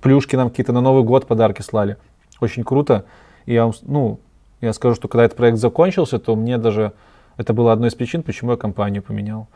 плюшки 0.00 0.36
нам 0.36 0.50
какие-то 0.50 0.72
на 0.72 0.80
Новый 0.80 1.02
год 1.02 1.26
подарки 1.26 1.62
слали. 1.62 1.96
Очень 2.40 2.62
круто. 2.62 3.06
И 3.46 3.54
я, 3.54 3.68
ну, 3.82 4.20
я 4.60 4.72
скажу, 4.72 4.94
что 4.94 5.08
когда 5.08 5.24
этот 5.24 5.36
проект 5.36 5.58
закончился, 5.58 6.20
то 6.20 6.36
мне 6.36 6.58
даже 6.58 6.92
это 7.38 7.54
было 7.54 7.72
одной 7.72 7.88
из 7.88 7.96
причин, 7.96 8.22
почему 8.22 8.52
я 8.52 8.56
компанию 8.56 9.02
поменял. 9.02 9.48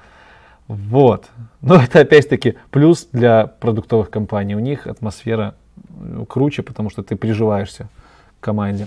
Вот. 0.68 1.30
Но 1.60 1.76
это 1.76 2.00
опять-таки 2.00 2.54
плюс 2.70 3.08
для 3.12 3.46
продуктовых 3.46 4.10
компаний. 4.10 4.54
У 4.54 4.60
них 4.60 4.86
атмосфера 4.86 5.54
ну, 5.98 6.24
круче, 6.26 6.62
потому 6.62 6.90
что 6.90 7.02
ты 7.02 7.16
приживаешься 7.16 7.88
к 8.40 8.44
команде. 8.44 8.86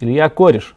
Илья 0.00 0.28
Кореш. 0.28 0.74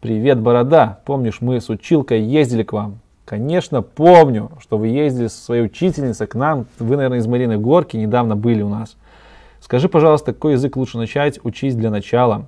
Привет, 0.00 0.38
Борода. 0.38 1.00
Помнишь, 1.06 1.40
мы 1.40 1.60
с 1.60 1.70
училкой 1.70 2.22
ездили 2.22 2.62
к 2.62 2.72
вам? 2.72 2.98
Конечно, 3.24 3.80
помню, 3.80 4.50
что 4.60 4.76
вы 4.76 4.88
ездили 4.88 5.28
со 5.28 5.42
своей 5.42 5.64
учительницей 5.64 6.26
к 6.26 6.34
нам. 6.34 6.66
Вы, 6.78 6.96
наверное, 6.96 7.18
из 7.18 7.26
Мариной 7.26 7.56
Горки 7.56 7.96
недавно 7.96 8.36
были 8.36 8.60
у 8.60 8.68
нас. 8.68 8.96
Скажи, 9.60 9.88
пожалуйста, 9.88 10.34
какой 10.34 10.52
язык 10.52 10.76
лучше 10.76 10.98
начать 10.98 11.42
учить 11.42 11.78
для 11.78 11.90
начала? 11.90 12.46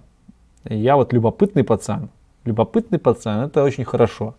Я 0.65 0.97
вот 0.97 1.15
любопытный 1.15 1.65
пацан. 1.65 2.11
Любопытный 2.45 2.99
пацан, 2.99 3.47
это 3.47 3.63
очень 3.63 3.85
хорошо. 3.85 4.35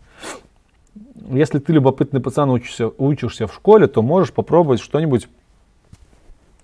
Если 1.29 1.59
ты 1.59 1.73
любопытный 1.73 2.21
пацан 2.21 2.49
учишься, 2.49 2.87
учишься 2.97 3.47
в 3.47 3.53
школе, 3.53 3.87
то 3.87 4.01
можешь 4.01 4.33
попробовать 4.33 4.79
что-нибудь 4.79 5.27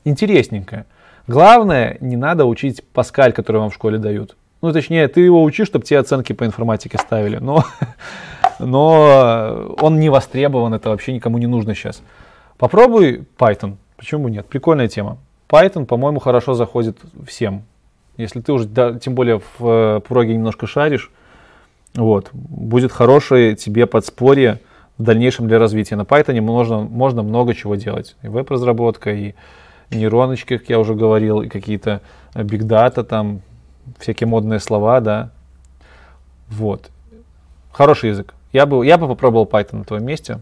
интересненькое. 0.06 0.86
Главное, 1.28 1.98
не 2.02 2.16
надо 2.16 2.46
учить 2.46 2.84
Паскаль, 2.94 3.34
который 3.34 3.58
вам 3.58 3.70
в 3.70 3.74
школе 3.74 3.98
дают. 3.98 4.36
Ну, 4.62 4.72
точнее, 4.72 5.08
ты 5.08 5.22
его 5.22 5.44
учишь, 5.44 5.68
чтобы 5.68 5.86
тебе 5.86 6.00
оценки 6.00 6.34
по 6.34 6.46
информатике 6.46 6.98
ставили. 6.98 7.38
Но, 7.38 7.66
но 8.60 9.76
он 9.80 10.00
не 10.00 10.10
востребован, 10.10 10.74
это 10.74 10.90
вообще 10.90 11.14
никому 11.14 11.38
не 11.38 11.48
нужно 11.48 11.76
сейчас. 11.76 12.02
Попробуй 12.58 13.26
Python. 13.38 13.76
Почему 13.98 14.28
нет? 14.28 14.46
Прикольная 14.46 14.88
тема. 14.88 15.18
Python, 15.50 15.86
по-моему, 15.86 16.20
хорошо 16.20 16.54
заходит 16.54 16.98
всем. 17.28 17.64
Если 18.18 18.42
ты 18.42 18.54
уже, 18.54 18.68
да, 18.68 18.98
тем 19.00 19.16
более 19.16 19.40
в 19.40 19.68
э, 19.68 20.00
проге 20.02 20.34
немножко 20.34 20.68
шаришь, 20.68 21.12
вот, 21.96 22.30
будет 22.34 22.92
хорошее 22.92 23.56
тебе 23.56 23.86
подспорье 23.86 24.60
в 24.98 25.04
дальнейшем 25.04 25.48
для 25.48 25.60
развития. 25.60 25.96
На 25.96 26.02
Python 26.02 26.40
можно, 26.42 26.82
можно 26.82 27.24
много 27.24 27.54
чего 27.54 27.76
делать. 27.76 28.16
И 28.24 28.28
веб-разработка, 28.28 29.12
и 29.14 29.34
нейроночки, 29.92 30.58
как 30.58 30.70
я 30.70 30.80
уже 30.80 30.96
говорил, 30.96 31.42
и 31.42 31.50
какие-то 31.50 32.02
big 32.34 32.62
data 32.62 33.04
там, 33.04 33.42
всякие 34.00 34.28
модные 34.28 34.60
слова, 34.60 35.00
да. 35.02 35.32
Вот. 36.50 36.90
Хороший 37.72 38.10
язык. 38.10 38.34
Я 38.52 38.66
бы, 38.66 38.86
я 38.86 38.98
бы 38.98 39.08
попробовал 39.08 39.46
Python 39.46 39.78
на 39.78 39.84
твоем 39.84 40.06
месте. 40.06 40.40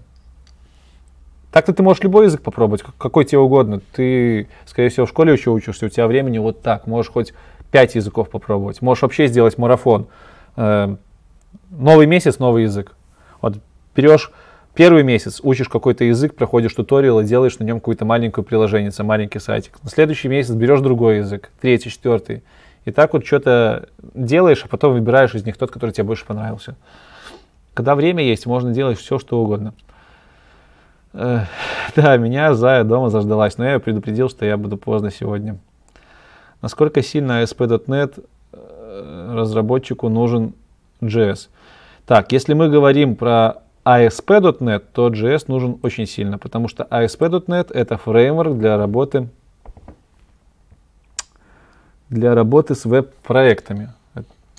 Так-то 1.51 1.73
ты 1.73 1.83
можешь 1.83 2.03
любой 2.03 2.25
язык 2.25 2.41
попробовать, 2.41 2.83
какой 2.97 3.25
тебе 3.25 3.39
угодно. 3.39 3.81
Ты, 3.93 4.47
скорее 4.65 4.89
всего, 4.89 5.05
в 5.05 5.09
школе 5.09 5.33
еще 5.33 5.49
учишься, 5.49 5.85
у 5.85 5.89
тебя 5.89 6.07
времени 6.07 6.37
вот 6.37 6.61
так. 6.61 6.87
Можешь 6.87 7.11
хоть 7.11 7.33
пять 7.71 7.95
языков 7.95 8.29
попробовать. 8.29 8.81
Можешь 8.81 9.01
вообще 9.01 9.27
сделать 9.27 9.57
марафон. 9.57 10.07
Новый 11.71 12.05
месяц, 12.05 12.37
новый 12.37 12.63
язык. 12.63 12.95
Вот 13.41 13.55
берешь 13.95 14.31
первый 14.73 15.03
месяц, 15.03 15.39
учишь 15.41 15.69
какой-то 15.69 16.03
язык, 16.03 16.35
проходишь 16.35 16.73
туториал 16.73 17.21
и 17.21 17.23
делаешь 17.23 17.57
на 17.59 17.63
нем 17.63 17.79
какое-то 17.79 18.03
маленькое 18.03 18.45
приложение, 18.45 18.91
маленький 18.99 19.39
сайтик. 19.39 19.81
На 19.81 19.89
следующий 19.89 20.27
месяц 20.27 20.51
берешь 20.51 20.81
другой 20.81 21.19
язык, 21.19 21.49
третий, 21.61 21.89
четвертый. 21.89 22.43
И 22.83 22.91
так 22.91 23.13
вот 23.13 23.25
что-то 23.25 23.87
делаешь, 24.13 24.63
а 24.65 24.67
потом 24.67 24.93
выбираешь 24.93 25.33
из 25.33 25.45
них 25.45 25.55
тот, 25.55 25.71
который 25.71 25.91
тебе 25.91 26.03
больше 26.03 26.25
понравился. 26.25 26.75
Когда 27.73 27.95
время 27.95 28.23
есть, 28.23 28.45
можно 28.45 28.73
делать 28.73 28.99
все, 28.99 29.17
что 29.17 29.41
угодно. 29.41 29.73
Э, 31.13 31.45
да, 31.95 32.17
меня 32.17 32.53
Зая 32.53 32.83
дома 32.83 33.09
заждалась, 33.09 33.57
но 33.57 33.65
я 33.65 33.79
предупредил, 33.79 34.29
что 34.29 34.45
я 34.45 34.57
буду 34.57 34.75
поздно 34.75 35.09
сегодня. 35.09 35.57
Насколько 36.61 37.01
сильно 37.01 37.43
ASP.NET 37.43 38.25
э, 38.51 39.33
разработчику 39.35 40.09
нужен 40.09 40.53
JS? 41.01 41.47
Так, 42.11 42.33
если 42.33 42.53
мы 42.53 42.67
говорим 42.67 43.15
про 43.15 43.59
ASP.NET, 43.85 44.83
то 44.91 45.07
JS 45.07 45.45
нужен 45.47 45.79
очень 45.81 46.05
сильно, 46.05 46.37
потому 46.37 46.67
что 46.67 46.83
ASP.NET 46.83 47.71
это 47.73 47.95
фреймворк 47.95 48.57
для 48.57 48.75
работы 48.75 49.29
для 52.09 52.35
работы 52.35 52.75
с 52.75 52.83
веб-проектами. 52.83 53.93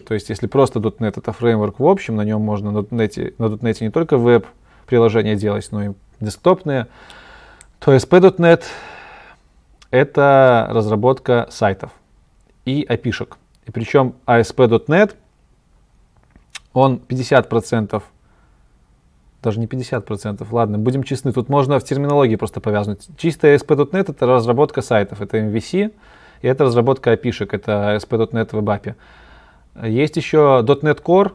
То 0.07 0.15
есть, 0.15 0.31
если 0.31 0.47
просто 0.47 0.79
.NET 0.79 1.13
это 1.19 1.33
фреймворк 1.33 1.79
в 1.79 1.87
общем, 1.87 2.17
на 2.17 2.23
нем 2.23 2.41
можно 2.41 2.71
на 2.71 2.79
.NET, 2.79 3.35
на 3.37 3.45
.NET 3.45 3.77
не 3.83 3.91
только 3.91 4.17
веб-приложения 4.17 5.37
делать, 5.37 5.69
но 5.73 5.85
и 5.85 5.91
десктопные, 6.21 6.87
то 7.81 7.95
ASP.NET 7.95 8.63
это 9.91 10.69
разработка 10.71 11.49
сайтов 11.51 11.91
и 12.65 12.83
опишек. 12.83 13.37
И 13.67 13.71
причем 13.71 14.15
ASP.NET, 14.27 15.17
он 16.73 17.01
50%, 17.09 18.03
даже 19.43 19.61
не 19.61 19.67
50%, 19.67 20.47
ладно, 20.51 20.79
будем 20.79 21.03
честны, 21.03 21.33
тут 21.33 21.49
можно 21.49 21.79
в 21.79 21.85
терминологии 21.85 22.37
просто 22.37 22.61
повязать. 22.61 23.09
Чистая 23.17 23.57
ASP.NET 23.57 24.11
это 24.11 24.27
разработка 24.27 24.83
сайтов, 24.83 25.21
это 25.21 25.39
MVC, 25.39 25.93
и 26.43 26.47
это 26.47 26.65
разработка 26.65 27.13
опишек, 27.13 27.55
это 27.55 27.97
ASP.NET 27.97 28.49
в 28.53 28.59
API. 28.59 28.95
Есть 29.89 30.17
еще 30.17 30.63
.NET 30.65 31.03
Core, 31.03 31.33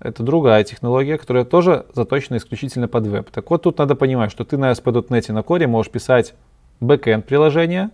это 0.00 0.22
другая 0.22 0.62
технология, 0.64 1.18
которая 1.18 1.44
тоже 1.44 1.86
заточена 1.94 2.36
исключительно 2.36 2.88
под 2.88 3.06
веб. 3.06 3.30
Так 3.30 3.50
вот, 3.50 3.62
тут 3.62 3.78
надо 3.78 3.94
понимать, 3.94 4.30
что 4.30 4.44
ты 4.44 4.56
на 4.56 4.70
ASP.NET 4.72 5.32
на 5.32 5.40
Core 5.40 5.66
можешь 5.66 5.90
писать 5.90 6.34
backend 6.80 7.22
приложение, 7.22 7.90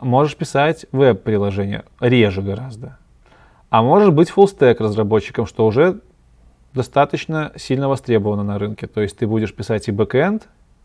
можешь 0.00 0.36
писать 0.36 0.86
веб-приложение, 0.92 1.84
реже 2.00 2.42
гораздо. 2.42 2.98
А 3.72 3.80
можешь 3.80 4.10
быть 4.10 4.28
stack 4.28 4.76
разработчиком, 4.80 5.46
что 5.46 5.64
уже 5.64 6.00
достаточно 6.74 7.52
сильно 7.56 7.88
востребовано 7.88 8.42
на 8.42 8.58
рынке. 8.58 8.86
То 8.86 9.00
есть 9.00 9.16
ты 9.16 9.26
будешь 9.26 9.54
писать 9.54 9.88
и 9.88 9.92
backend, 9.92 10.42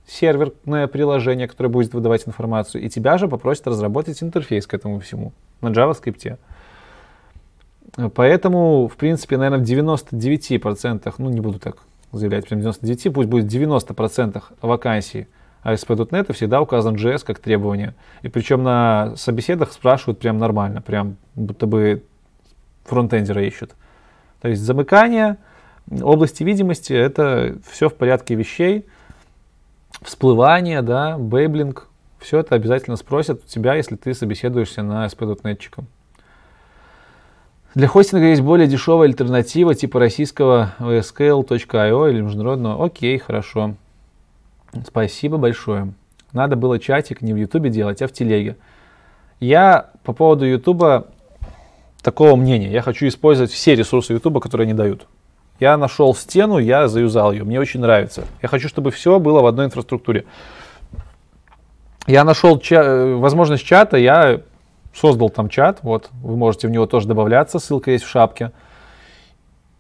серверное 0.08 0.88
приложение, 0.88 1.50
которое 1.50 1.68
будет 1.68 1.94
выдавать 1.94 2.26
информацию, 2.30 2.82
и 2.82 2.88
тебя 2.88 3.18
же 3.18 3.28
попросят 3.28 3.68
разработать 3.68 4.24
интерфейс 4.24 4.66
к 4.68 4.74
этому 4.74 5.02
всему 5.02 5.34
на 5.60 5.68
JavaScript. 5.68 6.38
Поэтому, 8.16 8.88
в 8.88 8.96
принципе, 8.96 9.36
наверное, 9.36 9.66
в 9.66 9.70
99%, 9.70 11.14
ну 11.18 11.30
не 11.30 11.42
буду 11.42 11.60
так 11.60 11.80
заявлять, 12.14 12.48
прям 12.48 12.62
99, 12.62 13.14
пусть 13.14 13.28
будет 13.28 13.54
90% 13.54 14.42
вакансий 14.62 15.28
ASP.NET 15.66 16.32
всегда 16.32 16.62
указан 16.62 16.96
JS 16.96 17.26
как 17.26 17.40
требование. 17.40 17.96
И 18.22 18.30
причем 18.30 18.64
на 18.64 19.14
собеседах 19.18 19.74
спрашивают 19.74 20.20
прям 20.20 20.38
нормально, 20.38 20.82
прям 20.82 21.18
будто 21.36 21.68
бы 21.68 22.04
фронтендера 22.88 23.44
ищут. 23.44 23.76
То 24.42 24.50
есть 24.50 24.62
замыкание, 24.62 25.38
области 26.02 26.44
видимости, 26.44 26.94
это 26.94 27.58
все 27.70 27.90
в 27.90 27.94
порядке 27.94 28.36
вещей 28.36 28.86
всплывание, 30.02 30.82
да, 30.82 31.18
бейблинг, 31.18 31.88
все 32.20 32.40
это 32.40 32.56
обязательно 32.56 32.98
спросят 32.98 33.42
у 33.44 33.48
тебя, 33.48 33.76
если 33.76 33.96
ты 33.96 34.14
собеседуешься 34.14 34.84
на 34.84 35.06
SP.NET. 35.06 35.84
Для 37.76 37.88
хостинга 37.88 38.26
есть 38.28 38.42
более 38.42 38.68
дешевая 38.68 39.08
альтернатива 39.08 39.76
типа 39.76 40.00
российского 40.00 40.74
vscale.io 40.80 42.10
или 42.10 42.22
международного. 42.22 42.86
Окей, 42.86 43.18
хорошо. 43.20 43.76
Спасибо 44.86 45.38
большое. 45.38 45.94
Надо 46.34 46.56
было 46.56 46.80
чатик 46.80 47.22
не 47.22 47.34
в 47.34 47.36
Ютубе 47.36 47.70
делать, 47.70 48.02
а 48.02 48.08
в 48.08 48.14
телеге. 48.14 48.58
Я 49.40 49.92
по 50.04 50.14
поводу 50.14 50.46
Ютуба 50.46 51.08
такого 52.08 52.38
мнения. 52.38 52.72
Я 52.72 52.82
хочу 52.82 53.06
использовать 53.06 53.52
все 53.52 53.76
ресурсы 53.76 54.14
Ютуба, 54.14 54.40
которые 54.40 54.64
они 54.64 54.74
дают. 54.74 55.08
Я 55.60 55.76
нашел 55.76 56.16
стену, 56.16 56.58
я 56.58 56.88
заюзал 56.88 57.34
ее. 57.34 57.44
Мне 57.44 57.60
очень 57.60 57.82
нравится. 57.82 58.24
Я 58.42 58.48
хочу, 58.48 58.70
чтобы 58.70 58.92
все 58.92 59.20
было 59.20 59.42
в 59.42 59.46
одной 59.46 59.66
инфраструктуре. 59.66 60.24
Я 62.08 62.24
нашел 62.24 62.60
ча- 62.60 63.18
возможность 63.18 63.66
чата, 63.66 63.98
я 63.98 64.40
создал 64.96 65.30
там 65.30 65.50
чат. 65.50 65.80
Вот, 65.82 66.10
вы 66.24 66.38
можете 66.38 66.70
в 66.70 66.72
него 66.72 66.86
тоже 66.86 67.10
добавляться, 67.10 67.60
ссылка 67.60 67.92
есть 67.92 68.06
в 68.06 68.10
шапке. 68.10 68.54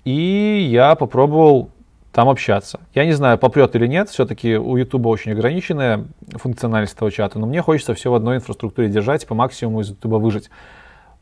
И 0.03 0.67
я 0.69 0.95
попробовал 0.95 1.69
там 2.11 2.27
общаться. 2.27 2.81
Я 2.93 3.05
не 3.05 3.13
знаю, 3.13 3.37
попрет 3.37 3.73
или 3.77 3.87
нет, 3.87 4.09
все-таки 4.09 4.57
у 4.57 4.75
YouTube 4.75 5.05
очень 5.05 5.31
ограниченная 5.31 6.03
функциональность 6.33 6.93
этого 6.93 7.09
чата, 7.09 7.39
но 7.39 7.47
мне 7.47 7.61
хочется 7.61 7.93
все 7.93 8.11
в 8.11 8.15
одной 8.15 8.35
инфраструктуре 8.35 8.89
держать 8.89 9.25
по 9.25 9.33
максимуму 9.33 9.79
из 9.79 9.91
YouTube 9.91 10.21
выжить. 10.21 10.49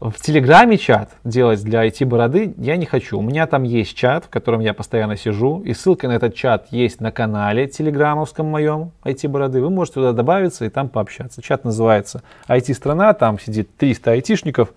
В 0.01 0.11
Телеграме 0.22 0.77
чат 0.77 1.11
делать 1.24 1.64
для 1.64 1.88
IT-бороды 1.88 2.53
я 2.57 2.75
не 2.75 2.85
хочу. 2.85 3.17
У 3.17 3.22
меня 3.22 3.48
там 3.48 3.64
есть 3.64 3.95
чат, 3.95 4.25
в 4.25 4.30
котором 4.30 4.59
я 4.59 4.74
постоянно 4.74 5.15
сижу, 5.15 5.61
и 5.61 5.74
ссылка 5.74 6.09
на 6.09 6.11
этот 6.17 6.35
чат 6.35 6.67
есть 6.72 6.99
на 6.99 7.14
канале 7.14 7.65
телеграммовском 7.67 8.45
моем 8.45 8.91
IT-бороды. 9.06 9.61
Вы 9.61 9.69
можете 9.69 9.95
туда 9.95 10.11
добавиться 10.11 10.65
и 10.65 10.69
там 10.69 10.90
пообщаться. 10.90 11.41
Чат 11.41 11.64
называется 11.64 12.24
IT-страна, 12.49 13.14
там 13.14 13.40
сидит 13.40 13.74
300 13.77 14.11
айтишников, 14.11 14.74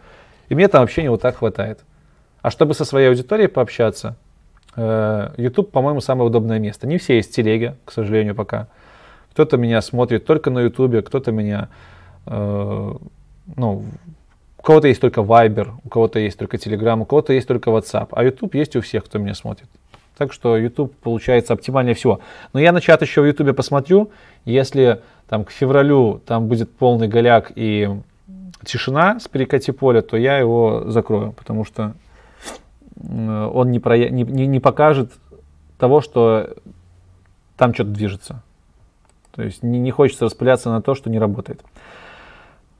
и 0.48 0.54
мне 0.54 0.68
там 0.68 0.84
общения 0.84 1.10
вот 1.10 1.20
так 1.20 1.38
хватает. 1.38 1.80
А 2.40 2.50
чтобы 2.52 2.74
со 2.74 2.84
своей 2.84 3.08
аудиторией 3.08 3.48
пообщаться, 3.48 4.14
э, 4.76 5.30
YouTube, 5.36 5.72
по-моему, 5.72 6.00
самое 6.00 6.28
удобное 6.28 6.60
место. 6.60 6.86
Не 6.86 6.96
все 6.98 7.16
есть 7.16 7.34
телеги, 7.34 7.74
к 7.84 7.90
сожалению, 7.90 8.36
пока. 8.36 8.68
Кто-то 9.32 9.56
меня 9.56 9.82
смотрит 9.82 10.24
только 10.24 10.50
на 10.50 10.60
YouTube, 10.60 11.04
кто-то 11.04 11.32
меня, 11.32 11.68
э, 12.26 12.92
ну, 13.56 13.84
у 14.58 14.62
кого-то 14.62 14.88
есть 14.88 15.00
только 15.00 15.20
Viber, 15.20 15.70
у 15.84 15.88
кого-то 15.88 16.18
есть 16.18 16.38
только 16.38 16.56
Telegram, 16.56 17.00
у 17.00 17.04
кого-то 17.04 17.32
есть 17.32 17.46
только 17.48 17.70
WhatsApp. 17.70 18.08
А 18.10 18.24
YouTube 18.24 18.54
есть 18.54 18.76
у 18.76 18.80
всех, 18.80 19.04
кто 19.04 19.18
меня 19.18 19.34
смотрит. 19.34 19.68
Так 20.16 20.32
что 20.32 20.56
YouTube 20.56 20.94
получается 20.96 21.52
оптимальнее 21.52 21.94
всего. 21.94 22.20
Но 22.52 22.60
я 22.60 22.72
на 22.72 22.80
чат 22.80 23.02
еще 23.02 23.22
в 23.22 23.26
YouTube 23.26 23.54
посмотрю. 23.54 24.10
Если 24.44 25.00
там 25.28 25.44
к 25.44 25.50
февралю 25.50 26.20
там 26.26 26.48
будет 26.48 26.74
полный 26.74 27.06
голяк 27.06 27.52
и 27.54 27.88
тишина 28.64 29.20
с 29.20 29.28
перекати 29.28 29.70
поля, 29.70 30.02
то 30.02 30.16
я 30.16 30.38
его 30.38 30.84
закрою, 30.86 31.32
потому 31.32 31.64
что 31.64 31.94
он 33.00 33.70
не, 33.70 33.78
про, 33.78 33.96
не, 33.96 34.24
не, 34.24 34.46
не 34.48 34.58
покажет 34.58 35.12
того, 35.78 36.00
что 36.00 36.56
там 37.56 37.72
что-то 37.72 37.90
движется. 37.90 38.42
То 39.30 39.42
есть 39.42 39.62
не, 39.62 39.78
не 39.78 39.92
хочется 39.92 40.24
распыляться 40.24 40.68
на 40.70 40.82
то, 40.82 40.96
что 40.96 41.10
не 41.10 41.18
работает. 41.20 41.62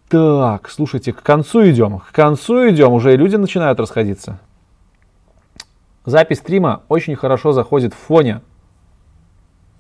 Так, 0.08 0.70
слушайте, 0.70 1.12
к 1.12 1.22
концу 1.22 1.68
идем. 1.68 1.98
К 1.98 2.12
концу 2.12 2.70
идем, 2.70 2.92
уже 2.92 3.14
люди 3.16 3.36
начинают 3.36 3.78
расходиться. 3.78 4.38
Запись 6.06 6.38
стрима 6.38 6.82
очень 6.88 7.14
хорошо 7.14 7.52
заходит 7.52 7.92
в 7.92 7.98
фоне. 7.98 8.40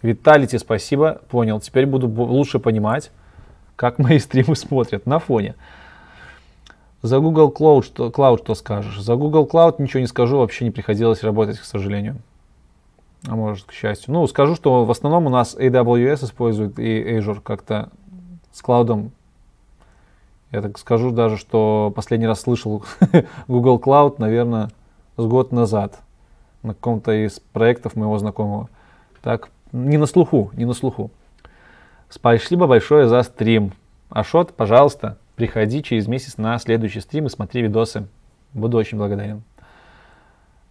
Виталити, 0.02 0.58
спасибо, 0.58 1.22
понял. 1.30 1.60
Теперь 1.60 1.86
буду 1.86 2.08
лучше 2.08 2.58
понимать, 2.58 3.10
как 3.74 3.98
мои 3.98 4.18
стримы 4.18 4.54
смотрят 4.54 5.06
на 5.06 5.18
фоне. 5.18 5.54
За 7.00 7.20
Google 7.20 7.50
Cloud 7.56 7.84
что, 7.84 8.08
Cloud 8.08 8.42
что 8.42 8.54
скажешь? 8.54 9.00
За 9.00 9.16
Google 9.16 9.48
Cloud 9.50 9.76
ничего 9.78 10.00
не 10.00 10.06
скажу, 10.06 10.38
вообще 10.38 10.64
не 10.66 10.70
приходилось 10.70 11.22
работать, 11.22 11.58
к 11.58 11.64
сожалению. 11.64 12.16
А 13.26 13.34
может, 13.34 13.64
к 13.64 13.72
счастью. 13.72 14.12
Ну, 14.12 14.26
скажу, 14.26 14.54
что 14.54 14.84
в 14.84 14.90
основном 14.90 15.26
у 15.26 15.30
нас 15.30 15.56
AWS 15.56 16.24
использует 16.26 16.78
и 16.78 17.16
Azure 17.16 17.40
как-то 17.40 17.88
с 18.52 18.60
клаудом. 18.60 19.12
Я 20.50 20.62
так 20.62 20.78
скажу 20.78 21.10
даже, 21.10 21.36
что 21.36 21.92
последний 21.94 22.26
раз 22.26 22.40
слышал 22.40 22.82
Google 23.48 23.78
Cloud, 23.78 24.16
наверное, 24.18 24.70
с 25.16 25.24
год 25.24 25.52
назад 25.52 26.00
на 26.62 26.74
каком-то 26.74 27.12
из 27.12 27.40
проектов 27.40 27.96
моего 27.96 28.18
знакомого. 28.18 28.68
Так, 29.22 29.50
не 29.72 29.98
на 29.98 30.06
слуху, 30.06 30.50
не 30.54 30.64
на 30.64 30.72
слуху. 30.72 31.10
Спасибо 32.08 32.66
большое 32.66 33.08
за 33.08 33.22
стрим. 33.22 33.72
Ашот, 34.08 34.54
пожалуйста, 34.54 35.18
приходи 35.36 35.82
через 35.82 36.06
месяц 36.06 36.38
на 36.38 36.58
следующий 36.58 37.00
стрим 37.00 37.26
и 37.26 37.30
смотри 37.30 37.62
видосы. 37.62 38.06
Буду 38.54 38.78
очень 38.78 38.96
благодарен. 38.96 39.42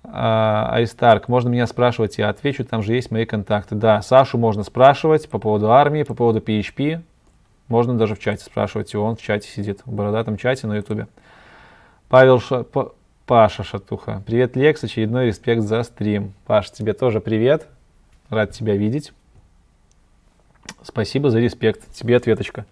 А, 0.03 0.69
Айстарк, 0.71 1.27
можно 1.27 1.49
меня 1.49 1.67
спрашивать, 1.67 2.17
я 2.17 2.29
отвечу, 2.29 2.65
там 2.65 2.81
же 2.81 2.93
есть 2.93 3.11
мои 3.11 3.25
контакты. 3.25 3.75
Да, 3.75 4.01
Сашу 4.01 4.37
можно 4.37 4.63
спрашивать 4.63 5.29
по 5.29 5.37
поводу 5.37 5.71
армии, 5.71 6.03
по 6.03 6.15
поводу 6.15 6.39
PHP. 6.39 7.01
Можно 7.67 7.97
даже 7.97 8.15
в 8.15 8.19
чате 8.19 8.43
спрашивать, 8.43 8.93
и 8.93 8.97
он 8.97 9.15
в 9.15 9.21
чате 9.21 9.49
сидит, 9.49 9.81
в 9.85 9.91
бородатом 9.91 10.37
чате 10.37 10.67
на 10.67 10.77
ютубе. 10.77 11.07
Павел 12.07 12.39
Ша... 12.39 12.65
Паша 13.25 13.63
Шатуха. 13.63 14.23
Привет, 14.25 14.55
Лекс, 14.55 14.81
очередной 14.83 15.27
респект 15.27 15.63
за 15.63 15.83
стрим. 15.83 16.33
Паш, 16.45 16.71
тебе 16.71 16.93
тоже 16.93 17.19
привет. 17.19 17.67
Рад 18.29 18.51
тебя 18.51 18.77
видеть. 18.77 19.11
Спасибо 20.81 21.29
за 21.29 21.39
респект. 21.39 21.93
Тебе 21.93 22.15
ответочка. 22.15 22.65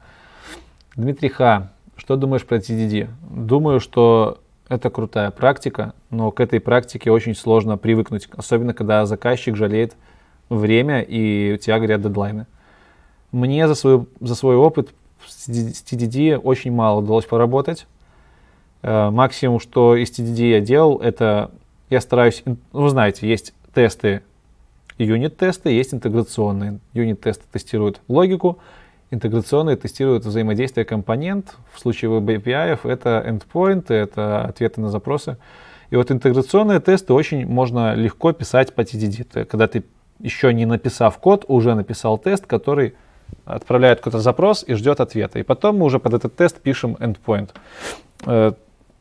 Дмитрий 0.95 1.27
Ха. 1.27 1.71
Что 1.97 2.15
думаешь 2.15 2.45
про 2.45 2.57
TDD? 2.57 3.09
Думаю, 3.29 3.81
что 3.81 4.39
это 4.69 4.89
крутая 4.89 5.29
практика, 5.31 5.93
но 6.09 6.31
к 6.31 6.39
этой 6.39 6.61
практике 6.61 7.11
очень 7.11 7.35
сложно 7.35 7.77
привыкнуть, 7.77 8.29
особенно 8.37 8.73
когда 8.73 9.05
заказчик 9.05 9.57
жалеет 9.57 9.95
время 10.49 11.01
и 11.01 11.53
у 11.53 11.57
тебя 11.57 11.79
горят 11.79 12.01
дедлайны. 12.01 12.47
Мне 13.35 13.67
за 13.67 13.75
свой, 13.75 14.05
за 14.21 14.33
свой 14.33 14.55
опыт 14.55 14.93
с 15.27 15.49
TDD 15.49 16.37
очень 16.37 16.71
мало 16.71 17.01
удалось 17.01 17.25
поработать. 17.25 17.85
Э, 18.81 19.09
максимум, 19.09 19.59
что 19.59 19.97
из 19.97 20.09
TDD 20.09 20.51
я 20.51 20.61
делал, 20.61 20.99
это 20.99 21.51
я 21.89 21.99
стараюсь, 21.99 22.43
ну, 22.45 22.55
вы 22.71 22.89
знаете, 22.89 23.27
есть 23.27 23.53
тесты, 23.73 24.21
юнит-тесты, 24.97 25.69
есть 25.69 25.93
интеграционные. 25.93 26.79
Юнит-тесты 26.93 27.43
тестируют 27.51 27.99
логику, 28.07 28.59
интеграционные 29.11 29.75
тестируют 29.75 30.23
взаимодействие 30.23 30.85
компонент. 30.85 31.57
В 31.73 31.81
случае 31.81 32.11
Web 32.11 32.41
API 32.41 32.79
это 32.85 33.21
endpoint, 33.27 33.93
это 33.93 34.45
ответы 34.45 34.79
на 34.79 34.89
запросы. 34.89 35.35
И 35.89 35.97
вот 35.97 36.09
интеграционные 36.09 36.79
тесты 36.79 37.11
очень 37.11 37.45
можно 37.45 37.95
легко 37.95 38.31
писать 38.31 38.73
по 38.73 38.79
TDD. 38.79 39.43
Когда 39.43 39.67
ты 39.67 39.83
еще 40.21 40.53
не 40.53 40.65
написав 40.65 41.17
код, 41.17 41.43
уже 41.49 41.75
написал 41.75 42.17
тест, 42.17 42.45
который 42.45 42.93
отправляет 43.43 43.99
какой-то 43.99 44.19
запрос 44.19 44.63
и 44.65 44.73
ждет 44.75 44.99
ответа. 44.99 45.39
И 45.39 45.43
потом 45.43 45.77
мы 45.77 45.85
уже 45.85 45.99
под 45.99 46.13
этот 46.13 46.35
тест 46.35 46.61
пишем 46.61 46.95
endpoint. 46.99 47.49
Э, 48.25 48.53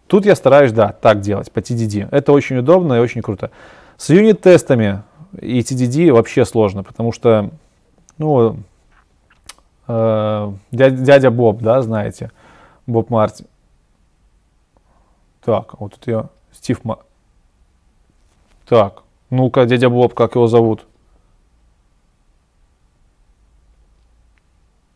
Тут 0.07 0.27
я 0.27 0.37
стараюсь, 0.37 0.73
да, 0.73 0.93
так 0.93 1.21
делать, 1.21 1.51
по 1.51 1.61
TDD. 1.61 2.09
Это 2.11 2.33
очень 2.33 2.59
удобно 2.59 2.95
и 2.95 2.99
очень 3.01 3.23
круто. 3.23 3.51
С 3.97 4.11
юнит-тестами 4.11 5.03
и 5.41 5.61
TDD 5.61 6.13
вообще 6.13 6.45
сложно, 6.45 6.83
потому 6.83 7.11
что, 7.13 7.51
ну, 8.19 8.59
э, 9.89 10.53
дядя, 10.71 11.31
Боб, 11.31 11.63
да, 11.63 11.81
знаете, 11.83 12.31
Боб 12.87 13.11
Марти. 13.11 13.47
Так, 15.45 15.81
вот 15.81 15.95
тут 15.95 16.07
я, 16.07 16.29
Стив 16.53 16.85
Ма... 16.85 16.99
Так, 18.67 19.03
ну-ка, 19.31 19.65
дядя 19.65 19.89
Боб, 19.89 20.15
как 20.15 20.35
его 20.35 20.47
зовут? 20.47 20.87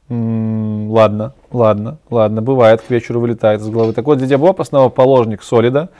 М-м, 0.08 0.90
ладно, 0.90 1.34
ладно, 1.50 1.98
ладно, 2.10 2.42
бывает, 2.42 2.80
к 2.82 2.90
вечеру 2.90 3.20
вылетает 3.20 3.60
из 3.60 3.68
головы. 3.68 3.92
Так 3.92 4.06
вот, 4.06 4.18
дядя 4.18 4.38
Боб, 4.38 4.60
основоположник 4.60 5.42
солида, 5.42 5.90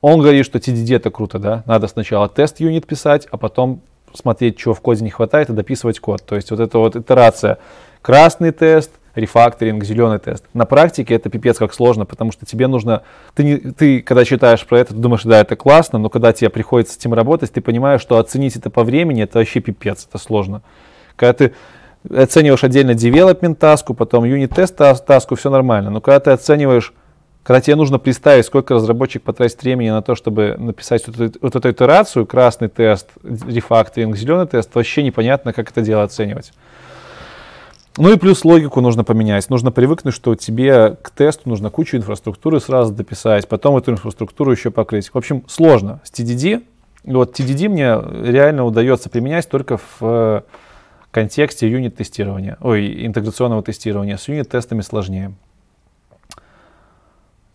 он 0.00 0.20
говорит, 0.20 0.44
что 0.44 0.58
TDD 0.58 0.96
это 0.96 1.10
круто, 1.10 1.38
да, 1.38 1.62
надо 1.66 1.86
сначала 1.86 2.28
тест-юнит 2.28 2.86
писать, 2.86 3.28
а 3.30 3.36
потом 3.36 3.82
смотреть, 4.14 4.58
чего 4.58 4.74
в 4.74 4.80
коде 4.80 5.04
не 5.04 5.10
хватает, 5.10 5.48
и 5.48 5.52
дописывать 5.52 6.00
код. 6.00 6.22
То 6.26 6.34
есть 6.34 6.50
вот 6.50 6.60
эта 6.60 6.78
вот 6.78 6.96
итерация, 6.96 7.58
красный 8.02 8.50
тест, 8.50 8.90
рефакторинг, 9.14 9.84
зеленый 9.84 10.18
тест. 10.18 10.44
На 10.54 10.64
практике 10.64 11.14
это 11.14 11.30
пипец 11.30 11.58
как 11.58 11.74
сложно, 11.74 12.04
потому 12.04 12.32
что 12.32 12.46
тебе 12.46 12.66
нужно, 12.66 13.02
ты, 13.34 13.44
не, 13.44 13.56
ты 13.56 14.00
когда 14.00 14.24
читаешь 14.24 14.66
про 14.66 14.80
это, 14.80 14.94
ты 14.94 15.00
думаешь, 15.00 15.22
да, 15.22 15.40
это 15.40 15.54
классно, 15.54 15.98
но 15.98 16.08
когда 16.08 16.32
тебе 16.32 16.50
приходится 16.50 16.94
с 16.94 16.96
этим 16.96 17.14
работать, 17.14 17.52
ты 17.52 17.60
понимаешь, 17.60 18.00
что 18.00 18.18
оценить 18.18 18.56
это 18.56 18.70
по 18.70 18.84
времени, 18.84 19.22
это 19.22 19.38
вообще 19.38 19.60
пипец, 19.60 20.06
это 20.08 20.18
сложно. 20.18 20.62
Когда 21.16 21.32
ты 21.34 21.52
оцениваешь 22.10 22.64
отдельно 22.64 22.92
development 22.92 23.54
таску, 23.54 23.94
потом 23.94 24.24
unit 24.24 24.54
тест 24.54 24.76
таску, 24.76 25.34
все 25.34 25.50
нормально. 25.50 25.90
Но 25.90 26.00
когда 26.00 26.20
ты 26.20 26.30
оцениваешь, 26.30 26.92
когда 27.42 27.60
тебе 27.60 27.76
нужно 27.76 27.98
представить, 27.98 28.46
сколько 28.46 28.74
разработчик 28.74 29.22
потратит 29.22 29.62
времени 29.62 29.90
на 29.90 30.02
то, 30.02 30.14
чтобы 30.14 30.56
написать 30.58 31.06
вот 31.06 31.20
эту, 31.20 31.38
вот 31.40 31.56
эту 31.56 31.70
итерацию, 31.70 32.26
красный 32.26 32.68
тест, 32.68 33.08
рефакторинг, 33.22 34.16
зеленый 34.16 34.46
тест, 34.46 34.74
вообще 34.74 35.02
непонятно, 35.02 35.52
как 35.52 35.70
это 35.70 35.82
дело 35.82 36.04
оценивать. 36.04 36.52
Ну 37.98 38.10
и 38.10 38.16
плюс 38.16 38.44
логику 38.44 38.80
нужно 38.80 39.04
поменять. 39.04 39.50
Нужно 39.50 39.70
привыкнуть, 39.70 40.14
что 40.14 40.34
тебе 40.34 40.96
к 41.02 41.10
тесту 41.10 41.48
нужно 41.48 41.68
кучу 41.68 41.96
инфраструктуры 41.98 42.58
сразу 42.58 42.92
дописать, 42.92 43.46
потом 43.48 43.76
эту 43.76 43.90
инфраструктуру 43.90 44.50
еще 44.50 44.70
покрыть. 44.70 45.08
В 45.12 45.16
общем, 45.16 45.44
сложно. 45.46 46.00
С 46.04 46.10
TDD, 46.10 46.62
вот 47.04 47.38
TDD 47.38 47.68
мне 47.68 47.98
реально 48.30 48.64
удается 48.64 49.10
применять 49.10 49.48
только 49.48 49.78
в 50.00 50.44
контексте 51.12 51.70
юнит-тестирования, 51.70 52.56
ой, 52.60 53.06
интеграционного 53.06 53.62
тестирования. 53.62 54.16
С 54.16 54.26
юнит-тестами 54.26 54.80
сложнее. 54.80 55.32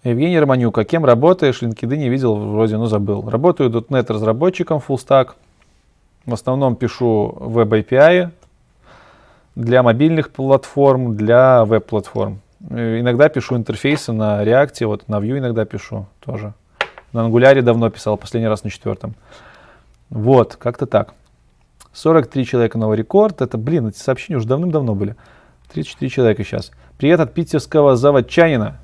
Евгений 0.03 0.39
Романюк, 0.39 0.77
а 0.77 0.85
кем 0.85 1.03
работаешь? 1.03 1.61
LinkedIn 1.61 1.97
не 1.97 2.07
видел, 2.07 2.35
вроде, 2.35 2.77
ну 2.77 2.85
забыл. 2.85 3.27
Работаю 3.29 3.69
.NET 3.69 4.13
разработчиком, 4.13 4.81
full 4.87 4.95
stack. 4.95 5.31
В 6.25 6.33
основном 6.33 6.75
пишу 6.75 7.35
веб 7.39 7.73
API 7.73 8.29
для 9.55 9.81
мобильных 9.81 10.31
платформ, 10.31 11.17
для 11.17 11.65
веб-платформ. 11.65 12.39
Иногда 12.69 13.27
пишу 13.27 13.57
интерфейсы 13.57 14.13
на 14.13 14.43
React, 14.43 14.85
вот 14.85 15.07
на 15.07 15.15
Vue 15.15 15.39
иногда 15.39 15.65
пишу 15.65 16.05
тоже. 16.19 16.53
На 17.11 17.27
Angular 17.27 17.61
давно 17.61 17.89
писал, 17.89 18.17
последний 18.17 18.47
раз 18.47 18.63
на 18.63 18.69
четвертом. 18.69 19.15
Вот, 20.09 20.55
как-то 20.55 20.85
так. 20.85 21.13
43 21.97 22.45
человека 22.45 22.77
новый 22.77 22.95
рекорд. 22.95 23.41
Это, 23.41 23.57
блин, 23.57 23.87
эти 23.87 23.97
сообщения 23.97 24.37
уже 24.37 24.47
давным-давно 24.47 24.93
были. 24.93 25.15
34 25.73 26.09
человека 26.11 26.43
сейчас. 26.43 26.71
Привет 26.99 27.19
от 27.19 27.33
питерского 27.33 27.95
заводчанина. 27.95 28.77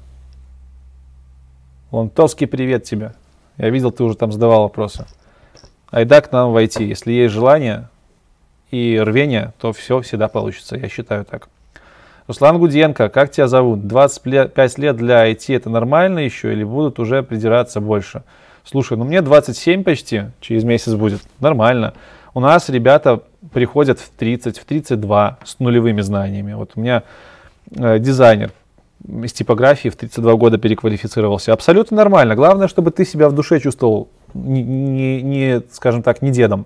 Лонтовский 1.91 2.47
привет 2.47 2.85
тебе. 2.85 3.13
Я 3.57 3.69
видел, 3.69 3.91
ты 3.91 4.03
уже 4.03 4.17
там 4.17 4.31
задавал 4.31 4.63
вопросы. 4.63 5.05
Айда 5.91 6.21
к 6.21 6.31
нам 6.31 6.53
войти. 6.53 6.85
Если 6.85 7.11
есть 7.11 7.31
желание 7.31 7.87
и 8.71 8.99
рвение, 8.99 9.53
то 9.59 9.73
все 9.73 10.01
всегда 10.01 10.27
получится. 10.27 10.75
Я 10.75 10.89
считаю 10.89 11.23
так. 11.23 11.49
Руслан 12.25 12.57
Гуденко, 12.57 13.09
как 13.09 13.29
тебя 13.29 13.47
зовут? 13.47 13.85
25 13.85 14.77
лет 14.79 14.97
для 14.97 15.31
IT 15.31 15.55
это 15.55 15.69
нормально 15.69 16.17
еще 16.17 16.51
или 16.51 16.63
будут 16.63 16.97
уже 16.97 17.21
придираться 17.21 17.79
больше? 17.79 18.23
Слушай, 18.63 18.97
ну 18.97 19.03
мне 19.03 19.21
27 19.21 19.83
почти, 19.83 20.23
через 20.39 20.63
месяц 20.63 20.93
будет. 20.93 21.21
Нормально. 21.39 21.93
У 22.33 22.39
нас 22.39 22.69
ребята 22.69 23.21
приходят 23.51 23.99
в 23.99 24.09
30, 24.09 24.57
в 24.57 24.65
32 24.65 25.39
с 25.43 25.59
нулевыми 25.59 26.01
знаниями. 26.01 26.53
Вот 26.53 26.71
у 26.75 26.79
меня 26.79 27.03
э, 27.75 27.99
дизайнер 27.99 28.51
из 29.07 29.33
типографии 29.33 29.89
в 29.89 29.95
32 29.95 30.33
года 30.35 30.57
переквалифицировался. 30.57 31.53
Абсолютно 31.53 31.97
нормально. 31.97 32.35
Главное, 32.35 32.67
чтобы 32.67 32.91
ты 32.91 33.05
себя 33.05 33.29
в 33.29 33.33
душе 33.33 33.59
чувствовал 33.59 34.07
не, 34.33 34.63
не, 34.63 35.21
не 35.21 35.61
скажем 35.71 36.01
так, 36.01 36.21
не 36.21 36.31
дедом. 36.31 36.65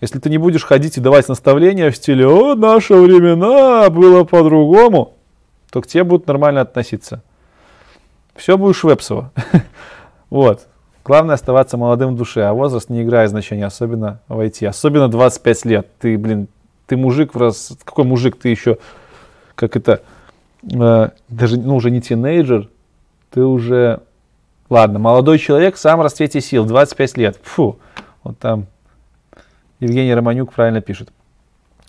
Если 0.00 0.18
ты 0.20 0.30
не 0.30 0.38
будешь 0.38 0.64
ходить 0.64 0.96
и 0.96 1.00
давать 1.00 1.28
наставления 1.28 1.90
в 1.90 1.96
стиле 1.96 2.26
«О, 2.26 2.54
наши 2.54 2.94
времена 2.94 3.90
было 3.90 4.24
по-другому», 4.24 5.14
то 5.70 5.82
к 5.82 5.86
тебе 5.86 6.04
будут 6.04 6.26
нормально 6.26 6.60
относиться. 6.60 7.22
Все 8.34 8.56
будешь 8.56 8.84
вепсово. 8.84 9.32
вот. 10.30 10.67
Главное 11.08 11.36
оставаться 11.36 11.78
молодым 11.78 12.14
в 12.14 12.18
душе, 12.18 12.42
а 12.42 12.52
возраст 12.52 12.90
не 12.90 13.02
играет 13.02 13.30
значения, 13.30 13.64
особенно 13.64 14.20
в 14.28 14.38
IT. 14.40 14.66
Особенно 14.66 15.08
25 15.08 15.64
лет. 15.64 15.88
Ты, 15.98 16.18
блин, 16.18 16.48
ты 16.86 16.98
мужик 16.98 17.34
в 17.34 17.38
раз... 17.38 17.72
Какой 17.82 18.04
мужик? 18.04 18.38
Ты 18.38 18.50
еще, 18.50 18.76
как 19.54 19.74
это, 19.74 20.02
э, 20.70 21.08
даже, 21.28 21.58
ну, 21.58 21.76
уже 21.76 21.90
не 21.90 22.02
тинейджер, 22.02 22.68
ты 23.30 23.42
уже... 23.42 24.02
Ладно, 24.68 24.98
молодой 24.98 25.38
человек 25.38 25.76
в 25.76 25.78
самом 25.78 26.02
расцвете 26.02 26.42
сил, 26.42 26.66
25 26.66 27.16
лет. 27.16 27.38
Фу, 27.42 27.78
вот 28.22 28.38
там 28.38 28.66
Евгений 29.80 30.12
Романюк 30.12 30.52
правильно 30.52 30.82
пишет. 30.82 31.08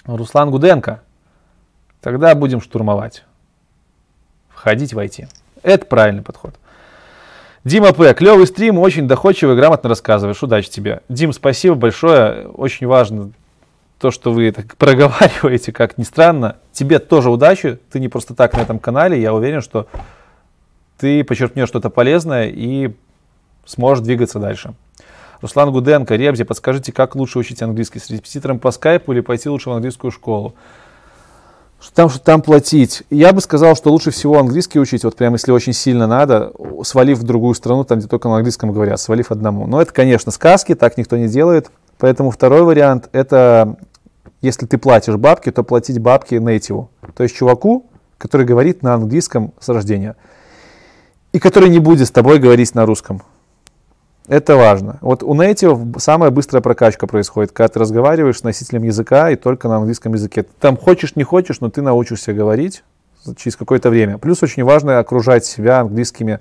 Руслан 0.05 0.49
Гуденко. 0.49 1.01
Тогда 1.99 2.33
будем 2.35 2.61
штурмовать. 2.61 3.25
Входить 4.47 4.93
войти. 4.93 5.27
Это 5.61 5.85
правильный 5.85 6.23
подход. 6.23 6.55
Дима 7.69 7.93
П. 7.93 8.15
Клевый 8.15 8.47
стрим, 8.47 8.79
очень 8.79 9.07
доходчиво 9.07 9.53
и 9.53 9.55
грамотно 9.55 9.89
рассказываешь. 9.89 10.41
Удачи 10.41 10.71
тебе. 10.71 11.01
Дим, 11.07 11.31
спасибо 11.31 11.75
большое. 11.75 12.47
Очень 12.47 12.87
важно 12.87 13.29
то, 13.99 14.09
что 14.09 14.31
вы 14.31 14.51
так 14.51 14.75
проговариваете, 14.77 15.71
как 15.71 15.99
ни 15.99 16.03
странно. 16.03 16.55
Тебе 16.71 16.97
тоже 16.97 17.29
удачи. 17.29 17.77
Ты 17.91 17.99
не 17.99 18.09
просто 18.09 18.33
так 18.33 18.53
на 18.53 18.61
этом 18.61 18.79
канале. 18.79 19.21
Я 19.21 19.35
уверен, 19.35 19.61
что 19.61 19.85
ты 20.97 21.23
почерпнешь 21.23 21.67
что-то 21.67 21.91
полезное 21.91 22.49
и 22.49 22.91
сможешь 23.65 24.03
двигаться 24.03 24.39
дальше. 24.39 24.73
Руслан 25.39 25.71
Гуденко, 25.71 26.15
Ребзи, 26.15 26.45
подскажите, 26.45 26.91
как 26.91 27.15
лучше 27.15 27.37
учить 27.37 27.61
английский? 27.61 27.99
С 27.99 28.09
репетитором 28.09 28.57
по 28.57 28.71
скайпу 28.71 29.13
или 29.13 29.19
пойти 29.19 29.47
лучше 29.47 29.69
в 29.69 29.73
английскую 29.73 30.09
школу? 30.09 30.55
Что 31.79 31.93
там, 31.93 32.09
что 32.09 32.19
там 32.19 32.41
платить? 32.41 33.03
Я 33.09 33.31
бы 33.31 33.39
сказал, 33.39 33.75
что 33.75 33.89
лучше 33.89 34.11
всего 34.11 34.37
английский 34.37 34.79
учить, 34.79 35.05
вот 35.05 35.15
прям 35.15 35.33
если 35.33 35.51
очень 35.51 35.71
сильно 35.71 36.07
надо, 36.07 36.51
свалив 36.83 37.17
в 37.19 37.23
другую 37.23 37.55
страну, 37.55 37.85
там, 37.85 37.99
где 37.99 38.07
только 38.07 38.27
на 38.27 38.35
английском 38.35 38.73
говорят, 38.73 38.99
свалив 38.99 39.31
одному. 39.31 39.65
Но 39.65 39.81
это, 39.81 39.93
конечно, 39.93 40.31
сказки, 40.31 40.75
так 40.75 40.97
никто 40.97 41.15
не 41.15 41.29
делает. 41.29 41.71
Поэтому 41.97 42.31
второй 42.31 42.63
вариант, 42.63 43.07
это 43.13 43.77
если 44.41 44.65
ты 44.65 44.77
платишь 44.77 45.15
бабки, 45.15 45.51
то 45.51 45.63
платить 45.63 45.99
бабки 45.99 46.35
нейтиву. 46.35 46.89
То 47.15 47.23
есть 47.23 47.35
чуваку, 47.35 47.85
который 48.17 48.45
говорит 48.45 48.83
на 48.83 48.93
английском 48.93 49.53
с 49.59 49.69
рождения. 49.69 50.15
И 51.31 51.39
который 51.39 51.69
не 51.69 51.79
будет 51.79 52.07
с 52.07 52.11
тобой 52.11 52.39
говорить 52.39 52.75
на 52.75 52.85
русском. 52.85 53.21
Это 54.29 54.55
важно. 54.57 54.99
Вот 55.01 55.23
у 55.23 55.33
Native 55.33 55.99
самая 55.99 56.29
быстрая 56.29 56.61
прокачка 56.61 57.07
происходит, 57.07 57.51
когда 57.51 57.67
ты 57.67 57.79
разговариваешь 57.79 58.37
с 58.37 58.43
носителем 58.43 58.83
языка 58.83 59.31
и 59.31 59.35
только 59.35 59.67
на 59.67 59.77
английском 59.77 60.13
языке. 60.13 60.45
Там 60.59 60.77
хочешь, 60.77 61.15
не 61.15 61.23
хочешь, 61.23 61.61
но 61.61 61.71
ты 61.71 61.81
научишься 61.81 62.31
говорить 62.31 62.83
через 63.37 63.55
какое-то 63.55 63.89
время. 63.89 64.19
Плюс 64.19 64.43
очень 64.43 64.63
важно 64.63 64.99
окружать 64.99 65.45
себя 65.45 65.79
английскими 65.79 66.39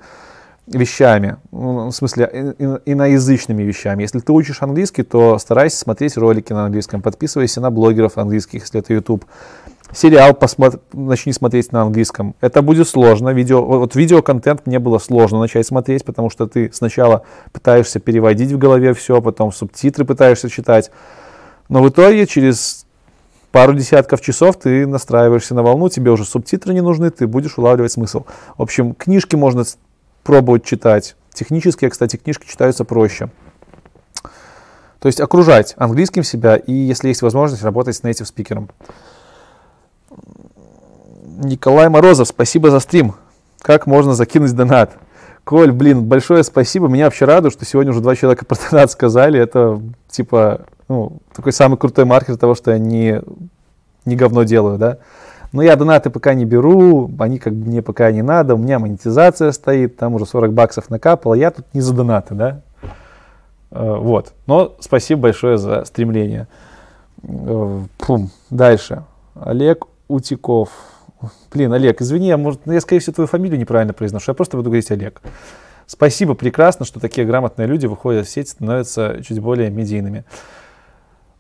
вещами, 0.67 1.37
ну, 1.51 1.89
в 1.89 1.93
смысле 1.93 2.55
иноязычными 2.85 3.63
вещами. 3.63 4.03
Если 4.03 4.21
ты 4.21 4.33
учишь 4.33 4.61
английский, 4.61 5.03
то 5.03 5.39
старайся 5.39 5.79
смотреть 5.79 6.19
ролики 6.19 6.53
на 6.53 6.67
английском, 6.67 7.01
подписывайся 7.01 7.63
на 7.63 7.71
блогеров 7.71 8.19
английских, 8.19 8.61
если 8.61 8.81
это 8.81 8.93
YouTube 8.93 9.25
сериал 9.93 10.35
посмотри, 10.35 10.81
начни 10.93 11.33
смотреть 11.33 11.73
на 11.73 11.83
английском. 11.83 12.35
Это 12.41 12.63
будет 12.63 12.89
сложно. 12.89 13.31
Видео, 13.31 13.65
вот 13.65 13.95
видеоконтент 13.95 14.67
мне 14.67 14.79
было 14.79 14.99
сложно 14.99 15.41
начать 15.41 15.67
смотреть, 15.67 16.05
потому 16.05 16.31
что 16.31 16.47
ты 16.47 16.71
сначала 16.73 17.23
пытаешься 17.53 18.01
переводить 18.01 18.53
в 18.53 18.59
голове 18.59 18.95
все, 18.95 19.21
потом 19.21 19.53
субтитры 19.53 20.05
пытаешься 20.05 20.49
читать. 20.49 20.91
Но 21.69 21.83
в 21.83 21.89
итоге 21.89 22.27
через 22.27 22.87
пару 23.51 23.75
десятков 23.75 24.21
часов 24.21 24.57
ты 24.57 24.87
настраиваешься 24.87 25.55
на 25.55 25.63
волну, 25.63 25.89
тебе 25.89 26.11
уже 26.11 26.25
субтитры 26.25 26.75
не 26.75 26.81
нужны, 26.81 27.11
ты 27.11 27.27
будешь 27.27 27.59
улавливать 27.59 27.93
смысл. 27.93 28.25
В 28.57 28.63
общем, 28.63 28.95
книжки 28.95 29.37
можно 29.37 29.65
пробовать 30.23 30.65
читать. 30.65 31.17
Технические, 31.33 31.91
кстати, 31.91 32.17
книжки 32.17 32.47
читаются 32.47 32.85
проще. 32.85 33.31
То 34.99 35.07
есть 35.07 35.21
окружать 35.21 35.75
английским 35.77 36.25
себя 36.25 36.57
и, 36.57 36.73
если 36.73 37.09
есть 37.09 37.23
возможность, 37.23 37.63
работать 37.63 37.97
с 37.97 38.03
native 38.03 38.25
спикером. 38.25 38.69
Николай 41.39 41.89
Морозов, 41.89 42.27
спасибо 42.27 42.71
за 42.71 42.81
стрим. 42.81 43.15
Как 43.63 43.87
можно 43.87 44.15
закинуть 44.15 44.55
донат? 44.55 44.97
Коль, 45.45 45.71
блин, 45.71 46.05
большое 46.05 46.43
спасибо. 46.43 46.89
Меня 46.89 47.05
вообще 47.05 47.27
радует, 47.27 47.55
что 47.55 47.65
сегодня 47.65 47.93
уже 47.93 48.01
два 48.01 48.17
человека 48.17 48.45
про 48.45 48.57
донат 48.71 48.91
сказали. 48.91 49.39
Это 49.39 49.81
типа 50.09 50.63
ну, 50.89 51.19
такой 51.33 51.53
самый 51.53 51.79
крутой 51.79 52.07
маркер 52.07 52.37
того, 52.37 52.57
что 52.57 52.73
я 52.73 52.79
не, 52.79 53.23
не 54.05 54.17
говно 54.17 54.43
делаю, 54.43 54.79
да. 54.79 54.99
Но 55.53 55.63
я 55.63 55.77
донаты 55.77 56.11
пока 56.11 56.35
не 56.35 56.45
беру, 56.45 57.11
они 57.21 57.39
как 57.39 57.55
бы 57.55 57.67
мне 57.67 57.83
пока 57.83 58.11
не 58.11 58.23
надо, 58.23 58.55
у 58.55 58.59
меня 58.59 58.79
монетизация 58.79 59.53
стоит, 59.53 59.97
там 59.97 60.15
уже 60.15 60.27
40 60.27 60.53
баксов 60.53 60.91
накапало, 60.91 61.35
я 61.35 61.51
тут 61.51 61.65
не 61.73 61.81
за 61.81 61.95
донаты, 61.95 62.35
да. 62.35 62.61
Э, 63.71 63.97
вот, 63.97 64.35
но 64.47 64.77
спасибо 64.81 65.23
большое 65.23 65.57
за 65.57 65.85
стремление. 65.85 66.49
Э, 67.23 67.81
пум. 67.97 68.31
Дальше. 68.51 69.05
Олег 69.35 69.87
Утиков. 70.09 70.69
Блин, 71.53 71.73
Олег, 71.73 72.01
извини, 72.01 72.29
я, 72.29 72.37
может, 72.37 72.61
я, 72.67 72.81
скорее 72.81 73.01
всего, 73.01 73.15
твою 73.15 73.29
фамилию 73.29 73.59
неправильно 73.59 73.93
произношу. 73.93 74.31
Я 74.31 74.35
просто 74.35 74.57
буду 74.57 74.71
говорить 74.71 74.91
Олег. 74.91 75.21
Спасибо, 75.87 76.35
прекрасно, 76.35 76.85
что 76.85 77.01
такие 77.01 77.27
грамотные 77.27 77.67
люди 77.67 77.87
выходят 77.87 78.27
в 78.27 78.31
сеть, 78.31 78.51
становятся 78.51 79.23
чуть 79.27 79.41
более 79.41 79.71
медийными. 79.71 80.25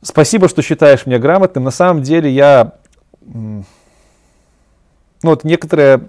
Спасибо, 0.02 0.48
что 0.48 0.62
считаешь 0.62 1.06
меня 1.06 1.18
грамотным. 1.18 1.64
На 1.64 1.70
самом 1.70 2.02
деле 2.02 2.30
я... 2.30 2.72
Ну 3.20 3.64
вот 5.22 5.44
некоторые 5.44 6.00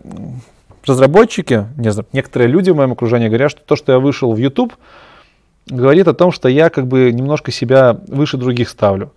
разработчики, 0.85 1.65
не 1.75 1.91
знаю, 1.91 2.07
некоторые 2.13 2.47
люди 2.47 2.69
в 2.69 2.75
моем 2.75 2.93
окружении 2.93 3.27
говорят, 3.27 3.51
что 3.51 3.61
то, 3.61 3.75
что 3.75 3.91
я 3.91 3.99
вышел 3.99 4.31
в 4.31 4.37
YouTube, 4.37 4.73
говорит 5.67 6.07
о 6.07 6.13
том, 6.13 6.31
что 6.31 6.47
я 6.47 6.69
как 6.69 6.87
бы 6.87 7.11
немножко 7.11 7.51
себя 7.51 7.99
выше 8.07 8.37
других 8.37 8.69
ставлю. 8.69 9.11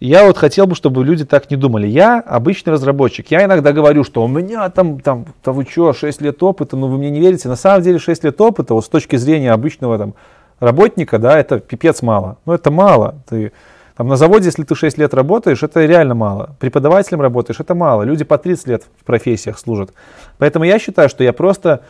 Я 0.00 0.24
вот 0.26 0.38
хотел 0.38 0.66
бы, 0.66 0.76
чтобы 0.76 1.04
люди 1.04 1.24
так 1.24 1.50
не 1.50 1.56
думали. 1.56 1.88
Я 1.88 2.20
обычный 2.20 2.72
разработчик. 2.72 3.30
Я 3.30 3.44
иногда 3.44 3.72
говорю, 3.72 4.04
что 4.04 4.22
у 4.22 4.28
меня 4.28 4.68
там, 4.70 5.00
там, 5.00 5.26
да 5.44 5.52
вы 5.52 5.64
что, 5.68 5.92
6 5.92 6.20
лет 6.20 6.40
опыта, 6.42 6.76
ну 6.76 6.86
вы 6.86 6.98
мне 6.98 7.10
не 7.10 7.20
верите. 7.20 7.48
На 7.48 7.56
самом 7.56 7.82
деле 7.82 7.98
6 7.98 8.22
лет 8.24 8.40
опыта, 8.40 8.74
вот 8.74 8.84
с 8.84 8.88
точки 8.88 9.16
зрения 9.16 9.50
обычного 9.50 9.98
там 9.98 10.14
работника, 10.60 11.18
да, 11.18 11.38
это 11.38 11.58
пипец 11.58 12.02
мало. 12.02 12.38
Ну 12.46 12.52
это 12.52 12.70
мало. 12.70 13.16
Ты, 13.28 13.50
там 13.96 14.06
на 14.06 14.16
заводе, 14.16 14.46
если 14.46 14.62
ты 14.62 14.76
6 14.76 14.98
лет 14.98 15.12
работаешь, 15.14 15.64
это 15.64 15.84
реально 15.84 16.14
мало. 16.14 16.54
Преподавателем 16.60 17.20
работаешь, 17.20 17.58
это 17.58 17.74
мало. 17.74 18.04
Люди 18.04 18.22
по 18.22 18.38
30 18.38 18.68
лет 18.68 18.84
в 19.00 19.04
профессиях 19.04 19.58
служат. 19.58 19.92
Поэтому 20.38 20.64
я 20.64 20.78
считаю, 20.78 21.08
что 21.08 21.24
я 21.24 21.32
просто 21.32 21.80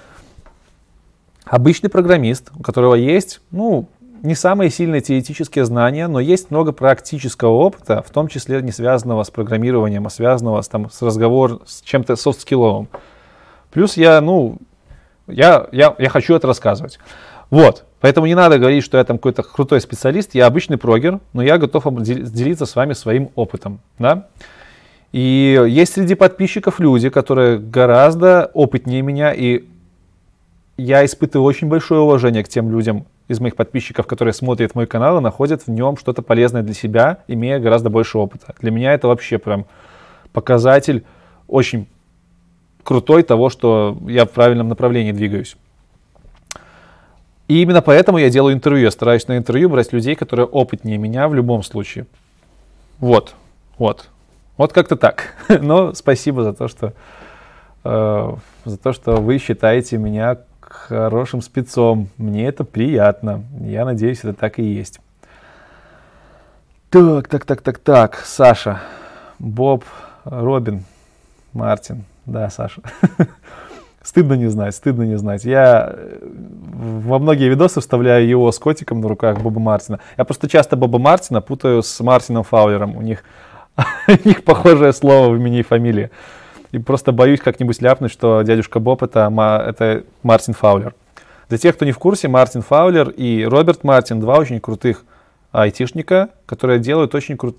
обычный 1.44 1.90
программист, 1.90 2.50
у 2.58 2.62
которого 2.62 2.94
есть, 2.94 3.42
ну, 3.50 3.86
не 4.22 4.34
самые 4.34 4.70
сильные 4.70 5.00
теоретические 5.00 5.64
знания, 5.64 6.08
но 6.08 6.20
есть 6.20 6.50
много 6.50 6.72
практического 6.72 7.50
опыта, 7.50 8.02
в 8.02 8.10
том 8.10 8.28
числе 8.28 8.60
не 8.62 8.72
связанного 8.72 9.22
с 9.22 9.30
программированием, 9.30 10.06
а 10.06 10.10
связанного 10.10 10.60
с, 10.62 10.68
там, 10.68 10.90
с 10.90 11.02
разговором, 11.02 11.60
с 11.66 11.80
чем-то 11.82 12.16
софт-скилловым. 12.16 12.88
Плюс 13.70 13.97
я, 13.97 14.20
ну, 14.20 14.58
я, 15.26 15.66
я, 15.72 15.94
я 15.98 16.08
хочу 16.08 16.34
это 16.34 16.47
рассказывать. 16.47 16.98
Вот, 17.50 17.84
поэтому 18.00 18.26
не 18.26 18.34
надо 18.34 18.58
говорить, 18.58 18.84
что 18.84 18.98
я 18.98 19.05
там 19.05 19.18
какой-то 19.18 19.42
крутой 19.42 19.80
специалист, 19.80 20.34
я 20.34 20.47
обычный 20.47 20.76
прогер, 20.76 21.20
но 21.32 21.42
я 21.42 21.56
готов 21.58 21.84
делиться 22.02 22.66
с 22.66 22.76
вами 22.76 22.92
своим 22.92 23.30
опытом, 23.34 23.80
да. 23.98 24.28
И 25.12 25.64
есть 25.68 25.94
среди 25.94 26.14
подписчиков 26.14 26.80
люди, 26.80 27.08
которые 27.08 27.58
гораздо 27.58 28.50
опытнее 28.52 29.00
меня, 29.00 29.32
и 29.32 29.64
я 30.76 31.05
испытываю 31.05 31.47
очень 31.47 31.68
большое 31.68 32.02
уважение 32.02 32.44
к 32.44 32.48
тем 32.48 32.70
людям, 32.70 33.06
из 33.28 33.40
моих 33.40 33.57
подписчиков, 33.57 34.07
которые 34.07 34.32
смотрят 34.32 34.74
мой 34.74 34.86
канал 34.86 35.18
и 35.18 35.20
находят 35.20 35.62
в 35.66 35.68
нем 35.68 35.97
что-то 35.97 36.23
полезное 36.23 36.62
для 36.62 36.74
себя, 36.74 37.18
имея 37.28 37.58
гораздо 37.58 37.90
больше 37.90 38.18
опыта. 38.18 38.55
Для 38.60 38.70
меня 38.70 38.94
это 38.94 39.07
вообще 39.07 39.39
прям 39.39 39.66
показатель 40.32 41.05
очень 41.47 41.86
крутой 42.82 43.23
того, 43.23 43.50
что 43.50 43.98
я 44.07 44.24
в 44.24 44.31
правильном 44.31 44.68
направлении 44.68 45.12
двигаюсь. 45.12 45.57
И 47.48 47.62
именно 47.62 47.82
поэтому 47.82 48.18
я 48.18 48.31
делаю 48.31 48.55
интервью. 48.55 48.84
Я 48.84 48.90
стараюсь 48.90 49.26
на 49.28 49.36
интервью 49.36 49.68
брать 49.70 49.92
людей, 49.92 50.15
которые 50.15 50.47
опытнее 50.47 50.98
меня 50.98 51.28
в 51.28 51.34
любом 51.34 51.62
случае. 51.62 52.07
Вот, 52.98 53.34
вот. 53.78 54.08
Вот 54.57 54.73
как-то 54.73 54.97
так. 54.97 55.34
Но 55.48 55.94
спасибо 55.94 56.44
за 56.44 56.52
то, 56.52 56.68
что 56.68 56.92
э, 57.84 58.34
за 58.65 58.78
то, 58.78 58.92
что 58.92 59.16
вы 59.16 59.39
считаете 59.39 59.98
меня 59.98 60.39
хорошим 60.70 61.42
спецом. 61.42 62.08
Мне 62.16 62.47
это 62.47 62.64
приятно. 62.64 63.44
Я 63.60 63.84
надеюсь, 63.84 64.20
это 64.20 64.34
так 64.34 64.58
и 64.58 64.62
есть. 64.62 65.00
Так, 66.90 67.28
так, 67.28 67.44
так, 67.44 67.60
так, 67.62 67.78
так. 67.78 68.16
Саша, 68.24 68.80
Боб, 69.38 69.84
Робин, 70.24 70.84
Мартин. 71.52 72.05
Да, 72.26 72.50
Саша. 72.50 72.82
Стыдно 74.02 74.34
не 74.34 74.47
знать, 74.47 74.74
стыдно 74.74 75.02
не 75.02 75.18
знать. 75.18 75.44
Я 75.44 75.92
э, 75.92 76.18
во 76.22 77.18
многие 77.18 77.50
видосы 77.50 77.80
вставляю 77.80 78.26
его 78.26 78.50
с 78.50 78.58
котиком 78.58 79.00
на 79.02 79.08
руках 79.08 79.38
Боба 79.40 79.60
Мартина. 79.60 80.00
Я 80.16 80.24
просто 80.24 80.48
часто 80.48 80.76
Боба 80.76 80.98
Мартина 80.98 81.42
путаю 81.42 81.82
с 81.82 82.00
Мартином 82.00 82.42
Фаулером. 82.42 82.97
У 82.97 83.02
них, 83.02 83.22
у 84.08 84.28
них 84.28 84.44
похожее 84.44 84.94
слово 84.94 85.30
в 85.30 85.36
имени 85.36 85.58
и 85.58 85.62
фамилии. 85.62 86.10
И 86.72 86.78
просто 86.78 87.12
боюсь 87.12 87.40
как-нибудь 87.40 87.80
ляпнуть, 87.80 88.12
что 88.12 88.42
дядюшка 88.42 88.78
Боб 88.80 89.02
это, 89.02 89.32
это 89.66 90.05
Мартин 90.22 90.55
Фаулер. 90.55 90.94
Для 91.48 91.58
тех, 91.58 91.76
кто 91.76 91.84
не 91.84 91.92
в 91.92 91.98
курсе, 91.98 92.28
Мартин 92.28 92.62
Фаулер 92.62 93.08
и 93.08 93.44
Роберт 93.44 93.84
Мартин, 93.84 94.20
два 94.20 94.38
очень 94.38 94.60
крутых 94.60 95.05
айтишника, 95.50 96.28
которые 96.44 96.78
делают 96.78 97.14
очень 97.14 97.38
круто, 97.38 97.58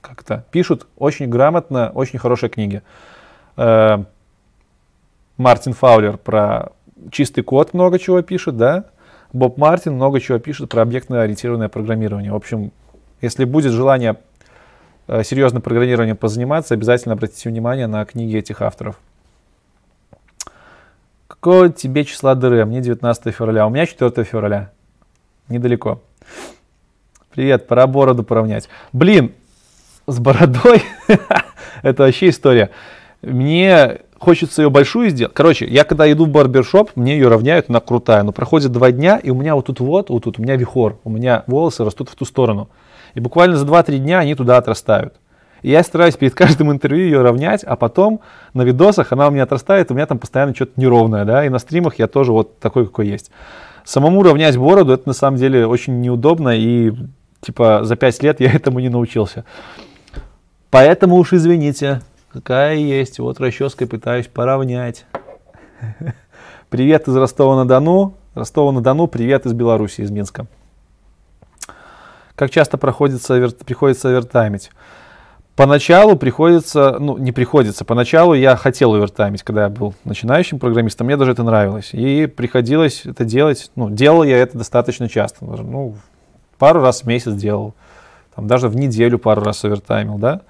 как-то 0.00 0.44
пишут 0.50 0.86
очень 0.96 1.28
грамотно, 1.28 1.90
очень 1.94 2.18
хорошие 2.18 2.48
книги. 2.48 2.82
Э, 3.56 4.04
Мартин 5.36 5.74
Фаулер 5.74 6.16
про 6.16 6.72
чистый 7.10 7.42
код 7.42 7.74
много 7.74 7.98
чего 7.98 8.22
пишет, 8.22 8.56
да? 8.56 8.86
Боб 9.32 9.58
Мартин 9.58 9.94
много 9.94 10.20
чего 10.20 10.38
пишет 10.38 10.70
про 10.70 10.82
объектно-ориентированное 10.82 11.68
программирование. 11.68 12.32
В 12.32 12.36
общем, 12.36 12.70
если 13.20 13.44
будет 13.44 13.72
желание 13.72 14.16
э, 15.06 15.22
серьезным 15.22 15.62
программированием 15.62 16.16
позаниматься, 16.16 16.74
обязательно 16.74 17.14
обратите 17.14 17.48
внимание 17.48 17.86
на 17.86 18.04
книги 18.04 18.36
этих 18.36 18.62
авторов. 18.62 18.98
Какого 21.26 21.68
тебе 21.68 22.04
числа 22.04 22.34
дыры? 22.34 22.64
Мне 22.64 22.80
19 22.80 23.34
февраля. 23.34 23.66
У 23.66 23.70
меня 23.70 23.86
4 23.86 24.24
февраля. 24.24 24.70
Недалеко. 25.48 26.00
Привет, 27.34 27.66
пора 27.66 27.86
бороду 27.86 28.22
поравнять. 28.22 28.68
Блин, 28.92 29.32
с 30.06 30.18
бородой 30.18 30.82
это 31.82 32.04
вообще 32.04 32.28
история. 32.28 32.70
Мне 33.22 34.00
хочется 34.18 34.62
ее 34.62 34.70
большую 34.70 35.10
сделать. 35.10 35.34
Короче, 35.34 35.66
я 35.66 35.84
когда 35.84 36.10
иду 36.10 36.26
в 36.26 36.28
барбершоп, 36.28 36.92
мне 36.94 37.14
ее 37.14 37.28
равняют, 37.28 37.68
она 37.68 37.80
крутая. 37.80 38.22
Но 38.22 38.32
проходит 38.32 38.72
два 38.72 38.90
дня, 38.90 39.18
и 39.18 39.30
у 39.30 39.34
меня 39.34 39.54
вот 39.54 39.66
тут 39.66 39.80
вот, 39.80 40.10
вот 40.10 40.24
тут 40.24 40.38
у 40.38 40.42
меня 40.42 40.56
вихор. 40.56 40.98
У 41.04 41.10
меня 41.10 41.44
волосы 41.46 41.84
растут 41.84 42.08
в 42.08 42.14
ту 42.14 42.24
сторону. 42.24 42.68
И 43.14 43.20
буквально 43.20 43.56
за 43.56 43.64
2-3 43.66 43.98
дня 43.98 44.18
они 44.18 44.34
туда 44.34 44.58
отрастают. 44.58 45.14
И 45.62 45.70
я 45.70 45.82
стараюсь 45.82 46.16
перед 46.16 46.34
каждым 46.34 46.70
интервью 46.70 47.04
ее 47.04 47.22
равнять, 47.22 47.64
а 47.64 47.76
потом 47.76 48.20
на 48.52 48.62
видосах 48.62 49.12
она 49.12 49.28
у 49.28 49.30
меня 49.30 49.44
отрастает, 49.44 49.90
у 49.90 49.94
меня 49.94 50.06
там 50.06 50.18
постоянно 50.18 50.54
что-то 50.54 50.72
неровное, 50.76 51.24
да, 51.24 51.46
и 51.46 51.48
на 51.48 51.58
стримах 51.58 51.98
я 51.98 52.06
тоже 52.06 52.32
вот 52.32 52.58
такой, 52.58 52.84
какой 52.84 53.08
есть. 53.08 53.30
Самому 53.84 54.22
равнять 54.22 54.58
бороду, 54.58 54.92
это 54.92 55.08
на 55.08 55.14
самом 55.14 55.38
деле 55.38 55.66
очень 55.66 56.00
неудобно, 56.00 56.50
и 56.50 56.92
типа 57.40 57.80
за 57.84 57.96
5 57.96 58.22
лет 58.22 58.40
я 58.40 58.50
этому 58.54 58.80
не 58.80 58.90
научился. 58.90 59.44
Поэтому 60.70 61.16
уж 61.16 61.32
извините, 61.32 62.02
какая 62.32 62.74
есть. 62.76 63.20
Вот 63.20 63.40
расческой 63.40 63.86
пытаюсь 63.86 64.26
поравнять. 64.26 65.06
Привет 66.68 67.08
из 67.08 67.16
Ростова-на-Дону. 67.16 68.14
Ростова-на-Дону, 68.34 69.06
привет 69.06 69.46
из 69.46 69.52
Беларуси, 69.52 70.00
из 70.00 70.10
Минска. 70.10 70.48
Как 72.34 72.50
часто 72.50 72.78
приходится, 72.78 73.48
приходится 73.64 74.08
овертаймить? 74.08 74.70
Поначалу 75.56 76.16
приходится, 76.16 76.96
ну 76.98 77.16
не 77.16 77.30
приходится, 77.30 77.84
поначалу 77.84 78.34
я 78.34 78.56
хотел 78.56 78.92
овертаймить, 78.94 79.44
когда 79.44 79.64
я 79.64 79.68
был 79.68 79.94
начинающим 80.04 80.58
программистом, 80.58 81.06
мне 81.06 81.16
даже 81.16 81.30
это 81.30 81.44
нравилось. 81.44 81.90
И 81.92 82.26
приходилось 82.26 83.02
это 83.06 83.24
делать, 83.24 83.70
ну 83.76 83.88
делал 83.88 84.24
я 84.24 84.38
это 84.38 84.58
достаточно 84.58 85.08
часто, 85.08 85.44
ну 85.44 85.94
пару 86.58 86.80
раз 86.80 87.02
в 87.02 87.06
месяц 87.06 87.34
делал, 87.34 87.74
там 88.34 88.48
даже 88.48 88.68
в 88.68 88.74
неделю 88.74 89.20
пару 89.20 89.42
раз 89.42 89.64
овертаймил, 89.64 90.18
да. 90.18 90.40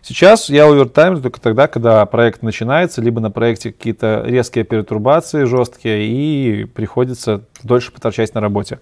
Сейчас 0.00 0.48
я 0.48 0.66
овертаймлю 0.66 1.20
только 1.20 1.40
тогда, 1.40 1.66
когда 1.66 2.06
проект 2.06 2.40
начинается, 2.42 3.02
либо 3.02 3.20
на 3.20 3.30
проекте 3.30 3.72
какие-то 3.72 4.22
резкие 4.24 4.64
пертурбации 4.64 5.44
жесткие, 5.44 6.06
и 6.06 6.64
приходится 6.64 7.42
дольше 7.62 7.92
поторчать 7.92 8.32
на 8.32 8.40
работе. 8.40 8.78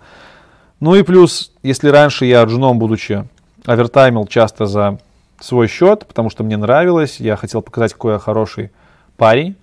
Ну 0.80 0.94
и 0.94 1.02
плюс, 1.02 1.52
если 1.62 1.88
раньше 1.88 2.26
я 2.26 2.44
джуном, 2.44 2.78
будучи, 2.78 3.26
овертаймил 3.64 4.26
часто 4.26 4.66
за 4.66 4.98
свой 5.40 5.68
счет, 5.68 6.06
потому 6.06 6.30
что 6.30 6.44
мне 6.44 6.56
нравилось, 6.56 7.20
я 7.20 7.36
хотел 7.36 7.62
показать, 7.62 7.92
какой 7.92 8.14
я 8.14 8.18
хороший 8.18 8.70
парень, 9.16 9.56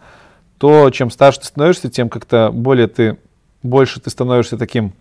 то 0.57 0.89
чем 0.89 1.09
старше 1.09 1.41
ты 1.41 1.45
становишься, 1.47 1.89
тем 1.89 2.09
как-то 2.09 2.51
более 2.53 2.87
ты, 2.87 3.17
больше 3.63 3.99
ты 3.99 4.09
становишься 4.09 4.57
таким 4.57 4.93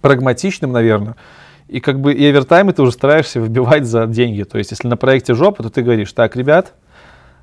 прагматичным, 0.00 0.72
наверное, 0.72 1.16
и 1.68 1.80
как 1.80 2.00
бы 2.00 2.12
и 2.14 2.26
овертаймы 2.26 2.72
ты 2.72 2.82
уже 2.82 2.92
стараешься 2.92 3.40
выбивать 3.40 3.86
за 3.86 4.06
деньги. 4.06 4.44
То 4.44 4.58
есть, 4.58 4.70
если 4.70 4.88
на 4.88 4.96
проекте 4.96 5.34
жопа, 5.34 5.62
то 5.62 5.70
ты 5.70 5.82
говоришь, 5.82 6.12
так, 6.12 6.36
ребят, 6.36 6.74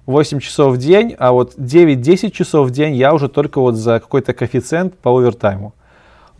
8 0.06 0.40
часов 0.40 0.74
в 0.74 0.78
день, 0.78 1.16
а 1.18 1.32
вот 1.32 1.56
9-10 1.56 2.32
часов 2.32 2.70
в 2.70 2.72
день 2.72 2.96
я 2.96 3.14
уже 3.14 3.30
только 3.30 3.60
вот 3.60 3.76
за 3.76 4.00
какой-то 4.00 4.34
коэффициент 4.34 4.98
по 4.98 5.18
овертайму. 5.18 5.74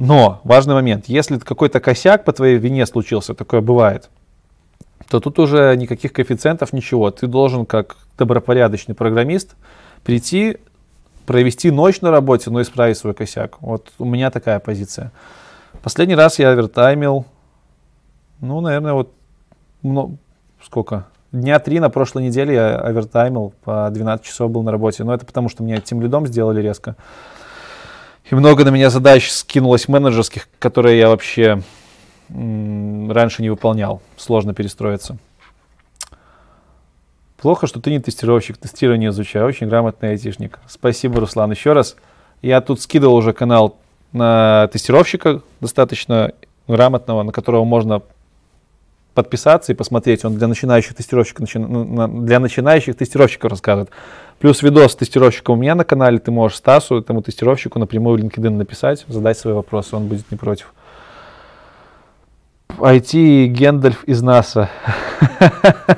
Но, 0.06 0.42
важный 0.44 0.74
момент, 0.74 1.06
если 1.08 1.38
какой-то 1.38 1.80
косяк 1.80 2.26
по 2.26 2.34
твоей 2.34 2.58
вине 2.58 2.86
случился, 2.86 3.34
такое 3.34 3.62
бывает, 3.62 4.10
то 5.10 5.20
тут 5.20 5.40
уже 5.40 5.76
никаких 5.78 6.12
коэффициентов, 6.12 6.74
ничего. 6.74 7.10
Ты 7.12 7.28
должен, 7.28 7.66
как 7.66 7.98
добропорядочный 8.18 8.96
программист, 8.96 9.56
прийти, 10.04 10.58
провести 11.26 11.72
ночь 11.72 12.02
на 12.02 12.12
работе, 12.12 12.50
но 12.50 12.62
исправить 12.62 12.98
свой 12.98 13.14
косяк. 13.14 13.62
Вот 13.62 13.92
у 13.98 14.06
меня 14.06 14.30
такая 14.32 14.60
позиция. 14.60 15.12
Последний 15.82 16.16
раз 16.16 16.40
я 16.40 16.52
овертаймил 16.52 17.26
ну, 18.44 18.60
наверное, 18.60 18.92
вот 18.92 19.14
ну, 19.84 20.18
сколько? 20.62 21.06
Дня 21.32 21.60
три 21.60 21.80
на 21.80 21.90
прошлой 21.90 22.24
неделе 22.24 22.56
я 22.56 22.76
овертаймил, 22.76 23.54
по 23.64 23.90
12 23.90 24.26
часов 24.26 24.52
был 24.52 24.64
на 24.64 24.72
работе. 24.72 25.06
Но 25.06 25.14
это 25.14 25.26
потому, 25.26 25.48
что 25.48 25.64
меня 25.64 25.80
тем 25.80 26.02
лидом 26.02 26.28
сделали 26.28 26.62
резко. 26.62 26.98
И 28.30 28.36
много 28.36 28.64
на 28.64 28.70
меня 28.70 28.90
задач 28.90 29.30
скинулось 29.30 29.88
менеджерских, 29.88 30.48
которые 30.60 30.98
я 30.98 31.10
вообще 31.10 31.62
раньше 32.30 33.42
не 33.42 33.50
выполнял. 33.50 34.02
Сложно 34.18 34.54
перестроиться. 34.54 35.18
Плохо, 37.38 37.68
что 37.68 37.82
ты 37.82 37.92
не 37.92 38.00
тестировщик, 38.00 38.58
тестирование 38.58 39.10
изучаю. 39.10 39.46
Очень 39.46 39.68
грамотный 39.68 40.12
айтишник. 40.12 40.60
Спасибо, 40.68 41.20
Руслан, 41.20 41.52
еще 41.52 41.74
раз. 41.74 41.98
Я 42.42 42.62
тут 42.62 42.82
скидывал 42.82 43.16
уже 43.16 43.34
канал 43.34 43.78
на 44.14 44.70
тестировщика 44.72 45.42
достаточно 45.60 46.32
грамотного, 46.68 47.24
на 47.24 47.34
которого 47.34 47.66
можно 47.66 48.02
подписаться 49.14 49.72
и 49.72 49.76
посмотреть. 49.76 50.26
Он 50.26 50.36
для 50.36 50.48
начинающих 50.48 50.96
тестировщиков, 50.96 51.48
для 51.50 52.40
начинающих 52.40 52.96
тестировщиков 52.96 53.52
рассказывает. 53.52 53.90
Плюс 54.40 54.62
видос 54.64 54.96
тестировщика 54.96 55.52
у 55.52 55.56
меня 55.56 55.76
на 55.76 55.84
канале. 55.84 56.20
Ты 56.20 56.32
можешь 56.32 56.58
Стасу, 56.58 56.98
этому 56.98 57.22
тестировщику 57.22 57.80
напрямую 57.80 58.18
в 58.20 58.22
LinkedIn 58.22 58.50
написать, 58.50 59.06
задать 59.08 59.38
свои 59.38 59.54
вопросы, 59.54 59.96
он 59.96 60.08
будет 60.08 60.30
не 60.32 60.38
против. 60.38 60.74
IT 62.78 63.46
Гендальф 63.48 64.04
из 64.06 64.22
НАСА. 64.22 64.70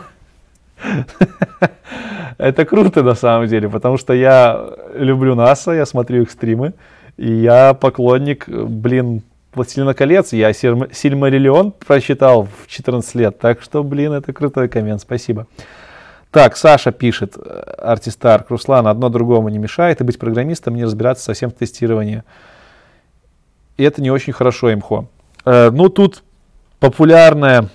Это 2.37 2.65
круто 2.65 3.01
на 3.01 3.15
самом 3.15 3.47
деле, 3.47 3.69
потому 3.69 3.97
что 3.97 4.13
я 4.13 4.69
люблю 4.93 5.35
НАСА, 5.35 5.71
я 5.71 5.85
смотрю 5.85 6.23
их 6.23 6.31
стримы, 6.31 6.73
и 7.17 7.31
я 7.31 7.73
поклонник, 7.73 8.47
блин, 8.49 9.23
«Властелина 9.55 9.93
колец» 9.93 10.33
я 10.33 10.53
«Сильмариллион» 10.53 11.71
прочитал 11.71 12.43
в 12.43 12.67
14 12.67 13.15
лет, 13.15 13.39
так 13.39 13.61
что, 13.61 13.83
блин, 13.83 14.13
это 14.13 14.33
крутой 14.33 14.69
коммент, 14.69 15.01
спасибо. 15.01 15.47
Так, 16.31 16.57
Саша 16.57 16.91
пишет, 16.91 17.37
Артистарк, 17.77 18.49
Руслан, 18.49 18.87
одно 18.87 19.07
другому 19.07 19.47
не 19.47 19.57
мешает, 19.57 20.01
и 20.01 20.03
быть 20.03 20.19
программистом, 20.19 20.75
не 20.75 20.83
разбираться 20.83 21.23
совсем 21.23 21.49
в 21.49 21.53
тестировании. 21.53 22.23
И 23.77 23.83
это 23.83 24.01
не 24.01 24.11
очень 24.11 24.33
хорошо, 24.33 24.73
имхо. 24.73 25.07
Э, 25.45 25.71
ну, 25.71 25.87
тут 25.87 26.23
популярная, 26.79 27.69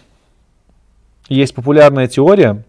есть 1.28 1.54
популярная 1.54 2.06
теория, 2.06 2.62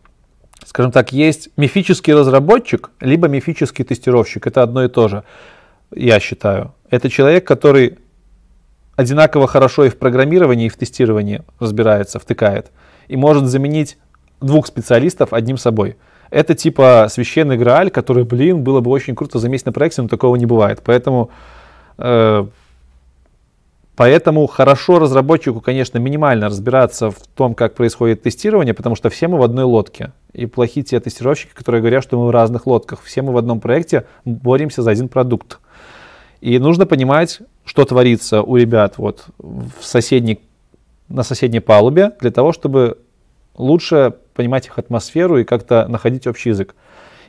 скажем 0.65 0.93
так, 0.93 1.11
есть 1.11 1.49
мифический 1.57 2.13
разработчик, 2.13 2.91
либо 3.01 3.27
мифический 3.27 3.83
тестировщик. 3.83 4.47
Это 4.47 4.63
одно 4.63 4.85
и 4.85 4.87
то 4.87 5.07
же, 5.07 5.23
я 5.93 6.19
считаю. 6.21 6.73
Это 6.89 7.09
человек, 7.09 7.45
который 7.45 7.99
одинаково 9.01 9.47
хорошо 9.47 9.85
и 9.85 9.89
в 9.89 9.97
программировании, 9.97 10.67
и 10.67 10.69
в 10.69 10.77
тестировании 10.77 11.43
разбирается, 11.59 12.19
втыкает. 12.19 12.71
И 13.07 13.17
может 13.17 13.45
заменить 13.45 13.97
двух 14.39 14.67
специалистов 14.67 15.33
одним 15.33 15.57
собой. 15.57 15.97
Это 16.29 16.55
типа 16.55 17.07
священный 17.09 17.57
грааль, 17.57 17.91
который, 17.91 18.23
блин, 18.23 18.63
было 18.63 18.79
бы 18.79 18.89
очень 18.89 19.15
круто 19.15 19.37
заметить 19.37 19.65
на 19.65 19.73
проекте, 19.73 20.01
но 20.01 20.07
такого 20.07 20.37
не 20.37 20.45
бывает. 20.45 20.81
Поэтому 20.83 21.29
э, 21.97 22.45
Поэтому 24.01 24.47
хорошо 24.47 24.97
разработчику, 24.99 25.61
конечно, 25.61 25.99
минимально 25.99 26.47
разбираться 26.47 27.11
в 27.11 27.19
том, 27.35 27.53
как 27.53 27.75
происходит 27.75 28.23
тестирование, 28.23 28.73
потому 28.73 28.95
что 28.95 29.09
все 29.09 29.27
мы 29.27 29.37
в 29.37 29.43
одной 29.43 29.65
лодке. 29.65 30.13
И 30.33 30.45
плохие 30.45 30.83
те 30.83 30.99
тестировщики, 30.99 31.51
которые 31.53 31.81
говорят, 31.81 32.01
что 32.03 32.17
мы 32.17 32.25
в 32.25 32.31
разных 32.31 32.65
лодках. 32.65 33.03
Все 33.03 33.21
мы 33.21 33.33
в 33.33 33.37
одном 33.37 33.59
проекте 33.59 34.05
боремся 34.25 34.81
за 34.81 34.89
один 34.89 35.09
продукт. 35.09 35.59
И 36.41 36.57
нужно 36.57 36.85
понимать, 36.85 37.39
что 37.65 37.85
творится 37.85 38.41
у 38.41 38.57
ребят 38.57 38.97
вот 38.97 39.25
в 39.37 39.71
соседней, 39.81 40.41
на 41.07 41.23
соседней 41.23 41.59
палубе, 41.59 42.11
для 42.19 42.31
того, 42.31 42.51
чтобы 42.51 42.97
лучше 43.55 44.15
понимать 44.33 44.65
их 44.65 44.79
атмосферу 44.79 45.37
и 45.37 45.43
как-то 45.43 45.87
находить 45.87 46.25
общий 46.25 46.49
язык. 46.49 46.75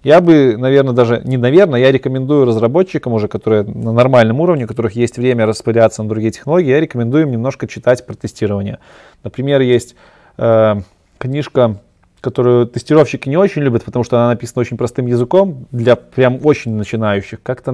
Я 0.02 0.20
бы, 0.20 0.57
наверное, 0.57 0.94
даже 0.94 1.20
не 1.24 1.36
наверное, 1.36 1.78
я 1.78 1.92
рекомендую 1.92 2.44
разработчикам 2.44 3.12
уже, 3.12 3.28
которые 3.28 3.62
на 3.62 3.92
нормальном 3.92 4.41
уровне, 4.41 4.65
у 4.65 4.68
которых 4.68 4.94
есть 4.94 5.16
время 5.16 5.47
распыляться 5.47 6.02
на 6.02 6.08
другие 6.08 6.32
технологии, 6.32 6.70
я 6.70 6.81
рекомендую 6.81 7.24
им 7.24 7.31
немножко 7.31 7.68
читать 7.68 8.05
про 8.05 8.15
тестирование. 8.15 8.81
Например, 9.23 9.60
есть 9.60 9.94
э, 10.39 10.81
книжка, 11.18 11.76
которую 12.20 12.66
тестировщики 12.66 13.28
не 13.28 13.36
очень 13.36 13.62
любят, 13.62 13.84
потому 13.84 14.05
что 14.05 14.16
она 14.16 14.31
написана 14.31 14.62
очень 14.62 14.76
простым 14.76 15.07
языком 15.07 15.66
для 15.70 15.94
прям 15.94 16.41
очень 16.44 16.74
начинающих. 16.74 17.41
Как-то 17.42 17.70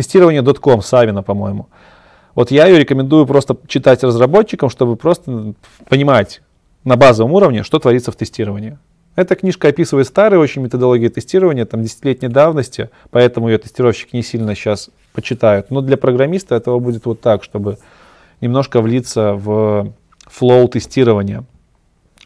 на 0.00 0.02
тестирование.com 0.02 0.82
Савина, 0.82 1.22
по-моему. 1.22 1.68
Вот 2.34 2.50
я 2.50 2.66
ее 2.66 2.78
рекомендую 2.78 3.26
просто 3.26 3.56
читать 3.66 4.02
разработчикам, 4.02 4.70
чтобы 4.70 4.96
просто 4.96 5.54
понимать 5.88 6.40
на 6.84 6.96
базовом 6.96 7.32
уровне, 7.32 7.62
что 7.62 7.78
творится 7.78 8.10
в 8.10 8.16
тестировании. 8.16 8.78
Эта 9.16 9.34
книжка 9.34 9.68
описывает 9.68 10.06
старые 10.06 10.40
очень 10.40 10.62
методологии 10.62 11.08
тестирования, 11.08 11.66
там, 11.66 11.82
десятилетней 11.82 12.28
давности, 12.28 12.88
поэтому 13.10 13.50
ее 13.50 13.58
тестировщики 13.58 14.16
не 14.16 14.22
сильно 14.22 14.54
сейчас 14.54 14.90
почитают. 15.12 15.70
Но 15.70 15.82
для 15.82 15.96
программиста 15.96 16.54
этого 16.54 16.78
будет 16.78 17.04
вот 17.04 17.20
так, 17.20 17.44
чтобы 17.44 17.76
немножко 18.40 18.80
влиться 18.80 19.34
в 19.34 19.92
флоу 20.26 20.68
тестирования 20.68 21.44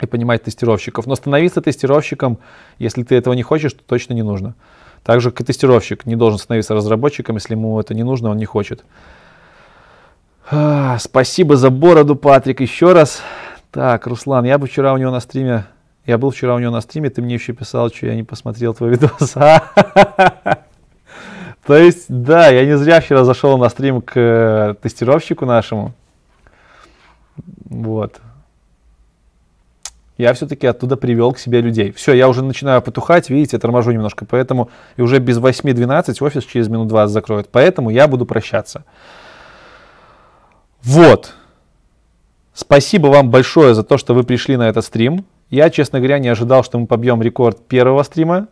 и 0.00 0.06
понимать 0.06 0.44
тестировщиков. 0.44 1.06
Но 1.06 1.16
становиться 1.16 1.60
тестировщиком, 1.60 2.38
если 2.78 3.02
ты 3.02 3.16
этого 3.16 3.34
не 3.34 3.42
хочешь, 3.42 3.72
то 3.72 3.82
точно 3.84 4.12
не 4.12 4.22
нужно. 4.22 4.54
Также 5.04 5.30
тестировщик 5.30 6.06
не 6.06 6.16
должен 6.16 6.38
становиться 6.38 6.74
разработчиком, 6.74 7.36
если 7.36 7.54
ему 7.54 7.78
это 7.78 7.94
не 7.94 8.02
нужно, 8.02 8.30
он 8.30 8.38
не 8.38 8.46
хочет. 8.46 8.84
А, 10.50 10.98
спасибо 10.98 11.56
за 11.56 11.70
бороду, 11.70 12.16
Патрик, 12.16 12.60
еще 12.60 12.92
раз. 12.92 13.22
Так, 13.70 14.06
Руслан, 14.06 14.44
я 14.44 14.58
бы 14.58 14.66
вчера 14.66 14.92
у 14.92 14.96
него 14.96 15.10
на 15.10 15.20
стриме 15.20 15.66
я 16.06 16.18
был 16.18 16.30
вчера 16.30 16.54
у 16.54 16.58
него 16.58 16.70
на 16.70 16.82
стриме, 16.82 17.08
ты 17.08 17.22
мне 17.22 17.34
еще 17.34 17.54
писал, 17.54 17.90
что 17.90 18.06
я 18.06 18.14
не 18.14 18.24
посмотрел 18.24 18.74
твой 18.74 18.90
видос. 18.90 19.32
То 21.66 21.76
есть, 21.76 22.04
да, 22.08 22.48
я 22.48 22.66
не 22.66 22.76
зря 22.76 23.00
вчера 23.00 23.24
зашел 23.24 23.56
на 23.56 23.70
стрим 23.70 24.02
к 24.02 24.12
э, 24.14 24.74
тестировщику 24.82 25.46
нашему. 25.46 25.94
Вот. 27.64 28.20
Я 30.16 30.32
все-таки 30.32 30.66
оттуда 30.66 30.96
привел 30.96 31.32
к 31.32 31.38
себе 31.38 31.60
людей. 31.60 31.90
Все, 31.92 32.12
я 32.12 32.28
уже 32.28 32.44
начинаю 32.44 32.80
потухать, 32.82 33.30
видите, 33.30 33.58
торможу 33.58 33.90
немножко, 33.90 34.24
поэтому 34.24 34.70
и 34.96 35.02
уже 35.02 35.18
без 35.18 35.38
8.12 35.38 36.24
офис 36.24 36.44
через 36.44 36.68
минут 36.68 36.88
20 36.88 37.12
закроют. 37.12 37.48
Поэтому 37.50 37.90
я 37.90 38.06
буду 38.06 38.24
прощаться. 38.24 38.84
Вот. 40.82 41.34
Спасибо 42.52 43.08
вам 43.08 43.30
большое 43.30 43.74
за 43.74 43.82
то, 43.82 43.98
что 43.98 44.14
вы 44.14 44.22
пришли 44.22 44.56
на 44.56 44.68
этот 44.68 44.84
стрим. 44.84 45.24
Я, 45.50 45.70
честно 45.70 45.98
говоря, 45.98 46.20
не 46.20 46.28
ожидал, 46.28 46.62
что 46.62 46.78
мы 46.78 46.86
побьем 46.86 47.20
рекорд 47.20 47.66
первого 47.66 48.02
стрима. 48.04 48.46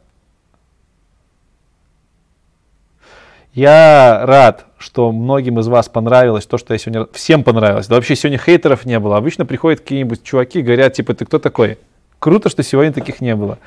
Я 3.55 4.23
рад, 4.25 4.65
что 4.79 5.13
многим 5.13 5.59
из 5.59 5.69
вас 5.69 5.89
понравилось 5.89 6.47
то, 6.47 6.57
что 6.57 6.73
я 6.73 6.79
сегодня... 6.79 7.07
Всем 7.13 7.45
понравилось. 7.45 7.87
Да 7.87 7.97
вообще 7.97 8.17
сегодня 8.17 8.39
хейтеров 8.39 8.87
не 8.87 8.99
было. 8.99 9.19
Обычно 9.19 9.45
приходят 9.45 9.81
какие-нибудь 9.81 10.23
чуваки 10.23 10.61
и 10.61 10.63
говорят, 10.63 10.95
типа, 10.95 11.15
ты 11.15 11.27
кто 11.27 11.39
такой? 11.39 11.79
Круто, 12.19 12.49
что 12.49 12.63
сегодня 12.63 12.93
таких 12.93 13.21
не 13.21 13.37
было. 13.37 13.59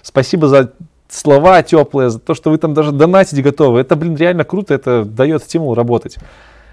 Спасибо 0.00 0.48
за 0.48 0.72
слова 1.08 1.62
теплые, 1.62 2.08
за 2.08 2.18
то, 2.18 2.34
что 2.34 2.50
вы 2.50 2.56
там 2.56 2.72
даже 2.72 2.92
донатить 2.92 3.42
готовы. 3.42 3.80
Это, 3.80 3.94
блин, 3.94 4.16
реально 4.16 4.44
круто, 4.44 4.72
это 4.72 5.04
дает 5.04 5.42
стимул 5.42 5.74
работать. 5.74 6.16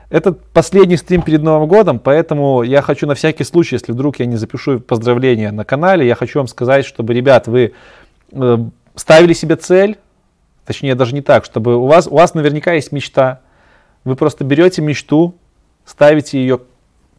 Это 0.09 0.31
последний 0.31 0.97
стрим 0.97 1.21
перед 1.21 1.41
Новым 1.41 1.67
годом, 1.67 1.99
поэтому 1.99 2.63
я 2.63 2.81
хочу 2.81 3.07
на 3.07 3.15
всякий 3.15 3.43
случай, 3.43 3.75
если 3.75 3.91
вдруг 3.91 4.19
я 4.19 4.25
не 4.25 4.35
запишу 4.35 4.79
поздравления 4.79 5.51
на 5.51 5.65
канале, 5.65 6.05
я 6.05 6.15
хочу 6.15 6.39
вам 6.39 6.47
сказать, 6.47 6.85
чтобы, 6.85 7.13
ребят, 7.13 7.47
вы 7.47 7.73
э, 8.31 8.57
ставили 8.95 9.33
себе 9.33 9.55
цель, 9.55 9.97
точнее 10.65 10.95
даже 10.95 11.13
не 11.13 11.21
так, 11.21 11.45
чтобы 11.45 11.77
у 11.77 11.85
вас, 11.85 12.07
у 12.07 12.15
вас 12.15 12.33
наверняка 12.33 12.73
есть 12.73 12.91
мечта, 12.91 13.41
вы 14.03 14.15
просто 14.15 14.43
берете 14.43 14.81
мечту, 14.81 15.35
ставите 15.85 16.39
ее 16.39 16.61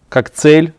как 0.08 0.30
цель, 0.30 0.74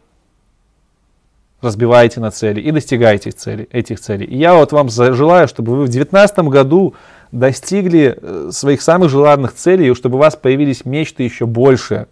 разбиваете 1.61 2.19
на 2.19 2.32
цели 2.32 2.61
и 2.61 2.72
достигаете 2.72 3.32
цели, 3.32 3.68
этих 3.72 4.00
целей. 4.00 4.26
И 4.26 4.38
я 4.38 4.53
вот 4.53 4.72
вам 4.72 4.90
желаю, 4.90 5.48
чтобы 5.48 5.76
вы 5.76 5.84
в 5.84 5.90
2019 5.90 6.40
году 6.40 6.95
достигли 7.32 8.18
э, 8.22 8.50
своих 8.52 8.82
самых 8.82 9.10
желанных 9.10 9.53
целей, 9.53 9.90
и 9.90 9.94
чтобы 9.94 10.18
у 10.18 10.19
вас 10.19 10.35
появились 10.35 10.85
мечты 10.85 11.24
еще 11.24 11.45
больше. 11.45 12.08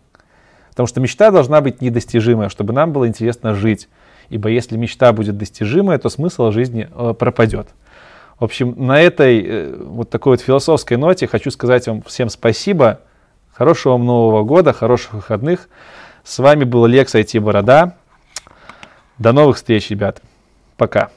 Потому 0.70 0.88
что 0.88 1.00
мечта 1.00 1.30
должна 1.30 1.62
быть 1.62 1.82
недостижимая, 1.82 2.50
чтобы 2.50 2.74
нам 2.74 2.92
было 2.92 3.08
интересно 3.08 3.54
жить. 3.54 3.88
Ибо 4.30 4.50
если 4.50 4.76
мечта 4.76 5.14
будет 5.14 5.38
достижимая, 5.38 6.00
то 6.00 6.10
смысл 6.10 6.52
жизни 6.52 6.90
э, 6.92 7.14
пропадет. 7.14 7.68
В 8.40 8.44
общем, 8.44 8.76
на 8.78 9.00
этой 9.00 9.42
э, 9.42 9.76
вот 9.76 10.10
такой 10.10 10.34
вот 10.34 10.42
философской 10.42 10.98
ноте 10.98 11.28
хочу 11.28 11.52
сказать 11.52 11.88
вам 11.88 12.02
всем 12.04 12.30
спасибо. 12.30 13.02
Хорошего 13.54 13.94
вам 13.94 14.06
Нового 14.06 14.44
года, 14.44 14.74
хороших 14.74 15.14
выходных. 15.14 15.70
С 16.24 16.40
вами 16.40 16.64
был 16.64 16.86
Лекс 16.86 17.14
IT 17.14 17.40
Борода. 17.40 17.96
До 19.18 19.32
новых 19.32 19.58
встреч, 19.58 19.90
ребят. 19.90 20.22
Пока. 20.78 21.12